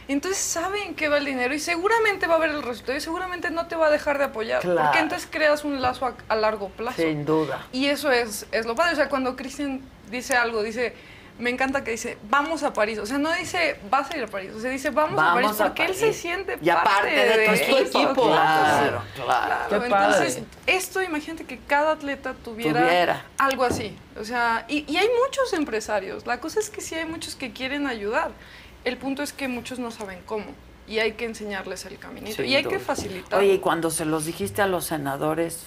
entonces 0.08 0.40
sabe 0.40 0.84
en 0.84 0.94
qué 0.94 1.10
va 1.10 1.18
el 1.18 1.26
dinero 1.26 1.52
y 1.52 1.58
seguramente 1.58 2.28
va 2.28 2.36
a 2.36 2.38
ver 2.38 2.52
el 2.52 2.62
resultado 2.62 2.96
y 2.96 3.02
seguramente 3.02 3.50
no 3.50 3.66
te 3.66 3.76
va 3.76 3.88
a 3.88 3.90
dejar 3.90 4.20
de 4.20 4.26
apoyar. 4.26 4.62
Claro. 4.62 4.84
Porque 4.84 5.00
entonces 5.00 5.28
creas 5.32 5.64
un 5.64 5.82
lazo 5.82 6.06
a, 6.06 6.14
a 6.28 6.36
largo 6.36 6.70
plazo. 6.70 7.02
Sin 7.02 7.26
duda. 7.26 7.66
Y 7.72 7.88
eso 7.88 8.12
es, 8.12 8.46
es 8.52 8.68
lo 8.68 8.76
padre. 8.76 8.94
O 8.94 8.98
sea, 8.98 9.10
cuando 9.10 9.36
Cristian 9.36 9.82
dice 10.12 10.36
algo, 10.36 10.62
dice, 10.62 10.94
me 11.40 11.50
encanta 11.50 11.84
que 11.84 11.92
dice, 11.92 12.18
vamos 12.30 12.64
a 12.64 12.74
París. 12.74 13.00
O 13.00 13.06
sea, 13.06 13.18
no 13.18 13.32
dice, 13.34 13.80
vas 13.90 14.10
a 14.12 14.18
ir 14.18 14.24
a 14.24 14.28
París. 14.28 14.52
O 14.56 14.60
sea, 14.60 14.70
dice, 14.70 14.92
vamos, 14.92 15.20
a 15.22 15.34
París 15.34 15.60
a 15.60 15.66
porque 15.66 15.86
él 15.86 15.96
se 15.96 16.14
siente 16.14 16.58
Y 16.62 16.70
aparte 16.70 17.10
de 17.10 17.66
tu 17.66 17.78
equipo. 17.78 18.28
Claro, 18.28 19.02
claro. 19.16 19.84
Entonces, 19.84 20.36
padre. 20.36 20.48
esto, 20.68 21.02
imagínate 21.02 21.46
que 21.46 21.60
cada 21.60 21.94
atleta 21.94 22.34
tuviera, 22.44 22.82
Tuviera. 22.82 23.26
algo 23.38 23.64
así. 23.64 23.96
O 24.20 24.24
sea, 24.24 24.66
y, 24.68 24.92
y 24.92 24.98
hay 24.98 25.08
muchos 25.26 25.54
empresarios. 25.54 26.26
La 26.28 26.40
cosa 26.40 26.60
es 26.60 26.70
que 26.70 26.82
sí 26.82 26.96
hay 26.96 27.06
muchos 27.06 27.36
que 27.36 27.52
quieren 27.52 27.88
ayudar. 27.88 28.32
El 28.86 28.98
punto 28.98 29.24
es 29.24 29.34
que 29.34 29.48
muchos 29.48 29.80
no 29.80 29.92
saben 29.92 30.20
cómo. 30.26 30.46
Y 30.88 31.00
hay 31.00 31.14
que 31.14 31.26
enseñarles 31.26 31.86
el 31.86 31.98
caminito. 31.98 32.44
Y 32.44 32.56
hay 32.56 32.66
que 32.66 32.78
facilitar. 32.78 33.40
Oye, 33.40 33.54
y 33.54 33.60
cuando 33.60 33.90
se 33.90 34.06
los 34.06 34.26
dijiste 34.26 34.62
a 34.62 34.68
los 34.68 34.86
senadores, 34.86 35.64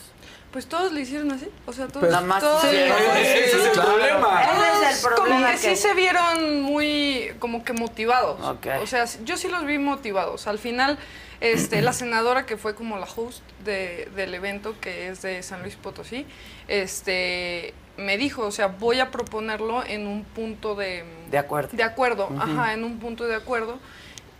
Pues 0.53 0.67
todos 0.67 0.93
le 0.93 1.01
hicieron 1.03 1.31
así. 1.33 1.49
O 1.67 1.73
sea, 1.73 1.87
todos. 1.87 2.01
Pues 2.01 2.13
nada 2.13 2.27
más 2.27 2.41
todos- 2.43 2.65
hicieron- 2.65 2.97
Ese 3.17 3.45
es 3.47 3.55
el 3.67 3.73
Claro. 3.73 3.89
problema. 3.91 4.43
Ese 4.43 4.53
es 4.91 4.97
el 4.97 5.03
Como 5.03 5.17
problema 5.17 5.51
que 5.53 5.59
que- 5.59 5.77
sí 5.77 5.83
se 5.83 5.95
vieron 5.95 6.63
muy 6.63 7.33
como 7.41 7.63
que 7.65 7.73
motivados. 7.75 8.41
Ok. 8.43 8.67
O 8.83 8.87
sea, 8.87 9.05
yo 9.25 9.37
sí 9.37 9.49
los 9.49 9.65
vi 9.67 9.79
motivados. 9.79 10.47
Al 10.47 10.59
final, 10.59 10.99
este, 11.41 11.83
la 11.83 11.93
senadora 11.93 12.47
que 12.47 12.57
fue 12.57 12.75
como 12.75 12.97
la 12.97 13.07
host 13.15 13.43
de- 13.65 14.09
del 14.17 14.33
evento, 14.35 14.75
que 14.81 15.09
es 15.09 15.21
de 15.23 15.43
San 15.43 15.61
Luis 15.63 15.77
Potosí, 15.77 16.27
este 16.69 17.75
me 17.99 18.17
dijo, 18.19 18.43
o 18.43 18.51
sea, 18.53 18.67
voy 18.69 19.01
a 19.01 19.11
proponerlo 19.11 19.83
en 19.85 20.07
un 20.07 20.23
punto 20.25 20.75
de, 20.75 21.05
de 21.31 21.39
acuerdo. 21.39 21.71
de 21.73 21.83
acuerdo, 21.83 22.29
ajá, 22.39 22.75
en 22.75 22.85
un 22.85 22.99
punto 22.99 23.25
de 23.27 23.35
acuerdo. 23.35 23.79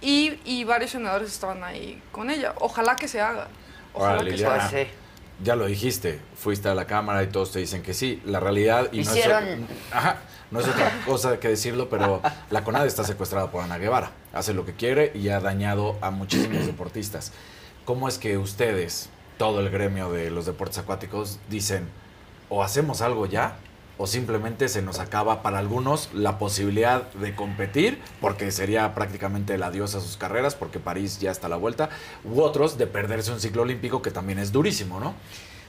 Y, 0.03 0.39
y 0.45 0.65
varios 0.65 0.91
senadores 0.91 1.33
estaban 1.33 1.65
ahí 1.65 2.01
con 2.13 2.29
ella. 2.31 2.55
Ojalá 2.61 2.97
que 2.97 3.09
se 3.09 3.21
haga. 3.21 3.49
Ojalá 3.95 4.23
que 4.25 4.37
se 4.37 4.47
haga. 4.47 4.71
Ya 5.43 5.57
lo 5.57 5.67
dijiste, 5.67 6.21
fuiste 6.37 6.69
a 6.69 6.75
la 6.75 6.87
cámara 6.87 7.23
y 7.23 7.27
todos 7.29 7.53
te 7.53 7.59
dicen 7.59 7.83
que 7.83 7.95
sí. 7.95 8.23
La 8.25 8.41
realidad, 8.41 8.89
y 8.93 9.01
Hicieron- 9.01 9.45
no 9.61 9.67
es, 9.67 9.71
ajá, 9.93 10.19
no 10.51 10.61
es 10.61 10.69
otra 10.69 10.91
cosa 11.05 11.39
que 11.41 11.49
decirlo, 11.49 11.89
pero 11.91 12.23
la 12.51 12.65
CONADE 12.65 12.87
está 12.89 13.05
secuestrada 13.05 13.51
por 13.51 13.63
Ana 13.63 13.79
Guevara. 13.79 14.11
Hace 14.33 14.55
lo 14.55 14.65
que 14.65 14.73
quiere 14.75 15.13
y 15.15 15.29
ha 15.29 15.41
dañado 15.41 15.97
a 16.01 16.11
muchísimos 16.11 16.67
deportistas. 16.67 17.33
¿Cómo 17.85 18.09
es 18.09 18.19
que 18.19 18.39
ustedes, 18.39 19.09
todo 19.39 19.61
el 19.61 19.71
gremio 19.71 20.11
de 20.11 20.31
los 20.31 20.47
deportes 20.47 20.79
acuáticos, 20.79 21.39
dicen 21.51 21.89
o 22.49 22.63
hacemos 22.63 23.01
algo 23.03 23.27
ya 23.27 23.57
o 23.99 24.07
simplemente 24.07 24.69
se 24.69 24.83
nos 24.83 24.99
acaba 24.99 25.43
para 25.43 25.59
algunos 25.59 26.11
la 26.13 26.39
posibilidad 26.39 27.11
de 27.13 27.35
competir, 27.35 28.01
porque 28.21 28.51
sería 28.51 28.95
prácticamente 28.95 29.55
el 29.55 29.63
adiós 29.63 29.95
a 29.95 30.01
sus 30.01 30.17
carreras, 30.17 30.55
porque 30.55 30.79
París 30.79 31.19
ya 31.19 31.31
está 31.31 31.47
a 31.47 31.51
la 31.51 31.57
vuelta, 31.57 31.91
u 32.25 32.41
otros 32.41 32.79
de 32.79 32.87
perderse 32.87 33.33
un 33.33 33.41
ciclo 33.41 33.63
olímpico 33.63 34.03
que 34.03 34.11
también 34.11 34.39
es 34.39 34.53
durísimo, 34.53 35.01
¿no? 35.01 35.15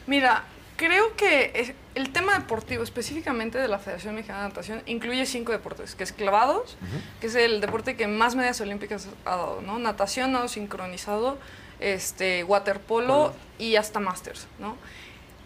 Mira, 0.08 0.44
creo 0.78 1.16
que 1.16 1.76
el 1.96 2.12
tema 2.12 2.38
deportivo, 2.38 2.84
específicamente 2.84 3.58
de 3.58 3.68
la 3.68 3.80
Federación 3.80 4.16
Mexicana 4.16 4.44
de 4.44 4.50
Natación, 4.50 4.82
incluye 4.86 5.26
cinco 5.26 5.52
deportes, 5.52 5.96
que 5.96 6.04
es 6.04 6.12
clavados, 6.12 6.78
que 7.20 7.28
es 7.28 7.36
el 7.36 7.62
deporte 7.62 7.98
que 7.98 8.08
más 8.08 8.36
medallas 8.36 8.62
olímpicas 8.62 9.08
ha 9.26 9.32
dado, 9.32 9.62
¿no? 9.62 9.80
Natación, 9.80 10.32
nado 10.32 10.48
sincronizado, 10.48 11.38
este, 11.80 12.44
waterpolo 12.44 13.34
y 13.60 13.76
hasta 13.76 14.00
masters, 14.00 14.48
¿no? 14.60 14.78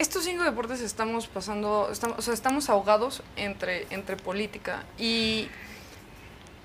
Estos 0.01 0.23
cinco 0.23 0.43
deportes 0.43 0.81
estamos 0.81 1.27
pasando, 1.27 1.89
estamos, 1.91 2.17
o 2.17 2.23
sea, 2.23 2.33
estamos 2.33 2.71
ahogados 2.71 3.21
entre, 3.35 3.85
entre 3.91 4.17
política 4.17 4.83
y 4.97 5.47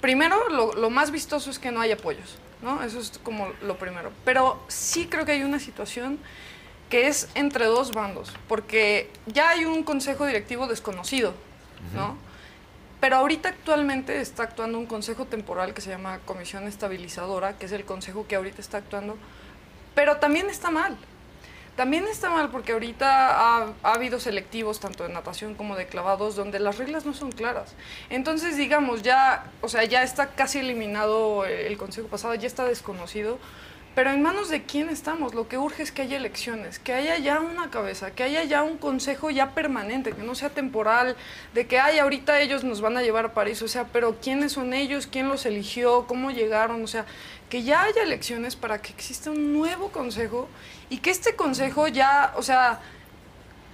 primero 0.01 0.49
lo, 0.49 0.73
lo 0.73 0.89
más 0.89 1.11
vistoso 1.11 1.51
es 1.51 1.59
que 1.59 1.71
no 1.71 1.83
hay 1.83 1.93
apoyos, 1.93 2.39
¿no? 2.63 2.83
Eso 2.83 2.99
es 2.99 3.21
como 3.23 3.53
lo 3.61 3.77
primero. 3.77 4.11
Pero 4.25 4.59
sí 4.69 5.07
creo 5.09 5.27
que 5.27 5.33
hay 5.33 5.43
una 5.43 5.59
situación 5.59 6.19
que 6.89 7.09
es 7.09 7.29
entre 7.35 7.67
dos 7.67 7.93
bandos, 7.93 8.33
porque 8.49 9.11
ya 9.27 9.51
hay 9.51 9.67
un 9.67 9.83
consejo 9.83 10.25
directivo 10.25 10.67
desconocido, 10.67 11.35
¿no? 11.95 12.17
Pero 13.01 13.17
ahorita 13.17 13.51
actualmente 13.51 14.23
está 14.23 14.45
actuando 14.45 14.79
un 14.79 14.87
consejo 14.87 15.27
temporal 15.27 15.75
que 15.75 15.83
se 15.83 15.91
llama 15.91 16.21
Comisión 16.25 16.67
Estabilizadora, 16.67 17.59
que 17.59 17.67
es 17.67 17.73
el 17.73 17.85
consejo 17.85 18.27
que 18.27 18.37
ahorita 18.37 18.63
está 18.63 18.79
actuando, 18.79 19.19
pero 19.95 20.17
también 20.17 20.49
está 20.49 20.71
mal. 20.71 20.97
También 21.77 22.05
está 22.09 22.31
mal 22.31 22.49
porque 22.51 22.73
ahorita 22.73 23.07
ha, 23.07 23.69
ha 23.83 23.93
habido 23.93 24.19
selectivos 24.19 24.81
tanto 24.81 25.05
de 25.05 25.11
natación 25.13 25.55
como 25.55 25.77
de 25.77 25.87
clavados 25.87 26.35
donde 26.35 26.59
las 26.59 26.79
reglas 26.79 27.05
no 27.05 27.13
son 27.13 27.31
claras. 27.33 27.75
Entonces, 28.09 28.57
digamos, 28.57 29.03
ya, 29.03 29.45
o 29.61 29.69
sea, 29.69 29.85
ya 29.85 30.03
está 30.03 30.29
casi 30.29 30.61
eliminado 30.61 31.45
el, 31.45 31.53
el 31.53 31.77
consejo 31.77 32.09
pasado, 32.09 32.35
ya 32.35 32.47
está 32.47 32.65
desconocido. 32.65 33.39
Pero 33.97 34.11
en 34.11 34.21
manos 34.21 34.51
de 34.51 34.63
quién 34.63 34.91
estamos, 34.91 35.33
lo 35.33 35.49
que 35.49 35.57
urge 35.57 35.83
es 35.83 35.91
que 35.91 36.03
haya 36.03 36.19
elecciones, 36.19 36.79
que 36.79 36.93
haya 36.93 37.17
ya 37.17 37.41
una 37.41 37.71
cabeza, 37.71 38.11
que 38.11 38.25
haya 38.25 38.45
ya 38.45 38.63
un 38.63 38.77
consejo 38.77 39.31
ya 39.31 39.55
permanente, 39.55 40.13
que 40.13 40.23
no 40.23 40.35
sea 40.35 40.51
temporal, 40.51 41.17
de 41.55 41.67
que 41.67 41.79
ay, 41.79 41.99
ahorita 41.99 42.41
ellos 42.41 42.63
nos 42.63 42.83
van 42.83 42.99
a 42.99 43.03
llevar 43.03 43.25
a 43.25 43.33
París, 43.33 43.63
o 43.63 43.69
sea, 43.69 43.87
pero 43.95 44.17
quiénes 44.21 44.53
son 44.53 44.75
ellos, 44.75 45.07
quién 45.07 45.29
los 45.31 45.47
eligió, 45.47 46.07
cómo 46.07 46.31
llegaron, 46.31 46.85
o 46.85 46.87
sea, 46.87 47.07
que 47.49 47.63
ya 47.63 47.83
haya 47.83 48.03
elecciones 48.03 48.57
para 48.57 48.83
que 48.83 48.93
exista 48.93 49.31
un 49.31 49.53
nuevo 49.53 49.91
consejo 49.91 50.49
y 50.91 50.99
que 50.99 51.11
este 51.11 51.37
consejo 51.37 51.89
ya, 51.89 52.33
o 52.37 52.43
sea, 52.43 52.81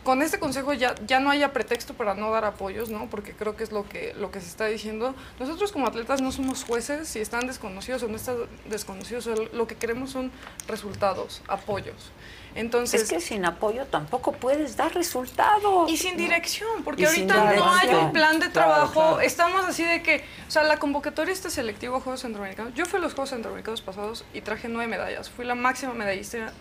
con 0.05 0.20
este 0.20 0.39
consejo 0.39 0.73
ya, 0.73 0.94
ya 1.07 1.20
no 1.20 1.31
haya 1.31 1.53
pretexto 1.53 1.94
para 1.94 2.15
no 2.15 2.31
dar 2.31 2.44
apoyos, 2.44 2.90
¿no? 2.90 3.09
Porque 3.09 3.32
creo 3.32 3.57
que 3.57 3.62
es 3.62 3.70
lo 3.70 3.89
que, 3.89 4.15
lo 4.15 4.31
que 4.31 4.40
se 4.40 4.49
está 4.49 4.66
diciendo. 4.66 5.15
Nosotros 5.39 5.70
como 5.70 5.86
atletas 5.86 6.20
no 6.20 6.32
somos 6.32 6.65
jueces 6.65 7.09
si 7.09 7.20
están 7.20 7.47
desconocidos 7.47 8.03
o 8.03 8.09
no 8.09 8.16
están 8.16 8.36
desconocidos. 8.69 9.28
Lo 9.53 9.66
que 9.66 9.77
queremos 9.77 10.11
son 10.11 10.32
resultados, 10.66 11.43
apoyos. 11.47 12.11
Entonces, 12.55 13.03
es 13.03 13.09
que 13.09 13.20
sin 13.20 13.45
apoyo 13.45 13.87
tampoco 13.87 14.33
puedes 14.33 14.77
dar 14.77 14.95
resultados. 14.95 15.91
y 15.91 15.97
sin 15.97 16.16
dirección, 16.16 16.85
porque 16.85 17.07
ahorita 17.07 17.55
no 17.55 17.73
hay 17.74 17.89
un 17.95 18.12
plan 18.12 18.39
de 18.41 18.51
Claro, 18.51 18.70
trabajo. 18.70 18.93
claro. 18.93 19.20
Estamos 19.20 19.65
así 19.65 19.85
de 19.85 20.03
que, 20.03 20.24
o 20.47 20.51
sea, 20.51 20.62
la 20.62 20.77
convocatoria 20.79 21.33
este 21.33 21.51
selectivo 21.51 21.97
a 21.97 22.01
Juegos 22.01 22.20
Centroamericanos. 22.20 22.74
Yo 22.74 22.85
fui 22.87 22.99
a 22.99 23.03
los 23.03 23.15
Juegos 23.15 23.31
Centroamericanos 23.31 23.81
pasados 23.83 24.24
y 24.35 24.41
traje 24.43 24.69
nueve 24.69 24.89
medallas. 24.89 25.31
Fui 25.31 25.45
la 25.45 25.55
máxima 25.55 25.95
medallista 25.95 26.53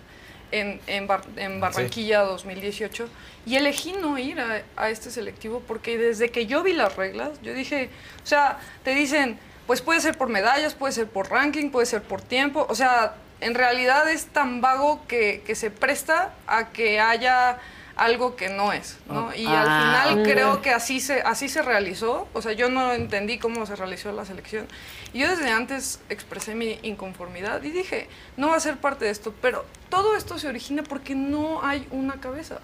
en, 0.51 0.79
en, 0.87 1.07
Bar- 1.07 1.23
en 1.37 1.59
Barranquilla 1.61 2.21
2018 2.21 3.07
y 3.45 3.55
elegí 3.55 3.93
no 3.93 4.17
ir 4.17 4.39
a, 4.39 4.63
a 4.77 4.89
este 4.89 5.09
selectivo 5.11 5.61
porque 5.67 5.97
desde 5.97 6.29
que 6.29 6.45
yo 6.45 6.61
vi 6.63 6.73
las 6.73 6.95
reglas, 6.95 7.41
yo 7.41 7.53
dije, 7.53 7.89
o 8.23 8.27
sea, 8.27 8.59
te 8.83 8.93
dicen, 8.93 9.39
pues 9.67 9.81
puede 9.81 10.01
ser 10.01 10.17
por 10.17 10.27
medallas, 10.29 10.73
puede 10.73 10.91
ser 10.93 11.07
por 11.07 11.29
ranking, 11.29 11.69
puede 11.69 11.85
ser 11.85 12.01
por 12.01 12.21
tiempo, 12.21 12.65
o 12.69 12.75
sea, 12.75 13.15
en 13.41 13.55
realidad 13.55 14.09
es 14.09 14.27
tan 14.27 14.61
vago 14.61 15.05
que, 15.07 15.43
que 15.45 15.55
se 15.55 15.69
presta 15.71 16.33
a 16.47 16.69
que 16.69 16.99
haya 16.99 17.57
algo 17.97 18.35
que 18.35 18.49
no 18.49 18.71
es, 18.73 18.97
¿no? 19.07 19.35
Y 19.35 19.45
al 19.45 19.67
Ah, 19.67 20.03
final 20.05 20.19
ok. 20.19 20.25
creo 20.31 20.61
que 20.61 20.71
así 20.71 20.99
se, 20.99 21.21
así 21.21 21.49
se 21.49 21.61
realizó, 21.61 22.27
o 22.33 22.41
sea, 22.41 22.53
yo 22.53 22.69
no 22.69 22.93
entendí 22.93 23.37
cómo 23.37 23.65
se 23.65 23.75
realizó 23.75 24.11
la 24.11 24.25
selección. 24.25 24.67
Y 25.13 25.19
yo 25.19 25.29
desde 25.29 25.51
antes 25.51 25.99
expresé 26.09 26.55
mi 26.55 26.79
inconformidad 26.83 27.61
y 27.63 27.69
dije, 27.71 28.07
no 28.37 28.47
va 28.49 28.55
a 28.55 28.59
ser 28.61 28.77
parte 28.77 29.05
de 29.05 29.11
esto, 29.11 29.35
pero 29.41 29.65
todo 29.89 30.15
esto 30.15 30.39
se 30.39 30.47
origina 30.47 30.83
porque 30.83 31.15
no 31.15 31.63
hay 31.63 31.87
una 31.91 32.15
cabeza. 32.21 32.59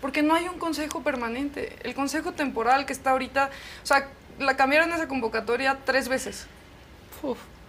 porque 0.00 0.22
no 0.22 0.34
hay 0.36 0.46
un 0.46 0.60
consejo 0.60 1.02
permanente. 1.02 1.74
El 1.82 1.92
consejo 1.94 2.30
temporal 2.32 2.86
que 2.86 2.92
está 2.92 3.10
ahorita, 3.10 3.50
o 3.82 3.86
sea, 3.86 4.08
la 4.38 4.56
cambiaron 4.56 4.92
esa 4.92 5.08
convocatoria 5.08 5.76
tres 5.84 6.08
veces. 6.08 6.46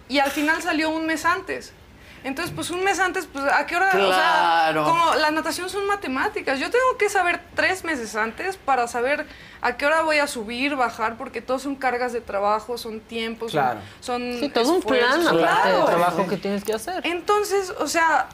Y 0.08 0.20
al 0.20 0.30
final 0.30 0.62
salió 0.62 0.90
un 0.90 1.06
mes 1.06 1.24
antes. 1.24 1.72
Entonces, 2.22 2.52
pues 2.54 2.70
un 2.70 2.84
mes 2.84 2.98
antes, 3.00 3.26
pues 3.26 3.44
a 3.44 3.64
qué 3.66 3.76
hora, 3.76 3.88
o 3.94 4.12
sea, 4.12 4.72
como 4.84 5.14
la 5.14 5.30
natación 5.30 5.70
son 5.70 5.86
matemáticas, 5.86 6.58
yo 6.58 6.70
tengo 6.70 6.98
que 6.98 7.08
saber 7.08 7.40
tres 7.54 7.82
meses 7.82 8.14
antes 8.14 8.56
para 8.58 8.86
saber 8.88 9.26
a 9.62 9.76
qué 9.78 9.86
hora 9.86 10.02
voy 10.02 10.18
a 10.18 10.26
subir, 10.26 10.76
bajar, 10.76 11.16
porque 11.16 11.40
todos 11.40 11.62
son 11.62 11.76
cargas 11.76 12.12
de 12.12 12.20
trabajo, 12.20 12.76
son 12.76 13.00
tiempos, 13.00 13.52
son- 13.52 13.60
Claro. 13.62 13.80
son, 14.00 14.20
Sí, 14.38 14.48
todo 14.50 14.72
un 14.74 14.82
plan 14.82 15.20
Claro. 15.22 15.84
trabajo 15.86 16.26
que 16.28 16.36
tienes 16.36 16.62
que 16.62 16.74
hacer. 16.74 17.06
Entonces, 17.06 17.72
o 17.78 17.86
sea, 17.86 18.28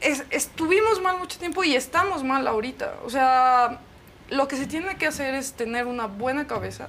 es- 0.00 0.24
estuvimos 0.30 1.00
mal 1.02 1.18
mucho 1.18 1.38
tiempo 1.38 1.64
y 1.64 1.74
estamos 1.74 2.22
mal 2.22 2.46
ahorita. 2.46 2.94
O 3.04 3.10
sea, 3.10 3.80
lo 4.30 4.46
que 4.46 4.56
se 4.56 4.66
tiene 4.66 4.96
que 4.98 5.06
hacer 5.06 5.34
es 5.34 5.52
tener 5.54 5.86
una 5.86 6.06
buena 6.06 6.46
cabeza 6.46 6.88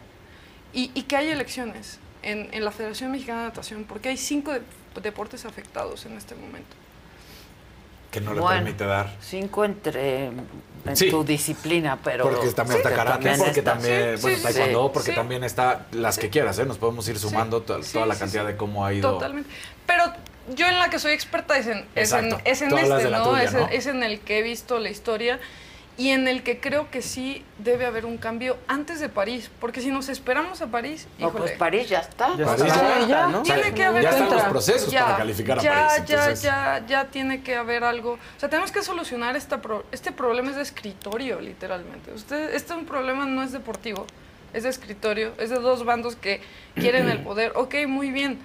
y, 0.73 0.91
y 0.93 1.03
que 1.03 1.15
haya 1.17 1.33
elecciones 1.33 1.99
en, 2.29 2.49
en 2.53 2.65
la 2.65 2.71
Federación 2.71 3.11
Mexicana 3.11 3.41
de 3.41 3.47
Natación, 3.47 3.83
porque 3.85 4.09
hay 4.09 4.17
cinco 4.17 4.51
de- 4.53 4.61
deportes 5.01 5.45
afectados 5.45 6.05
en 6.05 6.17
este 6.17 6.35
momento. 6.35 6.75
Que 8.11 8.21
no 8.21 8.33
le 8.33 8.41
permite 8.41 8.85
dar. 8.85 9.13
Cinco 9.21 9.65
entre 9.65 10.27
en 10.27 10.95
Sí. 10.95 11.09
tu 11.09 11.23
disciplina, 11.23 11.97
pero. 12.03 12.23
Porque 12.23 12.49
también 12.51 12.77
está 12.77 12.95
karate, 12.95 13.35
porque 13.37 13.59
está- 13.59 13.73
también, 13.73 14.17
Sí, 14.17 14.21
bueno, 14.23 14.37
sí, 14.37 14.43
taekwondo, 14.43 14.83
sí. 14.87 14.89
porque 14.93 15.09
Sí. 15.11 15.15
también 15.15 15.43
está 15.43 15.85
las 15.91 16.17
que 16.17 16.29
quieras, 16.29 16.57
¿eh? 16.59 16.65
Nos 16.65 16.77
podemos 16.77 17.07
ir 17.09 17.19
sumando 17.19 17.61
to- 17.61 17.83
Sí, 17.83 17.93
toda 17.93 18.05
la 18.05 18.13
sí, 18.15 18.21
cantidad 18.21 18.43
sí. 18.43 18.47
de 18.53 18.57
cómo 18.57 18.85
ha 18.85 18.93
ido. 18.93 19.11
Totalmente. 19.13 19.49
Pero 19.85 20.03
yo 20.55 20.65
en 20.67 20.79
la 20.79 20.89
que 20.89 20.99
soy 20.99 21.11
experta 21.11 21.57
es 21.57 21.67
en, 21.67 21.85
es 21.95 22.13
en, 22.13 22.33
es 22.45 22.61
en 22.61 22.77
este, 22.77 23.09
¿no? 23.09 23.23
tuya, 23.29 23.43
es, 23.43 23.53
¿no? 23.53 23.67
es 23.67 23.85
en 23.87 24.01
el 24.03 24.19
que 24.21 24.39
he 24.39 24.41
visto 24.43 24.79
la 24.79 24.89
historia 24.89 25.39
y 25.97 26.09
en 26.11 26.27
el 26.27 26.43
que 26.43 26.59
creo 26.59 26.91
que 26.91 27.01
sí 27.01 27.43
debe 27.57 27.87
haber 27.87 28.05
un 28.05 28.17
cambio 28.17 28.57
antes 28.67 28.99
de 28.99 29.09
París. 29.09 29.49
Porque 29.59 29.81
si 29.81 29.89
nos 29.89 30.09
esperamos 30.09 30.61
a 30.61 30.67
París, 30.67 31.07
No, 31.17 31.27
híjole. 31.29 31.45
pues 31.45 31.57
París 31.57 31.89
ya 31.89 31.99
está. 31.99 32.35
Ya 32.37 32.45
París 32.45 32.65
está. 32.65 32.99
ya, 32.99 33.07
Ya, 33.07 33.27
¿no? 33.27 33.41
Tiene 33.41 33.73
que 33.73 33.83
haber 33.83 34.03
ya 34.03 34.09
están 34.11 34.29
los 34.29 34.43
procesos 34.43 34.93
para 34.93 35.17
calificar 35.17 35.57
a 35.57 35.61
ya, 35.63 35.73
París, 35.73 36.05
Ya, 36.07 36.15
entonces- 36.19 36.41
ya, 36.43 36.83
ya 36.87 37.05
tiene 37.05 37.41
que 37.41 37.55
haber 37.55 37.83
algo. 37.83 38.13
O 38.13 38.39
sea, 38.39 38.47
tenemos 38.47 38.71
que 38.71 38.83
solucionar 38.83 39.35
esta 39.35 39.61
pro- 39.61 39.85
este 39.91 40.11
problema 40.11 40.51
es 40.51 40.55
de 40.57 40.61
escritorio, 40.61 41.41
literalmente. 41.41 42.11
Usted, 42.13 42.53
este 42.53 42.73
un 42.75 42.85
problema 42.85 43.25
no 43.25 43.41
es 43.41 43.51
deportivo, 43.51 44.05
es 44.53 44.63
de 44.63 44.69
escritorio, 44.69 45.33
es 45.39 45.49
de 45.49 45.57
dos 45.59 45.83
bandos 45.83 46.15
que 46.15 46.41
quieren 46.75 47.09
el 47.09 47.19
poder. 47.23 47.53
Ok, 47.55 47.73
muy 47.87 48.11
bien, 48.11 48.39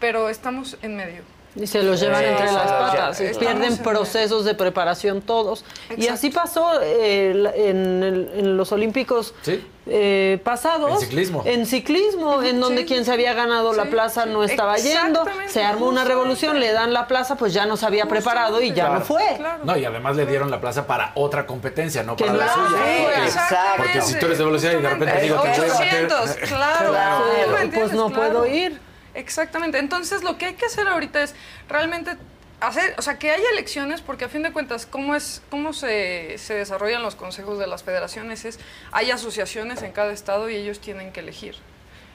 pero 0.00 0.30
estamos 0.30 0.78
en 0.80 0.96
medio. 0.96 1.22
Y 1.56 1.68
se 1.68 1.84
los 1.84 2.00
llevan 2.00 2.24
entre 2.24 2.46
las 2.46 2.52
los 2.54 2.62
patas, 2.72 3.20
pierden 3.38 3.62
en- 3.62 3.78
procesos 3.78 4.44
de 4.44 4.54
preparación 4.54 5.22
todos. 5.22 5.64
Y 5.96 6.08
así 6.08 6.30
pasó 6.30 6.80
eh, 6.82 7.32
la- 7.34 7.54
en, 7.54 8.02
el- 8.02 8.30
en 8.34 8.56
los 8.56 8.72
Olímpicos 8.72 9.34
Sí. 9.42 9.64
eh, 9.86 10.40
pasados. 10.42 10.90
En 10.90 10.98
ciclismo. 11.08 11.42
En 11.46 11.64
ciclismo, 11.66 12.42
en 12.42 12.58
donde 12.60 12.84
quien 12.84 13.04
se 13.04 13.12
había 13.12 13.34
ganado 13.34 13.72
la 13.72 13.84
Sí, 13.84 13.90
plaza 13.90 14.26
no 14.26 14.42
estaba 14.42 14.78
yendo. 14.78 15.24
Se 15.46 15.62
armó 15.62 15.86
una 15.86 16.02
revolución, 16.04 16.58
le 16.58 16.72
dan 16.72 16.92
la 16.92 17.06
plaza, 17.06 17.36
pues 17.36 17.52
ya 17.54 17.66
no 17.66 17.76
se 17.76 17.86
había 17.86 18.06
preparado 18.06 18.60
y 18.60 18.72
ya 18.72 18.88
no 18.88 19.00
fue. 19.02 19.22
No, 19.62 19.76
y 19.76 19.84
además 19.84 20.16
le 20.16 20.26
dieron 20.26 20.50
la 20.50 20.60
plaza 20.60 20.88
para 20.88 21.12
otra 21.14 21.46
competencia, 21.46 22.02
no 22.02 22.16
para 22.16 22.32
la 22.32 22.46
no 22.46 22.52
suya. 22.68 22.78
Porque- 23.04 23.24
Exactamente. 23.26 23.76
Porque 23.76 24.00
si 24.02 24.18
tú 24.18 24.26
eres 24.26 24.38
de 24.38 24.44
velocidad 24.44 24.72
y 24.72 24.82
de 24.82 24.90
repente 24.90 25.20
digo 25.20 25.40
que 25.40 25.48
voy 25.50 25.68
a 25.70 25.72
bater- 25.72 26.04
800, 26.06 26.30
claro. 26.48 26.90
Claro, 26.90 27.24
¿me 27.60 27.68
pues 27.68 27.92
no 27.92 28.10
puedo 28.10 28.44
ir. 28.46 28.80
Exactamente. 29.14 29.78
Entonces, 29.78 30.22
lo 30.22 30.38
que 30.38 30.46
hay 30.46 30.54
que 30.54 30.66
hacer 30.66 30.86
ahorita 30.88 31.22
es 31.22 31.34
realmente 31.68 32.16
hacer, 32.60 32.94
o 32.98 33.02
sea, 33.02 33.18
que 33.18 33.30
haya 33.30 33.48
elecciones, 33.52 34.00
porque 34.00 34.24
a 34.24 34.28
fin 34.28 34.42
de 34.42 34.52
cuentas, 34.52 34.86
cómo 34.86 35.14
es, 35.14 35.42
cómo 35.50 35.72
se, 35.72 36.38
se 36.38 36.54
desarrollan 36.54 37.02
los 37.02 37.14
consejos 37.14 37.58
de 37.58 37.66
las 37.66 37.82
federaciones 37.82 38.44
es, 38.44 38.58
hay 38.92 39.10
asociaciones 39.10 39.82
en 39.82 39.92
cada 39.92 40.12
estado 40.12 40.50
y 40.50 40.56
ellos 40.56 40.80
tienen 40.80 41.12
que 41.12 41.20
elegir. 41.20 41.56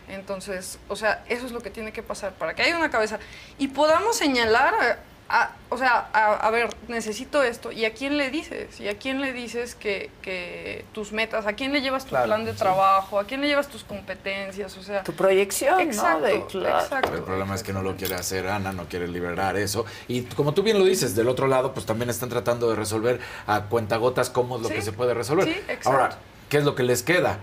Entonces, 0.10 0.80
o 0.88 0.96
sea, 0.96 1.24
eso 1.30 1.46
es 1.46 1.52
lo 1.52 1.62
que 1.62 1.70
tiene 1.70 1.92
que 1.92 2.02
pasar 2.02 2.34
para 2.34 2.56
que 2.56 2.64
haya 2.64 2.76
una 2.76 2.90
cabeza 2.90 3.20
y 3.60 3.68
podamos 3.68 4.18
señalar, 4.18 5.00
a, 5.30 5.42
a- 5.44 5.52
o 5.70 5.78
sea, 5.78 6.10
a, 6.14 6.34
a 6.36 6.50
ver, 6.52 6.70
necesito 6.88 7.44
esto 7.44 7.72
y 7.72 7.86
a 7.86 7.94
quién 7.94 8.18
le 8.18 8.30
dices 8.32 8.80
y 8.80 8.88
a 8.88 8.98
quién 8.98 9.22
le 9.22 9.32
dices 9.34 9.76
que, 9.76 10.10
que 10.24 10.84
tus 10.94 11.12
metas, 11.12 11.46
a 11.46 11.54
quién 11.54 11.72
le 11.72 11.82
llevas 11.82 12.04
tu 12.06 12.10
Claro, 12.10 12.26
plan 12.26 12.44
de 12.46 12.54
sí. 12.54 12.58
trabajo, 12.58 13.20
a 13.20 13.26
quién 13.26 13.42
le 13.42 13.48
llevas 13.48 13.68
tus 13.68 13.84
competencias, 13.84 14.76
o 14.78 14.84
sea, 14.84 15.04
Tu 15.04 15.14
proyección, 15.14 15.76
¿no? 15.78 15.82
Exacto, 15.84 16.26
De- 16.26 16.46
claro. 16.48 16.80
exacto. 16.84 17.14
El 17.16 17.22
problema 17.24 17.54
es 17.56 17.64
que 17.64 17.72
no 17.74 17.82
lo 17.84 17.96
quiere 17.96 18.16
hacer 18.16 18.48
Ana, 18.48 18.72
no 18.74 18.86
quiere 18.86 19.08
liberar 19.08 19.56
eso. 19.58 19.86
Y 20.08 20.24
como 20.24 20.54
tú 20.54 20.64
bien 20.64 20.80
lo 20.80 20.86
dices, 20.86 21.16
del 21.16 21.30
otro 21.30 21.48
lado, 21.48 21.74
pues 21.74 21.86
también 21.86 22.10
están 22.10 22.30
tratando 22.30 22.70
de 22.70 22.76
resolver 22.76 23.20
a 23.46 23.64
cuentagotas 23.66 24.30
cómo 24.32 24.56
es 24.58 24.64
lo 24.64 24.68
Sí, 24.70 24.74
que 24.76 24.82
se 24.82 24.92
puede 24.92 25.14
resolver. 25.14 25.46
sí, 25.46 25.52
exacto. 25.68 25.90
Ahora, 25.90 26.18
¿qué 26.50 26.58
es 26.58 26.64
lo 26.64 26.74
que 26.76 26.84
les 26.84 27.04
queda? 27.04 27.38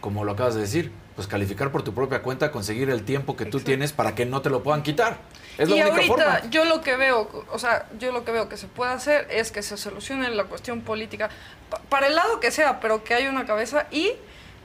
Como 0.00 0.24
lo 0.24 0.32
acabas 0.32 0.54
de 0.54 0.60
decir, 0.60 0.92
pues 1.16 1.26
calificar 1.26 1.72
por 1.72 1.82
tu 1.82 1.92
propia 1.92 2.22
cuenta, 2.22 2.52
conseguir 2.52 2.88
el 2.90 3.02
tiempo 3.02 3.34
que 3.34 3.44
tú 3.44 3.58
tienes 3.58 3.92
para 3.92 4.14
que 4.14 4.24
no 4.24 4.40
te 4.42 4.50
lo 4.50 4.62
puedan 4.62 4.84
quitar. 4.84 5.16
Es 5.58 5.68
la 5.68 5.76
y 5.76 5.80
única 5.82 5.96
ahorita 5.96 6.14
forma. 6.14 6.50
yo 6.50 6.64
lo 6.64 6.80
que 6.80 6.96
veo, 6.96 7.44
o 7.50 7.58
sea, 7.58 7.86
yo 7.98 8.12
lo 8.12 8.24
que 8.24 8.32
veo 8.32 8.48
que 8.48 8.56
se 8.56 8.68
puede 8.68 8.92
hacer 8.92 9.26
es 9.30 9.50
que 9.52 9.62
se 9.62 9.76
solucione 9.76 10.28
la 10.30 10.44
cuestión 10.44 10.80
política 10.82 11.28
pa- 11.68 11.80
para 11.88 12.06
el 12.06 12.14
lado 12.14 12.38
que 12.40 12.50
sea, 12.50 12.80
pero 12.80 13.02
que 13.04 13.14
haya 13.14 13.28
una 13.28 13.44
cabeza 13.44 13.86
y, 13.90 14.12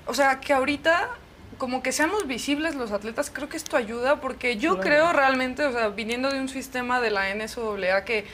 o 0.05 0.13
sea, 0.13 0.39
que 0.39 0.53
ahorita 0.53 1.09
como 1.57 1.81
que 1.83 1.91
seamos 1.91 2.27
visibles 2.27 2.75
los 2.75 2.91
atletas, 2.91 3.29
creo 3.33 3.47
que 3.49 3.57
esto 3.57 3.77
ayuda 3.77 4.21
porque 4.21 4.57
yo 4.57 4.71
Claro. 4.75 4.81
creo 4.83 5.13
realmente, 5.13 5.63
o 5.65 5.71
sea, 5.71 5.87
viniendo 5.89 6.29
de 6.31 6.39
un 6.39 6.49
sistema 6.49 6.99
de 7.01 7.09
la 7.11 7.29
NSAA 7.33 8.03
que 8.05 8.25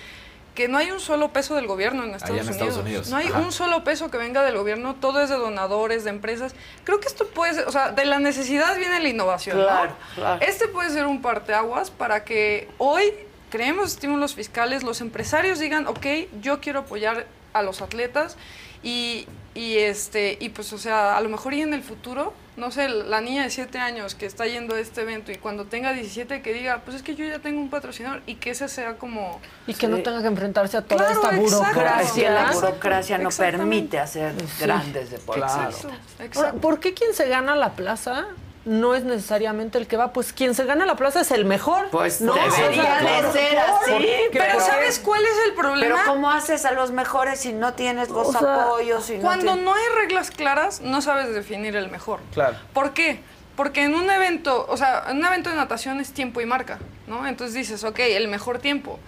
que 0.60 0.68
no 0.68 0.77
hay 0.77 0.91
un 0.91 0.99
solo 0.99 1.31
peso 1.31 1.56
del 1.56 1.68
gobierno 1.68 2.03
en 2.03 2.14
Estados, 2.15 2.41
en 2.41 2.49
Estados 2.49 2.76
Unidos, 2.76 3.07
No 3.07 3.15
hay 3.15 3.27
ajá. 3.27 3.40
un 3.40 3.53
solo 3.53 3.86
peso 3.86 4.11
que 4.11 4.18
venga 4.18 4.44
del 4.44 4.57
gobierno, 4.57 4.94
todo 4.94 5.22
es 5.22 5.30
de 5.30 5.38
donadores, 5.38 6.03
de 6.03 6.10
empresas. 6.10 6.53
Creo 6.84 6.99
que 6.99 7.07
esto 7.07 7.27
puede 7.27 7.53
ser, 7.53 7.65
o 7.65 7.72
sea, 7.72 7.94
de 7.94 8.03
la 8.03 8.19
necesidad 8.19 8.77
viene 8.77 8.99
la 8.99 9.07
innovación. 9.07 9.57
¿no? 9.57 9.64
Claro, 9.64 9.94
claro. 10.15 10.45
Este 10.45 10.68
puede 10.68 10.90
ser 10.90 11.06
un 11.06 11.22
parteaguas 11.22 11.91
para 11.91 12.26
que 12.26 12.68
hoy 12.77 13.14
creemos 13.49 13.94
estímulos 13.94 14.36
fiscales, 14.36 14.84
los 14.84 14.99
empresarios 14.99 15.60
digan, 15.60 15.88
ok, 15.88 16.06
yo 16.41 16.60
quiero 16.60 16.80
apoyar 16.80 17.26
a 17.53 17.61
los 17.61 17.81
atletas 17.81 18.36
y, 18.84 19.30
y 19.55 19.77
este 19.77 20.38
y 20.39 20.49
pues 20.49 20.71
o 20.73 20.77
sea, 20.77 21.17
a 21.17 21.21
lo 21.21 21.30
mejor 21.30 21.53
y 21.53 21.61
en 21.61 21.73
el 21.73 21.81
futuro, 21.84 22.34
no 22.55 22.71
sé, 22.71 22.88
la 22.89 23.19
niña 23.21 23.43
de 23.43 23.49
7 23.49 23.77
años 23.80 24.15
que 24.15 24.26
está 24.26 24.45
yendo 24.45 24.76
a 24.76 24.80
este 24.80 25.01
evento 25.01 25.31
y 25.31 25.35
cuando 25.38 25.65
tenga 25.65 25.91
17 25.93 26.41
que 26.41 26.53
diga, 26.53 26.81
pues 26.85 26.97
es 26.97 27.03
que 27.03 27.15
yo 27.15 27.26
ya 27.26 27.39
tengo 27.39 27.59
un 27.61 27.69
patrocinador 27.69 28.21
y 28.26 28.35
que 28.35 28.51
ese 28.51 28.67
sea 28.67 28.97
como 28.97 29.39
Y 29.67 29.73
que 29.73 29.88
no 29.88 29.97
tenga 30.03 30.21
que 30.21 30.27
enfrentarse 30.27 30.77
a 30.77 30.81
toda 30.81 31.05
Claro, 31.05 31.13
esta 31.21 31.35
exacto. 31.35 31.57
burocracia. 31.57 32.03
Es 32.03 32.11
que 32.13 32.30
la 32.30 32.51
burocracia 32.51 33.17
no 33.17 33.30
permite 33.30 33.99
hacer 33.99 34.34
Sí. 34.39 34.63
grandes 34.63 35.09
deportistas. 35.11 35.88
Ahora, 36.35 36.53
¿por 36.53 36.80
qué 36.80 36.93
quien 36.93 37.13
se 37.13 37.27
gana 37.27 37.55
la 37.55 37.71
plaza 37.73 38.27
no 38.65 38.94
es 38.94 39.03
necesariamente 39.03 39.77
el 39.77 39.88
que 39.88 39.98
va? 39.98 40.11
Pues 40.14 40.34
quien 40.34 40.53
se 40.53 40.65
gana 40.65 40.86
la 40.86 40.95
plaza 40.95 41.22
es 41.22 41.31
el 41.31 41.45
mejor. 41.45 41.88
Pues 41.91 42.22
no 42.22 42.34
debería 42.34 42.57
O 42.60 42.73
sea, 42.73 43.22
de 43.22 43.31
ser 43.31 43.57
¿por 43.57 43.94
así. 43.95 44.07
Pero. 44.31 44.60
¿sabes 44.60 44.99
cuál 44.99 45.23
es 45.23 45.48
el 45.48 45.53
problema? 45.53 45.95
Pero 45.95 46.11
¿cómo 46.14 46.30
haces 46.30 46.65
a 46.65 46.72
los 46.72 46.91
mejores 46.91 47.40
si 47.40 47.53
no 47.53 47.73
tienes 47.73 48.10
los 48.10 48.27
O 48.27 48.31
sea, 48.31 48.64
apoyos? 48.65 49.06
Si 49.06 49.15
no 49.15 49.22
Cuando 49.22 49.53
tienes- 49.53 49.64
no 49.64 49.73
hay 49.73 49.84
reglas 49.95 50.30
claras, 50.31 50.81
no 50.81 51.02
sabes 51.02 51.34
definir 51.34 51.76
el 51.76 51.90
mejor. 51.90 52.19
Claro. 52.34 52.57
¿Por 52.73 52.94
qué? 52.94 53.22
Porque 53.56 53.84
en 53.84 53.94
un 53.95 54.10
evento, 54.10 54.65
o 54.69 54.77
sea, 54.77 55.03
en 55.10 55.18
un 55.18 55.26
evento 55.26 55.49
de 55.49 55.56
natación 55.57 55.99
es 55.99 56.14
tiempo 56.14 56.40
y 56.40 56.45
marca, 56.45 56.80
¿no? 57.07 57.27
Entonces 57.27 57.56
dices, 57.56 57.84
ok, 57.84 57.99
el 57.99 58.27
mejor 58.30 58.60
tiempo. 58.60 58.99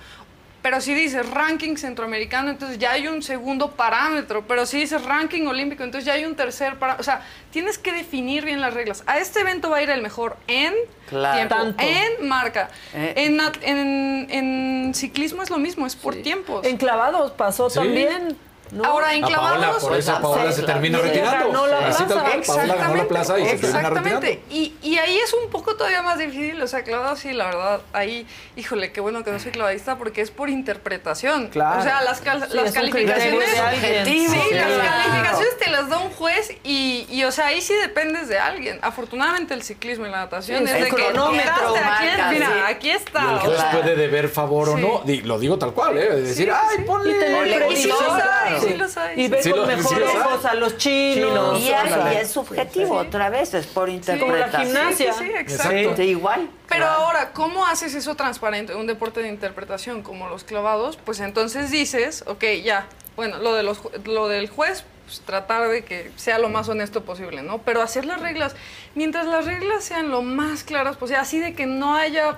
Pero 0.61 0.79
si 0.79 0.93
dices 0.93 1.27
ranking 1.27 1.75
centroamericano, 1.75 2.49
entonces 2.51 2.77
ya 2.77 2.91
hay 2.91 3.07
un 3.07 3.23
segundo 3.23 3.71
parámetro. 3.71 4.45
Pero 4.47 4.65
si 4.67 4.77
dices 4.79 5.03
ranking 5.03 5.47
olímpico, 5.47 5.83
entonces 5.83 6.05
ya 6.05 6.13
hay 6.13 6.23
un 6.25 6.35
tercer 6.35 6.75
parámetro. 6.77 7.01
O 7.01 7.03
sea, 7.03 7.21
tienes 7.49 7.77
que 7.79 7.91
definir 7.91 8.45
bien 8.45 8.61
las 8.61 8.73
reglas. 8.73 9.03
A 9.07 9.17
este 9.17 9.39
evento 9.39 9.69
va 9.71 9.77
a 9.77 9.81
ir 9.83 9.89
el 9.89 10.01
mejor 10.01 10.38
en 10.47 10.73
Claro. 11.09 11.35
tiempo, 11.35 11.55
Tanto. 11.55 11.83
en 11.83 12.27
marca. 12.27 12.69
Eh. 12.93 13.13
En, 13.17 13.39
en, 13.63 14.27
en 14.29 14.93
ciclismo 14.95 15.41
es 15.41 15.49
lo 15.49 15.57
mismo, 15.57 15.88
es 15.88 15.95
por 15.95 16.15
tiempos. 16.15 16.65
En 16.65 16.77
clavados 16.77 17.31
pasó 17.31 17.69
Sí. 17.69 17.79
también. 17.79 18.38
¿No? 18.72 18.85
Ahora, 18.85 19.14
en 19.14 19.23
A 19.23 19.27
Paola, 19.27 19.72
por 19.80 19.95
eso 19.98 20.19
Paola 20.22 20.52
se 20.52 20.64
termina 20.64 20.98
ella 20.99 21.07
retirando. 21.07 21.48
ganó 21.52 21.68
la 21.68 21.88
Así 21.88 22.03
tal 22.06 22.22
cual, 22.22 22.41
Paola 22.45 22.76
ganó 22.76 22.95
la 22.95 23.07
plaza 23.07 23.39
y 23.39 23.45
se 23.45 23.57
termina 23.57 23.80
Exactamente. 23.80 24.27
retirando. 24.27 24.45
Y, 24.56 24.73
y 24.81 24.98
ahí 24.98 25.18
es 25.18 25.34
un 25.34 25.49
poco 25.49 25.76
todavía 25.76 26.02
más 26.02 26.18
difícil. 26.19 26.61
O 26.61 26.68
sea, 26.68 26.84
clavados 26.84 27.19
sí, 27.19 27.34
la 27.34 27.45
verdad, 27.45 27.81
ahí, 27.93 28.26
híjole, 28.56 28.91
qué 28.91 29.02
bueno 29.02 29.23
que 29.23 29.31
no 29.31 29.39
soy 29.39 29.52
clavadista 29.52 29.98
porque 29.98 30.22
es 30.22 30.31
por 30.31 30.49
interpretación. 30.49 31.48
Claro. 31.48 31.80
O 31.80 31.84
sea, 31.84 32.02
las, 32.03 32.22
cal- 32.22 32.48
Sí, 32.49 32.56
las 32.57 32.72
calificaciones. 32.72 33.49
Sí, 34.06 34.27
Sí, 34.27 34.38
las 34.53 34.65
claro. 34.68 34.84
calificaciones 35.03 35.57
te 35.60 35.69
las 35.69 35.89
da 35.89 35.98
un 35.99 36.10
juez 36.11 36.52
y, 36.64 37.06
y, 37.10 37.23
o 37.23 37.31
sea, 37.31 37.48
ahí 37.48 37.61
sí 37.61 37.73
dependes 37.73 38.27
de 38.27 38.39
alguien. 38.39 38.80
Afortunadamente 38.81 39.53
el 39.53 39.64
ciclismo 39.64 40.06
y 40.06 40.10
la 40.10 40.18
natación 40.19 40.60
Sí, 40.60 40.64
es 40.65 40.72
el 40.77 40.84
de 40.85 40.89
que 40.91 40.95
llegaste, 41.02 41.19
aquí, 41.80 42.06
marca, 42.06 42.31
mira, 42.31 42.48
sí. 42.48 42.53
aquí 42.68 42.88
Y 42.88 42.91
el 42.91 42.98
está. 42.98 43.22
juez 43.39 43.61
puede 43.72 43.95
deber 43.95 44.30
favor 44.30 44.69
o 44.69 44.77
no. 44.77 45.03
Lo 45.23 45.39
digo 45.39 45.57
tal 45.57 45.73
cual, 45.73 45.98
¿eh? 45.98 46.10
De 46.10 46.22
decir, 46.22 46.48
Sí, 46.48 46.52
ay, 46.56 46.77
sí. 46.77 46.84
ponle. 46.84 47.11
Y 47.11 48.60
sí. 48.61 48.99
Y 49.15 49.27
ve 49.27 49.43
Sí 49.43 49.49
con 49.51 49.59
lo- 49.59 49.65
sí 49.65 49.75
mejor 49.75 49.97
los 49.99 50.09
hay. 50.09 50.17
ojos 50.17 50.45
a 50.45 50.53
los 50.55 50.77
chinos. 50.77 51.59
Y, 51.59 51.69
es 52.15 52.31
subjetivo, 52.31 52.95
otra 52.97 53.29
vez, 53.29 53.53
es 53.53 53.67
por 53.67 53.85
como 53.85 53.88
la 53.88 53.93
interpretación. 53.95 54.61
gimnasia. 54.65 55.13
Sí, 55.13 55.25
sí, 55.25 55.31
exacto. 55.35 55.95
Sí, 55.97 56.03
igual. 56.03 56.49
Pero 56.67 56.85
Claro. 56.85 57.01
ahora, 57.03 57.31
¿cómo 57.33 57.65
haces 57.65 57.93
eso 57.95 58.15
transparente? 58.15 58.75
Un 58.75 58.88
deporte 58.88 59.21
de 59.21 59.27
interpretación 59.27 60.01
como 60.03 60.29
los 60.29 60.43
clavados, 60.43 60.97
pues 60.97 61.19
entonces 61.19 61.71
dices, 61.71 62.23
ok, 62.27 62.43
ya, 62.63 62.85
bueno, 63.15 63.38
lo, 63.39 63.53
de 63.55 63.63
los, 63.63 63.79
lo 64.05 64.27
del 64.27 64.49
juez 64.49 64.85
pues, 65.05 65.19
tratar 65.25 65.67
de 65.67 65.83
que 65.83 66.09
sea 66.15 66.39
lo 66.39 66.47
más 66.47 66.69
honesto 66.69 67.03
posible, 67.03 67.41
¿no? 67.43 67.57
Pero 67.59 67.81
hacer 67.81 68.05
las 68.05 68.21
reglas, 68.21 68.55
mientras 68.95 69.25
las 69.25 69.45
reglas 69.45 69.83
sean 69.83 70.09
lo 70.09 70.21
más 70.21 70.63
claras 70.63 70.95
posible, 70.95 71.19
así 71.19 71.39
de 71.39 71.53
que 71.53 71.65
no 71.65 71.95
haya 71.95 72.38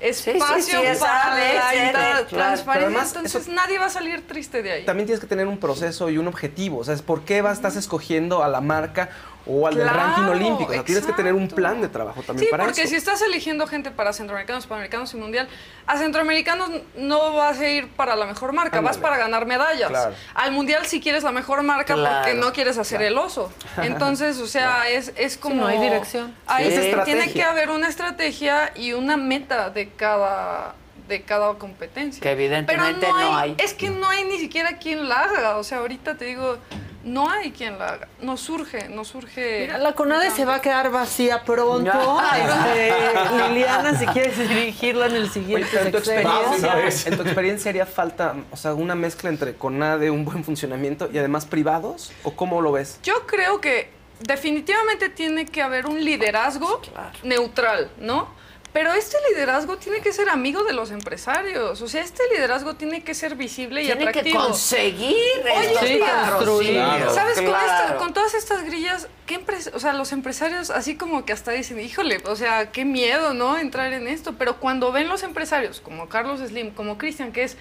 espacio 0.00 0.80
sí, 0.80 1.00
para 1.00 1.34
la 1.34 1.70
ser, 1.70 1.86
intra- 1.86 1.92
claro. 1.92 2.26
transparencia, 2.26 2.88
además, 2.88 3.14
entonces 3.14 3.48
nadie 3.48 3.78
va 3.78 3.86
a 3.86 3.90
salir 3.90 4.26
triste 4.26 4.62
de 4.62 4.72
ahí. 4.72 4.84
También 4.84 5.06
tienes 5.06 5.20
que 5.20 5.26
tener 5.26 5.46
un 5.46 5.58
proceso 5.58 6.10
y 6.10 6.18
un 6.18 6.26
objetivo. 6.26 6.78
O 6.78 6.84
sea, 6.84 6.94
es 6.94 7.02
por 7.02 7.24
qué 7.24 7.42
vas, 7.42 7.58
estás 7.58 7.76
escogiendo 7.76 8.42
a 8.42 8.48
la 8.48 8.60
marca 8.60 9.10
o 9.50 9.66
al 9.66 9.74
del 9.74 9.88
ranking 9.88 10.22
olímpico. 10.22 10.70
O 10.70 10.74
sea, 10.74 10.84
tienes 10.84 11.04
que 11.04 11.12
tener 11.12 11.34
un 11.34 11.48
plan 11.48 11.80
de 11.80 11.88
trabajo 11.88 12.22
también 12.22 12.46
Sí, 12.46 12.50
para 12.50 12.64
porque 12.64 12.82
eso. 12.82 12.90
si 12.90 12.96
estás 12.96 13.20
eligiendo 13.22 13.66
gente 13.66 13.90
para 13.90 14.12
centroamericanos, 14.12 14.66
panamericanos 14.66 15.12
y 15.14 15.16
mundial, 15.16 15.48
a 15.86 15.98
centroamericanos 15.98 16.70
no 16.96 17.34
vas 17.34 17.58
a 17.60 17.68
ir 17.68 17.88
para 17.88 18.16
la 18.16 18.26
mejor 18.26 18.52
marca, 18.52 18.80
vas 18.80 18.98
para 18.98 19.16
ganar 19.16 19.46
medallas. 19.46 19.88
Claro. 19.88 20.14
Al 20.34 20.52
mundial 20.52 20.86
si 20.86 21.00
quieres 21.00 21.24
la 21.24 21.32
mejor 21.32 21.62
marca 21.62 21.94
Claro, 21.94 22.18
porque 22.22 22.34
no 22.38 22.52
quieres 22.52 22.78
hacer 22.78 23.02
el 23.02 23.18
oso. 23.18 23.52
Entonces, 23.82 24.38
o 24.38 24.46
sea, 24.46 24.88
es, 24.88 25.12
es 25.16 25.36
como... 25.36 25.56
no 25.56 25.66
hay 25.66 25.78
dirección. 25.78 26.34
Ahí 26.46 26.70
Sí. 26.70 26.76
Es 26.76 27.04
tiene 27.04 27.32
que 27.32 27.42
haber 27.42 27.70
una 27.70 27.88
estrategia 27.88 28.72
y 28.76 28.92
una 28.92 29.16
meta 29.16 29.70
de 29.70 29.88
cada 29.88 30.74
de 31.08 31.22
cada 31.22 31.52
competencia. 31.54 32.22
Que 32.22 32.30
evidentemente 32.30 33.00
Pero 33.00 33.12
no 33.18 33.36
hay. 33.36 33.56
Es 33.58 33.74
que 33.74 33.90
no 33.90 34.08
hay 34.08 34.24
ni 34.24 34.38
siquiera 34.38 34.78
quien 34.78 35.08
la 35.08 35.22
haga. 35.24 35.56
O 35.56 35.64
sea, 35.64 35.78
ahorita 35.78 36.16
te 36.16 36.24
digo, 36.24 36.56
no 37.04 37.30
hay 37.30 37.52
quien 37.52 37.78
la 37.78 37.88
haga. 37.88 38.08
No 38.20 38.36
surge, 38.36 38.88
no 38.88 39.04
surge. 39.04 39.60
Mira, 39.62 39.78
la 39.78 39.94
CONADE 39.94 40.30
se 40.30 40.44
va 40.44 40.56
a 40.56 40.60
quedar 40.60 40.90
vacía 40.90 41.42
pronto. 41.44 41.90
No. 41.90 42.20
Este, 42.20 43.48
Liliana, 43.48 43.98
si 43.98 44.06
quieres 44.06 44.36
dirigirla 44.36 45.06
en 45.06 45.16
el 45.16 45.22
Oye, 45.22 45.30
siguiente 45.30 45.68
pero 45.72 45.86
en 45.86 45.92
tu, 45.92 45.98
experiencia, 45.98 47.10
en 47.10 47.16
tu 47.16 47.22
experiencia 47.22 47.68
haría 47.70 47.86
falta, 47.86 48.34
o 48.50 48.56
sea, 48.56 48.74
una 48.74 48.94
mezcla 48.94 49.30
entre 49.30 49.54
CONADE, 49.54 50.10
un 50.10 50.24
buen 50.24 50.44
funcionamiento 50.44 51.08
y 51.12 51.18
además 51.18 51.46
privados, 51.46 52.12
o 52.22 52.34
cómo 52.36 52.60
lo 52.60 52.72
ves? 52.72 52.98
Yo 53.02 53.26
creo 53.26 53.60
que 53.60 53.90
definitivamente 54.20 55.08
tiene 55.08 55.46
que 55.46 55.62
haber 55.62 55.86
un 55.86 56.04
liderazgo 56.04 56.80
neutral, 57.22 57.90
¿no? 57.98 58.39
Pero 58.72 58.92
este 58.92 59.16
liderazgo 59.30 59.78
tiene 59.78 60.00
que 60.00 60.12
ser 60.12 60.28
amigo 60.28 60.62
de 60.62 60.72
los 60.72 60.92
empresarios. 60.92 61.82
O 61.82 61.88
sea, 61.88 62.02
este 62.02 62.22
liderazgo 62.32 62.74
tiene 62.74 63.02
que 63.02 63.14
ser 63.14 63.34
visible 63.34 63.82
y 63.82 63.86
Tiene 63.86 64.02
que 64.04 64.08
atractivo. 64.10 64.40
conseguir 64.44 65.16
Oye, 65.56 65.72
estos 65.72 65.88
día, 65.88 66.06
patrocinios. 66.30 67.14
¿Sabes? 67.14 67.34
Con, 67.40 67.46
esta- 67.46 67.96
con 67.98 68.12
todas 68.14 68.34
estas 68.34 68.62
grillas, 68.64 69.08
¿qué 69.26 69.40
o 69.74 69.80
sea, 69.80 69.92
los 69.92 70.12
empresarios 70.12 70.70
así 70.70 70.94
como 70.96 71.24
que 71.24 71.32
hasta 71.32 71.50
dicen, 71.50 71.80
híjole, 71.80 72.18
o 72.26 72.36
sea, 72.36 72.70
qué 72.70 72.84
miedo, 72.84 73.34
¿no? 73.34 73.58
Entrar 73.58 73.92
en 73.92 74.06
esto. 74.06 74.34
Pero 74.38 74.58
cuando 74.60 74.92
ven 74.92 75.08
los 75.08 75.24
empresarios, 75.24 75.80
como 75.80 76.08
Carlos 76.08 76.38
Slim, 76.38 76.70
como 76.70 76.96
Cristian, 76.96 77.32
que 77.32 77.42
es, 77.42 77.56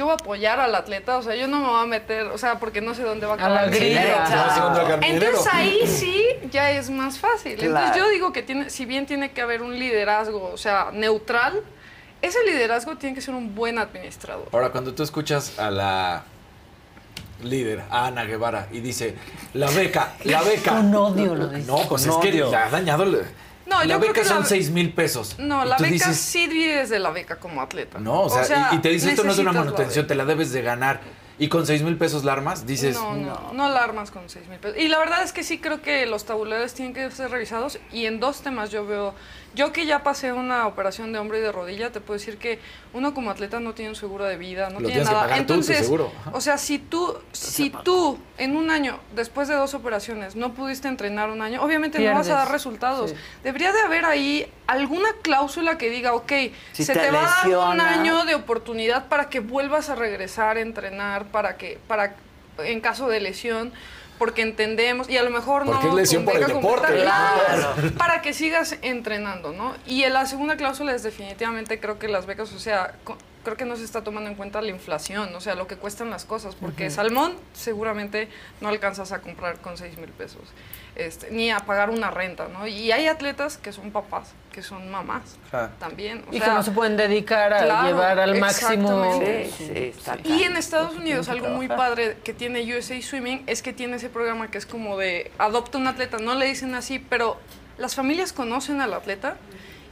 yo 0.00 0.06
voy 0.06 0.12
a 0.12 0.14
apoyar 0.14 0.58
al 0.60 0.74
atleta, 0.74 1.18
o 1.18 1.22
sea, 1.22 1.34
yo 1.36 1.46
no 1.46 1.60
me 1.60 1.68
voy 1.68 1.82
a 1.82 1.86
meter, 1.86 2.26
o 2.28 2.38
sea, 2.38 2.58
porque 2.58 2.80
no 2.80 2.94
sé 2.94 3.02
dónde 3.02 3.26
va 3.26 3.32
a 3.32 3.36
A 3.36 3.38
acabar. 3.38 3.56
la 3.56 3.64
el 3.64 3.70
grilla. 3.70 4.00
dinero. 4.00 4.98
Entonces 5.02 5.46
ahí 5.52 5.80
sí 5.86 6.24
ya 6.50 6.70
es 6.70 6.88
más 6.88 7.18
fácil. 7.18 7.56
Claro. 7.56 7.76
Entonces 7.76 7.96
yo 8.02 8.08
digo 8.08 8.32
que 8.32 8.42
tiene, 8.42 8.70
si 8.70 8.86
bien 8.86 9.04
tiene 9.06 9.32
que 9.32 9.42
haber 9.42 9.60
un 9.60 9.78
liderazgo, 9.78 10.50
o 10.52 10.56
sea, 10.56 10.88
neutral, 10.92 11.60
ese 12.22 12.38
liderazgo 12.44 12.96
tiene 12.96 13.14
que 13.14 13.20
ser 13.20 13.34
un 13.34 13.54
buen 13.54 13.78
administrador. 13.78 14.48
Ahora, 14.52 14.70
cuando 14.70 14.94
tú 14.94 15.02
escuchas 15.02 15.58
a 15.58 15.70
la 15.70 16.22
líder, 17.42 17.82
a 17.90 18.06
Ana 18.06 18.24
Guevara, 18.24 18.68
y 18.72 18.80
dice, 18.80 19.14
la 19.54 19.70
beca, 19.70 20.14
la 20.24 20.42
beca. 20.42 20.72
Con 20.72 20.94
odio 20.94 21.34
lo 21.34 21.48
dice. 21.48 21.66
No, 21.66 21.76
pues 21.88 22.06
Con 22.06 22.10
es 22.10 22.16
que 22.22 22.28
odio. 22.30 22.50
le 22.50 22.56
ha 22.56 22.68
dañado. 22.70 23.02
el- 23.04 23.24
No, 23.70 23.78
la 23.78 23.84
yo 23.84 23.98
creo 24.00 24.12
beca 24.12 24.22
que 24.22 24.28
son 24.28 24.40
la- 24.40 24.46
6 24.46 24.70
mil 24.70 24.92
pesos. 24.92 25.36
No, 25.38 25.64
la 25.64 25.76
beca 25.76 25.90
dices, 25.92 26.16
sí 26.18 26.46
vives 26.48 26.90
de 26.90 26.98
la 26.98 27.10
beca 27.10 27.36
como 27.36 27.62
atleta. 27.62 27.98
No, 27.98 28.22
o 28.22 28.28
sea, 28.44 28.70
y, 28.72 28.76
y 28.76 28.78
te 28.80 28.88
dice 28.90 29.10
esto 29.10 29.24
no 29.24 29.32
es 29.32 29.38
una 29.38 29.52
la 29.52 29.60
manutención, 29.60 30.06
te 30.06 30.14
la 30.14 30.24
debes 30.24 30.52
de 30.52 30.60
ganar. 30.62 31.00
Y 31.38 31.48
con 31.48 31.66
6 31.66 31.80
mil 31.84 31.96
pesos 31.96 32.22
la 32.24 32.34
armas, 32.34 32.66
dices. 32.66 32.94
No, 32.96 33.14
no, 33.14 33.52
no 33.54 33.64
alarmas 33.64 34.10
con 34.10 34.28
6 34.28 34.46
mil 34.48 34.58
pesos. 34.58 34.76
Y 34.78 34.88
la 34.88 34.98
verdad 34.98 35.22
es 35.22 35.32
que 35.32 35.42
sí 35.42 35.58
creo 35.58 35.80
que 35.80 36.04
los 36.04 36.26
tabulares 36.26 36.74
tienen 36.74 36.92
que 36.92 37.10
ser 37.10 37.30
revisados 37.30 37.78
y 37.92 38.04
en 38.04 38.20
dos 38.20 38.42
temas 38.42 38.70
yo 38.70 38.84
veo, 38.84 39.14
yo 39.54 39.72
que 39.72 39.86
ya 39.86 40.02
pasé 40.02 40.32
una 40.32 40.66
operación 40.66 41.12
de 41.12 41.18
hombro 41.18 41.36
y 41.36 41.40
de 41.40 41.50
rodilla, 41.50 41.90
te 41.90 42.00
puedo 42.00 42.18
decir 42.18 42.38
que 42.38 42.60
uno 42.92 43.14
como 43.14 43.30
atleta 43.30 43.58
no 43.58 43.74
tiene 43.74 43.90
un 43.90 43.96
seguro 43.96 44.24
de 44.24 44.36
vida, 44.36 44.70
no 44.70 44.80
Lo 44.80 44.86
tiene 44.88 45.04
nada. 45.04 45.26
tú, 45.28 45.34
Entonces, 45.34 45.90
o 46.32 46.40
sea, 46.40 46.56
si 46.56 46.78
tú, 46.78 47.18
si 47.32 47.70
tú 47.70 48.18
en 48.38 48.56
un 48.56 48.70
año, 48.70 49.00
después 49.14 49.48
de 49.48 49.54
dos 49.54 49.74
operaciones, 49.74 50.36
no 50.36 50.54
pudiste 50.54 50.88
entrenar 50.88 51.30
un 51.30 51.42
año, 51.42 51.62
obviamente 51.62 51.98
no 51.98 52.14
vas 52.14 52.28
a 52.28 52.34
dar 52.34 52.52
resultados. 52.52 53.10
Sí. 53.10 53.16
Debería 53.42 53.72
de 53.72 53.80
haber 53.80 54.04
ahí 54.04 54.50
alguna 54.66 55.08
cláusula 55.22 55.78
que 55.78 55.90
diga, 55.90 56.14
ok, 56.14 56.32
Si 56.72 56.84
se 56.84 56.92
te 56.92 57.00
te, 57.00 57.10
va 57.10 57.24
a 57.24 57.48
dar 57.48 57.74
un 57.74 57.80
año 57.80 58.24
de 58.24 58.36
oportunidad 58.36 59.08
para 59.08 59.28
que 59.28 59.40
vuelvas 59.40 59.90
a 59.90 59.96
regresar 59.96 60.58
a 60.58 60.60
entrenar, 60.60 61.26
para 61.26 61.56
que, 61.56 61.78
para 61.88 62.14
en 62.58 62.80
caso 62.80 63.08
de 63.08 63.20
lesión, 63.20 63.72
porque 64.20 64.42
entendemos, 64.42 65.08
y 65.08 65.16
a 65.16 65.22
lo 65.22 65.30
mejor 65.30 65.64
Porque 65.64 65.86
no. 65.86 65.92
es 65.92 65.94
lesión 65.94 66.26
por 66.26 66.36
el 66.36 66.46
deporte. 66.46 66.92
Claro. 66.92 67.72
Para 67.96 68.20
que 68.20 68.34
sigas 68.34 68.76
entrenando, 68.82 69.54
¿no? 69.54 69.74
Y 69.86 70.02
en 70.02 70.12
la 70.12 70.26
segunda 70.26 70.58
cláusula 70.58 70.94
es 70.94 71.02
definitivamente 71.02 71.80
creo 71.80 71.98
que 71.98 72.06
las 72.06 72.26
becas, 72.26 72.52
o 72.52 72.58
sea, 72.58 72.92
creo 73.44 73.56
que 73.56 73.64
no 73.64 73.76
se 73.76 73.84
está 73.84 74.02
tomando 74.04 74.28
en 74.28 74.36
cuenta 74.36 74.60
la 74.60 74.68
inflación, 74.68 75.34
o 75.34 75.40
sea, 75.40 75.54
lo 75.54 75.66
que 75.66 75.76
cuestan 75.76 76.10
las 76.10 76.24
cosas, 76.24 76.54
porque 76.54 76.90
salmón 76.90 77.34
seguramente 77.54 78.28
no 78.60 78.68
alcanzas 78.68 79.12
a 79.12 79.20
comprar 79.20 79.58
con 79.58 79.76
6 79.78 79.96
mil 79.98 80.10
pesos, 80.10 80.42
este, 80.96 81.30
ni 81.30 81.50
a 81.50 81.60
pagar 81.60 81.90
una 81.90 82.10
renta, 82.10 82.48
¿no? 82.48 82.66
Y 82.66 82.92
hay 82.92 83.06
atletas 83.06 83.56
que 83.56 83.72
son 83.72 83.90
papás, 83.92 84.32
que 84.52 84.62
son 84.62 84.90
mamás 84.90 85.38
Claro. 85.50 85.72
también. 85.78 86.24
o 86.28 86.34
Y 86.34 86.38
que 86.38 86.44
sea, 86.44 86.54
no 86.54 86.62
se 86.62 86.70
pueden 86.72 86.96
dedicar 86.96 87.52
a 87.54 87.64
claro, 87.64 87.88
llevar 87.88 88.18
al 88.18 88.38
máximo. 88.38 89.04
exactamente. 89.14 89.50
Sí, 89.56 89.66
sí, 89.66 89.72
está 89.96 90.18
Y 90.24 90.42
en 90.42 90.56
Estados 90.56 90.94
Unidos 90.96 91.28
algo 91.28 91.48
muy 91.48 91.68
padre 91.68 92.18
que 92.24 92.34
tiene 92.34 92.62
USA 92.76 93.00
Swimming 93.00 93.44
es 93.46 93.62
que 93.62 93.72
tiene 93.72 93.96
ese 93.96 94.08
programa 94.10 94.50
que 94.50 94.58
es 94.58 94.66
como 94.66 94.98
de 94.98 95.30
adopta 95.38 95.78
un 95.78 95.86
atleta, 95.86 96.18
no 96.18 96.34
le 96.34 96.46
dicen 96.46 96.74
así, 96.74 96.98
pero 96.98 97.38
las 97.78 97.94
familias 97.94 98.32
conocen 98.34 98.80
al 98.82 98.92
atleta 98.92 99.36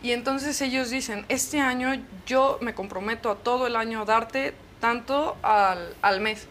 y 0.03 0.12
entonces 0.12 0.61
ellos 0.61 0.91
dicen, 0.91 1.25
este 1.29 1.61
año 1.61 2.01
yo 2.27 2.59
me 2.61 2.75
comprometo 2.75 3.31
a 3.31 3.37
todo 3.37 3.66
el 3.66 3.77
año 3.77 4.05
darte 4.05 4.55
tanto 4.81 5.37
al, 5.43 5.95
al 6.03 6.20
mes. 6.20 6.47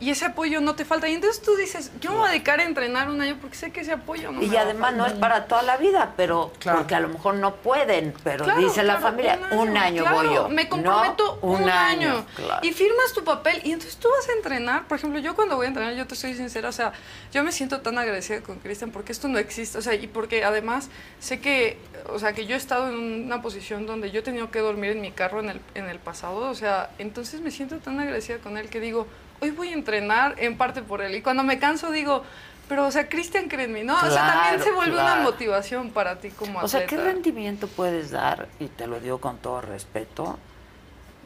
Y 0.00 0.10
ese 0.10 0.26
apoyo 0.26 0.60
no 0.60 0.74
te 0.76 0.84
falta. 0.84 1.08
Y 1.08 1.14
entonces 1.14 1.42
tú 1.42 1.56
dices, 1.56 1.90
yo 2.00 2.12
me 2.12 2.18
voy 2.18 2.28
a 2.28 2.30
dedicar 2.30 2.60
a 2.60 2.64
entrenar 2.64 3.10
un 3.10 3.20
año 3.20 3.36
porque 3.40 3.56
sé 3.56 3.72
que 3.72 3.80
ese 3.80 3.92
apoyo 3.92 4.30
no 4.30 4.38
me 4.38 4.44
Y 4.44 4.48
va 4.48 4.60
a 4.60 4.62
además 4.62 4.94
no 4.94 5.04
es 5.06 5.12
faltar". 5.12 5.30
para 5.30 5.44
toda 5.46 5.62
la 5.62 5.76
vida, 5.76 6.12
pero 6.16 6.52
Claro. 6.60 6.78
porque 6.78 6.94
a 6.94 7.00
lo 7.00 7.08
mejor 7.08 7.34
no 7.34 7.56
pueden, 7.56 8.14
pero 8.22 8.44
Claro, 8.44 8.60
dice 8.60 8.84
la 8.84 8.98
familia, 8.98 9.38
un 9.52 9.76
año, 9.76 10.02
claro, 10.02 10.16
voy 10.18 10.34
yo. 10.34 10.48
Me 10.48 10.64
No, 10.64 10.70
comprometo 10.70 11.38
un, 11.42 11.68
año. 11.68 12.24
claro. 12.36 12.60
Y 12.64 12.72
firmas 12.72 13.12
tu 13.12 13.24
papel 13.24 13.60
y 13.64 13.72
entonces 13.72 13.96
tú 13.96 14.08
vas 14.16 14.28
a 14.28 14.32
entrenar. 14.34 14.86
Por 14.86 14.98
ejemplo, 14.98 15.18
yo 15.18 15.34
cuando 15.34 15.56
voy 15.56 15.66
a 15.66 15.68
entrenar, 15.68 15.94
yo 15.94 16.06
te 16.06 16.14
soy 16.14 16.34
sincera, 16.34 16.68
o 16.68 16.72
sea, 16.72 16.92
yo 17.32 17.42
me 17.42 17.50
siento 17.50 17.80
tan 17.80 17.98
agradecida 17.98 18.40
con 18.40 18.60
Cristian 18.60 18.92
porque 18.92 19.10
esto 19.12 19.26
no 19.28 19.38
existe, 19.38 19.78
o 19.78 19.82
sea, 19.82 19.94
y 19.94 20.06
porque 20.06 20.44
además 20.44 20.90
sé 21.18 21.40
que, 21.40 21.76
o 22.10 22.18
sea, 22.20 22.32
que 22.34 22.46
yo 22.46 22.54
he 22.54 22.58
estado 22.58 22.88
en 22.88 23.24
una 23.26 23.42
posición 23.42 23.84
donde 23.86 24.10
yo 24.12 24.20
he 24.20 24.22
tenido 24.22 24.50
que 24.52 24.60
dormir 24.60 24.90
en 24.92 25.00
mi 25.00 25.10
carro 25.10 25.40
en 25.40 25.50
el, 25.50 25.60
en 25.74 25.86
el 25.88 25.98
pasado, 25.98 26.38
o 26.48 26.54
sea, 26.54 26.90
entonces 26.98 27.40
me 27.40 27.50
siento 27.50 27.78
tan 27.78 27.98
agradecida 27.98 28.38
con 28.38 28.56
él 28.58 28.68
que 28.70 28.78
digo, 28.80 29.08
hoy 29.40 29.50
voy 29.50 29.68
a 29.70 29.72
entrenar 29.74 30.34
en 30.38 30.56
parte 30.56 30.82
por 30.82 31.02
él. 31.02 31.14
Y 31.14 31.22
cuando 31.22 31.42
me 31.42 31.58
canso 31.58 31.90
digo, 31.90 32.22
pero, 32.68 32.86
o 32.86 32.90
sea, 32.90 33.08
Cristian 33.08 33.48
cree 33.48 33.64
en 33.64 33.72
mí, 33.72 33.82
¿no? 33.82 33.96
o 33.96 34.10
sea, 34.10 34.32
también 34.42 34.62
se 34.62 34.72
vuelve 34.72 34.94
una 34.94 35.16
motivación 35.16 35.90
para 35.90 36.18
ti 36.18 36.28
como 36.30 36.58
O 36.60 36.68
sea, 36.68 36.80
¿qué 36.86 36.96
atleta. 36.96 37.12
rendimiento 37.12 37.66
puedes 37.66 38.10
dar? 38.10 38.48
Y 38.60 38.66
te 38.66 38.86
lo 38.86 39.00
digo 39.00 39.20
con 39.20 39.38
todo 39.38 39.60
respeto. 39.62 40.38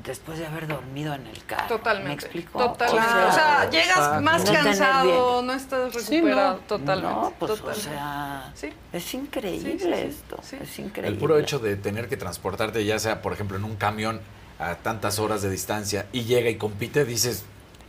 Después 0.04 0.38
de 0.38 0.46
haber 0.46 0.66
dormido 0.66 1.14
en 1.14 1.26
el 1.28 1.44
carro. 1.44 1.68
Totalmente. 1.68 2.08
¿Me 2.08 2.14
explico? 2.14 2.58
Totalmente. 2.58 3.06
O 3.08 3.12
sea, 3.12 3.28
O 3.28 3.32
sea, 3.32 3.70
llegas 3.70 4.22
más 4.22 4.44
No 4.44 4.52
cansado, 4.52 5.42
no 5.42 5.52
estás 5.52 5.92
Sí, 5.94 6.16
recuperado. 6.20 6.54
no. 6.54 6.58
Totalmente. 6.60 7.14
No, 7.14 7.32
pues, 7.38 7.50
totalmente. 7.52 7.88
o 7.88 7.92
sea, 7.92 8.52
Sí. 8.54 8.72
es 8.92 9.14
increíble 9.14 9.72
Sí, 9.72 9.78
sí, 9.78 9.84
sí, 9.84 9.92
esto. 10.00 10.38
sí. 10.42 10.56
Es 10.60 10.78
increíble. 10.78 11.08
El 11.08 11.18
puro 11.18 11.38
hecho 11.38 11.58
de 11.60 11.76
tener 11.76 12.08
que 12.08 12.16
transportarte, 12.16 12.84
ya 12.84 12.98
sea, 12.98 13.20
por 13.22 13.32
ejemplo, 13.32 13.56
en 13.56 13.64
un 13.64 13.76
camión 13.76 14.20
a 14.58 14.74
tantas 14.76 15.18
horas 15.20 15.42
de 15.42 15.50
distancia 15.50 16.06
y 16.12 16.24
llega 16.24 16.50
y 16.50 16.56
compite, 16.56 17.04
dices, 17.04 17.44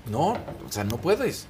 no, 0.06 0.30
o 0.68 0.72
sea, 0.72 0.84
no 0.84 0.98
puedes. 0.98 1.48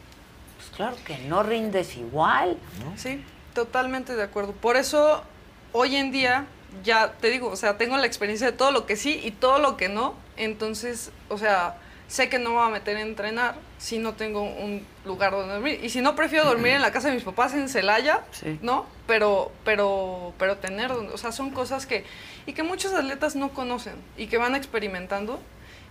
Pues 0.57 0.69
claro 0.75 0.95
que 1.05 1.17
no 1.19 1.43
rindes 1.43 1.95
igual. 1.97 2.57
Sí, 2.97 3.23
totalmente 3.53 4.15
de 4.15 4.23
acuerdo. 4.23 4.53
Por 4.53 4.77
eso, 4.77 5.23
hoy 5.71 5.95
en 5.95 6.11
día, 6.11 6.45
ya 6.83 7.13
te 7.13 7.29
digo, 7.29 7.49
o 7.49 7.55
sea, 7.55 7.77
tengo 7.77 7.97
la 7.97 8.05
experiencia 8.07 8.47
de 8.49 8.53
todo 8.57 8.71
lo 8.71 8.85
que 8.85 8.95
sí 8.95 9.19
y 9.23 9.31
todo 9.31 9.59
lo 9.59 9.77
que 9.77 9.89
no. 9.89 10.15
Entonces, 10.37 11.11
o 11.29 11.37
sea, 11.37 11.77
sé 12.07 12.29
que 12.29 12.39
no 12.39 12.51
me 12.51 12.55
voy 12.57 12.67
a 12.67 12.69
meter 12.71 12.97
a 12.97 13.01
entrenar 13.01 13.55
si 13.77 13.97
no 13.99 14.13
tengo 14.13 14.41
un 14.43 14.85
lugar 15.05 15.31
donde 15.33 15.53
dormir. 15.53 15.79
Y 15.83 15.89
si 15.89 16.01
no, 16.01 16.15
prefiero 16.15 16.45
dormir 16.45 16.73
en 16.73 16.81
la 16.81 16.91
casa 16.91 17.09
de 17.09 17.15
mis 17.15 17.23
papás 17.23 17.53
en 17.53 17.69
Celaya, 17.69 18.23
Sí. 18.31 18.57
¿no? 18.61 18.85
Pero, 19.07 19.51
pero, 19.65 20.33
pero 20.39 20.57
tener, 20.57 20.89
donde- 20.93 21.13
o 21.13 21.17
sea, 21.17 21.31
son 21.31 21.49
cosas 21.51 21.85
que, 21.85 22.05
y 22.45 22.53
que 22.53 22.63
muchos 22.63 22.93
atletas 22.93 23.35
no 23.35 23.49
conocen 23.49 23.95
y 24.17 24.27
que 24.27 24.37
van 24.37 24.55
experimentando. 24.55 25.39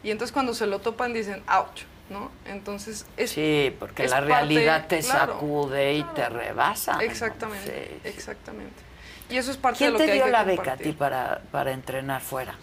Y 0.02 0.10
entonces 0.10 0.32
cuando 0.32 0.54
se 0.54 0.66
lo 0.66 0.80
topan 0.80 1.12
dicen, 1.12 1.42
ouch, 1.48 1.82
¿no? 2.10 2.30
Entonces, 2.46 3.06
es, 3.16 3.30
Sí, 3.30 3.74
porque 3.78 4.04
es 4.04 4.10
la 4.10 4.18
parte- 4.18 4.32
realidad 4.34 4.86
te 4.86 5.00
claro, 5.00 5.34
sacude 5.34 5.94
y 5.94 6.04
te 6.04 6.28
rebasa. 6.28 6.94
¿no? 6.94 7.00
Exactamente, 7.00 7.88
Sí, 7.92 8.00
sí. 8.02 8.08
exactamente. 8.08 8.82
Y 9.30 9.36
eso 9.38 9.50
es 9.50 9.56
parte 9.56 9.78
¿Quién 9.78 9.88
de 9.88 9.92
lo 9.92 9.98
te 9.98 10.04
que 10.06 10.10
hay 10.12 10.18
dio 10.18 10.24
que 10.26 10.30
la 10.32 10.44
beca 10.44 10.72
a 10.72 10.76
ti 10.76 10.92
para, 10.92 11.40
para 11.50 11.72
entrenar 11.72 12.20
fuera? 12.20 12.54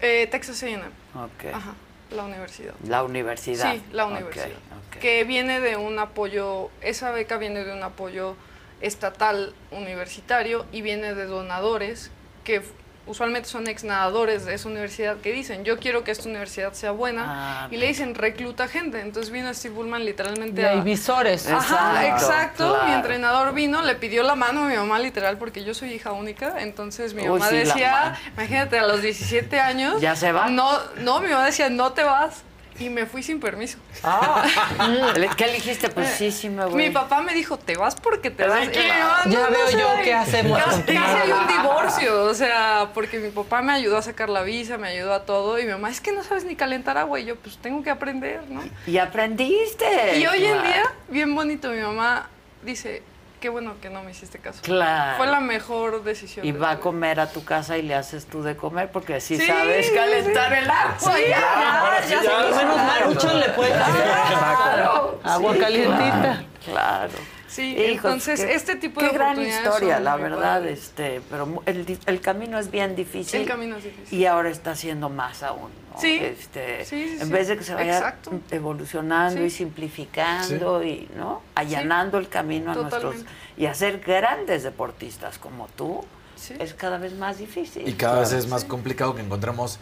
Eh, 0.00 0.28
Texas 0.30 0.62
A&M. 0.62 0.84
Ok. 1.14 1.52
Ajá. 1.52 1.74
La 2.12 2.22
universidad. 2.22 2.74
La 2.86 3.02
universidad. 3.02 3.72
Sí, 3.74 3.82
la 3.90 4.06
universidad. 4.06 4.46
ok. 4.90 4.98
Que 5.00 5.24
viene 5.24 5.58
de 5.58 5.76
un 5.76 5.98
apoyo, 5.98 6.70
esa 6.80 7.10
beca 7.10 7.36
viene 7.38 7.64
de 7.64 7.72
un 7.72 7.82
apoyo 7.82 8.36
estatal 8.80 9.52
universitario 9.72 10.66
y 10.70 10.82
viene 10.82 11.14
de 11.14 11.24
donadores 11.24 12.10
que 12.44 12.62
usualmente 13.06 13.48
son 13.48 13.66
ex 13.68 13.84
nadadores 13.84 14.44
de 14.44 14.54
esa 14.54 14.68
universidad 14.68 15.16
que 15.18 15.32
dicen, 15.32 15.64
yo 15.64 15.78
quiero 15.78 16.04
que 16.04 16.10
esta 16.10 16.28
universidad 16.28 16.72
sea 16.72 16.90
buena 16.90 17.24
Ah, 17.64 17.68
y 17.70 17.76
le 17.76 17.86
dicen, 17.86 18.14
recluta 18.14 18.68
gente. 18.68 19.00
Entonces 19.00 19.32
vino 19.32 19.52
Steve 19.54 19.74
Bullman 19.74 20.04
literalmente 20.04 20.60
Y 20.60 20.64
hay 20.64 20.80
visores. 20.80 21.48
Ajá, 21.48 22.06
Exacto, 22.06 22.64
exacto. 22.66 22.86
Mi 22.86 22.92
entrenador 22.94 23.54
vino, 23.54 23.82
le 23.82 23.94
pidió 23.94 24.22
la 24.22 24.34
mano 24.34 24.64
a 24.64 24.68
mi 24.68 24.76
mamá 24.76 24.98
literal 24.98 25.38
porque 25.38 25.64
yo 25.64 25.74
soy 25.74 25.92
hija 25.92 26.12
única. 26.12 26.60
Entonces 26.60 27.14
mi 27.14 27.22
Uy, 27.22 27.38
mamá 27.38 27.48
sí, 27.48 27.56
decía, 27.56 28.18
imagínate, 28.34 28.78
a 28.78 28.86
los 28.86 29.02
17 29.02 29.60
años. 29.60 30.00
¿Ya 30.00 30.16
se 30.16 30.32
va? 30.32 30.48
No, 30.48 30.78
no, 30.98 31.20
mi 31.20 31.28
mamá 31.28 31.46
decía, 31.46 31.70
no 31.70 31.92
te 31.92 32.02
vas. 32.02 32.42
Y 32.78 32.90
me 32.90 33.06
fui 33.06 33.22
sin 33.22 33.40
permiso. 33.40 33.78
¿Qué 35.36 35.46
le 35.46 35.52
dijiste? 35.54 35.88
Pues 35.88 36.08
sí, 36.10 36.30
sí 36.30 36.48
me 36.48 36.64
voy. 36.66 36.74
Mi 36.74 36.90
papá 36.90 37.22
me 37.22 37.32
dijo, 37.34 37.58
te 37.58 37.76
vas 37.76 37.94
porque 37.96 38.30
te 38.30 38.46
vas. 38.46 38.68
Qué 38.68 38.88
mamá, 38.88 39.22
Ya 39.26 39.48
veo 39.48 39.70
yo 39.70 39.86
va". 39.86 40.02
qué 40.02 40.14
hacemos 40.14 40.58
Casi- 40.62 40.96
hay 40.96 41.30
un 41.32 41.46
divorcio, 41.46 42.24
o 42.24 42.34
sea, 42.34 42.90
porque 42.94 43.18
mi 43.18 43.30
papá 43.30 43.62
me 43.62 43.72
ayudó 43.72 43.96
a 43.98 44.02
sacar 44.02 44.28
la 44.28 44.42
visa, 44.42 44.76
me 44.78 44.88
ayudó 44.88 45.14
a 45.14 45.24
todo, 45.24 45.58
y 45.58 45.64
mi 45.64 45.72
mamá, 45.72 45.90
es 45.90 46.00
que 46.00 46.12
no 46.12 46.22
sabes 46.22 46.44
ni 46.44 46.56
calentar 46.56 46.98
agua, 46.98 47.18
y 47.20 47.24
yo, 47.24 47.36
pues 47.36 47.56
tengo 47.58 47.82
que 47.82 47.90
aprender, 47.90 48.42
¿no? 48.48 48.62
Y 48.86 48.98
aprendiste. 48.98 50.18
Y 50.18 50.26
hoy 50.26 50.44
en 50.44 50.62
día, 50.62 50.82
bien 51.08 51.34
bonito, 51.34 51.70
mi 51.70 51.80
mamá 51.80 52.28
dice, 52.62 53.02
qué 53.46 53.50
bueno 53.50 53.74
que 53.80 53.90
no 53.90 54.02
me 54.02 54.10
hiciste 54.10 54.40
caso. 54.40 54.58
Claro. 54.60 55.18
Fue 55.18 55.28
la 55.28 55.38
mejor 55.38 56.02
decisión. 56.02 56.44
Y 56.44 56.50
de 56.50 56.58
va 56.58 56.72
a 56.72 56.80
comer 56.80 57.20
a 57.20 57.28
tu 57.30 57.44
casa 57.44 57.78
y 57.78 57.82
le 57.82 57.94
haces 57.94 58.26
tú 58.26 58.42
de 58.42 58.56
comer 58.56 58.90
porque 58.90 59.14
así 59.14 59.36
Sí, 59.36 59.46
sabes 59.46 59.88
calentar 59.92 60.52
sí. 60.52 60.58
el 60.58 60.68
agua. 60.68 60.96
Sí, 60.98 61.22
ya, 61.28 62.00
ya, 62.08 62.22
ya, 62.24 62.56
menos 62.56 62.76
Maruchan 62.76 63.38
le 63.38 63.48
puede 63.50 63.72
hacer. 63.72 64.02
Claro. 64.02 65.20
Agua 65.22 65.56
calientita. 65.60 66.44
Claro. 66.64 67.35
Sí, 67.48 67.76
Hijos, 67.76 67.94
entonces, 68.04 68.40
qué- 68.44 68.54
este 68.54 68.76
tipo 68.76 69.00
qué 69.00 69.06
de 69.06 69.12
gran 69.12 69.28
oportunidades 69.32 69.64
historia, 69.66 70.00
la 70.00 70.16
verdad, 70.16 70.40
padres. 70.60 70.80
este, 70.82 71.20
pero 71.30 71.46
mu- 71.46 71.62
el, 71.66 71.86
di- 71.86 71.98
el 72.06 72.20
camino 72.20 72.58
es 72.58 72.70
bien 72.70 72.96
difícil. 72.96 73.42
El 73.42 73.46
camino 73.46 73.76
es 73.76 73.84
difícil. 73.84 74.18
Y 74.18 74.26
ahora 74.26 74.50
está 74.50 74.74
siendo 74.74 75.08
más 75.08 75.42
aún. 75.42 75.70
¿no? 75.94 76.00
Sí. 76.00 76.18
Este, 76.20 76.84
Sí, 76.84 77.06
sí, 77.08 77.16
en 77.20 77.26
sí. 77.28 77.32
vez 77.32 77.48
de 77.48 77.56
que 77.56 77.64
se 77.64 77.74
vaya 77.74 77.96
Exacto. 77.98 78.32
evolucionando 78.50 79.44
y 79.44 79.50
Sí. 79.50 79.58
simplificando 79.58 80.82
y 80.82 81.08
no 81.16 81.42
allanando 81.54 82.18
el 82.18 82.28
camino 82.28 82.72
a 82.72 82.74
nuestros 82.74 83.02
Totalmente. 83.02 83.30
y 83.56 83.66
hacer 83.66 84.00
grandes 84.00 84.62
deportistas 84.62 85.38
como 85.38 85.68
tú 85.68 86.04
Sí. 86.34 86.54
es 86.58 86.74
cada 86.74 86.98
vez 86.98 87.14
más 87.14 87.38
difícil. 87.38 87.88
Y 87.88 87.94
cada 87.94 88.20
vez 88.20 88.32
es 88.32 88.46
más 88.48 88.64
complicado 88.64 89.14
que 89.14 89.22
encontremos, 89.22 89.78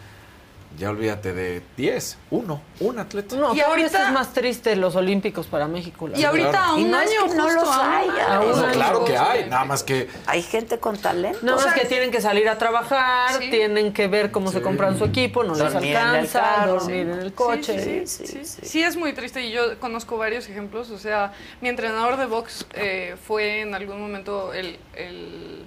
ya 0.77 0.89
olvídate 0.89 1.33
de 1.33 1.61
10, 1.77 2.17
uno, 2.31 2.61
un 2.79 2.99
atleta. 2.99 3.35
No, 3.35 3.55
Y 3.55 3.61
ahorita 3.61 4.07
es 4.07 4.11
más 4.13 4.33
triste 4.33 4.75
los 4.75 4.95
olímpicos 4.95 5.47
para 5.47 5.67
México. 5.67 6.07
la 6.07 6.17
Y 6.19 6.23
ahorita 6.23 6.47
verdad. 6.51 6.65
a 6.65 6.73
un 6.75 6.87
es 6.87 6.93
año 6.93 7.29
que 7.29 7.35
no 7.35 7.49
los 7.51 7.69
año. 7.69 8.11
A 8.27 8.39
un 8.41 8.59
año. 8.63 8.71
claro 8.73 9.05
que 9.05 9.17
hay, 9.17 9.49
nada 9.49 9.65
más 9.65 9.83
que 9.83 10.09
Hay 10.25 10.41
gente 10.41 10.77
con 10.79 10.97
talento. 10.97 11.39
Nada 11.43 11.57
más 11.57 11.65
O 11.65 11.69
sea, 11.69 11.81
que 11.81 11.87
tienen 11.87 12.11
que 12.11 12.19
salir 12.21 12.49
a 12.49 12.57
trabajar, 12.57 13.41
Sí. 13.41 13.49
tienen 13.49 13.93
que 13.93 14.07
ver 14.07 14.31
cómo 14.31 14.51
se 14.51 14.61
compran 14.61 14.97
su 14.97 15.05
equipo, 15.05 15.43
no 15.43 15.55
les 15.55 15.71
Dormir 15.73 15.91
en 15.91 15.97
el 15.97 16.05
alcanza, 16.07 16.39
carro. 16.41 16.73
dormir 16.75 16.97
en 17.07 17.19
el 17.19 17.33
coche. 17.33 17.79
Sí, 17.81 18.07
sí, 18.07 18.27
sí, 18.27 18.45
sí. 18.45 18.61
Sí, 18.65 18.83
es 18.83 18.97
muy 18.97 19.13
triste 19.13 19.41
y 19.45 19.51
yo 19.51 19.79
conozco 19.79 20.17
varios 20.17 20.49
ejemplos. 20.49 20.89
O 20.89 20.97
sea, 20.99 21.31
mi 21.61 21.69
entrenador 21.69 22.17
de 22.17 22.25
box 22.25 22.65
eh, 22.73 23.15
fue 23.25 23.61
en 23.61 23.73
algún 23.75 23.99
momento 24.01 24.53
el, 24.53 24.77
el, 24.95 25.65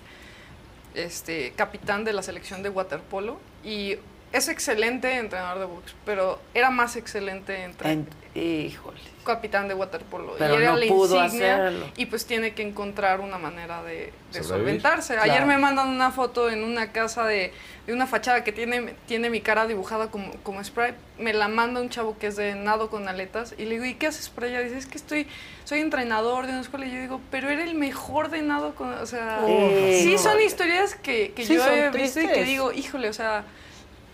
este, 0.94 1.52
capitán 1.56 2.05
de 2.05 2.12
la 2.12 2.22
selección 2.22 2.62
de 2.62 2.68
waterpolo 2.70 3.39
y 3.64 3.97
es 4.32 4.48
excelente 4.48 5.16
entrenador 5.16 5.59
de 5.60 5.64
box, 5.66 5.94
pero 6.05 6.38
era 6.55 6.70
más 6.70 6.96
excelente 6.96 7.64
entre, 7.64 7.92
En- 7.92 8.09
híjole. 8.34 8.98
capitán 9.24 9.68
de 9.68 9.74
waterpolo. 9.74 10.34
Pero 10.38 10.55
y 10.55 10.56
era 10.62 10.70
no 10.72 10.76
la 10.78 10.86
pudo 10.86 11.22
insignia 11.24 11.55
hacerlo. 11.56 11.86
y 11.96 12.06
pues 12.06 12.24
tiene 12.26 12.55
que 12.55 12.62
encontrar 12.62 13.20
una 13.20 13.38
manera 13.38 13.82
de, 13.82 14.12
solventarse. 14.42 15.14
Claro. 15.14 15.30
Ayer 15.32 15.46
me 15.46 15.59
mandan 15.59 15.88
una 15.88 16.10
foto 16.10 16.48
en 16.50 16.62
una 16.64 16.92
casa 16.92 17.24
de, 17.26 17.52
de 17.86 17.92
una 17.92 18.06
fachada 18.06 18.44
que 18.44 18.52
tiene, 18.52 18.94
tiene 19.06 19.28
mi 19.30 19.40
cara 19.40 19.66
dibujada 19.66 20.10
como, 20.10 20.30
como 20.42 20.62
spray. 20.64 20.94
Me 21.18 21.32
la 21.32 21.48
manda 21.48 21.80
un 21.80 21.88
chavo 21.90 22.16
que 22.18 22.28
es 22.28 22.36
de 22.36 22.55
nado 22.55 22.88
con 22.90 23.09
aletas 23.09 23.55
y 23.59 23.64
le 23.64 23.72
digo, 23.72 23.84
¿y 23.86 23.94
qué 23.94 24.06
haces 24.06 24.28
por 24.30 24.44
allá? 24.44 24.60
Dice, 24.60 24.78
es 24.78 24.86
que 24.86 24.96
estoy, 24.98 25.26
soy 25.64 25.80
entrenador 25.80 26.46
de 26.46 26.52
una 26.52 26.60
escuela. 26.62 26.86
Y 26.86 26.92
yo 26.94 27.00
digo, 27.00 27.20
pero 27.30 27.48
era 27.50 27.64
el 27.64 27.74
mejor 27.74 28.30
de 28.30 28.40
nado 28.42 28.74
con... 28.74 28.92
O 28.94 29.06
sea, 29.06 29.40
Sí, 29.46 30.00
sí 30.05 30.12
no. 30.12 30.18
son 30.18 30.40
historias 30.40 30.94
que, 30.94 31.32
que 31.32 31.44
Sí, 31.44 31.55
yo 31.55 31.66
he 31.66 31.90
visto 31.90 32.20
y 32.20 32.28
que 32.28 32.44
digo, 32.44 32.72
híjole, 32.72 33.09
o 33.09 33.12
sea... 33.14 33.44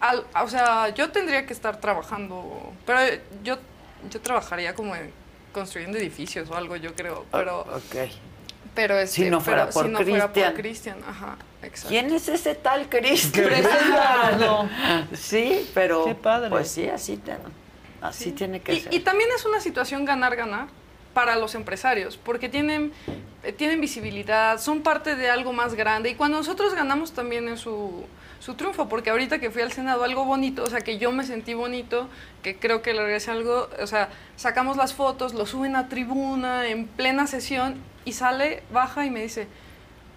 al- 0.00 0.24
o 0.42 0.48
sea, 0.48 0.88
yo 0.90 1.10
tendría 1.10 1.46
que 1.46 1.52
estar 1.52 1.80
trabajando, 1.80 2.72
pero 2.86 2.98
yo, 3.42 3.56
yo 4.10 4.20
trabajaría 4.20 4.74
como 4.74 4.94
en 4.96 5.10
construyendo 5.52 5.98
edificios 5.98 6.50
o 6.50 6.56
algo, 6.56 6.76
yo 6.76 6.94
creo, 6.94 7.24
pero, 7.30 7.60
Ok. 7.60 8.10
pero 8.74 8.98
este, 8.98 9.24
Si 9.24 9.30
no 9.30 9.40
fuera 9.40 9.62
pero 9.66 9.72
por 9.72 9.84
si 9.86 9.90
no 9.92 9.98
fuera 9.98 10.10
Cristian. 10.26 10.52
por 10.52 10.60
Cristian, 10.60 10.96
ajá, 11.08 11.36
exacto. 11.62 11.88
¿Quién 11.90 12.12
es 12.12 12.28
ese 12.28 12.54
tal 12.56 12.88
Cristian? 12.88 13.50
Sí, 15.14 15.70
pero 15.74 16.04
Qué 16.04 16.14
padre. 16.14 16.50
pues 16.50 16.68
sí, 16.70 16.88
así, 16.88 17.16
te- 17.16 17.36
así 18.00 18.32
tiene 18.32 18.60
que 18.60 18.74
Y, 18.74 18.80
ser. 18.80 18.94
y 18.94 19.00
también 19.00 19.30
es 19.36 19.44
una 19.44 19.60
situación 19.60 20.04
ganar-ganar 20.04 20.66
para 21.12 21.36
los 21.36 21.54
empresarios, 21.54 22.16
porque 22.16 22.48
tienen, 22.48 22.92
eh, 23.44 23.52
tienen 23.52 23.80
visibilidad, 23.80 24.58
son 24.60 24.82
parte 24.82 25.14
de 25.14 25.30
algo 25.30 25.52
más 25.52 25.74
grande 25.74 26.10
y 26.10 26.14
cuando 26.16 26.38
nosotros 26.38 26.74
ganamos 26.74 27.12
también 27.12 27.48
es 27.48 27.60
su, 27.60 28.04
su 28.44 28.56
triunfo, 28.56 28.90
porque 28.90 29.08
ahorita 29.08 29.38
que 29.38 29.50
fui 29.50 29.62
al 29.62 29.72
Senado, 29.72 30.04
algo 30.04 30.26
bonito, 30.26 30.64
o 30.64 30.66
sea, 30.66 30.82
que 30.82 30.98
yo 30.98 31.10
me 31.12 31.24
sentí 31.24 31.54
bonito, 31.54 32.10
que 32.42 32.58
creo 32.58 32.82
que 32.82 32.92
le 32.92 33.02
regresé 33.02 33.30
algo, 33.30 33.70
o 33.80 33.86
sea, 33.86 34.10
sacamos 34.36 34.76
las 34.76 34.92
fotos, 34.92 35.32
lo 35.32 35.46
suben 35.46 35.76
a 35.76 35.88
tribuna 35.88 36.68
en 36.68 36.86
plena 36.86 37.26
sesión 37.26 37.80
y 38.04 38.12
sale, 38.12 38.62
baja 38.70 39.06
y 39.06 39.10
me 39.10 39.22
dice, 39.22 39.48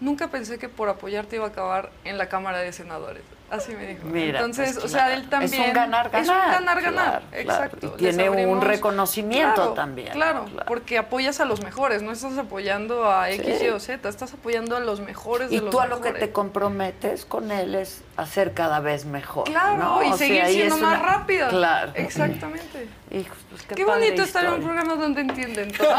nunca 0.02 0.28
pensé 0.28 0.60
que 0.60 0.68
por 0.68 0.90
apoyarte 0.90 1.38
iba 1.38 1.46
a 1.46 1.50
acabar 1.50 1.90
en 2.04 2.18
la 2.18 2.28
Cámara 2.28 2.60
de 2.60 2.74
Senadores. 2.74 3.24
Así 3.50 3.74
me 3.74 3.88
dijo. 3.88 4.02
Mira, 4.04 4.40
Entonces, 4.40 4.74
pues, 4.74 4.86
o 4.86 4.88
sea, 4.90 5.06
claro. 5.06 5.22
él 5.22 5.30
también... 5.30 5.62
Es 5.62 5.68
un 5.70 5.74
ganar-ganar. 5.74 6.22
Es 6.24 6.30
un 6.30 6.52
ganar-ganar, 6.52 7.22
claro, 7.22 7.26
claro. 7.30 7.66
exacto. 7.66 7.94
Y 7.96 7.98
tiene 8.00 8.30
un 8.46 8.62
reconocimiento 8.62 9.70
también. 9.74 10.12
Claro, 10.12 10.46
porque 10.68 10.98
apoyas 10.98 11.40
a 11.40 11.46
los 11.46 11.64
mejores, 11.64 12.02
no 12.02 12.12
estás 12.12 12.38
apoyando 12.38 13.10
a 13.10 13.30
X, 13.32 13.58
Sí. 13.60 13.66
Y 13.66 13.70
o 13.70 13.80
Z, 13.80 14.10
estás 14.10 14.34
apoyando 14.34 14.76
a 14.76 14.82
los 14.82 15.00
mejores 15.00 15.50
Y 15.52 15.56
de 15.56 15.62
los 15.62 15.70
tú 15.72 15.80
a 15.80 15.88
lo 15.88 16.02
que 16.02 16.12
te 16.12 16.32
comprometes 16.32 17.26
con 17.26 17.52
él 17.52 17.76
es 17.76 18.04
hacer 18.18 18.54
cada 18.54 18.82
vez 18.82 19.06
mejor. 19.06 19.46
Claro, 19.46 19.78
¿no? 19.78 20.04
y 20.04 20.12
O 20.12 20.18
seguir 20.18 20.46
siendo 20.48 20.78
más 20.80 20.98
una- 21.00 21.06
rápida. 21.18 21.48
Claro. 21.48 21.92
Exactamente. 21.96 22.90
Hijos, 23.10 23.38
pues 23.50 23.62
qué, 23.64 23.76
Qué, 23.76 23.86
padre 23.86 24.00
bonito 24.06 24.24
estar 24.24 24.44
en 24.46 24.54
un 24.54 24.62
programa 24.62 24.96
donde 24.96 25.22
entienden 25.22 25.72
todo. 25.78 25.88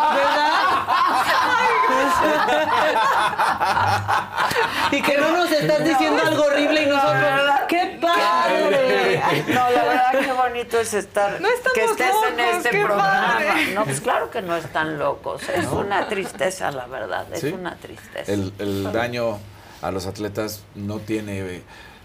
Y 4.90 5.02
que 5.02 5.18
no 5.18 5.32
nos 5.36 5.50
estás 5.52 5.84
diciendo 5.84 6.22
algo 6.24 6.44
horrible 6.44 6.82
y 6.82 6.86
nosotros, 6.86 7.50
¡qué 7.68 7.98
padre! 8.00 9.22
No, 9.48 9.70
la 9.70 9.84
verdad 9.84 10.12
qué 10.20 10.32
bonito 10.32 10.80
es 10.80 10.94
estar, 10.94 11.40
No 11.40 11.48
estamos 11.48 11.72
que 11.74 11.84
estés 11.84 12.14
en 12.32 12.40
este 12.40 12.70
qué 12.70 12.84
programa. 12.84 13.34
padre. 13.38 13.74
No, 13.74 13.84
pues 13.84 14.00
claro 14.00 14.30
que 14.30 14.40
no 14.42 14.56
están 14.56 14.98
locos, 14.98 15.42
es 15.48 15.66
una 15.66 16.08
tristeza, 16.08 16.70
la 16.70 16.86
verdad, 16.86 17.26
es 17.32 17.40
Sí. 17.40 17.48
una 17.48 17.76
tristeza. 17.76 18.32
el, 18.32 18.52
el 18.58 18.90
daño 18.92 19.38
a 19.82 19.90
los 19.90 20.06
atletas 20.06 20.62
no 20.74 20.98
tiene. 20.98 21.62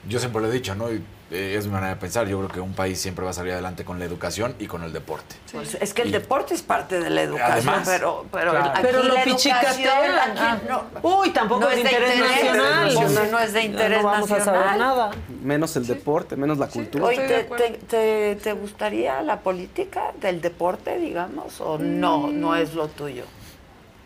Yo 0.08 0.20
siempre 0.20 0.42
lo 0.42 0.48
he 0.50 0.52
dicho, 0.52 0.76
¿no? 0.76 0.92
Y, 0.92 1.04
eh, 1.32 1.56
es 1.58 1.66
mi 1.66 1.72
manera 1.74 1.94
de 1.96 2.00
pensar. 2.00 2.28
Yo 2.28 2.38
creo 2.40 2.50
que 2.50 2.60
un 2.60 2.74
país 2.74 3.00
siempre 3.02 3.24
va 3.26 3.32
a 3.32 3.34
salir 3.34 3.54
adelante 3.54 3.84
con 3.86 3.98
la 4.00 4.06
educación 4.06 4.56
y 4.60 4.68
con 4.68 4.84
el 4.84 4.94
deporte. 4.94 5.36
Pues 5.52 5.76
es 5.80 5.94
que 5.94 6.04
el 6.04 6.10
Y- 6.10 6.12
deporte 6.12 6.54
es 6.54 6.62
parte 6.62 7.00
de 7.00 7.10
la 7.10 7.22
educación, 7.24 7.52
Además, 7.70 7.88
pero, 7.90 8.26
pero 8.32 8.52
claro. 8.52 8.70
aquí 8.72 8.80
Pero 8.84 9.04
lo 9.04 9.14
la 9.14 9.24
educación, 9.24 9.56
pichicatean. 9.60 10.20
aquí 10.20 10.40
Ah. 10.40 10.60
no, 10.70 10.84
Uy, 11.02 11.30
tampoco 11.32 11.62
no 11.62 11.70
es 11.70 11.76
de 11.76 11.82
interés 11.82 12.20
nacional. 12.20 12.94
No, 12.94 13.26
no 13.32 13.40
es 13.40 13.54
de 13.54 13.62
interés 13.64 14.02
no 14.02 14.08
vamos 14.10 14.32
a 14.32 14.40
saber 14.42 14.60
nacional. 14.62 14.80
nada. 14.80 15.12
Menos 15.42 15.76
el 15.76 15.88
deporte, 15.88 16.36
menos 16.36 16.58
la 16.58 16.68
cultura. 16.68 17.06
Oye, 17.06 17.18
¿te, 17.28 17.44
te, 17.46 17.70
te- 17.88 18.36
te 18.42 18.54
gustaría 18.54 19.22
la 19.22 19.40
política 19.40 20.12
del 20.20 20.40
deporte, 20.42 20.98
digamos, 21.00 21.60
o 21.62 21.78
no, 21.80 22.28
Mm. 22.28 22.40
no 22.40 22.56
es 22.56 22.74
lo 22.74 22.88
tuyo? 22.90 23.24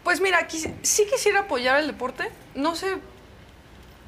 Pues 0.03 0.21
mira, 0.21 0.47
quis- 0.47 0.73
sí 0.83 1.05
quisiera 1.11 1.41
apoyar 1.41 1.79
el 1.81 1.87
deporte, 1.87 2.31
no 2.55 2.75
sé 2.75 2.97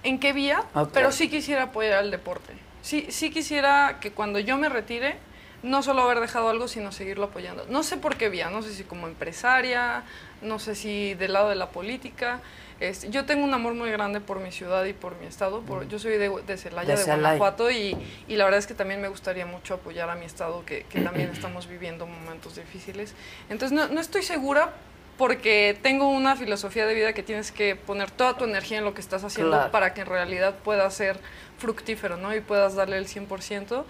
en 0.03 0.18
qué 0.19 0.31
vía, 0.31 0.64
pero 0.94 1.11
sí 1.11 1.30
quisiera 1.30 1.64
apoyar 1.64 2.03
el 2.06 2.11
deporte. 2.11 2.53
Sí, 2.81 3.07
sí 3.10 3.30
quisiera 3.30 3.99
que 3.99 4.11
cuando 4.11 4.39
yo 4.39 4.57
me 4.57 4.69
retire, 4.69 5.18
no 5.64 5.84
solo 5.84 6.03
haber 6.03 6.19
dejado 6.19 6.49
algo, 6.49 6.68
sino 6.68 6.91
seguirlo 6.91 7.26
apoyando. 7.26 7.65
No 7.69 7.84
sé 7.84 7.97
por 7.97 8.15
qué 8.15 8.30
vía, 8.30 8.49
no 8.49 8.61
sé 8.61 8.73
si 8.73 8.84
como 8.84 9.07
empresaria, 9.07 10.03
no 10.41 10.60
sé 10.60 10.76
si 10.76 11.14
del 11.15 11.34
lado 11.34 11.49
de 11.49 11.56
la 11.56 11.69
política. 11.69 12.39
Este, 12.80 13.10
yo 13.10 13.26
tengo 13.26 13.43
un 13.43 13.53
amor 13.53 13.73
muy 13.73 13.91
grande 13.91 14.22
por 14.22 14.39
mi 14.39 14.53
ciudad 14.53 14.85
y 14.85 14.93
por 14.93 15.18
mi 15.19 15.26
estado. 15.26 15.61
Por, 15.61 15.88
yo 15.89 15.99
soy 15.99 16.18
de, 16.18 16.30
de 16.47 16.57
Celaya, 16.57 16.95
De. 16.95 17.03
Guanajuato, 17.03 17.69
y, 17.69 17.97
y 18.30 18.35
la 18.38 18.45
verdad 18.45 18.60
es 18.60 18.68
que 18.68 18.73
también 18.73 19.01
me 19.01 19.10
gustaría 19.10 19.45
mucho 19.45 19.73
apoyar 19.73 20.10
a 20.10 20.15
mi 20.15 20.26
estado, 20.26 20.64
que, 20.65 20.84
que 20.84 21.01
también 21.01 21.30
estamos 21.34 21.68
viviendo 21.68 22.07
momentos 22.07 22.56
difíciles. 22.56 23.14
Entonces, 23.49 23.77
no, 23.77 23.88
no 23.89 23.99
estoy 23.99 24.23
segura 24.23 24.73
porque 25.20 25.78
tengo 25.84 26.08
una 26.10 26.38
filosofía 26.38 26.86
de 26.88 26.94
vida 26.96 27.12
que 27.12 27.24
tienes 27.24 27.52
que 27.52 27.76
poner 27.76 28.10
toda 28.10 28.38
tu 28.38 28.46
energía 28.46 28.78
en 28.78 28.86
lo 28.86 28.94
que 28.94 29.02
estás 29.02 29.22
haciendo 29.26 29.52
Claro. 29.58 29.72
para 29.72 29.94
que 29.94 30.00
en 30.02 30.08
realidad 30.08 30.56
pueda 30.64 30.90
ser 30.90 31.20
fructífero, 31.58 32.16
¿no? 32.16 32.34
Y 32.34 32.40
puedas 32.40 32.74
darle 32.74 32.98
el 32.98 33.06
100%. 33.06 33.84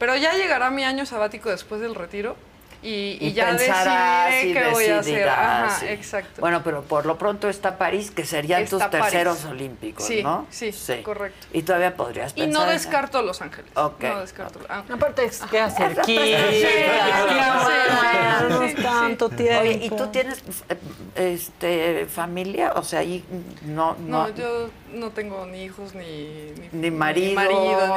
Pero 0.00 0.16
ya 0.16 0.32
llegará 0.32 0.70
mi 0.70 0.82
año 0.82 1.06
sabático 1.06 1.50
después 1.50 1.80
del 1.80 1.94
retiro 1.94 2.36
y, 2.82 3.18
y 3.20 3.28
Y 3.28 3.32
ya 3.32 3.46
pensarás 3.48 4.44
y 4.44 4.52
qué 4.52 4.64
voy 4.70 4.86
a 4.86 4.98
hacer. 4.98 5.04
decidirás, 5.04 5.38
Ajá, 5.38 5.70
sí. 5.80 5.86
exacto. 5.88 6.40
Bueno, 6.40 6.62
pero 6.64 6.82
por 6.82 7.06
lo 7.06 7.16
pronto 7.18 7.48
está 7.48 7.78
París, 7.78 8.10
que 8.10 8.24
serían 8.24 8.64
tus 8.66 8.74
Está 8.80 8.90
París. 8.90 9.06
terceros 9.10 9.44
olímpicos, 9.44 10.04
Sí, 10.06 10.22
¿no? 10.22 10.46
sí, 10.50 10.72
correcto. 11.02 11.46
Y 11.52 11.62
todavía 11.62 11.96
podrías 11.96 12.32
Y 12.36 12.42
pensar 12.42 12.52
no 12.66 12.70
en- 12.70 12.76
descarto 12.76 13.22
Los 13.22 13.40
Ángeles. 13.42 13.70
Ok. 13.74 14.02
No 14.04 14.20
descarto. 14.20 14.60
ah. 14.68 14.82
Aparte 14.92 15.24
es 15.24 15.40
que 15.50 15.60
hacer 15.60 15.96
Sí, 16.06 16.16
no 18.48 18.58
sí, 18.60 18.64
es 18.66 18.74
tanto 18.82 19.28
sí. 19.30 19.36
tiempo. 19.36 19.60
Oye, 19.62 19.80
¿y 19.82 19.90
tú 19.90 20.06
tienes 20.08 20.42
eh, 20.68 20.76
este 21.34 22.06
familia? 22.06 22.72
O 22.76 22.82
sea, 22.82 23.00
ahí 23.00 23.24
no, 23.62 23.94
no, 24.00 24.28
No, 24.28 24.34
yo 24.34 24.68
no 24.96 25.10
tengo 25.10 25.46
ni 25.46 25.64
hijos 25.64 25.94
ni, 25.94 26.52
Ni 26.72 26.90
marido, 26.90 27.40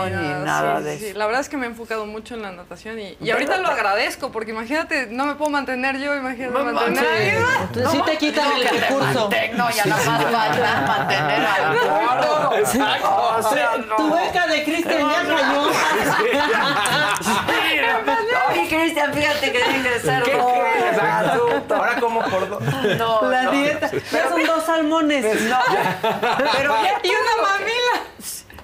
ni 0.06 0.12
ni 0.12 0.18
nada, 0.18 0.46
nada 0.46 0.78
Sí, 0.80 0.84
de 0.86 0.98
sí, 0.98 1.06
eso. 1.08 1.18
La 1.18 1.26
verdad 1.26 1.42
es 1.42 1.50
que 1.50 1.58
me 1.58 1.66
he 1.66 1.70
enfocado 1.70 2.06
mucho 2.06 2.36
en 2.36 2.42
la 2.42 2.52
natación 2.52 3.00
y, 3.00 3.18
y 3.22 3.32
ahorita 3.32 3.58
lo 3.58 3.68
agradezco 3.70 4.32
porque 4.32 4.52
imagínate, 4.52 5.08
no 5.08 5.26
me 5.26 5.36
puedo 5.36 5.50
mantener 5.52 5.98
yo, 6.00 6.16
imagínate 6.16 6.54
No 6.54 6.64
mantener 6.72 7.06
a 7.06 7.14
alguien. 7.16 7.44
Entonces 7.64 7.92
sí 7.92 8.02
te 8.06 8.18
quitan 8.18 8.52
el 8.52 8.70
recurso. 8.70 9.30
No, 9.56 9.70
ya 9.72 9.86
nada 9.86 10.06
más 10.06 10.24
falta 10.24 10.82
mantener 10.88 11.46
al 11.46 11.78
gordo. 11.78 12.56
Exacto. 12.58 13.36
O 13.38 13.44
sea, 13.54 13.72
no. 13.78 13.96
Tu 13.96 14.14
beca 14.14 14.48
de 14.48 14.64
Cristian 14.64 15.10
ya 15.10 15.36
cayó. 15.36 15.70
Oye, 18.52 18.68
Cristian, 18.70 19.14
fíjate 19.14 19.52
que 19.52 19.60
tiene 19.60 19.90
que 19.90 20.00
ser 20.00 20.24
¿Qué 20.24 20.36
gordo. 20.36 21.76
Ahora 21.76 22.00
como 22.00 22.22
por 22.22 22.50
dos. 22.50 22.62
No, 22.98 23.30
La 23.30 23.44
no. 23.44 23.52
dieta. 23.52 23.90
Ya 24.12 24.30
son 24.30 24.44
dos 24.46 24.66
salmones. 24.66 25.42
No, 25.50 25.58
pero 26.58 26.74
Y 27.04 27.10
una 27.10 27.50
mamila. 27.50 28.06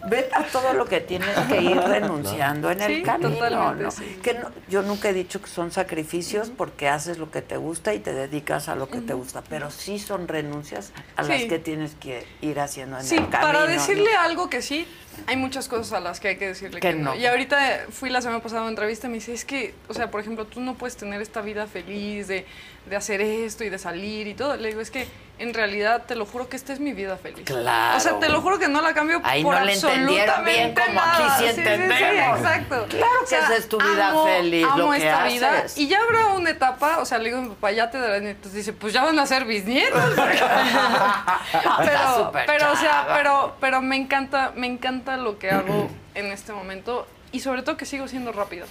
Ve 0.07 0.30
a 0.34 0.43
todo 0.43 0.73
lo 0.73 0.85
que 0.85 1.02
tienes 1.02 1.35
que 1.49 1.61
ir 1.61 1.77
renunciando 1.81 2.69
en 2.69 2.80
el 2.80 2.97
Sí, 2.97 3.02
camino, 3.02 3.73
¿no? 3.73 3.89
sí. 3.89 4.19
Que 4.22 4.35
no- 4.35 4.52
yo 4.68 4.84
nunca 4.84 5.10
he 5.10 5.14
dicho 5.14 5.41
que 5.41 5.47
son 5.47 5.72
sacrificios 5.72 6.52
porque 6.56 6.88
haces 6.88 7.18
lo 7.18 7.31
que 7.31 7.41
te 7.41 7.57
gusta 7.57 7.91
y 7.95 7.99
te 7.99 8.14
dedicas 8.14 8.69
a 8.69 8.76
lo 8.76 8.88
que 8.88 8.99
te 9.02 9.15
gusta, 9.15 9.41
pero 9.49 9.72
sí 9.72 9.97
son 9.97 10.27
renuncias 10.27 10.91
a 11.15 11.23
las 11.23 11.45
que 11.45 11.57
tienes 11.57 11.95
que 11.95 12.27
ir 12.41 12.60
haciendo 12.60 12.99
en 12.99 13.03
Sí, 13.03 13.15
el 13.15 13.30
camino. 13.30 13.41
para 13.52 13.61
¿no? 13.61 13.68
decirle 13.68 14.15
algo 14.15 14.47
que 14.47 14.61
sí, 14.61 14.88
hay 15.27 15.35
muchas 15.37 15.67
cosas 15.67 15.93
a 15.93 15.99
las 15.99 16.19
que 16.19 16.29
hay 16.29 16.37
que 16.37 16.47
decirle 16.47 16.79
Que 16.79 16.89
que, 16.89 16.93
no. 16.95 17.11
no. 17.11 17.15
Y 17.15 17.25
ahorita 17.25 17.57
fui 17.91 18.09
la 18.09 18.21
semana 18.21 18.41
pasada 18.41 18.61
a 18.61 18.63
una 18.63 18.71
entrevista 18.71 19.07
y 19.07 19.09
me 19.09 19.15
dice, 19.15 19.33
es 19.33 19.45
que, 19.45 19.73
o 19.87 19.93
sea, 19.93 20.11
por 20.11 20.21
ejemplo, 20.21 20.45
tú 20.45 20.59
no 20.61 20.75
puedes 20.75 20.97
tener 20.97 21.21
esta 21.21 21.41
vida 21.41 21.67
feliz 21.67 22.27
de, 22.27 22.45
de 22.85 22.95
hacer 22.95 23.21
esto 23.21 23.63
y 23.63 23.69
de 23.69 23.77
salir 23.79 24.27
y 24.27 24.33
todo. 24.33 24.55
Le 24.57 24.69
digo, 24.69 24.81
es 24.81 24.91
que 24.91 25.07
en 25.37 25.53
realidad 25.53 26.03
te 26.07 26.15
lo 26.15 26.25
juro 26.25 26.47
que 26.47 26.55
esta 26.55 26.71
es 26.71 26.79
mi 26.79 26.93
vida 26.93 27.17
feliz. 27.17 27.43
Claro. 27.45 27.97
O 27.97 27.99
sea, 27.99 28.19
te 28.19 28.29
lo 28.29 28.41
juro 28.41 28.57
que 28.57 28.69
no 28.69 28.79
la 28.81 28.93
cambio 28.93 29.19
Ahí 29.25 29.43
por 29.43 29.55
no 29.55 29.65
le 29.65 29.73
entendieron 29.73 30.45
bien 30.45 30.69
absolutamente 30.69 30.81
como 30.85 31.01
aquí 31.01 31.23
nada. 31.23 31.37
sí 31.39 31.45
entendemos. 31.47 32.39
exacto. 32.39 32.85
Claro 32.89 33.11
que 33.27 33.35
esa 33.37 33.55
es 33.57 33.67
tu 33.67 33.77
vida 33.77 34.07
amo- 34.11 34.25
feliz, 34.27 34.65
Amo 34.65 34.77
lo 34.77 34.91
que 34.91 34.97
esta 34.97 35.25
vida. 35.25 35.65
Y 35.75 35.87
ya 35.89 36.01
habrá 36.03 36.27
una 36.27 36.51
etapa, 36.51 36.99
o 36.99 37.05
sea, 37.05 37.17
le 37.17 37.25
digo 37.25 37.39
a 37.39 37.41
mi 37.41 37.49
papá, 37.49 37.71
ya 37.73 37.89
te 37.91 37.97
darán 37.97 38.23
nietos. 38.23 38.53
Dice, 38.53 38.71
pues 38.71 38.93
ya 38.93 39.03
van 39.03 39.19
a 39.19 39.25
ser 39.25 39.43
bisnietos. 39.43 40.01
Pero, 41.85 42.31
pero 42.45 42.71
o 42.71 42.75
sea, 42.75 43.05
pero, 43.13 43.55
pero 43.59 43.81
me 43.81 43.95
encanta, 43.95 44.51
me 44.55 44.67
encanta 44.67 45.05
lo 45.18 45.38
que 45.40 45.52
hago 45.52 45.90
en 46.15 46.26
este 46.27 46.52
momento 46.53 47.07
y 47.32 47.40
sobre 47.41 47.61
todo 47.64 47.77
que 47.77 47.86
sigo 47.86 48.07
siendo 48.07 48.32
rápida. 48.32 48.65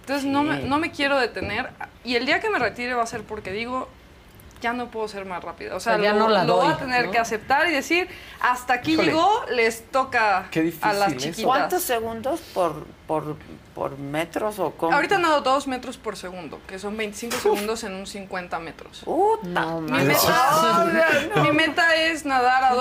Entonces 0.00 0.24
no, 0.24 0.42
me, 0.44 0.60
Sí. 0.62 0.68
no 0.68 0.78
me 0.78 0.90
quiero 0.92 1.18
detener 1.18 1.70
y 2.04 2.14
el 2.16 2.26
día 2.26 2.40
que 2.40 2.48
me 2.50 2.58
retire 2.58 2.94
va 2.94 3.02
a 3.02 3.06
ser 3.06 3.22
porque 3.22 3.50
digo, 3.52 3.88
ya 4.62 4.72
no 4.72 4.88
puedo 4.90 5.08
ser 5.08 5.24
más 5.26 5.42
rápida. 5.42 5.74
O 5.76 5.80
sea, 5.80 5.94
O 5.94 5.98
sea, 5.98 6.04
ya 6.04 6.12
lo, 6.12 6.20
no 6.20 6.28
la 6.28 6.44
lo 6.44 6.56
voy 6.58 6.72
a 6.72 6.76
tener 6.78 7.06
¿no? 7.06 7.10
que 7.10 7.18
aceptar 7.18 7.66
y 7.68 7.72
decir, 7.72 8.08
hasta 8.40 8.74
aquí 8.74 8.92
Híjole. 8.92 9.08
llegó, 9.08 9.44
les 9.52 9.84
toca 9.90 10.48
a 10.80 10.92
las 10.92 11.08
eso. 11.12 11.18
chiquitas. 11.20 11.44
¿Cuántos 11.44 11.82
segundos 11.82 12.40
por, 12.54 12.86
por, 13.08 13.36
por 13.74 13.98
metros 13.98 14.58
o 14.60 14.70
cómo? 14.70 14.94
Ahorita 14.94 15.18
nado 15.18 15.40
2 15.42 15.66
metros 15.66 15.98
por 15.98 16.16
segundo, 16.16 16.60
que 16.68 16.78
son 16.78 16.96
25 16.96 17.36
segundos 17.36 17.82
en 17.84 17.94
un 17.94 18.06
50 18.06 18.58
metros. 18.60 19.00
Puta 19.04 19.44
Mi 19.80 19.90
madre. 19.90 20.04
meta, 20.04 21.24
mi 21.42 21.50
meta 21.50 21.94
es 21.96 22.24
nadar 22.24 22.62
a 22.64 22.74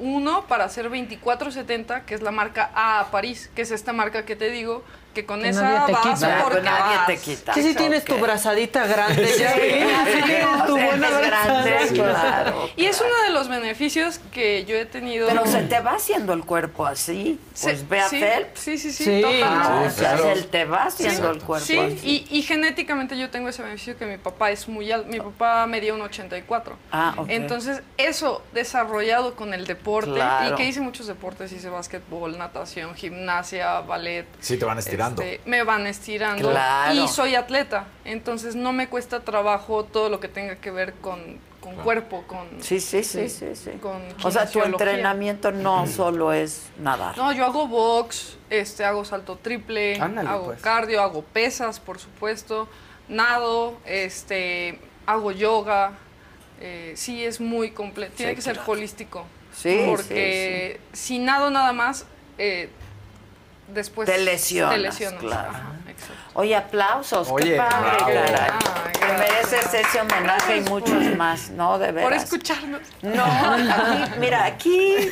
2.1 0.00 0.44
para 0.46 0.64
hacer 0.64 0.90
24.70, 0.90 2.04
que 2.04 2.14
es 2.14 2.22
la 2.22 2.30
marca 2.30 2.70
A 2.74 3.00
a 3.00 3.10
París, 3.10 3.50
que 3.54 3.62
es 3.62 3.70
esta 3.70 3.92
marca 3.92 4.24
que 4.24 4.36
te 4.36 4.50
digo, 4.50 4.82
que 5.20 5.26
con 5.26 5.42
Que 5.42 5.50
esa 5.50 5.62
nadie 5.62 5.86
te 5.86 5.92
vas 5.92 6.02
quita. 6.20 6.40
porque 6.42 6.62
Nadie 6.62 6.96
vas. 6.96 7.06
te 7.06 7.16
quita. 7.18 7.54
Sí, 7.54 7.62
sí 7.62 7.74
tienes 7.74 8.04
tu 8.04 8.16
brazadita 8.18 8.86
grande. 8.86 9.26
Sí. 9.26 9.44
Sí, 9.44 10.22
tienes 10.24 10.66
tu 10.66 10.72
buena 10.72 11.10
grande, 11.20 11.76
claro. 11.94 12.70
Y 12.76 12.86
es 12.86 13.00
uno 13.00 13.22
de 13.26 13.30
los 13.30 13.48
beneficios 13.48 14.20
que 14.32 14.64
yo 14.64 14.76
he 14.76 14.86
tenido. 14.86 15.28
Pero 15.28 15.46
se 15.46 15.62
te 15.62 15.80
va 15.80 15.92
haciendo 15.92 16.32
el 16.32 16.44
cuerpo 16.44 16.86
así. 16.86 17.38
Pues 17.62 17.78
Sí, 17.80 17.86
ve 17.88 18.00
a 18.00 18.08
sí, 18.08 18.20
Phelps. 18.20 18.60
Sí, 18.60 18.78
sí, 18.78 18.92
sí, 18.92 19.04
Sí, 19.04 19.20
totalmente. 19.20 19.46
Ah, 19.46 19.82
Sí, 19.82 19.86
o 19.86 19.90
sea, 19.90 20.16
claro. 20.16 20.36
se 20.36 20.42
te 20.44 20.64
va 20.64 20.82
haciendo 20.84 21.30
el 21.30 21.38
cuerpo 21.42 21.66
Sí, 21.66 21.78
así. 21.78 22.26
y, 22.30 22.38
y 22.38 22.42
genéticamente 22.42 23.18
yo 23.18 23.30
tengo 23.30 23.48
ese 23.48 23.62
beneficio 23.62 23.96
que 23.98 24.06
mi 24.06 24.16
papá 24.18 24.50
es 24.50 24.68
muy 24.68 24.90
alto. 24.90 25.08
Mi 25.08 25.18
papá 25.18 25.66
medía 25.66 25.94
un 25.94 26.00
84. 26.02 26.76
Ah, 26.92 27.14
ok. 27.16 27.26
Entonces, 27.30 27.82
eso 27.96 28.42
desarrollado 28.52 29.34
con 29.34 29.54
el 29.54 29.66
deporte, 29.66 30.12
Claro. 30.12 30.54
y 30.54 30.56
que 30.56 30.64
hice 30.64 30.80
muchos 30.80 31.06
deportes, 31.06 31.52
hice 31.52 31.68
básquetbol, 31.68 32.38
natación, 32.38 32.94
gimnasia, 32.94 33.80
ballet. 33.80 34.26
Sí, 34.40 34.56
te 34.56 34.64
van 34.64 34.78
estirando. 34.78 35.09
Este, 35.10 35.40
me 35.44 35.62
van 35.64 35.86
estirando. 35.86 36.50
Claro. 36.50 36.94
Y 36.94 37.08
soy 37.08 37.34
atleta, 37.34 37.86
entonces 38.04 38.54
no 38.56 38.72
me 38.72 38.88
cuesta 38.88 39.20
trabajo 39.20 39.84
todo 39.84 40.08
lo 40.08 40.20
que 40.20 40.28
tenga 40.28 40.56
que 40.56 40.70
ver 40.70 40.94
con, 40.94 41.38
con 41.60 41.74
cuerpo, 41.76 42.24
con... 42.26 42.46
Sí, 42.62 42.80
sí, 42.80 43.02
sí, 43.04 43.28
sí, 43.28 43.54
sí. 43.54 43.70
Con 43.82 44.00
O 44.22 44.30
sea, 44.30 44.46
tu 44.48 44.62
entrenamiento 44.62 45.52
no 45.52 45.86
solo 45.86 46.32
es 46.32 46.68
nadar. 46.78 47.16
No, 47.16 47.32
yo 47.32 47.44
hago 47.44 47.66
box, 47.68 48.36
este, 48.48 48.84
hago 48.84 49.04
salto 49.04 49.36
triple, 49.36 50.00
Ándale, 50.00 50.28
hago 50.28 50.44
pues. 50.46 50.60
cardio, 50.62 51.02
hago 51.02 51.22
pesas, 51.22 51.78
por 51.80 51.98
supuesto, 51.98 52.68
nado, 53.08 53.76
este, 53.84 54.78
hago 55.06 55.32
yoga. 55.32 55.92
eh, 56.60 56.92
sí, 56.94 57.24
es 57.24 57.40
muy 57.40 57.70
completo. 57.70 58.14
Tiene 58.16 58.32
Sí, 58.32 58.36
que 58.36 58.42
ser 58.42 58.56
claro. 58.56 58.72
holístico. 58.72 59.24
Sí, 59.52 59.82
Porque 59.86 60.78
si 60.92 61.18
nado 61.18 61.50
nada 61.50 61.72
más, 61.72 62.04
eh, 62.38 62.68
después 63.72 64.08
Te 64.08 64.18
lesionas, 64.18 64.74
te 64.74 64.80
lesionas. 64.80 65.20
claro. 65.20 65.50
Ajá. 65.50 65.72
Oye, 66.34 66.54
aplausos. 66.54 67.28
Oye, 67.30 67.52
qué 67.52 67.56
padre, 67.56 67.90
bravo. 67.98 68.32
caray. 68.32 68.92
Gracias. 69.00 69.18
mereces 69.18 69.74
ese 69.74 70.00
homenaje 70.00 70.56
y 70.58 70.60
muchos 70.60 71.16
más, 71.16 71.50
¿no? 71.50 71.78
De 71.78 71.90
veras. 71.90 72.08
Por 72.08 72.12
escucharnos. 72.14 72.80
No, 73.02 73.24
aquí, 73.24 74.12
mira, 74.18 74.44
aquí. 74.44 75.10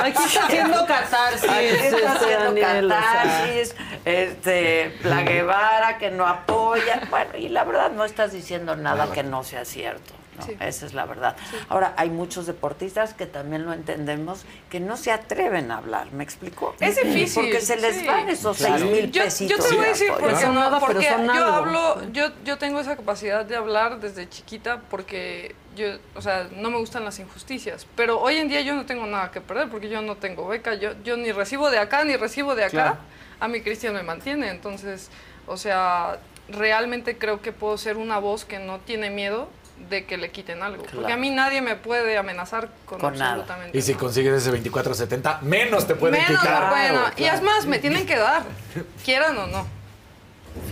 Aquí 0.00 0.22
está 0.24 0.44
haciendo 0.46 0.86
catarsis. 0.86 1.50
Aquí 1.50 1.66
está 1.66 1.86
este, 1.86 2.06
haciendo 2.06 2.60
catarsis, 2.60 3.76
este, 4.04 4.98
la 5.04 5.22
Guevara 5.22 5.98
que 5.98 6.10
no 6.10 6.26
apoya. 6.26 7.02
Bueno, 7.10 7.36
y 7.36 7.50
la 7.50 7.64
verdad 7.64 7.90
no 7.92 8.04
estás 8.04 8.32
diciendo 8.32 8.74
nada 8.74 9.12
que 9.12 9.22
no 9.22 9.44
sea 9.44 9.64
cierto. 9.64 10.14
¿No? 10.38 10.44
Sí. 10.44 10.56
Esa 10.60 10.86
es 10.86 10.94
la 10.94 11.04
verdad. 11.06 11.36
Ahora, 11.68 11.94
hay 11.96 12.10
muchos 12.10 12.46
deportistas 12.46 13.14
que 13.14 13.26
también 13.26 13.64
lo 13.64 13.72
entendemos, 13.72 14.44
que 14.70 14.80
no 14.80 14.96
se 14.96 15.12
atreven 15.12 15.70
a 15.70 15.78
hablar, 15.78 16.12
¿me 16.12 16.24
explico? 16.24 16.74
Es 16.80 16.96
difícil, 17.02 17.42
Porque 17.44 17.60
se 17.60 17.76
les 17.76 17.96
sí. 17.96 18.06
van 18.06 18.28
esos 18.28 18.56
Claro. 18.58 18.78
seis 18.78 18.90
mil 18.90 19.10
Yo, 19.12 19.24
pesitos. 19.24 19.56
yo 19.58 19.62
te 19.64 19.74
voy 19.76 19.84
a 19.84 19.86
de 19.86 19.88
decir 19.92 20.08
porque, 20.18 20.44
No 20.46 20.52
nada, 20.52 20.80
pero 20.80 20.92
porque 20.92 21.08
son 21.10 21.26
yo 21.26 21.32
algo. 21.32 21.46
hablo, 21.46 22.12
yo, 22.12 22.26
yo 22.44 22.58
tengo 22.58 22.80
esa 22.80 22.96
capacidad 22.96 23.44
de 23.44 23.56
hablar 23.56 24.00
desde 24.00 24.28
chiquita 24.28 24.80
porque 24.90 25.54
yo, 25.76 25.86
o 26.14 26.22
sea, 26.22 26.48
no 26.54 26.70
me 26.70 26.78
gustan 26.78 27.04
las 27.04 27.18
injusticias. 27.18 27.86
Pero 27.96 28.20
hoy 28.20 28.36
en 28.36 28.48
día 28.48 28.60
yo 28.60 28.74
no 28.74 28.86
tengo 28.86 29.06
nada 29.06 29.30
que 29.32 29.40
perder 29.40 29.68
porque 29.68 29.88
yo 29.88 30.02
no 30.02 30.16
tengo 30.16 30.46
beca, 30.46 30.74
yo, 30.74 30.90
yo 31.02 31.16
ni 31.16 31.32
recibo 31.32 31.70
de 31.70 31.78
acá 31.78 32.04
ni 32.04 32.16
recibo 32.16 32.54
de 32.54 32.64
acá. 32.64 32.70
Claro. 32.70 32.96
A 33.40 33.48
mi 33.48 33.60
Cristian 33.60 33.94
me 33.94 34.02
mantiene, 34.04 34.48
entonces, 34.50 35.10
o 35.46 35.56
sea, 35.56 36.18
realmente 36.48 37.18
creo 37.18 37.40
que 37.42 37.52
puedo 37.52 37.76
ser 37.78 37.96
una 37.96 38.18
voz 38.18 38.44
que 38.44 38.58
no 38.58 38.78
tiene 38.78 39.10
miedo 39.10 39.48
de 39.88 40.06
que 40.06 40.16
le 40.16 40.30
quiten 40.30 40.62
algo. 40.62 40.84
Porque 40.94 41.12
a 41.12 41.16
mí 41.16 41.30
nadie 41.30 41.60
me 41.60 41.76
puede 41.76 42.16
amenazar 42.16 42.68
con, 42.86 42.98
Con 43.00 43.18
nada. 43.18 43.32
absolutamente 43.32 43.76
Y 43.76 43.82
si 43.82 43.92
nada. 43.92 44.00
consigues 44.00 44.32
ese 44.46 44.52
24-70, 44.52 45.40
menos 45.42 45.86
te 45.86 45.94
pueden 45.94 46.20
Menos, 46.22 46.40
quitar. 46.40 46.70
bueno, 46.70 47.00
y 47.16 47.24
es 47.24 47.42
más, 47.42 47.66
me 47.66 47.78
tienen 47.78 48.06
que 48.06 48.16
dar, 48.16 48.44
quieran 49.04 49.36
o 49.38 49.46
no. 49.46 49.66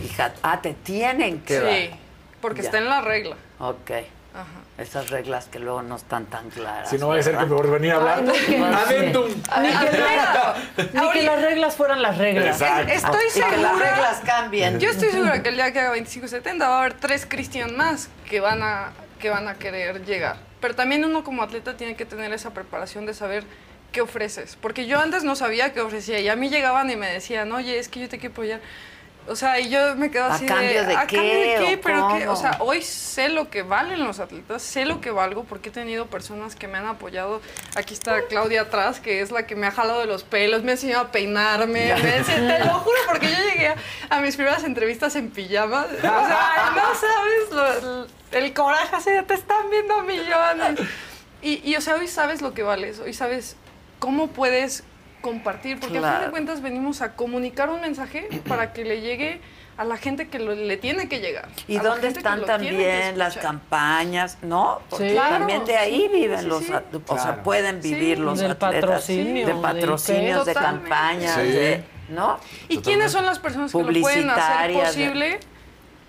Fíjate, 0.01 0.39
ah, 0.43 0.61
te 0.61 0.73
tienen 0.73 1.41
que 1.41 1.57
Sí, 1.59 1.89
dar. 1.89 1.99
porque 2.41 2.61
Ya. 2.61 2.67
está 2.67 2.77
en 2.77 2.85
la 2.89 3.01
regla. 3.01 3.35
Ok. 3.59 3.91
Esas 4.75 5.11
reglas 5.11 5.45
que 5.45 5.59
luego 5.59 5.83
no 5.83 5.95
están 5.97 6.25
tan 6.25 6.49
claras. 6.49 6.89
Si 6.89 6.97
no 6.97 7.07
va 7.09 7.17
a 7.17 7.21
ser 7.23 7.37
que 7.37 7.45
por 7.45 7.69
venir 7.69 7.91
a 7.91 7.95
hablar. 7.97 8.19
Ay, 8.19 8.25
no, 8.25 8.33
que- 8.33 8.57
Adendum. 8.57 9.27
Ni 9.61 9.69
que, 9.69 10.99
ni 10.99 11.11
que 11.11 11.21
las 11.21 11.41
reglas 11.43 11.75
fueran 11.75 12.01
las 12.01 12.17
reglas. 12.17 12.59
Exacto. 12.59 12.91
Estoy 12.91 13.25
Y 13.29 13.33
que 13.33 13.39
las 13.41 13.51
segura. 13.71 13.91
reglas 13.91 14.21
cambien. 14.25 14.79
Yo 14.79 14.89
estoy 14.89 15.09
segura 15.11 15.43
que 15.43 15.49
el 15.49 15.55
día 15.55 15.71
que 15.71 15.79
haga 15.79 15.95
25-70 15.95 16.59
va 16.61 16.77
a 16.77 16.79
haber 16.79 16.93
tres 16.95 17.27
Cristian 17.27 17.75
más 17.77 18.09
que 18.27 18.39
van 18.39 18.63
a 18.63 18.91
que 19.19 19.29
van 19.29 19.47
a 19.47 19.53
querer 19.55 20.03
llegar. 20.05 20.37
Pero 20.59 20.75
también 20.75 21.05
uno 21.05 21.23
como 21.23 21.43
atleta 21.43 21.77
tiene 21.77 21.95
que 21.95 22.05
tener 22.05 22.33
esa 22.33 22.49
preparación 22.51 23.05
de 23.05 23.13
saber 23.13 23.43
qué 23.91 24.01
ofreces. 24.01 24.57
Porque 24.59 24.87
yo 24.87 24.99
antes 24.99 25.23
no 25.23 25.35
sabía 25.35 25.71
qué 25.71 25.81
ofrecía 25.81 26.19
y 26.19 26.27
a 26.29 26.35
mí 26.35 26.49
llegaban 26.49 26.89
y 26.89 26.95
me 26.97 27.07
decían, 27.07 27.51
oye, 27.53 27.77
es 27.79 27.87
que 27.89 27.99
yo 28.01 28.09
te 28.09 28.17
quiero 28.17 28.33
apoyar. 28.33 28.59
O 29.27 29.35
sea, 29.37 29.59
y 29.59 29.69
yo 29.69 29.95
me 29.95 30.11
quedo 30.11 30.25
¿A 30.25 30.35
así 30.35 30.45
cambio 30.45 30.85
de 30.85 30.95
¿a 30.95 31.07
qué, 31.07 31.15
cambio 31.15 31.33
de 31.33 31.55
qué? 31.67 31.75
o 31.75 31.81
Pero 31.81 32.07
qué? 32.09 32.19
cómo? 32.25 32.31
O 32.31 32.35
sea, 32.35 32.57
hoy 32.59 32.81
sé 32.81 33.29
lo 33.29 33.49
que 33.49 33.61
valen 33.63 34.03
los 34.03 34.19
atletas, 34.19 34.61
sé 34.61 34.85
lo 34.85 34.99
que 34.99 35.11
valgo 35.11 35.45
porque 35.45 35.69
he 35.69 35.71
tenido 35.71 36.07
personas 36.07 36.55
que 36.55 36.67
me 36.67 36.77
han 36.77 36.87
apoyado. 36.87 37.41
Aquí 37.75 37.93
está 37.93 38.23
Claudia 38.27 38.61
atrás, 38.63 38.99
que 38.99 39.21
es 39.21 39.31
la 39.31 39.47
que 39.47 39.55
me 39.55 39.65
ha 39.67 39.71
jalado 39.71 39.99
de 40.01 40.07
los 40.07 40.23
pelos, 40.23 40.63
me 40.63 40.71
ha 40.71 40.73
enseñado 40.75 41.03
a 41.05 41.11
peinarme. 41.11 41.93
Me 41.95 42.11
te 42.23 42.59
lo 42.65 42.73
juro, 42.79 42.97
porque 43.07 43.27
yo 43.31 43.37
llegué 43.51 43.67
a, 43.69 43.75
a 44.09 44.19
mis 44.19 44.35
primeras 44.35 44.63
entrevistas 44.65 45.15
en 45.15 45.29
pijama. 45.31 45.85
O 45.89 46.01
sea, 46.01 46.73
no 46.75 46.93
sabes 46.95 47.81
lo- 47.81 48.07
el 48.37 48.53
coraje, 48.53 48.95
así 48.95 49.11
de 49.11 49.23
te 49.23 49.35
están 49.35 49.69
viendo 49.69 50.01
millones. 50.01 50.79
Y, 51.41 51.61
y, 51.69 51.75
o 51.75 51.81
sea, 51.81 51.95
hoy 51.95 52.07
sabes 52.07 52.41
lo 52.41 52.53
que 52.53 52.63
vales, 52.63 52.99
hoy 52.99 53.13
sabes 53.13 53.55
cómo 53.99 54.27
puedes 54.27 54.83
compartir, 55.27 55.79
porque 55.79 55.97
a 55.97 56.01
fin 56.01 56.09
Claro. 56.09 56.25
de 56.25 56.29
cuentas 56.31 56.61
venimos 56.61 57.01
a 57.01 57.15
comunicar 57.15 57.69
un 57.69 57.81
mensaje 57.81 58.27
para 58.47 58.73
que 58.73 58.83
le 58.85 59.01
llegue 59.01 59.41
a 59.75 59.83
la 59.85 59.97
gente 59.97 60.27
que 60.27 60.37
lo- 60.37 60.53
le 60.53 60.77
tiene 60.77 61.09
que 61.09 61.19
llegar. 61.19 61.47
¿Y 61.67 61.77
la 61.77 61.83
dónde 61.83 62.09
están 62.09 62.45
también 62.45 63.17
las 63.17 63.37
campañas? 63.37 64.37
¿No? 64.43 64.81
Porque 64.87 65.07
Sí. 65.09 65.15
Claro, 65.15 65.37
también 65.39 65.65
de 65.65 65.75
ahí 65.77 66.09
sí, 66.11 66.19
viven 66.19 66.41
sí, 66.41 66.45
los, 66.45 66.63
sí. 66.63 66.71
o 67.07 67.15
sea, 67.15 67.25
Claro. 67.25 67.43
pueden 67.43 67.81
vivir 67.81 68.17
Sí. 68.17 68.23
los 68.23 68.37
Del 68.39 68.51
atletas. 68.51 68.81
patrocinio, 68.81 69.47
de 69.47 69.55
patrocinios, 69.55 70.45
de 70.45 70.53
campañas, 70.53 71.35
Sí. 71.41 71.47
de, 71.51 71.83
¿no? 72.09 72.39
¿Y 72.69 72.77
quiénes 72.79 73.11
son 73.11 73.25
las 73.25 73.39
personas 73.39 73.71
que 73.71 73.79
lo 73.81 74.01
pueden 74.01 74.29
hacer 74.29 74.71
de- 74.73 74.79
posible? 74.79 75.39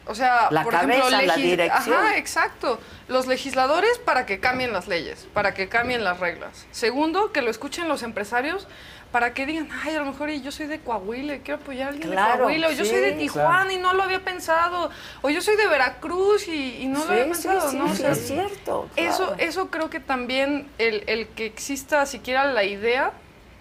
O 0.07 0.15
sea, 0.15 0.49
La 0.51 0.63
por 0.65 0.75
ejemplo, 0.75 0.99
cabeza, 1.01 1.23
la 1.23 1.35
legis- 1.35 1.43
dirección. 1.43 1.97
Ajá, 1.97 2.19
exacto. 2.19 2.79
Los 3.09 3.27
legisladores 3.27 3.97
para 4.05 4.27
que 4.27 4.39
cambien 4.39 4.75
las 4.75 4.87
leyes, 4.89 5.27
para 5.33 5.55
que 5.55 5.71
cambien 5.71 6.05
las 6.05 6.21
reglas. 6.21 6.67
Segundo, 6.73 7.33
que 7.33 7.41
lo 7.41 7.51
escuchen 7.51 7.89
los 7.89 8.03
empresarios 8.03 8.69
para 9.15 9.33
que 9.33 9.47
digan, 9.47 9.69
ay, 9.85 9.95
a 9.95 10.01
lo 10.01 10.07
mejor 10.07 10.29
yo 10.29 10.51
soy 10.51 10.67
de 10.67 10.81
Coahuila, 10.81 11.37
y 11.37 11.39
quiero 11.39 11.61
apoyar 11.61 11.87
a 11.87 11.91
alguien 11.93 12.11
Claro, 12.11 12.33
de 12.33 12.39
Coahuila, 12.39 12.67
o 12.67 12.73
yo 12.73 12.85
sí, 12.85 12.91
soy 12.91 13.01
de 13.01 13.13
Tijuana 13.13 13.61
claro. 13.61 13.71
y 13.71 13.77
no 13.77 13.95
lo 13.95 14.03
había 14.03 14.25
pensado, 14.25 14.91
o 15.23 15.31
yo 15.31 15.41
soy 15.41 15.55
de 15.55 15.69
Veracruz 15.69 16.49
y, 16.49 16.79
y 16.83 16.87
no 16.89 16.99
Sí, 17.01 17.07
lo 17.07 17.13
había 17.13 17.25
sí, 17.27 17.31
pensado, 17.31 17.71
sí, 17.71 17.77
¿no? 17.77 17.85
O 17.85 17.89
sí, 17.91 17.97
sea, 17.99 18.11
es 18.11 18.27
cierto, 18.27 18.89
Eso, 18.97 19.27
claro. 19.29 19.37
eso 19.39 19.71
creo 19.71 19.89
que 19.89 20.01
también 20.01 20.67
el, 20.79 21.05
el 21.07 21.29
que 21.29 21.47
exista 21.47 22.07
siquiera 22.07 22.45
la 22.47 22.65
idea, 22.65 23.13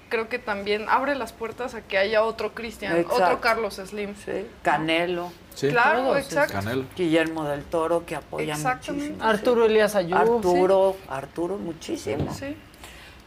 creo 0.09 0.27
que 0.27 0.39
también 0.39 0.87
abre 0.89 1.13
las 1.13 1.33
puertas 1.33 1.75
a 1.75 1.81
que 1.83 1.99
haya 1.99 2.23
otro 2.23 2.55
Cristian, 2.55 3.05
otro 3.07 3.39
Carlos 3.39 3.75
Slim. 3.75 4.15
Canelo. 4.63 5.31
Sí. 5.53 5.67
Claro, 5.67 5.99
Todos, 5.99 6.17
exacto. 6.17 6.53
Canelo. 6.53 6.85
Guillermo 6.95 7.43
del 7.43 7.63
Toro, 7.63 8.07
que 8.07 8.15
apoya 8.15 8.55
Exactamente. 8.55 9.09
muchísimo. 9.09 9.29
Arturo 9.29 9.65
Elías 9.65 9.95
Ayub. 9.95 10.17
Arturo, 10.17 10.97
Arturo, 11.09 11.57
muchísimo. 11.59 12.33
Sí. 12.33 12.55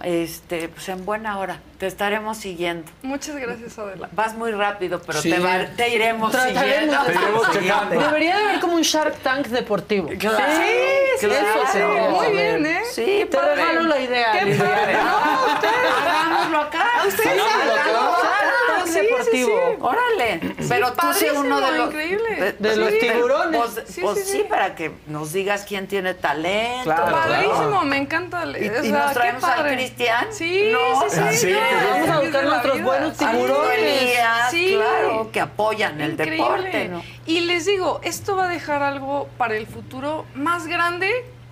Este, 0.02 0.68
pues 0.68 0.88
en 0.90 1.04
buena 1.06 1.38
hora. 1.38 1.58
Te 1.78 1.86
estaremos 1.86 2.36
siguiendo. 2.38 2.90
Muchas 3.02 3.36
gracias, 3.36 3.78
Adela. 3.78 4.08
Vas 4.12 4.34
muy 4.34 4.50
rápido, 4.52 5.00
pero 5.04 5.20
Sí. 5.20 5.30
te, 5.30 5.38
va- 5.38 5.66
te 5.76 5.88
iremos 5.88 6.30
Trataremos 6.32 7.46
siguiendo. 7.52 7.90
de- 7.90 7.98
Debería 8.04 8.36
de 8.36 8.42
haber 8.44 8.60
como 8.60 8.74
un 8.76 8.82
Shark 8.82 9.16
Tank 9.18 9.46
deportivo. 9.48 10.08
Claro, 10.18 10.36
sí, 10.38 11.26
claro. 11.26 11.62
Eso 11.64 11.72
sería. 11.72 12.08
Muy 12.10 12.26
bien. 12.32 12.66
¿eh? 12.66 12.80
Sí, 12.92 13.26
Te 13.30 13.36
padre. 13.36 13.54
regalo 13.56 13.82
la 13.82 14.00
idea. 14.00 14.32
Qué 14.32 14.54
padre. 14.54 14.92
No, 14.94 15.54
ustedes. 15.54 15.74
Hagámoslo 16.06 16.58
acá. 16.60 16.86
Ustedes 17.06 17.28
Hagámoslo 17.42 17.72
acá. 17.72 17.82
háganlo. 17.82 18.16
Shark 18.22 18.76
Tank 18.76 18.86
Sí, 18.86 18.92
sí, 18.92 19.00
deportivo. 19.00 19.60
sí. 19.70 19.76
Órale, 19.80 20.40
pero 20.68 20.92
tú 20.92 21.12
sé 21.12 21.32
uno 21.32 21.60
de 21.60 21.72
los 21.78 21.86
increíble. 21.88 22.54
De 22.58 22.76
los 22.76 22.98
tiburones. 22.98 23.60
Pues, 23.60 23.88
Sí, 23.88 24.00
pues 24.00 24.18
sí, 24.18 24.24
sí, 24.24 24.32
sí. 24.38 24.44
para 24.48 24.74
que 24.74 24.92
nos 25.08 25.32
digas 25.32 25.64
quién 25.68 25.86
tiene 25.88 26.14
talento. 26.14 26.84
Claro, 26.84 27.12
Padrísimo, 27.16 27.84
me 27.84 27.96
encanta. 27.98 28.44
¿Y, 28.46 28.68
o 28.68 28.84
y 28.84 28.90
sea, 28.90 29.04
nos 29.04 29.12
traemos 29.12 29.44
al. 29.44 29.64
Cristian? 29.86 30.26
Sí, 30.32 30.70
No, 30.72 31.08
sí, 31.08 31.16
sí. 31.16 31.20
Ah, 31.22 31.32
sí, 31.32 31.46
que 31.46 31.86
vamos 31.90 32.08
a 32.10 32.20
buscar 32.20 32.44
nuestros 32.44 32.82
buenos 32.82 33.16
tiburones. 33.16 34.18
Sí. 34.50 34.74
claro, 34.74 35.30
que 35.32 35.40
apoyan 35.40 36.00
el 36.00 36.12
Increíble. 36.12 36.36
deporte, 36.36 36.88
¿no? 36.88 37.02
Y 37.26 37.40
les 37.40 37.66
digo, 37.66 38.00
esto 38.02 38.36
va 38.36 38.44
a 38.44 38.48
dejar 38.48 38.82
algo 38.82 39.28
para 39.38 39.56
el 39.56 39.66
futuro 39.66 40.24
más 40.34 40.66
grande 40.66 41.10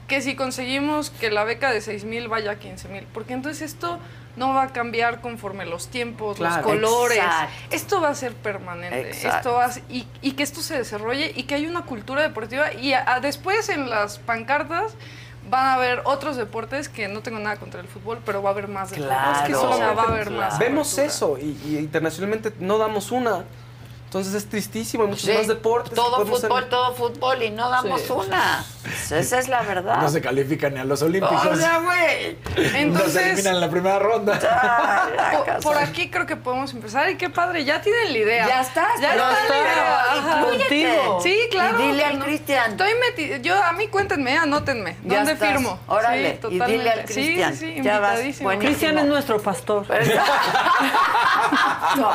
que 0.08 0.20
si 0.20 0.36
conseguimos 0.36 1.10
que 1.10 1.30
la 1.30 1.44
beca 1.44 1.70
de 1.72 1.80
6 1.80 2.04
mil 2.04 2.28
vaya 2.28 2.52
a 2.52 2.56
15 2.56 2.88
mil. 2.88 3.06
Porque 3.12 3.32
entonces 3.32 3.62
esto 3.72 3.98
no 4.36 4.52
va 4.52 4.64
a 4.64 4.68
cambiar 4.72 5.20
conforme 5.20 5.64
los 5.64 5.88
tiempos, 5.88 6.36
Claro. 6.36 6.56
los 6.56 6.64
colores. 6.64 7.18
Exacto. 7.18 7.52
Esto 7.70 8.00
va 8.00 8.08
a 8.08 8.14
ser 8.14 8.34
permanente. 8.34 9.08
Exacto. 9.08 9.36
Esto 9.38 9.52
va 9.54 9.64
a- 9.66 9.92
y, 9.92 10.06
y 10.22 10.32
que 10.32 10.42
esto 10.42 10.60
se 10.60 10.76
desarrolle 10.76 11.32
y 11.34 11.44
que 11.44 11.54
haya 11.54 11.68
una 11.68 11.82
cultura 11.82 12.20
deportiva. 12.22 12.72
Y 12.74 12.92
a- 12.92 13.04
a- 13.14 13.20
después 13.20 13.68
en 13.70 13.88
las 13.88 14.18
pancartas 14.18 14.94
van 15.50 15.66
a 15.66 15.74
haber 15.74 16.02
otros 16.04 16.36
deportes 16.36 16.88
que 16.88 17.08
no 17.08 17.20
tengo 17.20 17.38
nada 17.38 17.56
contra 17.56 17.80
el 17.80 17.86
fútbol, 17.86 18.18
pero 18.24 18.42
va 18.42 18.50
a 18.50 18.52
haber 18.52 18.68
más 18.68 18.90
deportes. 18.90 19.16
Claro, 19.16 19.38
Es 19.38 19.46
que 19.46 19.52
eso, 19.52 19.70
o 19.70 19.76
sea, 19.76 19.92
va 19.92 20.02
a 20.02 20.08
haber 20.08 20.28
claro. 20.28 20.40
más. 20.50 20.58
Vemos 20.58 20.88
cultura. 20.88 21.06
eso 21.06 21.38
y, 21.38 21.58
y 21.64 21.78
internacionalmente 21.78 22.52
no 22.60 22.78
damos 22.78 23.10
una. 23.12 23.44
Entonces 24.14 24.34
es 24.44 24.48
tristísimo, 24.48 25.02
hay 25.02 25.08
muchos 25.10 25.24
Sí, 25.28 25.32
más 25.36 25.48
deportes. 25.48 25.92
Todo 25.92 26.24
fútbol, 26.24 26.58
hacer. 26.60 26.68
todo 26.70 26.94
fútbol 26.94 27.42
y 27.42 27.50
no 27.50 27.68
damos 27.68 28.00
Sí. 28.00 28.12
una. 28.12 28.64
Pues 28.84 29.10
esa 29.10 29.40
es 29.40 29.48
la 29.48 29.62
verdad. 29.62 29.96
No 30.00 30.08
se 30.08 30.20
califican 30.20 30.74
ni 30.74 30.78
a 30.78 30.84
los 30.84 31.02
Olímpicos. 31.02 31.44
O 31.44 31.56
sea, 31.56 31.78
güey. 31.80 32.36
Entonces, 32.76 33.16
eliminan 33.16 33.54
en 33.56 33.60
la 33.60 33.70
primera 33.70 33.98
ronda. 33.98 34.38
por, 35.44 35.62
por 35.64 35.78
aquí 35.78 36.10
creo 36.10 36.26
que 36.26 36.36
podemos 36.36 36.72
empezar. 36.74 37.10
Y 37.10 37.16
qué 37.16 37.28
padre, 37.28 37.64
ya 37.64 37.80
tienen 37.82 38.12
la 38.12 38.18
idea. 38.18 38.46
Ya 38.46 38.60
estás, 38.60 39.00
Ya 39.00 39.10
pero- 39.14 39.30
está 39.30 39.48
la 39.48 40.64
idea. 40.64 41.20
Sí, 41.20 41.36
claro. 41.50 41.80
Y 41.82 41.86
dile 41.88 42.04
al 42.04 42.18
No, 42.20 42.24
Cristian. 42.24 42.70
Estoy 42.70 42.90
metida. 43.10 43.38
Yo, 43.38 43.60
a 43.60 43.72
mí 43.72 43.88
cuéntenme, 43.88 44.38
anótenme. 44.38 44.96
Ya 45.02 45.16
¿Dónde 45.16 45.32
estás. 45.32 45.48
firmo? 45.48 45.80
Órale, 45.88 46.38
Sí, 46.40 46.46
y 46.46 46.50
dile 46.50 46.62
al 46.62 46.70
totalmente. 46.70 47.12
Sí, 47.12 47.20
Cristian. 47.24 47.56
Sí, 47.56 47.74
sí, 47.78 47.82
Ya 47.82 47.98
vas. 47.98 48.20
Cristian 48.60 48.98
es 48.98 49.06
nuestro 49.06 49.42
pastor. 49.42 49.84
No, 51.96 52.10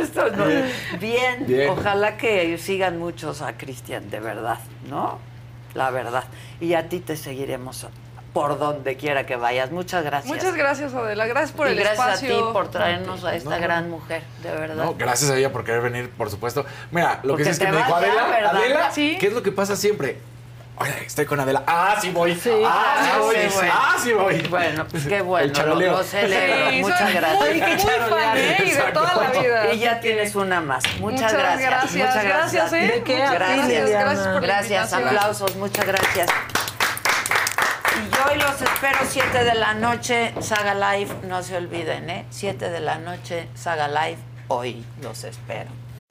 esto 0.00 0.30
no. 0.30 0.44
Bien. 0.98 1.13
Bien. 1.46 1.68
Ojalá 1.70 2.16
que 2.16 2.56
sigan 2.58 2.98
muchos 2.98 3.42
a 3.42 3.56
Cristian, 3.56 4.10
de 4.10 4.20
verdad, 4.20 4.58
¿no? 4.88 5.18
La 5.74 5.90
verdad. 5.90 6.24
Y 6.60 6.74
a 6.74 6.88
ti 6.88 7.00
te 7.00 7.16
seguiremos 7.16 7.86
por 8.32 8.58
donde 8.58 8.96
quiera 8.96 9.26
que 9.26 9.36
vayas. 9.36 9.70
Muchas 9.70 10.04
gracias. 10.04 10.34
Muchas 10.34 10.54
gracias, 10.56 10.92
Adela. 10.92 11.26
Gracias 11.26 11.52
por 11.52 11.68
y 11.68 11.70
el 11.70 11.76
gracias 11.78 11.98
espacio. 12.22 12.34
a 12.34 12.46
ti 12.48 12.52
por 12.52 12.68
traernos 12.70 13.24
a 13.24 13.34
esta 13.36 13.58
gran 13.58 13.88
mujer, 13.90 14.22
de 14.42 14.50
verdad. 14.50 14.84
No, 14.84 14.94
gracias 14.94 15.30
a 15.30 15.36
ella 15.36 15.52
por 15.52 15.64
querer 15.64 15.80
venir, 15.82 16.10
por 16.10 16.30
supuesto. 16.30 16.64
Mira, 16.90 17.20
lo 17.22 17.30
Porque 17.34 17.44
que 17.44 17.54
sí 17.54 17.60
es 17.62 17.66
que 17.66 17.70
me 17.72 17.76
dijo 17.78 17.94
Adela, 17.94 18.26
¿verdad? 18.28 18.56
Adela, 18.56 18.90
Sí. 18.92 19.16
¿qué 19.20 19.28
es 19.28 19.32
lo 19.32 19.42
que 19.42 19.52
pasa 19.52 19.76
siempre? 19.76 20.18
Oye, 20.76 21.06
estoy 21.06 21.24
con 21.24 21.38
Adela. 21.38 21.62
Ah, 21.68 21.96
sí 22.00 22.10
voy. 22.10 22.32
ah, 22.32 22.36
sí 22.42 22.50
Ah, 22.66 23.16
voy. 23.20 23.36
sí, 23.36 23.48
bueno. 23.54 23.72
Ah, 23.72 23.96
sí 24.02 24.12
voy. 24.12 24.42
Bueno, 24.48 24.86
pues 24.90 25.06
qué 25.06 25.20
bueno, 25.22 25.44
El 25.44 25.50
lo, 25.50 25.54
charoleo. 25.56 25.92
lo 25.98 26.02
celebro. 26.02 26.70
Sí, 26.70 26.80
Muchas 26.80 26.98
soy 27.00 27.12
gracias. 27.12 27.40
Muy, 27.40 27.60
muy 27.60 28.10
fan, 28.10 28.38
¿eh? 28.38 28.56
Y 28.58 28.62
de 28.62 28.70
Exacto. 28.70 29.00
toda 29.00 29.14
la 29.22 29.40
vida. 29.40 29.72
Y 29.72 29.78
ya 29.78 30.00
tienes 30.00 30.34
una 30.34 30.60
más. 30.60 30.82
Muchas, 30.98 31.00
Muchas 31.00 31.32
gracias. 31.32 31.70
gracias, 31.70 31.92
Muchas 31.92 32.24
gracias. 32.24 32.70
gracias, 32.70 32.72
¿eh? 32.72 33.02
Gracias. 33.06 33.68
Liliana. 33.68 34.04
Gracias 34.04 34.26
por 34.26 34.34
la 34.34 34.40
Gracias, 34.40 34.92
aplausos, 34.92 35.56
muchas 35.56 35.86
gracias. 35.86 36.28
Y 37.96 38.16
yo 38.16 38.32
hoy 38.32 38.38
los 38.38 38.60
espero 38.60 38.98
7 39.08 39.44
de 39.44 39.54
la 39.54 39.74
noche, 39.74 40.34
Saga 40.40 40.74
Live, 40.74 41.14
no 41.28 41.42
se 41.44 41.56
olviden, 41.56 42.10
¿eh? 42.10 42.24
7 42.30 42.68
de 42.70 42.80
la 42.80 42.98
noche, 42.98 43.48
Saga 43.54 43.86
Live, 43.86 44.18
hoy 44.48 44.84
los 45.00 45.22
espero. 45.22 45.70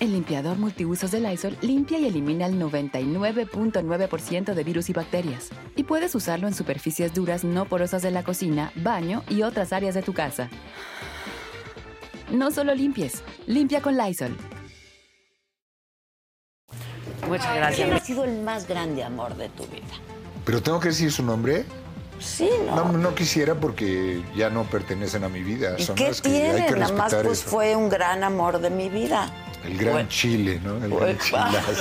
El 0.00 0.12
limpiador 0.12 0.58
multiusos 0.58 1.10
de 1.12 1.20
Lysol 1.20 1.56
limpia 1.62 1.98
y 1.98 2.06
elimina 2.06 2.46
el 2.46 2.58
99.9% 2.60 4.52
de 4.54 4.64
virus 4.64 4.90
y 4.90 4.92
bacterias. 4.92 5.50
Y 5.76 5.84
puedes 5.84 6.14
usarlo 6.14 6.46
en 6.48 6.54
superficies 6.54 7.14
duras 7.14 7.44
no 7.44 7.64
porosas 7.66 8.02
de 8.02 8.10
la 8.10 8.22
cocina, 8.22 8.72
baño 8.76 9.22
y 9.30 9.42
otras 9.42 9.72
áreas 9.72 9.94
de 9.94 10.02
tu 10.02 10.12
casa. 10.12 10.50
No 12.30 12.50
solo 12.50 12.74
limpies, 12.74 13.22
limpia 13.46 13.80
con 13.80 13.96
Lysol. 13.96 14.36
Muchas 17.28 17.54
gracias. 17.56 17.90
Ha 17.90 18.00
sido 18.04 18.24
el 18.24 18.42
más 18.42 18.66
grande 18.68 19.02
amor 19.02 19.36
de 19.36 19.48
tu 19.48 19.64
vida. 19.66 19.84
¿Pero 20.44 20.62
tengo 20.62 20.80
que 20.80 20.88
decir 20.88 21.10
su 21.10 21.22
nombre? 21.22 21.64
Sí, 22.20 22.48
No, 22.66 22.92
no 22.92 23.14
quisiera 23.14 23.54
porque 23.54 24.22
ya 24.36 24.50
no 24.50 24.64
pertenecen 24.64 25.24
a 25.24 25.28
mi 25.28 25.42
vida. 25.42 25.76
¿Y 25.78 25.82
Son 25.82 25.96
qué 25.96 26.08
las 26.08 26.20
que 26.20 26.28
hay 26.28 26.52
tiene? 26.52 26.66
que 26.66 26.76
Nada 26.78 26.92
más 26.92 27.14
pues 27.14 27.40
eso. 27.40 27.48
fue 27.50 27.74
un 27.76 27.88
gran 27.88 28.22
amor 28.24 28.60
de 28.60 28.70
mi 28.70 28.88
vida. 28.88 29.30
El 29.64 29.78
gran 29.78 29.92
Bueno. 29.94 30.08
chile, 30.08 30.60
¿no? 30.62 30.76
El 30.84 30.94
gran 30.94 31.18
chilazo. 31.18 31.72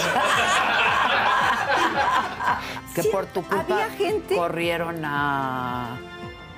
que 2.96 3.04
por 3.06 3.26
tu 3.28 3.44
culpa 3.44 3.88
corrieron 4.36 5.04
a, 5.04 5.98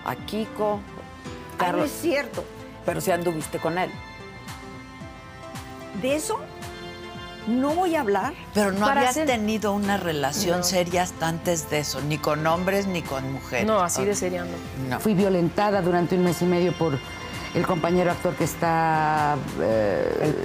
a 0.06 0.16
Kiko. 0.26 0.80
Ay, 1.60 1.72
no 1.72 1.84
es 1.86 1.92
cierto. 1.92 2.44
Pero 2.86 3.02
si 3.02 3.12
anduviste 3.12 3.58
con 3.60 3.78
él. 3.78 3.90
De 6.02 6.16
eso 6.16 6.40
no 7.48 7.70
voy 7.74 7.96
a 7.96 8.02
hablar. 8.02 8.34
Pero 8.54 8.72
no 8.74 8.86
habías 8.86 9.12
hacer- 9.12 9.28
tenido 9.28 9.72
una 9.72 9.98
relación 9.98 10.58
No. 10.60 10.64
seria 10.64 11.04
hasta 11.04 11.28
antes 11.28 11.70
de 11.70 11.80
eso, 11.80 12.02
ni 12.02 12.18
con 12.18 12.46
hombres 12.46 12.86
ni 12.88 13.02
con 13.02 13.32
mujeres. 13.32 13.66
No, 13.66 13.80
así 13.82 14.04
de 14.04 14.14
seria 14.16 14.46
no. 14.90 15.00
Fui 15.00 15.14
violentada 15.14 15.82
durante 15.82 16.16
un 16.16 16.24
mes 16.24 16.42
y 16.42 16.46
medio 16.46 16.74
por 16.74 17.00
el 17.54 17.66
compañero 17.66 18.12
actor 18.12 18.36
que 18.36 18.44
está... 18.44 19.38
eh, 19.62 20.36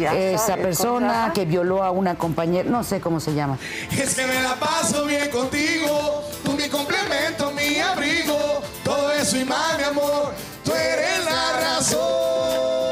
Ya 0.00 0.14
esa 0.14 0.46
sabe, 0.46 0.62
¿cómo 0.62 0.74
se 0.74 0.82
persona 0.82 1.32
que 1.34 1.44
violó 1.44 1.82
a 1.82 1.90
una 1.90 2.16
compañera, 2.16 2.68
no 2.68 2.82
sé 2.84 3.00
cómo 3.00 3.20
se 3.20 3.34
llama. 3.34 3.58
Es 3.90 4.14
que 4.14 4.26
me 4.26 4.42
la 4.42 4.54
paso 4.56 5.04
bien 5.04 5.30
contigo, 5.30 6.24
tú 6.44 6.52
mi 6.52 6.68
complemento, 6.68 7.50
mi 7.52 7.78
abrigo, 7.78 8.62
todo 8.84 9.12
eso 9.12 9.36
y 9.36 9.44
más, 9.44 9.76
mi 9.78 9.84
amor, 9.84 10.34
tú 10.64 10.72
eres 10.72 11.24
la 11.24 11.60
razón. 11.60 12.89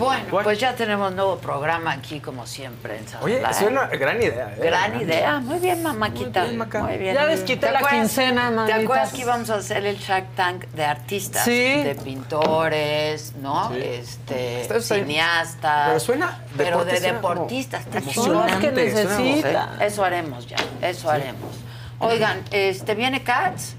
Bueno, 0.00 0.24
pues 0.42 0.58
ya 0.58 0.74
tenemos 0.74 1.12
nuevo 1.14 1.36
programa 1.36 1.92
aquí, 1.92 2.20
como 2.20 2.46
siempre, 2.46 2.96
en 2.96 3.06
Sala 3.06 3.22
Oye, 3.22 3.38
Playa. 3.38 3.56
es 3.56 3.62
una 3.66 3.86
gran 3.88 4.16
idea. 4.22 4.54
¿eh? 4.56 4.60
Gran 4.62 5.00
idea. 5.00 5.38
Muy 5.40 5.58
bien, 5.58 5.82
mamáquita. 5.82 6.46
Muy 6.46 6.96
bien, 6.96 7.14
Ya 7.14 7.26
les 7.26 7.40
quité 7.42 7.66
¿Te 7.66 7.72
la 7.72 7.82
quincena, 7.82 8.48
¿Te 8.48 8.54
mamitas. 8.56 8.82
acuerdas 8.82 9.12
que 9.12 9.20
íbamos 9.20 9.50
a 9.50 9.56
hacer 9.56 9.84
el 9.84 9.98
Shark 9.98 10.34
Tank 10.34 10.64
de 10.68 10.84
artistas? 10.86 11.44
Sí. 11.44 11.82
De 11.82 11.94
pintores, 12.02 13.34
¿no? 13.36 13.70
Sí. 13.72 13.78
Este, 13.82 14.80
cineastas. 14.80 15.88
pero 15.88 16.00
suena- 16.00 16.44
Pero 16.56 16.84
de 16.84 16.98
como 16.98 17.12
deportistas. 17.12 17.82
está 17.84 17.98
emocionante, 17.98 18.12
Son 18.14 18.50
los 18.50 18.60
que 18.60 18.70
como- 18.70 19.20
necesitan. 19.20 19.82
Eso 19.82 20.04
haremos 20.04 20.46
ya, 20.46 20.56
eso 20.80 21.10
haremos. 21.10 21.54
Oigan, 21.98 22.42
este, 22.50 22.94
¿viene 22.94 23.22
Cats? 23.22 23.74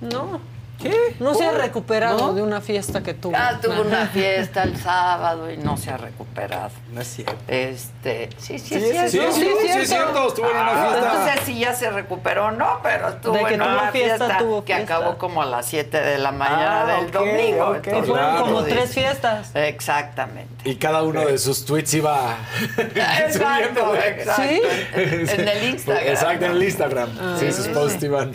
No. 0.00 0.40
¿Qué? 0.80 1.16
No 1.18 1.34
se 1.34 1.44
ha 1.44 1.52
recuperado 1.52 2.18
¿no? 2.28 2.32
de 2.34 2.42
una 2.42 2.60
fiesta 2.60 3.02
que 3.02 3.12
tuvo. 3.14 3.36
Ah, 3.36 3.58
tuvo 3.60 3.82
una 3.82 4.06
fiesta 4.06 4.62
el 4.62 4.76
sábado 4.76 5.50
y 5.50 5.56
no 5.56 5.76
se 5.76 5.90
ha 5.90 5.96
recuperado. 5.96 6.70
No 6.92 7.00
es 7.00 7.08
cierto. 7.08 7.34
Este, 7.48 8.30
sí, 8.38 8.58
sí, 8.58 8.68
Sí, 8.68 8.74
es 8.76 9.10
sí, 9.10 9.18
cierto. 9.18 9.32
sí, 9.32 9.40
sí, 9.42 9.48
sí, 9.60 9.68
sí, 9.72 9.78
es 9.80 9.88
cierto, 9.88 10.28
estuvo 10.28 10.46
en 10.50 10.56
una 10.56 10.70
Ah, 10.70 10.88
fiesta. 10.90 11.12
No 11.14 11.24
sé 11.40 11.44
si 11.46 11.58
ya 11.58 11.74
se 11.74 11.90
recuperó 11.90 12.46
o 12.46 12.50
no, 12.52 12.78
pero 12.82 13.08
estuvo 13.08 13.34
De 13.34 13.44
que 13.44 13.54
en 13.54 13.60
tuvo 13.60 13.68
una 13.72 13.90
fiesta, 13.90 14.16
fiesta, 14.18 14.38
tuvo 14.38 14.64
que 14.64 14.74
fiesta. 14.76 14.96
acabó 14.96 15.18
como 15.18 15.42
a 15.42 15.46
las 15.46 15.66
7 15.66 16.00
de 16.00 16.18
la 16.18 16.30
mañana 16.32 16.82
Ah, 16.82 16.86
del 16.96 17.06
ok, 17.06 17.12
domingo. 17.12 17.64
ok. 17.70 17.76
entonces, 17.86 18.06
Fueron 18.10 18.34
no 18.34 18.40
como 18.42 18.62
tres 18.62 18.90
fiestas. 18.94 19.50
Exactamente. 19.54 20.48
Y 20.70 20.76
cada 20.76 21.02
uno 21.02 21.26
de 21.26 21.38
sus 21.38 21.64
tweets 21.64 21.94
iba 21.94 22.36
Exacto, 22.76 23.80
subiendo. 23.90 23.94
exacto. 23.96 24.68
En, 24.94 25.28
en 25.40 25.48
el 25.48 25.64
Instagram. 25.70 26.06
Exacto, 26.06 26.44
en 26.44 26.50
el 26.52 26.62
Instagram. 26.62 27.10
Ah, 27.20 27.36
sí, 27.38 27.46
sí, 27.46 27.52
sus 27.52 27.64
sí, 27.66 27.70
posts 27.72 27.96
sí. 28.00 28.06
iban. 28.06 28.32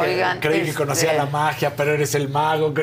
Oigan, 0.00 0.40
Creí 0.40 0.62
que 0.62 0.68
este- 0.70 0.74
conocía 0.78 1.12
la 1.12 1.26
magia, 1.26 1.75
pero 1.76 1.92
eres 1.94 2.14
el 2.14 2.28
mago. 2.28 2.72
que- 2.74 2.82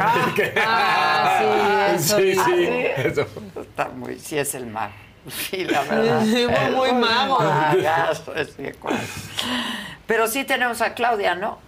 Ah, 0.66 1.96
sí, 1.96 1.96
eso. 1.96 2.18
Sí, 2.18 2.34
sí, 2.34 2.40
Ah, 2.40 2.46
sí. 2.48 3.02
eso. 3.10 3.28
Está 3.62 3.90
muy, 3.90 4.20
sí 4.20 4.38
es 4.38 4.54
el 4.56 4.68
mago. 4.68 4.94
Sí, 5.30 5.64
la 5.64 5.82
verdad. 5.84 6.22
Sí, 6.26 6.44
Es 6.44 6.72
muy 6.72 6.90
un 6.90 7.00
mago. 7.00 7.40
magazo 7.40 8.36
ese 8.36 8.74
cuate. 8.74 8.98
Pero 10.06 10.28
sí 10.28 10.44
tenemos 10.44 10.82
a 10.82 10.94
Claudia, 10.94 11.34
¿no? 11.36 11.60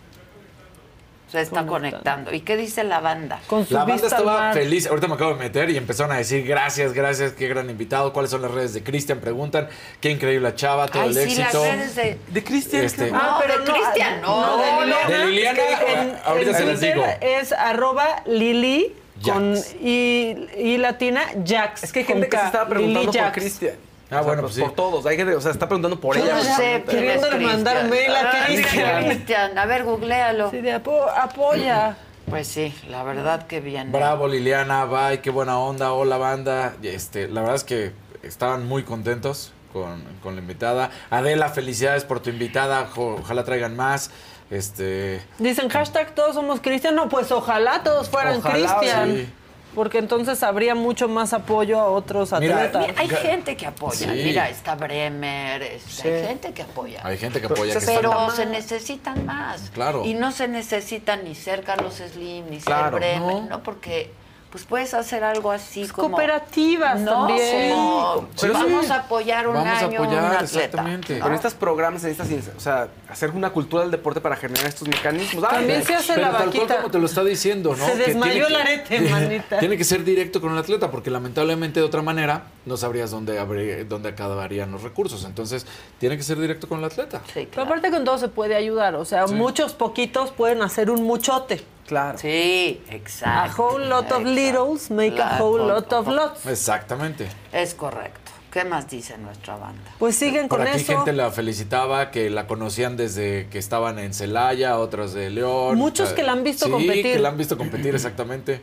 Se 1.31 1.41
está 1.41 1.65
conectando. 1.65 2.31
¿Y 2.33 2.41
qué 2.41 2.55
dice 2.55 2.83
la 2.83 2.99
banda? 2.99 3.39
La 3.69 3.83
banda 3.83 3.95
estaba 4.07 4.53
feliz. 4.53 4.87
Ahorita 4.87 5.07
me 5.07 5.15
acabo 5.15 5.31
de 5.33 5.39
meter 5.39 5.69
y 5.69 5.77
empezaron 5.77 6.11
a 6.11 6.17
decir 6.17 6.45
gracias, 6.45 6.93
gracias, 6.93 7.33
qué 7.33 7.47
gran 7.47 7.69
invitado. 7.69 8.13
¿Cuáles 8.13 8.31
son 8.31 8.41
las 8.43 8.51
redes 8.51 8.73
de 8.73 8.83
Cristian? 8.83 9.19
Preguntan. 9.19 9.67
Qué 9.99 10.11
increíble 10.11 10.53
chava, 10.55 10.87
todo 10.87 11.01
Ay, 11.03 11.09
el 11.09 11.15
sí, 11.15 11.35
las 11.37 11.39
éxito. 11.55 11.63
redes 11.63 11.95
de... 11.95 12.17
De 12.27 12.43
Cristian. 12.43 12.83
Este- 12.85 13.11
No, 13.11 13.19
Ah, 13.21 13.37
pero 13.41 13.59
de 13.59 13.65
no, 13.65 13.73
Cristian, 13.73 14.21
no. 14.21 14.57
de 14.57 14.85
Liliana. 14.85 15.09
De 15.17 15.25
Liliana, 15.25 15.59
Es 15.59 15.79
que 15.79 15.93
en- 15.93 16.15
ahorita 16.25 16.51
en 16.51 16.57
se 16.57 16.65
les 16.65 16.79
Twitter 16.79 16.95
digo. 16.95 17.05
Es 17.21 17.51
arroba 17.53 18.21
Lili 18.27 18.93
con 19.23 19.55
Jax. 19.55 19.75
y, 19.81 20.47
y 20.57 20.77
latina 20.77 21.23
Jax. 21.45 21.83
Es 21.83 21.91
que 21.91 21.99
hay 21.99 22.05
gente 22.05 22.29
con 22.29 22.29
que 22.29 22.37
se 22.37 22.45
estaba 22.45 22.67
preguntando 22.69 23.11
Lili 23.11 23.23
por. 23.23 23.31
Cristian. 23.31 23.73
Ah, 24.11 24.17
O 24.19 24.19
sea, 24.19 24.21
bueno, 24.21 24.41
pues, 24.43 24.53
pues 24.53 24.55
sí. 24.55 24.61
por 24.61 24.71
todos. 24.73 25.05
Hay 25.05 25.17
gente, 25.17 25.35
o 25.35 25.41
sea, 25.41 25.51
está 25.51 25.67
preguntando 25.67 25.99
por 25.99 26.15
Yo 26.17 26.23
ella. 26.23 26.35
no 26.35 26.43
sé 26.43 26.83
Queriéndole 26.87 27.39
mandar 27.39 27.77
Cristian. 27.87 27.89
mail 27.89 28.15
a 28.15 28.19
Ah, 28.21 28.45
Cristian. 28.45 29.05
Cristian. 29.05 29.57
A 29.57 29.65
ver, 29.65 29.83
googlealo. 29.83 30.51
Sí, 30.51 30.61
de 30.61 30.73
apo- 30.73 31.09
apoya. 31.09 31.97
Pues 32.29 32.47
sí, 32.47 32.73
la 32.89 33.03
verdad 33.03 33.45
que 33.47 33.61
bien. 33.61 33.91
Bravo 33.91 34.27
Liliana, 34.27 34.85
bye, 34.85 35.21
qué 35.21 35.29
buena 35.29 35.59
onda, 35.59 35.93
hola 35.93 36.17
banda. 36.17 36.73
Este, 36.81 37.27
la 37.27 37.41
verdad 37.41 37.55
es 37.57 37.63
que 37.63 37.91
estaban 38.23 38.65
muy 38.67 38.83
contentos 38.83 39.51
con, 39.73 40.03
con 40.23 40.35
la 40.35 40.41
invitada. 40.41 40.89
Adela, 41.11 41.49
felicidades 41.49 42.03
por 42.03 42.19
tu 42.21 42.29
invitada, 42.31 42.87
jo- 42.95 43.17
ojalá 43.21 43.43
traigan 43.43 43.75
más. 43.75 44.09
Este, 44.49 45.21
Dicen 45.39 45.69
hashtag 45.69 46.13
todos 46.15 46.35
somos 46.35 46.61
Cristian. 46.61 46.95
No, 46.95 47.09
pues 47.09 47.31
ojalá 47.31 47.81
todos 47.83 48.09
fueran 48.09 48.41
Cristian. 48.41 49.15
sí. 49.15 49.29
Porque 49.75 49.97
entonces 49.99 50.41
habría 50.41 50.73
mucho 50.73 51.07
más 51.09 51.33
apoyo 51.33 51.79
a 51.79 51.85
otros 51.91 52.31
Mira, 52.39 52.55
atletas. 52.63 52.87
Hay 52.97 53.09
gente 53.09 53.55
que 53.57 53.67
apoya. 53.67 53.97
Sí. 53.97 54.07
Mira, 54.23 54.49
está 54.49 54.75
Bremer, 54.75 55.61
este, 55.61 55.89
Sí. 55.91 56.07
hay 56.07 56.27
gente 56.27 56.53
que 56.53 56.61
apoya. 56.63 57.01
hay 57.03 57.17
gente 57.17 57.41
que 57.41 57.47
Pero 57.49 57.55
apoya 57.61 57.79
se 57.79 57.85
que 57.85 57.93
Pero 57.97 58.11
están- 58.11 58.35
se 58.37 58.45
necesitan 58.45 59.25
más. 59.25 59.69
Claro. 59.73 60.05
Y 60.05 60.13
no 60.13 60.31
se 60.31 60.47
necesitan 60.47 61.23
ni 61.25 61.35
ser 61.35 61.63
Carlos 61.63 61.95
Slim, 61.95 62.49
ni 62.49 62.59
ser. 62.61 62.91
Bremer, 62.91 63.19
No. 63.19 63.41
¿no? 63.49 63.63
Porque 63.63 64.11
pues 64.55 64.63
puedes 64.67 64.93
hacer 64.93 65.21
algo 65.21 65.51
así 65.51 65.85
como... 65.89 66.11
Cooperativas 66.11 66.97
No, 67.01 67.27
también. 67.27 67.71
como, 67.73 68.25
Pero 68.39 68.53
vamos 68.53 68.85
sí. 68.85 68.91
a 68.93 68.95
apoyar 68.99 69.49
un 69.49 69.55
Vamos 69.55 69.67
a 69.67 69.79
año 69.79 69.99
a 69.99 70.01
un 70.03 70.07
apoyar, 70.07 70.23
atleta. 70.35 70.43
exactamente. 70.45 71.15
¿no? 71.19 71.25
Con 71.25 71.33
estos 71.33 71.53
programas 71.55 72.03
necesitas, 72.03 72.55
o 72.55 72.59
sea, 72.61 72.87
hacer 73.09 73.31
una 73.31 73.49
cultura 73.49 73.81
del 73.81 73.91
deporte 73.91 74.21
para 74.21 74.37
generar 74.37 74.65
estos 74.65 74.87
mecanismos. 74.87 75.43
Ay, 75.43 75.57
También 75.57 75.83
se 75.83 75.93
hace 75.95 76.13
Pero 76.13 76.21
la 76.31 76.37
tal 76.37 76.37
cual 76.51 76.57
vaquita. 76.59 76.77
como 76.77 76.89
te 76.89 76.99
lo 76.99 77.05
está 77.05 77.25
diciendo, 77.25 77.75
¿no? 77.75 77.85
Se 77.85 77.91
Que 77.95 77.97
desmayó 78.05 78.47
el 78.47 78.53
que- 78.55 78.61
arete, 78.61 79.01
manita. 79.09 79.59
Tiene 79.59 79.77
que 79.77 79.83
ser 79.83 80.05
directo 80.05 80.39
con 80.39 80.53
el 80.53 80.57
atleta, 80.57 80.89
porque 80.89 81.11
lamentablemente 81.11 81.81
de 81.81 81.85
otra 81.85 82.01
manera 82.01 82.43
no 82.65 82.77
sabrías 82.77 83.11
dónde, 83.11 83.37
habría- 83.37 83.83
dónde 83.83 84.07
acabarían 84.07 84.71
los 84.71 84.83
recursos. 84.83 85.25
Entonces, 85.25 85.67
tiene 85.99 86.15
que 86.15 86.23
ser 86.23 86.39
directo 86.39 86.69
con 86.69 86.79
el 86.79 86.85
atleta. 86.85 87.19
Sí, 87.25 87.31
Pero 87.33 87.49
claro. 87.49 87.67
aparte 87.71 87.91
con 87.91 88.05
todo 88.05 88.17
se 88.17 88.29
puede 88.29 88.55
ayudar. 88.55 88.95
O 88.95 89.03
sea, 89.03 89.27
muchos 89.27 89.73
poquitos 89.73 90.31
pueden 90.31 90.61
hacer 90.61 90.89
un 90.89 91.03
muchote. 91.03 91.61
Claro. 91.85 92.17
Sí, 92.17 92.83
A 92.89 92.95
exacto. 92.95 93.61
whole 93.63 93.85
lot 93.87 94.11
of 94.11 94.21
exacto. 94.21 94.29
littles 94.29 94.89
make 94.91 95.21
a 95.21 95.33
La- 95.37 95.43
whole 95.43 95.67
lot 95.67 95.91
of 95.93 96.07
lots. 96.07 96.45
Exactamente. 96.47 97.27
Es 97.51 97.73
correcto. 97.75 98.31
¿Qué 98.51 98.63
más 98.63 98.89
dice 98.89 99.17
nuestra 99.17 99.57
banda? 99.57 99.91
Pues 99.99 100.15
siguen 100.15 100.47
Por 100.47 100.59
con 100.59 100.67
aquí 100.67 100.77
eso. 100.81 100.95
gente 100.95 101.11
la 101.13 101.29
felicitaba, 101.29 102.09
que 102.09 102.29
la 102.29 102.47
conocían 102.47 102.95
desde 102.95 103.47
que 103.49 103.59
estaban 103.59 103.99
en 103.99 104.13
Celaya, 104.13 104.79
otros 104.79 105.13
de 105.13 105.29
León. 105.29 105.77
Muchos 105.77 106.13
que 106.13 106.23
la 106.23 106.31
han 106.31 106.43
visto 106.43 106.65
sí, 106.65 106.71
competir. 106.71 107.03
que 107.03 107.19
la 107.19 107.29
han 107.29 107.37
visto 107.37 107.57
competir, 107.57 107.93
exactamente. 107.95 108.61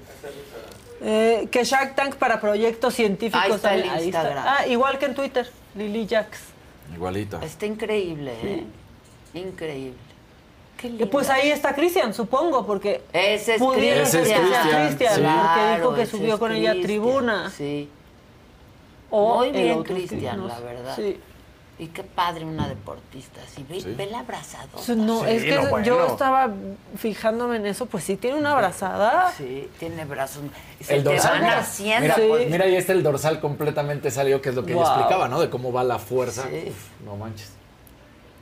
Eh, 1.03 1.49
que 1.51 1.65
Shark 1.65 1.95
Tank 1.95 2.15
para 2.15 2.41
proyectos 2.41 2.95
científicos 2.95 3.45
Ahí 3.45 3.53
está 3.53 3.75
el. 3.75 3.83
Ahí 3.91 4.05
Instagram. 4.07 4.45
Ah, 4.47 4.67
igual 4.67 4.99
que 4.99 5.07
en 5.07 5.15
Twitter. 5.15 5.51
Lily 5.75 6.07
Jax. 6.09 6.39
Igualito. 6.95 7.41
Está 7.43 7.67
increíble, 7.67 8.33
¿eh? 8.43 8.65
Increíble. 9.35 9.99
Qué 10.83 10.89
Y 10.89 10.91
lindo. 10.91 11.09
pues 11.11 11.31
ahí 11.31 11.49
está 11.51 11.75
Cristian, 11.75 12.13
supongo, 12.13 12.67
porque 12.67 13.03
Ese 13.13 13.55
es 13.55 13.63
Ese 13.63 14.11
ser 14.11 14.23
es 14.23 14.37
Cristian, 14.41 14.87
Cristian, 14.89 15.43
porque 15.43 15.77
dijo 15.77 15.95
que 15.95 16.07
subió 16.07 16.39
con 16.41 16.53
ella 16.53 16.71
a 16.71 16.73
Cristian, 16.73 16.87
tribuna. 17.03 17.51
Sí. 17.57 17.89
O 19.11 19.39
Muy 19.39 19.51
bien, 19.53 19.83
Cristian, 19.85 20.39
no 20.39 20.49
la 20.49 20.59
verdad. 20.61 20.97
Sí. 20.97 21.21
Y 21.79 21.87
qué 21.89 22.03
padre 22.05 22.45
una 22.45 22.69
deportista. 22.69 23.41
Sí, 23.55 23.65
ve, 23.69 23.81
Sí. 23.81 23.95
vela 23.97 24.21
abrazado. 24.21 24.69
No, 24.97 25.21
Sí, 25.25 25.31
es 25.31 25.43
que 25.45 25.57
no, 25.57 25.69
bueno. 25.69 25.85
yo 25.87 26.07
estaba 26.07 26.51
fijándome 26.97 27.57
en 27.57 27.67
eso, 27.67 27.87
pues 27.87 28.05
sí 28.05 28.17
tiene 28.17 28.37
una 28.39 28.53
abrazada. 28.53 29.33
Sí, 29.37 29.69
tiene 29.79 30.05
brazos. 30.05 30.43
Se 30.81 30.97
El 30.97 31.03
te 31.03 31.11
dorsal. 31.11 31.41
van 31.41 31.51
haciendo. 31.51 32.03
Mira, 32.03 32.15
Sí. 32.17 32.23
pues, 32.29 32.51
mira, 32.51 32.65
ahí 32.67 32.77
está 32.77 32.93
el 32.93 33.03
dorsal 33.03 33.41
completamente 33.41 34.11
salió, 34.11 34.41
que 34.41 34.51
es 34.51 34.55
lo 34.55 34.65
que 34.65 34.75
Wow. 34.75 34.85
explicaba, 34.85 35.29
¿no? 35.29 35.41
De 35.41 35.51
cómo 35.51 35.73
va 35.73 35.83
la 35.83 35.99
fuerza. 35.99 36.45
Sí. 36.49 36.67
Uf, 36.69 37.05
no 37.07 37.17
manches. 37.17 37.53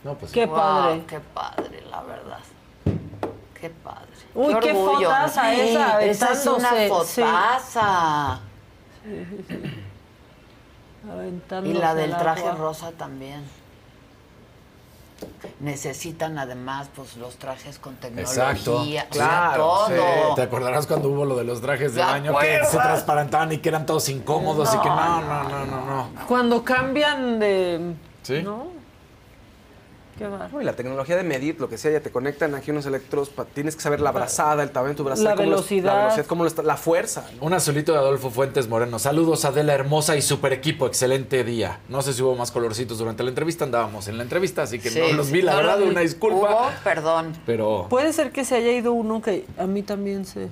No, 0.05 0.15
pues 0.15 0.33
Qué 0.33 0.47
Wow, 0.47 0.57
padre. 0.57 1.05
Qué 1.07 1.21
padre, 1.21 1.83
la 1.91 2.03
verdad. 2.03 2.39
Qué 3.61 3.71
padre. 3.71 4.07
Uy, 4.35 4.55
qué 4.61 4.73
orgullo. 4.73 5.09
fotaza 5.09 5.55
esa, 5.55 6.03
Esa 6.03 6.33
es 6.33 6.47
una 6.47 6.71
aventándose, 6.71 7.13
sí. 7.15 7.21
fotaza. 7.23 8.41
Y 11.65 11.73
la 11.75 11.95
del 11.95 12.17
traje 12.17 12.43
agua. 12.49 12.55
rosa 12.55 12.93
también. 12.93 13.43
Necesitan 15.59 16.39
además 16.39 16.89
pues 16.97 17.17
los 17.19 17.37
trajes 17.37 17.79
con 17.79 17.97
tecnología, 17.97 18.51
Exacto. 18.51 18.77
o 18.81 18.85
sea, 18.87 19.09
Claro, 19.09 19.63
todo. 19.63 19.87
Sí, 19.89 19.95
¿Te 20.37 20.43
acordarás 20.43 20.87
cuando 20.87 21.11
hubo 21.11 21.27
lo 21.27 21.37
de 21.37 21.45
los 21.45 21.61
trajes 21.61 21.95
de 21.95 22.01
¿Te 22.01 22.07
baño 22.07 22.39
que 22.39 22.65
se 22.65 22.79
transparentaban 22.79 23.53
y 23.53 23.59
que 23.59 23.69
eran 23.69 23.85
todos 23.85 24.09
incómodos 24.09 24.75
y 24.75 24.79
que 24.79 24.89
no, 24.89 25.21
no, 25.21 25.43
no, 25.45 25.67
no, 25.67 25.85
no. 25.87 26.09
Cuando 26.27 26.65
cambian 26.65 27.39
de... 27.39 27.95
Sí. 28.23 28.43
¿No? 28.43 28.80
Qué 30.21 30.29
va. 30.29 30.49
No, 30.53 30.61
y 30.61 30.65
la 30.67 30.75
tecnología 30.75 31.17
de 31.17 31.23
medir, 31.23 31.59
lo 31.59 31.71
que 31.71 31.79
sea, 31.79 31.91
ya 31.93 32.01
te 32.01 32.11
conectan 32.11 32.55
aquí 32.55 32.71
unos 32.71 32.85
electrodos, 32.85 33.31
pa- 33.31 33.47
tienes 33.47 33.75
que 33.75 33.81
saber 33.81 34.01
la 34.03 34.13
brazada, 34.13 34.63
el 34.63 34.71
tamaño 34.71 34.91
de 34.91 34.97
tu 34.97 35.05
brazada, 35.05 35.31
La 35.31 35.35
lo- 35.37 35.41
velocidad. 35.43 35.95
la 35.95 36.01
velocidad, 36.03 36.27
cómo 36.27 36.43
lo 36.45 36.49
está- 36.49 36.63
la 36.63 36.77
fuerza. 36.77 37.25
Un 37.41 37.55
azulito 37.55 37.93
de 37.93 37.99
Adolfo 37.99 38.29
Fuentes 38.31 38.69
Moreno. 38.69 38.99
Saludos, 38.99 39.47
Adela 39.47 39.73
hermosa 39.73 40.17
y 40.17 40.21
super 40.23 40.53
equipo. 40.53 40.87
Excelente 40.87 41.43
día. 41.43 41.81
No 41.89 42.03
sé 42.03 42.13
si 42.13 42.21
hubo 42.21 42.37
más 42.37 42.51
colorcitos 42.51 42.99
durante 42.99 43.23
la 43.23 43.31
entrevista. 43.31 43.65
Andábamos 43.65 44.09
en 44.09 44.19
la 44.19 44.23
entrevista, 44.25 44.61
así 44.63 44.79
que 44.79 44.91
Sí, 44.91 45.01
no 45.01 45.13
los 45.15 45.31
vi, 45.31 45.41
la 45.41 45.53
no 45.53 45.57
verdad, 45.57 45.81
una 45.81 46.01
disculpa. 46.03 46.37
Hubo, 46.51 46.71
perdón. 46.85 47.33
Pero 47.47 47.87
Puede 47.89 48.13
ser 48.13 48.31
que 48.31 48.45
se 48.45 48.57
haya 48.57 48.73
ido 48.73 48.93
uno 48.93 49.23
que 49.23 49.47
a 49.59 49.65
mí 49.67 49.83
también 49.83 50.27
se, 50.27 50.49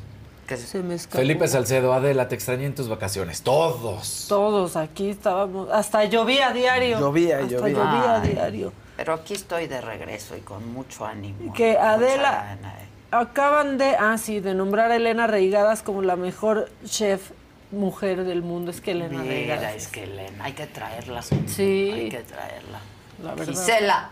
se 0.56 0.82
me 0.82 0.94
escapó. 0.94 1.18
Felipe 1.18 1.46
Salcedo, 1.46 1.92
Adela, 1.92 2.26
te 2.28 2.34
extrañé 2.34 2.64
en 2.64 2.74
tus 2.74 2.88
vacaciones. 2.88 3.42
Todos. 3.42 4.24
Todos 4.30 4.76
aquí 4.76 5.10
estábamos. 5.10 5.68
Hasta 5.70 6.06
llovía 6.06 6.48
a 6.48 6.52
diario. 6.54 6.98
Llovía 6.98 7.40
y 7.42 7.44
Hasta 7.44 7.56
llovía. 7.58 7.74
llovía 7.74 8.14
a 8.14 8.20
diario. 8.20 8.72
Pero 8.98 9.14
aquí 9.14 9.34
estoy 9.34 9.68
de 9.68 9.80
regreso 9.80 10.36
y 10.36 10.40
con 10.40 10.72
mucho 10.72 11.06
ánimo. 11.06 11.52
Que 11.54 11.78
Adela- 11.78 12.32
gana, 12.56 12.74
eh. 12.80 12.88
Acaban 13.12 13.78
de, 13.78 13.94
ah, 13.96 14.18
sí, 14.18 14.40
de 14.40 14.54
nombrar 14.54 14.90
a 14.90 14.96
Elena 14.96 15.28
Reigadas 15.28 15.82
como 15.84 16.02
la 16.02 16.16
mejor 16.16 16.68
chef 16.84 17.30
mujer 17.70 18.24
del 18.24 18.42
mundo. 18.42 18.72
Es 18.72 18.80
que 18.80 18.90
Elena 18.90 19.20
Mira, 19.20 19.32
Reigadas. 19.32 19.74
es 19.76 19.86
que 19.86 20.02
Elena, 20.02 20.44
hay 20.44 20.52
que 20.52 20.66
traerla. 20.66 21.22
Sí. 21.22 21.90
Hay 21.94 22.08
que 22.08 22.18
traerla. 22.24 22.80
La 23.22 23.34
verdad. 23.36 23.46
Gisela. 23.54 24.10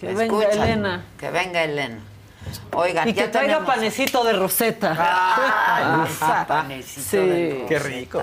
Que 0.00 0.06
¿me 0.06 0.14
venga 0.14 0.38
escuchan? 0.44 0.62
Elena. 0.68 1.04
Que 1.18 1.30
venga 1.32 1.64
Elena. 1.64 1.98
Oigan, 2.74 3.08
Y 3.08 3.14
que 3.14 3.20
ya 3.22 3.30
traiga 3.32 3.54
tenemos- 3.58 3.74
panecito 3.74 4.22
de 4.24 4.32
roseta. 4.34 4.96
Ay, 6.06 6.10
Esa. 6.12 6.46
panecito 6.46 7.08
Sí. 7.10 7.16
de 7.16 7.66
Qué 7.68 7.78
roseta. 7.78 7.96
rico. 7.96 8.22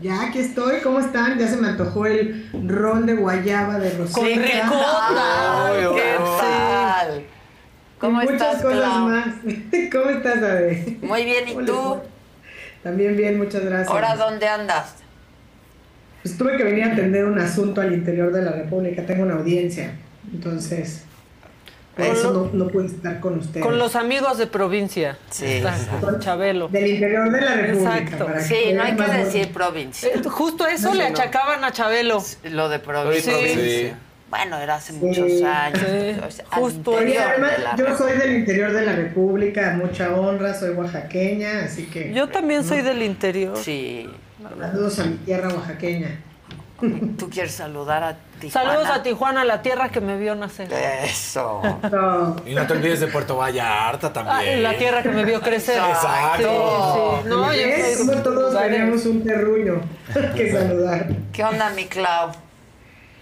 Ya, 0.00 0.22
aquí 0.28 0.38
estoy. 0.38 0.80
¿Cómo 0.80 1.00
están? 1.00 1.38
Ya 1.38 1.48
se 1.48 1.56
me 1.56 1.68
antojó 1.68 2.06
el 2.06 2.48
rol 2.66 3.06
de 3.06 3.14
guayaba 3.14 3.78
de 3.78 3.90
¿qué 3.90 4.60
tal? 4.60 5.16
Ay, 5.18 5.86
¿Qué 5.94 6.16
tal? 6.40 7.22
¿Cómo 7.98 8.20
muchas 8.20 8.32
estás, 8.34 8.62
cosas 8.62 8.78
Clau? 8.78 9.08
más. 9.08 9.26
¿Cómo 9.92 10.10
estás, 10.10 10.36
Ade? 10.36 10.98
Muy 11.02 11.24
bien, 11.24 11.48
¿y 11.48 11.52
Hola, 11.52 11.66
tú? 11.66 11.96
También 12.84 13.16
bien, 13.16 13.38
muchas 13.38 13.64
gracias. 13.64 13.88
¿Ahora 13.88 14.14
dónde 14.14 14.46
andas? 14.46 14.94
Pues 16.22 16.38
tuve 16.38 16.56
que 16.56 16.62
venir 16.64 16.84
a 16.84 16.92
atender 16.92 17.24
un 17.24 17.38
asunto 17.40 17.80
al 17.80 17.92
interior 17.92 18.32
de 18.32 18.42
la 18.42 18.52
República. 18.52 19.04
Tengo 19.04 19.24
una 19.24 19.34
audiencia. 19.34 19.96
Entonces, 20.32 21.02
por 22.06 22.16
eso 22.16 22.32
no, 22.32 22.64
no 22.64 22.70
pude 22.70 22.86
estar 22.86 23.20
con 23.20 23.38
ustedes. 23.38 23.64
Con 23.66 23.78
los 23.78 23.96
amigos 23.96 24.38
de 24.38 24.46
provincia. 24.46 25.18
Sí. 25.30 25.44
Está, 25.46 25.76
con 26.00 26.20
Chabelo. 26.20 26.68
Del 26.68 26.86
interior 26.86 27.30
de 27.30 27.40
la 27.40 27.54
República. 27.56 27.98
Exacto. 27.98 28.26
para 28.26 28.40
Sí, 28.40 28.54
que 28.54 28.74
no 28.74 28.82
hay 28.82 28.92
que 28.92 28.98
más 29.02 29.16
decir 29.16 29.52
provincia. 29.52 30.08
Eh, 30.14 30.22
Justo 30.24 30.66
eso 30.66 30.92
Sí, 30.92 30.98
le 30.98 31.04
no. 31.10 31.16
achacaban 31.16 31.64
a 31.64 31.72
Chabelo. 31.72 32.22
Lo 32.44 32.68
de 32.68 32.78
provincia. 32.78 33.32
Sí. 33.36 33.92
Bueno, 34.30 34.58
era 34.58 34.74
hace 34.76 34.92
Sí. 34.92 34.98
muchos 35.00 35.42
años. 35.42 35.80
Sí. 35.80 36.20
O 36.26 36.30
sea, 36.30 36.44
Justo. 36.50 36.90
al 36.92 37.04
Oye, 37.04 37.08
interior 37.14 37.30
además, 37.32 37.56
de 37.56 37.62
la 37.64 37.76
yo 37.76 37.96
soy 37.98 38.12
del 38.18 38.34
interior 38.36 38.72
de 38.72 38.82
la 38.86 38.92
República, 38.92 39.78
mucha 39.82 40.14
honra, 40.14 40.54
soy 40.54 40.70
oaxaqueña, 40.70 41.64
así 41.64 41.84
que 41.86 42.12
Yo 42.12 42.28
también 42.28 42.62
soy 42.64 42.82
del 42.82 43.02
interior. 43.02 43.56
Sí. 43.56 44.08
saludos 44.60 44.98
a 45.00 45.04
mi 45.06 45.16
tierra 45.16 45.48
oaxaqueña. 45.48 46.20
¿Tú 47.18 47.28
quieres 47.28 47.52
saludar 47.52 48.04
a 48.04 48.16
Tijuana? 48.38 48.70
Saludos 48.70 48.88
a 48.90 49.02
Tijuana, 49.02 49.44
la 49.44 49.62
tierra 49.62 49.88
que 49.88 50.00
me 50.00 50.16
vio 50.16 50.36
nacer. 50.36 50.72
Eso. 51.02 51.60
No, 51.90 52.36
Y 52.46 52.54
no 52.54 52.66
te 52.66 52.72
olvides 52.74 53.00
de 53.00 53.08
Puerto 53.08 53.36
Vallarta 53.36 54.06
Ah, 54.08 54.12
también. 54.12 54.62
la 54.62 54.76
tierra 54.76 55.02
que 55.02 55.08
me 55.08 55.24
vio 55.24 55.40
crecer. 55.40 55.76
Exacto. 55.78 57.20
Sí, 57.24 58.06
de 58.06 58.16
todos 58.22 58.62
tenemos 58.62 59.06
un 59.06 59.24
terruño 59.24 59.80
que 60.36 60.52
saludar. 60.52 61.08
¿Qué 61.32 61.42
onda, 61.42 61.70
mi 61.70 61.86
Clau? 61.86 62.30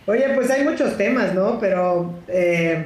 Oye, 0.06 0.28
pues 0.34 0.50
hay 0.50 0.62
muchos 0.62 0.96
temas, 0.98 1.32
¿no? 1.34 1.58
Pero 1.58 2.14
eh, 2.28 2.84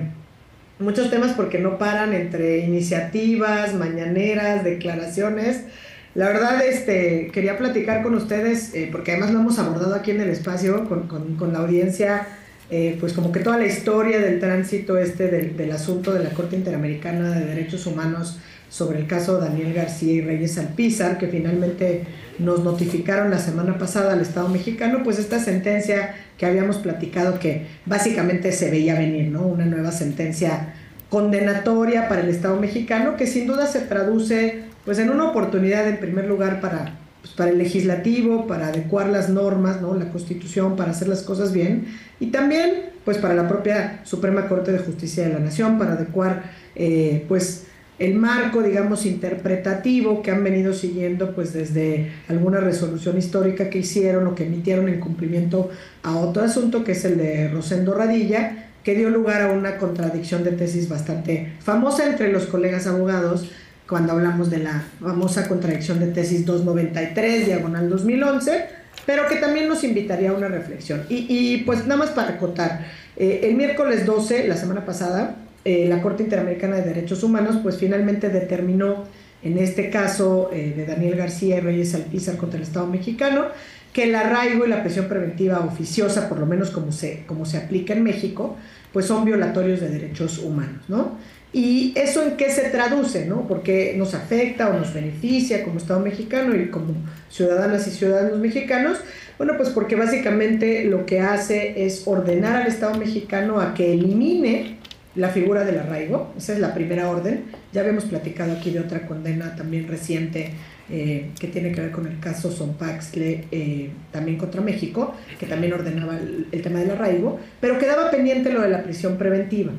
muchos 0.78 1.10
temas 1.10 1.32
porque 1.32 1.58
no 1.58 1.78
paran 1.78 2.14
entre 2.14 2.58
iniciativas, 2.58 3.74
mañaneras, 3.74 4.62
declaraciones. 4.64 5.64
La 6.14 6.26
verdad, 6.28 6.60
este, 6.66 7.30
quería 7.32 7.56
platicar 7.56 8.02
con 8.02 8.14
ustedes, 8.14 8.74
eh, 8.74 8.88
porque 8.90 9.12
además 9.12 9.30
lo 9.32 9.40
hemos 9.40 9.58
abordado 9.60 9.94
aquí 9.94 10.10
en 10.10 10.20
el 10.20 10.30
espacio 10.30 10.84
con, 10.88 11.06
con- 11.36 11.52
la 11.52 11.60
audiencia, 11.60 12.26
eh, 12.68 12.96
pues 12.98 13.12
como 13.12 13.30
que 13.30 13.40
toda 13.40 13.58
la 13.58 13.66
historia 13.66 14.18
del 14.18 14.40
tránsito 14.40 14.98
este 14.98 15.28
del, 15.28 15.56
del 15.56 15.70
asunto 15.72 16.12
de 16.12 16.24
la 16.24 16.30
Corte 16.30 16.56
Interamericana 16.56 17.30
de 17.30 17.44
Derechos 17.46 17.86
Humanos 17.86 18.38
sobre 18.68 18.98
el 19.00 19.06
caso 19.06 19.38
Daniel 19.38 19.72
García 19.72 20.12
y 20.14 20.20
Reyes 20.20 20.56
Alpizar, 20.58 21.18
que 21.18 21.26
finalmente 21.28 22.04
nos 22.38 22.62
notificaron 22.64 23.30
la 23.30 23.38
semana 23.38 23.78
pasada 23.78 24.12
al 24.12 24.20
Estado 24.20 24.48
mexicano, 24.48 25.02
pues 25.04 25.18
esta 25.18 25.38
sentencia 25.40 26.14
que 26.38 26.46
habíamos 26.46 26.76
platicado 26.78 27.38
que 27.40 27.66
básicamente 27.86 28.52
se 28.52 28.70
veía 28.70 28.94
venir, 28.94 29.28
¿no? 29.28 29.42
Una 29.42 29.66
nueva 29.66 29.90
sentencia 29.92 30.74
condenatoria 31.08 32.08
para 32.08 32.20
el 32.20 32.28
Estado 32.28 32.56
mexicano 32.60 33.16
que 33.16 33.26
sin 33.26 33.46
duda 33.48 33.66
se 33.66 33.80
traduce 33.80 34.69
pues 34.84 34.98
en 34.98 35.10
una 35.10 35.30
oportunidad 35.30 35.88
en 35.88 35.98
primer 35.98 36.26
lugar 36.26 36.60
para, 36.60 36.98
pues, 37.20 37.34
para 37.34 37.50
el 37.50 37.58
legislativo, 37.58 38.46
para 38.46 38.68
adecuar 38.68 39.08
las 39.08 39.28
normas, 39.28 39.80
¿no? 39.80 39.94
la 39.94 40.10
constitución, 40.10 40.76
para 40.76 40.90
hacer 40.90 41.08
las 41.08 41.22
cosas 41.22 41.52
bien 41.52 41.86
y 42.18 42.26
también 42.26 42.90
pues 43.04 43.18
para 43.18 43.34
la 43.34 43.48
propia 43.48 44.00
Suprema 44.04 44.46
Corte 44.48 44.72
de 44.72 44.78
Justicia 44.78 45.26
de 45.26 45.34
la 45.34 45.40
Nación, 45.40 45.78
para 45.78 45.92
adecuar 45.92 46.52
eh, 46.76 47.24
pues 47.28 47.66
el 47.98 48.14
marco, 48.14 48.62
digamos, 48.62 49.04
interpretativo 49.04 50.22
que 50.22 50.30
han 50.30 50.42
venido 50.42 50.72
siguiendo 50.72 51.34
pues 51.34 51.52
desde 51.52 52.10
alguna 52.28 52.58
resolución 52.58 53.18
histórica 53.18 53.68
que 53.68 53.78
hicieron 53.80 54.26
o 54.26 54.34
que 54.34 54.46
emitieron 54.46 54.88
en 54.88 55.00
cumplimiento 55.00 55.70
a 56.02 56.16
otro 56.16 56.42
asunto 56.42 56.82
que 56.82 56.92
es 56.92 57.04
el 57.04 57.18
de 57.18 57.48
Rosendo 57.48 57.94
Radilla, 57.94 58.70
que 58.82 58.94
dio 58.94 59.10
lugar 59.10 59.42
a 59.42 59.52
una 59.52 59.76
contradicción 59.76 60.44
de 60.44 60.52
tesis 60.52 60.88
bastante 60.88 61.52
famosa 61.60 62.06
entre 62.06 62.32
los 62.32 62.46
colegas 62.46 62.86
abogados 62.86 63.50
cuando 63.90 64.12
hablamos 64.12 64.48
de 64.50 64.58
la 64.58 64.84
famosa 65.00 65.48
contradicción 65.48 65.98
de 65.98 66.06
tesis 66.06 66.46
293, 66.46 67.46
diagonal 67.46 67.90
2011, 67.90 68.66
pero 69.04 69.26
que 69.26 69.36
también 69.36 69.68
nos 69.68 69.82
invitaría 69.82 70.30
a 70.30 70.32
una 70.32 70.46
reflexión. 70.46 71.04
Y, 71.08 71.58
pues 71.66 71.82
nada 71.88 71.96
más 71.96 72.10
para 72.10 72.30
acotar, 72.30 72.86
eh, 73.16 73.40
el 73.42 73.56
miércoles 73.56 74.06
12, 74.06 74.46
la 74.46 74.56
semana 74.56 74.86
pasada, 74.86 75.34
eh, 75.64 75.86
la 75.88 76.00
Corte 76.00 76.22
Interamericana 76.22 76.76
de 76.76 76.82
Derechos 76.82 77.24
Humanos 77.24 77.56
pues 77.62 77.76
finalmente 77.76 78.30
determinó 78.30 79.04
en 79.42 79.58
este 79.58 79.90
caso 79.90 80.50
eh, 80.52 80.72
de 80.76 80.86
Daniel 80.86 81.16
García 81.16 81.56
y 81.56 81.60
Reyes 81.60 81.94
Alpizar 81.94 82.36
contra 82.36 82.58
el 82.58 82.62
Estado 82.62 82.86
mexicano, 82.86 83.46
que 83.92 84.04
el 84.04 84.14
arraigo 84.14 84.64
y 84.64 84.68
la 84.68 84.82
prisión 84.82 85.06
preventiva 85.06 85.58
oficiosa, 85.60 86.28
por 86.28 86.38
lo 86.38 86.46
menos 86.46 86.70
como 86.70 86.92
se, 86.92 87.24
como 87.26 87.44
se 87.44 87.56
aplica 87.56 87.92
en 87.92 88.04
México, 88.04 88.56
pues 88.92 89.06
son 89.06 89.24
violatorios 89.24 89.80
de 89.80 89.88
derechos 89.88 90.38
humanos, 90.38 90.84
¿no? 90.88 91.18
¿Y 91.52 91.92
eso 91.96 92.22
en 92.22 92.36
qué 92.36 92.50
se 92.50 92.68
traduce, 92.70 93.26
no? 93.26 93.48
Porque 93.48 93.94
nos 93.96 94.14
afecta 94.14 94.68
o 94.68 94.78
nos 94.78 94.94
beneficia 94.94 95.64
como 95.64 95.78
Estado 95.78 95.98
mexicano 95.98 96.54
y 96.54 96.68
como 96.68 96.94
ciudadanas 97.28 97.86
y 97.88 97.90
ciudadanos 97.90 98.38
mexicanos. 98.38 98.98
Bueno, 99.36 99.54
pues 99.56 99.70
porque 99.70 99.96
básicamente 99.96 100.84
lo 100.84 101.06
que 101.06 101.20
hace 101.20 101.84
es 101.84 102.06
ordenar 102.06 102.62
al 102.62 102.68
Estado 102.68 102.96
mexicano 102.98 103.60
a 103.60 103.74
que 103.74 103.92
elimine 103.94 104.78
la 105.16 105.30
figura 105.30 105.64
del 105.64 105.78
arraigo, 105.78 106.32
esa 106.38 106.52
es 106.52 106.60
la 106.60 106.72
primera 106.72 107.10
orden. 107.10 107.44
Ya 107.72 107.80
habíamos 107.80 108.04
platicado 108.04 108.52
aquí 108.52 108.70
de 108.70 108.78
otra 108.78 109.06
condena 109.06 109.56
también 109.56 109.88
reciente 109.88 110.52
eh, 110.88 111.30
que 111.38 111.48
tiene 111.48 111.72
que 111.72 111.80
ver 111.80 111.90
con 111.90 112.06
el 112.06 112.20
caso 112.20 112.52
Sonpaxle, 112.52 113.46
eh, 113.50 113.90
también 114.12 114.38
contra 114.38 114.60
México, 114.60 115.14
que 115.38 115.46
también 115.46 115.72
ordenaba 115.72 116.16
el, 116.16 116.46
el 116.52 116.62
tema 116.62 116.78
del 116.78 116.92
arraigo, 116.92 117.40
pero 117.60 117.76
quedaba 117.78 118.10
pendiente 118.10 118.52
lo 118.52 118.62
de 118.62 118.68
la 118.68 118.84
prisión 118.84 119.16
preventiva. 119.16 119.72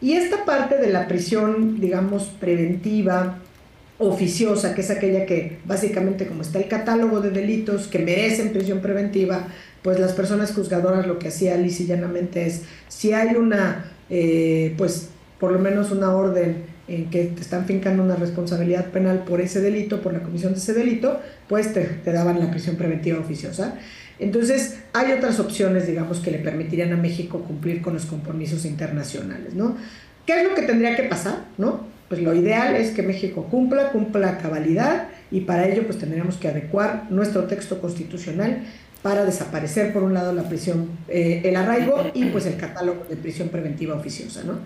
Y 0.00 0.12
esta 0.12 0.44
parte 0.44 0.78
de 0.78 0.90
la 0.92 1.08
prisión, 1.08 1.80
digamos, 1.80 2.24
preventiva, 2.40 3.38
oficiosa, 3.98 4.74
que 4.74 4.82
es 4.82 4.90
aquella 4.90 5.24
que 5.24 5.58
básicamente 5.64 6.26
como 6.26 6.42
está 6.42 6.58
el 6.58 6.68
catálogo 6.68 7.20
de 7.20 7.30
delitos 7.30 7.86
que 7.86 7.98
merecen 7.98 8.52
prisión 8.52 8.80
preventiva, 8.80 9.48
pues 9.82 9.98
las 9.98 10.12
personas 10.12 10.52
juzgadoras 10.52 11.06
lo 11.06 11.18
que 11.18 11.28
hacía 11.28 11.56
lisa 11.56 11.84
y 11.84 11.86
llanamente 11.86 12.46
es, 12.46 12.62
si 12.88 13.12
hay 13.12 13.36
una, 13.36 13.92
eh, 14.10 14.74
pues 14.76 15.08
por 15.40 15.52
lo 15.52 15.58
menos 15.58 15.90
una 15.92 16.14
orden 16.14 16.64
en 16.88 17.10
que 17.10 17.24
te 17.24 17.40
están 17.40 17.64
fincando 17.64 18.02
una 18.02 18.16
responsabilidad 18.16 18.86
penal 18.86 19.24
por 19.24 19.40
ese 19.40 19.60
delito, 19.60 20.02
por 20.02 20.12
la 20.12 20.20
comisión 20.20 20.52
de 20.52 20.58
ese 20.58 20.74
delito, 20.74 21.20
pues 21.48 21.72
te, 21.72 21.82
te 21.82 22.12
daban 22.12 22.38
la 22.38 22.50
prisión 22.50 22.76
preventiva 22.76 23.18
oficiosa. 23.18 23.76
Entonces, 24.18 24.78
hay 24.92 25.12
otras 25.12 25.38
opciones, 25.40 25.86
digamos, 25.86 26.20
que 26.20 26.30
le 26.30 26.38
permitirían 26.38 26.92
a 26.92 26.96
México 26.96 27.40
cumplir 27.40 27.82
con 27.82 27.94
los 27.94 28.06
compromisos 28.06 28.64
internacionales, 28.64 29.54
¿no? 29.54 29.76
¿Qué 30.26 30.40
es 30.40 30.48
lo 30.48 30.54
que 30.54 30.62
tendría 30.62 30.96
que 30.96 31.04
pasar, 31.04 31.44
no? 31.58 31.86
Pues 32.08 32.22
lo 32.22 32.34
ideal 32.34 32.76
es 32.76 32.92
que 32.92 33.02
México 33.02 33.46
cumpla, 33.50 33.90
cumpla 33.90 34.38
cabalidad 34.38 35.08
y 35.30 35.40
para 35.40 35.66
ello 35.66 35.84
pues 35.86 35.98
tendríamos 35.98 36.36
que 36.36 36.48
adecuar 36.48 37.06
nuestro 37.10 37.44
texto 37.44 37.80
constitucional 37.80 38.62
para 39.02 39.24
desaparecer 39.24 39.92
por 39.92 40.02
un 40.02 40.14
lado 40.14 40.32
la 40.32 40.48
prisión, 40.48 40.90
eh, 41.08 41.42
el 41.44 41.56
arraigo 41.56 42.10
y 42.14 42.26
pues 42.26 42.46
el 42.46 42.56
catálogo 42.56 43.04
de 43.08 43.16
prisión 43.16 43.48
preventiva 43.48 43.94
oficiosa, 43.94 44.42
¿no? 44.44 44.60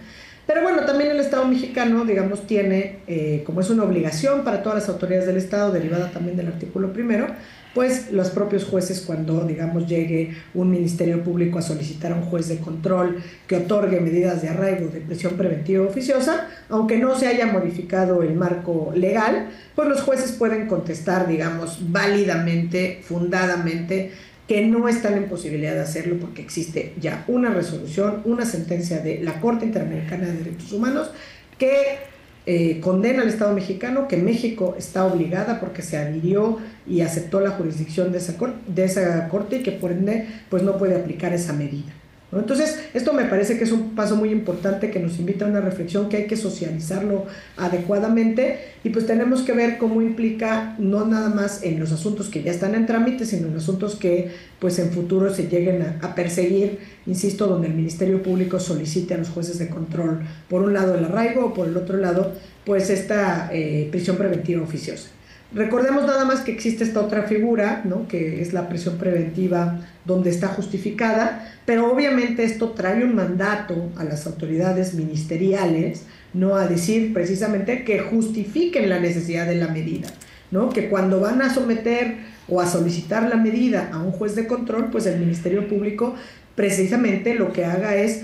Pero 0.47 0.63
bueno, 0.63 0.85
también 0.85 1.11
el 1.11 1.21
Estado 1.21 1.47
mexicano, 1.47 2.05
digamos, 2.05 2.47
tiene, 2.47 3.01
eh, 3.07 3.43
como 3.47 3.61
es 3.61 3.71
una 3.71 3.85
obligación 3.85 4.43
para 4.43 4.63
todas 4.63 4.81
las 4.81 4.89
autoridades 4.89 5.27
del 5.27 5.37
Estado, 5.37 5.71
derivada 5.71 6.11
también 6.11 6.37
del 6.37 6.49
artículo 6.49 6.93
primero, 6.93 7.27
pues 7.75 8.11
los 8.13 8.31
propios 8.31 8.65
jueces 8.65 9.03
cuando, 9.07 9.45
digamos, 9.45 9.87
llegue 9.87 10.37
un 10.55 10.71
ministerio 10.71 11.23
público 11.23 11.59
a 11.59 11.63
solicitar 11.63 12.13
a 12.13 12.17
un 12.17 12.23
juez 12.23 12.49
de 12.49 12.59
control 12.59 13.23
que 13.47 13.57
otorgue 13.57 14.01
medidas 14.01 14.43
de 14.43 14.49
arraigo 14.49 14.89
de 14.89 15.01
prisión 15.01 15.35
preventiva 15.35 15.87
oficiosa, 15.87 16.49
aunque 16.69 16.99
no 16.99 17.17
se 17.17 17.29
haya 17.29 17.47
modificado 17.47 18.23
el 18.23 18.35
marco 18.35 18.93
legal, 18.95 19.51
pues 19.75 19.89
los 19.89 20.03
jueces 20.03 20.33
pueden 20.33 20.67
contestar, 20.67 21.29
digamos, 21.29 21.79
válidamente, 21.93 23.01
fundadamente, 23.03 24.11
que 24.49 24.67
no 24.67 24.89
están 24.89 25.15
en 25.15 25.29
posibilidad 25.29 25.75
de 25.75 25.81
hacerlo 25.81 26.17
porque 26.21 26.43
existe 26.43 26.93
ya 27.01 27.25
una 27.29 27.51
resolución, 27.51 28.23
una 28.25 28.45
sentencia 28.45 28.99
de 28.99 29.21
la 29.23 29.41
Corte 29.41 29.65
Interamericana 29.65 30.27
de 30.27 30.33
Derechos 30.33 30.73
Humanos 30.73 31.13
que 31.57 31.99
eh, 32.47 32.81
condena 32.81 33.23
al 33.23 33.29
Estado 33.29 33.53
mexicano 33.55 34.09
que 34.09 34.17
México 34.17 34.75
está 34.79 35.05
obligada 35.05 35.61
porque 35.61 35.83
se 35.83 35.99
adhirió 35.99 36.59
y 36.87 37.03
aceptó 37.03 37.41
la 37.41 37.51
jurisdicción 37.51 38.13
de 38.13 38.19
esa, 38.19 38.37
cor- 38.39 38.55
de 38.67 38.85
esa 38.85 39.29
corte 39.29 39.57
y 39.57 39.63
que 39.63 39.73
por 39.73 39.93
ende 39.93 40.27
pues 40.49 40.63
no 40.63 40.79
puede 40.79 40.97
aplicar 40.97 41.33
esa 41.33 41.53
medida. 41.53 41.93
¿No? 42.33 42.39
Entonces, 42.39 42.79
esto 42.95 43.13
me 43.13 43.25
parece 43.25 43.59
que 43.59 43.65
es 43.65 43.73
un 43.73 43.95
paso 43.95 44.17
muy 44.17 44.31
importante 44.31 44.91
que 44.91 45.01
nos 45.01 45.19
invita 45.19 45.45
a 45.45 45.49
una 45.49 45.61
reflexión 45.61 46.09
que 46.09 46.19
hay 46.19 46.27
que 46.27 46.37
socializarlo 46.37 47.27
adecuadamente 47.57 48.59
y 48.85 48.91
pues 48.91 49.07
tenemos 49.07 49.43
que 49.43 49.53
ver 49.53 49.79
cómo 49.79 50.03
implica 50.03 50.75
no 50.79 51.05
nada 51.05 51.29
más 51.29 51.63
en 51.63 51.79
los 51.79 51.93
asuntos 51.93 52.29
que 52.29 52.43
ya 52.43 52.51
están 52.51 52.75
en 52.75 52.87
trámite, 52.87 53.25
sino 53.25 53.49
en 53.49 53.57
asuntos 53.57 53.97
que 53.97 54.31
pues 54.59 54.79
en 54.79 54.91
futuro 54.91 55.35
se 55.35 55.49
lleguen 55.49 55.83
a, 56.01 56.15
perseguir, 56.15 56.79
insisto, 57.07 57.47
donde 57.47 57.69
el 57.69 57.75
Ministerio 57.75 58.23
Público 58.23 58.61
solicite 58.61 59.15
a 59.15 59.19
los 59.19 59.29
jueces 59.29 59.59
de 59.59 59.69
control, 59.69 60.21
por 60.49 60.63
un 60.63 60.73
lado 60.73 60.95
el 60.95 61.05
arraigo 61.05 61.47
o 61.47 61.55
por 61.55 61.69
el 61.69 61.77
otro 61.77 61.97
lado 61.97 62.33
pues 62.65 62.91
esta 62.91 63.51
eh, 63.53 63.89
prisión 63.91 64.17
preventiva 64.17 64.63
oficiosa. 64.63 65.09
Recordemos 65.53 66.07
nada 66.07 66.25
más 66.25 66.43
que 66.43 66.53
existe 66.53 66.85
esta 66.85 67.01
otra 67.01 67.25
figura, 67.25 67.83
¿no? 67.85 68.07
que 68.07 68.41
es 68.41 68.53
la 68.53 68.69
prisión 68.69 68.99
preventiva 68.99 69.81
donde 70.05 70.31
está 70.31 70.47
justificada, 70.49 71.53
pero 71.67 71.93
obviamente 71.93 72.45
esto 72.45 72.71
trae 72.71 73.03
un 73.03 73.17
mandato 73.17 73.91
a 73.97 74.05
las 74.05 74.27
autoridades 74.27 74.95
ministeriales, 74.95 76.05
no 76.35 76.55
a 76.55 76.69
decir 76.69 77.13
precisamente 77.13 77.83
que 77.83 77.99
justifiquen 77.99 78.89
la 78.89 79.01
necesidad 79.01 79.47
de 79.47 79.57
la 79.57 79.67
medida, 79.67 80.09
¿no? 80.53 80.69
que 80.69 80.89
cuando 80.89 81.19
van 81.19 81.43
a 81.43 81.53
someter 81.53 82.19
o 82.49 82.61
a 82.61 82.67
solicitar 82.67 83.29
la 83.29 83.37
medida 83.37 83.91
a 83.93 83.99
un 83.99 84.13
juez 84.13 84.37
de 84.37 84.47
control, 84.47 84.91
pues 84.93 85.07
el 85.07 85.19
Ministerio 85.19 85.67
Público 85.67 86.15
precisamente 86.55 87.35
lo 87.35 87.53
que 87.53 87.65
haga 87.65 87.97
es 87.97 88.23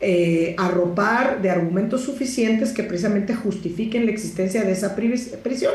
eh, 0.00 0.54
arropar 0.58 1.40
de 1.40 1.50
argumentos 1.50 2.02
suficientes 2.02 2.72
que 2.72 2.82
precisamente 2.82 3.34
justifiquen 3.34 4.04
la 4.04 4.12
existencia 4.12 4.62
de 4.64 4.72
esa 4.72 4.94
prisión. 4.94 5.72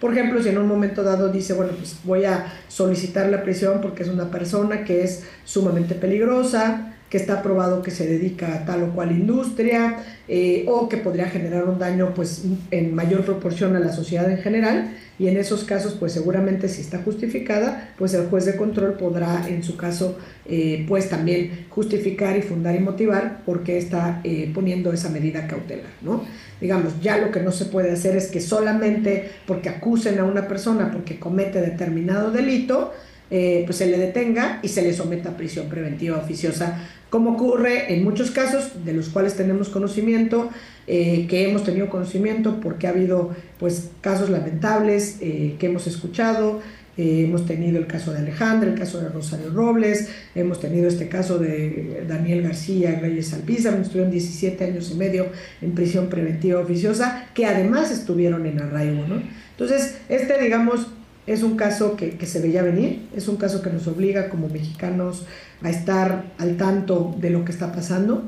Por 0.00 0.12
ejemplo, 0.12 0.42
si 0.42 0.50
en 0.50 0.58
un 0.58 0.68
momento 0.68 1.02
dado 1.02 1.32
dice, 1.32 1.54
bueno, 1.54 1.72
pues 1.76 1.96
voy 2.04 2.24
a 2.24 2.52
solicitar 2.68 3.30
la 3.30 3.42
prisión 3.42 3.80
porque 3.80 4.02
es 4.02 4.08
una 4.08 4.30
persona 4.30 4.84
que 4.84 5.02
es 5.02 5.24
sumamente 5.44 5.94
peligrosa, 5.94 6.92
que 7.08 7.16
está 7.16 7.42
probado 7.42 7.82
que 7.82 7.90
se 7.90 8.06
dedica 8.06 8.54
a 8.54 8.64
tal 8.64 8.82
o 8.82 8.92
cual 8.92 9.12
industria, 9.12 9.98
eh, 10.28 10.64
o 10.68 10.88
que 10.88 10.96
podría 10.96 11.26
generar 11.26 11.68
un 11.68 11.78
daño 11.78 12.12
pues 12.14 12.44
en 12.70 12.94
mayor 12.94 13.24
proporción 13.24 13.76
a 13.76 13.80
la 13.80 13.92
sociedad 13.92 14.30
en 14.30 14.38
general, 14.38 14.90
y 15.18 15.28
en 15.28 15.36
esos 15.36 15.64
casos 15.64 15.94
pues 15.98 16.12
seguramente 16.12 16.68
si 16.68 16.80
está 16.80 16.98
justificada, 16.98 17.90
pues 17.96 18.12
el 18.14 18.26
juez 18.26 18.44
de 18.44 18.56
control 18.56 18.94
podrá 18.94 19.48
en 19.48 19.62
su 19.62 19.76
caso 19.76 20.18
eh, 20.46 20.84
pues 20.88 21.08
también 21.08 21.66
justificar 21.70 22.36
y 22.36 22.42
fundar 22.42 22.74
y 22.74 22.80
motivar 22.80 23.44
por 23.44 23.62
qué 23.62 23.78
está 23.78 24.20
eh, 24.24 24.50
poniendo 24.52 24.92
esa 24.92 25.08
medida 25.08 25.46
cautelar, 25.46 25.92
¿no? 26.02 26.24
Digamos, 26.60 27.00
ya 27.00 27.18
lo 27.18 27.30
que 27.30 27.40
no 27.40 27.52
se 27.52 27.66
puede 27.66 27.92
hacer 27.92 28.16
es 28.16 28.28
que 28.28 28.40
solamente 28.40 29.30
porque 29.46 29.68
acusen 29.68 30.18
a 30.18 30.24
una 30.24 30.48
persona 30.48 30.90
porque 30.90 31.18
comete 31.18 31.60
determinado 31.60 32.30
delito, 32.30 32.92
eh, 33.30 33.62
pues 33.66 33.78
se 33.78 33.86
le 33.86 33.98
detenga 33.98 34.60
y 34.62 34.68
se 34.68 34.82
le 34.82 34.94
someta 34.94 35.30
a 35.30 35.36
prisión 35.36 35.68
preventiva 35.68 36.16
oficiosa, 36.16 36.78
como 37.10 37.32
ocurre 37.32 37.92
en 37.92 38.04
muchos 38.04 38.30
casos 38.30 38.84
de 38.84 38.92
los 38.92 39.08
cuales 39.08 39.34
tenemos 39.34 39.68
conocimiento, 39.68 40.48
eh, 40.86 41.26
que 41.28 41.48
hemos 41.48 41.64
tenido 41.64 41.88
conocimiento 41.88 42.60
porque 42.60 42.86
ha 42.86 42.90
habido 42.90 43.34
pues 43.58 43.90
casos 44.00 44.30
lamentables 44.30 45.18
eh, 45.20 45.56
que 45.58 45.66
hemos 45.66 45.86
escuchado. 45.86 46.60
Eh, 46.96 47.24
hemos 47.24 47.44
tenido 47.44 47.78
el 47.78 47.86
caso 47.86 48.12
de 48.12 48.20
Alejandra, 48.20 48.70
el 48.70 48.78
caso 48.78 49.00
de 49.00 49.08
Rosario 49.10 49.50
Robles, 49.50 50.08
hemos 50.34 50.60
tenido 50.60 50.88
este 50.88 51.08
caso 51.08 51.38
de 51.38 52.04
Daniel 52.08 52.42
García 52.42 52.98
Reyes 53.00 53.34
Alpizar, 53.34 53.78
estuvieron 53.78 54.10
17 54.10 54.64
años 54.64 54.90
y 54.90 54.94
medio 54.94 55.26
en 55.60 55.72
prisión 55.74 56.08
preventiva 56.08 56.60
oficiosa, 56.60 57.28
que 57.34 57.44
además 57.44 57.90
estuvieron 57.90 58.46
en 58.46 58.60
arraigo. 58.62 59.06
¿no? 59.06 59.22
Entonces, 59.50 59.98
este, 60.08 60.42
digamos, 60.42 60.86
es 61.26 61.42
un 61.42 61.56
caso 61.56 61.96
que, 61.96 62.10
que 62.10 62.26
se 62.26 62.40
veía 62.40 62.62
venir, 62.62 63.08
es 63.14 63.28
un 63.28 63.36
caso 63.36 63.60
que 63.60 63.70
nos 63.70 63.86
obliga 63.86 64.30
como 64.30 64.48
mexicanos 64.48 65.26
a 65.62 65.70
estar 65.70 66.32
al 66.38 66.56
tanto 66.56 67.14
de 67.20 67.30
lo 67.30 67.44
que 67.44 67.52
está 67.52 67.72
pasando 67.72 68.24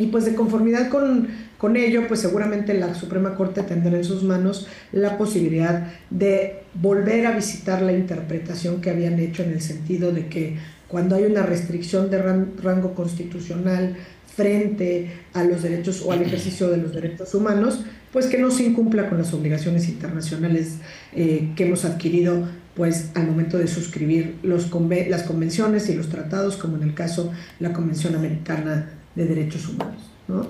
y 0.00 0.06
pues 0.08 0.24
de 0.24 0.34
conformidad 0.34 0.88
con, 0.88 1.28
con 1.58 1.76
ello, 1.76 2.08
pues 2.08 2.20
seguramente 2.20 2.74
la 2.74 2.94
Suprema 2.94 3.34
Corte 3.36 3.62
tendrá 3.62 3.96
en 3.96 4.04
sus 4.04 4.24
manos 4.24 4.66
la 4.92 5.16
posibilidad 5.18 5.86
de 6.10 6.62
volver 6.74 7.26
a 7.26 7.32
visitar 7.36 7.82
la 7.82 7.92
interpretación 7.92 8.80
que 8.80 8.90
habían 8.90 9.18
hecho 9.20 9.42
en 9.44 9.50
el 9.52 9.60
sentido 9.60 10.10
de 10.10 10.26
que 10.26 10.56
cuando 10.88 11.14
hay 11.16 11.24
una 11.24 11.42
restricción 11.42 12.10
de 12.10 12.18
ran- 12.20 12.52
rango 12.62 12.94
constitucional 12.94 13.96
frente 14.34 15.10
a 15.34 15.44
los 15.44 15.62
derechos 15.62 16.02
o 16.04 16.12
al 16.12 16.22
ejercicio 16.22 16.68
de 16.70 16.78
los 16.78 16.94
derechos 16.94 17.34
humanos, 17.34 17.84
pues 18.12 18.26
que 18.26 18.38
no 18.38 18.50
se 18.50 18.64
incumpla 18.64 19.08
con 19.08 19.18
las 19.18 19.32
obligaciones 19.34 19.88
internacionales 19.88 20.76
eh, 21.14 21.50
que 21.56 21.66
hemos 21.66 21.84
adquirido 21.84 22.48
pues 22.74 23.10
al 23.14 23.26
momento 23.26 23.58
de 23.58 23.66
suscribir 23.66 24.36
los 24.42 24.70
las 25.08 25.22
convenciones 25.24 25.88
y 25.90 25.94
los 25.94 26.08
tratados, 26.08 26.56
como 26.56 26.76
en 26.76 26.84
el 26.84 26.94
caso 26.94 27.32
la 27.58 27.72
Convención 27.72 28.14
Americana 28.14 28.88
de 29.20 29.34
Derechos 29.34 29.68
Humanos. 29.68 30.10
¿no? 30.28 30.46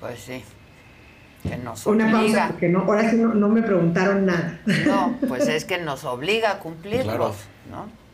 Pues 0.00 0.18
sí. 0.20 0.42
Que 1.48 1.56
nos 1.58 1.84
Una 1.86 2.06
pausa, 2.10 2.20
obliga. 2.22 2.48
porque 2.48 2.68
no, 2.70 2.80
ahora 2.80 3.10
sí 3.10 3.16
no, 3.16 3.34
no 3.34 3.48
me 3.48 3.62
preguntaron 3.62 4.24
nada. 4.26 4.60
No, 4.86 5.16
pues 5.28 5.46
es 5.48 5.64
que 5.64 5.78
nos 5.78 6.04
obliga 6.04 6.52
a 6.52 6.58
cumplirlos, 6.58 7.04
Claro. 7.04 7.34
¿no? 7.70 8.04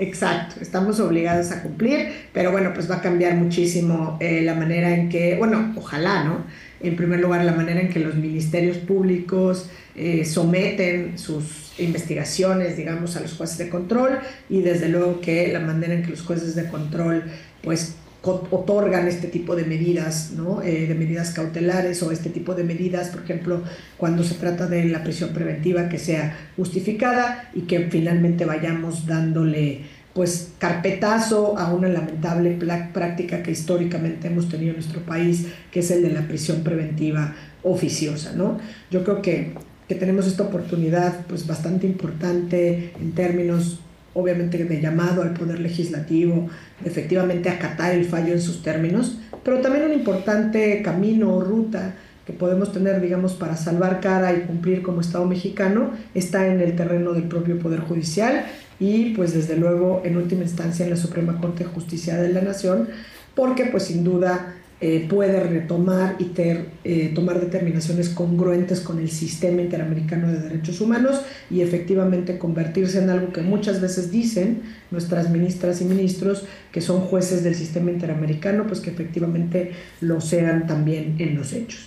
Exacto, 0.00 0.56
estamos 0.60 0.98
obligados 1.00 1.52
a 1.52 1.62
cumplir, 1.62 2.28
pero 2.32 2.50
bueno, 2.50 2.72
pues 2.74 2.90
va 2.90 2.96
a 2.96 3.00
cambiar 3.02 3.34
muchísimo 3.34 4.16
eh, 4.18 4.40
la 4.42 4.54
manera 4.54 4.94
en 4.94 5.10
que, 5.10 5.36
bueno, 5.36 5.72
ojalá, 5.76 6.24
¿no? 6.24 6.38
En 6.80 6.96
primer 6.96 7.20
lugar, 7.20 7.44
la 7.44 7.52
manera 7.52 7.80
en 7.80 7.90
que 7.90 8.00
los 8.00 8.14
ministerios 8.14 8.78
públicos 8.78 9.68
eh, 9.94 10.24
someten 10.24 11.18
sus 11.18 11.78
investigaciones, 11.78 12.76
digamos, 12.78 13.16
a 13.16 13.20
los 13.20 13.34
jueces 13.34 13.58
de 13.58 13.68
control 13.68 14.18
y 14.48 14.62
desde 14.62 14.88
luego 14.88 15.20
que 15.20 15.48
la 15.52 15.60
manera 15.60 15.92
en 15.94 16.02
que 16.02 16.10
los 16.10 16.22
jueces 16.22 16.54
de 16.54 16.66
control, 16.68 17.24
pues, 17.62 17.96
otorgan 18.24 19.06
este 19.06 19.28
tipo 19.28 19.54
de 19.54 19.64
medidas, 19.64 20.32
¿no? 20.36 20.62
Eh, 20.62 20.86
de 20.86 20.94
medidas 20.94 21.30
cautelares 21.30 22.02
o 22.02 22.10
este 22.10 22.30
tipo 22.30 22.54
de 22.54 22.64
medidas, 22.64 23.08
por 23.08 23.22
ejemplo, 23.22 23.62
cuando 23.96 24.24
se 24.24 24.34
trata 24.34 24.66
de 24.66 24.86
la 24.86 25.02
prisión 25.02 25.30
preventiva 25.30 25.88
que 25.88 25.98
sea 25.98 26.36
justificada 26.56 27.50
y 27.54 27.62
que 27.62 27.88
finalmente 27.90 28.44
vayamos 28.44 29.06
dándole 29.06 29.82
pues 30.14 30.52
carpetazo 30.58 31.58
a 31.58 31.74
una 31.74 31.88
lamentable 31.88 32.56
práctica 32.92 33.42
que 33.42 33.50
históricamente 33.50 34.28
hemos 34.28 34.48
tenido 34.48 34.70
en 34.70 34.76
nuestro 34.76 35.00
país, 35.00 35.48
que 35.72 35.80
es 35.80 35.90
el 35.90 36.02
de 36.02 36.10
la 36.10 36.28
prisión 36.28 36.62
preventiva 36.62 37.34
oficiosa, 37.64 38.32
¿no? 38.32 38.58
Yo 38.92 39.02
creo 39.02 39.20
que, 39.20 39.54
que 39.88 39.96
tenemos 39.96 40.26
esta 40.28 40.44
oportunidad 40.44 41.26
pues 41.26 41.46
bastante 41.48 41.86
importante 41.86 42.92
en 43.00 43.12
términos 43.12 43.80
obviamente 44.14 44.64
de 44.64 44.80
llamado 44.80 45.22
al 45.22 45.34
poder 45.34 45.60
legislativo, 45.60 46.48
efectivamente 46.84 47.48
acatar 47.48 47.92
el 47.92 48.04
fallo 48.04 48.32
en 48.32 48.40
sus 48.40 48.62
términos, 48.62 49.18
pero 49.44 49.60
también 49.60 49.84
un 49.84 49.92
importante 49.92 50.80
camino 50.82 51.34
o 51.34 51.40
ruta 51.40 51.94
que 52.26 52.32
podemos 52.32 52.72
tener, 52.72 53.00
digamos, 53.00 53.34
para 53.34 53.56
salvar 53.56 54.00
cara 54.00 54.32
y 54.32 54.40
cumplir 54.42 54.82
como 54.82 55.02
Estado 55.02 55.26
mexicano, 55.26 55.90
está 56.14 56.46
en 56.46 56.60
el 56.60 56.74
terreno 56.74 57.12
del 57.12 57.24
propio 57.24 57.58
Poder 57.58 57.80
Judicial 57.80 58.46
y, 58.80 59.14
pues, 59.14 59.34
desde 59.34 59.56
luego, 59.56 60.00
en 60.04 60.16
última 60.16 60.42
instancia, 60.42 60.84
en 60.84 60.90
la 60.90 60.96
Suprema 60.96 61.38
Corte 61.38 61.64
de 61.64 61.70
Justicia 61.70 62.16
de 62.16 62.32
la 62.32 62.40
Nación, 62.40 62.88
porque, 63.34 63.66
pues, 63.66 63.84
sin 63.84 64.04
duda, 64.04 64.54
eh, 64.86 65.06
puede 65.08 65.40
retomar 65.42 66.16
y 66.18 66.24
ter- 66.24 66.66
eh, 66.84 67.10
tomar 67.14 67.40
determinaciones 67.40 68.10
congruentes 68.10 68.80
con 68.80 68.98
el 68.98 69.10
sistema 69.10 69.62
interamericano 69.62 70.30
de 70.30 70.40
derechos 70.40 70.78
humanos 70.82 71.22
y 71.50 71.62
efectivamente 71.62 72.36
convertirse 72.36 72.98
en 73.02 73.08
algo 73.08 73.32
que 73.32 73.40
muchas 73.40 73.80
veces 73.80 74.10
dicen 74.10 74.60
nuestras 74.90 75.30
ministras 75.30 75.80
y 75.80 75.86
ministros 75.86 76.44
que 76.70 76.82
son 76.82 77.00
jueces 77.00 77.42
del 77.42 77.54
sistema 77.54 77.90
interamericano, 77.92 78.66
pues 78.66 78.80
que 78.80 78.90
efectivamente 78.90 79.72
lo 80.02 80.20
sean 80.20 80.66
también 80.66 81.14
en 81.18 81.34
los 81.34 81.54
hechos. 81.54 81.80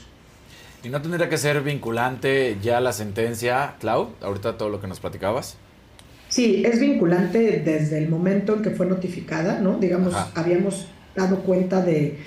¿Y 0.84 0.90
no 0.90 1.00
tendría 1.00 1.30
que 1.30 1.38
ser 1.38 1.61
vinculante 1.61 2.58
ya 2.64 2.80
la 2.82 2.93
sentencia, 2.93 3.76
Clau? 3.80 4.09
Ahorita 4.22 4.58
todo 4.58 4.69
lo 4.69 4.82
que 4.82 4.88
nos 4.88 5.00
platicabas. 5.00 5.58
Sí, 6.30 6.64
es 6.66 6.80
vinculante 6.80 7.61
desde 7.64 8.00
el 8.00 8.09
momento 8.09 8.56
en 8.56 8.64
que 8.64 8.72
fue 8.72 8.88
notificada, 8.88 9.59
¿no? 9.59 9.77
Digamos, 9.77 10.16
Ajá. 10.16 10.32
habíamos 10.34 10.88
dado 11.16 11.38
cuenta 11.42 11.82
de, 11.84 12.17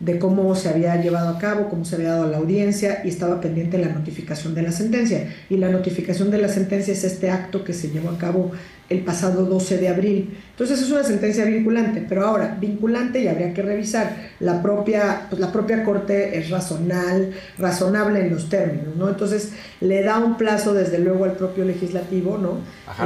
de 0.00 0.18
cómo 0.18 0.54
se 0.54 0.70
había 0.70 0.96
llevado 1.00 1.28
a 1.28 1.38
cabo, 1.38 1.68
cómo 1.68 1.84
se 1.84 1.96
había 1.96 2.10
dado 2.12 2.24
a 2.24 2.26
la 2.28 2.38
audiencia 2.38 3.02
y 3.04 3.08
estaba 3.08 3.40
pendiente 3.40 3.76
la 3.78 3.88
notificación 3.88 4.54
de 4.54 4.62
la 4.62 4.72
sentencia. 4.72 5.28
Y 5.50 5.58
la 5.58 5.68
notificación 5.68 6.30
de 6.30 6.38
la 6.38 6.48
sentencia 6.48 6.92
es 6.94 7.04
este 7.04 7.30
acto 7.30 7.64
que 7.64 7.74
se 7.74 7.90
llevó 7.90 8.08
a 8.10 8.16
cabo 8.18 8.50
el 8.88 9.00
pasado 9.00 9.44
12 9.44 9.76
de 9.78 9.88
abril. 9.88 10.36
Entonces 10.52 10.80
es 10.82 10.90
una 10.90 11.04
sentencia 11.04 11.44
vinculante, 11.44 12.04
pero 12.08 12.26
ahora 12.26 12.56
vinculante 12.60 13.20
y 13.22 13.28
habría 13.28 13.52
que 13.54 13.62
revisar. 13.62 14.16
La 14.40 14.62
propia, 14.62 15.26
pues 15.28 15.38
la 15.38 15.52
propia 15.52 15.84
Corte 15.84 16.36
es 16.38 16.48
razonal, 16.50 17.30
razonable 17.58 18.20
en 18.20 18.30
los 18.30 18.48
términos, 18.48 18.96
¿no? 18.96 19.08
Entonces 19.10 19.50
le 19.80 20.02
da 20.02 20.18
un 20.18 20.36
plazo 20.38 20.72
desde 20.74 20.98
luego 20.98 21.24
al 21.24 21.32
propio 21.32 21.64
legislativo, 21.64 22.38
¿no? 22.38 22.58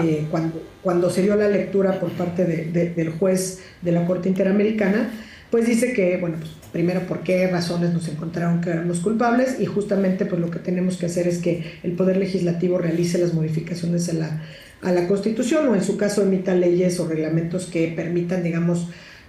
Eh, 0.04 0.26
cuando, 0.30 0.62
cuando 0.82 1.10
se 1.10 1.22
dio 1.22 1.34
la 1.36 1.48
lectura 1.48 1.98
por 2.00 2.10
parte 2.12 2.44
de- 2.44 2.66
de- 2.70 2.90
del 2.90 3.10
juez 3.10 3.60
de 3.82 3.92
la 3.92 4.06
Corte 4.06 4.28
Interamericana, 4.28 5.10
pues 5.54 5.68
dice 5.68 5.92
que, 5.92 6.16
bueno, 6.16 6.38
pues 6.40 6.50
primero 6.72 7.02
por 7.06 7.20
qué 7.20 7.46
razones 7.46 7.92
nos 7.92 8.08
encontraron 8.08 8.60
que 8.60 8.70
éramos 8.70 8.98
culpables 8.98 9.60
y 9.60 9.66
justamente 9.66 10.26
pues 10.26 10.40
lo 10.40 10.50
que 10.50 10.58
tenemos 10.58 10.96
que 10.96 11.06
hacer 11.06 11.28
es 11.28 11.38
que 11.38 11.78
el 11.84 11.92
Poder 11.92 12.16
Legislativo 12.16 12.76
realice 12.76 13.18
las 13.18 13.34
modificaciones 13.34 14.08
a 14.08 14.14
la, 14.14 14.42
a 14.82 14.90
la 14.90 15.06
Constitución 15.06 15.68
o 15.68 15.76
en 15.76 15.84
su 15.84 15.96
caso 15.96 16.22
emita 16.22 16.56
leyes 16.56 16.98
o 16.98 17.06
reglamentos 17.06 17.66
que 17.66 17.86
permitan, 17.94 18.42
digamos, 18.42 18.88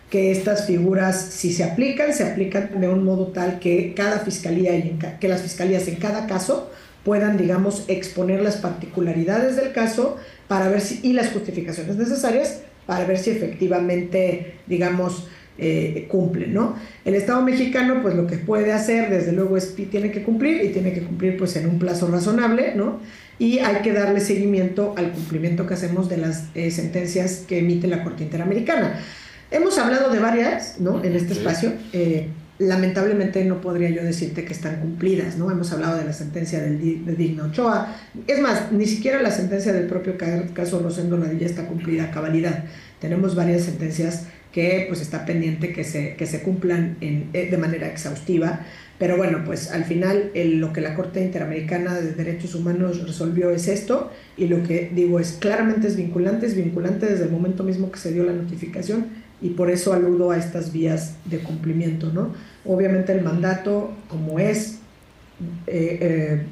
que 0.10 0.32
estas 0.32 0.66
figuras, 0.66 1.22
si 1.22 1.54
se 1.54 1.64
aplican, 1.64 2.12
se 2.12 2.24
aplican 2.24 2.82
de 2.82 2.90
un 2.90 3.04
modo 3.04 3.28
tal 3.28 3.60
que 3.60 3.94
cada 3.96 4.18
fiscalía 4.18 4.76
y 4.76 4.98
que 5.20 5.28
las 5.28 5.44
fiscalías 5.44 5.88
en 5.88 5.98
cada 5.98 6.26
caso 6.26 6.72
puedan, 7.04 7.38
digamos, 7.38 7.86
exponer 7.88 8.42
las 8.42 8.56
particularidades 8.56 9.58
del 9.58 9.74
caso 9.74 10.18
para 10.48 10.70
ver 10.70 10.82
si, 10.82 11.02
y 11.04 11.14
las 11.14 11.30
justificaciones 11.30 11.98
necesarias 11.98 12.62
para 12.86 13.06
ver 13.06 13.18
si 13.18 13.32
efectivamente, 13.32 14.56
digamos, 14.68 15.28
eh, 15.58 16.08
cumplen, 16.10 16.54
¿no? 16.54 16.76
El 17.06 17.16
Estado 17.16 17.42
mexicano, 17.42 18.02
pues 18.02 18.16
lo 18.16 18.28
que 18.28 18.38
puede 18.38 18.72
hacer, 18.74 19.10
desde 19.10 19.32
luego, 19.32 19.58
es 19.58 19.68
que 19.68 19.86
tiene 19.86 20.12
que 20.12 20.24
cumplir 20.24 20.64
y 20.64 20.70
tiene 20.70 20.94
que 20.94 21.02
cumplir, 21.02 21.38
pues, 21.38 21.56
en 21.56 21.68
un 21.68 21.80
plazo 21.80 22.08
razonable, 22.08 22.74
¿no? 22.76 23.00
Y 23.38 23.60
hay 23.60 23.82
que 23.82 23.92
darle 23.92 24.22
seguimiento 24.22 24.94
al 24.98 25.12
cumplimiento 25.12 25.68
que 25.68 25.74
hacemos 25.74 26.08
de 26.10 26.18
las 26.18 26.46
eh, 26.56 26.72
sentencias 26.72 27.44
que 27.48 27.60
emite 27.60 27.88
la 27.88 28.04
Corte 28.04 28.24
Interamericana. 28.24 29.00
Hemos 29.52 29.78
hablado 29.78 30.10
de 30.10 30.20
varias, 30.20 30.80
¿no? 30.80 31.04
En 31.04 31.16
este 31.16 31.34
espacio. 31.34 31.74
Eh, 31.94 32.28
lamentablemente 32.58 33.44
no 33.44 33.60
podría 33.60 33.90
yo 33.90 34.02
decirte 34.02 34.46
que 34.46 34.54
están 34.54 34.80
cumplidas, 34.80 35.38
¿no? 35.38 35.52
Hemos 35.52 35.74
hablado 35.74 35.98
de 35.98 36.06
la 36.06 36.14
sentencia 36.14 36.62
del, 36.62 37.06
de 37.06 37.14
Digna 37.14 37.44
Ochoa. 37.44 37.94
Es 38.28 38.40
más, 38.40 38.72
ni 38.72 38.86
siquiera 38.86 39.22
la 39.22 39.32
sentencia 39.32 39.74
del 39.74 39.88
propio 39.88 40.18
ca- 40.18 40.46
caso 40.54 40.80
Rosendo 40.80 41.18
Nadilla 41.18 41.46
está 41.46 41.68
cumplida 41.68 42.06
a 42.06 42.12
cabalidad. 42.12 42.64
Tenemos 43.02 43.36
varias 43.36 43.64
sentencias 43.64 44.28
que 44.56 44.86
pues 44.88 45.02
está 45.02 45.26
pendiente 45.26 45.74
que 45.74 45.84
se, 45.84 46.16
que 46.16 46.26
se 46.26 46.42
cumplan 46.42 46.96
eh, 47.02 47.50
de 47.52 47.58
manera 47.58 47.88
exhaustiva. 47.88 48.62
Pero 48.98 49.18
bueno, 49.18 49.42
pues 49.46 49.70
al 49.70 49.84
final 49.84 50.32
lo 50.34 50.72
que 50.72 50.80
la 50.80 50.96
Corte 50.96 51.22
Interamericana 51.22 51.94
de 51.96 52.14
Derechos 52.14 52.56
Humanos 52.56 53.06
resolvió 53.06 53.50
es 53.50 53.68
esto 53.68 54.14
y 54.38 54.48
lo 54.48 54.64
que 54.64 54.90
digo 54.96 55.20
es 55.20 55.34
claramente 55.34 55.88
es 55.88 55.98
vinculante, 55.98 56.46
es 56.46 56.56
vinculante 56.56 57.06
desde 57.06 57.26
el 57.26 57.32
momento 57.32 57.66
mismo 57.66 57.92
que 57.92 58.00
se 58.00 58.14
dio 58.14 58.24
la 58.24 58.32
notificación 58.32 59.08
y 59.42 59.50
por 59.50 59.70
eso 59.70 59.92
aludo 59.92 60.32
a 60.32 60.38
estas 60.38 60.72
vías 60.72 61.16
de 61.26 61.40
cumplimiento, 61.40 62.14
¿no? 62.14 62.32
Obviamente 62.64 63.12
el 63.12 63.24
mandato, 63.26 63.92
como 64.08 64.40
es 64.40 64.80
eh, 65.68 66.00
eh, 66.00 66.44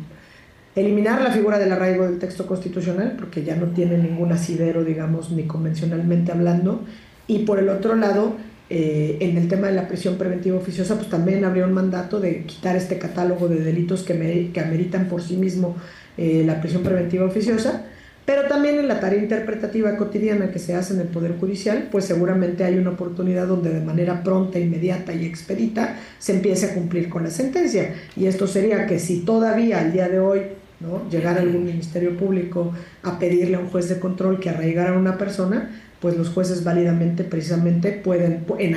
eliminar 0.75 1.21
la 1.21 1.31
figura 1.31 1.57
del 1.57 1.71
arraigo 1.71 2.03
del 2.03 2.19
texto 2.19 2.47
constitucional, 2.47 3.15
porque 3.17 3.45
ya 3.45 3.55
no 3.55 3.67
tiene 3.67 3.97
ningún 3.97 4.33
asidero, 4.33 4.83
digamos, 4.83 5.31
ni 5.31 5.43
convencionalmente 5.43 6.33
hablando, 6.33 6.83
y 7.27 7.39
por 7.39 7.59
el 7.59 7.69
otro 7.69 7.95
lado, 7.95 8.35
eh, 8.69 9.17
en 9.19 9.37
el 9.37 9.47
tema 9.47 9.67
de 9.67 9.73
la 9.73 9.87
prisión 9.87 10.15
preventiva 10.15 10.57
oficiosa, 10.57 10.95
pues 10.95 11.09
también 11.09 11.45
habría 11.45 11.65
un 11.65 11.73
mandato 11.73 12.19
de 12.19 12.43
quitar 12.45 12.75
este 12.75 12.97
catálogo 12.97 13.47
de 13.47 13.59
delitos 13.63 14.03
que, 14.03 14.13
me- 14.13 14.51
que 14.51 14.59
ameritan 14.59 15.07
por 15.07 15.21
sí 15.21 15.37
mismo 15.37 15.75
eh, 16.17 16.43
la 16.45 16.59
prisión 16.61 16.81
preventiva 16.83 17.25
oficiosa, 17.25 17.85
pero 18.25 18.43
también 18.47 18.79
en 18.79 18.87
la 18.87 18.99
tarea 19.01 19.19
interpretativa 19.19 19.97
cotidiana 19.97 20.49
que 20.49 20.57
se 20.59 20.73
hace 20.75 20.93
en 20.93 21.01
el 21.01 21.07
Poder 21.07 21.37
Judicial, 21.37 21.89
pues 21.91 22.05
seguramente 22.05 22.63
hay 22.63 22.77
una 22.77 22.91
oportunidad 22.91 23.47
donde 23.47 23.69
de 23.73 23.81
manera 23.81 24.23
pronta, 24.23 24.59
inmediata 24.59 25.13
y 25.13 25.25
expedita 25.25 25.97
se 26.19 26.33
empiece 26.33 26.67
a 26.67 26.73
cumplir 26.73 27.09
con 27.09 27.23
la 27.23 27.29
sentencia. 27.29 27.93
Y 28.15 28.27
esto 28.27 28.47
sería 28.47 28.85
que 28.87 28.97
si 28.97 29.19
todavía 29.25 29.79
al 29.81 29.91
día 29.91 30.07
de 30.07 30.19
hoy 30.19 30.41
¿no? 30.79 31.09
llegara 31.09 31.41
algún 31.41 31.65
ministerio 31.65 32.15
público 32.15 32.71
a 33.03 33.19
pedirle 33.19 33.55
a 33.57 33.59
un 33.59 33.67
juez 33.67 33.89
de 33.89 33.99
control 33.99 34.39
que 34.39 34.49
arraigara 34.49 34.95
a 34.95 34.97
una 34.97 35.17
persona, 35.17 35.69
pues 36.03 36.17
los 36.17 36.27
jueces 36.27 36.65
válidamente 36.65 37.23
precisamente 37.23 37.93
pueden, 37.93 38.43
en, 38.59 38.75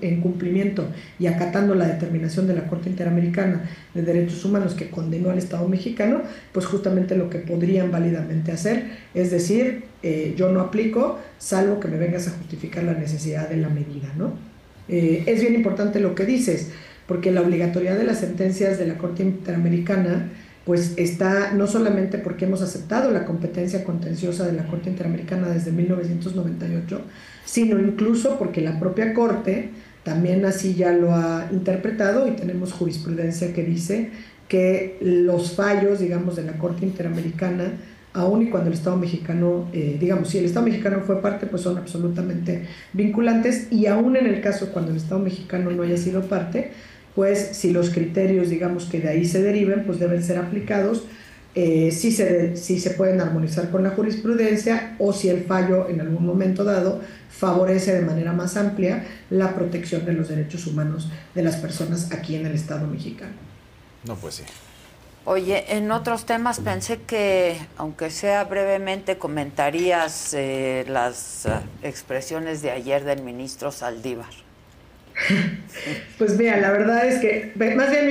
en 0.00 0.20
cumplimiento 0.20 0.86
y 1.18 1.26
acatando 1.26 1.74
la 1.74 1.88
determinación 1.88 2.46
de 2.46 2.54
la 2.54 2.68
Corte 2.68 2.88
Interamericana 2.88 3.68
de 3.94 4.02
Derechos 4.02 4.44
Humanos 4.44 4.74
que 4.74 4.88
condenó 4.88 5.30
al 5.30 5.38
Estado 5.38 5.66
mexicano, 5.66 6.22
pues 6.52 6.66
justamente 6.66 7.16
lo 7.16 7.30
que 7.30 7.40
podrían 7.40 7.90
válidamente 7.90 8.52
hacer 8.52 8.84
es 9.12 9.32
decir, 9.32 9.86
eh, 10.04 10.34
yo 10.36 10.52
no 10.52 10.60
aplico, 10.60 11.18
salvo 11.38 11.80
que 11.80 11.88
me 11.88 11.98
vengas 11.98 12.28
a 12.28 12.30
justificar 12.30 12.84
la 12.84 12.94
necesidad 12.94 13.48
de 13.48 13.56
la 13.56 13.70
medida, 13.70 14.12
¿no? 14.16 14.34
Eh, 14.88 15.24
es 15.26 15.40
bien 15.40 15.56
importante 15.56 15.98
lo 15.98 16.14
que 16.14 16.26
dices, 16.26 16.70
porque 17.08 17.32
la 17.32 17.40
obligatoriedad 17.40 17.98
de 17.98 18.04
las 18.04 18.20
sentencias 18.20 18.78
de 18.78 18.86
la 18.86 18.98
Corte 18.98 19.24
Interamericana 19.24 20.30
pues 20.68 20.92
está 20.98 21.54
no 21.54 21.66
solamente 21.66 22.18
porque 22.18 22.44
hemos 22.44 22.60
aceptado 22.60 23.10
la 23.10 23.24
competencia 23.24 23.84
contenciosa 23.84 24.46
de 24.46 24.52
la 24.52 24.66
Corte 24.66 24.90
Interamericana 24.90 25.48
desde 25.48 25.72
1998, 25.72 27.00
sino 27.46 27.80
incluso 27.80 28.38
porque 28.38 28.60
la 28.60 28.78
propia 28.78 29.14
Corte 29.14 29.70
también 30.02 30.44
así 30.44 30.74
ya 30.74 30.92
lo 30.92 31.14
ha 31.14 31.48
interpretado 31.52 32.28
y 32.28 32.32
tenemos 32.32 32.74
jurisprudencia 32.74 33.54
que 33.54 33.64
dice 33.64 34.10
que 34.46 34.98
los 35.00 35.52
fallos, 35.52 36.00
digamos, 36.00 36.36
de 36.36 36.42
la 36.42 36.58
Corte 36.58 36.84
Interamericana, 36.84 37.72
aun 38.12 38.42
y 38.42 38.50
cuando 38.50 38.68
el 38.68 38.74
Estado 38.74 38.98
mexicano, 38.98 39.70
eh, 39.72 39.96
digamos, 39.98 40.28
si 40.28 40.36
el 40.36 40.44
Estado 40.44 40.66
mexicano 40.66 41.00
fue 41.00 41.22
parte, 41.22 41.46
pues 41.46 41.62
son 41.62 41.78
absolutamente 41.78 42.66
vinculantes 42.92 43.72
y 43.72 43.86
aún 43.86 44.16
en 44.16 44.26
el 44.26 44.42
caso 44.42 44.70
cuando 44.70 44.90
el 44.90 44.98
Estado 44.98 45.18
mexicano 45.18 45.70
no 45.70 45.82
haya 45.82 45.96
sido 45.96 46.28
parte, 46.28 46.72
pues 47.18 47.48
si 47.56 47.72
los 47.72 47.90
criterios, 47.90 48.48
digamos, 48.48 48.84
que 48.84 49.00
de 49.00 49.08
ahí 49.08 49.24
se 49.24 49.42
deriven, 49.42 49.82
pues 49.84 49.98
deben 49.98 50.22
ser 50.22 50.38
aplicados, 50.38 51.02
eh, 51.56 51.90
si, 51.90 52.12
se 52.12 52.24
de- 52.32 52.56
si 52.56 52.78
se 52.78 52.90
pueden 52.90 53.20
armonizar 53.20 53.72
con 53.72 53.82
la 53.82 53.90
jurisprudencia 53.90 54.94
o 55.00 55.12
si 55.12 55.28
el 55.28 55.42
fallo 55.42 55.88
en 55.88 56.00
algún 56.00 56.24
momento 56.24 56.62
dado 56.62 57.00
favorece 57.28 57.92
de 57.92 58.02
manera 58.02 58.32
más 58.32 58.56
amplia 58.56 59.04
la 59.30 59.52
protección 59.56 60.04
de 60.06 60.12
los 60.12 60.28
derechos 60.28 60.64
humanos 60.68 61.10
de 61.34 61.42
las 61.42 61.56
personas 61.56 62.12
aquí 62.12 62.36
en 62.36 62.46
el 62.46 62.54
Estado 62.54 62.86
mexicano. 62.86 63.32
No, 64.04 64.14
pues 64.14 64.36
sí. 64.36 64.44
Oye, 65.24 65.64
en 65.76 65.90
otros 65.90 66.24
temas 66.24 66.60
pensé 66.60 66.98
que, 67.04 67.56
aunque 67.78 68.10
sea 68.10 68.44
brevemente, 68.44 69.18
comentarías 69.18 70.34
eh, 70.34 70.84
las 70.88 71.46
eh, 71.46 71.50
expresiones 71.82 72.62
de 72.62 72.70
ayer 72.70 73.02
del 73.02 73.22
ministro 73.24 73.72
Saldívar. 73.72 74.30
Pues 76.18 76.36
mira, 76.36 76.56
la 76.58 76.72
verdad 76.72 77.06
es 77.06 77.20
que 77.20 77.52
más 77.76 77.90
bien 77.90 78.06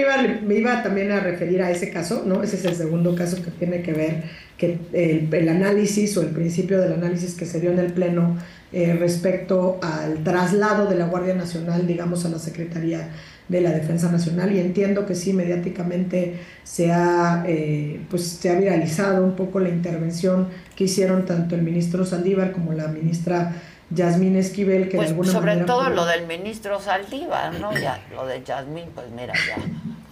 me 0.48 0.56
iba, 0.56 0.84
también 0.84 1.12
a 1.12 1.20
referir 1.20 1.62
a 1.62 1.72
ese 1.72 1.90
caso, 1.90 2.24
¿no? 2.26 2.42
Ese 2.42 2.56
es 2.56 2.66
el 2.66 2.76
segundo 2.76 3.16
caso 3.16 3.44
que 3.44 3.52
tiene 3.52 3.82
que 3.82 3.94
ver 3.94 4.24
que 4.58 4.80
el, 4.94 5.34
el 5.34 5.50
análisis 5.50 6.16
o 6.18 6.22
el 6.22 6.30
principio 6.30 6.80
del 6.80 6.94
análisis 6.94 7.36
que 7.36 7.46
se 7.46 7.60
dio 7.60 7.72
en 7.72 7.80
el 7.80 7.92
Pleno 7.92 8.38
eh, 8.74 8.98
respecto 9.00 9.80
al 9.82 10.26
traslado 10.26 10.88
de 10.88 10.96
la 10.96 11.06
Guardia 11.06 11.34
Nacional, 11.34 11.88
digamos, 11.88 12.26
a 12.26 12.30
la 12.30 12.38
Secretaría 12.38 13.12
de 13.48 13.62
la 13.62 13.72
Defensa 13.72 14.12
Nacional 14.12 14.52
y 14.52 14.60
entiendo 14.60 15.06
que 15.06 15.16
sí, 15.16 15.32
mediáticamente 15.32 16.36
se 16.66 16.92
ha, 16.92 17.46
eh, 17.48 18.02
pues, 18.10 18.28
se 18.28 18.50
ha 18.50 18.60
viralizado 18.60 19.24
un 19.24 19.38
poco 19.38 19.62
la 19.62 19.70
intervención 19.70 20.50
que 20.76 20.84
hicieron 20.84 21.26
tanto 21.26 21.56
el 21.56 21.62
ministro 21.62 22.06
Saldívar 22.06 22.52
como 22.52 22.74
la 22.74 22.90
ministra 22.90 23.54
Yasmín 23.90 24.36
Esquivel, 24.36 24.90
que 24.90 24.98
Pues 24.98 25.08
de 25.08 25.12
alguna 25.12 25.32
sobre 25.32 25.52
manera... 25.52 25.66
todo 25.66 25.90
lo 25.90 26.06
del 26.06 26.28
ministro 26.28 26.80
Saldívar, 26.80 27.60
¿no? 27.60 27.74
Ya, 27.74 28.00
lo 28.12 28.26
de 28.26 28.44
Yasmín, 28.44 28.90
pues 28.94 29.08
mira, 29.12 29.34
ya. 29.48 29.56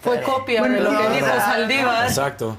Fue 0.02 0.22
copia 0.22 0.62
de 0.64 0.80
lo 0.80 0.90
que 0.90 1.10
dijo 1.16 1.28
Saldívar. 1.28 2.08
Exacto. 2.08 2.58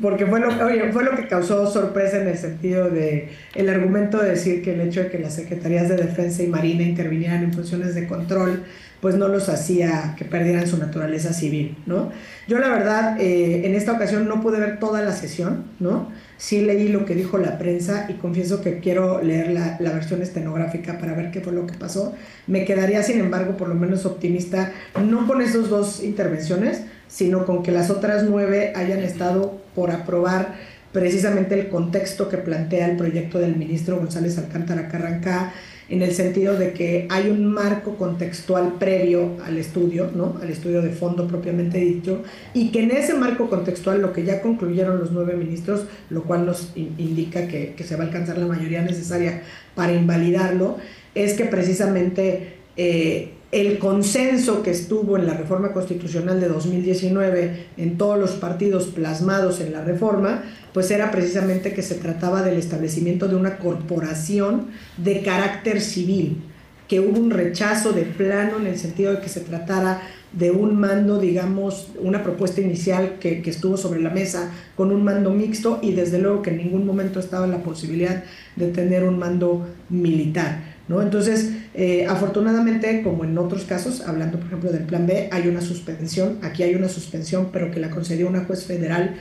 Porque 0.00 0.24
fue 0.26 0.38
lo, 0.38 0.48
oye, 0.64 0.92
fue 0.92 1.02
lo 1.02 1.16
que 1.16 1.26
causó 1.26 1.68
sorpresa 1.68 2.18
en 2.18 2.28
el 2.28 2.38
sentido 2.38 2.90
de 2.90 3.32
el 3.56 3.68
argumento 3.68 4.18
de 4.18 4.30
decir 4.30 4.62
que 4.62 4.74
el 4.74 4.80
hecho 4.82 5.02
de 5.02 5.10
que 5.10 5.18
las 5.18 5.34
secretarías 5.34 5.88
de 5.88 5.96
defensa 5.96 6.44
y 6.44 6.46
marina 6.46 6.84
intervinieran 6.84 7.42
en 7.42 7.52
funciones 7.52 7.96
de 7.96 8.06
control, 8.06 8.62
pues 9.00 9.16
no 9.16 9.26
los 9.26 9.48
hacía 9.48 10.14
que 10.16 10.24
perdieran 10.24 10.68
su 10.68 10.78
naturaleza 10.78 11.32
civil, 11.32 11.76
¿no? 11.86 12.12
Yo 12.46 12.60
la 12.60 12.68
verdad, 12.68 13.20
eh, 13.20 13.66
en 13.66 13.74
esta 13.74 13.92
ocasión 13.92 14.28
no 14.28 14.40
pude 14.40 14.60
ver 14.60 14.78
toda 14.78 15.02
la 15.02 15.12
sesión, 15.12 15.64
¿no? 15.80 16.08
Sí 16.36 16.60
leí 16.60 16.88
lo 16.88 17.04
que 17.04 17.14
dijo 17.14 17.38
la 17.38 17.58
prensa 17.58 18.06
y 18.08 18.14
confieso 18.14 18.60
que 18.60 18.80
quiero 18.80 19.22
leer 19.22 19.50
la, 19.50 19.76
la 19.80 19.92
versión 19.92 20.20
estenográfica 20.22 20.98
para 20.98 21.14
ver 21.14 21.30
qué 21.30 21.40
fue 21.40 21.52
lo 21.52 21.66
que 21.66 21.74
pasó. 21.74 22.14
Me 22.46 22.64
quedaría, 22.64 23.02
sin 23.02 23.20
embargo, 23.20 23.56
por 23.56 23.68
lo 23.68 23.74
menos 23.74 24.04
optimista, 24.04 24.72
no 25.02 25.26
con 25.26 25.40
esas 25.40 25.68
dos 25.68 26.02
intervenciones, 26.02 26.82
sino 27.08 27.46
con 27.46 27.62
que 27.62 27.70
las 27.70 27.90
otras 27.90 28.24
nueve 28.24 28.72
hayan 28.74 29.00
estado 29.00 29.60
por 29.74 29.90
aprobar 29.90 30.54
precisamente 30.92 31.58
el 31.58 31.68
contexto 31.68 32.28
que 32.28 32.38
plantea 32.38 32.88
el 32.88 32.96
proyecto 32.96 33.38
del 33.38 33.56
ministro 33.56 33.98
González 33.98 34.38
Alcántara 34.38 34.88
Carrancá, 34.88 35.52
en 35.88 36.02
el 36.02 36.12
sentido 36.14 36.56
de 36.56 36.72
que 36.72 37.06
hay 37.10 37.28
un 37.28 37.46
marco 37.46 37.96
contextual 37.96 38.74
previo 38.78 39.32
al 39.44 39.58
estudio, 39.58 40.10
¿no? 40.14 40.36
al 40.40 40.48
estudio 40.50 40.80
de 40.80 40.90
fondo 40.90 41.26
propiamente 41.26 41.78
dicho, 41.78 42.22
y 42.54 42.70
que 42.70 42.82
en 42.84 42.90
ese 42.90 43.14
marco 43.14 43.50
contextual 43.50 44.00
lo 44.00 44.12
que 44.12 44.24
ya 44.24 44.40
concluyeron 44.40 44.98
los 44.98 45.12
nueve 45.12 45.34
ministros, 45.36 45.84
lo 46.10 46.22
cual 46.24 46.46
nos 46.46 46.72
in- 46.74 46.94
indica 46.98 47.46
que, 47.48 47.74
que 47.76 47.84
se 47.84 47.96
va 47.96 48.04
a 48.04 48.06
alcanzar 48.06 48.38
la 48.38 48.46
mayoría 48.46 48.82
necesaria 48.82 49.42
para 49.74 49.92
invalidarlo, 49.92 50.78
es 51.14 51.34
que 51.34 51.44
precisamente 51.44 52.54
eh, 52.76 53.30
el 53.52 53.78
consenso 53.78 54.62
que 54.64 54.70
estuvo 54.72 55.16
en 55.16 55.26
la 55.28 55.34
reforma 55.34 55.72
constitucional 55.72 56.40
de 56.40 56.48
2019 56.48 57.66
en 57.76 57.96
todos 57.98 58.18
los 58.18 58.32
partidos 58.32 58.86
plasmados 58.88 59.60
en 59.60 59.72
la 59.72 59.82
reforma, 59.84 60.42
pues 60.74 60.90
era 60.90 61.12
precisamente 61.12 61.72
que 61.72 61.82
se 61.82 61.94
trataba 61.94 62.42
del 62.42 62.58
establecimiento 62.58 63.28
de 63.28 63.36
una 63.36 63.58
corporación 63.58 64.66
de 64.96 65.22
carácter 65.22 65.80
civil, 65.80 66.42
que 66.88 66.98
hubo 66.98 67.18
un 67.18 67.30
rechazo 67.30 67.92
de 67.92 68.02
plano 68.02 68.58
en 68.58 68.66
el 68.66 68.76
sentido 68.76 69.12
de 69.12 69.20
que 69.20 69.28
se 69.28 69.40
tratara 69.40 70.02
de 70.32 70.50
un 70.50 70.74
mando, 70.74 71.20
digamos, 71.20 71.92
una 72.00 72.24
propuesta 72.24 72.60
inicial 72.60 73.18
que, 73.20 73.40
estuvo 73.46 73.76
sobre 73.76 74.00
la 74.00 74.10
mesa 74.10 74.50
con 74.76 74.90
un 74.90 75.04
mando 75.04 75.30
mixto 75.30 75.78
y 75.80 75.92
desde 75.92 76.18
luego 76.18 76.42
que 76.42 76.50
en 76.50 76.58
ningún 76.58 76.84
momento 76.84 77.20
estaba 77.20 77.46
la 77.46 77.62
posibilidad 77.62 78.24
de 78.56 78.66
tener 78.68 79.04
un 79.04 79.16
mando 79.16 79.68
militar. 79.90 80.74
¿no? 80.88 81.00
Entonces, 81.00 81.52
eh, 81.72 82.04
afortunadamente, 82.08 83.02
como 83.02 83.24
en 83.24 83.38
otros 83.38 83.64
casos, 83.64 84.02
hablando 84.02 84.38
por 84.38 84.48
ejemplo 84.48 84.72
del 84.72 84.82
plan 84.82 85.06
B, 85.06 85.28
hay 85.30 85.46
una 85.46 85.60
suspensión, 85.60 86.38
aquí 86.42 86.64
hay 86.64 86.74
una 86.74 86.88
suspensión, 86.88 87.50
pero 87.52 87.70
que 87.70 87.78
la 87.78 87.90
concedió 87.90 88.26
una 88.26 88.44
juez 88.44 88.64
federal 88.64 89.14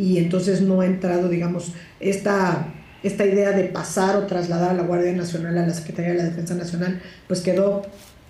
y 0.00 0.16
entonces 0.16 0.62
no 0.62 0.80
ha 0.80 0.86
entrado, 0.86 1.28
digamos, 1.28 1.74
esta, 2.00 2.72
esta 3.02 3.26
idea 3.26 3.50
de 3.50 3.64
pasar 3.64 4.16
o 4.16 4.26
trasladar 4.26 4.70
a 4.70 4.72
la 4.74 4.82
Guardia 4.82 5.12
Nacional 5.12 5.58
a 5.58 5.66
la 5.66 5.74
Secretaría 5.74 6.12
de 6.12 6.16
la 6.16 6.24
Defensa 6.24 6.54
Nacional, 6.54 7.02
pues 7.28 7.40
quedó, 7.42 7.82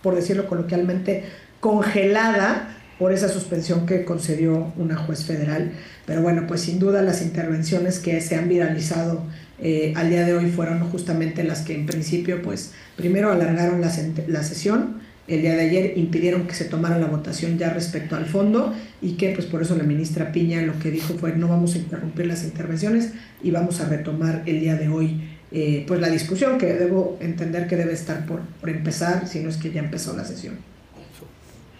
por 0.02 0.16
decirlo 0.16 0.48
coloquialmente, 0.48 1.26
congelada 1.60 2.76
por 2.98 3.12
esa 3.12 3.28
suspensión 3.28 3.86
que 3.86 4.04
concedió 4.04 4.72
una 4.76 4.96
juez 4.96 5.24
federal. 5.24 5.70
Pero 6.06 6.22
bueno, 6.22 6.48
pues 6.48 6.62
sin 6.62 6.80
duda 6.80 7.02
las 7.02 7.22
intervenciones 7.22 8.00
que 8.00 8.20
se 8.20 8.34
han 8.34 8.48
viralizado 8.48 9.22
eh, 9.60 9.92
al 9.94 10.10
día 10.10 10.26
de 10.26 10.34
hoy 10.34 10.50
fueron 10.50 10.80
justamente 10.90 11.44
las 11.44 11.60
que 11.60 11.76
en 11.76 11.86
principio, 11.86 12.42
pues 12.42 12.72
primero 12.96 13.30
alargaron 13.30 13.80
la, 13.80 13.92
la 14.26 14.42
sesión, 14.42 15.02
el 15.28 15.42
día 15.42 15.54
de 15.54 15.62
ayer 15.62 15.92
impidieron 15.96 16.46
que 16.46 16.54
se 16.54 16.64
tomara 16.64 16.98
la 16.98 17.06
votación 17.06 17.58
ya 17.58 17.70
respecto 17.70 18.16
al 18.16 18.26
fondo 18.26 18.74
y 19.00 19.12
que 19.12 19.30
pues 19.30 19.46
por 19.46 19.62
eso 19.62 19.76
la 19.76 19.84
ministra 19.84 20.32
Piña 20.32 20.62
lo 20.62 20.78
que 20.78 20.90
dijo 20.90 21.14
fue 21.14 21.36
no 21.36 21.48
vamos 21.48 21.74
a 21.74 21.78
interrumpir 21.78 22.26
las 22.26 22.44
intervenciones 22.44 23.12
y 23.42 23.50
vamos 23.50 23.80
a 23.80 23.88
retomar 23.88 24.42
el 24.46 24.60
día 24.60 24.74
de 24.74 24.88
hoy 24.88 25.20
eh, 25.52 25.84
pues 25.86 26.00
la 26.00 26.08
discusión 26.08 26.58
que 26.58 26.66
debo 26.66 27.16
entender 27.20 27.66
que 27.66 27.76
debe 27.76 27.92
estar 27.92 28.24
por, 28.24 28.40
por 28.40 28.70
empezar, 28.70 29.26
si 29.26 29.40
no 29.40 29.48
es 29.48 29.56
que 29.56 29.72
ya 29.72 29.80
empezó 29.80 30.16
la 30.16 30.24
sesión. 30.24 30.58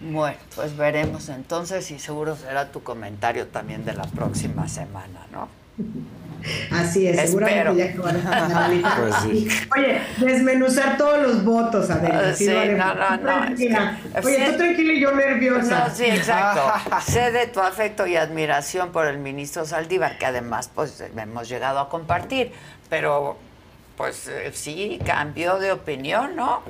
Bueno, 0.01 0.37
pues 0.55 0.75
veremos 0.75 1.29
entonces 1.29 1.89
y 1.91 1.99
seguro 1.99 2.35
será 2.35 2.71
tu 2.71 2.81
comentario 2.81 3.47
también 3.47 3.85
de 3.85 3.93
la 3.93 4.03
próxima 4.03 4.67
semana, 4.67 5.27
¿no? 5.31 5.47
Así 6.71 7.07
es, 7.07 7.19
seguramente 7.19 7.75
ya 7.77 7.85
Espero. 7.85 8.07
analizar. 8.07 8.91
Pues 9.01 9.15
sí. 9.23 9.47
Oye, 9.77 10.01
desmenuzar 10.17 10.97
todos 10.97 11.21
los 11.21 11.43
votos, 11.45 11.89
Adela. 11.89 12.29
Ah, 12.29 12.33
sí, 12.33 12.47
vale. 12.47 12.73
no, 12.75 12.93
no, 12.95 13.07
Tú 13.07 13.23
no, 13.23 13.29
tranquila. 13.31 13.99
es 14.15 14.21
que- 14.21 14.27
Oye, 14.27 14.45
tú 14.51 14.57
tranquila 14.57 14.93
y 14.93 14.99
yo 14.99 15.11
nerviosa. 15.15 15.87
No, 15.87 15.95
sí, 15.95 16.05
exacto. 16.05 16.61
sé 17.05 17.31
de 17.31 17.47
tu 17.47 17.59
afecto 17.59 18.07
y 18.07 18.15
admiración 18.15 18.91
por 18.91 19.05
el 19.07 19.17
ministro 19.19 19.65
Saldívar, 19.65 20.17
que 20.17 20.25
además 20.25 20.69
pues 20.73 21.03
hemos 21.15 21.47
llegado 21.49 21.79
a 21.79 21.89
compartir, 21.89 22.51
pero 22.89 23.37
pues 23.97 24.27
eh, 24.27 24.49
sí, 24.53 24.99
cambió 25.05 25.59
de 25.59 25.71
opinión, 25.71 26.35
¿no? 26.35 26.61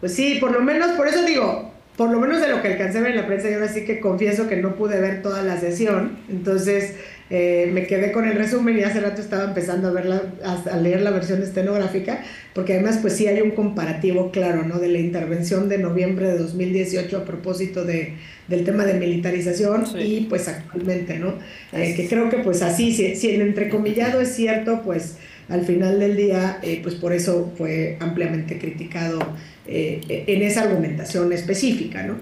Pues 0.00 0.14
sí, 0.14 0.38
por 0.40 0.50
lo 0.52 0.60
menos, 0.60 0.92
por 0.92 1.06
eso 1.08 1.22
digo, 1.22 1.72
por 1.96 2.10
lo 2.10 2.20
menos 2.20 2.40
de 2.40 2.48
lo 2.48 2.62
que 2.62 2.68
alcancé 2.68 2.98
a 2.98 3.00
ver 3.02 3.10
en 3.12 3.16
la 3.18 3.26
prensa, 3.26 3.48
yo 3.48 3.56
ahora 3.56 3.68
sí 3.68 3.84
que 3.84 4.00
confieso 4.00 4.48
que 4.48 4.56
no 4.56 4.74
pude 4.76 5.00
ver 5.00 5.22
toda 5.22 5.42
la 5.42 5.58
sesión, 5.58 6.18
entonces 6.28 6.96
eh, 7.30 7.68
me 7.72 7.86
quedé 7.86 8.10
con 8.12 8.26
el 8.26 8.36
resumen 8.36 8.78
y 8.78 8.82
hace 8.82 9.00
rato 9.00 9.20
estaba 9.20 9.44
empezando 9.44 9.88
a, 9.88 9.92
ver 9.92 10.06
la- 10.06 10.22
a, 10.44 10.74
a 10.74 10.76
leer 10.78 11.02
la 11.02 11.10
versión 11.10 11.42
estenográfica, 11.42 12.22
porque 12.54 12.74
además 12.74 12.98
pues 13.02 13.14
sí 13.14 13.26
hay 13.26 13.40
un 13.42 13.50
comparativo 13.52 14.30
claro, 14.30 14.64
¿no? 14.64 14.78
De 14.78 14.88
la 14.88 14.98
intervención 14.98 15.68
de 15.68 15.78
noviembre 15.78 16.28
de 16.28 16.38
2018 16.38 17.16
a 17.18 17.24
propósito 17.24 17.84
de, 17.84 18.14
del 18.48 18.64
tema 18.64 18.84
de 18.86 18.94
militarización 18.94 19.84
y 20.00 20.20
pues 20.22 20.48
actualmente, 20.48 21.18
¿no? 21.18 21.34
Eh, 21.72 21.94
que 21.96 22.08
creo 22.08 22.30
que 22.30 22.38
pues 22.38 22.62
así, 22.62 22.92
si, 22.92 23.14
si 23.16 23.30
el 23.30 23.42
entrecomillado 23.42 24.20
es 24.20 24.34
cierto, 24.34 24.82
pues 24.82 25.16
al 25.48 25.64
final 25.64 25.98
del 26.00 26.16
día, 26.16 26.58
eh, 26.62 26.80
pues 26.82 26.94
por 26.94 27.12
eso 27.12 27.52
fue 27.56 27.96
ampliamente 28.00 28.58
criticado 28.58 29.18
eh, 29.66 30.24
en 30.26 30.42
esa 30.42 30.62
argumentación 30.62 31.32
específica, 31.32 32.02
¿no? 32.02 32.16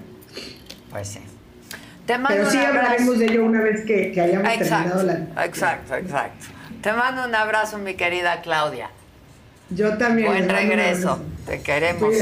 Pues 0.91 1.09
sí. 1.09 1.19
Te 2.07 2.19
mando 2.19 2.39
Pero 2.39 2.51
sí 2.51 2.57
un 2.59 2.63
abrazo. 2.65 2.85
hablaremos 2.87 3.19
de 3.19 3.25
ello 3.27 3.45
una 3.45 3.61
vez 3.63 3.85
que, 3.85 4.13
que 4.13 4.21
hayamos 4.21 4.49
Exacto, 4.53 4.97
terminado 4.99 5.29
la... 5.35 5.45
exacto, 5.45 5.95
exacto. 5.97 6.47
Te 6.83 6.93
mando 6.93 7.25
un 7.25 7.35
abrazo, 7.35 7.79
mi 7.79 7.95
querida 7.95 8.41
Claudia. 8.43 8.91
Yo 9.71 9.99
también. 9.99 10.29
Buen 10.29 10.49
regreso. 10.49 11.19
Te 11.45 11.61
queremos 11.61 12.15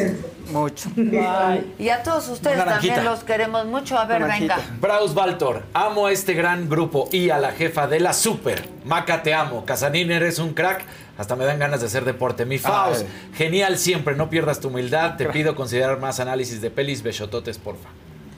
mucho. 0.51 0.89
Bye. 0.97 1.67
Y 1.79 1.91
a 1.91 2.03
todos 2.03 2.27
ustedes 2.29 2.57
Naranjita. 2.57 2.95
también 2.95 3.13
los 3.13 3.25
queremos 3.25 3.67
mucho. 3.67 3.99
A 3.99 4.07
ver, 4.07 4.23
venga. 4.25 4.57
Braus 4.81 5.13
Baltor, 5.15 5.65
amo 5.75 6.07
a 6.07 6.13
este 6.13 6.33
gran 6.33 6.71
grupo 6.71 7.09
y 7.13 7.29
a 7.29 7.39
la 7.39 7.53
jefa 7.53 7.87
de 7.87 8.01
la 8.01 8.15
super. 8.15 8.67
Maca, 8.87 9.23
te 9.23 9.35
amo. 9.35 9.67
Casanín, 9.67 10.11
eres 10.11 10.39
un 10.39 10.55
crack. 10.55 10.83
Hasta 11.19 11.37
me 11.37 11.45
dan 11.45 11.59
ganas 11.59 11.81
de 11.81 11.87
hacer 11.87 12.07
deporte. 12.07 12.47
Mi 12.47 12.57
Faust, 12.59 13.07
genial 13.35 13.77
siempre. 13.77 14.17
No 14.17 14.31
pierdas 14.31 14.61
tu 14.61 14.69
humildad. 14.69 15.17
Te 15.17 15.27
pido 15.27 15.55
considerar 15.55 16.01
más 16.01 16.21
análisis 16.21 16.63
de 16.63 16.71
pelis. 16.71 17.03
Besototes, 17.03 17.59
porfa. 17.59 17.91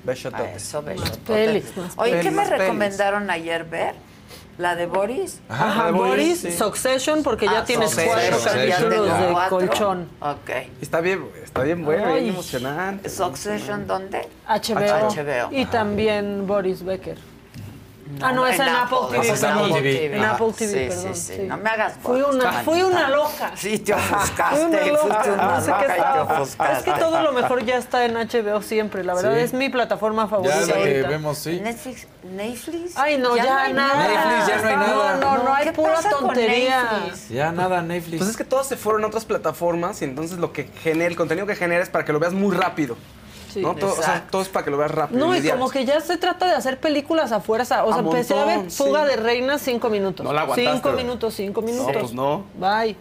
Besototes. 0.07 0.63
Eso, 0.63 0.83
pelis, 1.27 1.77
más 1.77 1.93
Oye, 1.97 2.13
¿qué 2.13 2.17
pelis, 2.19 2.33
me 2.33 2.43
pelis. 2.45 2.59
recomendaron 2.59 3.31
ayer 3.31 3.65
ver? 3.65 3.95
¿La 4.59 4.75
de 4.75 4.87
Boris? 4.87 5.41
Ajá, 5.51 5.91
Boris, 5.91 6.47
Succession, 6.57 7.23
porque 7.23 7.45
ya 7.45 7.59
Ah, 7.59 7.65
tienes 7.67 7.91
Succession. 7.91 8.41
cuatro 8.41 8.67
Ya 8.67 8.77
capítulos 8.79 9.21
de 9.21 9.27
cuatro. 9.33 9.59
colchón. 9.59 10.09
Ok. 10.21 10.51
Está 10.81 11.01
bien, 11.03 11.29
está 11.45 11.63
bien 11.63 11.85
bueno, 11.85 12.15
bien 12.15 12.29
emocionante. 12.29 13.11
¿Succession 13.11 13.87
dónde? 13.87 14.27
HBO. 14.49 15.11
HBO. 15.11 15.49
Y 15.53 15.67
también 15.67 16.47
Boris 16.47 16.83
Becker. 16.83 17.19
Ah, 18.23 18.33
no, 18.33 18.47
es 18.47 18.59
en, 18.59 18.69
Apple, 18.69 18.99
TV. 19.11 19.21
Ese 19.21 19.33
es 19.33 19.43
en 19.43 19.51
Apple. 19.51 19.73
TV. 19.75 20.17
En. 20.17 20.25
Apple 20.25 20.53
TV, 20.57 20.69
Sí, 20.71 20.97
perdón. 20.97 21.15
sí, 21.15 21.35
sí. 21.37 21.43
No 21.43 21.57
me 21.57 21.71
hagas 21.71 21.95
Fui 22.03 22.23
una, 22.23 22.53
fui 22.63 22.83
una 22.83 23.09
loca. 23.11 23.53
Sí, 23.57 23.79
te 23.79 23.95
ofuscaste. 23.95 24.57
Fui 24.57 24.65
una 24.67 24.87
loca. 24.87 25.23
una 25.33 25.45
No 25.57 25.61
sé 25.61 25.71
loca 25.71 25.87
qué 25.87 25.93
estaba. 25.93 26.73
Es 26.73 26.83
que 26.85 26.93
todo 26.93 27.23
lo 27.23 27.33
mejor 27.33 27.65
ya 27.65 27.77
está 27.77 28.05
en 28.05 28.15
HBO 28.17 28.63
siempre. 28.63 29.05
La 29.05 29.15
verdad 29.15 29.35
Sí. 29.35 29.41
es 29.41 29.53
mi 29.53 29.69
plataforma 29.69 30.29
favorita. 30.29 30.55
Ya 30.57 30.63
es 30.63 30.69
la 30.69 30.75
que 30.75 31.03
vemos, 31.03 31.39
sí. 31.39 31.61
Netflix, 31.61 32.07
Netflix. 32.23 32.97
Ay, 32.97 33.19
no, 33.19 33.37
ya, 33.37 33.45
no 33.45 33.57
hay 33.59 33.73
nada. 33.73 34.09
Netflix, 34.09 34.47
ya 34.49 34.57
no 34.63 34.69
hay 34.69 34.77
nada. 34.77 35.17
No, 35.17 35.37
no, 35.39 35.45
no, 35.45 35.55
hay 35.55 35.65
¿Qué 35.67 35.73
pura 35.73 36.01
tontería. 36.03 36.83
Netflix? 37.05 37.29
Ya 37.29 37.53
nada, 37.53 37.83
Netflix. 37.83 38.19
Pues 38.19 38.31
es 38.31 38.37
que 38.37 38.45
todos 38.45 38.67
se 38.67 38.77
fueron 38.77 39.05
a 39.05 39.09
otras 39.09 39.25
plataformas 39.25 40.01
y 40.03 40.05
entonces 40.05 40.39
lo 40.39 40.53
que 40.53 40.65
genera, 40.83 41.09
el 41.09 41.17
contenido 41.17 41.47
que 41.47 41.57
genera 41.57 41.83
es 41.83 41.89
para 41.89 42.05
que 42.05 42.13
lo 42.13 42.19
veas 42.21 42.33
muy 42.33 42.55
rápido. 42.57 42.97
Sí. 43.57 43.63
¿no? 43.63 43.75
Todo, 43.75 43.93
o 43.93 44.03
sea, 44.03 44.27
todo 44.31 44.43
es 44.43 44.49
para 44.49 44.65
que 44.65 44.71
lo 44.71 44.77
veas 44.77 44.91
rápido. 44.91 45.19
No, 45.19 45.27
y 45.35 45.39
inmediato. 45.39 45.59
como 45.59 45.71
que 45.71 45.85
ya 45.87 46.01
se 46.01 46.19
trata 46.19 46.47
de 46.47 46.53
hacer 46.53 46.79
películas 46.79 47.33
a 47.33 47.41
fuerza. 47.41 47.85
O 47.85 47.89
sea, 47.89 48.03
A 48.03 48.05
empecé 48.05 48.39
a 48.39 48.45
ver 48.45 48.59
montón, 48.59 48.71
Fuga 48.71 49.05
sí. 49.05 49.11
de 49.11 49.17
Reinas 49.17 49.63
cinco 49.63 49.89
minutos. 49.89 50.25
No 50.25 50.33
la 50.33 50.43
aguantaste, 50.43 50.73
Cinco 50.73 50.93
minutos, 50.93 51.35
cinco 51.35 51.63
minutos. 51.63 51.95
No, 51.95 52.01
pues 52.01 52.13
no. 52.13 52.45
Bye. 52.59 52.97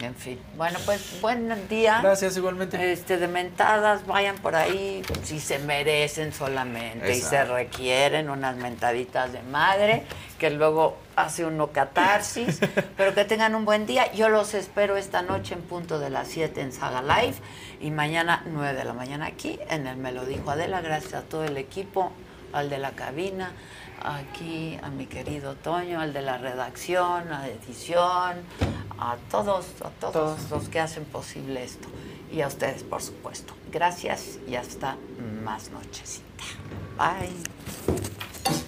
En 0.00 0.14
fin, 0.14 0.38
bueno, 0.56 0.78
pues 0.84 1.20
buen 1.20 1.68
día. 1.68 1.98
Gracias, 2.00 2.36
igualmente. 2.36 2.92
Este, 2.92 3.16
de 3.16 3.26
mentadas, 3.26 4.06
vayan 4.06 4.36
por 4.36 4.54
ahí 4.54 5.02
si 5.24 5.40
se 5.40 5.58
merecen 5.58 6.32
solamente 6.32 7.16
y 7.16 7.20
se 7.20 7.44
requieren 7.44 8.30
unas 8.30 8.56
mentaditas 8.56 9.32
de 9.32 9.42
madre, 9.42 10.04
que 10.38 10.50
luego 10.50 10.96
hace 11.16 11.44
uno 11.44 11.72
catarsis, 11.72 12.60
pero 12.96 13.12
que 13.12 13.24
tengan 13.24 13.56
un 13.56 13.64
buen 13.64 13.86
día. 13.86 14.12
Yo 14.12 14.28
los 14.28 14.54
espero 14.54 14.96
esta 14.96 15.22
noche 15.22 15.54
en 15.54 15.62
punto 15.62 15.98
de 15.98 16.10
las 16.10 16.28
7 16.28 16.60
en 16.60 16.72
Saga 16.72 17.02
Live 17.02 17.34
y 17.80 17.90
mañana 17.90 18.42
9 18.46 18.74
de 18.74 18.84
la 18.84 18.92
mañana 18.92 19.26
aquí 19.26 19.58
en 19.68 19.86
el 19.86 19.96
Me 19.96 20.12
lo 20.12 20.24
dijo 20.24 20.50
Adela. 20.50 20.80
Gracias 20.80 21.14
a 21.14 21.22
todo 21.22 21.44
el 21.44 21.56
equipo, 21.56 22.12
al 22.52 22.70
de 22.70 22.78
la 22.78 22.92
cabina, 22.92 23.52
aquí 24.02 24.78
a 24.82 24.90
mi 24.90 25.06
querido 25.06 25.54
Toño, 25.54 26.00
al 26.00 26.12
de 26.12 26.22
la 26.22 26.38
redacción, 26.38 27.32
a 27.32 27.46
edición, 27.48 28.36
a 28.98 29.16
todos, 29.30 29.66
a 29.84 29.90
todos, 30.00 30.50
los 30.50 30.68
que 30.68 30.80
hacen 30.80 31.04
posible 31.04 31.62
esto. 31.62 31.88
Y 32.32 32.42
a 32.42 32.48
ustedes, 32.48 32.82
por 32.82 33.02
supuesto. 33.02 33.54
Gracias 33.72 34.38
y 34.46 34.56
hasta 34.56 34.96
más 35.42 35.70
nochecita. 35.70 36.44
Bye. 36.98 38.67